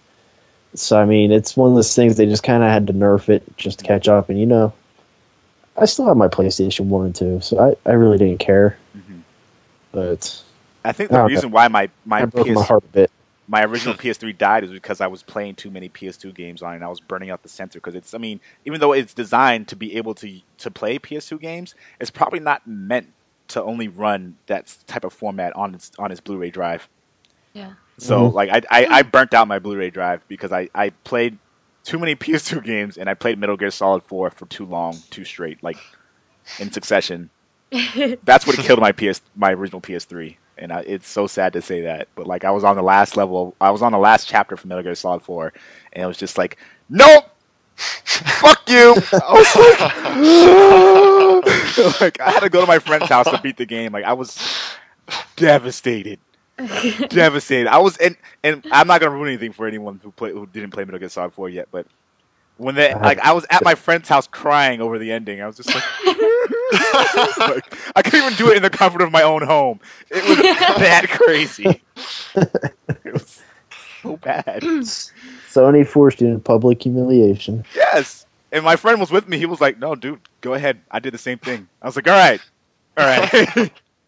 So, 0.75 0.99
I 0.99 1.05
mean, 1.07 1.33
it's 1.33 1.57
one 1.57 1.71
of 1.71 1.75
those 1.75 1.95
things 1.95 2.17
they 2.17 2.27
just 2.27 2.43
kind 2.43 2.63
of 2.63 2.71
had 2.71 2.87
to 2.89 2.93
nerf 2.93 3.29
it 3.31 3.43
just 3.57 3.79
to 3.81 3.85
catch 3.85 4.09
up, 4.09 4.29
and, 4.31 4.39
you 4.39 4.47
know, 4.47 4.73
I 5.79 5.85
still 5.87 6.07
have 6.07 6.17
my 6.17 6.29
PlayStation 6.29 6.87
1 6.87 7.07
and 7.07 7.15
2, 7.15 7.41
so 7.41 7.59
I, 7.87 7.91
I 7.91 7.95
really 7.95 8.19
didn't 8.19 8.41
care. 8.41 8.79
Mhm. 8.97 9.25
But 9.93 10.43
I 10.85 10.93
think 10.93 11.13
the 11.13 11.21
Okay. 11.21 11.21
reason 11.21 11.51
why 11.51 11.69
my 11.69 11.91
my 12.05 12.23
I 12.23 12.27
broke 12.27 12.49
my 12.49 12.63
PS, 12.63 12.65
heart 12.65 12.85
a 12.85 12.89
bit. 12.89 13.11
my 13.49 13.65
original 13.65 13.95
PS3 13.95 14.33
died 14.33 14.65
is 14.65 14.71
because 14.73 15.01
I 15.01 15.09
was 15.09 15.23
playing 15.23 15.57
too 15.57 15.71
many 15.71 15.89
PS2 15.89 16.35
games 16.35 16.63
on 16.63 16.73
it 16.73 16.77
and 16.77 16.85
I 16.85 16.89
was 16.89 17.01
burning 17.01 17.31
out 17.31 17.43
the 17.43 17.49
sensor 17.49 17.79
because 17.81 17.95
it's 17.95 18.15
I 18.15 18.19
mean 18.19 18.41
even 18.65 18.81
though 18.81 18.93
it's 18.93 19.15
designed 19.15 19.69
to 19.69 19.77
be 19.77 19.97
able 19.97 20.15
to 20.17 20.41
to 20.59 20.71
play 20.71 20.99
PS2 20.99 21.41
games 21.41 21.75
it's 22.01 22.11
probably 22.11 22.41
not 22.41 22.67
meant 22.67 23.09
to 23.49 23.63
only 23.63 23.89
run 23.89 24.37
that 24.47 24.75
type 24.87 25.05
of 25.05 25.13
format 25.13 25.55
on 25.57 25.75
its 25.75 25.93
on 25.99 26.11
its 26.13 26.21
Blu-ray 26.21 26.51
drive. 26.51 26.89
Yeah. 27.55 27.75
So 27.99 28.29
Mhm. 28.29 28.35
like 28.35 28.51
I, 28.51 28.63
I 28.71 28.87
I 28.99 29.03
burnt 29.03 29.35
out 29.35 29.49
my 29.49 29.59
Blu-ray 29.59 29.91
drive 29.91 30.27
because 30.29 30.53
I 30.53 30.69
I 30.75 30.91
played 30.91 31.39
too 31.87 31.99
many 31.99 32.15
PS2 32.17 32.63
games 32.63 32.99
and 32.99 33.09
I 33.09 33.15
played 33.15 33.39
Metal 33.39 33.57
Gear 33.57 33.71
Solid 33.71 34.03
4 34.03 34.31
for 34.31 34.45
too 34.47 34.67
long, 34.67 34.99
too 35.11 35.25
straight, 35.25 35.63
like 35.63 35.79
in 36.59 36.71
succession. 36.71 37.31
That's 38.25 38.47
what 38.47 38.57
killed 38.57 38.81
my 38.81 38.93
PS 38.93 39.23
my 39.35 39.53
original 39.53 39.81
PS3, 39.81 40.37
and 40.59 40.73
I, 40.73 40.81
it's 40.81 41.09
so 41.09 41.27
sad 41.27 41.53
to 41.55 41.63
say 41.63 41.81
that. 41.83 42.09
But 42.15 42.27
like 42.27 42.45
I 42.45 42.51
was 42.51 42.63
on 42.63 42.77
the 42.77 42.83
last 42.83 43.17
level, 43.17 43.57
I 43.61 43.71
was 43.71 43.83
on 43.83 43.91
the 43.93 43.99
last 43.99 44.29
chapter 44.29 44.57
for 44.57 44.69
Metal 44.69 44.85
Gear 44.85 44.95
Solid 44.95 45.23
4, 45.23 45.53
and 45.93 46.05
it 46.05 46.07
was 46.07 46.17
just 46.17 46.39
like, 46.39 46.59
nope, 46.89 47.25
fuck 47.75 48.69
you. 48.69 48.95
I 49.13 49.33
was 49.33 49.57
like, 51.77 52.01
like 52.01 52.21
I 52.21 52.31
had 52.31 52.41
to 52.41 52.51
go 52.51 52.61
to 52.61 52.67
my 52.67 52.79
friend's 52.79 53.09
house 53.09 53.29
to 53.31 53.41
beat 53.43 53.57
the 53.57 53.67
game. 53.67 53.93
Like 53.93 54.05
I 54.05 54.13
was 54.13 54.39
devastated, 55.35 56.21
devastated. 57.09 57.69
I 57.69 57.79
was, 57.79 57.97
and 57.99 58.17
and 58.43 58.67
I'm 58.71 58.87
not 58.87 59.01
gonna 59.01 59.13
ruin 59.13 59.29
anything 59.29 59.53
for 59.53 59.67
anyone 59.67 60.01
who 60.03 60.11
play 60.11 60.33
who 60.33 60.47
didn't 60.47 60.71
play 60.71 60.85
Metal 60.85 60.99
Gear 60.99 61.09
Solid 61.09 61.33
4 61.33 61.49
yet, 61.49 61.69
but. 61.71 61.87
When 62.59 62.75
they 62.75 62.91
uh-huh. 62.91 63.05
like, 63.05 63.19
I 63.19 63.33
was 63.33 63.45
at 63.51 63.63
my 63.65 63.75
friend's 63.75 64.09
house 64.09 64.27
crying 64.27 64.81
over 64.81 64.99
the 64.99 65.13
ending. 65.13 65.43
I 65.43 65.47
was 65.47 65.59
just 65.59 65.69
like, 65.75 65.85
like, 67.39 67.75
I 67.95 68.01
couldn't 68.03 68.25
even 68.25 68.35
do 68.39 68.51
it 68.51 68.57
in 68.57 68.63
the 68.63 68.71
comfort 68.71 69.03
of 69.03 69.13
my 69.13 69.23
own 69.23 69.43
home. 69.43 69.79
It 70.09 70.27
was 70.27 70.39
that 70.79 71.07
crazy. 71.11 71.83
It 72.35 73.13
was 73.13 73.43
so 74.03 74.17
bad. 74.17 74.63
Sony 74.63 75.87
forced 75.87 76.21
you 76.21 76.29
into 76.29 76.39
public 76.39 76.83
humiliation. 76.83 77.65
Yes. 77.75 78.27
And 78.53 78.65
my 78.65 78.77
friend 78.77 79.01
was 79.01 79.11
with 79.11 79.29
me. 79.29 79.39
He 79.39 79.47
was 79.47 79.61
like, 79.61 79.79
"No, 79.79 79.95
dude, 79.95 80.21
go 80.41 80.55
ahead. 80.55 80.81
I 80.91 80.99
did 80.99 81.13
the 81.13 81.19
same 81.19 81.39
thing." 81.39 81.69
I 81.83 81.87
was 81.87 81.97
like, 81.97 82.09
"All 82.09 82.15
right, 82.15 82.41
all 82.97 83.05
right." 83.05 83.31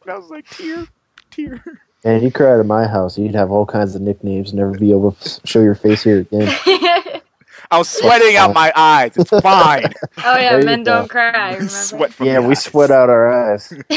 I 0.08 0.16
was 0.16 0.30
like, 0.30 0.48
"Tear, 0.48 0.86
tear." 1.30 1.62
And 2.04 2.22
you 2.22 2.30
cried 2.30 2.60
at 2.60 2.66
my 2.66 2.86
house, 2.86 3.18
you'd 3.18 3.34
have 3.34 3.50
all 3.50 3.66
kinds 3.66 3.94
of 3.94 4.02
nicknames, 4.02 4.50
and 4.50 4.58
never 4.58 4.72
be 4.78 4.90
able 4.90 5.12
to 5.12 5.40
show 5.44 5.60
your 5.60 5.74
face 5.74 6.02
here 6.04 6.20
again. 6.20 6.48
I 7.70 7.76
was 7.78 7.88
sweating 7.88 8.36
out 8.36 8.54
my 8.54 8.72
eyes. 8.74 9.16
It's 9.16 9.28
fine. 9.42 9.92
Oh 10.24 10.38
yeah, 10.38 10.56
men 10.58 10.84
go. 10.84 11.00
don't 11.00 11.08
cry. 11.10 11.52
Remember? 11.52 11.68
Sweat 11.68 12.14
from 12.14 12.26
yeah, 12.26 12.38
we 12.38 12.52
eyes. 12.52 12.62
sweat 12.62 12.90
out 12.90 13.10
our 13.10 13.52
eyes. 13.52 13.72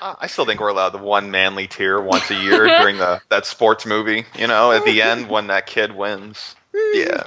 I 0.00 0.26
still 0.28 0.44
think 0.46 0.60
we're 0.60 0.68
allowed 0.68 0.90
the 0.90 0.98
one 0.98 1.30
manly 1.32 1.66
tear 1.66 2.00
once 2.00 2.30
a 2.30 2.34
year 2.36 2.66
during 2.66 2.98
the 2.98 3.20
that 3.30 3.46
sports 3.46 3.84
movie. 3.84 4.24
You 4.38 4.46
know, 4.46 4.70
at 4.70 4.84
the 4.84 5.02
end 5.02 5.28
when 5.28 5.48
that 5.48 5.66
kid 5.66 5.96
wins. 5.96 6.54
Yeah, 6.94 7.24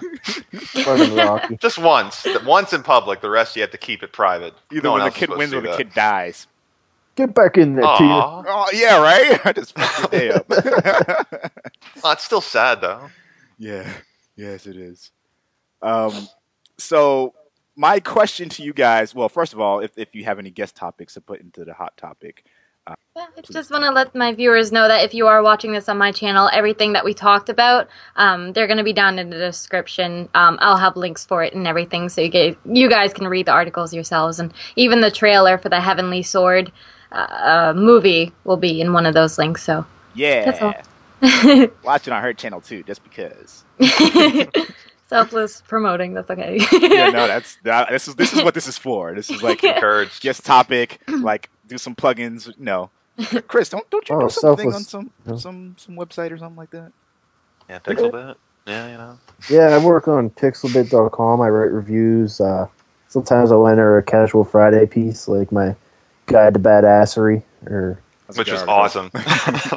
just 1.60 1.78
once. 1.80 2.26
Once 2.46 2.72
in 2.72 2.84
public. 2.84 3.20
The 3.20 3.30
rest 3.30 3.56
you 3.58 3.62
have 3.64 3.72
to 3.72 3.78
keep 3.78 4.04
it 4.04 4.14
private. 4.14 4.54
Either 4.72 4.84
No 4.84 4.94
when 4.94 5.04
the 5.04 5.12
kid 5.12 5.30
wins 5.32 5.54
or 5.54 5.60
the 5.60 5.70
that. 5.70 5.78
kid 5.78 5.94
dies. 5.94 6.48
Get 7.16 7.34
back 7.36 7.58
in 7.58 7.76
there, 7.76 7.90
Tia. 7.90 8.28
Oh 8.48 8.70
yeah, 8.74 9.02
right. 9.02 9.40
I 9.46 9.54
just 9.54 9.76
fucked 9.78 10.00
your 10.00 10.08
day 10.08 10.32
up. 10.32 10.48
Well, 12.04 12.14
it's 12.14 12.24
still 12.24 12.42
sad 12.42 12.82
though. 12.82 13.12
Yeah. 13.58 13.92
Yes, 14.36 14.68
it 14.68 14.78
is. 14.78 15.12
Um, 15.82 16.30
so 16.78 17.36
my 17.76 18.00
question 18.00 18.50
to 18.50 18.64
you 18.64 18.74
guys. 18.74 19.16
Well, 19.16 19.30
first 19.30 19.54
of 19.54 19.60
all, 19.60 19.80
if 19.82 19.92
if 19.98 20.16
you 20.16 20.24
have 20.26 20.40
any 20.40 20.52
guest 20.52 20.76
topics 20.76 21.16
to 21.16 21.22
put 21.22 21.42
into 21.42 21.66
the 21.66 21.74
hot 21.74 21.98
topic, 21.98 22.46
Yeah, 23.16 23.28
I 23.38 23.42
just 23.52 23.72
want 23.72 23.84
to 23.84 23.92
let 23.92 24.16
my 24.16 24.34
viewers 24.34 24.72
know 24.72 24.88
that 24.88 25.04
if 25.06 25.14
you 25.14 25.28
are 25.28 25.44
watching 25.44 25.74
this 25.74 25.90
on 25.90 25.98
my 25.98 26.12
channel, 26.12 26.50
everything 26.54 26.94
that 26.94 27.06
we 27.06 27.14
talked 27.14 27.50
about, 27.50 27.90
um, 28.16 28.54
they're 28.54 28.68
going 28.68 28.78
to 28.78 28.84
be 28.84 28.94
down 28.94 29.20
in 29.20 29.30
the 29.30 29.38
description. 29.38 30.30
Um, 30.36 30.58
I'll 30.62 30.78
have 30.78 30.96
links 30.98 31.26
for 31.26 31.44
it 31.44 31.54
and 31.54 31.68
everything, 31.68 32.10
so 32.10 32.22
you 32.22 32.30
get, 32.30 32.58
you 32.66 32.90
guys 32.90 33.14
can 33.14 33.28
read 33.28 33.48
the 33.48 33.52
articles 33.52 33.94
yourselves, 33.94 34.40
and 34.40 34.54
even 34.78 35.02
the 35.02 35.12
trailer 35.12 35.58
for 35.58 35.70
the 35.70 35.82
Heavenly 35.82 36.24
Sword 36.24 36.72
uh, 37.12 37.74
movie 37.76 38.34
will 38.46 38.58
be 38.58 38.82
in 38.82 38.94
one 38.94 39.06
of 39.06 39.14
those 39.14 39.38
links. 39.38 39.64
So 39.64 39.86
That's 40.44 40.62
all. 40.62 40.74
yeah, 41.22 41.68
watch 41.84 42.08
it 42.08 42.14
on 42.14 42.22
her 42.24 42.34
channel 42.34 42.62
too, 42.62 42.84
just 42.84 43.04
because. 43.04 43.66
selfless 45.08 45.62
promoting, 45.68 46.14
that's 46.14 46.30
okay. 46.32 46.60
Yeah, 46.92 47.10
no, 47.10 47.28
that's 47.28 47.58
that, 47.64 47.90
this 47.90 48.08
is 48.08 48.16
this 48.16 48.34
is 48.34 48.44
what 48.44 48.54
this 48.54 48.68
is 48.68 48.78
for. 48.78 49.14
This 49.14 49.32
is 49.32 49.44
like 49.44 49.64
Encouraged. 49.64 50.22
guest 50.22 50.46
topic, 50.46 51.02
like 51.22 51.50
do 51.68 51.78
some 51.78 51.96
plugins. 51.96 52.58
No, 52.58 52.92
Chris, 53.48 53.70
don't 53.70 53.90
don't 53.90 54.10
you 54.10 54.16
Oh, 54.16 54.22
do 54.22 54.30
something 54.30 54.74
on 54.74 54.84
some 54.84 55.12
some 55.34 55.76
some 55.78 55.96
website 55.96 56.32
or 56.32 56.38
something 56.38 56.58
like 56.58 56.72
that? 56.72 56.92
Yeah, 57.70 57.80
Pixelbit. 57.80 58.36
Yeah, 58.68 58.92
you 58.92 58.98
know. 58.98 59.20
Yeah, 59.50 59.70
I 59.76 59.84
work 59.84 60.08
on 60.08 60.30
pixelbit.com. 60.30 61.42
I 61.42 61.50
write 61.50 61.72
reviews. 61.72 62.40
Uh, 62.42 62.68
sometimes 63.08 63.52
I'll 63.52 63.68
enter 63.68 63.98
a 63.98 64.04
casual 64.04 64.44
Friday 64.44 64.86
piece, 64.86 65.28
like 65.28 65.52
my 65.52 65.76
guide 66.32 66.54
to 66.54 66.60
badassery, 66.60 67.44
or 67.68 68.00
Which 68.36 68.50
a 68.50 68.54
was 68.54 68.64
awesome. 68.64 69.12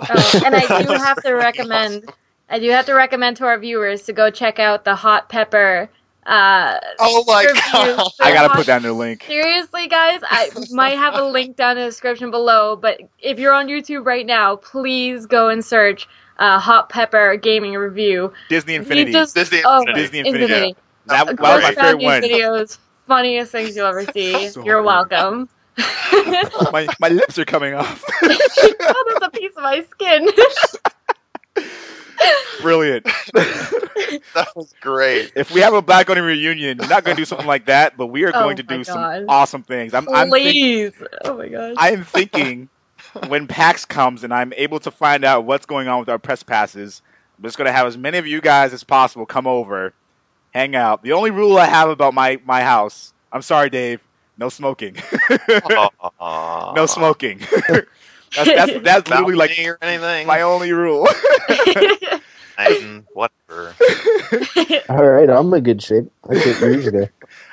Oh, 0.06 0.42
and 0.44 0.54
I 0.54 0.82
do 0.82 0.92
have 0.92 1.22
to 1.22 1.32
recommend. 1.32 2.10
I 2.50 2.58
do 2.58 2.68
have 2.70 2.86
to 2.86 2.94
recommend 2.94 3.36
to 3.38 3.44
our 3.46 3.58
viewers 3.58 4.02
to 4.02 4.12
go 4.12 4.30
check 4.30 4.58
out 4.58 4.84
the 4.84 4.94
hot 4.94 5.28
pepper. 5.28 5.88
Uh, 6.26 6.78
oh 7.00 7.24
my 7.26 7.44
god. 7.44 8.08
I 8.20 8.32
gotta 8.32 8.48
hot- 8.48 8.56
put 8.56 8.66
down 8.66 8.82
the 8.82 8.92
link. 8.92 9.24
Seriously, 9.24 9.88
guys, 9.88 10.20
I 10.24 10.50
might 10.70 10.96
have 10.96 11.14
a 11.14 11.24
link 11.24 11.56
down 11.56 11.76
in 11.76 11.84
the 11.84 11.88
description 11.90 12.30
below. 12.30 12.76
But 12.76 13.00
if 13.20 13.38
you're 13.38 13.52
on 13.52 13.66
YouTube 13.66 14.06
right 14.06 14.24
now, 14.26 14.56
please 14.56 15.26
go 15.26 15.48
and 15.48 15.64
search 15.64 16.08
uh, 16.38 16.58
hot 16.58 16.88
pepper 16.88 17.36
gaming 17.36 17.74
review. 17.74 18.32
Disney 18.48 18.74
Infinity. 18.74 19.12
just- 19.12 19.34
Disney 19.34 19.60
oh, 19.64 19.80
Infinity. 19.80 20.00
Disney 20.00 20.18
Infinity. 20.20 20.42
Infinity. 20.44 20.76
That, 21.06 21.26
that 21.26 21.36
was 21.36 21.38
my 21.40 21.60
check 21.60 21.78
out 21.78 21.84
favorite 21.98 21.98
these 21.98 22.06
one. 22.06 22.22
videos. 22.22 22.78
Funniest 23.06 23.52
things 23.52 23.76
you'll 23.76 23.86
ever 23.86 24.04
see. 24.12 24.48
So 24.48 24.64
You're 24.64 24.82
welcome. 24.82 25.48
Oh, 25.78 26.70
My 26.72 26.86
my 27.00 27.08
lips 27.08 27.38
are 27.38 27.44
coming 27.44 27.74
off. 27.74 28.04
oh, 28.22 29.04
there's 29.08 29.22
a 29.22 29.30
piece 29.30 29.52
of 29.56 29.62
my 29.62 29.82
skin. 29.90 30.28
Brilliant. 32.62 33.06
That 34.34 34.48
was 34.54 34.72
great. 34.80 35.32
if 35.34 35.50
we 35.50 35.60
have 35.60 35.74
a 35.74 35.82
Black 35.82 36.08
Oni 36.10 36.20
reunion, 36.20 36.78
we're 36.78 36.86
not 36.88 37.04
going 37.04 37.16
to 37.16 37.20
do 37.20 37.24
something 37.24 37.46
like 37.46 37.66
that, 37.66 37.96
but 37.96 38.08
we 38.08 38.24
are 38.24 38.32
Oh 38.34 38.40
going 38.42 38.56
to 38.58 38.64
my 38.68 38.76
do 38.76 38.84
some 38.84 39.24
awesome 39.28 39.62
things. 39.62 39.92
I'm, 39.94 40.08
I'm, 40.08 40.30
think- 40.30 40.42
Please. 40.44 40.92
oh 41.24 41.36
my 41.38 41.48
gosh. 41.48 41.74
I 41.78 41.90
am 41.92 42.04
thinking 42.04 42.68
when 43.28 43.46
PAX 43.48 43.84
comes 43.84 44.22
and 44.22 44.32
I'm 44.32 44.52
able 44.54 44.78
to 44.80 44.90
find 44.90 45.24
out 45.24 45.44
what's 45.44 45.66
going 45.66 45.88
on 45.88 46.00
with 46.00 46.08
our 46.08 46.18
press 46.18 46.42
passes, 46.42 47.02
I'm 47.38 47.44
just 47.44 47.56
going 47.56 47.66
to 47.66 47.72
have 47.72 47.86
as 47.86 47.96
many 47.98 48.18
of 48.18 48.26
you 48.26 48.40
guys 48.40 48.72
as 48.72 48.84
possible 48.84 49.26
come 49.26 49.46
over, 49.46 49.94
hang 50.52 50.76
out. 50.76 51.02
The 51.02 51.12
only 51.12 51.30
rule 51.30 51.56
I 51.58 51.66
have 51.66 51.88
about 51.88 52.14
my, 52.14 52.40
my 52.44 52.62
house, 52.62 53.12
I'm 53.32 53.42
sorry, 53.42 53.70
Dave, 53.70 54.00
no 54.38 54.48
smoking. 54.48 54.96
No 56.20 56.86
smoking. 56.86 57.38
that's, 57.68 57.86
that's, 58.34 58.80
that's 58.82 59.10
literally 59.10 59.34
like 59.34 59.58
or 59.58 59.78
anything. 59.80 60.26
my 60.26 60.42
only 60.42 60.72
rule. 60.72 61.06
Titan, 62.56 63.06
whatever. 63.12 63.74
all 64.88 65.04
right, 65.04 65.28
I'm 65.30 65.52
in 65.54 65.62
good 65.62 65.82
shape. 65.82 66.10
I 66.28 66.34
get 66.34 66.60
years 66.60 66.86
ago. 66.86 67.08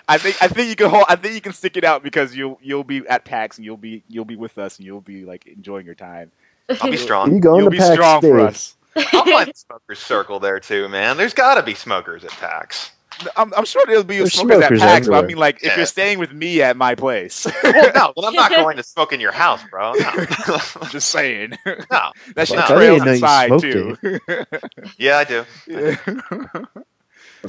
I 0.08 0.18
think 0.18 0.42
I 0.42 0.48
think 0.48 0.70
you 0.70 0.76
can 0.76 0.90
hold. 0.90 1.06
I 1.08 1.16
think 1.16 1.36
you 1.36 1.42
can 1.42 1.54
stick 1.54 1.78
it 1.78 1.84
out 1.84 2.04
because 2.04 2.36
you'll 2.36 2.60
you'll 2.62 2.84
be 2.84 3.08
at 3.08 3.26
PAX 3.26 3.58
and 3.58 3.66
you'll 3.66 3.78
be 3.78 4.04
you'll 4.08 4.26
be 4.26 4.36
with 4.36 4.58
us 4.58 4.78
and 4.78 4.86
you'll 4.86 5.02
be 5.02 5.24
like 5.26 5.48
enjoying 5.48 5.86
your 5.86 5.96
time. 5.96 6.32
I'll 6.70 6.92
be 6.92 6.98
strong. 6.98 7.32
You 7.32 7.40
strong. 7.40 7.40
going 7.40 7.62
you'll 7.62 7.70
to 7.70 7.72
be 7.72 7.78
PAX 7.78 7.94
strong 7.94 8.22
for 8.22 8.40
us. 8.42 8.76
I'll 8.96 9.26
find 9.26 9.48
the 9.48 9.54
smokers 9.56 10.00
circle 10.00 10.40
there 10.40 10.60
too, 10.60 10.90
man. 10.90 11.18
There's 11.18 11.34
got 11.34 11.56
to 11.56 11.64
be 11.64 11.76
smokers 11.76 12.24
at 12.24 12.32
PAX. 12.32 12.92
I'm, 13.36 13.54
I'm 13.54 13.66
sure 13.66 13.84
there'll 13.86 14.04
be 14.04 14.18
There's 14.18 14.34
smokers, 14.34 14.58
smokers 14.60 14.82
at 14.82 14.88
PAX, 14.88 15.08
but 15.08 15.24
I 15.24 15.28
mean, 15.28 15.38
like, 15.38 15.64
if 15.64 15.76
you're 15.78 15.86
staying 15.86 16.18
with 16.20 16.32
me 16.34 16.62
at 16.62 16.76
my 16.78 16.96
place, 16.96 17.46
Well, 17.64 17.92
no, 17.94 18.14
well, 18.16 18.26
I'm 18.26 18.34
not 18.34 18.50
going 18.56 18.78
to 18.78 18.84
smoke 18.84 19.12
in 19.14 19.20
your 19.20 19.32
house, 19.34 19.62
bro. 19.70 19.94
No, 19.94 20.12
just 20.90 21.10
saying. 21.10 21.52
no. 21.66 21.76
that 22.36 22.48
shit 22.48 22.58
Fuck, 22.58 22.72
I 22.72 22.76
trails 22.76 23.04
didn't 23.04 23.06
know 23.06 23.12
you 23.12 23.12
inside 23.12 23.48
smoked 23.48 23.64
too. 23.64 23.98
Yeah, 24.98 25.18
I 25.18 25.24
do. 25.26 25.46
yeah. 25.68 25.96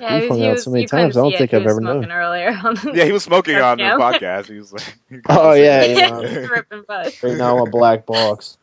Yeah, 0.01 0.21
We've 0.21 0.29
hung 0.31 0.39
he 0.39 0.47
out 0.47 0.53
was, 0.55 0.65
so 0.65 0.71
many 0.71 0.87
times, 0.87 1.17
I 1.19 1.21
don't 1.23 1.37
think 1.37 1.51
He 1.51 1.57
I've 1.59 1.65
was 1.65 1.73
ever 1.73 1.81
known. 1.83 2.03
smoking 2.05 2.13
earlier. 2.13 2.95
yeah, 2.97 3.05
he 3.05 3.13
was 3.13 3.25
smoking 3.25 3.57
on 3.57 3.77
the 3.77 3.85
podcast. 3.85 4.47
He 4.47 4.59
was 4.59 4.73
like, 4.73 4.99
Oh, 5.29 5.53
yeah, 5.53 5.85
yeah. 5.85 6.11
Ripping 6.19 6.85
butt. 6.89 7.15
Right 7.23 7.37
now, 7.37 7.59
I'm 7.59 7.67
a 7.69 7.71
black 7.71 8.07
box. 8.07 8.57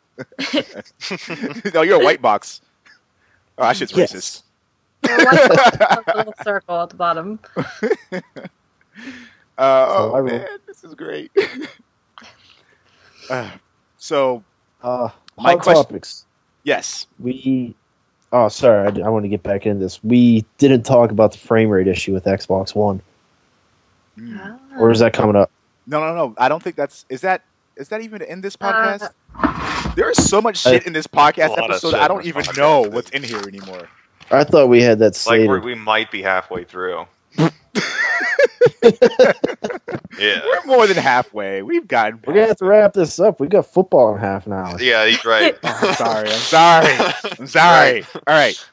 no, 1.73 1.81
you're 1.83 2.01
a 2.01 2.03
white 2.03 2.21
box. 2.21 2.61
Oh, 3.59 3.63
that 3.63 3.77
shit's 3.77 3.95
Yes. 3.95 4.11
racist. 4.13 4.41
The 5.01 6.03
a 6.07 6.15
little 6.17 6.33
circle 6.43 6.81
at 6.81 6.89
the 6.89 6.95
bottom. 6.95 7.39
Uh, 9.57 9.85
oh 9.89 10.15
I 10.15 10.21
man, 10.21 10.47
this 10.67 10.83
is 10.85 10.93
great. 10.95 11.31
uh, 13.29 13.49
so 13.97 14.41
Uh, 14.81 15.09
My 15.37 15.51
hot 15.51 15.59
question- 15.61 15.83
topics. 15.83 16.25
yes, 16.63 17.07
We. 17.19 17.75
Oh, 18.31 18.47
sorry. 18.47 18.87
I, 18.87 19.05
I 19.05 19.09
want 19.09 19.25
to 19.25 19.29
get 19.29 19.41
back 19.43 19.65
into 19.65 19.83
this. 19.83 20.01
We 20.03 20.45
didn't 20.59 20.83
talk 20.83 21.11
about 21.11 21.31
the 21.33 21.39
frame 21.39 21.67
rate 21.69 21.87
issue 21.87 22.13
with 22.13 22.23
Xbox 22.25 22.73
One, 22.75 23.01
Mm. 24.17 24.59
or 24.79 24.91
is 24.91 24.99
that 24.99 25.11
coming 25.13 25.35
up? 25.35 25.49
no, 25.87 25.99
no, 25.99 26.15
no. 26.15 26.35
I 26.37 26.47
don't 26.49 26.61
think 26.63 26.75
that's 26.77 27.05
is 27.09 27.21
that 27.21 27.41
is 27.75 27.89
that 27.89 28.01
even 28.01 28.21
in 28.21 28.39
this 28.41 28.55
Uh, 28.61 28.71
podcast? 28.71 29.95
there 29.95 30.09
is 30.09 30.29
so 30.29 30.41
much 30.41 30.57
shit 30.57 30.85
in 30.87 30.93
this 30.93 31.07
podcast 31.07 31.47
A 31.47 31.51
lot 31.51 31.59
of 31.59 31.69
episode. 31.71 31.93
I 31.95 32.07
don't 32.07 32.25
even 32.25 32.45
know 32.55 32.81
what's 32.81 33.09
in 33.11 33.23
here 33.23 33.41
anymore. 33.47 33.89
I 34.31 34.43
thought 34.43 34.67
we 34.69 34.81
had 34.81 34.99
that 34.99 35.05
Like 35.05 35.15
slated. 35.15 35.49
we're, 35.49 35.59
we 35.59 35.75
might 35.75 36.11
be 36.11 36.21
halfway 36.21 36.63
through. 36.63 37.05
Yeah. 40.19 40.41
We're 40.43 40.65
more 40.65 40.85
than 40.87 40.97
halfway. 40.97 41.61
We've 41.61 41.87
gotten. 41.87 42.19
We're 42.25 42.33
gonna 42.33 42.47
have 42.47 42.57
to 42.57 42.65
wrap 42.65 42.93
this 42.93 43.19
up. 43.19 43.39
We 43.39 43.47
got 43.47 43.65
football 43.65 44.13
in 44.13 44.19
half 44.19 44.45
an 44.47 44.53
hour. 44.53 44.77
Yeah, 44.81 45.05
he's 45.05 45.23
right. 45.23 45.57
Oh, 45.63 45.79
I'm 45.81 45.93
sorry. 45.95 46.29
I'm 46.29 46.35
sorry. 46.35 47.13
I'm 47.39 47.47
sorry. 47.47 48.03
All 48.27 48.35
right. 48.35 48.67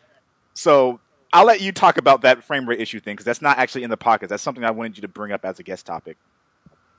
So 0.54 0.98
I'll 1.32 1.44
let 1.44 1.60
you 1.60 1.70
talk 1.70 1.98
about 1.98 2.22
that 2.22 2.42
frame 2.42 2.68
rate 2.68 2.80
issue 2.80 2.98
thing 2.98 3.14
because 3.14 3.24
that's 3.26 3.42
not 3.42 3.58
actually 3.58 3.84
in 3.84 3.90
the 3.90 3.96
podcast. 3.96 4.28
That's 4.28 4.42
something 4.42 4.64
I 4.64 4.70
wanted 4.72 4.96
you 4.96 5.02
to 5.02 5.08
bring 5.08 5.30
up 5.32 5.44
as 5.44 5.60
a 5.60 5.62
guest 5.62 5.86
topic. 5.86 6.16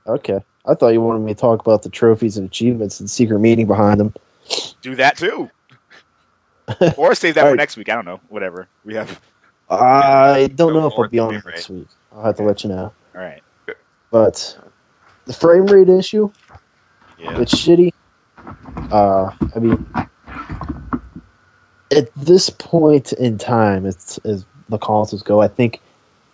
Okay. 0.06 0.40
I 0.64 0.74
thought 0.74 0.88
you 0.88 1.00
wanted 1.02 1.20
me 1.20 1.34
to 1.34 1.40
talk 1.40 1.60
about 1.60 1.82
the 1.82 1.90
trophies 1.90 2.38
and 2.38 2.46
achievements 2.46 3.00
and 3.00 3.10
secret 3.10 3.40
meaning 3.40 3.66
behind 3.66 4.00
them. 4.00 4.14
Do 4.80 4.94
that 4.94 5.18
too. 5.18 5.50
or 6.96 7.14
save 7.14 7.34
that 7.34 7.42
for 7.42 7.48
right. 7.48 7.56
next 7.56 7.76
week. 7.76 7.88
I 7.88 7.94
don't 7.94 8.04
know. 8.04 8.20
Whatever. 8.28 8.68
We 8.84 8.94
have. 8.94 9.20
I 9.70 10.50
don't 10.54 10.72
know 10.72 10.86
if 10.86 10.94
I'll 10.96 11.08
be 11.08 11.18
on 11.18 11.34
next 11.34 11.46
rate. 11.46 11.68
week. 11.70 11.88
I'll 12.12 12.24
have 12.24 12.36
to 12.36 12.42
let 12.42 12.64
you 12.64 12.70
know. 12.70 12.92
All 13.14 13.20
right. 13.20 13.42
But 14.10 14.58
the 15.26 15.32
frame 15.34 15.66
rate 15.66 15.88
issue, 15.90 16.30
Yeah. 17.18 17.38
it's 17.40 17.54
shitty. 17.54 17.92
Uh, 18.90 19.30
I 19.54 19.58
mean, 19.58 19.86
at 21.94 22.14
this 22.16 22.48
point 22.50 23.12
in 23.14 23.36
time, 23.38 23.84
it's 23.84 24.16
as 24.18 24.46
the 24.70 24.78
consoles 24.78 25.22
go, 25.22 25.42
I 25.42 25.48
think 25.48 25.80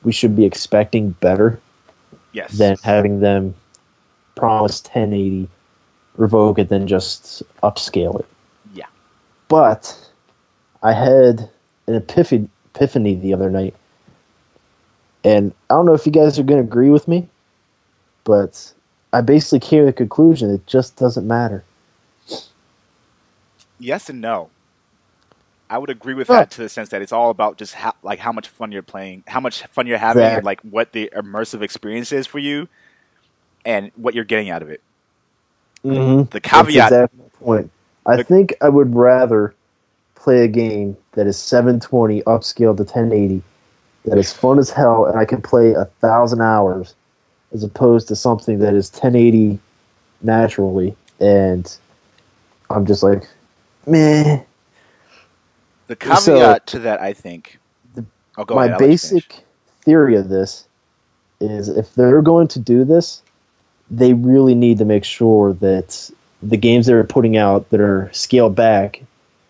we 0.05 0.13
should 0.13 0.37
be 0.37 0.45
expecting 0.45 1.11
better 1.11 1.59
Yes. 2.33 2.53
than 2.59 2.77
having 2.83 3.21
them 3.21 3.55
promise 4.37 4.81
1080, 4.83 5.49
revoke 6.17 6.59
it, 6.59 6.69
then 6.69 6.87
just 6.87 7.43
upscale 7.63 8.19
it. 8.21 8.27
Yeah. 8.75 8.87
But 9.49 10.04
I 10.85 10.95
had 10.95 11.51
an 11.89 11.97
epiphany, 11.97 12.51
epiphany 12.75 13.17
the 13.17 13.35
other 13.35 13.51
night, 13.51 13.77
and 15.25 15.55
I 15.71 15.75
don't 15.75 15.87
know 15.87 15.95
if 15.95 16.07
you 16.07 16.13
guys 16.13 16.39
are 16.39 16.45
going 16.45 16.61
to 16.63 16.67
agree 16.69 16.91
with 16.91 17.09
me, 17.09 17.29
but 18.25 18.73
I 19.13 19.23
basically 19.23 19.61
came 19.61 19.81
to 19.83 19.87
the 19.87 19.95
conclusion 19.95 20.51
it 20.51 20.67
just 20.67 20.97
doesn't 20.97 21.27
matter. 21.29 21.65
yes 23.79 24.11
and 24.11 24.21
no. 24.21 24.53
I 25.69 25.79
would 25.79 25.91
agree 25.91 26.15
with 26.15 26.31
that 26.31 26.51
to 26.53 26.63
the 26.63 26.69
sense 26.69 26.91
that 26.91 27.03
it's 27.03 27.13
all 27.13 27.31
about 27.31 27.59
just 27.59 27.75
how 27.75 27.95
like 28.03 28.21
how 28.21 28.33
much 28.33 28.49
fun 28.49 28.73
you're 28.73 28.83
playing, 28.83 29.25
how 29.27 29.41
much 29.41 29.65
fun 29.69 29.87
you're 29.87 29.99
having, 29.99 30.33
and 30.35 30.45
like 30.45 30.61
what 30.63 30.93
the 30.93 31.11
immersive 31.17 31.63
experience 31.63 32.13
is 32.13 32.27
for 32.27 32.39
you, 32.39 32.69
and 33.65 33.93
what 33.97 34.15
you're 34.15 34.25
getting 34.25 34.51
out 34.51 34.63
of 34.63 34.71
it. 34.71 34.83
Mm-hmm. 35.85 36.31
The 36.31 36.41
caveat, 36.41 36.61
That's 36.61 36.69
exactly 36.77 37.21
point. 37.41 37.71
I 38.07 38.17
The- 38.17 38.27
think 38.27 38.55
I 38.63 38.69
would 38.69 38.95
rather 38.95 39.55
play 40.25 40.43
a 40.43 40.49
game 40.49 40.97
that 41.13 41.27
is 41.27 41.39
720 41.39 42.23
upscaled 42.23 42.79
to 42.79 42.83
1080, 42.83 43.43
that 44.07 44.17
is 44.17 44.33
fun 44.33 44.59
as 44.59 44.71
hell, 44.71 45.05
and 45.05 45.19
I 45.19 45.27
can 45.27 45.43
play 45.43 45.73
a 45.73 45.85
thousand 46.01 46.41
hours, 46.41 46.95
as 47.53 47.63
opposed 47.63 48.09
to 48.09 48.17
something 48.17 48.59
that 48.61 48.73
is 48.73 48.91
1080 48.91 49.59
naturally, 50.23 50.97
and 51.21 51.71
I'm 52.71 52.87
just 52.87 53.03
like, 53.03 53.29
meh. 53.87 54.41
the 55.89 55.97
caveat 55.97 56.23
So- 56.23 56.59
to 56.67 56.79
that, 56.81 57.03
I 57.03 57.13
think. 57.13 57.59
The- 57.95 58.07
oh, 58.39 58.47
my 58.49 58.65
ahead. 58.65 58.73
I'll 58.75 58.79
let 58.79 58.81
you 58.81 58.87
basic 58.89 59.45
theory 59.83 60.17
of 60.17 60.31
this 60.31 60.67
is 61.41 61.69
if 61.69 61.95
they're 61.95 62.23
going 62.23 62.49
to 62.49 62.59
do 62.59 62.85
this, 62.85 63.21
they 63.91 64.15
really 64.15 64.55
need 64.55 64.79
to 64.79 64.87
make 64.87 65.05
sure 65.05 65.53
that 65.53 66.11
the 66.43 66.57
games 66.57 66.87
they're 66.87 67.05
putting 67.05 67.37
out 67.37 67.69
that 67.69 67.81
are 67.81 68.09
scaled 68.13 68.55
back 68.55 69.03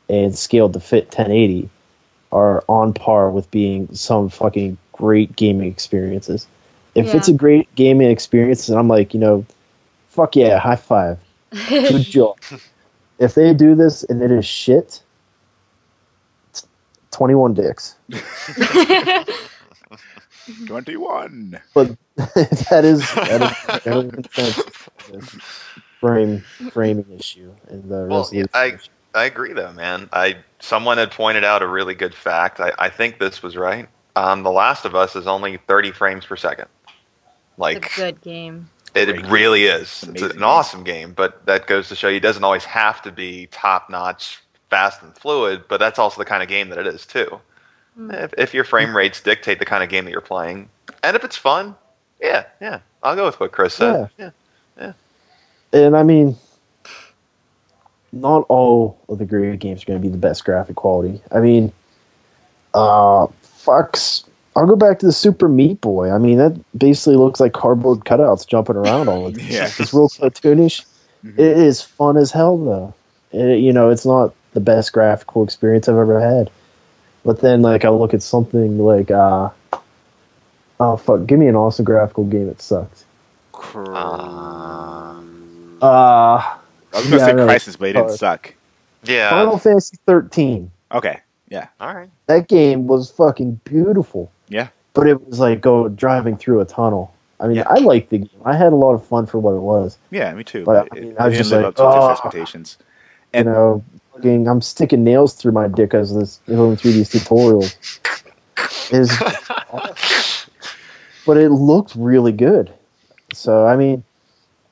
and 0.09 0.37
scaled 0.37 0.73
to 0.75 0.81
fit 0.81 1.05
1080 1.07 1.69
are 2.33 2.65
on 2.69 2.93
par 2.93 3.31
with 3.31 3.51
being 3.51 3.89
some 3.95 4.29
fucking 4.29 4.77
great 4.93 5.35
gaming 5.37 5.71
experiences. 5.71 6.47
If 6.95 7.07
Yeah. 7.07 7.17
it's 7.17 7.29
a 7.29 7.33
great 7.33 7.73
gaming 7.75 8.11
experience, 8.11 8.69
and 8.69 8.79
I'm 8.79 8.89
like, 8.89 9.15
you 9.15 9.21
know, 9.21 9.45
fuck 10.09 10.37
yeah, 10.37 10.59
high 10.59 10.77
five, 10.77 11.19
good 11.69 12.05
job. 12.11 12.37
If 13.19 13.35
they 13.35 13.55
do 13.55 13.75
this 13.75 14.03
and 14.05 14.23
it 14.23 14.31
is 14.31 14.45
shit, 14.45 15.03
it's 16.51 16.67
21 17.13 17.55
dicks. 17.55 17.97
21. 20.67 21.61
But 21.73 21.97
that 22.71 22.85
is 22.85 23.01
that 23.15 23.43
is, 23.43 23.83
that 23.85 23.97
is 23.97 24.07
the 24.07 24.13
consensus 24.13 24.67
of 25.09 25.13
this 25.13 25.37
frame 26.01 26.43
framing 26.73 27.07
issue 27.17 27.53
and 27.69 27.85
the 27.85 28.07
Well, 28.09 28.21
resolution. 28.21 28.49
I- 28.55 28.67
issue. 28.67 28.79
I 29.15 29.25
agree, 29.25 29.53
though, 29.53 29.73
man. 29.73 30.09
I 30.13 30.37
someone 30.61 30.99
had 30.99 31.11
pointed 31.13 31.45
out 31.45 31.63
a 31.63 31.69
really 31.69 31.95
good 31.95 32.15
fact. 32.15 32.61
I, 32.61 32.73
I 32.79 32.89
think 32.89 33.19
this 33.19 33.43
was 33.43 33.57
right. 33.57 33.89
Um, 34.17 34.43
the 34.43 34.51
Last 34.51 34.85
of 34.85 34.95
Us 34.95 35.17
is 35.17 35.27
only 35.27 35.57
30 35.57 35.93
frames 35.93 36.25
per 36.27 36.37
second. 36.37 36.69
Like 37.59 37.77
It's 37.79 37.87
Like 37.87 37.93
a 37.97 38.01
good 38.13 38.21
game. 38.23 38.69
it, 38.95 39.07
Great 39.07 39.27
really 39.31 39.61
game. 39.61 39.81
is. 39.83 40.05
It's 40.09 40.23
It's, 40.23 40.23
an 40.23 40.31
game. 40.33 40.43
awesome 40.43 40.85
game, 40.85 41.13
but 41.13 41.45
that 41.47 41.67
goes 41.67 41.89
to 41.89 41.97
show 41.97 42.09
you 42.09 42.17
it 42.17 42.21
doesn't 42.23 42.45
always 42.45 42.65
have 42.65 43.03
to 43.03 43.13
be 43.13 43.47
top 43.53 43.91
notch, 43.91 44.43
fast 44.71 45.03
and 45.03 45.15
fluid. 45.17 45.65
But 45.69 45.79
that's 45.81 45.99
also 45.99 46.21
the 46.21 46.25
kind 46.25 46.43
of 46.43 46.49
game 46.49 46.69
that 46.71 46.79
it 46.79 46.87
is 46.87 47.07
too. 47.07 47.41
Mm. 47.99 48.25
If, 48.25 48.35
if 48.39 48.55
your 48.55 48.65
frame 48.65 48.97
rates 48.97 49.21
dictate 49.21 49.59
the 49.61 49.65
kind 49.65 49.83
of 49.85 49.89
game 49.89 50.05
that 50.05 50.11
you're 50.11 50.21
playing, 50.21 50.69
and 51.05 51.17
if 51.17 51.25
it's 51.25 51.37
fun, 51.37 51.77
yeah, 52.21 52.45
yeah, 52.61 52.81
I'll 53.03 53.15
go 53.17 53.27
with 53.27 53.39
what 53.41 53.53
Chris 53.53 53.75
said. 53.75 54.11
Yeah. 54.19 54.31
Yeah. 54.81 54.93
and 55.73 55.97
I 55.97 56.03
mean, 56.03 56.37
not 58.15 58.47
all 58.49 58.99
of 59.09 59.19
the 59.19 59.25
great 59.25 59.59
games 59.59 59.83
are 59.83 59.87
going 59.87 59.99
to 59.99 60.03
be 60.03 60.11
the 60.11 60.19
best 60.19 60.45
graphic 60.45 60.77
quality. 60.77 61.21
I 61.33 61.41
mean, 61.41 61.73
uh, 62.73 63.27
fucks. 63.43 64.25
I'll 64.57 64.67
go 64.67 64.77
back 64.77 65.01
to 65.01 65.07
the 65.07 65.13
Super 65.13 65.49
Meat 65.49 65.81
Boy. 65.81 66.11
I 66.11 66.19
mean, 66.19 66.39
that 66.39 66.57
basically 66.79 67.17
looks 67.17 67.41
like 67.41 67.53
cardboard 67.53 68.01
cutouts 68.01 68.47
jumping 68.47 68.77
around 68.77 69.09
all 69.09 69.31
the 69.31 69.39
time. 69.39 69.51
Yeah. 69.51 69.65
It's 69.79 69.93
real 69.93 70.09
cartoonish. 70.09 70.85
Mhm. 71.25 71.39
It 71.39 71.59
is 71.59 71.83
fun 71.83 72.17
as 72.17 72.31
hell, 72.31 72.57
though. 72.59 72.95
It, 73.33 73.59
you 73.59 73.73
know, 73.73 73.91
it's 73.91 74.07
not 74.07 74.33
the 74.53 74.61
best 74.61 74.93
graphical 74.93 75.43
experience 75.43 75.89
I've 75.89 75.97
ever 75.97 76.21
had. 76.21 76.51
But 77.25 77.41
then, 77.41 77.63
like, 77.63 77.85
I 77.85 77.89
look 77.89 78.15
at 78.15 78.23
something 78.23 78.79
like, 78.79 79.11
uh, 79.11 79.49
oh, 80.79 80.97
fuck, 80.99 81.27
give 81.27 81.39
me 81.39 81.49
an 81.49 81.57
awesome 81.57 81.85
graphical 81.85 82.25
game 82.25 82.47
that 82.47 82.63
sucks. 82.63 83.05
Uh, 83.75 85.21
Uh, 85.83 86.57
I 86.95 86.99
was 86.99 87.09
going 87.09 87.11
to 87.11 87.17
yeah, 87.19 87.27
say 87.27 87.33
know. 87.35 87.47
Crysis, 87.47 87.79
but 87.79 87.89
it 87.89 87.93
didn't 87.95 88.11
suck. 88.13 88.55
yeah. 89.05 89.31
Final 89.31 89.59
Fantasy 89.59 89.99
13. 90.07 90.71
Okay. 90.93 91.21
Yeah. 91.49 91.69
All 91.81 91.95
right. 91.95 92.11
That 92.27 92.49
game 92.49 92.87
was 92.87 93.11
fucking 93.11 93.61
beautiful. 93.65 94.31
Yeah. 94.49 94.69
But 94.93 95.09
it 95.09 95.27
was 95.27 95.41
like 95.41 95.61
go 95.61 95.89
driving 95.89 96.37
through 96.37 96.61
a 96.61 96.65
tunnel. 96.65 97.13
I 97.41 97.49
mean, 97.49 97.57
Yeah. 97.57 97.65
I 97.69 97.79
liked 97.81 98.11
the 98.11 98.19
game. 98.19 98.31
I 98.45 98.57
had 98.57 98.73
a 98.73 98.77
lot 98.77 98.95
of 98.95 99.05
fun 99.07 99.27
for 99.27 99.39
what 99.39 99.53
it 99.55 99.61
was. 99.61 99.99
Yeah, 100.11 100.33
me 100.35 100.45
too. 100.45 100.65
But, 100.65 100.89
But 100.91 100.99
I 100.99 101.03
it, 101.03 101.05
I 101.05 101.07
it 101.07 101.09
was 101.09 101.17
didn't 101.17 101.37
just 101.37 101.53
like, 101.53 101.65
up 101.65 101.75
to 101.77 101.83
"Oh." 101.83 102.11
expectations. 102.11 102.79
You 102.81 102.85
And- 103.41 103.47
know, 103.49 103.85
fucking, 104.15 104.49
I'm 104.49 104.61
sticking 104.63 105.03
nails 105.03 105.35
through 105.35 105.53
my 105.53 105.67
dick 105.69 105.95
as 105.95 106.15
this 106.15 106.41
going 106.47 106.77
through 106.77 106.93
these 106.93 107.11
tutorials. 107.11 107.75
Is, 108.93 109.11
but 111.27 111.37
it 111.37 111.51
looked 111.51 111.95
really 111.97 112.33
good. 112.33 112.73
So 113.33 113.67
I 113.67 113.77
mean, 113.77 114.05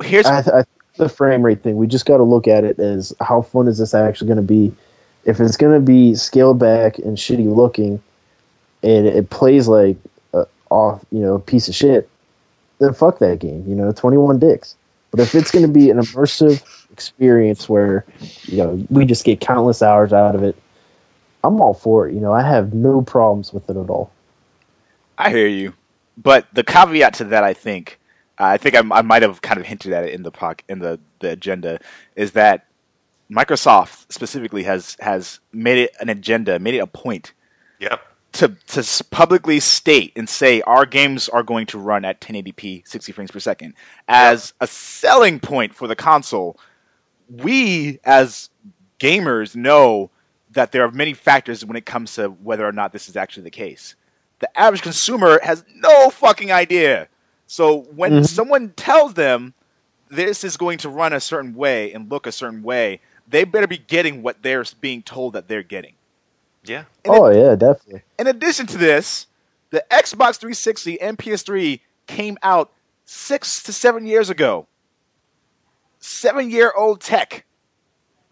Here's 0.02 0.26
I, 0.26 0.38
I 0.60 0.64
the 1.02 1.08
frame 1.08 1.42
rate 1.42 1.62
thing. 1.62 1.76
We 1.76 1.86
just 1.86 2.06
got 2.06 2.18
to 2.18 2.22
look 2.22 2.48
at 2.48 2.64
it 2.64 2.78
as 2.78 3.12
how 3.20 3.42
fun 3.42 3.68
is 3.68 3.78
this 3.78 3.94
actually 3.94 4.28
going 4.28 4.36
to 4.36 4.42
be? 4.42 4.74
If 5.24 5.40
it's 5.40 5.56
going 5.56 5.74
to 5.74 5.84
be 5.84 6.14
scaled 6.14 6.58
back 6.58 6.98
and 6.98 7.16
shitty 7.16 7.54
looking, 7.54 8.02
and 8.82 9.06
it 9.06 9.30
plays 9.30 9.68
like 9.68 9.96
a 10.34 10.46
off, 10.70 11.04
you 11.10 11.20
know, 11.20 11.38
piece 11.38 11.68
of 11.68 11.74
shit, 11.74 12.08
then 12.78 12.92
fuck 12.92 13.18
that 13.20 13.38
game. 13.38 13.64
You 13.68 13.74
know, 13.74 13.92
twenty 13.92 14.16
one 14.16 14.38
dicks. 14.38 14.74
But 15.10 15.20
if 15.20 15.34
it's 15.34 15.50
going 15.50 15.66
to 15.66 15.72
be 15.72 15.90
an 15.90 15.98
immersive 15.98 16.64
experience 16.90 17.68
where 17.68 18.04
you 18.44 18.58
know 18.58 18.86
we 18.90 19.04
just 19.04 19.24
get 19.24 19.40
countless 19.40 19.82
hours 19.82 20.12
out 20.12 20.34
of 20.34 20.42
it, 20.42 20.56
I'm 21.44 21.60
all 21.60 21.74
for 21.74 22.08
it. 22.08 22.14
You 22.14 22.20
know, 22.20 22.32
I 22.32 22.42
have 22.42 22.74
no 22.74 23.02
problems 23.02 23.52
with 23.52 23.68
it 23.68 23.76
at 23.76 23.90
all. 23.90 24.10
I 25.18 25.30
hear 25.30 25.46
you, 25.46 25.74
but 26.16 26.46
the 26.52 26.64
caveat 26.64 27.14
to 27.14 27.24
that, 27.24 27.44
I 27.44 27.54
think, 27.54 28.00
uh, 28.01 28.01
I 28.38 28.56
think 28.56 28.74
I, 28.74 28.80
I 28.92 29.02
might 29.02 29.22
have 29.22 29.42
kind 29.42 29.60
of 29.60 29.66
hinted 29.66 29.92
at 29.92 30.04
it 30.04 30.12
in 30.14 30.22
the 30.22 30.32
poc- 30.32 30.62
in 30.68 30.78
the, 30.80 30.98
the 31.20 31.30
agenda, 31.30 31.78
is 32.16 32.32
that 32.32 32.66
Microsoft 33.30 34.12
specifically 34.12 34.62
has 34.64 34.96
has 35.00 35.40
made 35.52 35.78
it 35.78 35.96
an 36.00 36.08
agenda, 36.08 36.58
made 36.58 36.74
it 36.74 36.78
a 36.80 36.86
point 36.86 37.32
Yep. 37.78 38.00
to 38.32 38.48
to 38.68 39.04
publicly 39.10 39.58
state 39.60 40.12
and 40.16 40.28
say 40.28 40.60
our 40.62 40.86
games 40.86 41.28
are 41.28 41.42
going 41.42 41.66
to 41.66 41.78
run 41.78 42.04
at 42.04 42.20
1080p 42.20 42.86
60 42.86 43.12
frames 43.12 43.30
per 43.30 43.40
second. 43.40 43.74
As 44.08 44.52
a 44.60 44.66
selling 44.66 45.40
point 45.40 45.74
for 45.74 45.88
the 45.88 45.96
console 45.96 46.58
we 47.28 47.98
as 48.04 48.50
gamers 49.00 49.56
know 49.56 50.10
that 50.50 50.72
there 50.72 50.84
are 50.84 50.90
many 50.90 51.14
factors 51.14 51.64
when 51.64 51.76
it 51.76 51.86
comes 51.86 52.14
to 52.14 52.28
whether 52.28 52.66
or 52.66 52.72
not 52.72 52.92
this 52.92 53.08
is 53.08 53.16
actually 53.16 53.44
the 53.44 53.50
case. 53.50 53.94
The 54.40 54.58
average 54.58 54.82
consumer 54.82 55.40
has 55.42 55.64
no 55.74 56.10
fucking 56.10 56.52
idea 56.52 57.08
so 57.52 57.82
when 58.00 58.22
Mhm. 58.22 58.26
someone 58.26 58.70
tells 58.70 59.14
them 59.14 59.52
this 60.10 60.44
is 60.44 60.56
going 60.56 60.78
to 60.78 60.88
run 60.88 61.12
a 61.12 61.20
certain 61.20 61.54
way 61.54 61.92
and 61.92 62.10
look 62.10 62.26
a 62.26 62.32
certain 62.32 62.62
way 62.62 63.00
they 63.28 63.44
better 63.44 63.66
be 63.68 63.78
getting 63.78 64.22
what 64.22 64.42
they're 64.42 64.64
being 64.80 65.02
told 65.02 65.34
that 65.34 65.48
they're 65.48 65.62
getting 65.62 65.94
Yeah. 66.64 66.84
And 67.04 67.14
oh 67.14 67.30
yeah, 67.30 67.54
definitely. 67.56 68.02
in 68.18 68.26
addition 68.26 68.66
to 68.68 68.78
this, 68.78 69.26
the 69.70 69.84
Xbox 69.90 70.36
360 70.38 71.00
and 71.00 71.18
PS3 71.18 71.80
came 72.06 72.38
out 72.42 72.70
six 73.06 73.62
to 73.64 73.72
seven 73.72 74.06
years 74.06 74.30
ago. 74.30 74.66
Seven 76.00 76.50
year 76.50 76.72
old 76.76 77.00
tech. 77.00 77.44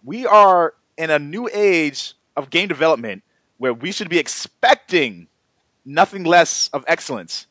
We 0.04 0.26
are 0.26 0.74
in 0.98 1.10
a 1.10 1.18
new 1.18 1.48
age 1.52 2.14
of 2.36 2.50
game 2.50 2.68
development 2.68 3.22
where 3.58 3.72
we 3.74 3.92
should 3.92 4.08
be 4.08 4.18
expecting 4.18 5.28
nothing 5.84 6.24
less 6.24 6.68
of 6.72 6.84
excellence. 6.88 7.46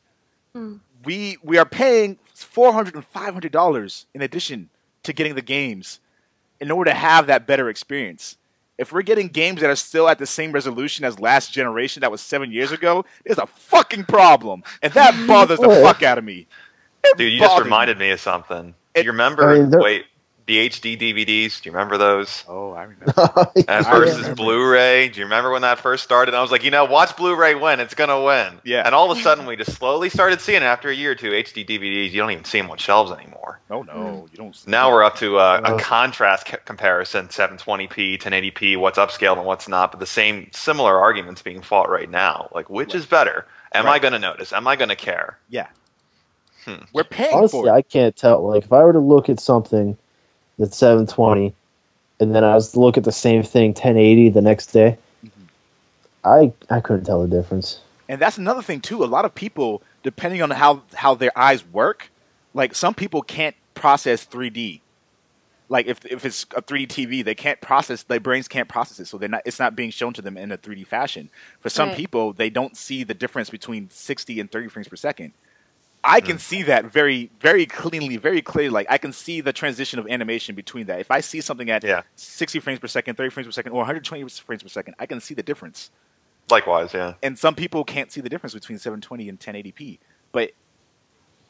Hmm. 0.54 0.76
We 1.04 1.38
we 1.42 1.58
are 1.58 1.64
paying 1.66 2.18
$400 2.36 2.94
and 2.94 3.12
$500 3.12 4.04
in 4.14 4.22
addition 4.22 4.68
to 5.04 5.12
getting 5.12 5.34
the 5.34 5.42
games 5.42 6.00
in 6.60 6.70
order 6.70 6.90
to 6.90 6.96
have 6.96 7.26
that 7.28 7.46
better 7.46 7.68
experience 7.70 8.36
if 8.78 8.92
we're 8.94 9.02
getting 9.02 9.28
games 9.28 9.60
that 9.60 9.68
are 9.68 9.76
still 9.76 10.08
at 10.08 10.18
the 10.18 10.26
same 10.26 10.52
resolution 10.52 11.04
as 11.04 11.20
last 11.20 11.52
generation 11.52 12.00
that 12.00 12.10
was 12.10 12.22
seven 12.22 12.50
years 12.50 12.72
ago, 12.72 13.04
there's 13.26 13.36
a 13.36 13.46
fucking 13.46 14.04
problem. 14.04 14.62
And 14.80 14.90
that 14.94 15.26
bothers 15.26 15.58
the 15.58 15.66
Oh. 15.68 15.82
fuck 15.82 16.02
out 16.02 16.16
of 16.16 16.24
me. 16.24 16.46
It 17.04 17.18
Dude, 17.18 17.30
you 17.30 17.40
just 17.40 17.50
bothers 17.50 17.64
reminded 17.66 17.98
me 17.98 18.08
of 18.10 18.20
something. 18.20 18.68
Do 18.94 19.00
It- 19.00 19.04
you 19.04 19.10
remember? 19.12 19.50
I 19.50 19.58
mean, 19.58 19.68
they're- 19.70 19.80
wait, 19.82 20.06
the 20.50 20.68
HD 20.68 20.98
DVDs. 20.98 21.62
Do 21.62 21.68
you 21.68 21.72
remember 21.72 21.96
those? 21.96 22.44
Oh, 22.48 22.72
I 22.72 22.82
remember. 22.92 23.12
And 23.68 23.86
I 23.86 23.98
versus 23.98 24.16
remember. 24.16 24.34
Blu-ray. 24.34 25.08
Do 25.08 25.20
you 25.20 25.26
remember 25.26 25.52
when 25.52 25.62
that 25.62 25.78
first 25.78 26.02
started? 26.02 26.34
I 26.34 26.42
was 26.42 26.50
like, 26.50 26.64
you 26.64 26.72
know, 26.72 26.86
watch 26.86 27.16
Blu-ray 27.16 27.54
win. 27.54 27.78
It's 27.78 27.94
gonna 27.94 28.20
win. 28.20 28.60
Yeah. 28.64 28.82
And 28.84 28.92
all 28.92 29.12
of 29.12 29.16
a 29.16 29.20
sudden, 29.20 29.46
we 29.46 29.54
just 29.54 29.72
slowly 29.76 30.10
started 30.10 30.40
seeing 30.40 30.64
after 30.64 30.88
a 30.88 30.94
year 30.94 31.12
or 31.12 31.14
two 31.14 31.30
HD 31.30 31.64
DVDs. 31.64 32.10
You 32.10 32.20
don't 32.20 32.32
even 32.32 32.44
see 32.44 32.60
them 32.60 32.68
on 32.68 32.78
shelves 32.78 33.12
anymore. 33.12 33.60
No, 33.70 33.82
no, 33.82 34.26
you 34.32 34.36
don't. 34.36 34.66
Now 34.66 34.90
we're 34.90 35.04
up 35.04 35.16
to 35.18 35.38
uh, 35.38 35.60
a 35.62 35.78
contrast 35.78 36.46
ca- 36.46 36.58
comparison: 36.64 37.28
720p, 37.28 38.20
1080p, 38.20 38.76
what's 38.76 38.98
upscaled 38.98 39.36
and 39.36 39.46
what's 39.46 39.68
not. 39.68 39.92
But 39.92 40.00
the 40.00 40.06
same 40.06 40.50
similar 40.52 40.98
arguments 40.98 41.42
being 41.42 41.62
fought 41.62 41.88
right 41.88 42.10
now. 42.10 42.48
Like, 42.52 42.68
which 42.68 42.96
is 42.96 43.06
better? 43.06 43.46
Am 43.72 43.86
I 43.86 44.00
going 44.00 44.14
to 44.14 44.18
notice? 44.18 44.52
Am 44.52 44.66
I 44.66 44.74
going 44.74 44.88
to 44.88 44.96
care? 44.96 45.38
Yeah. 45.48 45.68
Hmm. 46.64 46.82
We're 46.92 47.04
paying 47.04 47.34
Honestly, 47.36 47.60
for 47.60 47.68
it. 47.68 47.70
I 47.70 47.82
can't 47.82 48.16
tell. 48.16 48.48
Like, 48.48 48.64
if 48.64 48.72
I 48.72 48.82
were 48.82 48.92
to 48.92 48.98
look 48.98 49.28
at 49.28 49.38
something 49.38 49.96
that's 50.60 50.76
720, 50.78 51.54
and 52.20 52.34
then 52.34 52.44
I 52.44 52.54
was 52.54 52.72
to 52.72 52.80
look 52.80 52.98
at 52.98 53.04
the 53.04 53.12
same 53.12 53.42
thing 53.42 53.70
1080 53.74 54.30
the 54.30 54.42
next 54.42 54.68
day, 54.68 54.98
Mhm. 55.24 55.48
I 56.24 56.52
I 56.70 56.80
couldn't 56.80 57.04
tell 57.04 57.22
the 57.22 57.28
difference. 57.28 57.80
And 58.08 58.20
that's 58.20 58.38
another 58.38 58.62
thing 58.62 58.80
too. 58.80 59.04
A 59.04 59.06
lot 59.06 59.24
of 59.24 59.34
people, 59.34 59.82
depending 60.02 60.42
on 60.42 60.50
how 60.50 60.84
how 60.94 61.14
their 61.14 61.36
eyes 61.38 61.64
work, 61.66 62.12
like 62.54 62.74
some 62.74 62.94
people 62.94 63.22
can't 63.22 63.56
process 63.74 64.24
3D. 64.26 64.82
Like 65.68 65.86
if 65.86 66.04
if 66.06 66.24
it's 66.26 66.44
a 66.56 66.62
3D 66.62 66.86
TV, 66.88 67.24
they 67.24 67.36
can't 67.36 67.60
process. 67.60 68.02
Their 68.04 68.20
brains 68.20 68.48
can't 68.48 68.68
process 68.68 69.00
it, 69.00 69.06
so 69.06 69.18
they're 69.18 69.28
not. 69.28 69.42
It's 69.46 69.60
not 69.60 69.76
being 69.76 69.90
shown 69.90 70.12
to 70.14 70.22
them 70.22 70.36
in 70.36 70.52
a 70.52 70.58
3D 70.58 70.84
fashion. 70.86 71.30
For 71.60 71.70
some 71.70 71.90
Right. 71.90 71.96
people, 71.96 72.32
they 72.34 72.50
don't 72.50 72.76
see 72.76 73.04
the 73.04 73.14
difference 73.14 73.50
between 73.50 73.90
60 73.90 74.40
and 74.40 74.50
30 74.50 74.68
frames 74.68 74.88
per 74.88 74.96
second. 74.96 75.34
I 76.02 76.20
can 76.20 76.36
mm. 76.36 76.40
see 76.40 76.62
that 76.62 76.86
very 76.86 77.30
very 77.40 77.66
cleanly, 77.66 78.16
very 78.16 78.42
clearly. 78.42 78.70
Like 78.70 78.86
I 78.90 78.98
can 78.98 79.12
see 79.12 79.40
the 79.40 79.52
transition 79.52 79.98
of 79.98 80.06
animation 80.08 80.54
between 80.54 80.86
that. 80.86 81.00
If 81.00 81.10
I 81.10 81.20
see 81.20 81.40
something 81.40 81.70
at 81.70 81.84
Yeah. 81.84 82.02
60 82.16 82.60
frames 82.60 82.78
per 82.78 82.86
second, 82.86 83.16
30 83.16 83.30
frames 83.30 83.46
per 83.46 83.52
second, 83.52 83.72
or 83.72 83.78
120 83.78 84.28
frames 84.28 84.62
per 84.62 84.68
second, 84.68 84.94
I 84.98 85.06
can 85.06 85.20
see 85.20 85.34
the 85.34 85.42
difference 85.42 85.90
Likewise, 86.50 86.94
yeah. 86.94 87.14
and 87.22 87.38
some 87.38 87.54
people 87.54 87.84
can't 87.84 88.10
see 88.10 88.20
the 88.20 88.28
difference 88.28 88.54
between 88.54 88.78
720 88.78 89.28
and 89.28 89.38
1080p. 89.38 89.98
But 90.32 90.52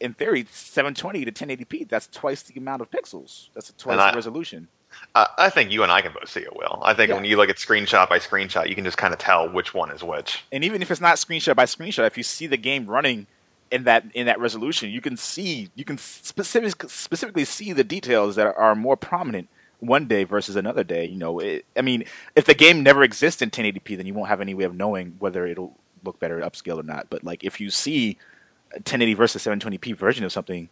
in 0.00 0.14
theory, 0.14 0.46
720 0.50 1.24
to 1.26 1.32
1080p. 1.32 1.88
That's 1.88 2.06
twice 2.08 2.42
the 2.42 2.58
amount 2.58 2.82
of 2.82 2.90
pixels. 2.90 3.48
That's 3.54 3.72
twice 3.78 3.98
I- 3.98 4.10
the 4.10 4.16
resolution. 4.16 4.68
I, 5.14 5.28
I 5.38 5.50
think 5.50 5.70
you 5.70 5.84
and 5.84 5.92
I 5.92 6.00
can 6.00 6.12
both 6.12 6.28
see 6.28 6.40
it, 6.40 6.56
Will. 6.56 6.80
I 6.82 6.94
think 6.94 7.10
Yeah. 7.10 7.14
when 7.14 7.24
you 7.24 7.36
look 7.36 7.48
at 7.48 7.56
screenshot 7.58 8.08
by 8.08 8.18
screenshot, 8.18 8.68
you 8.68 8.74
can 8.74 8.82
just 8.84 8.96
kind 8.98 9.12
of 9.12 9.20
tell 9.20 9.48
which 9.48 9.72
one 9.72 9.92
is 9.92 10.02
which. 10.02 10.42
And 10.50 10.64
even 10.64 10.82
if 10.82 10.90
it's 10.90 11.00
not 11.00 11.14
screenshot 11.14 11.54
by 11.54 11.66
screenshot, 11.66 12.08
if 12.08 12.16
you 12.16 12.24
see 12.24 12.48
the 12.48 12.56
game 12.56 12.86
running 12.86 13.28
in 13.70 13.84
that 13.84 14.04
in 14.14 14.26
that 14.26 14.40
resolution, 14.40 14.90
you 14.90 15.00
can 15.00 15.16
see 15.16 15.70
you 15.74 15.84
can 15.84 15.98
specific, 15.98 16.90
specifically 16.90 17.44
see 17.44 17.72
the 17.72 17.84
details 17.84 18.36
that 18.36 18.54
are 18.56 18.74
more 18.74 18.96
prominent 18.96 19.48
one 19.80 20.06
day 20.06 20.24
versus 20.24 20.56
another 20.56 20.84
day. 20.84 21.06
You 21.06 21.16
know, 21.16 21.38
it, 21.38 21.64
I 21.76 21.82
mean, 21.82 22.04
if 22.36 22.44
the 22.44 22.54
game 22.54 22.82
never 22.82 23.02
exists 23.02 23.42
in 23.42 23.50
1080p, 23.50 23.96
then 23.96 24.06
you 24.06 24.14
won't 24.14 24.28
have 24.28 24.40
any 24.40 24.54
way 24.54 24.64
of 24.64 24.74
knowing 24.74 25.16
whether 25.18 25.46
it'll 25.46 25.76
look 26.04 26.18
better 26.18 26.40
upscale 26.40 26.78
or 26.78 26.82
not. 26.82 27.06
But 27.10 27.24
like 27.24 27.44
if 27.44 27.60
you 27.60 27.70
see 27.70 28.18
a 28.72 28.76
1080 28.76 29.14
versus 29.14 29.44
720p 29.44 29.96
version 29.96 30.24
of 30.24 30.32
something, 30.32 30.68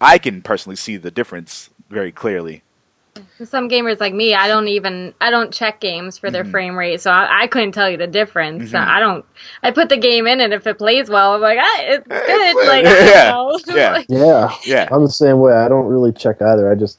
I 0.00 0.18
can 0.18 0.42
personally 0.42 0.76
see 0.76 0.96
the 0.96 1.10
difference 1.10 1.70
very 1.90 2.12
clearly. 2.12 2.62
Some 3.44 3.68
gamers 3.68 4.00
like 4.00 4.14
me, 4.14 4.34
I 4.34 4.48
don't 4.48 4.68
even 4.68 5.14
I 5.20 5.30
don't 5.30 5.52
check 5.52 5.80
games 5.80 6.18
for 6.18 6.30
their 6.30 6.44
Mhm. 6.44 6.50
frame 6.50 6.76
rate, 6.76 7.00
so 7.00 7.10
I, 7.10 7.42
I 7.42 7.46
couldn't 7.46 7.72
tell 7.72 7.88
you 7.90 7.96
the 7.96 8.06
difference. 8.06 8.72
Mhm. 8.72 8.86
I 8.86 9.00
don't. 9.00 9.24
I 9.62 9.70
put 9.70 9.88
the 9.88 9.96
game 9.96 10.26
in, 10.26 10.40
and 10.40 10.52
if 10.52 10.66
it 10.66 10.78
plays 10.78 11.08
well, 11.08 11.34
I'm 11.34 11.40
like, 11.40 11.58
ah, 11.60 11.80
it's 11.82 12.06
It's 12.10 12.26
good. 12.26 12.54
good. 12.54 12.66
Like, 12.68 12.84
I 12.86 13.06
Yeah. 13.10 13.30
don't. 13.32 13.66
Yeah. 13.68 13.92
Like, 13.92 14.06
Yeah, 14.08 14.50
Yeah, 14.64 14.88
I'm 14.90 15.02
the 15.02 15.08
same 15.10 15.40
way. 15.40 15.52
I 15.52 15.68
don't 15.68 15.86
really 15.86 16.12
check 16.12 16.40
either. 16.42 16.70
I 16.70 16.74
just 16.74 16.98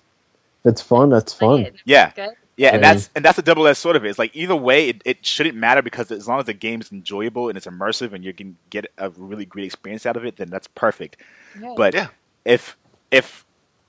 if 0.66 0.72
it's 0.72 0.82
fun. 0.82 1.10
That's 1.10 1.34
play 1.34 1.48
fun. 1.48 1.60
it, 1.62 1.76
Yeah. 1.86 2.12
good. 2.16 2.32
Yeah, 2.60 2.74
and 2.74 2.84
that's 2.84 3.12
and 3.16 3.24
that's 3.24 3.38
a 3.38 3.44
double 3.44 3.68
edged 3.68 3.78
sword 3.78 3.96
of 3.98 4.04
it. 4.04 4.10
It's 4.10 4.18
like 4.18 4.36
either 4.36 4.56
way, 4.56 4.90
it, 4.90 5.02
it 5.06 5.24
shouldn't 5.26 5.56
matter 5.56 5.84
because 5.84 6.10
as 6.10 6.28
long 6.28 6.40
as 6.40 6.46
the 6.48 6.54
game 6.54 6.82
is 6.82 6.92
enjoyable 6.92 7.50
and 7.50 7.58
it's 7.58 7.68
immersive 7.68 8.14
and 8.14 8.26
you 8.26 8.34
can 8.34 8.58
get 8.72 8.88
a 8.98 9.12
really 9.12 9.46
great 9.46 9.66
experience 9.66 10.08
out 10.08 10.18
of 10.18 10.26
it, 10.26 10.38
then 10.38 10.50
that's 10.50 10.68
perfect. 10.70 11.18
Right. 11.62 11.78
But 11.78 11.94
Yeah. 11.94 12.08
if 12.46 12.76
if 13.12 13.46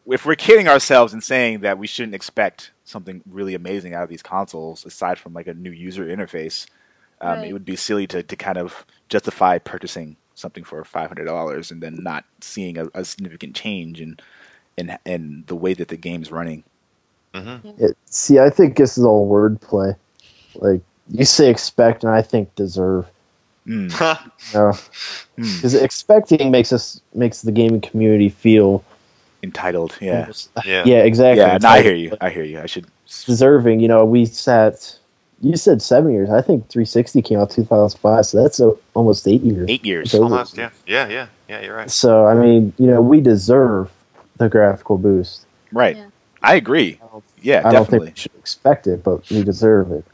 if 0.09 0.27
we're 0.27 0.37
kidding 0.37 0.69
ourselves 0.69 1.13
and 1.13 1.23
saying 1.23 1.61
that 1.61 1.79
we 1.79 1.87
shouldn't 1.87 2.15
expect 2.15 2.73
something 2.85 3.23
really 3.29 3.55
amazing 3.55 3.95
out 3.95 4.05
of 4.05 4.09
these 4.09 4.23
consoles, 4.23 4.85
aside 4.85 5.19
from 5.19 5.35
like 5.35 5.47
a 5.49 5.55
new 5.55 5.71
user 5.71 6.07
interface, 6.07 6.67
um, 7.21 7.43
Right. 7.43 7.45
it 7.45 7.53
would 7.53 7.65
be 7.65 7.77
silly 7.77 8.07
to, 8.09 8.23
to 8.23 8.37
kind 8.37 8.59
of 8.59 8.87
justify 9.09 9.59
purchasing 9.59 10.17
something 10.35 10.65
for 10.65 10.85
five 10.85 11.09
hundred 11.09 11.27
dollars 11.27 11.71
and 11.71 11.83
then 11.83 12.03
not 12.03 12.25
seeing 12.41 12.79
a, 12.79 12.87
a 12.95 13.05
significant 13.05 13.55
change 13.57 14.01
in 14.01 14.19
in 14.77 14.97
in 15.07 15.45
the 15.49 15.57
way 15.57 15.75
that 15.75 15.89
the 15.89 15.97
game's 15.97 16.33
running. 16.33 16.65
hmm 17.35 17.59
It, 17.79 17.97
see, 18.07 18.39
I 18.39 18.51
think 18.51 18.77
this 18.77 18.99
is 18.99 19.05
all 19.05 19.29
wordplay. 19.31 19.97
Like 20.57 20.83
you 21.11 21.25
say, 21.25 21.51
expect, 21.51 22.05
and 22.05 22.13
I 22.13 22.23
think 22.23 22.55
deserve. 22.55 23.07
Mm, 23.67 24.01
You 24.53 24.59
know, 24.59 24.79
mm. 25.39 25.57
because 25.57 25.75
expecting 25.75 26.51
makes 26.51 26.73
us 26.73 27.01
makes 27.15 27.43
the 27.43 27.53
gaming 27.53 27.81
community 27.81 28.29
feel. 28.29 28.85
Entitled, 29.43 29.97
yeah. 30.01 30.21
almost- 30.21 30.51
yeah. 30.65 30.83
yeah, 30.85 30.97
exactly. 31.05 31.45
Yeah, 31.45 31.59
no, 31.59 31.69
I 31.69 31.83
hear 31.83 31.95
you. 31.95 32.17
I 32.21 32.31
hear 32.31 32.45
you. 32.45 32.61
I 32.61 32.67
should. 32.67 32.87
Deserving, 33.27 33.81
you 33.81 33.89
know, 33.89 34.05
we 34.05 34.27
sat. 34.27 34.99
You 35.41 35.57
said 35.57 35.81
seven 35.81 36.11
years. 36.13 36.31
I 36.31 36.43
think 36.43 36.69
360 36.69 37.23
came 37.23 37.39
out 37.39 37.51
2005, 37.51 38.27
so 38.27 38.43
that's 38.43 38.61
uh 38.61 38.73
almost 38.95 39.29
eight 39.29 39.43
years. 39.43 39.71
Eight 39.71 39.85
years. 39.85 40.13
Almost, 40.13 40.57
yeah. 40.59 40.71
Yeah, 40.87 41.09
yeah. 41.09 41.27
Yeah, 41.49 41.61
you're 41.63 41.77
right. 41.77 41.91
So 41.91 42.27
I 42.27 42.35
mean, 42.35 42.73
you 42.79 42.89
know, 42.89 43.01
we 43.01 43.21
deserve 43.21 43.91
the 44.39 44.49
graphical 44.49 44.99
boost. 44.99 45.47
Right. 45.73 45.97
Yeah. 45.97 46.07
I 46.43 46.55
agree. 46.57 47.01
Yeah, 47.41 47.61
I 47.61 47.73
don't 47.73 47.85
think 47.85 48.03
definitely. 48.03 48.09
we 48.11 48.17
should 48.17 48.35
expect 48.37 48.87
it, 48.87 49.05
but 49.05 49.29
we 49.31 49.43
deserve 49.45 49.93
it. 49.93 50.05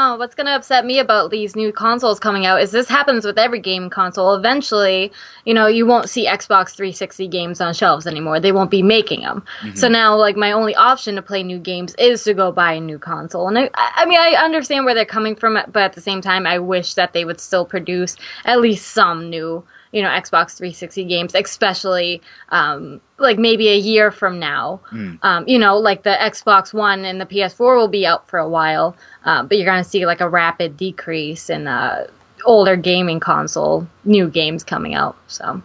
Oh, 0.00 0.14
what's 0.14 0.36
going 0.36 0.46
to 0.46 0.54
upset 0.54 0.86
me 0.86 1.00
about 1.00 1.32
these 1.32 1.56
new 1.56 1.72
consoles 1.72 2.20
coming 2.20 2.46
out 2.46 2.62
is 2.62 2.70
this 2.70 2.88
happens 2.88 3.24
with 3.24 3.36
every 3.36 3.58
game 3.58 3.90
console. 3.90 4.32
Eventually, 4.32 5.10
you 5.44 5.52
know, 5.52 5.66
you 5.66 5.86
won't 5.86 6.08
see 6.08 6.24
Xbox 6.24 6.76
360 6.76 7.26
games 7.26 7.60
on 7.60 7.74
shelves 7.74 8.06
anymore. 8.06 8.38
They 8.38 8.52
won't 8.52 8.70
be 8.70 8.80
making 8.80 9.22
them. 9.22 9.44
Mm-hmm. 9.60 9.74
So 9.74 9.88
now, 9.88 10.14
like, 10.16 10.36
my 10.36 10.52
only 10.52 10.72
option 10.76 11.16
to 11.16 11.22
play 11.22 11.42
new 11.42 11.58
games 11.58 11.96
is 11.98 12.22
to 12.24 12.32
go 12.32 12.52
buy 12.52 12.74
a 12.74 12.80
new 12.80 13.00
console. 13.00 13.48
And 13.48 13.58
I, 13.58 13.70
I 13.74 14.06
mean, 14.06 14.20
I 14.20 14.40
understand 14.40 14.84
where 14.84 14.94
they're 14.94 15.04
coming 15.04 15.34
from, 15.34 15.54
but 15.54 15.82
at 15.82 15.94
the 15.94 16.00
same 16.00 16.20
time, 16.20 16.46
I 16.46 16.60
wish 16.60 16.94
that 16.94 17.12
they 17.12 17.24
would 17.24 17.40
still 17.40 17.64
produce 17.64 18.16
at 18.44 18.60
least 18.60 18.92
some 18.92 19.28
new, 19.28 19.64
you 19.92 20.02
know, 20.02 20.08
Xbox 20.08 20.56
360 20.56 21.04
games, 21.04 21.34
especially, 21.34 22.22
um, 22.50 23.00
like 23.18 23.38
maybe 23.38 23.68
a 23.68 23.76
year 23.76 24.10
from 24.10 24.38
now. 24.38 24.80
Mm. 24.92 25.18
Um, 25.22 25.48
you 25.48 25.58
know, 25.58 25.78
like 25.78 26.02
the 26.02 26.16
Xbox 26.20 26.72
One 26.74 27.04
and 27.04 27.20
the 27.20 27.26
PS4 27.26 27.76
will 27.76 27.88
be 27.88 28.06
out 28.06 28.28
for 28.28 28.38
a 28.38 28.48
while, 28.48 28.96
um, 29.24 29.48
but 29.48 29.58
you're 29.58 29.66
going 29.66 29.82
to 29.82 29.88
see 29.88 30.06
like 30.06 30.20
a 30.20 30.28
rapid 30.28 30.76
decrease 30.76 31.50
in 31.50 31.66
uh, 31.66 32.06
older 32.44 32.76
gaming 32.76 33.20
console 33.20 33.86
new 34.04 34.28
games 34.28 34.64
coming 34.64 34.94
out. 34.94 35.16
So 35.26 35.62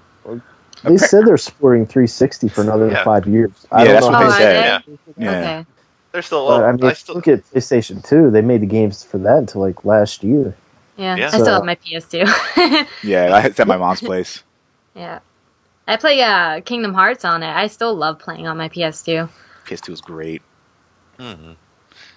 They 0.83 0.97
said 0.97 1.25
they're 1.25 1.37
supporting 1.37 1.85
360 1.85 2.49
for 2.49 2.61
another 2.61 2.89
Yeah. 2.89 3.03
five 3.03 3.27
years. 3.27 3.51
I 3.71 3.85
Yeah, 3.85 3.85
don't 3.85 3.93
that's 3.93 4.05
know 4.05 4.11
what 4.11 4.19
they 4.19 4.25
are 4.25 4.31
said. 4.31 4.83
they? 5.17 5.23
Yeah. 5.25 5.31
Okay. 5.31 5.65
They're 6.11 6.21
still. 6.21 6.47
Well, 6.47 6.63
I 6.65 6.71
mean, 6.73 6.83
I 6.85 6.89
if 6.91 6.97
still. 6.99 7.15
look 7.15 7.27
at 7.27 7.43
PlayStation 7.51 8.05
2, 8.07 8.31
they 8.31 8.41
made 8.41 8.61
the 8.61 8.67
games 8.67 9.03
for 9.03 9.17
that 9.19 9.37
until 9.39 9.61
like 9.61 9.83
last 9.85 10.23
year. 10.23 10.55
Yeah. 10.97 11.15
Yeah. 11.15 11.25
I 11.27 11.29
still 11.29 11.45
So- 11.45 11.53
have 11.53 11.65
my 11.65 11.75
PS2. 11.75 12.87
Yeah, 13.03 13.35
I- 13.35 13.45
it's 13.45 13.59
at 13.59 13.67
my 13.67 13.77
mom's 13.77 14.01
place. 14.01 14.43
yeah. 14.95 15.19
I 15.85 15.97
play 15.97 16.21
uh, 16.21 16.61
Kingdom 16.61 16.93
Hearts 16.93 17.25
on 17.25 17.43
it. 17.43 17.49
I 17.49 17.67
still 17.67 17.93
love 17.93 18.17
playing 18.17 18.47
on 18.47 18.55
my 18.57 18.69
PS2. 18.69 19.29
PS2 19.65 19.89
is 19.91 19.99
great. 20.01 20.41
Mm-hmm. 21.19 21.53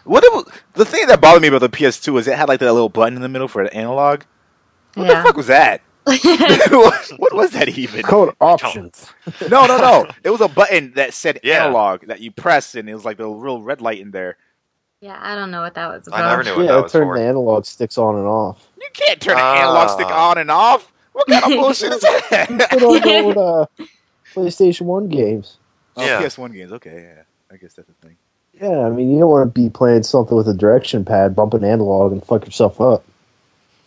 What 0.04 0.22
it, 0.24 0.60
the 0.74 0.84
thing 0.84 1.06
that 1.08 1.20
bothered 1.20 1.42
me 1.42 1.48
about 1.48 1.60
the 1.62 1.68
PS2 1.68 2.12
was 2.12 2.28
it 2.28 2.38
had 2.38 2.46
like 2.48 2.60
that 2.60 2.72
little 2.72 2.88
button 2.88 3.16
in 3.16 3.22
the 3.22 3.28
middle 3.28 3.48
for 3.48 3.60
an 3.62 3.68
analog. 3.68 4.22
What 4.94 5.08
Yeah. 5.08 5.18
the 5.20 5.22
fuck 5.26 5.36
was 5.36 5.48
that? 5.48 5.82
what, 6.04 7.10
what 7.18 7.34
was 7.34 7.50
that 7.50 7.68
even? 7.70 8.02
Code 8.02 8.34
options. 8.40 9.12
No, 9.50 9.66
no, 9.66 9.78
no. 9.78 10.06
It 10.22 10.30
was 10.30 10.40
a 10.40 10.48
button 10.48 10.92
that 10.94 11.12
said 11.12 11.40
Yeah. 11.42 11.64
analog 11.64 12.06
that 12.06 12.20
you 12.20 12.30
press, 12.30 12.76
and 12.76 12.88
it 12.88 12.94
was 12.94 13.04
like 13.04 13.16
the 13.16 13.26
real 13.28 13.60
red 13.62 13.80
light 13.80 13.98
in 13.98 14.12
there. 14.12 14.36
Yeah, 15.00 15.18
I 15.20 15.34
don't 15.34 15.50
know 15.50 15.60
what 15.62 15.74
that 15.74 15.88
was 15.88 16.06
about. 16.06 16.20
I 16.24 16.30
never 16.30 16.42
knew 16.44 16.56
what 16.56 16.62
Yeah, 16.62 16.72
that 16.72 16.78
it 16.78 16.82
was 16.82 16.92
turned 16.92 17.06
for. 17.08 17.18
the 17.18 17.24
analog 17.24 17.64
sticks 17.66 17.98
on 17.98 18.16
and 18.16 18.26
off. 18.26 18.68
You 18.78 18.88
can't 18.92 19.20
turn 19.20 19.36
an 19.38 19.44
analog 19.44 19.90
stick 19.90 20.06
Ah. 20.08 20.30
on 20.30 20.38
and 20.38 20.50
off. 20.50 20.92
What 21.12 21.26
kind 21.28 21.44
of 21.44 21.50
bullshit 21.60 21.92
is 21.92 22.00
Put 22.04 22.30
that? 22.30 22.72
on 22.72 23.08
old 23.08 23.36
uh, 23.38 23.66
PlayStation 24.34 24.82
1 24.82 25.08
games. 25.08 25.56
oh, 25.96 26.04
Yeah. 26.04 26.20
PS1 26.22 26.52
games. 26.52 26.72
Okay, 26.72 27.02
yeah. 27.16 27.22
I 27.52 27.56
guess 27.56 27.74
that's 27.74 27.88
the 27.88 27.94
thing. 28.06 28.16
Yeah, 28.60 28.86
I 28.86 28.90
mean, 28.90 29.10
you 29.10 29.18
don't 29.20 29.30
want 29.30 29.54
to 29.54 29.60
be 29.60 29.68
playing 29.68 30.02
something 30.02 30.36
with 30.36 30.48
a 30.48 30.54
direction 30.54 31.04
pad, 31.04 31.36
bump 31.36 31.52
an 31.54 31.62
analog, 31.64 32.12
and 32.12 32.24
fuck 32.24 32.44
yourself 32.46 32.80
up. 32.80 33.04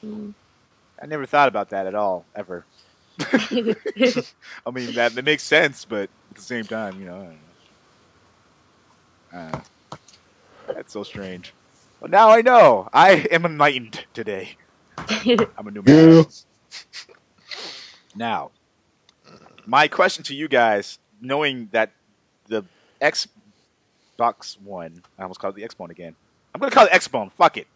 I 0.03 1.06
never 1.07 1.26
thought 1.26 1.48
about 1.48 1.69
that 1.69 1.88
at 1.88 1.95
all, 1.95 2.23
ever. 2.36 2.65
I 3.19 3.76
mean, 4.72 4.94
that, 4.94 5.14
that 5.15 5.26
makes 5.26 5.44
sense, 5.44 5.86
but 5.86 6.03
at 6.30 6.36
the 6.36 6.41
same 6.41 6.65
time, 6.65 6.99
you 6.99 7.06
know, 7.07 7.15
I 9.34 9.40
don't 9.40 9.52
know. 9.52 9.57
Uh, 9.57 9.61
that's 10.74 10.94
so 10.94 11.04
strange. 11.04 11.54
Well, 12.00 12.10
now 12.10 12.30
I 12.30 12.41
know. 12.41 12.90
I 12.94 13.12
am 13.32 13.46
enlightened 13.46 14.06
today. 14.14 14.58
I'm 15.58 15.68
a 15.68 15.72
new 15.72 15.82
man. 15.84 16.26
Now, 18.16 18.52
my 19.66 19.88
question 19.88 20.24
to 20.26 20.36
you 20.36 20.48
guys, 20.48 21.00
knowing 21.22 21.70
that 21.72 21.91
the 22.48 22.66
Xbox 23.02 24.60
One, 24.62 25.04
I 25.18 25.24
almost 25.24 25.40
called 25.40 25.58
it 25.58 25.62
the 25.62 25.68
Xbone 25.76 25.90
again. 25.90 26.16
I'm 26.54 26.60
going 26.60 26.70
to 26.72 26.76
call 26.76 26.86
it 26.86 26.91
Xbone. 26.91 27.32
Fuck 27.34 27.58
it. 27.58 27.68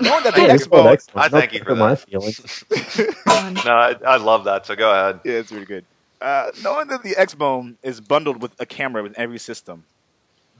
Knowing 0.00 0.24
that 0.24 0.34
the 0.34 0.42
Yeah, 0.42 0.54
It's 0.54 0.66
Xbone. 0.66 0.98
I 1.14 1.28
thank 1.28 1.52
you 1.52 1.62
for 1.64 1.74
my 1.74 1.94
that. 1.94 2.00
feelings. 2.00 2.64
No, 3.64 3.72
I, 3.72 3.94
I 4.06 4.16
love 4.16 4.44
that. 4.44 4.66
So 4.66 4.74
go 4.76 4.90
ahead. 4.90 5.20
Yeah, 5.24 5.34
it's 5.34 5.52
really 5.52 5.66
good. 5.66 5.84
Uh, 6.20 6.50
knowing 6.62 6.88
that 6.88 7.02
the 7.02 7.14
Xbone 7.14 7.76
is 7.82 8.00
bundled 8.00 8.40
with 8.42 8.52
a 8.60 8.66
camera 8.66 9.02
with 9.02 9.14
every 9.18 9.38
system, 9.38 9.84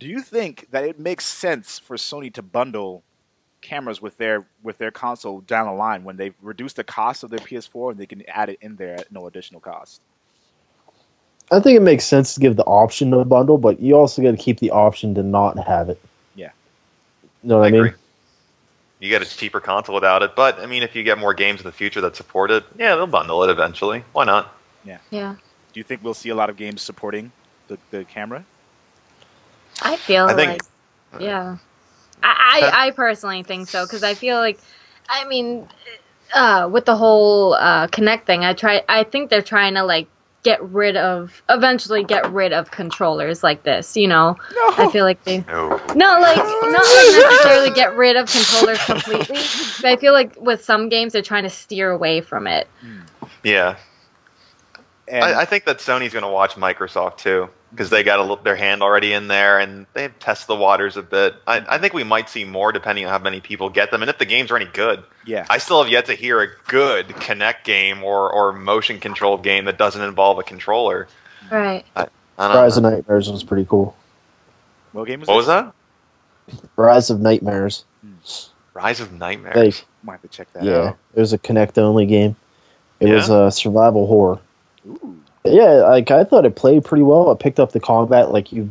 do 0.02 0.08
you 0.08 0.20
think 0.20 0.68
that 0.72 0.84
it 0.84 0.98
makes 0.98 1.24
sense 1.24 1.78
for 1.78 1.96
Sony 1.96 2.32
to 2.34 2.42
bundle 2.42 3.02
cameras 3.60 4.02
with 4.02 4.16
their 4.16 4.44
with 4.62 4.76
their 4.78 4.90
console 4.90 5.40
down 5.42 5.66
the 5.66 5.72
line 5.72 6.02
when 6.02 6.16
they've 6.16 6.34
reduced 6.42 6.76
the 6.76 6.84
cost 6.84 7.22
of 7.22 7.30
their 7.30 7.38
PS4 7.38 7.92
and 7.92 8.00
they 8.00 8.06
can 8.06 8.22
add 8.28 8.48
it 8.48 8.58
in 8.60 8.74
there 8.76 8.94
at 8.94 9.12
no 9.12 9.26
additional 9.28 9.60
cost? 9.60 10.00
I 11.52 11.60
think 11.60 11.76
it 11.76 11.82
makes 11.82 12.04
sense 12.04 12.34
to 12.34 12.40
give 12.40 12.56
the 12.56 12.64
option 12.64 13.10
to 13.12 13.24
bundle, 13.24 13.58
but 13.58 13.80
you 13.80 13.94
also 13.96 14.22
got 14.22 14.32
to 14.32 14.36
keep 14.36 14.58
the 14.58 14.70
option 14.70 15.14
to 15.14 15.22
not 15.22 15.58
have 15.64 15.88
it. 15.88 16.00
Yeah. 16.34 16.50
You 17.42 17.50
know 17.50 17.58
what 17.58 17.64
I, 17.64 17.68
I 17.68 17.70
mean? 17.70 17.80
agree. 17.80 17.98
You 19.00 19.08
get 19.08 19.22
a 19.22 19.24
cheaper 19.24 19.60
console 19.60 19.94
without 19.94 20.22
it, 20.22 20.34
but 20.34 20.58
I 20.60 20.66
mean, 20.66 20.82
if 20.82 20.96
you 20.96 21.02
get 21.02 21.18
more 21.18 21.34
games 21.34 21.60
in 21.60 21.66
the 21.66 21.72
future 21.72 22.00
that 22.00 22.16
support 22.16 22.50
it, 22.50 22.64
yeah, 22.78 22.94
they'll 22.96 23.06
bundle 23.06 23.42
it 23.44 23.50
eventually. 23.50 24.04
Why 24.12 24.24
not? 24.24 24.56
Yeah. 24.84 24.98
yeah. 25.10 25.36
Do 25.72 25.80
you 25.80 25.84
think 25.84 26.02
we'll 26.02 26.14
see 26.14 26.30
a 26.30 26.34
lot 26.34 26.50
of 26.50 26.56
games 26.56 26.82
supporting 26.82 27.32
the, 27.68 27.78
the 27.90 28.04
camera? 28.04 28.44
I 29.82 29.96
feel 29.96 30.26
I 30.26 30.34
think- 30.34 30.62
like, 31.12 31.22
yeah. 31.22 31.56
I, 32.24 32.70
I, 32.72 32.86
I 32.86 32.90
personally 32.92 33.42
think 33.42 33.68
so 33.68 33.84
because 33.84 34.04
I 34.04 34.14
feel 34.14 34.36
like, 34.36 34.60
I 35.08 35.24
mean, 35.26 35.66
uh, 36.34 36.68
with 36.70 36.84
the 36.84 36.96
whole 36.96 37.54
uh, 37.54 37.88
Kinect 37.88 38.26
thing, 38.26 38.44
I 38.44 38.52
try. 38.54 38.82
I 38.88 39.02
think 39.04 39.28
they're 39.28 39.42
trying 39.42 39.74
to 39.74 39.82
like 39.82 40.06
get 40.44 40.62
rid 40.62 40.96
of, 40.96 41.42
eventually 41.48 42.04
get 42.04 42.32
rid 42.32 42.52
of 42.52 42.70
controllers 42.70 43.42
like 43.42 43.64
this. 43.64 43.96
You 43.96 44.06
know, 44.06 44.36
No. 44.54 44.74
I 44.78 44.88
feel 44.92 45.04
like 45.04 45.22
they. 45.24 45.40
No. 45.40 45.70
No, 45.96 46.18
like 46.20 46.36
not 46.36 46.72
like 46.72 47.30
necessarily 47.30 47.70
get 47.70 47.96
rid 47.96 48.16
of 48.16 48.30
controllers 48.30 48.84
completely, 48.84 49.38
but 49.82 49.86
I 49.86 49.96
feel 49.96 50.12
like 50.12 50.40
with 50.40 50.64
some 50.64 50.88
games 50.88 51.12
they're 51.14 51.22
trying 51.22 51.42
to 51.44 51.50
steer 51.50 51.90
away 51.90 52.20
from 52.20 52.46
it. 52.46 52.68
Yeah. 53.42 53.76
And 55.08 55.24
I, 55.24 55.40
I 55.40 55.44
think 55.44 55.64
that 55.64 55.78
Sony's 55.78 56.12
going 56.12 56.22
to 56.24 56.30
watch 56.30 56.54
Microsoft 56.54 57.18
too 57.18 57.50
because 57.72 57.90
they 57.90 58.02
got 58.04 58.18
a, 58.18 58.22
little- 58.22 58.36
their 58.36 58.54
hand 58.54 58.82
already 58.82 59.12
in 59.12 59.26
there 59.28 59.58
and 59.58 59.86
they 59.94 60.08
test 60.20 60.46
the 60.46 60.54
waters 60.54 60.96
a 60.96 61.02
bit. 61.02 61.34
I, 61.46 61.64
I 61.68 61.78
think 61.78 61.94
we 61.94 62.04
might 62.04 62.28
see 62.28 62.44
more 62.44 62.70
depending 62.70 63.04
on 63.06 63.10
how 63.10 63.18
many 63.18 63.40
people 63.40 63.68
get 63.70 63.90
them 63.90 64.02
and 64.02 64.08
if 64.10 64.18
the 64.18 64.26
games 64.26 64.50
are 64.50 64.56
any 64.56 64.66
good. 64.66 65.02
yeah, 65.26 65.46
I 65.50 65.58
still 65.58 65.82
have 65.82 65.90
yet 65.90 66.06
to 66.06 66.14
hear 66.14 66.40
a 66.42 66.48
good 66.68 67.08
Kinect 67.08 67.64
game 67.64 68.04
or, 68.04 68.30
or 68.30 68.52
motion 68.52 69.00
controlled 69.00 69.42
game 69.42 69.64
that 69.64 69.78
doesn't 69.78 70.02
involve 70.02 70.38
a 70.38 70.42
controller. 70.42 71.08
Right. 71.50 71.84
I 71.96 72.06
don't 72.38 72.56
Rise 72.56 72.76
of. 72.76 72.82
Nightmares 72.84 73.30
was 73.30 73.42
pretty 73.42 73.66
cool. 73.68 73.96
what 74.92 75.06
game 75.06 75.20
was 75.20 75.28
What 75.28 75.36
was 75.38 75.46
that? 75.46 75.72
Rise 76.76 77.10
of 77.10 77.20
Nightmares. 77.20 77.84
Hmm. 78.02 78.14
Rise 78.74 79.00
of 79.00 79.12
Nightmares. 79.12 79.56
Like, 79.56 79.84
Might 80.02 80.12
have 80.14 80.22
to 80.22 80.28
check 80.28 80.52
that 80.54 80.64
yeah, 80.64 80.76
out. 80.88 80.98
it 81.14 81.20
was 81.20 81.32
a 81.32 81.38
Kinect 81.38 81.78
only 81.78 82.06
game. 82.06 82.36
It 83.00 83.12
was 83.12 83.28
a 83.28 83.50
survival 83.50 84.06
horror. 84.06 84.38
Ooh. 84.86 85.20
Yeah, 85.44 85.70
like 85.88 86.10
I 86.10 86.24
thought 86.24 86.44
it 86.44 86.54
played 86.56 86.84
pretty 86.84 87.02
well. 87.02 87.30
It 87.32 87.38
picked 87.40 87.58
up 87.58 87.72
the 87.72 87.80
combat, 87.80 88.30
like 88.30 88.52
you 88.52 88.70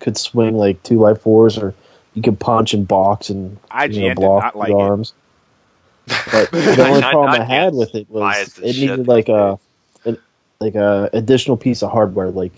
could 0.00 0.16
swing 0.16 0.56
like 0.56 0.82
two 0.82 1.00
by 1.00 1.14
fours, 1.14 1.56
or 1.58 1.74
you 2.14 2.22
could 2.22 2.40
punch 2.40 2.74
and 2.74 2.86
box 2.88 3.30
and 3.30 3.56
IGN 3.70 3.94
you 3.94 4.08
know, 4.08 4.14
block 4.14 4.54
like 4.54 4.72
arms. 4.72 5.12
But 6.32 6.50
the 6.50 6.86
only 6.86 7.00
Not- 7.02 7.12
problem 7.12 7.32
not 7.32 7.40
I 7.40 7.44
had 7.44 7.74
with 7.74 7.94
it 7.94 8.08
was 8.10 8.58
it 8.58 8.76
needed 8.78 9.06
like 9.06 9.28
a, 9.28 9.58
an, 10.06 10.16
like 10.58 10.74
a 10.74 11.10
additional 11.12 11.56
piece 11.58 11.82
of 11.82 11.92
hardware. 11.92 12.30
Like 12.30 12.52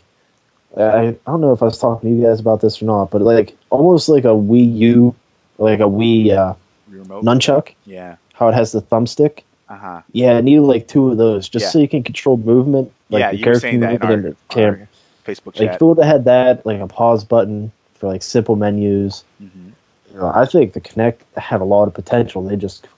I, 0.77 1.09
I 1.09 1.17
don't 1.27 1.41
know 1.41 1.53
if 1.53 1.61
I 1.61 1.67
was 1.67 1.79
talking 1.79 2.11
to 2.11 2.17
you 2.17 2.23
guys 2.27 2.39
about 2.41 2.61
this 2.61 2.81
or 2.81 2.85
not, 2.85 3.11
but 3.11 3.23
like 3.23 3.57
almost 3.71 4.09
like 4.09 4.25
a 4.25 4.29
Wii 4.29 4.77
U, 4.79 5.15
like 5.59 5.81
a 5.81 5.85
Wii 5.89 6.31
uh, 6.31 6.55
nunchuck, 6.91 7.75
Yeah. 7.87 8.17
how 8.35 8.49
it 8.49 8.55
has 8.55 8.71
the 8.73 8.81
thumbstick. 8.81 9.41
Uh 9.71 9.77
huh. 9.77 10.03
Yeah, 10.13 10.33
I 10.33 10.41
needed 10.41 10.63
like 10.63 10.89
two 10.89 11.11
of 11.11 11.17
those 11.17 11.49
just 11.49 11.63
Yeah. 11.65 11.69
so 11.71 11.79
you 11.79 11.89
can 11.89 12.03
control 12.03 12.37
movement, 12.37 12.91
like 13.09 13.21
yeah, 13.21 13.31
the 13.31 13.37
you 13.39 13.47
were 13.47 13.55
saying 13.59 13.81
that 13.81 13.95
in 13.95 14.03
our, 14.03 14.13
and 14.13 14.37
camera. 14.49 14.81
our 14.81 14.89
Facebook 15.25 15.59
Like 15.59 15.71
chat. 15.71 15.75
it 15.81 15.85
would 15.85 15.99
have 15.99 16.07
had 16.07 16.25
that, 16.25 16.67
like 16.67 16.81
a 16.81 16.89
pause 16.89 17.25
button 17.25 17.71
for 17.95 18.09
like 18.09 18.23
simple 18.23 18.57
menus, 18.57 19.23
Mhm. 19.41 19.73
you 20.13 20.19
know, 20.19 20.33
I 20.35 20.45
think 20.45 20.73
the 20.73 20.81
Kinect 20.81 21.19
had 21.37 21.61
a 21.61 21.65
lot 21.65 21.87
of 21.87 21.95
potential. 21.95 22.43
They 22.43 22.57
just 22.57 22.89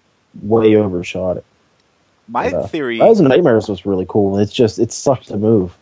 way 0.43 0.74
overshot 0.77 1.36
it. 1.36 1.44
My 2.28 2.51
But, 2.51 2.55
uh, 2.55 2.66
theory. 2.69 3.01
Of 3.01 3.20
Nightmares 3.20 3.69
was 3.69 3.85
really 3.85 4.07
cool. 4.09 4.39
It's 4.39 4.53
just 4.53 4.78
it 4.78 4.93
sucked 4.93 5.28
to 5.28 5.36
move. 5.36 5.77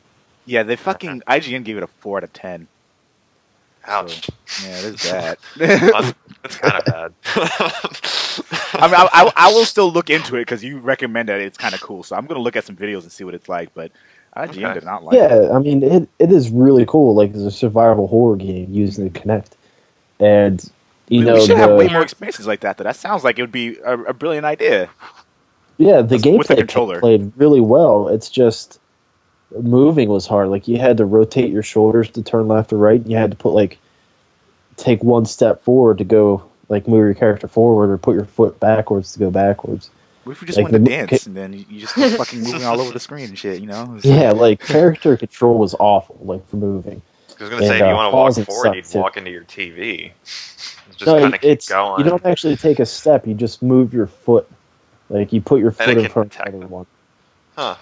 Yeah, 0.46 0.64
they 0.64 0.74
fucking 0.74 1.22
IGN 1.28 1.62
gave 1.62 1.76
it 1.76 1.84
a 1.84 1.86
four 1.86 2.16
out 2.16 2.24
of 2.24 2.32
ten. 2.32 2.66
Ouch. 3.86 4.28
Yeah, 4.62 4.80
there's 4.82 5.02
that. 5.02 5.38
that's 5.56 6.14
that's 6.42 6.56
kind 6.58 6.74
of 6.78 6.84
bad. 6.84 7.12
I 8.74 8.86
mean, 8.86 8.94
I, 8.94 9.08
I, 9.12 9.32
I 9.36 9.52
will 9.52 9.64
still 9.64 9.90
look 9.90 10.10
into 10.10 10.36
it 10.36 10.42
because 10.42 10.62
you 10.62 10.78
recommend 10.78 11.28
that 11.28 11.40
it's 11.40 11.58
kind 11.58 11.74
of 11.74 11.80
cool. 11.80 12.02
So 12.02 12.16
I'm 12.16 12.26
gonna 12.26 12.40
look 12.40 12.56
at 12.56 12.64
some 12.64 12.76
videos 12.76 13.02
and 13.02 13.12
see 13.12 13.24
what 13.24 13.34
it's 13.34 13.48
like. 13.48 13.72
But 13.74 13.92
IGN 14.36 14.48
Okay. 14.64 14.74
did 14.74 14.84
not 14.84 15.02
like 15.04 15.16
it. 15.16 15.30
yeah, 15.30 15.50
I 15.54 15.58
mean 15.58 15.82
it 15.82 16.08
it 16.18 16.30
is 16.30 16.50
really 16.50 16.84
cool. 16.86 17.14
Like 17.14 17.30
it's 17.30 17.38
a 17.40 17.50
survival 17.50 18.06
horror 18.06 18.36
game 18.36 18.68
using 18.70 19.04
the 19.10 19.18
Kinect, 19.18 19.52
and 20.20 20.62
you 21.08 21.20
We- 21.20 21.24
know 21.26 21.34
we 21.34 21.46
should 21.46 21.56
have 21.56 21.76
way 21.76 21.88
more 21.88 22.02
experiences 22.02 22.46
like 22.46 22.60
that. 22.60 22.76
Though 22.78 22.84
that 22.84 22.96
sounds 22.96 23.24
like 23.24 23.38
it 23.38 23.42
would 23.42 23.52
be 23.52 23.78
a, 23.84 23.98
a 23.98 24.12
brilliant 24.14 24.44
idea. 24.46 24.90
Yeah, 25.78 26.02
the 26.02 26.16
With 26.16 26.48
the 26.48 26.56
gameplay 26.56 27.00
played 27.00 27.32
really 27.36 27.60
well. 27.60 28.08
It's 28.08 28.28
just 28.28 28.78
moving 29.58 30.08
was 30.08 30.26
hard. 30.26 30.48
Like 30.48 30.68
you 30.68 30.78
had 30.78 30.96
to 30.98 31.04
rotate 31.04 31.50
your 31.50 31.62
shoulders 31.62 32.10
to 32.10 32.22
turn 32.22 32.48
left 32.48 32.72
or 32.72 32.78
right. 32.78 33.04
You 33.06 33.16
had 33.16 33.30
to 33.30 33.36
put 33.36 33.50
like 33.50 33.78
take 34.76 35.02
one 35.02 35.26
step 35.26 35.62
forward 35.62 35.98
to 35.98 36.04
go 36.04 36.42
like 36.68 36.86
move 36.86 37.00
your 37.00 37.14
character 37.14 37.48
forward 37.48 37.90
or 37.90 37.98
put 37.98 38.14
your 38.14 38.24
foot 38.24 38.58
backwards 38.60 39.12
to 39.12 39.18
go 39.18 39.30
backwards. 39.30 39.90
What 40.24 40.32
if 40.32 40.40
we 40.42 40.46
just 40.46 40.58
Like 40.58 40.64
wanted 40.64 40.78
to 40.78 40.84
the 40.84 40.90
mo- 40.90 41.06
dance 41.06 41.26
and 41.26 41.36
then 41.36 41.52
you 41.52 41.64
you 41.68 41.80
just 41.80 41.94
fucking 41.94 42.40
moving 42.42 42.64
all 42.64 42.80
over 42.80 42.92
the 42.92 43.00
screen 43.00 43.24
and 43.26 43.38
shit? 43.38 43.60
You 43.60 43.66
know? 43.66 43.96
It's- 43.96 44.04
Yeah, 44.04 44.32
like 44.32 44.60
character 44.60 45.16
control 45.16 45.58
was 45.58 45.74
awful, 45.78 46.18
like 46.22 46.46
for 46.48 46.56
moving. 46.56 47.02
I 47.40 47.42
was 47.44 47.50
going 47.50 47.62
to 47.62 47.68
say, 47.68 47.74
if 47.76 47.80
you 47.80 47.86
uh, 47.86 47.94
want 47.94 48.36
to 48.36 48.40
walk 48.40 48.46
forward, 48.46 48.74
you'd 48.76 48.84
sucks, 48.84 48.92
too. 48.92 48.98
walk 48.98 49.16
into 49.16 49.30
your 49.30 49.44
TV. 49.44 50.12
Just 50.24 51.06
no, 51.06 51.18
kind 51.20 51.34
of 51.34 51.40
keep 51.40 51.50
it's 51.50 51.68
going. 51.70 52.04
you 52.04 52.10
don't 52.10 52.24
actually 52.26 52.56
take 52.56 52.80
a 52.80 52.84
step. 52.84 53.26
You 53.26 53.32
just 53.32 53.62
move 53.62 53.94
your 53.94 54.06
foot. 54.06 54.46
Like 55.08 55.32
you 55.32 55.40
put 55.40 55.58
your 55.60 55.70
foot 55.70 55.88
it 55.88 55.98
in 55.98 56.08
front 56.10 56.34
of 56.36 56.38
detect 56.38 56.60
the 56.60 56.66
one. 56.66 56.86
Huh. 57.56 57.76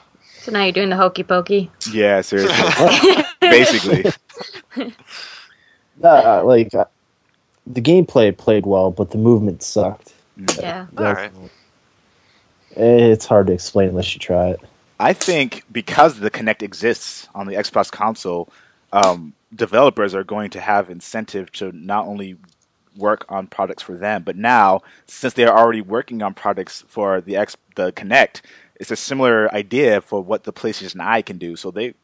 So 0.49 0.53
now 0.53 0.63
you're 0.63 0.73
doing 0.73 0.89
the 0.89 0.97
hokey 0.97 1.25
pokey. 1.25 1.71
Yeah, 1.93 2.23
seriously. 2.23 3.23
Basically. 3.43 4.11
Uh, 6.03 6.43
like 6.43 6.75
uh, 6.75 6.87
the 7.67 7.83
gameplay 7.83 8.35
played 8.35 8.65
well, 8.65 8.91
but 8.91 9.11
the 9.11 9.19
movement 9.19 9.63
sucked. 9.63 10.15
Yeah. 10.59 10.87
Alright. 10.97 11.33
It's 12.71 13.27
hard 13.27 13.49
to 13.49 13.53
explain 13.53 13.91
unless 13.91 14.15
you 14.15 14.21
try 14.21 14.53
it. 14.53 14.61
I 14.99 15.13
think 15.13 15.65
because 15.71 16.19
the 16.21 16.31
Kinect 16.31 16.63
exists 16.63 17.29
on 17.35 17.47
the 17.47 17.57
Xbox 17.57 17.93
console, 17.93 18.49
um, 18.95 19.35
developers 19.55 20.15
are 20.15 20.25
going 20.25 20.49
to 20.51 20.61
have 20.61 20.89
incentive 20.89 21.53
to 21.53 21.73
not 21.73 22.07
only 22.07 22.39
work 22.97 23.27
on 23.29 23.49
products 23.49 23.83
for 23.83 23.97
them, 23.97 24.23
but 24.23 24.37
now 24.37 24.81
since 25.07 25.35
they 25.35 25.45
are 25.45 25.59
already 25.59 25.83
working 25.83 26.23
on 26.23 26.33
products 26.33 26.85
for 26.89 27.21
the 27.21 27.37
X, 27.37 27.55
the 27.75 27.93
Kinect, 27.93 28.41
it's 28.79 28.91
a 28.91 28.97
similar 28.97 29.53
idea 29.55 30.01
for 30.01 30.21
what 30.21 30.45
the 30.45 30.53
PlayStation 30.53 31.01
Eye 31.01 31.23
can 31.23 31.39
do. 31.39 31.57
So 31.57 31.71
they 31.71 31.95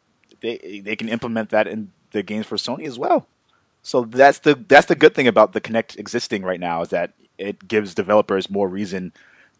they 0.41 0.83
they 0.85 0.97
can 0.97 1.09
implement 1.09 1.51
that 1.51 1.67
in 1.67 1.93
the 2.13 2.23
games 2.23 2.47
for 2.47 2.57
Sony 2.57 2.87
as 2.87 2.99
well. 2.99 3.27
So 3.83 4.03
that's 4.03 4.41
the 4.41 4.55
that's 4.55 4.87
the 4.87 4.95
good 4.95 5.15
thing 5.15 5.29
about 5.29 5.53
the 5.53 5.61
Kinect 5.61 5.99
existing 5.99 6.43
right 6.43 6.61
now 6.61 6.83
is 6.83 6.89
that 6.91 7.13
it 7.39 7.67
gives 7.67 7.95
developers 7.95 8.49
more 8.51 8.69
reason 8.69 9.13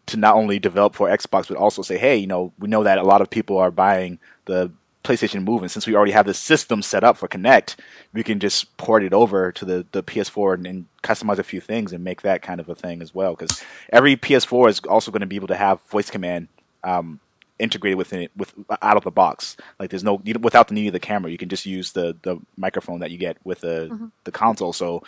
to 0.07 0.17
not 0.17 0.35
only 0.35 0.59
develop 0.59 0.95
for 0.95 1.09
Xbox 1.09 1.47
but 1.47 1.57
also 1.57 1.81
say, 1.81 1.97
hey, 1.97 2.15
you 2.15 2.27
know, 2.27 2.51
we 2.59 2.67
know 2.67 2.83
that 2.83 2.97
a 2.97 3.03
lot 3.03 3.21
of 3.21 3.29
people 3.29 3.57
are 3.57 3.71
buying 3.71 4.19
the 4.45 4.71
PlayStation 5.03 5.43
Move, 5.43 5.61
and 5.61 5.71
since 5.71 5.85
we 5.85 5.95
already 5.95 6.11
have 6.11 6.25
the 6.25 6.33
system 6.33 6.81
set 6.81 7.03
up 7.03 7.15
for 7.15 7.27
Kinect, 7.27 7.75
we 8.13 8.23
can 8.23 8.39
just 8.39 8.75
port 8.77 9.03
it 9.03 9.13
over 9.13 9.51
to 9.51 9.63
the, 9.63 9.85
the 9.91 10.01
PS4 10.01 10.55
and, 10.55 10.67
and 10.67 10.85
customize 11.03 11.37
a 11.37 11.43
few 11.43 11.61
things 11.61 11.93
and 11.93 12.03
make 12.03 12.23
that 12.23 12.41
kind 12.41 12.59
of 12.59 12.67
a 12.67 12.75
thing 12.75 13.01
as 13.03 13.13
well. 13.13 13.35
Because 13.35 13.63
every 13.93 14.17
PS4 14.17 14.69
is 14.69 14.79
also 14.81 15.11
going 15.11 15.21
to 15.21 15.27
be 15.27 15.35
able 15.35 15.47
to 15.47 15.55
have 15.55 15.79
voice 15.81 16.09
command 16.09 16.47
um, 16.85 17.19
integrated 17.59 17.97
within 17.97 18.21
it 18.21 18.31
with 18.37 18.53
out 18.81 18.97
of 18.97 19.03
the 19.03 19.11
box. 19.11 19.57
Like 19.79 19.89
there's 19.89 20.03
no 20.03 20.21
you 20.23 20.35
without 20.39 20.67
the 20.69 20.73
need 20.73 20.87
of 20.87 20.93
the 20.93 20.99
camera, 20.99 21.31
you 21.31 21.37
can 21.37 21.49
just 21.49 21.65
use 21.65 21.91
the 21.91 22.15
the 22.21 22.37
microphone 22.57 22.99
that 23.01 23.11
you 23.11 23.17
get 23.17 23.37
with 23.43 23.61
the 23.61 24.09
the 24.23 24.31
console. 24.31 24.71
So 24.73 25.03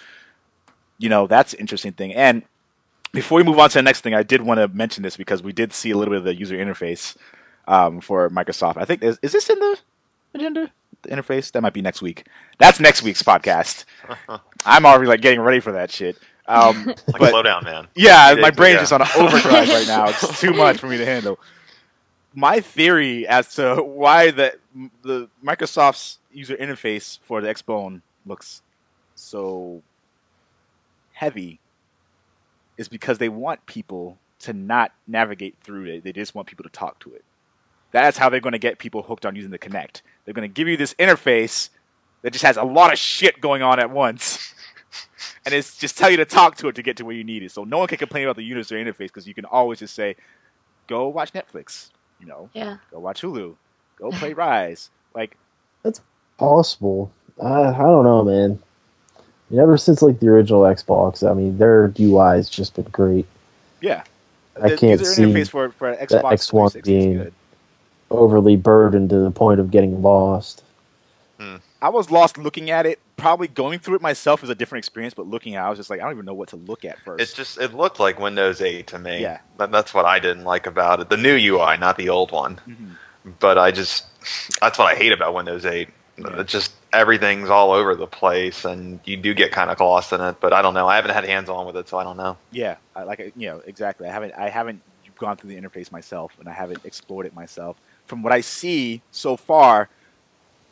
you 0.98 1.10
know 1.10 1.28
that's 1.28 1.54
an 1.54 1.60
interesting 1.60 1.94
thing. 1.94 2.14
And 2.14 2.44
before 3.14 3.38
we 3.38 3.44
move 3.44 3.60
on 3.60 3.70
to 3.70 3.78
the 3.78 3.82
next 3.84 4.02
thing, 4.02 4.14
I 4.14 4.24
did 4.24 4.42
want 4.42 4.60
to 4.60 4.68
mention 4.68 5.04
this 5.04 5.16
because 5.18 5.42
we 5.42 5.54
did 5.54 5.72
see 5.74 5.92
a 5.92 5.98
little 5.98 6.12
bit 6.12 6.18
of 6.20 6.24
the 6.26 6.36
user 6.36 6.58
interface 6.58 7.16
um, 7.68 8.02
for 8.02 8.30
Microsoft. 8.30 8.78
I 8.78 8.86
think 8.86 9.04
is, 9.04 9.18
is 9.22 9.32
this 9.32 9.50
in 9.50 9.60
the 9.60 9.78
agenda? 10.34 10.72
The 11.04 11.10
interface 11.10 11.52
that 11.52 11.62
might 11.62 11.74
be 11.74 11.82
next 11.82 12.02
week. 12.02 12.26
That's 12.58 12.80
next 12.80 13.04
week's 13.04 13.22
podcast. 13.24 13.86
I'm 14.66 14.86
already 14.86 15.08
like 15.08 15.22
getting 15.22 15.40
ready 15.42 15.60
for 15.60 15.74
that 15.74 15.92
shit. 15.92 16.18
Um, 16.48 16.86
Like, 16.88 17.20
but 17.20 17.30
slow 17.30 17.44
down, 17.44 17.64
man. 17.66 17.88
yeah, 17.96 18.32
You 18.32 18.42
my 18.42 18.50
did- 18.50 18.58
brain's 18.58 18.76
yeah. 18.76 18.80
just 18.82 18.94
on 18.94 19.02
an 19.02 19.08
overdrive 19.16 19.68
right 19.70 19.88
now. 19.88 20.10
It's 20.10 20.40
too 20.42 20.54
much 20.54 20.78
for 20.80 20.88
me 20.88 20.98
to 20.98 21.06
handle. 21.06 21.40
My 22.38 22.60
theory 22.60 23.26
as 23.26 23.56
to 23.56 23.78
why 23.84 24.30
the 24.30 24.60
the 25.02 25.28
Microsoft's 25.44 26.20
user 26.32 26.56
interface 26.56 27.18
for 27.24 27.42
the 27.42 27.48
Xbone 27.48 28.02
looks 28.28 28.62
so 29.16 29.82
heavy 31.14 31.60
is 32.78 32.88
because 32.88 33.18
they 33.18 33.28
want 33.28 33.66
people 33.66 34.20
to 34.42 34.54
not 34.54 34.92
navigate 35.08 35.56
through 35.64 35.86
it. 35.86 36.04
They 36.04 36.12
just 36.12 36.36
want 36.36 36.48
people 36.48 36.62
to 36.62 36.70
talk 36.70 37.00
to 37.00 37.14
it. 37.16 37.24
That's 37.90 38.20
how 38.20 38.30
they're 38.30 38.40
going 38.40 38.52
to 38.54 38.60
get 38.60 38.78
people 38.78 39.02
hooked 39.02 39.26
on 39.26 39.36
using 39.36 39.50
the 39.50 39.58
Kinect. 39.58 40.04
They're 40.24 40.36
going 40.36 40.48
to 40.48 40.54
give 40.54 40.68
you 40.68 40.78
this 40.78 40.94
interface 41.00 41.70
that 42.22 42.34
just 42.34 42.46
has 42.46 42.58
a 42.58 42.64
lot 42.64 42.94
of 42.94 43.00
shit 43.00 43.42
going 43.42 43.64
on 43.64 43.80
at 43.80 43.90
once. 43.90 44.54
and 45.46 45.56
it's 45.56 45.76
just 45.76 45.98
tell 45.98 46.12
you 46.12 46.18
to 46.18 46.26
talk 46.26 46.56
to 46.58 46.68
it 46.68 46.76
to 46.76 46.84
get 46.84 46.98
to 46.98 47.06
where 47.06 47.16
you 47.16 47.24
need 47.24 47.42
it. 47.42 47.52
So 47.52 47.64
no 47.64 47.80
one 47.80 47.88
can 47.88 47.98
complain 47.98 48.26
about 48.26 48.36
the 48.36 48.44
user 48.44 48.76
interface 48.76 49.08
because 49.08 49.28
you 49.28 49.34
can 49.34 49.46
always 49.46 49.80
just 49.80 49.96
say, 49.96 50.16
"Go 50.86 51.08
watch 51.08 51.34
Netflix," 51.34 51.90
you 52.20 52.28
know, 52.28 52.50
Yeah. 52.54 52.78
"Go 52.92 53.00
watch 53.00 53.22
Hulu," 53.22 53.56
"Go 54.00 54.12
play 54.12 54.34
Rise." 54.46 54.90
Like, 55.16 55.38
that's 55.84 56.02
Possible. 56.38 57.12
I 57.44 57.64
I 57.70 57.78
don't 57.78 58.04
know, 58.04 58.24
man. 58.24 58.60
Ever 59.58 59.78
since 59.78 60.02
like 60.02 60.20
the 60.20 60.28
original 60.28 60.62
Xbox, 60.62 61.28
I 61.30 61.34
mean, 61.34 61.58
their 61.58 61.92
UI's 61.98 62.50
just 62.50 62.76
been 62.76 62.86
great. 62.86 63.26
yeah, 63.82 64.04
I 64.62 64.70
the 64.70 64.78
can't 64.78 65.00
user 65.00 65.06
see 65.06 65.24
interface 65.24 65.50
for 65.50 65.70
for 65.72 65.96
Xbox 65.96 66.52
X1 66.52 66.84
being- 66.84 67.18
good. 67.18 67.34
overly 68.12 68.56
burdened 68.56 69.10
to 69.10 69.20
the 69.20 69.32
point 69.32 69.60
of 69.60 69.72
getting 69.72 70.02
lost. 70.02 70.64
I 71.82 71.90
was 71.90 72.10
lost 72.10 72.38
looking 72.38 72.70
at 72.72 72.86
it. 72.86 73.00
Probably 73.18 73.48
going 73.48 73.80
through 73.80 73.96
it 73.96 74.02
myself 74.02 74.44
is 74.44 74.50
a 74.50 74.56
different 74.56 74.80
experience, 74.80 75.14
but 75.14 75.28
looking 75.28 75.56
at, 75.56 75.64
it, 75.64 75.66
I 75.66 75.70
was 75.70 75.80
just 75.80 75.90
like, 75.90 76.00
I 76.00 76.04
don't 76.04 76.14
even 76.14 76.26
know 76.26 76.34
what 76.34 76.50
to 76.50 76.56
look 76.56 76.86
at 76.86 77.00
first. 77.00 77.22
It 77.22 77.36
just 77.36 77.60
it 77.60 77.74
looked 77.74 78.00
like 78.00 78.20
Windows 78.20 78.62
8 78.62 78.88
to 78.88 79.00
me. 79.00 79.22
Yeah. 79.22 79.40
That, 79.58 79.72
that's 79.72 79.94
what 79.94 80.06
I 80.06 80.20
didn't 80.20 80.44
like 80.44 80.66
about 80.68 81.00
it. 81.00 81.10
The 81.10 81.18
new 81.18 81.36
UI, 81.36 81.78
not 81.78 81.98
the 81.98 82.10
old 82.10 82.32
one. 82.32 82.60
Mhm. 82.68 82.96
But 83.40 83.58
I 83.58 83.72
just 83.72 84.06
that's 84.62 84.78
what 84.80 84.94
I 84.94 84.96
hate 84.96 85.12
about 85.12 85.34
Windows 85.34 85.66
8. 85.66 85.90
Yeah. 86.18 86.40
It's 86.40 86.52
just 86.52 86.74
everything's 86.94 87.50
all 87.50 87.72
over 87.72 87.94
the 87.96 88.08
place, 88.08 88.66
and 88.66 89.00
you 89.06 89.18
do 89.18 89.34
get 89.34 89.52
kind 89.52 89.70
of 89.70 89.80
lost 89.80 90.14
in 90.14 90.22
it. 90.22 90.38
But 90.40 90.54
I 90.54 90.62
don't 90.62 90.74
know. 90.74 90.88
I 90.88 90.96
haven't 90.96 91.14
had 91.14 91.26
hands 91.26 91.50
on 91.50 91.66
with 91.68 91.76
it, 91.78 91.88
so 91.90 91.98
I 92.00 92.04
don't 92.04 92.18
know. 92.18 92.38
Yeah, 92.52 92.78
I 92.96 93.04
like 93.04 93.20
you 93.36 93.50
know 93.50 93.62
exactly. 93.66 94.08
I 94.08 94.12
haven't 94.12 94.34
I 94.36 94.50
haven't 94.50 94.82
gone 95.20 95.38
through 95.38 95.50
the 95.50 95.60
interface 95.62 95.92
myself, 95.92 96.32
and 96.40 96.48
I 96.48 96.54
haven't 96.54 96.86
explored 96.86 97.26
it 97.26 97.34
myself. 97.36 97.78
from 98.06 98.24
what 98.24 98.32
I 98.32 98.42
see 98.42 99.02
so 99.12 99.36
far, 99.36 99.90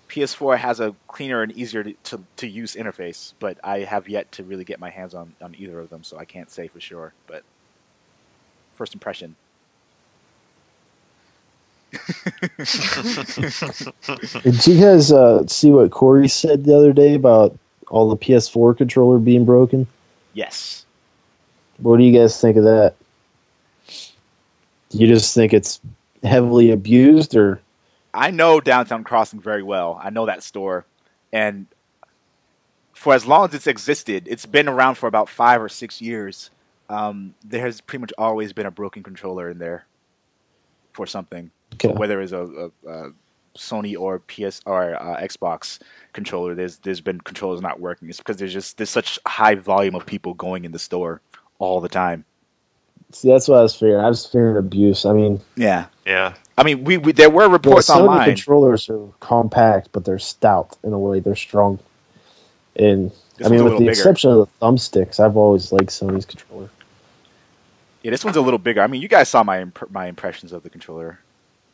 PS4 0.10 0.58
has 0.58 0.80
a 0.80 0.96
cleaner 1.08 1.42
and 1.42 1.52
easier 1.54 1.84
to, 1.84 1.94
to, 1.94 2.22
to 2.38 2.48
use 2.48 2.76
interface, 2.76 3.34
but 3.40 3.58
I 3.64 3.80
have 3.80 4.08
yet 4.08 4.32
to 4.34 4.44
really 4.44 4.64
get 4.64 4.80
my 4.80 4.90
hands 4.90 5.14
on, 5.14 5.34
on 5.42 5.56
either 5.58 5.80
of 5.80 5.90
them, 5.90 6.04
so 6.04 6.18
I 6.18 6.26
can't 6.26 6.50
say 6.52 6.68
for 6.68 6.80
sure. 6.80 7.14
But 7.28 7.44
first 8.76 8.94
impression. 8.94 9.36
Did 14.44 14.68
you 14.68 14.82
guys 14.82 15.12
uh, 15.12 15.48
see 15.48 15.72
what 15.72 15.92
Corey 15.92 16.28
said 16.28 16.66
the 16.66 16.76
other 16.76 16.94
day 16.94 17.14
about 17.14 17.58
all 17.90 18.10
the 18.10 18.18
PS4 18.18 18.78
controller 18.78 19.18
being 19.18 19.46
broken? 19.46 19.88
Yes. 20.34 20.86
What 21.78 21.98
do 21.98 22.04
you 22.04 22.18
guys 22.18 22.40
think 22.40 22.58
of 22.58 22.64
that? 22.64 22.96
Do 24.90 24.98
you 24.98 25.08
just 25.08 25.34
think 25.34 25.54
it's 25.54 25.80
heavily 26.24 26.72
abused, 26.72 27.36
or 27.36 27.62
I 28.16 28.32
know 28.32 28.60
Downtown 28.62 29.04
Crossing 29.04 29.40
very 29.42 29.64
well. 29.64 30.00
I 30.02 30.10
know 30.10 30.26
that 30.26 30.44
store, 30.44 30.86
and 31.34 31.68
for 32.94 33.14
as 33.14 33.26
long 33.26 33.48
as 33.50 33.54
it's 33.54 33.68
existed, 33.68 34.28
it's 34.28 34.46
been 34.46 34.68
around 34.68 34.96
for 34.96 35.08
about 35.08 35.30
five 35.30 35.62
or 35.62 35.70
six 35.70 36.02
years. 36.02 36.50
Um, 36.90 37.34
there 37.44 37.62
has 37.62 37.82
pretty 37.82 38.02
much 38.02 38.14
always 38.18 38.54
been 38.54 38.66
a 38.66 38.72
broken 38.72 39.04
controller 39.04 39.50
in 39.50 39.58
there 39.58 39.86
for 40.94 41.06
something, 41.06 41.52
Okay. 41.74 41.90
whether 41.90 42.22
it's 42.22 42.32
a, 42.32 42.44
a, 42.86 42.90
a 42.90 43.12
Sony 43.58 44.00
or 44.00 44.20
PS 44.20 44.62
or 44.66 44.96
uh, 44.96 45.18
Xbox 45.22 45.80
controller. 46.14 46.56
There's 46.56 46.78
there's 46.78 47.02
been 47.02 47.20
controllers 47.22 47.62
not 47.62 47.80
working. 47.80 48.08
It's 48.10 48.20
because 48.20 48.38
there's 48.38 48.54
just 48.54 48.78
there's 48.78 48.90
such 48.90 49.20
high 49.28 49.56
volume 49.56 49.96
of 49.96 50.06
people 50.06 50.34
going 50.36 50.64
in 50.66 50.72
the 50.72 50.80
store 50.80 51.22
all 51.60 51.82
the 51.82 51.90
time. 51.90 52.24
see? 53.12 53.30
That's 53.30 53.48
what 53.48 53.60
I 53.60 53.62
was 53.64 53.76
fearing. 53.76 54.04
I 54.04 54.08
was 54.10 54.26
fearing 54.26 54.58
abuse. 54.58 55.06
I 55.06 55.14
mean, 55.14 55.42
Yeah, 55.56 55.88
Yeah. 56.06 56.36
I 56.58 56.64
mean 56.64 56.84
we, 56.86 56.98
we 56.98 57.14
there 57.14 57.30
were 57.32 57.50
the 57.64 57.80
reports 57.80 57.90
Sony 57.90 57.92
online. 57.92 58.26
controllers 58.26 58.90
are 58.90 59.08
compact, 59.20 59.90
but 59.94 60.06
they're 60.06 60.20
stout 60.20 60.78
in 60.84 60.94
a 60.94 61.00
way. 61.00 61.20
They're 61.22 61.36
strong. 61.36 61.80
And 62.76 63.12
This 63.38 63.48
I 63.48 63.50
mean, 63.50 63.64
with 63.64 63.78
the 63.78 63.86
bigger. 63.86 63.92
exception 63.92 64.32
of 64.32 64.38
the 64.38 64.66
thumbsticks, 64.66 65.20
I've 65.20 65.38
always 65.38 65.72
liked 65.72 65.90
Sony's 65.92 66.26
controller. 66.26 66.70
Yeah, 68.04 68.12
this 68.12 68.24
one's 68.26 68.38
a 68.38 68.42
little 68.42 68.60
bigger. 68.60 68.82
I 68.82 68.88
mean, 68.88 69.02
you 69.02 69.08
guys 69.10 69.30
saw 69.30 69.44
my 69.44 69.62
imp- 69.62 69.92
my 69.92 70.08
impressions 70.08 70.54
of 70.54 70.64
the 70.64 70.70
controller. 70.70 71.20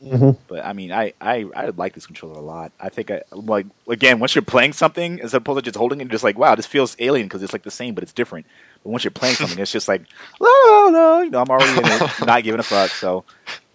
Mm-hmm. 0.04 0.32
But 0.48 0.66
I 0.66 0.74
mean, 0.74 0.92
I, 0.92 1.14
I, 1.22 1.46
I 1.56 1.68
like 1.70 1.94
this 1.94 2.08
controller 2.08 2.36
a 2.38 2.42
lot. 2.42 2.72
I 2.80 2.90
think 2.90 3.12
I 3.12 3.24
like 3.32 3.68
again 3.88 4.20
once 4.20 4.36
you're 4.36 4.44
playing 4.44 4.74
something 4.74 5.22
as 5.22 5.34
opposed 5.34 5.58
to 5.58 5.62
just 5.64 5.78
holding 5.78 6.02
it, 6.02 6.06
you're 6.06 6.12
just 6.12 6.24
like 6.24 6.38
wow, 6.38 6.56
this 6.56 6.66
feels 6.68 6.96
alien 7.00 7.28
because 7.28 7.44
it's 7.44 7.54
like 7.54 7.64
the 7.64 7.72
same 7.72 7.96
but 7.96 8.04
it's 8.04 8.14
different. 8.14 8.48
But 8.84 8.92
once 8.92 9.04
you're 9.04 9.12
playing 9.12 9.36
something, 9.36 9.60
it's 9.60 9.72
just 9.72 9.88
like 9.88 10.02
no, 10.42 10.50
no, 10.66 10.90
no, 10.92 11.22
You 11.22 11.32
know, 11.32 11.42
I'm 11.42 11.50
already 11.50 11.78
in 11.80 11.86
it, 11.86 12.04
not 12.26 12.44
giving 12.44 12.60
a 12.60 12.64
fuck. 12.64 12.92
So, 12.92 13.26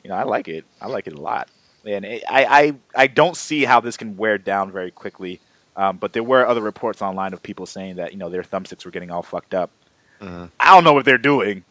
you 0.07 0.13
know, 0.13 0.19
I 0.19 0.23
like 0.23 0.47
it. 0.47 0.65
I 0.81 0.87
like 0.87 1.09
it 1.09 1.15
a 1.15 1.21
lot, 1.21 1.49
and 1.85 2.05
it, 2.05 2.23
I, 2.31 2.45
I 2.45 2.75
I 2.95 3.07
don't 3.09 3.37
see 3.37 3.65
how 3.65 3.81
this 3.81 3.97
can 3.97 4.17
wear 4.17 4.39
down 4.39 4.71
very 4.71 4.93
quickly. 4.93 5.41
Um, 5.75 5.97
but 5.97 6.13
there 6.13 6.23
were 6.23 6.47
other 6.47 6.61
reports 6.61 7.03
online 7.03 7.33
of 7.33 7.43
people 7.43 7.67
saying 7.67 7.97
that 7.97 8.13
you 8.13 8.19
know 8.19 8.31
their 8.31 8.45
thumbsticks 8.45 8.85
were 8.85 8.93
getting 8.93 9.11
all 9.11 9.25
fucked 9.25 9.53
up. 9.53 9.73
Mhm. 10.21 10.49
I 10.61 10.73
don't 10.73 10.85
know 10.85 10.93
what 10.93 11.05
they're 11.05 11.19
doing. 11.19 11.65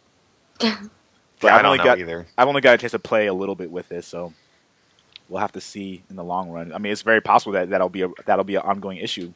But 1.41 1.48
Yeah, 1.48 1.56
I've 1.56 1.60
I 1.60 1.62
don't 1.64 1.66
only 1.66 1.78
know 1.78 1.84
got 1.86 1.99
either. 1.99 2.28
I've 2.38 2.48
only 2.48 2.62
got 2.62 2.76
a 2.76 2.78
chance 2.78 2.91
to 2.91 2.99
play 2.99 3.28
a 3.28 3.34
little 3.34 3.56
bit 3.56 3.70
with 3.72 3.88
this, 3.90 4.06
so 4.07 4.34
we'll 5.30 5.41
have 5.41 5.52
to 5.53 5.62
see 5.62 6.03
in 6.10 6.16
the 6.18 6.24
long 6.24 6.49
run. 6.49 6.74
I 6.74 6.78
mean, 6.78 6.91
it's 6.91 7.02
very 7.03 7.22
possible 7.22 7.53
that 7.53 7.70
that'll 7.70 7.90
be 7.90 8.02
a 8.02 8.10
that'll 8.26 8.45
be 8.45 8.56
an 8.56 8.64
ongoing 8.64 8.98
issue. 8.98 9.34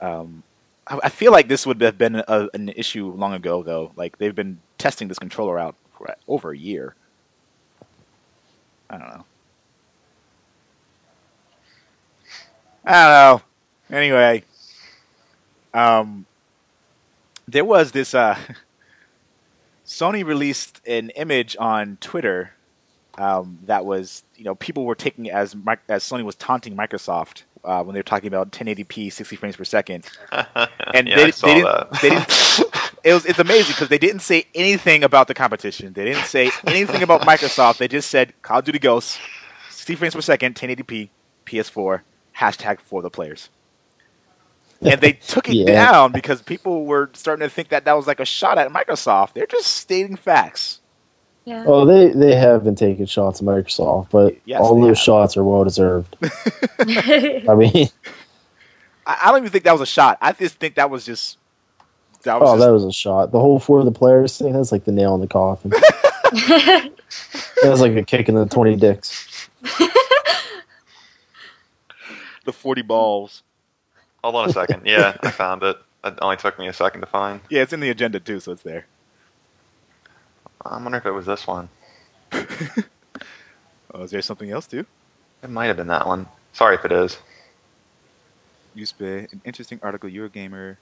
Um, 0.00 0.42
I, 0.86 1.00
I 1.04 1.08
feel 1.10 1.32
like 1.32 1.48
this 1.48 1.66
would 1.66 1.80
have 1.82 1.98
been 1.98 2.16
a, 2.16 2.48
an 2.54 2.70
issue 2.70 3.12
long 3.12 3.34
ago, 3.34 3.62
though. 3.62 3.92
Like 3.96 4.18
they've 4.18 4.34
been 4.34 4.58
testing 4.78 5.08
this 5.08 5.18
controller 5.18 5.58
out 5.58 5.74
for 5.96 6.14
over 6.28 6.52
a 6.52 6.58
year. 6.58 6.94
I 8.88 8.98
don't 8.98 9.08
know. 9.08 9.24
I 12.84 12.92
don't 12.92 13.40
know. 13.90 13.96
Anyway, 13.96 14.44
um, 15.74 16.26
there 17.48 17.64
was 17.64 17.92
this 17.92 18.14
uh. 18.14 18.38
Sony 19.86 20.24
released 20.24 20.80
an 20.86 21.10
image 21.10 21.56
on 21.60 21.96
Twitter 22.00 22.50
um, 23.18 23.58
that 23.64 23.84
was, 23.86 24.24
you 24.34 24.44
know, 24.44 24.54
people 24.56 24.84
were 24.84 24.94
taking 24.94 25.30
as 25.30 25.56
as 25.88 26.02
Sony 26.02 26.24
was 26.24 26.34
taunting 26.34 26.76
Microsoft 26.76 27.44
uh, 27.64 27.82
when 27.82 27.94
they 27.94 28.00
were 28.00 28.04
talking 28.04 28.28
about 28.28 28.52
1080p, 28.52 29.12
60 29.12 29.36
frames 29.36 29.56
per 29.56 29.64
second. 29.64 30.06
And 30.94 31.08
yeah, 31.08 31.16
they, 31.16 31.30
they 31.30 31.54
didn't, 31.54 31.92
they 32.00 32.10
didn't. 32.10 32.60
It 33.06 33.14
was 33.14 33.26
it's 33.26 33.40
amazing 33.40 33.74
because 33.74 33.88
they 33.88 33.98
didn't 33.98 34.22
say 34.22 34.46
anything 34.54 35.04
about 35.04 35.28
the 35.28 35.34
competition. 35.34 35.94
They 35.94 36.06
didn't 36.06 36.26
say 36.26 36.50
anything 36.66 37.04
about 37.04 37.22
Microsoft. 37.22 37.78
They 37.78 37.88
just 37.88 38.10
said 38.10 38.34
Call 38.42 38.60
of 38.60 38.66
Duty 38.66 38.80
Ghosts, 38.80 39.20
60 39.70 39.96
frames 39.96 40.14
per 40.16 40.22
second, 40.22 40.56
1080p, 40.56 41.10
PS4, 41.46 42.02
hashtag 42.38 42.80
for 42.80 43.02
the 43.02 43.10
players. 43.10 43.50
And 44.84 45.00
they 45.00 45.14
took 45.14 45.48
it 45.48 45.58
Yeah. 45.58 45.66
down 45.66 46.12
because 46.12 46.42
people 46.42 46.86
were 46.86 47.10
starting 47.14 47.48
to 47.48 47.54
think 47.54 47.70
that 47.70 47.86
that 47.86 47.94
was 47.96 48.08
like 48.08 48.20
a 48.20 48.26
shot 48.26 48.58
at 48.58 48.72
Microsoft. 48.72 49.34
They're 49.34 49.46
just 49.46 49.68
stating 49.68 50.16
facts. 50.16 50.80
Yeah. 51.44 51.64
Oh, 51.66 51.86
they 51.86 52.08
they 52.10 52.34
have 52.34 52.64
been 52.64 52.74
taking 52.74 53.06
shots 53.06 53.40
at 53.40 53.46
Microsoft, 53.46 54.10
but 54.10 54.36
Yes, 54.46 54.60
all 54.60 54.80
those 54.80 54.98
have. 54.98 54.98
shots 54.98 55.36
are 55.36 55.44
well 55.44 55.64
deserved. 55.64 56.16
I 56.80 57.54
mean, 57.54 57.88
I, 59.06 59.18
I 59.24 59.28
don't 59.30 59.38
even 59.38 59.50
think 59.50 59.64
that 59.64 59.72
was 59.72 59.80
a 59.82 59.86
shot. 59.86 60.18
I 60.20 60.32
just 60.32 60.56
think 60.56 60.76
that 60.76 60.90
was 60.90 61.06
just. 61.06 61.38
That 62.26 62.40
was 62.40 62.50
oh, 62.50 62.54
just, 62.54 62.66
that 62.66 62.72
was 62.72 62.84
a 62.84 62.92
shot. 62.92 63.30
The 63.30 63.38
whole 63.38 63.60
four 63.60 63.78
of 63.78 63.84
the 63.84 63.92
players 63.92 64.36
thing, 64.36 64.52
that's 64.52 64.72
like 64.72 64.84
the 64.84 64.90
nail 64.90 65.14
in 65.14 65.20
the 65.20 65.28
coffin. 65.28 65.70
that 66.30 66.90
was 67.62 67.80
like 67.80 67.94
a 67.94 68.02
kick 68.02 68.28
in 68.28 68.34
the 68.34 68.46
20 68.46 68.74
dicks. 68.74 69.48
the 72.44 72.52
40 72.52 72.82
balls. 72.82 73.44
Hold 74.24 74.34
on 74.34 74.48
a 74.50 74.52
second. 74.52 74.82
Yeah, 74.84 75.16
I 75.20 75.30
found 75.30 75.62
it. 75.62 75.76
It 76.04 76.18
only 76.20 76.36
took 76.36 76.58
me 76.58 76.66
a 76.66 76.72
second 76.72 77.00
to 77.02 77.06
find. 77.06 77.40
Yeah, 77.48 77.62
it's 77.62 77.72
in 77.72 77.78
the 77.78 77.90
agenda 77.90 78.18
too, 78.18 78.40
so 78.40 78.50
it's 78.50 78.62
there. 78.62 78.86
I 80.64 80.82
wonder 80.82 80.98
if 80.98 81.06
it 81.06 81.12
was 81.12 81.26
this 81.26 81.46
one. 81.46 81.68
Oh, 83.94 84.02
is 84.02 84.10
there 84.10 84.20
something 84.20 84.50
else 84.50 84.66
too? 84.66 84.84
It 85.42 85.48
might 85.48 85.66
have 85.66 85.78
been 85.78 85.86
that 85.86 86.06
one. 86.06 86.28
Sorry 86.52 86.74
if 86.74 86.84
it 86.84 86.92
is. 86.92 87.16
You 88.74 88.80
Used 88.80 89.00
an 89.00 89.40
interesting 89.44 89.80
article. 89.82 90.10
Eurogamer. 90.10 90.76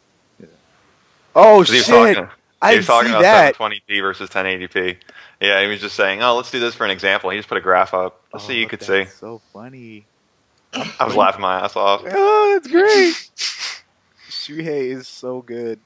Oh 1.35 1.65
He 1.66 1.77
was 1.78 1.86
shit! 1.86 1.89
talking, 1.89 2.28
I 2.62 2.77
was 2.77 2.86
talking 2.86 3.11
see 3.11 3.12
about 3.12 3.27
that. 3.27 3.56
720p 3.59 4.01
versus 4.02 4.31
1080p. 4.31 4.98
Yeah, 5.40 5.62
he 5.62 5.69
was 5.69 5.81
just 5.81 5.97
saying, 5.97 6.23
"Oh, 6.23 6.36
let's 6.36 6.51
do 6.51 6.61
this 6.61 6.74
for 6.74 6.85
an 6.85 6.90
example." 6.90 7.31
He 7.31 7.39
just 7.39 7.48
put 7.48 7.59
a 7.59 7.62
graph 7.62 7.94
up. 7.94 8.23
Let's 8.32 8.44
see, 8.44 8.55
oh, 8.55 8.61
you 8.61 8.66
Oh, 8.66 8.69
could 8.69 8.82
see. 8.82 9.06
So 9.06 9.40
funny. 9.52 10.09
I 10.98 11.05
was 11.06 11.16
laughing 11.16 11.43
my 11.43 11.61
ass 11.61 11.77
off. 11.77 12.05
Oh, 12.15 12.52
that's 12.55 12.69
great. 12.69 13.19
Shuhei 14.31 14.90
is 14.93 15.09
so 15.09 15.43
good. 15.43 15.81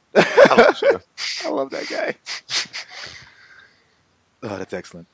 I 0.47 0.55
love. 0.55 0.77
I 1.45 1.49
love 1.51 1.71
that 1.71 1.89
guy. 1.89 2.17
Oh, 4.43 4.59
that's 4.59 4.73
excellent. 4.75 5.09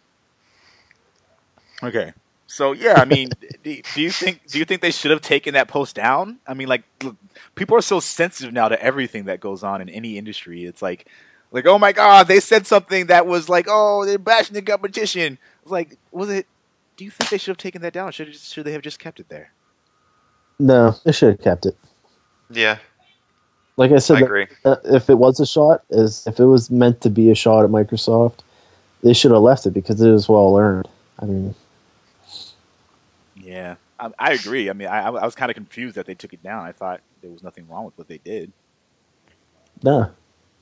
Okay, 1.82 2.12
so 2.54 2.72
yeah, 2.72 2.94
I 3.00 3.04
mean, 3.04 3.30
do, 3.64 3.82
do 3.94 4.02
you 4.02 4.12
think 4.12 4.46
do 4.48 4.58
you 4.58 4.64
think 4.64 4.80
they 4.80 4.92
should 4.92 5.10
have 5.10 5.20
taken 5.22 5.54
that 5.54 5.68
post 5.68 5.96
down? 5.96 6.38
I 6.46 6.54
mean, 6.54 6.68
like, 6.68 6.84
look, 7.02 7.16
people 7.56 7.76
are 7.76 7.82
so 7.82 8.00
sensitive 8.00 8.52
now 8.54 8.68
to 8.68 8.80
everything 8.82 9.24
that 9.26 9.40
goes 9.40 9.64
on 9.64 9.80
in 9.80 9.88
any 9.88 10.18
industry. 10.18 10.64
It's 10.64 10.82
like, 10.82 11.08
like, 11.50 11.66
oh 11.66 11.78
my 11.78 11.92
god, 11.92 12.28
they 12.28 12.40
said 12.40 12.66
something 12.66 13.06
that 13.06 13.26
was 13.26 13.48
like, 13.48 13.66
oh, 13.68 14.06
they're 14.06 14.18
bashing 14.18 14.54
the 14.54 14.62
competition. 14.62 15.38
It's 15.62 15.72
like, 15.72 15.98
was 16.12 16.30
it? 16.30 16.46
Do 16.96 17.04
you 17.04 17.10
think 17.10 17.30
they 17.30 17.38
should 17.38 17.52
have 17.52 17.58
taken 17.58 17.82
that 17.82 17.92
down? 17.92 18.12
Should 18.12 18.34
should 18.36 18.64
they 18.64 18.72
have 18.72 18.82
just 18.82 19.00
kept 19.00 19.20
it 19.20 19.28
there? 19.28 19.52
No, 20.60 20.94
they 21.04 21.12
should 21.12 21.30
have 21.30 21.42
kept 21.42 21.66
it. 21.66 21.76
Yeah, 22.50 22.78
Like 23.76 23.92
I 23.92 23.98
said, 23.98 24.18
I 24.18 24.20
agree. 24.20 24.46
uh, 24.64 24.76
if 24.84 25.10
it 25.10 25.16
was 25.16 25.40
a 25.40 25.46
shot, 25.46 25.82
is 25.90 26.26
if 26.28 26.38
it 26.40 26.46
was 26.46 26.70
meant 26.70 27.00
to 27.02 27.10
be 27.10 27.30
a 27.30 27.34
shot 27.34 27.64
at 27.64 27.70
Microsoft, 27.70 28.40
they 29.02 29.12
should 29.12 29.32
have 29.32 29.42
left 29.42 29.66
it 29.66 29.72
because 29.72 30.00
it 30.00 30.12
was 30.12 30.28
well 30.28 30.56
earned. 30.56 30.88
I 31.20 31.26
mean, 31.26 31.54
Yeah, 33.54 33.76
I, 34.00 34.10
I 34.18 34.32
agree. 34.32 34.68
I 34.68 34.72
mean, 34.72 34.88
I, 34.88 35.04
I 35.04 35.24
was 35.24 35.36
kind 35.36 35.48
of 35.48 35.54
confused 35.54 35.94
that 35.94 36.06
they 36.06 36.14
took 36.16 36.32
it 36.32 36.42
down. 36.42 36.64
I 36.64 36.72
thought 36.72 37.00
there 37.22 37.30
was 37.30 37.44
nothing 37.44 37.68
wrong 37.68 37.84
with 37.84 37.96
what 37.96 38.08
they 38.08 38.18
did. 38.18 38.52
no. 39.82 40.10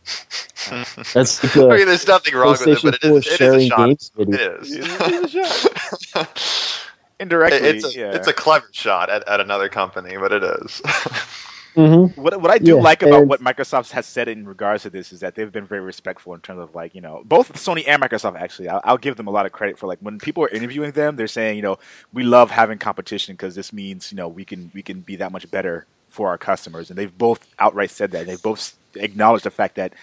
That's 1.14 1.43
like 1.43 1.56
I 1.56 1.77
mean, 1.77 1.86
there's 1.86 2.06
nothing 2.06 2.35
wrong 2.35 2.51
with 2.52 2.66
it, 2.66 2.82
but 2.82 2.94
it 2.94 3.02
4 3.02 3.19
is, 3.19 3.27
it 3.27 3.31
is 3.31 3.35
a 3.35 3.36
sharing 3.36 3.69
shot. 3.69 3.86
games 3.86 4.12
It 4.19 4.28
video. 4.28 4.59
is. 4.60 4.70
It's 4.73 5.35
a 5.35 6.28
shot. 6.28 6.89
Indirectly, 7.20 7.69
it's 7.69 7.85
a 7.85 7.98
yeah. 7.98 8.12
it's 8.12 8.28
a 8.28 8.32
clever 8.32 8.69
shot 8.73 9.09
at, 9.09 9.27
at 9.28 9.40
another 9.40 9.69
company, 9.69 10.16
but 10.19 10.32
it 10.32 10.43
is. 10.44 10.82
Mm-hmm. 11.77 12.20
what 12.20 12.40
what 12.40 12.51
I 12.51 12.59
do 12.59 12.77
Yeah, 12.77 12.81
like 12.81 13.03
about 13.03 13.23
and- 13.23 13.28
what 13.28 13.40
Microsoft 13.40 13.93
has 13.93 14.07
said 14.07 14.28
in 14.28 14.47
regards 14.47 14.82
to 14.85 14.90
this 14.90 15.12
is 15.12 15.20
that 15.20 15.35
they've 15.36 15.51
been 15.53 15.66
very 15.66 15.81
respectful 15.81 16.35
in 16.35 16.40
terms 16.40 16.61
of 16.61 16.74
like 16.74 16.94
you 16.94 17.01
know 17.01 17.23
both 17.24 17.53
Sony 17.55 17.89
and 17.89 18.03
Microsoft 18.03 18.39
actually. 18.40 18.69
I'll, 18.69 18.81
I'll 18.85 18.99
give 18.99 19.16
them 19.16 19.27
a 19.28 19.31
lot 19.31 19.47
of 19.47 19.53
credit 19.53 19.78
for 19.78 19.86
like 19.86 19.99
when 20.01 20.19
people 20.19 20.44
are 20.44 20.49
interviewing 20.51 20.93
them, 20.93 21.16
they're 21.16 21.27
saying 21.28 21.57
you 21.57 21.62
know 21.62 21.78
we 22.12 22.24
love 22.24 22.51
having 22.51 22.78
competition 22.78 23.35
because 23.35 23.55
this 23.55 23.73
means 23.73 24.12
you 24.12 24.16
know 24.16 24.28
we 24.28 24.44
can 24.44 24.70
we 24.74 24.82
can 24.82 25.01
be 25.01 25.16
that 25.16 25.32
much 25.32 25.51
better 25.51 25.86
for 26.11 26.28
our 26.28 26.39
customers, 26.39 26.90
and 26.90 26.99
they've 26.99 27.16
both 27.19 27.47
outright 27.59 27.90
said 27.90 28.12
that. 28.12 28.27
They've 28.27 28.43
both 28.43 28.77
acknowledged 28.97 29.44
the 29.44 29.51
fact 29.51 29.77
that 29.77 29.94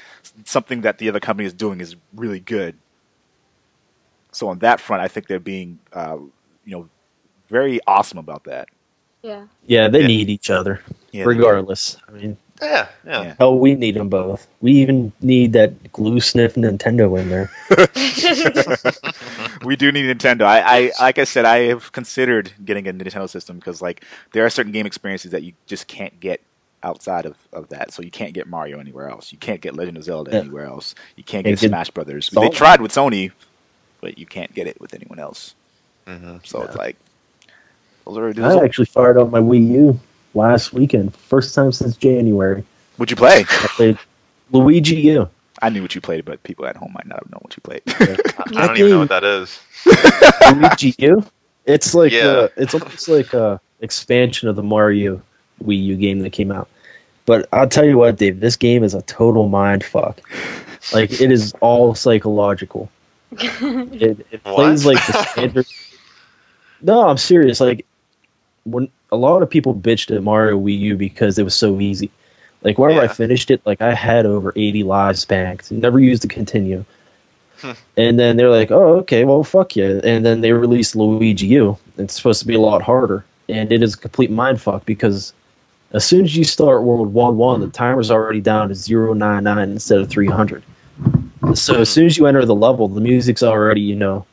something 0.45 0.81
that 0.81 0.97
the 0.99 1.09
other 1.09 1.19
company 1.19 1.45
is 1.47 1.53
doing 1.53 1.81
is 1.81 1.95
really 2.15 2.39
good. 2.39 2.75
So 4.31 4.49
on 4.49 4.59
that 4.59 4.79
front, 4.81 5.03
I 5.03 5.07
think 5.07 5.27
they're 5.27 5.39
being 5.39 5.79
uh, 5.93 6.17
you 6.65 6.71
know 6.71 6.89
very 7.49 7.79
awesome 7.87 8.17
about 8.19 8.45
that. 8.45 8.69
Yeah. 9.23 9.47
Yeah, 9.67 9.89
they 9.89 10.01
Yeah. 10.01 10.07
need 10.07 10.29
each 10.29 10.49
other, 10.49 10.81
Yeah, 11.11 11.25
regardless. 11.25 11.97
I 12.07 12.11
mean, 12.11 12.37
Yeah, 12.61 12.87
yeah. 13.05 13.23
Yeah. 13.23 13.35
hell, 13.39 13.57
we 13.59 13.75
need 13.75 13.95
them 13.95 14.09
both. 14.09 14.47
We 14.61 14.73
even 14.73 15.11
need 15.21 15.53
that 15.53 15.91
glue 15.93 16.19
sniff 16.19 16.55
Nintendo 16.55 17.19
in 17.19 17.29
there. 17.29 17.49
we 19.63 19.75
do 19.75 19.91
need 19.91 20.05
Nintendo. 20.05 20.43
I, 20.43 20.61
I 20.61 20.91
like 21.01 21.17
I 21.19 21.23
said, 21.23 21.45
I 21.45 21.59
have 21.67 21.91
considered 21.91 22.53
getting 22.65 22.87
a 22.87 22.93
Nintendo 22.93 23.29
system 23.29 23.57
because 23.57 23.81
like 23.81 24.03
there 24.33 24.45
are 24.45 24.49
certain 24.49 24.71
game 24.71 24.85
experiences 24.85 25.31
that 25.31 25.43
you 25.43 25.53
just 25.67 25.87
can't 25.87 26.19
get 26.19 26.41
outside 26.83 27.25
of, 27.25 27.37
of 27.53 27.69
that. 27.69 27.91
So 27.93 28.01
you 28.01 28.11
can't 28.11 28.33
get 28.33 28.47
Mario 28.47 28.79
anywhere 28.79 29.09
else. 29.09 29.31
You 29.31 29.37
can't 29.37 29.61
get 29.61 29.75
Legend 29.75 29.97
of 29.97 30.03
Zelda 30.03 30.31
Yeah. 30.31 30.39
anywhere 30.39 30.65
else. 30.65 30.95
You 31.15 31.23
can't 31.23 31.43
Can't 31.43 31.53
get 31.53 31.59
get 31.59 31.69
Smash 31.69 31.89
Brothers. 31.91 32.29
Sonic. 32.29 32.51
They 32.51 32.55
tried 32.57 32.81
with 32.81 32.91
Sony, 32.91 33.31
but 34.01 34.17
you 34.17 34.25
can't 34.25 34.53
get 34.53 34.67
it 34.67 34.79
with 34.81 34.93
anyone 34.93 35.19
else. 35.19 35.55
hmm 36.07 36.37
So 36.43 36.63
it's 36.63 36.75
like 36.75 36.97
those 38.05 38.17
are. 38.17 38.33
I 38.33 38.33
Those 38.33 38.55
are 38.55 38.63
actually 38.65 38.85
fired 38.85 39.17
up 39.17 39.29
my 39.31 39.39
Wii 39.39 39.67
U 39.69 39.99
last 40.33 40.73
weekend, 40.73 41.15
first 41.15 41.53
time 41.55 41.71
since 41.71 41.95
January. 41.97 42.63
would 42.97 43.09
you 43.09 43.17
play? 43.17 43.41
I 43.41 43.67
played 43.75 43.97
Luigi 44.51 44.95
U. 44.95 45.29
I 45.61 45.69
knew 45.69 45.81
what 45.81 45.93
you 45.95 46.01
played, 46.01 46.23
but 46.25 46.41
people 46.43 46.65
at 46.65 46.77
home 46.77 46.93
might 46.93 47.05
not 47.07 47.19
have 47.19 47.31
known 47.31 47.39
what 47.41 47.55
you 47.55 47.61
played. 47.61 47.81
I 48.55 48.65
don't 48.67 48.77
even 48.77 48.91
know 48.91 48.99
what 48.99 49.09
that 49.09 49.23
is. 49.23 49.59
Luigi 50.55 50.95
U. 50.99 51.23
It's 51.65 51.93
like 51.93 52.11
Yeah. 52.11 52.25
uh, 52.27 52.47
it's 52.57 52.73
almost 52.73 53.07
like 53.09 53.33
a 53.33 53.59
expansion 53.81 54.47
of 54.47 54.55
the 54.55 54.63
Mario 54.63 55.21
Wii 55.63 55.83
U 55.83 55.95
game 55.97 56.19
that 56.19 56.31
came 56.31 56.51
out. 56.51 56.67
But 57.25 57.47
I'll 57.53 57.67
tell 57.69 57.85
you 57.85 57.97
what, 57.97 58.17
Dave, 58.17 58.39
this 58.39 58.55
game 58.55 58.83
is 58.83 58.93
a 58.93 59.01
total 59.03 59.47
mind 59.49 59.83
fuck. 59.83 60.19
Like 60.93 61.11
it 61.21 61.31
is 61.31 61.53
all 61.61 61.93
psychological. 61.95 62.89
It, 63.61 64.25
it 64.31 64.43
plays 64.43 64.85
like 64.85 65.05
the 65.05 65.23
standard. 65.23 65.67
no, 66.81 67.07
I'm 67.07 67.17
serious. 67.17 67.59
Like 67.59 67.85
when 68.63 68.89
a 69.11 69.17
lot 69.17 69.41
of 69.41 69.49
people 69.49 69.73
bitched 69.73 70.15
at 70.15 70.23
Mario 70.23 70.59
Wii 70.59 70.77
U 70.79 70.97
because 70.97 71.37
it 71.39 71.43
was 71.43 71.55
so 71.55 71.79
easy. 71.79 72.11
Like 72.63 72.77
whenever 72.77 73.01
I 73.01 73.07
finished 73.07 73.49
it, 73.51 73.61
like 73.65 73.81
I 73.81 73.93
had 73.93 74.25
over 74.25 74.51
80 74.55 74.83
lives 74.83 75.25
banked. 75.25 75.71
Never 75.71 75.99
used 75.99 76.23
the 76.23 76.27
continue. 76.27 76.85
Hmm. 77.59 77.71
And 77.97 78.17
then 78.17 78.37
they're 78.37 78.49
like, 78.49 78.71
"Oh, 78.71 78.99
okay, 78.99 79.25
well, 79.25 79.43
fuck 79.43 79.75
you." 79.75 79.99
And 80.05 80.25
then 80.25 80.39
they 80.39 80.53
released 80.53 80.95
Luigi 80.95 81.47
U. 81.47 81.77
It's 81.97 82.13
supposed 82.13 82.39
to 82.39 82.47
be 82.47 82.55
a 82.55 82.59
lot 82.61 82.81
harder, 82.81 83.25
and 83.49 83.69
it 83.69 83.83
is 83.83 83.95
a 83.95 83.97
complete 83.97 84.31
mind 84.31 84.61
fuck 84.61 84.85
because 84.85 85.33
as 85.91 86.05
soon 86.05 86.23
as 86.23 86.37
you 86.37 86.45
start 86.45 86.83
World 86.83 87.13
One 87.13 87.37
One, 87.37 87.59
the 87.59 87.67
timer's 87.67 88.11
already 88.11 88.39
down 88.39 88.69
to 88.69 88.75
099 89.15 89.71
instead 89.71 89.99
of 89.99 90.09
300. 90.09 90.63
So 91.53 91.81
as 91.81 91.89
soon 91.89 92.05
as 92.05 92.17
you 92.17 92.27
enter 92.27 92.45
the 92.45 92.55
level, 92.55 92.87
the 92.87 93.01
music's 93.01 93.43
already, 93.43 93.81
you 93.81 93.95
know, 93.95 94.25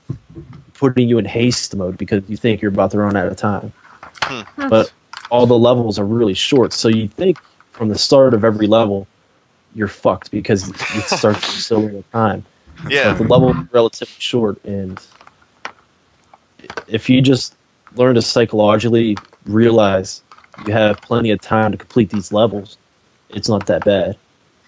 putting 0.75 1.09
you 1.09 1.19
in 1.19 1.25
haste 1.25 1.75
mode 1.75 1.97
because 1.97 2.23
you 2.29 2.37
think 2.37 2.61
you're 2.61 2.71
about 2.71 2.91
to 2.93 2.99
run 2.99 3.17
out 3.17 3.27
of 3.27 3.37
time. 3.37 3.73
But 4.57 4.93
all 5.31 5.47
the 5.47 5.59
levels 5.59 5.99
are 5.99 6.05
really 6.05 6.35
short, 6.35 6.73
so 6.73 6.89
you 6.89 7.09
think 7.09 7.39
from 7.73 7.89
the 7.89 7.99
start 7.99 8.35
of 8.35 8.45
every 8.45 8.67
level 8.67 9.07
you're 9.75 9.89
fucked 9.89 10.31
because 10.31 10.69
it 10.69 10.77
starts 11.07 11.47
so 11.47 11.79
little 11.79 12.05
time. 12.13 12.45
Yeah. 12.89 13.13
But 13.13 13.19
the 13.19 13.29
level 13.29 13.51
is 13.51 13.73
relatively 13.73 14.15
short, 14.19 14.63
and 14.65 15.01
if 16.89 17.09
you 17.09 17.21
just 17.21 17.55
learn 17.95 18.15
to 18.15 18.23
psychologically 18.23 19.17
realize 19.47 20.23
you 20.67 20.73
have 20.73 21.01
plenty 21.01 21.31
of 21.31 21.41
time 21.41 21.73
to 21.73 21.79
complete 21.79 22.11
these 22.11 22.33
levels, 22.33 22.77
it's 23.31 23.49
not 23.49 23.67
that 23.67 23.85
bad. 23.85 24.17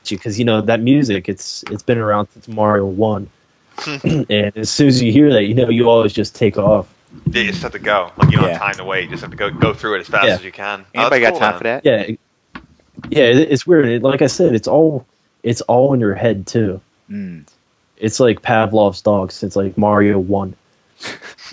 Because 0.09 0.39
you 0.39 0.45
know 0.45 0.63
that 0.63 0.81
music, 0.81 1.29
it's 1.29 1.65
it's 1.71 1.83
been 1.83 1.99
around 1.99 2.29
since 2.29 2.49
Mario 2.49 2.87
One, 2.87 3.29
hmm. 3.77 4.23
and 4.31 4.57
as 4.57 4.71
soon 4.71 4.89
as 4.89 5.03
you 5.03 5.13
hear 5.13 5.31
that, 5.33 5.45
you 5.45 5.55
know 5.55 5.69
you 5.69 5.89
always 5.89 6.15
just 6.15 6.35
take 6.35 6.57
off. 6.57 6.89
Yeah, 7.31 7.43
you 7.43 7.51
just 7.51 7.63
have 7.63 7.73
to 7.73 7.79
go. 7.79 8.11
Like 8.17 8.31
you 8.31 8.37
don't 8.37 8.47
Yeah. 8.47 8.53
have 8.53 8.61
time 8.63 8.75
to 8.75 8.85
wait. 8.85 9.05
You 9.05 9.11
just 9.11 9.23
have 9.23 9.31
to 9.31 9.37
go 9.37 9.51
go 9.51 9.73
through 9.75 9.97
it 9.97 10.01
as 10.01 10.09
fast 10.09 10.27
Yeah. 10.27 10.35
as 10.35 10.45
you 10.45 10.53
can. 10.53 10.85
Oh, 10.95 11.01
Anybody 11.01 11.23
that's 11.25 11.39
got 11.39 11.45
time 11.45 11.53
cool, 11.53 11.59
for 11.59 11.65
that? 11.65 11.85
Yeah, 11.85 12.07
yeah, 13.11 13.25
it's 13.25 13.67
weird. 13.67 13.87
It, 13.87 14.03
like 14.03 14.23
I 14.23 14.27
said, 14.27 14.55
it's 14.55 14.69
all 14.69 15.07
it's 15.43 15.61
all 15.63 15.95
in 15.95 16.01
your 16.01 16.15
head 16.15 16.47
too. 16.47 16.81
Mm. 17.11 17.47
It's 17.97 18.21
like 18.21 18.43
Pavlov's 18.43 19.01
dog 19.03 19.33
since 19.33 19.57
like 19.57 19.77
Mario 19.79 20.19
One. 20.19 20.55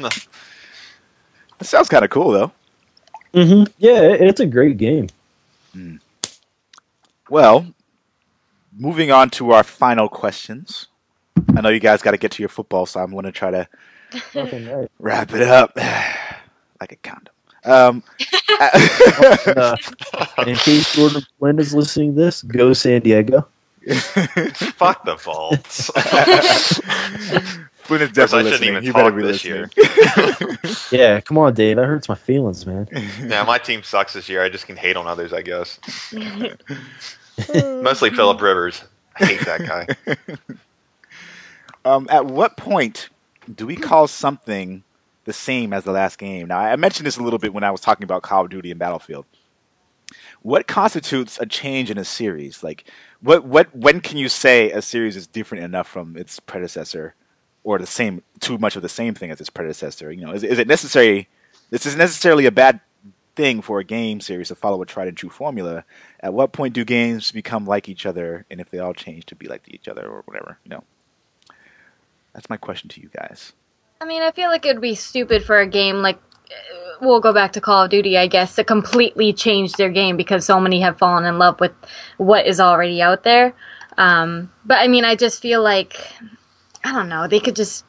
That 1.58 1.68
sounds 1.68 1.88
kind 1.88 2.04
of 2.04 2.12
cool 2.12 2.32
though. 2.32 2.52
Mm-hmm. 3.34 3.72
Yeah, 3.78 4.02
it- 4.02 4.22
it's 4.22 4.40
a 4.42 4.46
great 4.46 4.78
game. 4.78 5.08
Well, 7.30 7.66
moving 8.78 9.12
on 9.12 9.30
to 9.32 9.52
our 9.52 9.64
final 9.64 10.08
questions. 10.10 10.88
I 11.56 11.62
know 11.62 11.70
you 11.70 11.80
guys 11.80 12.02
got 12.02 12.12
to 12.12 12.18
get 12.18 12.32
to 12.32 12.42
your 12.42 12.50
football, 12.50 12.86
so 12.86 13.00
I'm 13.00 13.12
going 13.12 13.26
to 13.26 13.32
try 13.32 13.52
to 13.52 13.64
Fucking 13.64 13.70
right. 14.36 14.92
wrap 15.00 15.34
it 15.34 15.42
up 15.42 15.76
like 16.80 16.92
a 16.92 16.96
condom. 16.98 17.34
Um, 17.64 18.04
uh, 18.60 19.76
in 20.46 20.56
case 20.56 20.94
Jordan 20.94 21.26
Flynn 21.40 21.60
is 21.60 21.74
listening 21.74 22.16
to 22.16 22.22
this, 22.22 22.44
go 22.44 22.74
San 22.74 23.02
Diego. 23.02 23.48
Fuck 23.88 25.04
the 25.06 25.20
Bolts. 25.24 25.90
Flynn 27.84 28.02
is 28.02 28.12
definitely 28.12 28.52
listening. 28.52 28.70
even 28.70 28.84
He 28.84 28.92
better 28.92 29.10
talk 29.10 29.16
be 29.16 29.24
this 29.24 29.44
listening. 29.44 30.90
Yeah, 30.92 31.22
come 31.22 31.38
on, 31.38 31.54
Dave. 31.54 31.76
That 31.78 31.86
hurts 31.86 32.10
my 32.10 32.16
feelings, 32.16 32.66
man. 32.66 32.88
yeah, 33.28 33.44
my 33.44 33.60
team 33.60 33.84
sucks 33.84 34.14
this 34.14 34.28
year. 34.28 34.44
I 34.44 34.50
just 34.50 34.66
can 34.66 34.76
hate 34.76 34.96
on 34.96 35.08
others, 35.08 35.34
I 35.34 35.42
guess. 35.42 35.80
Mostly 37.54 38.10
Philip 38.10 38.42
Rivers. 38.42 38.84
I 39.20 39.26
hate 39.26 39.46
that 39.46 39.62
guy. 39.66 40.16
um, 41.86 42.08
at 42.10 42.26
what 42.26 42.58
point 42.58 43.10
do 43.54 43.66
we 43.66 43.76
call 43.76 44.08
something 44.08 44.84
the 45.26 45.34
same 45.34 45.74
as 45.74 45.84
the 45.84 45.92
last 45.92 46.18
game? 46.18 46.48
Now, 46.48 46.60
I 46.60 46.76
mentioned 46.76 47.06
this 47.06 47.18
a 47.18 47.24
little 47.24 47.40
bit 47.40 47.54
when 47.54 47.64
I 47.64 47.72
was 47.72 47.82
talking 47.82 48.04
about 48.04 48.24
Call 48.24 48.46
of 48.46 48.50
Duty 48.50 48.72
and 48.72 48.80
Battlefield. 48.80 49.26
What 50.42 50.68
constitutes 50.68 51.40
a 51.40 51.46
change 51.46 51.90
in 51.90 51.98
a 51.98 52.06
series? 52.06 52.64
Like, 52.64 52.86
what, 53.22 53.46
what, 53.46 53.76
when 53.76 54.02
can 54.02 54.18
you 54.18 54.30
say 54.30 54.72
a 54.72 54.82
series 54.82 55.16
is 55.16 55.26
different 55.26 55.64
enough 55.64 55.88
from 55.88 56.16
its 56.16 56.40
predecessor, 56.40 57.16
or 57.64 57.80
the 57.80 57.88
same, 57.88 58.22
too 58.40 58.58
much 58.60 58.76
of 58.76 58.84
the 58.84 58.90
same 58.90 59.16
thing 59.16 59.32
as 59.32 59.42
its 59.42 59.50
predecessor? 59.50 60.12
You 60.12 60.26
know, 60.26 60.34
is, 60.34 60.44
is 60.44 60.60
it 60.60 60.68
necessary? 60.68 61.28
This 61.72 61.88
is 61.88 61.96
necessarily 61.96 62.46
a 62.46 62.52
bad 62.52 62.80
thing 63.36 63.62
for 63.62 63.80
a 63.80 63.84
game 63.84 64.22
series 64.22 64.50
to 64.50 64.56
follow 64.56 64.82
a 64.82 64.86
tried 64.86 65.08
and 65.08 65.18
true 65.18 65.30
formula. 65.30 65.84
At 66.20 66.34
what 66.34 66.54
point 66.54 66.76
do 66.76 66.86
games 66.86 67.32
become 67.32 67.66
like 67.66 67.90
each 67.90 68.06
other, 68.06 68.46
and 68.52 68.62
if 68.62 68.70
they 68.70 68.80
all 68.80 68.94
change 68.94 69.26
to 69.28 69.36
be 69.36 69.48
like 69.48 69.64
each 69.68 69.88
other, 69.88 70.08
or 70.08 70.22
whatever? 70.26 70.60
You 70.64 70.70
know, 70.70 70.84
that's 72.36 72.50
my 72.50 72.58
question 72.58 72.90
to 72.90 73.02
you 73.02 73.10
guys. 73.16 73.54
I 74.02 74.06
mean, 74.06 74.22
I 74.22 74.32
feel 74.32 74.50
like 74.50 74.66
it 74.66 74.74
would 74.74 74.82
be 74.82 74.94
stupid 74.94 75.44
for 75.44 75.60
a 75.60 75.68
game 75.68 75.98
like 76.02 76.18
uh, 76.18 76.98
we'll 77.02 77.22
go 77.22 77.34
back 77.34 77.54
to 77.54 77.62
Call 77.62 77.86
of 77.86 77.90
Duty, 77.90 78.18
I 78.18 78.28
guess, 78.28 78.56
to 78.56 78.64
completely 78.64 79.34
change 79.34 79.72
their 79.74 79.90
game 79.90 80.18
because 80.18 80.46
so 80.46 80.60
many 80.60 80.82
have 80.82 80.98
fallen 80.98 81.26
in 81.26 81.40
love 81.40 81.60
with 81.60 81.72
what 82.18 82.46
is 82.46 82.60
already 82.60 83.02
out 83.02 83.24
there. 83.24 83.54
Um, 83.98 84.52
but 84.66 84.76
I 84.80 84.88
mean, 84.88 85.06
I 85.06 85.16
just 85.16 85.42
feel 85.42 85.64
like 85.64 85.98
I 86.84 86.92
don't 86.92 87.10
know. 87.10 87.28
They 87.28 87.40
could 87.40 87.56
just 87.56 87.86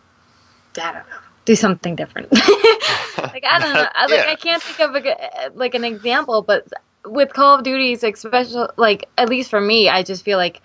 I 0.79 0.93
don't 0.93 1.09
know, 1.11 1.17
do 1.45 1.57
something 1.57 1.97
different. 1.97 2.33
like 2.33 3.45
I 3.45 3.59
don't 3.61 3.75
know. 3.75 3.89
I, 3.95 4.07
like 4.07 4.25
Yeah. 4.25 4.31
I 4.31 4.37
can't 4.37 4.63
think 4.63 4.89
of 4.89 4.95
a, 4.95 5.01
g- 5.03 5.55
like 5.55 5.75
an 5.75 5.85
example, 5.85 6.43
but 6.43 6.69
with 7.05 7.33
Call 7.33 7.57
of 7.57 7.65
Duty's 7.65 8.05
especially 8.05 8.69
like 8.77 9.09
at 9.19 9.29
least 9.29 9.51
for 9.51 9.61
me, 9.61 9.89
I 9.89 10.05
just 10.05 10.25
feel 10.25 10.39
like 10.39 10.63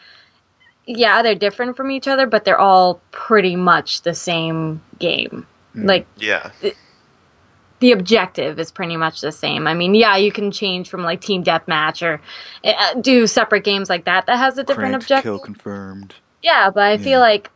yeah, 0.85 1.21
they're 1.21 1.35
different 1.35 1.77
from 1.77 1.91
each 1.91 2.07
other, 2.07 2.25
but 2.27 2.43
they're 2.45 2.59
all 2.59 3.01
pretty 3.11 3.55
much 3.55 4.01
the 4.01 4.13
same 4.13 4.81
game. 4.99 5.45
Hmm. 5.73 5.85
Like 5.85 6.07
Yeah. 6.17 6.51
the 7.79 7.91
objective 7.93 8.59
is 8.59 8.71
pretty 8.71 8.95
much 8.95 9.21
the 9.21 9.31
same. 9.31 9.65
I 9.67 9.73
mean, 9.73 9.95
yeah, 9.95 10.15
you 10.15 10.31
can 10.31 10.51
change 10.51 10.89
from 10.89 11.03
like 11.03 11.19
team 11.21 11.43
deathmatch 11.43 12.05
or 12.05 12.21
uh, 12.63 12.93
do 13.01 13.25
separate 13.25 13.63
games 13.63 13.89
like 13.89 14.05
that 14.05 14.27
that 14.27 14.37
has 14.37 14.57
a 14.57 14.63
different 14.63 14.89
Cranked 14.91 15.05
objective. 15.05 15.23
kill 15.33 15.39
confirmed. 15.39 16.13
Yeah, 16.43 16.69
but 16.69 16.83
I 16.83 16.91
Yeah. 16.93 16.97
feel 16.97 17.19
like 17.19 17.49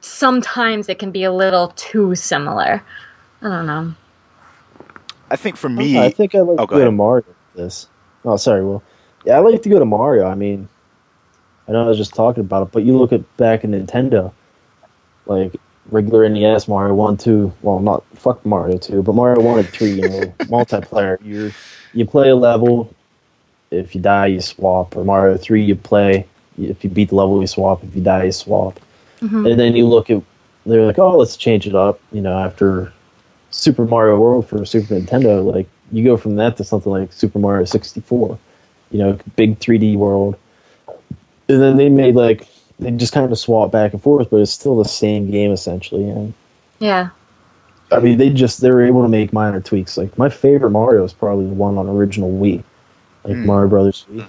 sometimes 0.00 0.88
it 0.88 0.98
can 0.98 1.10
be 1.10 1.24
a 1.24 1.32
little 1.32 1.68
too 1.76 2.14
similar. 2.14 2.82
I 3.42 3.48
don't 3.48 3.66
know. 3.66 3.94
I 5.30 5.36
think 5.36 5.56
for 5.56 5.68
me, 5.68 5.98
I 5.98 6.08
think 6.08 6.34
I 6.34 6.40
like 6.40 6.58
Oh, 6.58 6.66
to 6.66 6.72
go 6.72 6.78
go 6.78 6.84
to. 6.84 6.90
Mario 6.92 7.24
with 7.26 7.36
this. 7.64 7.88
Oh, 8.24 8.36
sorry, 8.36 8.64
Will. 8.64 8.82
Yeah, 9.24 9.36
I 9.36 9.40
like 9.40 9.60
to 9.62 9.68
go 9.68 9.78
to 9.78 9.84
Mario. 9.84 10.26
I 10.26 10.34
mean, 10.36 10.68
I 11.68 11.72
know 11.72 11.84
I 11.84 11.88
was 11.88 11.98
just 11.98 12.14
talking 12.14 12.42
about 12.42 12.62
it, 12.62 12.72
but 12.72 12.84
you 12.84 12.96
look 12.96 13.12
at 13.12 13.36
back 13.36 13.64
in 13.64 13.72
Nintendo, 13.72 14.32
like 15.26 15.52
regular 15.90 16.28
NES, 16.28 16.68
Mario 16.68 16.94
One, 16.94 17.16
Two. 17.16 17.52
Well, 17.62 17.80
not 17.80 18.04
fuck 18.14 18.44
Mario 18.46 18.78
Two, 18.78 19.02
but 19.02 19.14
Mario 19.14 19.40
One 19.40 19.58
and 19.58 19.68
Three. 19.68 19.92
You 19.92 20.08
know, 20.08 20.34
multiplayer. 20.44 21.22
You 21.24 21.52
you 21.92 22.06
play 22.06 22.28
a 22.30 22.36
level. 22.36 22.92
If 23.70 23.94
you 23.94 24.00
die, 24.00 24.26
you 24.26 24.40
swap. 24.40 24.96
Or 24.96 25.04
Mario 25.04 25.36
Three, 25.36 25.64
you 25.64 25.74
play. 25.74 26.26
If 26.58 26.84
you 26.84 26.90
beat 26.90 27.08
the 27.10 27.16
level, 27.16 27.40
you 27.40 27.46
swap. 27.46 27.82
If 27.82 27.94
you 27.96 28.02
die, 28.02 28.24
you 28.24 28.32
swap. 28.32 28.78
Mhm. 29.20 29.50
And 29.50 29.60
then 29.60 29.74
you 29.74 29.86
look 29.86 30.10
at, 30.10 30.22
they're 30.66 30.86
like, 30.86 30.98
oh, 30.98 31.16
let's 31.16 31.36
change 31.36 31.66
it 31.66 31.74
up. 31.74 32.00
You 32.12 32.20
know, 32.20 32.38
after 32.38 32.92
Super 33.50 33.84
Mario 33.84 34.18
World 34.18 34.46
for 34.48 34.64
Super 34.64 34.94
Nintendo, 34.94 35.44
like 35.44 35.66
you 35.90 36.04
go 36.04 36.16
from 36.16 36.36
that 36.36 36.56
to 36.58 36.64
something 36.64 36.92
like 36.92 37.12
Super 37.12 37.38
Mario 37.38 37.64
64. 37.64 38.38
You 38.90 38.98
know, 38.98 39.18
big 39.34 39.58
3D 39.58 39.96
world. 39.96 40.36
And 41.48 41.60
then 41.62 41.76
they 41.76 41.88
made 41.88 42.14
like 42.14 42.48
they 42.78 42.90
just 42.90 43.12
kind 43.12 43.30
of 43.30 43.38
swap 43.38 43.70
back 43.72 43.92
and 43.92 44.02
forth, 44.02 44.30
but 44.30 44.40
it's 44.40 44.52
still 44.52 44.76
the 44.76 44.88
same 44.88 45.30
game 45.30 45.52
essentially. 45.52 46.08
And 46.08 46.34
Yeah. 46.80 47.10
I 47.92 48.00
mean, 48.00 48.18
they 48.18 48.30
just 48.30 48.60
they 48.60 48.70
were 48.70 48.82
able 48.84 49.02
to 49.02 49.08
make 49.08 49.32
minor 49.32 49.60
tweaks. 49.60 49.96
Like 49.96 50.16
my 50.18 50.28
favorite 50.28 50.70
Mario 50.70 51.04
is 51.04 51.12
probably 51.12 51.46
the 51.46 51.54
one 51.54 51.78
on 51.78 51.88
original 51.88 52.30
Wii, 52.32 52.62
like 53.24 53.36
Hmm. 53.36 53.46
Mario 53.46 53.68
Brothers 53.68 54.04
Wii. 54.12 54.26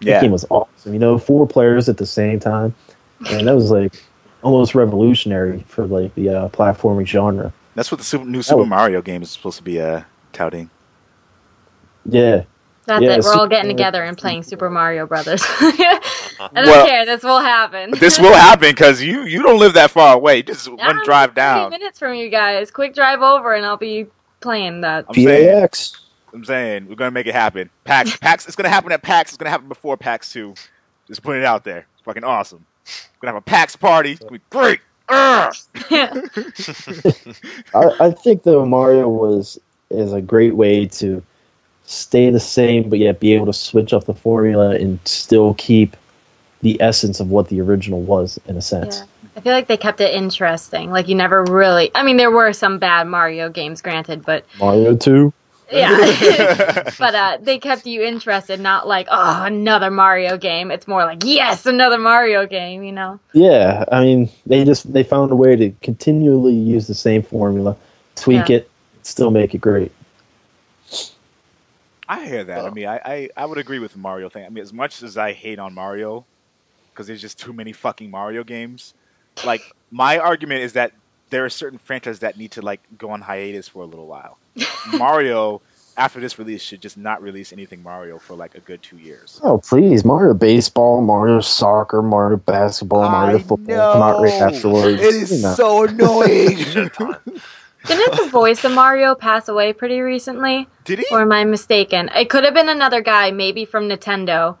That 0.00 0.06
Yeah, 0.06 0.20
game 0.22 0.32
was 0.32 0.44
awesome. 0.50 0.92
You 0.92 0.98
know, 0.98 1.16
four 1.18 1.46
players 1.46 1.88
at 1.88 1.98
the 1.98 2.06
same 2.06 2.40
time, 2.40 2.74
and 3.30 3.46
that 3.46 3.54
was 3.54 3.70
like 3.70 3.92
almost 4.42 4.74
revolutionary 4.74 5.60
for 5.68 5.86
like 5.86 6.14
the 6.16 6.28
uh, 6.30 6.48
platforming 6.48 7.06
genre. 7.06 7.52
that's 7.74 7.90
what 7.90 7.98
the 7.98 8.04
super, 8.04 8.24
new 8.24 8.42
Super 8.42 8.62
Oh. 8.62 8.66
Mario 8.66 9.02
game 9.02 9.22
is 9.22 9.30
supposed 9.30 9.58
to 9.58 9.62
be 9.64 9.80
uh, 9.80 10.02
touting. 10.32 10.68
Yeah, 12.04 12.44
That's 12.86 13.02
Yeah, 13.02 13.16
it. 13.16 13.24
We're 13.24 13.34
all 13.34 13.48
getting 13.48 13.66
Mario- 13.68 13.76
together 13.76 14.04
and 14.04 14.16
playing 14.22 14.42
Super 14.44 14.70
Mario 14.70 15.06
Brothers. 15.06 15.42
I 15.48 15.98
don't 16.54 16.66
Well- 16.66 16.86
care. 16.86 17.04
This 17.06 17.22
will 17.22 17.40
happen. 17.40 17.90
This 17.98 18.18
will 18.18 18.32
happen 18.48 18.70
because 18.70 19.02
you 19.02 19.22
you 19.22 19.42
don't 19.42 19.58
live 19.58 19.74
that 19.74 19.90
far 19.90 20.14
away. 20.14 20.42
Just 20.42 20.68
one 20.68 21.00
drive 21.04 21.30
30 21.30 21.34
down. 21.34 21.70
minutes 21.70 21.98
from 21.98 22.14
you 22.14 22.28
guys. 22.30 22.70
Quick 22.70 22.94
drive 22.94 23.22
over, 23.22 23.54
and 23.54 23.64
I'll 23.66 23.76
be 23.76 24.06
playing 24.40 24.82
that. 24.82 25.06
I'm 25.08 25.14
saying, 25.14 25.60
PAX. 25.60 26.00
I'm 26.32 26.44
saying 26.44 26.86
we're 26.88 26.94
gonna 26.96 27.10
make 27.10 27.26
it 27.26 27.34
happen. 27.34 27.70
PAX, 27.84 28.16
PAX. 28.18 28.46
It's 28.46 28.56
gonna 28.56 28.68
happen 28.68 28.92
at 28.92 29.02
PAX. 29.02 29.30
It's 29.30 29.36
gonna 29.38 29.50
happen 29.50 29.68
before 29.68 29.96
PAX 29.96 30.32
two. 30.32 30.54
Just 31.08 31.22
put 31.22 31.36
it 31.36 31.44
out 31.44 31.64
there. 31.64 31.86
It's 31.94 32.02
fucking 32.04 32.24
awesome. 32.24 32.64
We're 32.86 33.26
gonna 33.26 33.34
have 33.36 33.42
a 33.42 33.44
PAX 33.44 33.74
party. 33.76 34.12
It's 34.12 34.20
gonna 34.20 34.32
be 34.32 34.40
great. 34.50 34.80
Urgh. 35.08 35.66
I, 37.74 38.06
I 38.06 38.10
think 38.10 38.42
though 38.42 38.64
Mario 38.66 39.08
was 39.08 39.58
is 39.90 40.12
a 40.12 40.20
great 40.20 40.54
way 40.54 40.86
to 40.86 41.22
stay 41.86 42.30
the 42.30 42.40
same, 42.40 42.88
but 42.88 42.98
yet 42.98 43.20
be 43.20 43.32
able 43.32 43.46
to 43.46 43.52
switch 43.52 43.92
up 43.92 44.04
the 44.04 44.14
formula 44.14 44.70
and 44.70 44.98
still 45.06 45.54
keep 45.54 45.96
the 46.62 46.80
essence 46.82 47.20
of 47.20 47.30
what 47.30 47.48
the 47.48 47.60
original 47.60 48.02
was 48.02 48.38
in 48.46 48.56
a 48.56 48.62
sense. 48.62 48.98
Yeah. 48.98 49.04
I 49.36 49.40
feel 49.40 49.52
like 49.52 49.66
they 49.68 49.76
kept 49.76 50.00
it 50.00 50.14
interesting. 50.14 50.90
Like 50.90 51.08
you 51.08 51.14
never 51.14 51.44
really. 51.44 51.90
I 51.94 52.02
mean, 52.02 52.16
there 52.16 52.30
were 52.30 52.52
some 52.52 52.78
bad 52.78 53.06
Mario 53.06 53.48
games, 53.50 53.82
granted, 53.82 54.24
but 54.24 54.46
Mario 54.58 54.96
Two. 54.96 55.32
yeah. 55.70 56.90
but 56.98 57.14
uh, 57.14 57.38
they 57.42 57.58
kept 57.58 57.86
you 57.86 58.02
interested, 58.02 58.60
not 58.60 58.88
like 58.88 59.06
oh 59.10 59.44
another 59.44 59.90
Mario 59.90 60.38
game. 60.38 60.70
It's 60.70 60.88
more 60.88 61.04
like 61.04 61.22
yes, 61.22 61.66
another 61.66 61.98
Mario 61.98 62.46
game. 62.46 62.82
You 62.82 62.92
know. 62.92 63.20
Yeah, 63.34 63.84
I 63.92 64.02
mean 64.02 64.30
they 64.46 64.64
just 64.64 64.90
they 64.92 65.02
found 65.02 65.30
a 65.30 65.36
way 65.36 65.54
to 65.54 65.70
continually 65.82 66.54
use 66.54 66.86
the 66.86 66.94
same 66.94 67.22
formula, 67.22 67.76
tweak 68.14 68.48
Yeah. 68.48 68.56
it, 68.56 68.70
still 69.02 69.30
make 69.30 69.54
it 69.54 69.60
great. 69.60 69.92
I 72.08 72.24
hear 72.26 72.44
that. 72.44 72.64
I 72.64 72.70
mean, 72.70 72.86
I, 72.86 73.00
I, 73.04 73.28
I 73.36 73.46
would 73.46 73.58
agree 73.58 73.78
with 73.78 73.92
the 73.92 73.98
Mario 73.98 74.28
thing. 74.28 74.44
I 74.44 74.48
mean, 74.48 74.62
as 74.62 74.72
much 74.72 75.02
as 75.02 75.16
I 75.18 75.32
hate 75.32 75.58
on 75.58 75.74
Mario, 75.74 76.24
because 76.92 77.06
there's 77.06 77.20
just 77.20 77.38
too 77.38 77.52
many 77.52 77.72
fucking 77.72 78.10
Mario 78.10 78.44
games. 78.44 78.94
Like 79.44 79.62
my 79.90 80.18
argument 80.18 80.62
is 80.62 80.74
that 80.74 80.92
there 81.30 81.44
are 81.44 81.50
certain 81.50 81.78
franchises 81.78 82.20
that 82.20 82.38
need 82.38 82.52
to 82.52 82.62
like 82.62 82.80
go 82.96 83.10
on 83.10 83.20
hiatus 83.20 83.68
for 83.68 83.82
a 83.82 83.86
little 83.86 84.06
while. 84.06 84.38
Mario, 84.98 85.60
after 85.96 86.20
this 86.20 86.38
release, 86.38 86.62
should 86.62 86.80
just 86.80 86.96
not 86.96 87.20
release 87.22 87.52
anything 87.52 87.82
Mario 87.82 88.18
for 88.18 88.34
like 88.34 88.54
a 88.54 88.60
good 88.60 88.82
two 88.82 88.96
years. 88.98 89.40
Oh 89.42 89.58
please, 89.58 90.04
Mario 90.04 90.34
baseball, 90.34 91.02
Mario 91.02 91.40
soccer, 91.40 92.02
Mario 92.02 92.38
basketball, 92.38 93.08
Mario 93.08 93.36
I 93.36 93.42
football 93.42 93.92
come 93.92 94.02
out 94.02 94.20
right 94.20 94.32
afterwards. 94.32 95.02
It 95.02 95.14
is 95.14 95.32
You 95.32 95.42
know. 95.42 95.54
so 95.54 95.84
annoying. 95.84 96.58
Shit 97.86 97.96
ton. 97.96 98.06
Didn't 98.10 98.24
the 98.24 98.30
voice 98.30 98.64
of 98.64 98.72
Mario 98.72 99.14
pass 99.14 99.48
away 99.48 99.72
pretty 99.72 100.00
recently? 100.00 100.68
Did 100.84 101.00
he? 101.00 101.06
Or 101.10 101.22
am 101.22 101.32
I 101.32 101.44
mistaken? 101.44 102.10
It 102.14 102.28
could 102.30 102.44
have 102.44 102.54
been 102.54 102.68
another 102.68 103.00
guy, 103.00 103.30
maybe 103.30 103.64
from 103.64 103.88
Nintendo. 103.88 104.56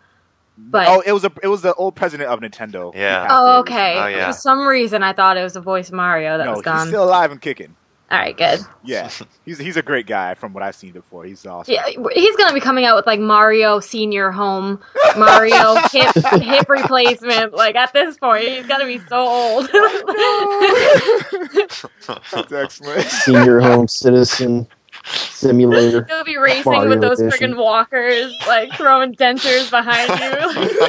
But 0.58 0.88
Oh, 0.88 1.02
it 1.04 1.12
was 1.12 1.24
a 1.24 1.32
it 1.42 1.48
was 1.48 1.60
the 1.62 1.74
old 1.74 1.94
president 1.96 2.30
of 2.30 2.40
Nintendo. 2.40 2.94
Yeah. 2.94 3.26
Oh, 3.30 3.58
okay. 3.60 3.98
Oh, 3.98 4.06
yeah. 4.06 4.26
For 4.32 4.38
some 4.38 4.66
reason, 4.66 5.02
I 5.02 5.12
thought 5.12 5.36
it 5.36 5.42
was 5.42 5.52
the 5.52 5.60
voice 5.60 5.88
of 5.88 5.94
Mario 5.94 6.38
that 6.38 6.44
No, 6.44 6.50
was 6.52 6.60
he's 6.60 6.64
gone. 6.64 6.86
still 6.86 7.04
alive 7.04 7.30
and 7.30 7.40
kicking. 7.40 7.76
All 8.08 8.18
right, 8.18 8.36
good. 8.36 8.60
Yeah, 8.84 9.10
he's 9.44 9.58
he's 9.58 9.76
a 9.76 9.82
great 9.82 10.06
guy 10.06 10.34
from 10.34 10.52
what 10.52 10.62
I've 10.62 10.76
seen 10.76 10.92
before. 10.92 11.24
He's 11.24 11.44
awesome. 11.44 11.74
Yeah, 11.74 11.88
he's 12.14 12.36
gonna 12.36 12.54
be 12.54 12.60
coming 12.60 12.84
out 12.84 12.94
with 12.94 13.04
like 13.04 13.18
Mario 13.18 13.80
Senior 13.80 14.30
Home, 14.30 14.80
Mario 15.16 15.74
hip 15.90 16.14
hip 16.40 16.68
replacement. 16.68 17.52
Like 17.52 17.74
at 17.74 17.92
this 17.92 18.16
point, 18.16 18.44
he's 18.44 18.66
gonna 18.66 18.86
be 18.86 19.00
so 19.08 19.16
old. 19.18 19.66
That's 22.30 22.52
excellent. 22.52 23.02
Senior 23.08 23.58
home 23.58 23.88
citizen 23.88 24.68
simulator. 25.06 26.04
He'll 26.04 26.24
be 26.24 26.36
racing 26.36 26.72
Mario 26.72 26.90
with 26.90 27.00
those 27.00 27.20
edition. 27.20 27.52
friggin' 27.52 27.56
walkers, 27.56 28.34
like 28.46 28.72
throwing 28.74 29.14
dentures 29.14 29.70
behind 29.70 30.08
you. 30.08 30.86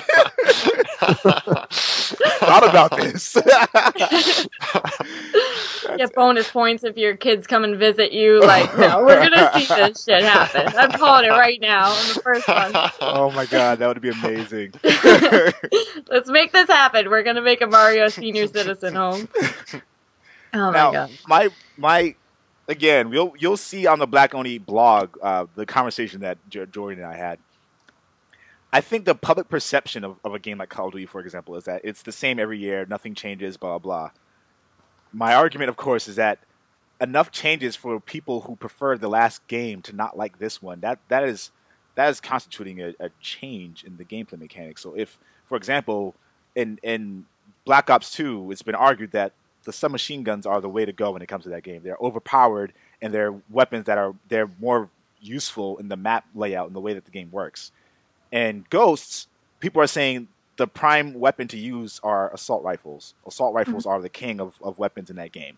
Thought 2.40 2.68
about 2.68 2.96
this. 2.98 3.34
Get 5.98 6.14
bonus 6.14 6.50
points 6.50 6.84
if 6.84 6.98
your 6.98 7.16
kids 7.16 7.48
come 7.48 7.64
and 7.64 7.78
visit 7.78 8.12
you. 8.12 8.42
Like, 8.42 8.78
no, 8.78 9.04
we're 9.04 9.30
gonna 9.30 9.52
see 9.54 9.66
this 9.66 10.04
shit 10.04 10.24
happen. 10.24 10.68
I'm 10.78 10.92
calling 10.92 11.26
it 11.26 11.30
right 11.30 11.60
now 11.62 11.92
on 11.92 12.08
the 12.08 12.22
first 12.22 12.48
one. 12.48 12.72
oh 13.02 13.32
my 13.32 13.46
god, 13.46 13.80
that 13.80 13.88
would 13.88 14.02
be 14.02 14.10
amazing. 14.10 14.74
Let's 16.10 16.30
make 16.30 16.52
this 16.52 16.68
happen. 16.68 17.10
We're 17.10 17.24
gonna 17.24 17.42
make 17.42 17.62
a 17.62 17.68
Mario 17.68 18.10
Senior 18.10 18.48
Citizen 18.48 18.96
Home. 18.96 19.28
Oh 20.54 20.54
my 20.54 20.72
now, 20.72 20.92
god. 20.92 21.12
my 21.28 21.50
my 21.78 22.16
again, 22.68 23.12
you'll 23.12 23.34
you'll 23.38 23.58
see 23.58 23.88
on 23.88 24.00
the 24.00 24.08
Black 24.08 24.34
Oni 24.34 24.58
blog 24.58 25.18
uh, 25.22 25.46
the 25.56 25.66
conversation 25.66 26.22
that 26.22 26.38
J- 26.50 26.66
Jordan 26.66 27.04
and 27.04 27.14
I 27.14 27.18
had. 27.18 27.40
I 28.72 28.82
think 28.82 29.06
the 29.06 29.16
public 29.16 29.48
perception 29.48 30.04
of, 30.04 30.18
of 30.26 30.34
a 30.34 30.40
game 30.40 30.58
like 30.58 30.70
Call 30.70 30.88
of 30.88 30.92
Duty, 30.92 31.06
for 31.06 31.22
example, 31.22 31.56
is 31.56 31.64
that 31.64 31.82
it's 31.84 32.02
the 32.02 32.12
same 32.12 32.38
every 32.40 32.60
year, 32.60 32.86
nothing 32.90 33.16
changes, 33.16 33.58
blah 33.58 33.80
blah. 33.80 34.12
My 35.14 35.34
argument, 35.36 35.70
of 35.70 35.78
course, 35.78 36.08
is 36.08 36.18
that 36.18 36.40
enough 37.00 37.32
changes 37.32 37.76
for 37.76 38.00
people 38.00 38.42
who 38.42 38.56
prefer 38.56 38.98
the 38.98 39.08
last 39.08 39.46
game 39.48 39.82
to 39.84 39.96
not 39.96 40.18
like 40.18 40.40
this 40.40 40.62
one. 40.62 40.82
That 40.82 41.00
that 41.08 41.24
is 41.24 41.52
that 41.96 42.10
is 42.10 42.20
constituting 42.20 42.82
a, 42.82 42.94
a 43.00 43.10
change 43.22 43.84
in 43.84 43.98
the 43.98 44.06
gameplay 44.06 44.40
mechanics. 44.40 44.82
So 44.82 44.94
if, 44.96 45.18
for 45.46 45.58
example, 45.58 46.14
in 46.56 46.80
in 46.84 47.26
Black 47.66 47.90
Ops 47.90 48.12
Two, 48.12 48.52
it's 48.52 48.62
been 48.62 48.76
argued 48.76 49.14
that 49.14 49.32
the 49.68 49.74
submachine 49.74 50.24
guns 50.24 50.46
are 50.46 50.62
the 50.62 50.70
way 50.70 50.86
to 50.86 50.94
go 50.94 51.12
when 51.12 51.22
it 51.22 51.28
comes 51.28 51.44
to 51.44 51.50
that 51.50 51.62
game. 51.62 51.82
They're 51.84 51.98
overpowered 52.02 52.72
and 53.02 53.14
they're 53.14 53.34
weapons 53.50 53.86
that 53.86 53.98
are 53.98 54.16
they're 54.30 54.50
more 54.62 54.90
useful 55.20 55.78
in 55.78 55.90
the 55.90 55.98
map 55.98 56.26
layout 56.34 56.68
and 56.68 56.76
the 56.76 56.80
way 56.80 56.94
that 56.94 57.04
the 57.04 57.12
game 57.12 57.30
works. 57.32 57.74
And 58.32 58.68
ghosts, 58.70 59.28
people 59.60 59.82
are 59.82 59.88
saying 59.88 60.30
the 60.56 60.68
prime 60.68 61.14
weapon 61.16 61.50
to 61.50 61.58
use 61.58 62.00
are 62.02 62.34
assault 62.34 62.64
rifles. 62.64 63.14
Assault 63.28 63.50
mm-hmm. 63.50 63.58
rifles 63.58 63.86
are 63.86 64.02
the 64.02 64.08
king 64.08 64.40
of, 64.40 64.56
of 64.64 64.80
weapons 64.80 65.10
in 65.10 65.18
that 65.18 65.34
game. 65.34 65.58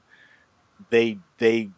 They 0.90 1.20
they 1.38 1.70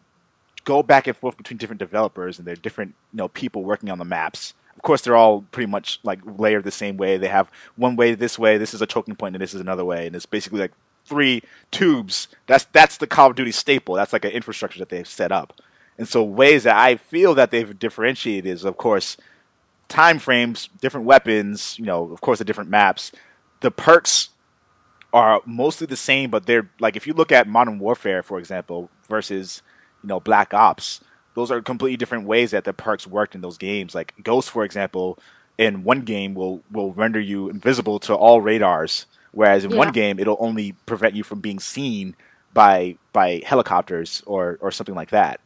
go 0.64 0.82
back 0.82 1.06
and 1.06 1.16
forth 1.16 1.36
between 1.36 1.58
different 1.58 1.80
developers 1.80 2.38
and 2.38 2.48
they're 2.48 2.56
different 2.56 2.94
you 3.12 3.18
know 3.18 3.28
people 3.28 3.62
working 3.62 3.90
on 3.90 3.98
the 3.98 4.06
maps. 4.06 4.54
Of 4.74 4.80
course, 4.80 5.02
they're 5.02 5.16
all 5.16 5.42
pretty 5.50 5.70
much 5.70 6.00
like 6.02 6.20
layered 6.38 6.64
the 6.64 6.70
same 6.70 6.96
way. 6.96 7.18
They 7.18 7.28
have 7.28 7.50
one 7.76 7.94
way 7.94 8.14
this 8.14 8.38
way, 8.38 8.56
this 8.56 8.72
is 8.72 8.80
a 8.80 8.86
choking 8.86 9.16
point, 9.16 9.34
and 9.36 9.42
this 9.42 9.52
is 9.52 9.60
another 9.60 9.84
way, 9.84 10.06
and 10.06 10.16
it's 10.16 10.24
basically 10.24 10.60
like 10.60 10.72
three 11.04 11.42
tubes. 11.70 12.28
That's 12.46 12.64
that's 12.66 12.98
the 12.98 13.06
Call 13.06 13.30
of 13.30 13.36
Duty 13.36 13.52
staple. 13.52 13.94
That's 13.94 14.12
like 14.12 14.24
an 14.24 14.32
infrastructure 14.32 14.78
that 14.78 14.88
they've 14.88 15.06
set 15.06 15.32
up. 15.32 15.60
And 15.98 16.08
so 16.08 16.22
ways 16.22 16.64
that 16.64 16.76
I 16.76 16.96
feel 16.96 17.34
that 17.34 17.50
they've 17.50 17.78
differentiated 17.78 18.50
is, 18.50 18.64
of 18.64 18.76
course, 18.76 19.16
time 19.88 20.18
frames, 20.18 20.68
different 20.80 21.06
weapons, 21.06 21.78
you 21.78 21.84
know, 21.84 22.10
of 22.10 22.20
course, 22.20 22.38
the 22.38 22.44
different 22.44 22.70
maps. 22.70 23.12
The 23.60 23.70
perks 23.70 24.30
are 25.12 25.42
mostly 25.44 25.86
the 25.86 25.96
same, 25.96 26.30
but 26.30 26.46
they're 26.46 26.70
like 26.80 26.96
if 26.96 27.06
you 27.06 27.12
look 27.12 27.30
at 27.30 27.46
Modern 27.46 27.78
Warfare, 27.78 28.22
for 28.22 28.38
example, 28.38 28.90
versus 29.08 29.62
you 30.02 30.08
know 30.08 30.20
Black 30.20 30.54
Ops, 30.54 31.00
those 31.34 31.50
are 31.50 31.60
completely 31.60 31.96
different 31.96 32.26
ways 32.26 32.50
that 32.52 32.64
the 32.64 32.72
perks 32.72 33.06
worked 33.06 33.34
in 33.34 33.40
those 33.40 33.58
games. 33.58 33.94
Like 33.94 34.14
Ghost, 34.22 34.50
for 34.50 34.64
example, 34.64 35.18
in 35.58 35.84
one 35.84 36.00
game 36.00 36.34
will 36.34 36.62
will 36.70 36.92
render 36.92 37.20
you 37.20 37.50
invisible 37.50 37.98
to 38.00 38.14
all 38.14 38.40
radars, 38.40 39.06
whereas 39.32 39.64
in 39.64 39.70
Yeah. 39.72 39.78
one 39.78 39.92
game 39.92 40.18
it'll 40.18 40.36
only 40.40 40.72
prevent 40.86 41.14
you 41.14 41.24
from 41.24 41.40
being 41.40 41.58
seen 41.58 42.14
by 42.54 42.96
by 43.12 43.42
helicopters 43.44 44.22
or 44.26 44.58
or 44.60 44.70
something 44.70 44.94
like 44.94 45.10
that. 45.10 45.40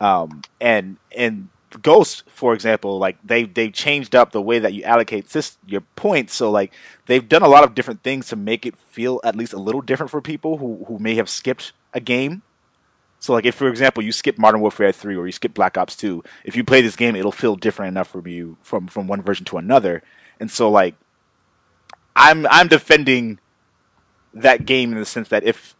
Um, 0.00 0.42
and 0.60 0.96
and 1.16 1.48
Ghost, 1.82 2.22
for 2.28 2.54
example, 2.54 2.98
like 2.98 3.16
they 3.24 3.44
they 3.44 3.68
changed 3.70 4.14
up 4.14 4.30
the 4.30 4.40
way 4.42 4.60
that 4.60 4.74
you 4.74 4.84
allocate 4.84 5.28
this, 5.30 5.58
your 5.66 5.80
points. 5.96 6.32
So 6.34 6.50
like 6.50 6.72
they've 7.06 7.28
done 7.28 7.42
a 7.42 7.48
lot 7.48 7.64
of 7.64 7.74
different 7.74 8.02
things 8.04 8.28
to 8.28 8.36
make 8.36 8.64
it 8.64 8.76
feel 8.76 9.20
at 9.24 9.34
least 9.34 9.52
a 9.52 9.58
little 9.58 9.80
different 9.80 10.10
for 10.10 10.20
people 10.20 10.58
who 10.58 10.84
who 10.86 10.98
may 11.00 11.16
have 11.16 11.28
skipped 11.28 11.72
a 11.92 11.98
game. 12.00 12.42
So 13.18 13.32
like 13.32 13.44
if 13.46 13.54
for 13.56 13.68
example 13.68 14.04
you 14.04 14.12
skip 14.12 14.38
Modern 14.38 14.60
Warfare 14.60 14.92
3 14.92 15.16
or 15.16 15.26
you 15.26 15.32
skip 15.32 15.54
Black 15.54 15.76
Ops 15.78 15.96
2, 15.96 16.22
if 16.44 16.54
you 16.56 16.62
play 16.62 16.80
this 16.82 16.94
game 16.94 17.16
it'll 17.16 17.32
feel 17.32 17.56
different 17.56 17.88
enough 17.88 18.08
for 18.08 18.28
you 18.28 18.56
from 18.62 18.86
from 18.86 19.08
one 19.08 19.22
version 19.22 19.44
to 19.46 19.56
another. 19.58 20.02
And 20.38 20.50
so 20.50 20.70
like 20.70 20.94
I'm 22.16 22.46
I'm 22.46 22.68
defending 22.68 23.38
that 24.34 24.66
game 24.66 24.92
in 24.92 24.98
the 24.98 25.06
sense 25.06 25.28
that 25.28 25.44
if 25.44 25.74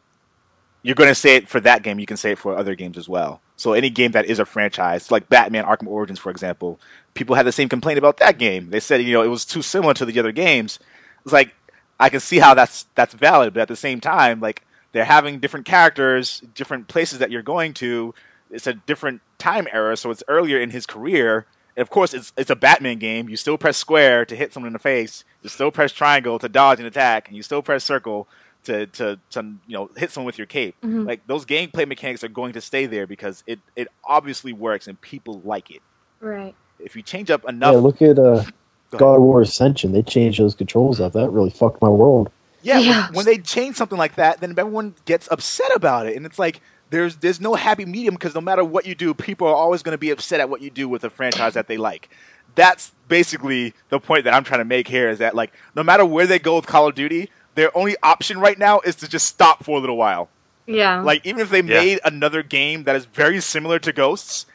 you're 0.82 0.94
going 0.94 1.10
to 1.10 1.14
say 1.14 1.36
it 1.36 1.48
for 1.48 1.60
that 1.60 1.82
game, 1.82 1.98
you 1.98 2.06
can 2.06 2.16
say 2.16 2.32
it 2.32 2.38
for 2.38 2.56
other 2.56 2.74
games 2.74 2.98
as 2.98 3.08
well. 3.08 3.40
So 3.56 3.72
any 3.72 3.88
game 3.88 4.12
that 4.12 4.26
is 4.26 4.38
a 4.38 4.44
franchise, 4.44 5.10
like 5.10 5.28
Batman 5.28 5.64
Arkham 5.64 5.86
Origins, 5.86 6.18
for 6.18 6.30
example, 6.30 6.78
people 7.14 7.36
had 7.36 7.46
the 7.46 7.52
same 7.52 7.68
complaint 7.68 7.98
about 7.98 8.18
that 8.18 8.38
game. 8.38 8.70
They 8.70 8.80
said, 8.80 9.00
you 9.02 9.12
know, 9.12 9.22
it 9.22 9.28
was 9.28 9.44
too 9.44 9.62
similar 9.62 9.94
to 9.94 10.04
the 10.04 10.18
other 10.18 10.32
games. 10.32 10.78
It's 11.24 11.32
like 11.32 11.54
I 11.98 12.10
can 12.10 12.20
see 12.20 12.38
how 12.38 12.54
that's 12.54 12.86
that's 12.94 13.14
valid, 13.14 13.54
but 13.54 13.60
at 13.60 13.68
the 13.68 13.76
same 13.76 14.00
time, 14.00 14.40
like 14.40 14.62
they're 14.92 15.04
having 15.04 15.40
different 15.40 15.66
characters, 15.66 16.40
different 16.54 16.88
places 16.88 17.18
that 17.18 17.30
you're 17.30 17.42
going 17.42 17.74
to. 17.74 18.14
It's 18.50 18.66
a 18.66 18.74
different 18.74 19.22
time 19.38 19.66
era, 19.72 19.96
so 19.96 20.10
it's 20.10 20.22
earlier 20.28 20.60
in 20.60 20.70
his 20.70 20.86
career. 20.86 21.46
And 21.76 21.82
of 21.82 21.90
course, 21.90 22.14
it's 22.14 22.32
it's 22.36 22.50
a 22.50 22.56
Batman 22.56 22.98
game. 22.98 23.28
You 23.28 23.36
still 23.36 23.58
press 23.58 23.76
square 23.76 24.24
to 24.26 24.36
hit 24.36 24.52
someone 24.52 24.68
in 24.68 24.72
the 24.74 24.78
face. 24.78 25.24
You 25.42 25.48
still 25.48 25.70
press 25.70 25.92
triangle 25.92 26.38
to 26.38 26.48
dodge 26.48 26.78
and 26.78 26.86
attack, 26.86 27.28
and 27.28 27.36
you 27.36 27.42
still 27.42 27.62
press 27.62 27.82
circle 27.84 28.28
to 28.64 28.86
to, 28.86 29.18
to 29.30 29.40
you 29.66 29.74
know 29.74 29.90
hit 29.96 30.10
someone 30.10 30.26
with 30.26 30.38
your 30.38 30.46
cape. 30.46 30.76
Mhm. 30.82 31.06
Like 31.06 31.26
those 31.26 31.44
gameplay 31.44 31.86
mechanics 31.86 32.22
are 32.24 32.28
going 32.28 32.52
to 32.54 32.60
stay 32.60 32.86
there 32.86 33.06
because 33.06 33.42
it 33.46 33.58
it 33.76 33.88
obviously 34.04 34.52
works 34.52 34.86
and 34.88 35.00
people 35.00 35.40
like 35.44 35.70
it. 35.70 35.82
Right. 36.20 36.54
If 36.78 36.94
you 36.96 37.02
change 37.02 37.30
up 37.30 37.48
enough, 37.48 37.72
Yeah, 37.74 37.80
look 37.80 38.00
at 38.02 38.18
uh, 38.18 38.44
God 38.96 39.16
of 39.16 39.22
War 39.22 39.40
Ascension. 39.42 39.92
They 39.92 40.02
changed 40.02 40.38
those 40.40 40.54
controls 40.54 41.00
up. 41.00 41.12
That 41.12 41.30
really 41.30 41.50
fucked 41.50 41.82
my 41.82 41.88
world. 41.88 42.30
Yeah, 42.62 42.76
when- 42.78 42.84
Yeah. 42.86 43.08
When, 43.12 43.24
they 43.26 43.38
change 43.38 43.76
something 43.76 43.98
like 43.98 44.14
that, 44.16 44.40
then 44.40 44.50
everyone 44.52 44.94
gets 45.04 45.28
upset 45.30 45.70
about 45.74 46.06
it, 46.06 46.16
and 46.16 46.24
it's 46.24 46.38
like 46.38 46.60
there's 46.94 47.16
there's 47.16 47.40
no 47.40 47.54
happy 47.56 47.84
medium 47.84 48.14
because 48.14 48.34
no 48.34 48.40
matter 48.40 48.64
what 48.64 48.86
you 48.86 48.94
do, 48.94 49.14
people 49.14 49.48
are 49.48 49.54
always 49.54 49.82
going 49.82 49.94
to 49.94 49.98
be 49.98 50.10
upset 50.10 50.40
at 50.40 50.48
what 50.48 50.62
you 50.62 50.70
do 50.70 50.88
with 50.88 51.02
a 51.04 51.10
franchise 51.10 51.54
that 51.54 51.66
they 51.66 51.76
like. 51.76 52.08
That's 52.54 52.92
basically 53.08 53.74
the 53.88 53.98
point 53.98 54.24
that 54.24 54.34
I'm 54.34 54.44
trying 54.44 54.60
to 54.60 54.64
make 54.64 54.86
here. 54.86 55.10
Is 55.10 55.18
that 55.18 55.34
like 55.34 55.52
no 55.74 55.82
matter 55.82 56.04
where 56.04 56.26
they 56.26 56.38
go 56.38 56.56
with 56.56 56.66
Call 56.66 56.86
of 56.86 56.94
Duty, 56.94 57.30
their 57.56 57.76
only 57.76 57.96
option 58.02 58.38
right 58.38 58.58
now 58.58 58.80
is 58.80 58.94
to 58.96 59.08
just 59.08 59.26
stop 59.26 59.64
for 59.64 59.76
a 59.76 59.80
little 59.80 59.96
while. 59.96 60.30
Yeah. 60.66 61.00
Like 61.02 61.26
even 61.26 61.40
if 61.40 61.50
they 61.50 61.62
Yeah. 61.62 61.80
made 61.80 62.00
another 62.04 62.42
game 62.44 62.84
that 62.84 62.94
is 62.96 63.06
very 63.06 63.40
similar 63.40 63.80
to 63.80 63.92
Ghosts, 63.92 64.46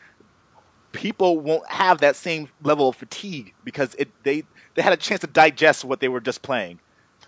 people 0.93 1.39
won't 1.39 1.69
have 1.69 1.99
that 1.99 2.15
same 2.15 2.49
level 2.63 2.89
of 2.89 2.95
fatigue 2.95 3.53
because 3.65 3.95
it 3.95 4.09
they 4.23 4.43
they 4.75 4.81
had 4.81 4.93
a 4.93 4.97
chance 4.97 5.21
to 5.21 5.27
digest 5.27 5.83
what 5.83 5.99
they 5.99 6.07
were 6.07 6.21
just 6.21 6.41
playing. 6.41 6.79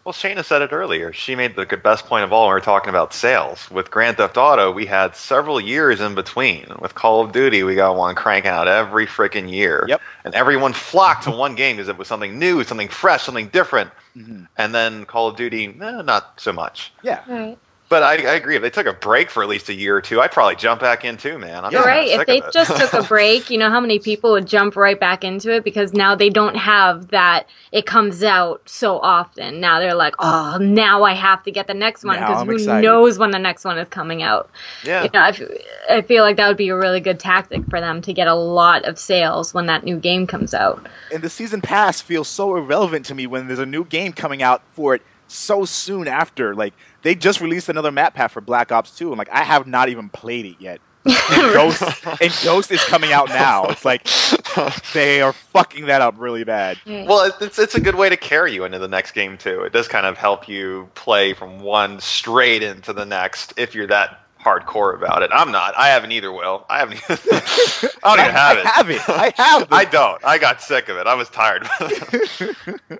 Well, 0.04 0.14
Shayna 0.14 0.44
said 0.44 0.64
it 0.64 0.74
earlier. 0.74 1.14
She 1.14 1.36
made 1.36 1.56
the 1.56 1.66
best 1.78 2.08
point 2.08 2.24
of 2.24 2.34
all 2.34 2.48
when 2.48 2.56
we 2.56 2.58
are 2.58 2.64
talking 2.64 2.90
about 2.90 3.14
sales. 3.14 3.70
With 3.70 3.92
Grand 3.92 4.18
Theft 4.18 4.36
Auto, 4.36 4.72
we 4.72 4.88
had 4.88 5.16
several 5.16 5.62
years 5.62 6.02
in 6.02 6.16
between. 6.16 6.66
With 6.80 6.96
Call 6.96 7.22
of 7.22 7.32
Duty, 7.32 7.62
we 7.62 7.76
got 7.76 7.96
one 7.96 8.16
cranking 8.16 8.50
out 8.50 8.68
every 8.68 9.06
freaking 9.06 9.52
year. 9.52 9.86
Yep. 9.88 10.02
And 10.26 10.34
everyone 10.34 10.74
flocked 10.74 11.26
to 11.26 11.32
one 11.32 11.54
game 11.54 11.76
because 11.76 11.88
it 11.88 12.00
was 12.00 12.08
something 12.08 12.40
new, 12.40 12.64
something 12.64 12.88
fresh, 12.88 13.24
something 13.24 13.50
different. 13.50 13.92
Mhm. 14.18 14.48
And 14.58 14.74
then 14.74 15.06
Call 15.06 15.28
of 15.28 15.36
Duty, 15.36 15.68
eh, 15.68 16.02
not 16.02 16.34
so 16.38 16.52
much. 16.52 16.92
Yeah. 17.04 17.20
right. 17.28 17.58
But 17.92 18.04
I, 18.04 18.14
I 18.14 18.36
agree. 18.36 18.56
If 18.56 18.62
they 18.62 18.70
took 18.70 18.88
a 18.88 18.94
break 18.94 19.30
for 19.30 19.44
at 19.44 19.50
least 19.50 19.68
a 19.68 19.74
year 19.74 19.98
or 19.98 20.02
two, 20.02 20.22
I'd 20.22 20.32
probably 20.32 20.56
jump 20.56 20.80
back 20.80 21.04
in 21.04 21.18
too, 21.18 21.38
man. 21.38 21.66
I'm 21.66 21.74
Yeah. 21.74 21.80
kinda 21.80 21.88
right. 21.90 22.08
If 22.08 22.26
they 22.26 22.42
just 22.54 22.74
took 22.78 22.94
a 22.94 23.04
break, 23.08 23.50
you 23.50 23.58
know 23.58 23.70
how 23.70 23.82
many 23.82 24.00
people 24.00 24.32
would 24.32 24.48
jump 24.48 24.78
right 24.78 24.98
back 24.98 25.26
into 25.26 25.54
it 25.54 25.66
because 25.66 25.92
now 25.92 26.16
they 26.16 26.30
don't 26.30 26.56
have 26.56 27.10
that. 27.10 27.48
It 27.74 27.86
comes 27.86 28.24
out 28.24 28.62
so 28.66 28.98
often. 29.00 29.60
Now 29.60 29.82
they're 29.82 29.94
like, 29.94 30.16
oh, 30.20 30.58
now 30.62 31.04
I 31.04 31.14
have 31.14 31.44
to 31.44 31.52
get 31.52 31.68
the 31.68 31.74
next 31.74 32.06
one 32.06 32.18
because 32.18 32.44
who 32.44 32.52
excited. 32.52 32.82
knows 32.82 33.20
when 33.20 33.32
the 33.32 33.40
next 33.40 33.66
one 33.66 33.78
is 33.78 33.90
coming 33.90 34.24
out. 34.24 34.50
yeah. 34.86 35.04
You 35.04 35.10
know, 35.14 35.20
I, 35.20 35.30
f- 35.30 35.42
I 35.90 36.02
feel 36.02 36.24
like 36.24 36.38
that 36.38 36.48
would 36.48 36.56
be 36.56 36.70
a 36.70 36.78
really 36.78 37.02
good 37.02 37.20
tactic 37.20 37.66
for 37.70 37.82
them 37.82 38.02
to 38.04 38.14
get 38.14 38.28
a 38.30 38.36
lot 38.36 38.86
of 38.86 38.98
sales 38.98 39.54
when 39.54 39.66
that 39.66 39.84
new 39.84 39.98
game 39.98 40.28
comes 40.28 40.54
out. 40.54 40.88
and 41.14 41.22
the 41.22 41.30
season 41.30 41.62
pass 41.62 42.00
feels 42.00 42.30
so 42.30 42.56
irrelevant 42.56 43.06
to 43.08 43.16
me 43.16 43.28
when 43.28 43.48
there's 43.48 43.60
a 43.60 43.66
new 43.66 43.84
game 43.84 44.14
coming 44.14 44.42
out 44.42 44.62
for 44.72 44.96
it 44.96 45.02
so 45.32 45.66
soon 45.66 46.08
after. 46.08 46.56
Like 46.56 46.74
they 47.02 47.16
just 47.16 47.42
released 47.42 47.70
another 47.70 47.92
map 47.92 48.14
pack 48.14 48.32
for 48.32 48.42
Black 48.42 48.72
Ops 48.72 48.96
2, 48.98 49.10
and 49.10 49.18
like 49.18 49.30
I 49.32 49.44
have 49.44 49.68
not 49.68 49.90
even 49.90 50.10
played 50.10 50.46
it 50.46 50.56
yet. 50.60 50.82
And 51.04 51.16
Ghost 51.54 51.82
and 52.22 52.34
Ghost 52.44 52.72
is 52.72 52.84
coming 52.84 53.12
out 53.12 53.30
now. 53.30 53.66
It's 53.66 53.86
like 53.86 54.08
they 54.94 55.22
are 55.22 55.34
fucking 55.34 55.88
that 55.88 56.02
up 56.02 56.16
really 56.18 56.44
bad. 56.44 56.78
Mm. 56.86 57.08
Well, 57.08 57.32
it's 57.42 57.58
it's 57.58 57.76
a 57.76 57.82
good 57.82 57.96
way 57.96 58.10
to 58.10 58.18
carry 58.18 58.54
you 58.54 58.66
into 58.66 58.80
the 58.80 58.88
next 58.88 59.12
game 59.12 59.38
too. 59.38 59.62
It 59.62 59.74
does 59.74 59.88
kind 59.88 60.06
of 60.06 60.18
help 60.18 60.48
you 60.48 60.90
play 60.94 61.34
from 61.34 61.60
one 61.62 62.00
straight 62.00 62.62
into 62.62 62.94
the 62.94 63.06
next 63.06 63.54
if 63.58 63.74
you're 63.74 63.88
that 63.88 64.21
hardcore 64.44 64.96
about 64.96 65.22
it. 65.24 65.30
I'm 65.34 65.52
not. 65.52 65.78
I 65.78 65.90
haven't 65.90 66.12
either. 66.12 66.32
Will 66.32 66.66
I 66.70 66.80
haven't? 66.80 67.02
I 67.10 68.16
don't 68.16 68.20
even 68.20 68.32
have 68.36 68.58
I 68.58 68.60
it. 68.60 68.66
have 68.66 68.90
it. 68.90 69.10
I 69.10 69.34
have. 69.38 69.70
The, 69.70 69.76
I 69.76 69.86
don't. 69.86 70.24
I 70.26 70.38
got 70.38 70.62
sick 70.62 70.90
of 70.90 70.98
it. 70.98 71.08
I 71.08 71.16
was 71.16 71.30
tired. 71.30 71.68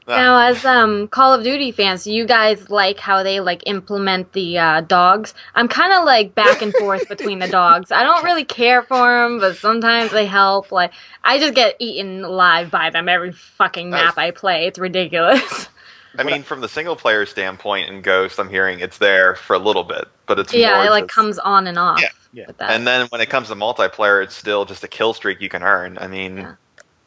Now, 0.08 0.50
as 0.50 0.66
um, 0.66 1.08
Call 1.08 1.34
of 1.34 1.44
Duty 1.44 1.72
fans, 1.72 2.04
do 2.04 2.12
you 2.14 2.26
guys 2.26 2.70
like 2.70 3.00
how 3.00 3.24
they 3.24 3.40
like 3.40 3.64
implement 3.66 4.34
the 4.34 4.58
uh, 4.58 4.82
dogs? 4.82 5.34
I'm 5.56 5.68
kind 5.68 5.94
of 5.94 6.06
like 6.06 6.36
back 6.36 6.62
and 6.62 6.74
forth 6.74 7.08
between 7.08 7.40
the 7.40 7.48
dogs. 7.48 7.92
I 7.92 8.04
don't 8.04 8.24
really 8.24 8.44
care 8.44 8.82
for 8.84 8.98
them, 9.24 9.40
but 9.40 9.56
sometimes 9.58 10.12
they 10.12 10.26
help. 10.26 10.72
Like, 10.72 10.92
I 11.24 11.40
just 11.40 11.54
get 11.54 11.76
eaten 11.80 12.24
alive 12.24 12.72
by 12.72 12.90
them 12.90 13.08
every 13.08 13.32
fucking 13.32 13.90
map 13.90 14.18
I 14.18 14.32
play. 14.32 14.68
It's 14.68 14.80
ridiculous. 14.80 15.70
I 16.18 16.24
mean, 16.24 16.44
from 16.44 16.62
the 16.62 16.70
single 16.70 16.96
player 16.96 17.26
standpoint 17.26 17.90
in 17.90 18.02
Ghost, 18.02 18.40
I'm 18.40 18.50
hearing 18.50 18.80
it's 18.80 18.98
there 18.98 19.36
for 19.36 19.56
a 19.56 19.60
little 19.60 19.84
bit, 19.84 20.06
but 20.26 20.40
it's 20.40 20.54
yeah, 20.54 20.76
more 20.78 20.86
it 20.86 20.90
like 20.92 21.04
just- 21.06 21.14
comes 21.16 21.40
on 21.40 21.68
and 21.68 21.78
off. 21.80 22.02
Yeah, 22.02 22.10
yeah. 22.34 22.48
With 22.48 22.58
that. 22.58 22.72
And 22.72 22.86
then 22.86 23.08
when 23.08 23.22
it 23.22 23.30
comes 23.30 23.48
to 23.50 23.56
multiplayer, 23.56 24.24
it's 24.24 24.36
still 24.36 24.66
just 24.66 24.84
a 24.84 24.88
kill 24.88 25.14
streak 25.14 25.42
you 25.42 25.50
can 25.50 25.64
earn. 25.64 25.98
I 26.00 26.08
mean, 26.08 26.38
Yeah. 26.38 26.56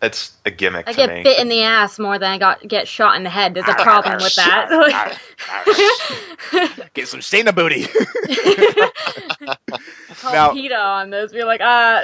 it's 0.02 0.32
a 0.47 0.51
gimmick 0.51 0.89
I 0.89 0.93
to 0.93 0.97
get 0.97 1.10
me. 1.10 1.22
bit 1.22 1.39
in 1.39 1.48
the 1.48 1.62
ass 1.62 1.98
more 1.98 2.18
than 2.18 2.31
I 2.31 2.39
got 2.39 2.66
get 2.66 2.89
shot 2.89 3.16
in 3.16 3.22
the 3.24 3.31
head. 3.31 3.55
There's 3.55 3.68
a 3.68 3.74
problem 3.74 4.16
with 4.16 4.35
that. 4.36 5.18
Get 6.94 7.09
some 7.09 7.20
Shayna 7.20 7.55
booty. 7.55 7.86
Call 10.20 10.32
Now- 10.32 10.52
PETA 10.52 10.76
on 10.78 11.10
this. 11.10 11.32
Be 11.32 11.44
like, 11.44 11.60
uh. 11.60 12.01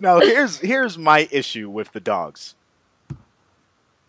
now 0.00 0.20
here's 0.20 0.58
here's 0.58 0.96
my 0.96 1.28
issue 1.30 1.68
with 1.68 1.92
the 1.92 2.00
dogs. 2.00 2.54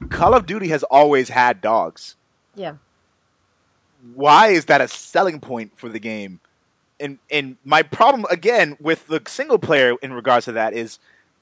Call 0.09 0.33
of 0.33 0.45
Duty 0.45 0.67
has 0.69 0.83
always 0.83 1.29
had 1.29 1.61
dogs. 1.61 2.15
yeah. 2.55 2.75
why 4.15 4.47
is 4.47 4.65
that 4.65 4.81
a 4.81 4.87
selling 4.87 5.39
point 5.39 5.71
for 5.77 5.89
the 5.89 5.99
game? 5.99 6.39
And 6.99 7.17
and 7.31 7.57
my 7.65 7.81
problem 7.83 8.25
again 8.29 8.77
with 8.79 9.07
the 9.07 9.21
single 9.27 9.57
player 9.57 9.95
in 10.01 10.13
regards 10.13 10.45
to 10.45 10.51
that 10.53 10.73
is 10.73 10.99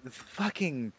fucking 0.10 0.94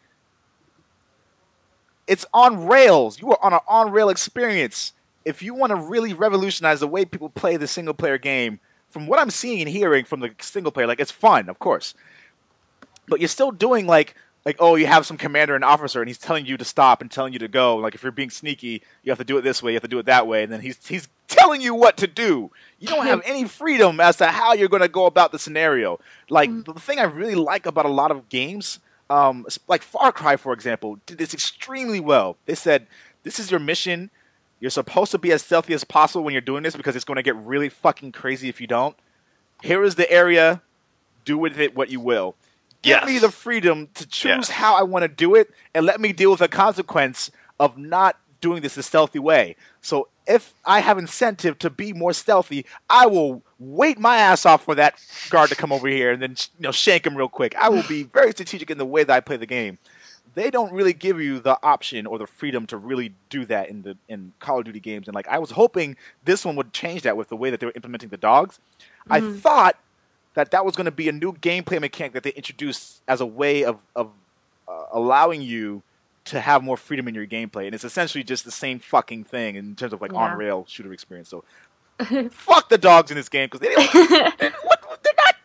it's 2.07 2.25
on 2.33 2.67
rails. 2.67 3.21
You 3.21 3.31
are 3.31 3.39
on 3.41 3.53
an 3.53 3.59
on 3.67 3.91
rail 3.91 4.09
experience. 4.09 4.93
If 5.23 5.41
you 5.41 5.53
want 5.53 5.69
to 5.71 5.75
really 5.75 6.13
revolutionize 6.13 6.79
the 6.79 6.87
way 6.87 7.05
people 7.05 7.29
play 7.29 7.57
the 7.57 7.67
single 7.67 7.93
player 7.93 8.17
game, 8.17 8.59
from 8.89 9.07
what 9.07 9.19
I'm 9.19 9.29
seeing 9.29 9.61
and 9.61 9.69
hearing 9.69 10.05
from 10.05 10.19
the 10.19 10.31
single 10.39 10.71
player, 10.71 10.87
like 10.87 10.99
it's 10.99 11.11
fun, 11.11 11.49
of 11.49 11.59
course. 11.59 11.93
But 13.07 13.19
you're 13.19 13.29
still 13.29 13.51
doing 13.51 13.87
like 13.87 14.15
like 14.45 14.57
oh 14.59 14.75
you 14.75 14.87
have 14.87 15.05
some 15.05 15.17
commander 15.17 15.55
and 15.55 15.63
officer 15.63 16.01
and 16.01 16.09
he's 16.09 16.17
telling 16.17 16.45
you 16.45 16.57
to 16.57 16.65
stop 16.65 17.01
and 17.01 17.11
telling 17.11 17.33
you 17.33 17.39
to 17.39 17.47
go. 17.47 17.77
Like 17.77 17.95
if 17.95 18.03
you're 18.03 18.11
being 18.11 18.29
sneaky, 18.29 18.81
you 19.03 19.11
have 19.11 19.19
to 19.19 19.23
do 19.23 19.37
it 19.37 19.41
this 19.41 19.61
way, 19.61 19.71
you 19.71 19.75
have 19.75 19.83
to 19.83 19.87
do 19.87 19.99
it 19.99 20.05
that 20.05 20.27
way, 20.27 20.43
and 20.43 20.51
then 20.51 20.61
he's 20.61 20.85
he's 20.87 21.07
telling 21.27 21.61
you 21.61 21.73
what 21.73 21.97
to 21.97 22.07
do. 22.07 22.51
You 22.79 22.87
don't 22.87 23.05
have 23.05 23.21
any 23.25 23.45
freedom 23.45 23.99
as 23.99 24.17
to 24.17 24.27
how 24.27 24.53
you're 24.53 24.69
going 24.69 24.81
to 24.81 24.87
go 24.87 25.05
about 25.05 25.31
the 25.31 25.39
scenario. 25.39 25.99
Like 26.29 26.49
the 26.65 26.73
thing 26.73 26.99
I 26.99 27.03
really 27.03 27.35
like 27.35 27.65
about 27.65 27.85
a 27.85 27.89
lot 27.89 28.11
of 28.11 28.29
games, 28.29 28.79
um, 29.09 29.45
like 29.67 29.81
Far 29.81 30.11
Cry, 30.11 30.35
for 30.35 30.53
example, 30.53 30.99
did 31.05 31.17
this 31.17 31.33
extremely 31.33 31.99
well. 31.99 32.37
They 32.45 32.55
said 32.55 32.87
this 33.23 33.39
is 33.39 33.51
your 33.51 33.59
mission. 33.59 34.09
You're 34.59 34.69
supposed 34.69 35.11
to 35.11 35.17
be 35.17 35.31
as 35.31 35.41
stealthy 35.41 35.73
as 35.73 35.83
possible 35.83 36.23
when 36.23 36.33
you're 36.33 36.41
doing 36.41 36.61
this 36.61 36.75
because 36.75 36.95
it's 36.95 37.05
going 37.05 37.15
to 37.15 37.23
get 37.23 37.35
really 37.35 37.69
fucking 37.69 38.11
crazy 38.11 38.47
if 38.47 38.61
you 38.61 38.67
don't. 38.67 38.95
Here 39.63 39.83
is 39.83 39.95
the 39.95 40.09
area. 40.11 40.61
Do 41.25 41.37
with 41.37 41.59
it 41.59 41.75
what 41.75 41.89
you 41.89 41.99
will. 41.99 42.35
Give 42.81 42.97
Yes. 42.97 43.05
me 43.05 43.19
the 43.19 43.31
freedom 43.31 43.89
to 43.93 44.07
choose 44.07 44.49
how 44.49 44.75
I 44.75 44.83
want 44.83 45.03
to 45.03 45.07
do 45.07 45.35
it, 45.35 45.51
and 45.73 45.85
let 45.85 46.01
me 46.01 46.13
deal 46.13 46.31
with 46.31 46.39
the 46.39 46.47
consequence 46.47 47.29
of 47.59 47.77
not 47.77 48.17
doing 48.41 48.61
this 48.61 48.75
a 48.75 48.83
stealthy 48.83 49.19
way. 49.19 49.55
So 49.81 50.07
if 50.27 50.53
I 50.65 50.79
have 50.79 50.97
incentive 50.97 51.57
to 51.59 51.69
be 51.69 51.93
more 51.93 52.13
stealthy, 52.13 52.65
I 52.89 53.05
will 53.05 53.43
wait 53.59 53.99
my 53.99 54.17
ass 54.17 54.45
off 54.45 54.63
for 54.65 54.75
that 54.75 54.95
guard 55.29 55.49
to 55.49 55.55
come 55.55 55.71
over 55.71 55.87
here 55.87 56.11
and 56.11 56.21
then 56.21 56.31
you 56.31 56.63
know 56.63 56.71
shank 56.71 57.05
him 57.05 57.15
real 57.15 57.29
quick. 57.29 57.55
I 57.55 57.69
will 57.69 57.83
be 57.83 58.03
very 58.13 58.31
strategic 58.31 58.69
in 58.69 58.77
the 58.77 58.85
way 58.85 59.03
that 59.03 59.13
I 59.13 59.19
play 59.19 59.37
the 59.37 59.45
game. 59.45 59.77
They 60.33 60.49
don't 60.49 60.71
really 60.71 60.93
give 60.93 61.19
you 61.19 61.39
the 61.39 61.57
option 61.61 62.05
or 62.05 62.17
the 62.17 62.27
freedom 62.27 62.65
to 62.67 62.77
really 62.77 63.13
do 63.29 63.45
that 63.45 63.69
in 63.69 63.81
the 63.81 63.97
in 64.07 64.33
Call 64.39 64.59
of 64.59 64.65
Duty 64.65 64.79
games. 64.79 65.07
And 65.07 65.15
like 65.15 65.27
I 65.27 65.39
was 65.39 65.51
hoping 65.51 65.97
this 66.23 66.45
one 66.45 66.55
would 66.55 66.73
change 66.73 67.01
that 67.03 67.17
with 67.17 67.29
the 67.29 67.35
way 67.35 67.49
that 67.49 67.59
they 67.59 67.65
were 67.65 67.73
implementing 67.75 68.09
the 68.09 68.17
dogs. 68.17 68.59
I 69.09 69.19
mm. 69.19 69.39
thought 69.39 69.77
that 70.33 70.51
that 70.51 70.65
was 70.65 70.75
going 70.75 70.85
to 70.85 70.91
be 70.91 71.09
a 71.09 71.11
new 71.11 71.33
gameplay 71.33 71.79
mechanic 71.79 72.13
that 72.13 72.23
they 72.23 72.31
introduced 72.31 73.01
as 73.07 73.21
a 73.21 73.25
way 73.25 73.63
of 73.63 73.79
of 73.95 74.09
uh, 74.67 74.85
allowing 74.93 75.41
you 75.41 75.81
to 76.25 76.39
have 76.39 76.63
more 76.63 76.77
freedom 76.77 77.07
in 77.07 77.15
your 77.15 77.25
gameplay, 77.25 77.65
and 77.65 77.73
it's 77.75 77.83
essentially 77.83 78.23
just 78.23 78.45
the 78.45 78.51
same 78.51 78.79
fucking 78.79 79.23
thing 79.23 79.55
in 79.55 79.75
terms 79.75 79.91
of 79.93 80.01
like 80.01 80.11
Yeah. 80.11 80.19
on 80.19 80.37
rail 80.37 80.65
shooter 80.67 80.93
experience. 80.93 81.29
So 81.29 81.43
fuck 82.29 82.69
the 82.69 82.77
dogs 82.77 83.11
in 83.11 83.17
this 83.17 83.29
game 83.29 83.47
because 83.51 83.59
they 83.59 83.73
don't, 83.73 83.91
they're, 84.39 84.51
what, 84.63 84.99
they're 85.03 85.13
not 85.17 85.35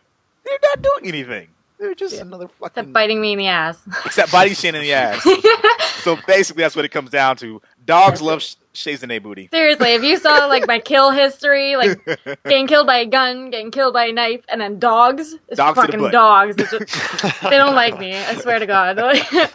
they're 0.45 0.59
not 0.63 0.81
doing 0.81 1.07
anything. 1.13 1.47
They're 1.79 1.93
just 1.93 2.19
another 2.19 2.47
fucking 2.47 2.65
Except 2.81 2.93
biting 2.93 3.21
me 3.21 3.33
in 3.33 3.37
the 3.37 3.47
ass. 3.47 3.77
except 4.05 4.31
biting 4.31 4.55
Shane 4.55 4.73
in 4.73 4.81
the 4.81 4.93
ass. 4.93 5.21
so 6.03 6.17
basically, 6.25 6.63
that's 6.63 6.75
what 6.75 6.85
it 6.85 6.89
comes 6.89 7.11
down 7.11 7.35
to. 7.37 7.61
Dogs 7.87 8.21
love 8.21 8.43
sh- 8.43 8.55
Shazane 8.75 9.23
booty. 9.23 9.47
Seriously, 9.51 9.93
if 9.93 10.03
you 10.03 10.17
saw 10.17 10.45
like 10.45 10.67
my 10.67 10.77
kill 10.91 11.09
history, 11.09 11.75
like 11.75 11.97
getting 12.45 12.67
killed 12.67 12.85
by 12.85 12.97
a 12.97 13.05
gun, 13.07 13.49
getting 13.49 13.71
killed 13.71 13.93
by 13.93 14.05
a 14.05 14.13
knife, 14.13 14.43
and 14.49 14.61
then 14.61 14.77
dogs, 14.77 15.33
it's 15.47 15.57
Dogs 15.57 15.79
fucking 15.79 16.11
dogs. 16.11 16.55
It's 16.59 16.69
just- 16.71 17.41
they 17.43 17.57
don't 17.57 17.73
like 17.75 17.97
me. 17.97 18.15
I 18.15 18.35
swear 18.35 18.59
to 18.59 18.67
God. 18.67 18.99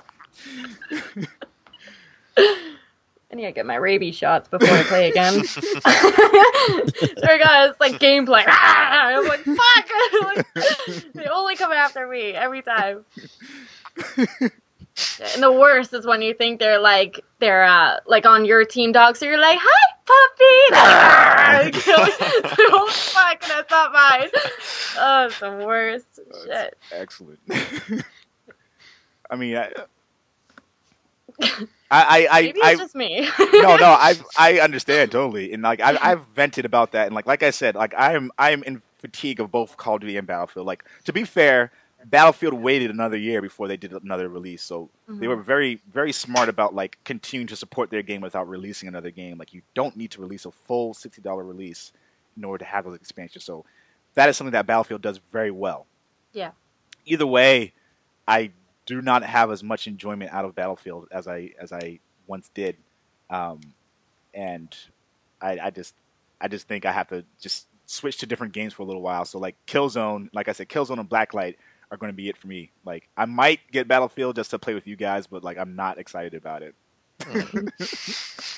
I 2.37 3.35
need 3.35 3.45
to 3.45 3.53
get 3.53 3.65
my 3.65 3.77
rabies 3.77 4.15
shots 4.17 4.49
before 4.49 4.69
I 4.69 4.83
play 4.83 5.09
again. 5.11 5.45
so 5.45 5.61
I 5.83 7.39
got 7.39 7.69
this 7.69 7.81
like 7.81 8.01
gameplay. 8.01 8.45
Ah! 8.47 9.07
I'm 9.07 9.27
like, 9.27 9.41
fuck! 9.41 9.89
like, 10.57 11.13
they 11.15 11.27
only 11.27 11.57
come 11.57 11.73
after 11.73 12.07
me 12.07 12.33
every 12.33 12.61
time. 12.63 13.05
And 15.35 15.43
the 15.43 15.53
worst 15.53 15.93
is 15.95 16.07
when 16.07 16.21
you 16.21 16.35
think 16.35 16.61
they're 16.61 16.79
like 16.79 17.25
they're 17.39 17.65
uh, 17.65 17.99
like 18.07 18.27
on 18.27 18.45
your 18.45 18.65
team 18.65 18.93
dog, 18.93 19.17
so 19.17 19.25
you're 19.25 19.39
like, 19.39 19.59
"Hi, 19.61 19.93
puppy!" 20.07 21.73
Like, 21.73 21.75
oh 22.73 22.89
fuck, 22.91 23.41
that's 23.41 23.71
not 23.71 23.93
mine. 23.93 24.29
Oh, 24.99 25.27
it's 25.27 25.39
the 25.41 25.51
worst. 25.65 26.21
Shit. 26.45 26.79
Excellent. 26.93 27.39
I 29.31 29.37
mean, 29.37 29.57
I, 29.57 29.73
I, 31.91 32.29
I, 32.31 32.43
Maybe 32.43 32.63
I, 32.63 32.71
it's 32.73 32.81
just 32.81 32.95
me. 32.95 33.29
no, 33.39 33.77
no, 33.77 33.87
I, 33.87 34.15
I 34.39 34.61
understand 34.61 35.13
totally, 35.13 35.53
and 35.53 35.63
like 35.63 35.81
I, 35.81 35.97
I've 36.03 36.27
vented 36.35 36.65
about 36.65 36.93
that, 36.93 37.07
and 37.07 37.15
like, 37.15 37.27
like 37.27 37.43
I 37.43 37.51
said, 37.51 37.75
like 37.75 37.95
I'm, 37.97 38.31
I'm 38.39 38.63
in 38.65 38.83
fatigue 38.99 39.41
of 39.41 39.51
both 39.51 39.77
Call 39.77 39.97
of 39.97 40.03
Duty 40.03 40.17
and 40.17 40.27
Battlefield. 40.27 40.67
Like 40.67 40.85
to 41.05 41.13
be 41.13 41.25
fair, 41.25 41.71
Battlefield 42.05 42.55
waited 42.55 42.91
another 42.91 43.17
year 43.17 43.41
before 43.41 43.69
they 43.69 43.77
did 43.77 43.93
another 43.93 44.29
release, 44.29 44.63
so 44.63 44.91
they 45.09 45.29
were 45.29 45.37
very, 45.37 45.81
very 45.93 46.13
smart 46.13 46.49
about 46.49 46.75
like 46.75 46.99
continuing 47.05 47.47
to 47.49 47.57
support 47.57 47.91
their 47.91 48.03
game 48.03 48.21
without 48.21 48.49
releasing 48.49 48.89
another 48.89 49.11
game. 49.11 49.39
Like 49.39 49.55
you 49.55 49.63
don't 49.75 49.97
need 49.97 50.11
to 50.13 50.21
release 50.21 50.45
a 50.45 50.51
full 50.51 50.95
sixty 50.95 51.23
dollar 51.23 51.45
release 51.45 51.93
in 52.37 52.45
order 52.45 52.65
to 52.65 52.71
have 52.71 52.85
those 52.85 52.97
expansions. 52.97 53.45
So 53.45 53.65
that 54.15 54.29
is 54.29 54.37
something 54.37 54.53
that 54.53 54.67
Battlefield 54.67 55.03
does 55.03 55.21
very 55.33 55.51
well. 55.51 55.87
Yeah. 56.33 56.53
Either 57.05 57.27
way, 57.27 57.73
I 58.27 58.51
do 58.87 59.01
not 59.03 59.23
have 59.23 59.51
as 59.51 59.63
much 59.63 59.87
enjoyment 59.87 60.33
out 60.33 60.45
of 60.45 60.55
Battlefield 60.55 61.09
as 61.11 61.29
I 61.29 61.51
as 61.59 61.73
I 61.73 62.01
once 62.27 62.51
did, 62.55 62.77
um, 63.31 63.61
and 64.35 64.75
I, 65.41 65.59
I 65.59 65.71
just 65.71 65.95
I 66.41 66.49
just 66.49 66.67
think 66.69 66.85
I 66.85 66.93
have 66.93 67.09
to 67.09 67.25
just 67.41 67.67
switch 67.87 68.19
to 68.19 68.27
different 68.27 68.53
games 68.53 68.73
for 68.73 68.83
a 68.83 68.87
little 68.87 69.03
while. 69.03 69.25
So 69.25 69.39
like 69.39 69.57
Killzone, 69.67 70.31
like 70.33 70.49
I 70.49 70.53
said, 70.53 70.69
Killzone 70.69 70.99
and 70.99 71.09
Blacklight 71.09 71.57
are 71.93 71.99
going 71.99 72.13
to 72.13 72.17
be 72.17 72.29
it 72.29 72.39
for 72.39 72.49
me. 72.49 72.73
Like 72.85 73.09
I 73.17 73.27
might 73.27 73.61
get 73.71 73.87
Battlefield 73.89 74.37
just 74.37 74.51
to 74.51 74.59
play 74.59 74.75
with 74.75 74.89
you 74.89 74.97
guys, 74.97 75.29
but 75.29 75.45
like 75.45 75.59
I'm 75.59 75.77
not 75.77 75.99
excited 75.99 76.35
about 76.35 76.65
it. 76.65 76.75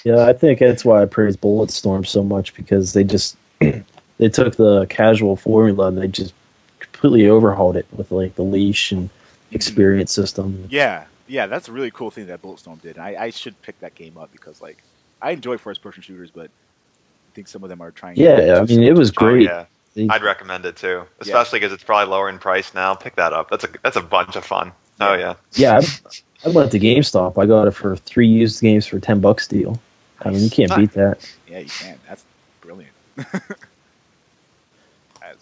Yeah, 0.05 0.27
I 0.27 0.33
think 0.35 0.61
that's 0.61 0.85
why 0.85 1.03
I 1.03 1.07
praise 1.07 1.37
Bulletstorm 1.37 2.07
so 2.07 2.23
much 2.23 2.55
because 2.55 2.93
they 2.93 3.05
just 3.05 3.37
they 3.61 4.29
took 4.29 4.57
the 4.57 4.87
casual 4.89 5.37
formula 5.37 5.89
and 5.89 5.99
they 5.99 6.09
just 6.09 6.35
completely 6.79 7.29
overhauled 7.29 7.77
it 7.77 7.87
with 7.93 8.13
like 8.13 8.35
the 8.37 8.43
leash 8.43 8.93
and 8.93 9.11
experience 9.53 10.13
system. 10.13 10.69
Yeah, 10.69 11.07
yeah, 11.27 11.47
that's 11.47 11.69
a 11.69 11.73
really 11.73 11.91
cool 11.91 12.11
thing 12.11 12.27
that 12.27 12.43
Bulletstorm 12.43 12.83
did. 12.83 12.99
I, 12.99 13.17
I 13.25 13.31
should 13.31 13.61
pick 13.63 13.79
that 13.81 13.95
game 13.95 14.19
up 14.19 14.31
because 14.33 14.61
like 14.61 14.85
I 15.23 15.33
enjoy 15.33 15.59
first 15.59 15.83
person 15.83 16.03
shooters, 16.03 16.31
but 16.31 16.47
I 16.47 17.31
think 17.35 17.49
some 17.49 17.63
of 17.65 17.71
them 17.71 17.81
are 17.81 17.91
trying. 17.91 18.17
Yeah, 18.19 18.61
I 18.61 18.65
mean 18.67 18.83
it 18.83 18.95
was 18.97 19.11
Oh, 19.17 19.35
great. 19.35 19.49
yeah. 19.49 19.67
They- 19.95 20.09
I'd 20.09 20.23
recommend 20.23 20.67
it 20.67 20.77
too, 20.77 21.05
especially 21.21 21.61
because 21.61 21.73
it's 21.73 21.85
probably 21.85 22.11
lower 22.11 22.29
in 22.29 22.39
price 22.39 22.75
now. 22.75 22.95
Pick 22.95 23.17
that 23.17 23.33
up. 23.33 23.49
That's 23.51 23.65
a 23.65 23.69
that's 23.83 23.97
a 23.97 24.03
bunch 24.03 24.37
of 24.37 24.45
fun. 24.45 24.73
Oh 25.01 25.15
yeah. 25.15 25.35
yeah, 25.53 25.81
I, 25.81 26.49
I 26.49 26.53
went 26.53 26.71
to 26.73 26.81
GameStop. 26.81 27.41
I 27.41 27.47
got 27.47 27.67
it 27.69 27.73
for 27.73 27.97
three 27.97 28.27
used 28.29 28.61
games 28.61 28.87
for 28.87 28.99
ten 29.01 29.21
bucks 29.21 29.47
deal. 29.49 29.81
I 30.23 30.31
mean, 30.31 30.43
you 30.43 30.51
can't 30.51 30.75
beat 30.75 30.93
that. 30.93 31.29
Yeah, 31.49 31.59
you 31.61 31.69
can. 31.69 31.99
That's 32.09 32.25
brilliant. 32.61 32.93
That's 33.17 33.35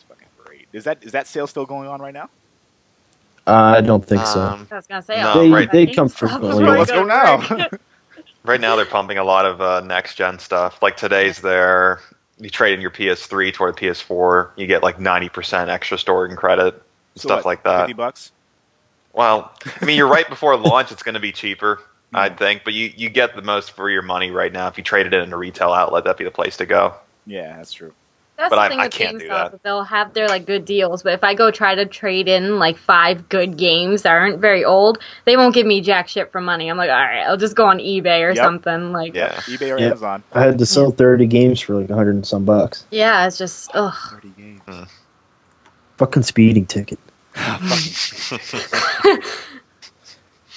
fucking 0.08 0.28
great. 0.44 0.68
Is 0.72 0.84
that 0.84 0.98
is 1.02 1.12
that 1.12 1.26
sale 1.26 1.46
still 1.46 1.66
going 1.66 1.88
on 1.88 2.00
right 2.00 2.14
now? 2.14 2.28
I 3.46 3.80
don't 3.80 4.04
think 4.06 4.24
so. 4.26 4.40
Um, 4.40 4.68
I 4.70 4.76
was 4.76 4.86
gonna 4.86 5.02
say, 5.02 5.20
No, 5.20 5.40
They- 5.42 5.50
right. 5.50 5.70
they 5.70 5.86
come 5.86 6.08
frequently. 6.08 6.48
before 6.50 6.62
Yo, 6.64 6.72
I 6.72 6.78
let's 6.78 6.90
go 6.92 7.04
now. 7.04 7.68
right 8.44 8.60
now 8.60 8.76
they're 8.76 8.84
pumping 8.86 9.18
a 9.18 9.24
lot 9.24 9.44
of 9.46 9.60
uh, 9.60 9.80
next 9.80 10.14
gen 10.14 10.38
stuff. 10.38 10.80
Like 10.82 10.96
today's 10.96 11.40
their 11.40 12.00
you 12.43 12.51
trade 12.51 12.74
in 12.74 12.81
your 12.81 12.90
PS3 12.90 13.55
toward 13.55 13.77
the 13.77 13.81
PS4, 13.86 14.51
you 14.56 14.66
get 14.66 14.82
like 14.82 14.98
ninety 14.98 15.28
percent 15.28 15.70
extra 15.70 15.97
storage 15.97 16.36
credit, 16.36 16.74
So 17.14 17.28
stuff 17.28 17.39
what, 17.39 17.47
like 17.47 17.62
that. 17.64 17.82
Fifty 17.82 17.93
bucks. 17.94 18.32
Well, 19.12 19.52
I 19.81 19.85
mean, 19.85 19.97
you're 19.97 20.09
right 20.09 20.28
before 20.28 20.56
launch; 20.59 20.90
it's 20.93 21.02
going 21.02 21.14
to 21.14 21.20
be 21.20 21.32
cheaper, 21.32 21.81
Yeah. 22.12 22.20
I 22.20 22.28
think. 22.31 22.64
But 22.64 22.74
you 22.74 22.93
you 22.97 23.09
get 23.09 23.36
the 23.36 23.43
most 23.43 23.70
for 23.73 23.89
your 23.89 24.02
money 24.02 24.31
right 24.31 24.52
now 24.52 24.69
if 24.69 24.77
you 24.77 24.85
trade 24.85 25.06
it 25.06 25.14
in 25.14 25.32
a 25.32 25.36
retail 25.36 25.73
outlet. 25.73 26.05
That'd 26.05 26.19
be 26.19 26.24
the 26.24 26.31
place 26.31 26.56
to 26.59 26.66
go. 26.66 26.94
Yeah, 27.27 27.56
that's 27.56 27.73
true. 27.73 27.94
That's 28.38 28.50
But 28.50 28.56
the 28.56 28.62
I- 28.62 28.68
thing 28.70 28.80
I 28.80 28.84
with 28.84 28.92
can't 28.92 29.18
do 29.18 29.28
GameStop. 29.28 29.60
They'll 29.62 29.84
have 29.84 30.14
their 30.14 30.26
like 30.26 30.46
good 30.46 30.64
deals, 30.64 31.02
but 31.02 31.12
if 31.12 31.22
I 31.22 31.34
go 31.34 31.50
try 31.50 31.74
to 31.74 31.86
trade 31.86 32.28
in 32.28 32.59
like 32.59 32.76
five 32.76 33.28
good 33.28 33.56
games 33.56 34.02
that 34.02 34.10
aren't 34.10 34.40
very 34.40 34.64
old, 34.64 34.98
they 35.26 35.36
won't 35.36 35.54
give 35.54 35.66
me 35.66 35.80
jack 35.80 36.09
shit 36.09 36.32
for 36.32 36.40
money. 36.40 36.68
I'm 36.68 36.76
like, 36.76 36.90
all 36.90 36.96
right, 36.96 37.24
I'll 37.26 37.36
just 37.36 37.54
go 37.54 37.66
on 37.66 37.78
eBay 37.78 38.22
or 38.22 38.28
Yep. 38.30 38.36
something. 38.36 38.92
Like, 38.92 39.14
Yeah. 39.14 39.32
eBay 39.42 39.74
or 39.74 39.78
Yeah. 39.78 39.86
Amazon. 39.88 40.22
I 40.32 40.42
had 40.42 40.59
to 40.59 40.66
sell 40.66 40.90
thirty 40.90 41.26
games 41.26 41.60
for 41.60 41.74
like 41.76 41.90
a 41.90 41.94
hundred 41.94 42.16
and 42.16 42.26
some 42.26 42.44
bucks. 42.44 42.84
yeah, 42.90 43.26
it's 43.26 43.38
just 43.38 43.70
ugh. 43.74 43.94
Thirty 44.10 44.30
games. 44.36 44.60
Hmm. 44.66 44.82
Fucking 45.98 46.22
speeding 46.24 46.66
ticket. 46.66 46.98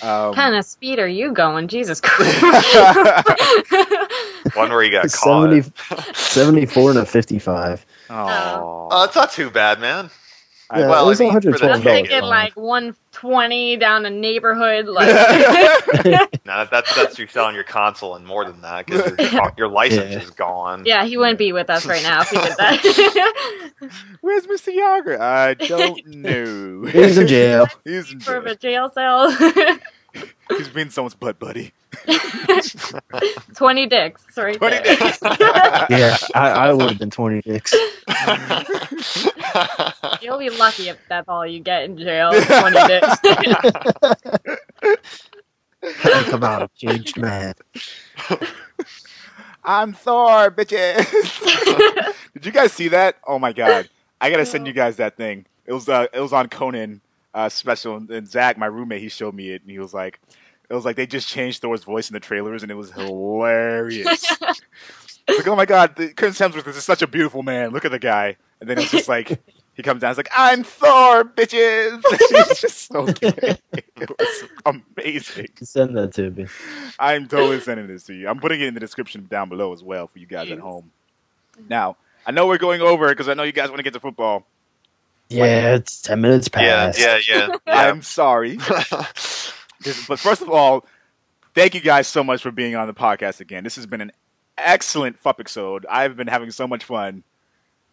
Um, 0.02 0.28
What 0.28 0.36
kind 0.36 0.56
of 0.56 0.66
speed 0.66 1.00
are 1.00 1.08
you 1.08 1.34
going? 1.34 1.68
Jesus 1.68 2.02
Christ! 2.02 2.42
One 4.56 4.70
where 4.70 4.84
you 4.84 4.92
got 4.92 5.12
caught. 5.12 5.64
70, 5.64 5.72
74 6.14 6.90
and 6.92 7.00
a 7.00 7.06
fifty-five. 7.06 7.86
Aw. 8.10 8.88
Oh, 8.92 9.04
it's 9.04 9.16
not 9.16 9.32
too 9.32 9.50
bad, 9.50 9.80
man. 9.80 10.10
I- 10.70 10.80
Yeah, 10.80 10.88
well, 10.90 11.06
it 11.06 11.08
was 11.10 11.22
I 11.22 11.26
mean, 11.26 11.34
$112. 11.34 11.74
I'm 11.76 11.82
thinking 11.82 12.22
like 12.24 12.54
120 12.56 13.78
down 13.78 14.06
a 14.06 14.10
neighborhood. 14.10 14.88
Like, 14.88 15.08
No, 16.46 16.58
that, 16.58 16.70
that's 16.72 16.96
that's 16.96 17.18
you 17.20 17.28
selling 17.28 17.56
your 17.56 17.64
console 17.64 18.16
and 18.16 18.26
more 18.26 18.46
than 18.46 18.62
that 18.62 18.86
because 18.86 19.32
your, 19.32 19.52
your 19.58 19.68
license 19.68 20.12
Yeah. 20.12 20.20
is 20.22 20.30
gone. 20.32 20.84
yeah, 20.86 21.06
he 21.06 21.18
wouldn't 21.18 21.40
be 21.40 21.52
with 21.54 21.70
us 21.70 21.86
right 21.86 22.04
now 22.04 22.22
if 22.22 22.30
he 22.30 22.38
did 22.38 22.58
that. 22.58 23.34
Where's 24.22 24.48
Mr. 24.48 24.74
Yarger? 24.76 25.20
I 25.20 25.54
don't 25.56 26.06
know. 26.08 26.86
He's 26.90 27.18
in 27.18 27.28
jail. 27.28 27.68
He's 27.84 28.12
in 28.12 28.20
For 28.20 28.40
jail. 28.42 28.52
a 28.52 28.56
jail 28.56 28.90
cell. 28.92 29.78
He's 30.50 30.70
been 30.70 30.90
someone's 30.92 31.16
butt 31.16 31.40
buddy. 31.40 31.74
20 33.56 33.86
dicks. 33.88 34.24
Sorry. 34.34 34.56
20 34.56 34.76
there. 34.76 34.84
days. 34.84 35.20
Yeah, 35.90 36.18
I, 36.34 36.50
I 36.50 36.74
would 36.74 36.90
have 36.90 37.00
been 37.00 37.10
twenty 37.12 37.42
dicks. 37.42 37.74
You'll 40.22 40.40
be 40.40 40.50
lucky 40.50 40.90
if 40.90 40.98
that's 41.08 41.30
all 41.30 41.46
you 41.46 41.60
get 41.60 41.84
in 41.84 41.98
jail. 41.98 42.32
20 42.32 42.88
dicks. 42.88 43.18
I 46.04 46.24
come 46.24 46.44
out 46.44 46.64
a 46.64 46.70
changed 46.76 47.18
man. 47.18 47.54
I'm 49.64 49.94
Thor, 49.94 50.52
bitches. 50.52 51.06
Did 52.34 52.46
you 52.46 52.52
guys 52.52 52.74
see 52.74 52.88
that? 52.90 53.18
Oh 53.28 53.40
my 53.40 53.54
god! 53.54 53.90
I 54.22 54.30
gotta 54.30 54.46
send 54.46 54.68
you 54.68 54.74
guys 54.74 54.98
that 54.98 55.18
thing. 55.18 55.46
It 55.66 55.74
was 55.74 55.90
uh, 55.90 56.08
it 56.14 56.20
was 56.20 56.34
on 56.34 56.50
Conan 56.50 57.02
uh, 57.34 57.50
special, 57.50 57.98
and 57.98 58.28
Zach, 58.28 58.58
my 58.58 58.68
roommate, 58.68 59.02
he 59.02 59.10
showed 59.10 59.34
me 59.36 59.52
it, 59.52 59.62
and 59.62 59.70
he 59.70 59.80
was 59.80 59.94
like, 59.94 60.20
it 60.70 60.74
was 60.74 60.86
like 60.86 60.96
they 60.96 61.08
just 61.08 61.28
changed 61.28 61.62
Thor's 61.62 61.84
voice 61.84 62.10
in 62.10 62.14
the 62.14 62.20
trailers, 62.20 62.64
and 62.64 62.72
it 62.72 62.76
was 62.76 62.92
hilarious. 62.92 64.06
It's 64.08 64.42
like, 65.28 65.48
oh 65.48 65.56
my 65.56 65.66
god, 65.66 65.96
the, 65.96 66.14
Chris 66.14 66.40
Hemsworth 66.40 66.68
is 66.68 66.84
such 66.84 67.02
a 67.02 67.08
beautiful 67.08 67.44
man. 67.44 67.72
Look 67.72 67.86
at 67.86 67.92
the 67.92 68.00
guy, 68.00 68.38
and 68.60 68.70
then 68.70 68.78
it's 68.78 68.92
just 68.92 69.10
like 69.10 69.40
he 69.76 69.84
comes 69.84 70.02
down, 70.02 70.12
it's 70.12 70.18
like 70.18 70.30
I'm 70.36 70.64
Thor, 70.64 71.26
bitches. 71.26 72.02
it's 72.06 72.62
just 72.62 72.88
so 72.88 73.06
good. 73.06 73.60
It 73.74 74.10
was 74.18 74.44
amazing. 74.66 75.50
Send 75.62 75.98
that 75.98 76.14
to 76.14 76.32
me. 76.32 76.48
I'm 76.98 77.28
totally 77.28 77.60
sending 77.60 77.88
this 77.88 78.04
to 78.04 78.14
you. 78.14 78.30
I'm 78.30 78.40
putting 78.40 78.62
it 78.62 78.68
in 78.68 78.74
the 78.74 78.80
description 78.80 79.28
down 79.30 79.50
below 79.50 79.74
as 79.74 79.84
well 79.84 80.08
for 80.08 80.18
you 80.20 80.28
guys 80.28 80.50
at 80.50 80.60
home. 80.60 80.92
Now, 81.70 81.98
I 82.26 82.32
know 82.32 82.48
we're 82.48 82.58
going 82.58 82.82
over 82.82 83.10
because 83.10 83.28
I 83.28 83.34
know 83.34 83.44
you 83.44 83.52
guys 83.52 83.68
want 83.68 83.80
to 83.80 83.84
get 83.84 83.94
to 83.94 84.00
football. 84.00 84.46
Yeah, 85.28 85.76
it's 85.76 86.02
ten 86.02 86.22
minutes 86.22 86.48
past. 86.48 87.00
yeah, 87.00 87.16
past. 87.16 87.30
yeah, 87.30 87.48
yeah, 87.48 87.58
I'm 87.66 88.02
sorry. 88.02 88.58
But 90.08 90.20
first 90.20 90.42
of 90.42 90.50
all, 90.50 90.86
thank 91.54 91.74
you 91.76 91.82
guys 91.82 92.08
so 92.08 92.24
much 92.24 92.42
for 92.42 92.52
being 92.52 92.76
on 92.76 92.88
the 92.88 92.94
podcast 92.94 93.40
again. 93.40 93.64
This 93.64 93.76
has 93.76 93.86
been 93.86 94.02
an 94.02 94.12
excellent 94.58 95.22
fup 95.22 95.40
episode. 95.40 95.86
I've 95.90 96.16
been 96.16 96.28
having 96.28 96.52
so 96.52 96.68
much 96.68 96.84
fun. 96.84 97.24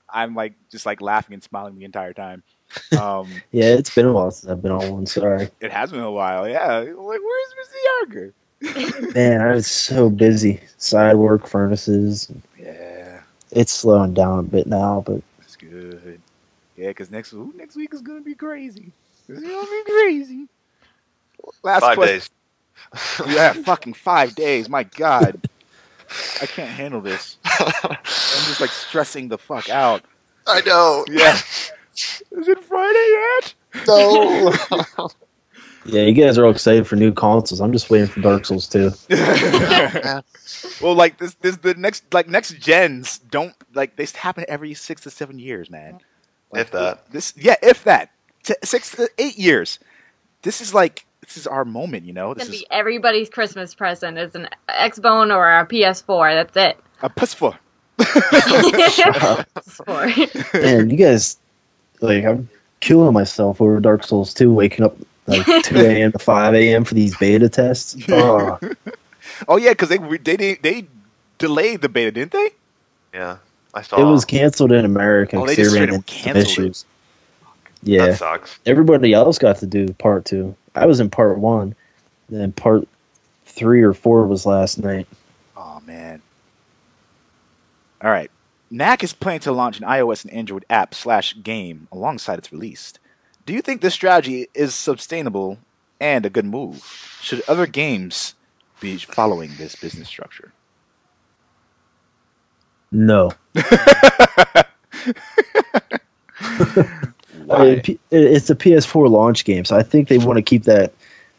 I'm 0.09 0.35
like 0.35 0.55
just 0.71 0.85
like 0.87 1.01
laughing 1.01 1.35
and 1.35 1.43
smiling 1.43 1.79
the 1.79 1.85
entire 1.85 2.13
time. 2.13 2.43
Um, 2.99 3.29
Yeah, 3.53 3.67
it's 3.75 3.95
been 3.95 4.07
a 4.07 4.13
while 4.13 4.31
since 4.31 4.51
I've 4.51 4.63
been 4.63 4.73
on 4.73 4.93
one. 4.93 5.07
Sorry, 5.07 5.49
it 5.61 5.73
has 5.73 5.91
been 5.91 6.01
a 6.01 6.11
while. 6.11 6.49
Yeah, 6.49 6.79
like 6.79 6.97
where's 6.97 7.55
Mr. 7.61 8.33
Yarger? 8.63 9.15
man. 9.15 9.41
I 9.41 9.55
was 9.55 9.67
so 9.67 10.09
busy. 10.11 10.61
Side 10.77 11.17
work, 11.17 11.47
furnaces. 11.47 12.31
Yeah, 12.59 13.21
It's 13.51 13.73
slowing 13.73 14.15
down 14.15 14.39
a 14.39 14.43
bit 14.43 14.67
now, 14.67 15.03
but 15.07 15.23
that's 15.39 15.57
good. 15.57 16.21
Yeah, 16.77 16.89
because 16.89 17.11
next 17.11 17.33
ooh, 17.33 17.53
next 17.57 17.77
week 17.77 17.93
is 17.95 18.03
gonna 18.03 18.21
be 18.21 18.35
crazy. 18.35 18.93
It's 19.29 19.41
gonna 19.41 19.63
be 19.67 19.83
crazy. 19.91 20.47
Last 21.63 21.81
Five 21.81 21.97
question. 21.97 22.15
days. 22.17 22.31
Yeah, 23.27 23.53
fucking 23.55 23.95
five 23.95 24.35
days. 24.45 24.69
My 24.69 24.83
God, 24.83 25.49
I 26.43 26.47
can't 26.47 26.69
handle 26.69 27.01
this. 27.01 27.39
I'm 27.45 27.97
just 28.03 28.61
like 28.61 28.71
stressing 28.71 29.29
the 29.29 29.39
fuck 29.39 29.71
out. 29.71 30.05
I 30.47 30.61
know. 30.67 31.05
Yeah. 31.09 31.35
Is 32.33 32.49
it 32.49 32.63
Friday 32.65 33.09
yet? 33.11 33.55
No. 33.87 34.53
Yeah, 35.85 36.03
you 36.03 36.13
guys 36.13 36.39
are 36.39 36.45
all 36.45 36.51
excited 36.53 36.87
for 36.87 36.97
new 36.97 37.13
consoles. 37.13 37.61
I'm 37.61 37.73
just 37.73 37.91
waiting 37.91 38.07
for 38.09 38.21
Dark 38.21 38.45
Souls 38.45 38.69
2. 38.69 38.93
well, 40.81 40.95
like 40.95 41.19
this, 41.19 41.35
this 41.37 41.57
the 41.57 41.75
next 41.77 42.13
like 42.13 42.29
next 42.29 42.59
gens 42.59 43.19
don't 43.19 43.55
like 43.75 43.97
they 43.97 44.07
happen 44.15 44.45
every 44.49 44.75
six 44.75 45.03
to 45.03 45.11
seven 45.11 45.39
years, 45.39 45.71
man. 45.71 46.01
Like, 46.51 46.63
If 46.63 46.71
that. 46.73 47.11
This, 47.11 47.33
yeah, 47.37 47.57
if 47.63 47.85
that, 47.85 48.11
T- 48.45 48.55
six 48.63 48.95
to 48.97 49.09
eight 49.19 49.39
years. 49.39 49.79
This 50.43 50.61
is 50.61 50.75
like 50.75 51.05
this 51.23 51.37
is 51.37 51.47
our 51.47 51.65
moment, 51.65 52.05
you 52.05 52.13
know. 52.13 52.33
It's 52.33 52.41
This 52.41 52.49
gonna 52.49 52.57
is 52.57 52.63
be 52.63 52.67
everybody's 52.71 53.31
Christmas 53.31 53.75
present 53.75 54.19
is 54.19 54.35
an 54.35 54.49
Xbone 54.69 55.35
or 55.35 55.59
a 55.59 55.67
PS4. 55.67 56.35
That's 56.35 56.57
it. 56.57 56.79
a 57.03 57.11
PS4. 57.11 57.57
PS4. 57.99 60.63
Man, 60.63 60.91
you 60.91 60.97
guys, 60.97 61.37
like, 62.01 62.25
I'm 62.25 62.49
killing 62.81 63.13
myself 63.15 63.61
over 63.61 63.79
Dark 63.81 64.05
Souls 64.05 64.35
2, 64.35 64.53
waking 64.53 64.85
up 64.85 64.97
like 65.27 65.45
2 65.65 65.77
a.m. 65.79 66.13
to 66.13 66.19
5 66.19 66.55
a.m. 66.55 66.85
for 66.85 66.95
these 66.95 67.17
beta 67.17 67.49
tests. 67.49 67.97
Oh, 68.09 68.59
Oh 69.49 69.57
yeah, 69.57 69.71
because 69.71 69.89
they 69.89 69.99
they 69.99 70.37
they 70.37 70.55
they 70.55 70.87
delayed 71.39 71.81
the 71.81 71.89
beta, 71.89 72.11
didn't 72.11 72.33
they? 72.33 72.51
Yeah, 73.15 73.39
I 73.75 73.83
saw. 73.83 74.01
it 74.01 74.05
was 74.11 74.25
canceled 74.25 74.73
in 74.73 74.85
America 74.85 75.37
Oh, 75.37 75.47
they 75.47 75.57
just 75.57 75.75
ran 75.75 75.85
straight 75.85 75.89
up 75.91 75.95
into 75.97 76.13
some 76.13 76.33
canceled 76.35 76.67
it. 76.67 76.85
Yeah, 77.83 78.07
That 78.07 78.19
sucks. 78.19 78.59
everybody 78.67 79.13
else 79.13 79.39
got 79.39 79.59
to 79.59 79.67
do 79.67 79.89
part 79.95 80.25
two. 80.25 80.57
I 80.75 80.87
was 80.87 81.01
in 81.01 81.11
part 81.11 81.39
one, 81.39 81.75
then 82.29 82.53
part 82.53 82.89
three 83.47 83.83
or 83.83 83.93
four 83.95 84.27
was 84.27 84.47
last 84.47 84.79
night. 84.79 85.07
Oh 85.57 85.81
man. 85.87 86.23
All 88.03 88.11
right. 88.11 88.31
Knack 88.71 89.05
is 89.05 89.13
planning 89.13 89.41
to 89.41 89.53
launch 89.53 89.79
an 89.79 89.87
iOS 89.87 90.25
and 90.25 90.33
Android 90.33 90.65
app 90.71 90.95
slash 90.95 91.37
game 91.43 91.89
alongside 91.93 92.39
its 92.39 92.53
release. 92.53 92.95
Do 93.47 93.53
you 93.53 93.63
think 93.63 93.81
this 93.81 93.95
strategy 93.95 94.49
is 94.55 94.75
sustainable 94.75 95.59
and 96.01 96.25
a 96.27 96.31
good 96.31 96.47
move? 96.47 96.83
Should 97.21 97.43
other 97.49 97.67
games 97.67 98.35
be 98.81 98.97
following 98.99 99.57
this 99.57 99.77
business 99.77 100.09
structure? 100.09 100.53
No, 102.93 103.33
I 107.53 107.59
Why? 107.59 107.65
mean, 107.73 107.81
P- 107.83 107.99
it's 108.11 108.51
a 108.51 108.55
PS4 108.55 109.09
launch 109.11 109.45
game, 109.45 109.65
so 109.65 109.77
I 109.77 109.83
think 109.83 110.09
they 110.09 110.19
want 110.19 110.37
to 110.39 110.43
keep 110.43 110.65
that 110.65 110.93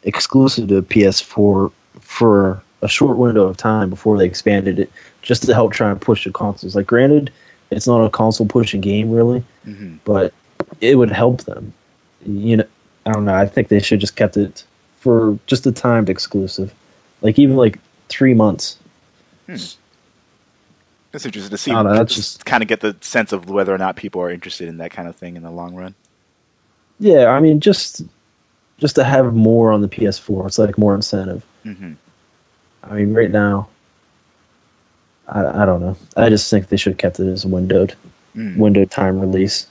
exclusive 0.03 0.67
to 0.69 0.81
PS4 0.81 1.71
for 2.01 2.61
a 2.81 2.87
short 2.89 3.17
window 3.17 3.43
of 3.47 3.55
time 3.57 3.89
before 3.89 4.17
they 4.17 4.25
expanded 4.25 4.77
it, 4.79 4.91
just 5.21 5.43
to 5.43 5.53
help 5.53 5.71
try 5.73 5.89
and 5.89 5.99
push 6.01 6.25
the 6.25 6.31
consoles. 6.31 6.75
Like, 6.75 6.85
granted, 6.87 7.31
it's 7.71 7.87
not 7.87 8.03
a 8.03 8.09
console 8.09 8.45
pushing 8.45 8.81
game 8.81 9.11
really, 9.11 9.43
Mhm. 9.65 9.97
but 10.03 10.33
it 10.81 10.95
would 10.97 11.11
help 11.11 11.43
them. 11.43 11.73
You 12.25 12.57
know, 12.57 12.65
I 13.05 13.11
don't 13.13 13.25
know. 13.25 13.33
I 13.33 13.45
think 13.47 13.69
they 13.69 13.79
should 13.79 13.99
just 13.99 14.15
kept 14.15 14.35
it 14.37 14.63
for 14.99 15.37
just 15.47 15.65
a 15.65 15.71
timed 15.71 16.09
exclusive, 16.09 16.73
like 17.21 17.39
even 17.39 17.55
like 17.55 17.79
three 18.09 18.33
months. 18.33 18.77
That's 21.11 21.25
interesting 21.25 21.51
to 21.51 21.57
see. 21.57 21.71
I 21.71 21.75
don't 21.75 21.85
know, 21.85 21.93
that's 21.95 22.15
just 22.15 22.33
just- 22.37 22.45
kind 22.45 22.63
of 22.63 22.69
get 22.69 22.79
the 22.81 22.95
sense 23.01 23.31
of 23.31 23.49
whether 23.49 23.73
or 23.73 23.77
not 23.77 23.95
people 23.95 24.21
are 24.21 24.31
interested 24.31 24.67
in 24.67 24.77
that 24.77 24.91
kind 24.91 25.07
of 25.07 25.15
thing 25.15 25.35
in 25.35 25.43
the 25.43 25.51
long 25.51 25.75
run. 25.75 25.93
Yeah, 26.99 27.27
I 27.27 27.39
mean, 27.39 27.59
just 27.59 28.03
just 28.79 28.95
to 28.95 29.03
have 29.03 29.33
more 29.33 29.71
on 29.71 29.81
the 29.81 29.87
PS4, 29.87 30.47
it's 30.47 30.57
like 30.59 30.77
more 30.77 30.95
incentive. 30.95 31.43
hmm 31.63 31.93
I 32.83 32.95
mean, 32.95 33.13
right 33.13 33.31
now, 33.31 33.69
I, 35.29 35.63
I 35.63 35.65
don't 35.65 35.79
know. 35.79 35.95
I 36.17 36.27
just 36.29 36.49
think 36.49 36.67
they 36.67 36.75
should 36.75 36.93
have 36.93 36.97
kept 36.97 37.19
it 37.19 37.27
as 37.31 37.45
a 37.45 37.47
windowed, 37.47 37.95
Mm. 38.35 38.57
window 38.57 38.83
time 38.85 39.19
release. 39.21 39.67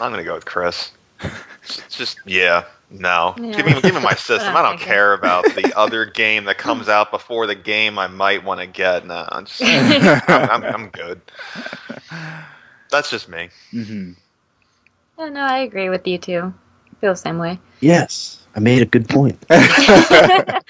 I'm 0.00 0.10
gonna 0.12 0.22
go 0.24 0.34
with 0.34 0.44
Chris. 0.44 0.90
It's 1.64 1.96
just 1.96 2.18
yeah, 2.24 2.64
no. 2.90 3.34
Yeah. 3.38 3.52
Give 3.56 3.66
me 3.66 3.80
give 3.82 3.94
me 3.94 4.00
my 4.00 4.14
system. 4.16 4.56
I 4.56 4.62
don't 4.62 4.80
care 4.80 5.12
about 5.12 5.44
the 5.54 5.72
other 5.76 6.04
game 6.04 6.44
that 6.46 6.58
comes 6.58 6.88
out 6.88 7.10
before 7.12 7.46
the 7.46 7.54
game 7.54 7.98
I 7.98 8.06
might 8.08 8.42
want 8.44 8.60
to 8.60 8.66
get. 8.66 9.06
No, 9.06 9.26
I'm, 9.30 9.44
just, 9.44 9.62
I'm, 9.62 10.50
I'm, 10.50 10.62
I'm 10.64 10.88
good. 10.88 11.20
That's 12.90 13.10
just 13.10 13.28
me. 13.28 13.48
hmm 13.70 14.12
yeah, 15.22 15.28
no, 15.30 15.40
I 15.40 15.58
agree 15.58 15.88
with 15.88 16.06
you 16.06 16.18
too. 16.18 16.52
I 16.90 17.00
feel 17.00 17.12
the 17.12 17.16
same 17.16 17.38
way. 17.38 17.58
Yes, 17.80 18.46
I 18.54 18.60
made 18.60 18.82
a 18.82 18.86
good 18.86 19.08
point. 19.08 19.38
I 19.50 20.64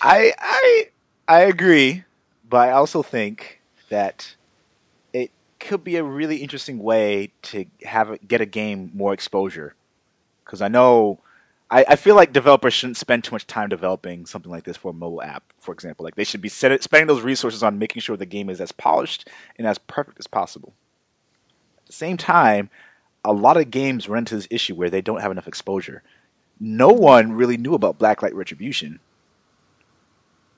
I 0.00 0.88
I 1.28 1.40
agree, 1.42 2.04
but 2.48 2.68
I 2.68 2.72
also 2.72 3.02
think 3.02 3.60
that 3.88 4.34
it 5.12 5.30
could 5.60 5.84
be 5.84 5.96
a 5.96 6.04
really 6.04 6.38
interesting 6.38 6.78
way 6.78 7.32
to 7.42 7.66
have 7.84 8.10
it, 8.10 8.26
get 8.26 8.40
a 8.40 8.46
game 8.46 8.90
more 8.94 9.14
exposure. 9.14 9.74
Because 10.44 10.60
I 10.60 10.68
know, 10.68 11.20
I, 11.70 11.84
I 11.88 11.96
feel 11.96 12.16
like 12.16 12.32
developers 12.32 12.74
shouldn't 12.74 12.98
spend 12.98 13.24
too 13.24 13.34
much 13.34 13.46
time 13.46 13.68
developing 13.70 14.26
something 14.26 14.50
like 14.50 14.64
this 14.64 14.76
for 14.76 14.90
a 14.90 14.94
mobile 14.94 15.22
app, 15.22 15.42
for 15.58 15.72
example. 15.72 16.04
Like 16.04 16.16
they 16.16 16.24
should 16.24 16.42
be 16.42 16.50
set, 16.50 16.82
spending 16.82 17.06
those 17.06 17.22
resources 17.22 17.62
on 17.62 17.78
making 17.78 18.02
sure 18.02 18.16
the 18.16 18.26
game 18.26 18.50
is 18.50 18.60
as 18.60 18.72
polished 18.72 19.28
and 19.56 19.66
as 19.66 19.78
perfect 19.78 20.18
as 20.18 20.26
possible. 20.26 20.74
At 21.78 21.86
the 21.86 21.92
same 21.92 22.16
time, 22.18 22.68
a 23.24 23.32
lot 23.32 23.56
of 23.56 23.70
games 23.70 24.08
run 24.08 24.20
into 24.20 24.36
this 24.36 24.48
issue 24.50 24.74
where 24.74 24.90
they 24.90 25.00
don't 25.00 25.20
have 25.20 25.30
enough 25.30 25.48
exposure. 25.48 26.02
No 26.60 26.88
one 26.88 27.32
really 27.32 27.56
knew 27.56 27.74
about 27.74 27.98
Blacklight 27.98 28.34
Retribution 28.34 29.00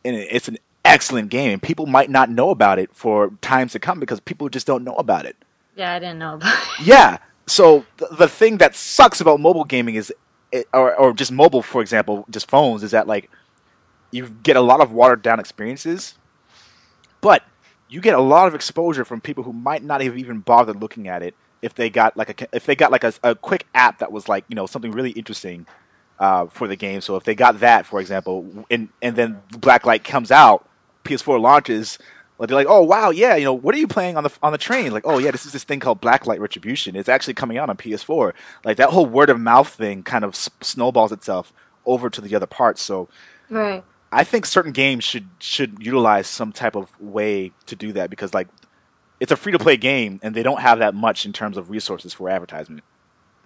and 0.07 0.17
it's 0.17 0.49
an 0.49 0.59
excellent 0.85 1.31
game. 1.31 1.53
And 1.53 1.63
people 1.63 1.87
might 1.87 2.09
not 2.09 2.31
know 2.31 2.51
about 2.51 2.79
it 2.79 2.95
for 2.95 3.33
times 3.41 3.73
to 3.73 3.79
come 3.79 3.99
because 4.01 4.21
people 4.21 4.49
just 4.49 4.67
don't 4.67 4.85
know 4.85 4.95
about 4.95 5.27
it. 5.27 5.37
Yeah, 5.75 5.93
I 5.93 5.99
didn't 5.99 6.19
know 6.19 6.35
about 6.35 6.55
it. 6.55 6.69
Yeah. 6.87 7.19
So 7.47 7.85
the, 7.99 8.09
the 8.13 8.29
thing 8.29 8.59
that 8.59 8.75
sucks 8.75 9.21
about 9.21 9.41
mobile 9.41 9.65
gaming 9.65 9.97
is, 9.97 10.13
it, 10.53 10.67
or 10.73 10.95
or 10.97 11.13
just 11.13 11.31
mobile, 11.33 11.63
for 11.63 11.81
example, 11.81 12.25
just 12.31 12.49
phones, 12.49 12.83
is 12.83 12.93
that 12.93 13.07
like 13.07 13.31
you 14.11 14.29
get 14.43 14.57
a 14.57 14.61
lot 14.61 14.81
of 14.81 14.93
watered 14.93 15.23
down 15.23 15.39
experiences, 15.39 16.15
but 17.21 17.43
you 17.89 18.01
get 18.01 18.15
a 18.15 18.21
lot 18.21 18.49
of 18.49 18.55
exposure 18.55 19.05
from 19.05 19.21
people 19.21 19.45
who 19.45 19.53
might 19.53 19.83
not 19.83 20.01
have 20.01 20.17
even 20.19 20.41
bothered 20.41 20.81
looking 20.81 21.09
at 21.09 21.23
it 21.23 21.35
if 21.67 21.75
they 21.75 21.91
got 21.91 22.17
like 22.17 22.41
a 22.43 22.49
if 22.57 22.65
they 22.67 22.77
got 22.77 22.91
like 22.93 23.05
a, 23.05 23.13
a 23.23 23.35
quick 23.35 23.67
app 23.75 23.99
that 23.99 24.13
was 24.13 24.29
like 24.29 24.45
you 24.49 24.57
know 24.57 24.67
something 24.67 24.93
really 24.93 25.11
interesting 25.11 25.67
uh, 26.19 26.47
for 26.47 26.67
the 26.69 26.77
game. 26.77 27.01
So 27.03 27.17
if 27.17 27.25
they 27.25 27.35
got 27.35 27.61
that, 27.61 27.87
for 27.87 28.01
example, 28.01 28.65
and 28.71 28.89
and 29.03 29.17
then 29.17 29.43
Blacklight 29.53 30.05
comes 30.05 30.31
out, 30.31 30.69
PS4 31.05 31.41
launches, 31.41 31.99
like 32.39 32.49
they're 32.49 32.57
like, 32.57 32.69
oh 32.71 32.83
wow, 32.83 33.11
yeah, 33.11 33.37
you 33.37 33.45
know, 33.45 33.53
what 33.55 33.75
are 33.75 33.79
you 33.79 33.89
playing 33.89 34.17
on 34.17 34.25
the 34.25 34.31
on 34.43 34.53
the 34.53 34.59
train? 34.59 34.93
Like, 34.93 35.07
oh 35.07 35.19
yeah, 35.19 35.31
this 35.33 35.45
is 35.45 35.53
this 35.53 35.65
thing 35.65 35.81
called 35.81 36.01
Blacklight 36.01 36.39
Retribution. 36.39 36.97
It's 36.97 37.09
actually 37.09 37.35
coming 37.35 37.59
out 37.59 37.69
on 37.69 37.77
PS4. 37.77 38.33
Like 38.65 38.77
that 38.79 38.91
whole 38.91 39.07
word 39.07 39.29
of 39.31 39.41
mouth 39.41 39.69
thing 39.69 40.03
kind 40.03 40.25
of 40.25 40.31
s- 40.35 40.51
snowballs 40.63 41.13
itself 41.13 41.53
over 41.85 42.09
to 42.11 42.21
the 42.21 42.35
other 42.35 42.47
parts. 42.47 42.81
So 42.83 43.09
Right. 43.51 43.85
I 44.13 44.25
think 44.25 44.47
certain 44.47 44.73
games 44.73 45.05
should 45.05 45.29
should 45.41 45.79
utilize 45.81 46.27
some 46.29 46.53
type 46.53 46.77
of 46.77 46.89
way 47.01 47.53
to 47.67 47.77
do 47.77 47.93
that 47.93 48.09
because 48.11 48.33
like 48.33 48.49
it's 49.21 49.33
a 49.33 49.37
free 49.37 49.53
to 49.53 49.59
play 49.59 49.77
game 49.77 50.21
and 50.23 50.35
they 50.35 50.43
don't 50.43 50.61
have 50.61 50.79
that 50.81 50.95
much 50.95 51.25
in 51.27 51.33
terms 51.33 51.57
of 51.57 51.71
resources 51.71 52.13
for 52.13 52.29
advertisement. 52.29 52.85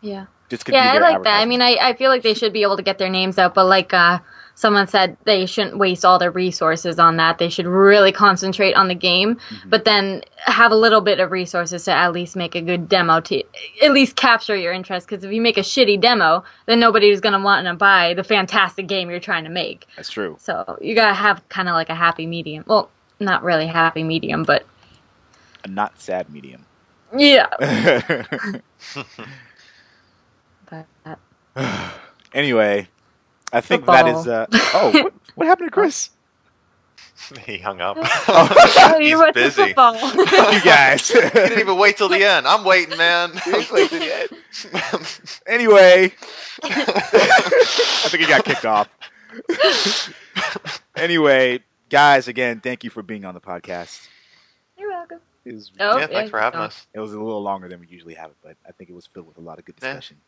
Yeah. 0.01 0.27
Yeah, 0.67 0.93
I 0.95 0.99
like 0.99 1.23
that. 1.23 1.41
I 1.41 1.45
mean, 1.45 1.63
I, 1.63 1.77
I 1.81 1.95
feel 1.95 2.11
like 2.11 2.23
they 2.23 2.35
should 2.35 2.53
be 2.53 2.63
able 2.63 2.77
to 2.77 2.83
get 2.83 2.99
their 2.99 3.09
names 3.09 3.39
out, 3.39 3.55
but 3.55 3.67
like 3.67 3.95
uh, 3.95 4.19
someone 4.57 4.89
said, 4.89 5.17
they 5.25 5.47
shouldn't 5.47 5.79
waste 5.79 6.05
all 6.05 6.19
their 6.19 6.33
resources 6.33 6.99
on 6.99 7.19
that. 7.19 7.39
They 7.39 7.51
should 7.51 7.67
really 7.67 8.11
concentrate 8.11 8.73
on 8.75 8.89
the 8.89 8.97
game, 8.97 9.37
Mm-hmm. 9.37 9.69
but 9.71 9.85
then 9.85 10.23
have 10.39 10.73
a 10.73 10.75
little 10.75 11.03
bit 11.03 11.21
of 11.21 11.31
resources 11.31 11.85
to 11.85 11.93
at 11.93 12.13
least 12.13 12.35
make 12.35 12.57
a 12.57 12.63
good 12.63 12.89
demo 12.89 13.21
to 13.21 13.45
at 13.81 13.93
least 13.93 14.17
capture 14.17 14.57
your 14.57 14.73
interest. 14.73 15.07
Because 15.07 15.23
if 15.23 15.31
you 15.31 15.41
make 15.41 15.57
a 15.57 15.61
shitty 15.61 16.01
demo, 16.01 16.43
then 16.67 16.81
nobody's 16.81 17.21
going 17.21 17.35
to 17.35 17.39
want 17.41 17.67
to 17.69 17.75
buy 17.75 18.15
the 18.15 18.25
fantastic 18.25 18.89
game 18.89 19.09
you're 19.09 19.21
trying 19.21 19.45
to 19.45 19.51
make. 19.51 19.87
That's 19.95 20.11
true. 20.11 20.37
So 20.41 20.79
you 20.81 20.97
got 20.97 21.09
to 21.09 21.15
have 21.15 21.49
kind 21.49 21.69
of 21.69 21.75
like 21.75 21.91
a 21.91 21.95
happy 21.95 22.27
medium. 22.27 22.65
Well, 22.67 22.91
not 23.21 23.45
really 23.45 23.69
happy 23.69 24.03
medium, 24.03 24.43
but 24.43 24.65
A 25.65 25.69
not 25.69 26.01
sad 26.01 26.31
medium. 26.31 26.65
yeah. 27.17 27.47
But, 30.71 30.87
anyway, 32.33 32.89
I 33.53 33.61
think 33.61 33.87
that 33.87 34.07
is. 34.07 34.29
Uh, 34.29 34.47
oh, 34.53 34.91
what, 35.03 35.13
what 35.35 35.47
happened 35.49 35.67
to 35.69 35.73
Chris? 35.73 36.11
he 37.45 37.59
hung 37.59 37.81
up. 37.81 37.97
oh, 38.01 38.97
you 39.01 39.07
He's 39.09 39.19
went 39.19 39.35
busy. 39.35 39.65
football. 39.67 39.95
you 40.53 40.61
guys. 40.63 41.09
He 41.09 41.21
didn't 41.21 41.59
even 41.59 41.77
wait 41.77 41.97
till 41.97 42.09
the 42.09 42.23
end. 42.25 42.47
I'm 42.47 42.65
waiting, 42.65 42.97
man. 42.97 43.31
anyway, 45.47 46.13
I 46.63 48.09
think 48.09 48.23
he 48.23 48.29
got 48.29 48.45
kicked 48.45 48.65
off. 48.65 48.89
anyway, 50.97 51.61
guys, 51.89 52.29
again, 52.29 52.61
thank 52.61 52.85
you 52.85 52.91
for 52.91 53.03
being 53.03 53.25
on 53.25 53.35
the 53.35 53.41
podcast. 53.41 54.07
You're 54.79 54.91
welcome. 54.91 55.19
It 55.51 55.55
was, 55.55 55.73
Oh, 55.81 55.99
yeah, 55.99 56.07
thanks 56.07 56.31
for 56.31 56.39
having 56.39 56.61
oh. 56.61 56.65
us. 56.65 56.87
it 56.95 57.01
was 57.01 57.13
a 57.13 57.19
little 57.19 57.43
longer 57.43 57.69
than 57.69 57.81
we 57.81 57.87
usually 57.89 58.15
have 58.15 58.31
it, 58.31 58.37
but 58.43 58.57
I 58.67 58.73
think 58.73 58.89
it 58.89 58.93
was 58.95 59.07
filled 59.07 59.27
with 59.27 59.39
a 59.39 59.41
lot 59.41 59.59
of 59.59 59.65
good 59.65 59.75
Yeah. 59.83 59.95
discussion. 59.95 60.19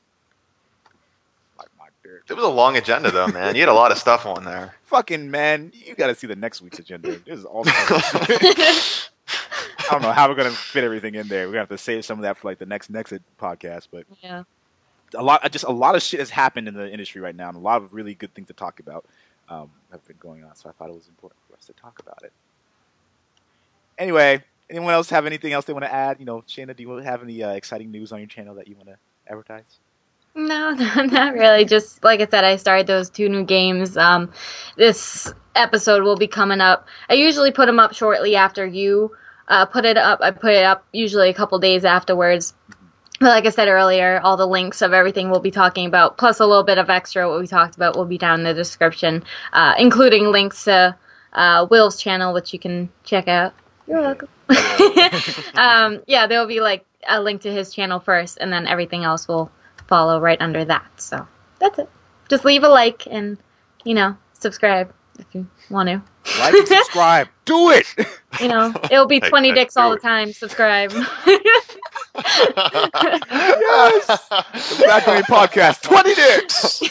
Like 1.59 1.69
my 1.78 1.86
dirt. 2.03 2.24
It 2.28 2.35
was 2.35 2.44
a 2.44 2.49
long 2.49 2.77
agenda, 2.77 3.11
though, 3.11 3.28
man. 3.28 3.55
You 3.55 3.61
had 3.62 3.69
a 3.69 3.74
lot 3.74 3.93
of 3.93 3.99
stuff 3.99 4.27
on 4.27 4.44
there. 4.44 4.74
Fucking 4.85 5.31
man, 5.31 5.70
you 5.74 5.94
got 5.94 6.09
to 6.09 6.15
see 6.15 6.27
the 6.27 6.35
next 6.35 6.61
week's 6.61 6.78
agenda. 6.81 7.19
This 7.19 7.39
is 7.39 7.44
all. 7.44 7.62
I 7.66 9.09
don't 9.97 10.03
know 10.03 10.12
how 10.12 10.28
we're 10.28 10.35
gonna 10.36 10.51
fit 10.51 10.85
everything 10.85 11.15
in 11.16 11.28
there. 11.28 11.47
We're 11.47 11.53
gonna 11.53 11.62
have 11.62 11.69
to 11.69 11.78
save 11.78 12.05
some 12.05 12.19
of 12.19 12.23
that 12.23 12.39
for 12.39 12.49
like 12.49 12.59
the 12.59 12.66
next 12.66 12.89
next 12.89 13.12
podcast, 13.39 13.89
but 13.93 14.07
yeah. 14.23 14.44
a 15.15 15.23
lot, 15.23 15.49
just 15.53 15.66
a 15.66 15.70
lot 15.70 15.94
of 15.94 16.03
shit 16.03 16.20
has 16.20 16.31
happened 16.31 16.66
in 16.66 16.74
the 16.74 16.90
industry 16.90 17.20
right 17.20 17.36
now, 17.36 17.49
and 17.49 17.57
a 17.57 17.61
lot 17.61 17.82
of 17.82 17.93
really 17.93 18.15
good 18.15 18.32
things 18.35 18.47
to 18.49 18.55
talk 18.55 18.81
about 18.81 19.05
um, 19.51 19.70
have 19.90 20.05
been 20.07 20.16
going 20.19 20.44
on. 20.44 20.57
So 20.57 20.70
I 20.70 20.73
thought 20.73 20.89
it 20.89 20.94
was 20.94 21.09
important 21.09 21.39
for 21.47 21.55
us 21.57 21.66
to 21.66 21.74
talk 21.74 21.99
about 21.99 22.23
it. 22.23 22.32
Anyway, 23.99 24.43
anyone 24.73 24.94
else 24.94 25.11
have 25.11 25.27
anything 25.27 25.53
else 25.53 25.65
they 25.66 25.73
want 25.73 25.85
to 25.85 25.93
add? 25.93 26.19
You 26.19 26.27
know, 26.27 26.43
Shana, 26.49 26.74
do 26.74 26.82
you 26.82 26.90
have 26.97 27.23
any 27.23 27.43
uh, 27.43 27.53
exciting 27.53 27.90
news 27.90 28.12
on 28.12 28.19
your 28.19 28.28
channel 28.28 28.55
that 28.57 28.69
you 28.69 28.77
want 28.77 28.89
to 28.89 28.97
advertise? 29.28 29.78
No, 30.35 30.70
not 30.97 31.35
really. 31.35 31.65
Just 31.65 32.03
like 32.03 32.20
I 32.20 32.27
said, 32.27 32.44
I 32.44 32.57
started 32.57 32.86
those 32.86 33.11
two 33.11 33.28
new 33.28 33.44
games. 33.44 33.97
Um, 33.97 34.32
this 34.77 35.32
episode 35.55 36.03
will 36.03 36.16
be 36.16 36.27
coming 36.27 36.61
up. 36.61 36.86
I 37.09 37.15
usually 37.15 37.53
put 37.53 37.66
them 37.66 37.78
up 37.78 37.94
shortly 37.94 38.35
after 38.35 38.66
you 38.66 39.12
uh, 39.49 39.66
put 39.66 39.85
it 39.85 39.97
up. 39.97 40.20
I 40.23 40.31
put 40.31 40.53
it 40.53 40.65
up 40.65 40.85
usually 40.93 41.28
a 41.28 41.35
couple 41.35 41.59
days 41.59 41.85
afterwards. 41.85 42.55
But 43.20 43.28
like 43.28 43.47
I 43.47 43.51
said 43.51 43.69
earlier, 43.69 44.20
all 44.24 44.36
the 44.36 44.47
links 44.47 44.82
of 44.82 44.93
everything 44.93 45.31
we'll 45.31 45.40
be 45.40 45.51
talking 45.51 45.86
about, 45.86 46.19
plus 46.19 46.40
a 46.40 46.47
little 46.47 46.65
bit 46.65 46.78
of 46.78 46.90
extra 46.90 47.28
what 47.28 47.39
we 47.39 47.47
talked 47.47 47.77
about, 47.77 47.97
will 47.97 48.07
be 48.07 48.19
down 48.19 48.40
in 48.40 48.44
the 48.44 48.55
description, 48.55 49.23
uh, 49.53 49.74
including 49.78 50.27
links 50.32 50.65
to 50.65 50.97
uh, 51.35 51.66
Will's 51.70 52.01
channel, 52.01 52.32
which 52.35 52.53
you 52.53 52.59
can 52.59 52.90
check 53.05 53.28
out. 53.28 53.55
You're 53.86 54.00
welcome. 54.00 54.28
um, 55.54 56.02
yeah, 56.06 56.26
there'll 56.26 56.46
be 56.46 56.60
like 56.60 56.84
a 57.09 57.20
link 57.20 57.42
to 57.42 57.52
his 57.52 57.72
channel 57.74 58.00
first, 58.00 58.38
and 58.40 58.52
then 58.52 58.66
everything 58.66 59.04
else 59.04 59.26
will 59.28 59.50
follow 59.88 60.20
right 60.20 60.40
under 60.40 60.64
that. 60.64 60.86
So 61.00 61.26
that's 61.59 61.78
it. 61.78 61.88
Just 62.28 62.44
leave 62.44 62.62
a 62.62 62.68
like 62.68 63.06
and 63.10 63.36
you 63.84 63.94
know 63.94 64.16
subscribe 64.34 64.92
if 65.18 65.26
you 65.34 65.46
want 65.70 65.88
to. 65.88 66.02
Like 66.38 66.54
and 66.54 66.66
subscribe. 66.68 67.28
Do 67.44 67.70
it. 67.70 67.86
You 68.40 68.48
know, 68.48 68.72
it'll 68.90 69.06
be 69.06 69.20
Hey, 69.20 69.28
20 69.28 69.48
hey, 69.48 69.54
dicks 69.54 69.76
all 69.76 69.90
do 69.90 69.96
the 69.96 69.96
it. 69.96 70.02
time. 70.02 70.32
Subscribe. 70.32 70.92
yes. 70.92 71.06
The 74.28 74.82
Black 74.84 75.09
Oni 75.09 75.22
Podcast. 75.22 75.82
Twenty 75.82 76.14
dicks. 76.14 76.82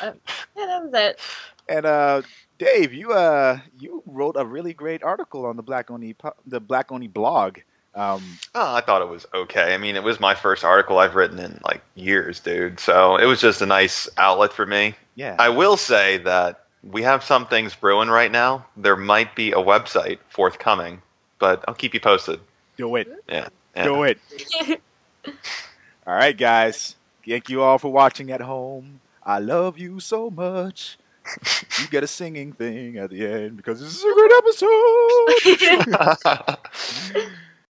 yeah, 0.00 0.12
that 0.56 0.82
was 0.84 0.90
it. 0.94 1.20
And 1.68 1.84
uh, 1.86 2.22
Dave, 2.58 2.92
you 2.92 3.12
uh, 3.12 3.60
you 3.78 4.02
wrote 4.06 4.34
a 4.36 4.44
really 4.44 4.72
great 4.74 5.02
article 5.02 5.46
on 5.46 5.56
the 5.56 5.62
Black 5.62 5.90
Oni 5.90 6.14
the 6.46 6.60
Black 6.60 6.90
Oni 6.90 7.06
blog. 7.08 7.58
Um, 7.94 8.22
Oh, 8.54 8.74
I 8.74 8.80
thought 8.80 9.02
it 9.02 9.08
was 9.08 9.26
okay. 9.34 9.74
I 9.74 9.78
mean, 9.78 9.96
it 9.96 10.02
was 10.02 10.20
my 10.20 10.34
first 10.34 10.64
article 10.64 10.98
I've 10.98 11.14
written 11.14 11.38
in 11.38 11.60
like 11.64 11.80
years, 11.94 12.38
dude. 12.40 12.78
So 12.78 13.16
it 13.16 13.24
was 13.26 13.40
just 13.40 13.62
a 13.62 13.66
nice 13.66 14.08
outlet 14.18 14.52
for 14.52 14.66
me. 14.66 14.94
yeah. 15.14 15.36
I 15.38 15.48
will 15.48 15.76
say 15.76 16.18
that 16.18 16.64
we 16.84 17.02
have 17.02 17.24
some 17.24 17.46
things 17.46 17.74
brewing 17.74 18.08
right 18.08 18.30
now. 18.30 18.66
There 18.76 18.96
might 18.96 19.34
be 19.34 19.50
a 19.52 19.56
website 19.56 20.18
forthcoming, 20.28 21.02
but 21.38 21.64
I'll 21.66 21.74
keep 21.74 21.94
you 21.94 22.00
posted. 22.00 22.40
Do 22.76 22.94
it. 22.96 23.08
Yeah. 23.28 23.48
yeah. 23.74 23.84
Do 23.84 24.02
it. 24.04 24.20
all 26.06 26.14
right, 26.14 26.36
guys. 26.36 26.94
Thank 27.26 27.48
you 27.48 27.62
all 27.62 27.78
for 27.78 27.90
watching 27.90 28.30
at 28.30 28.42
home. 28.42 29.00
I 29.24 29.38
love 29.40 29.76
you 29.76 29.98
so 29.98 30.30
much. 30.30 30.97
You 31.80 31.88
get 31.88 32.02
a 32.02 32.06
singing 32.06 32.52
thing 32.52 32.98
at 32.98 33.08
the 33.10 33.26
end 33.26 33.56
because 33.56 33.80
this 33.80 33.96
is 33.96 34.04
a 34.04 34.12
great 34.14 34.32
episode. 34.38 34.68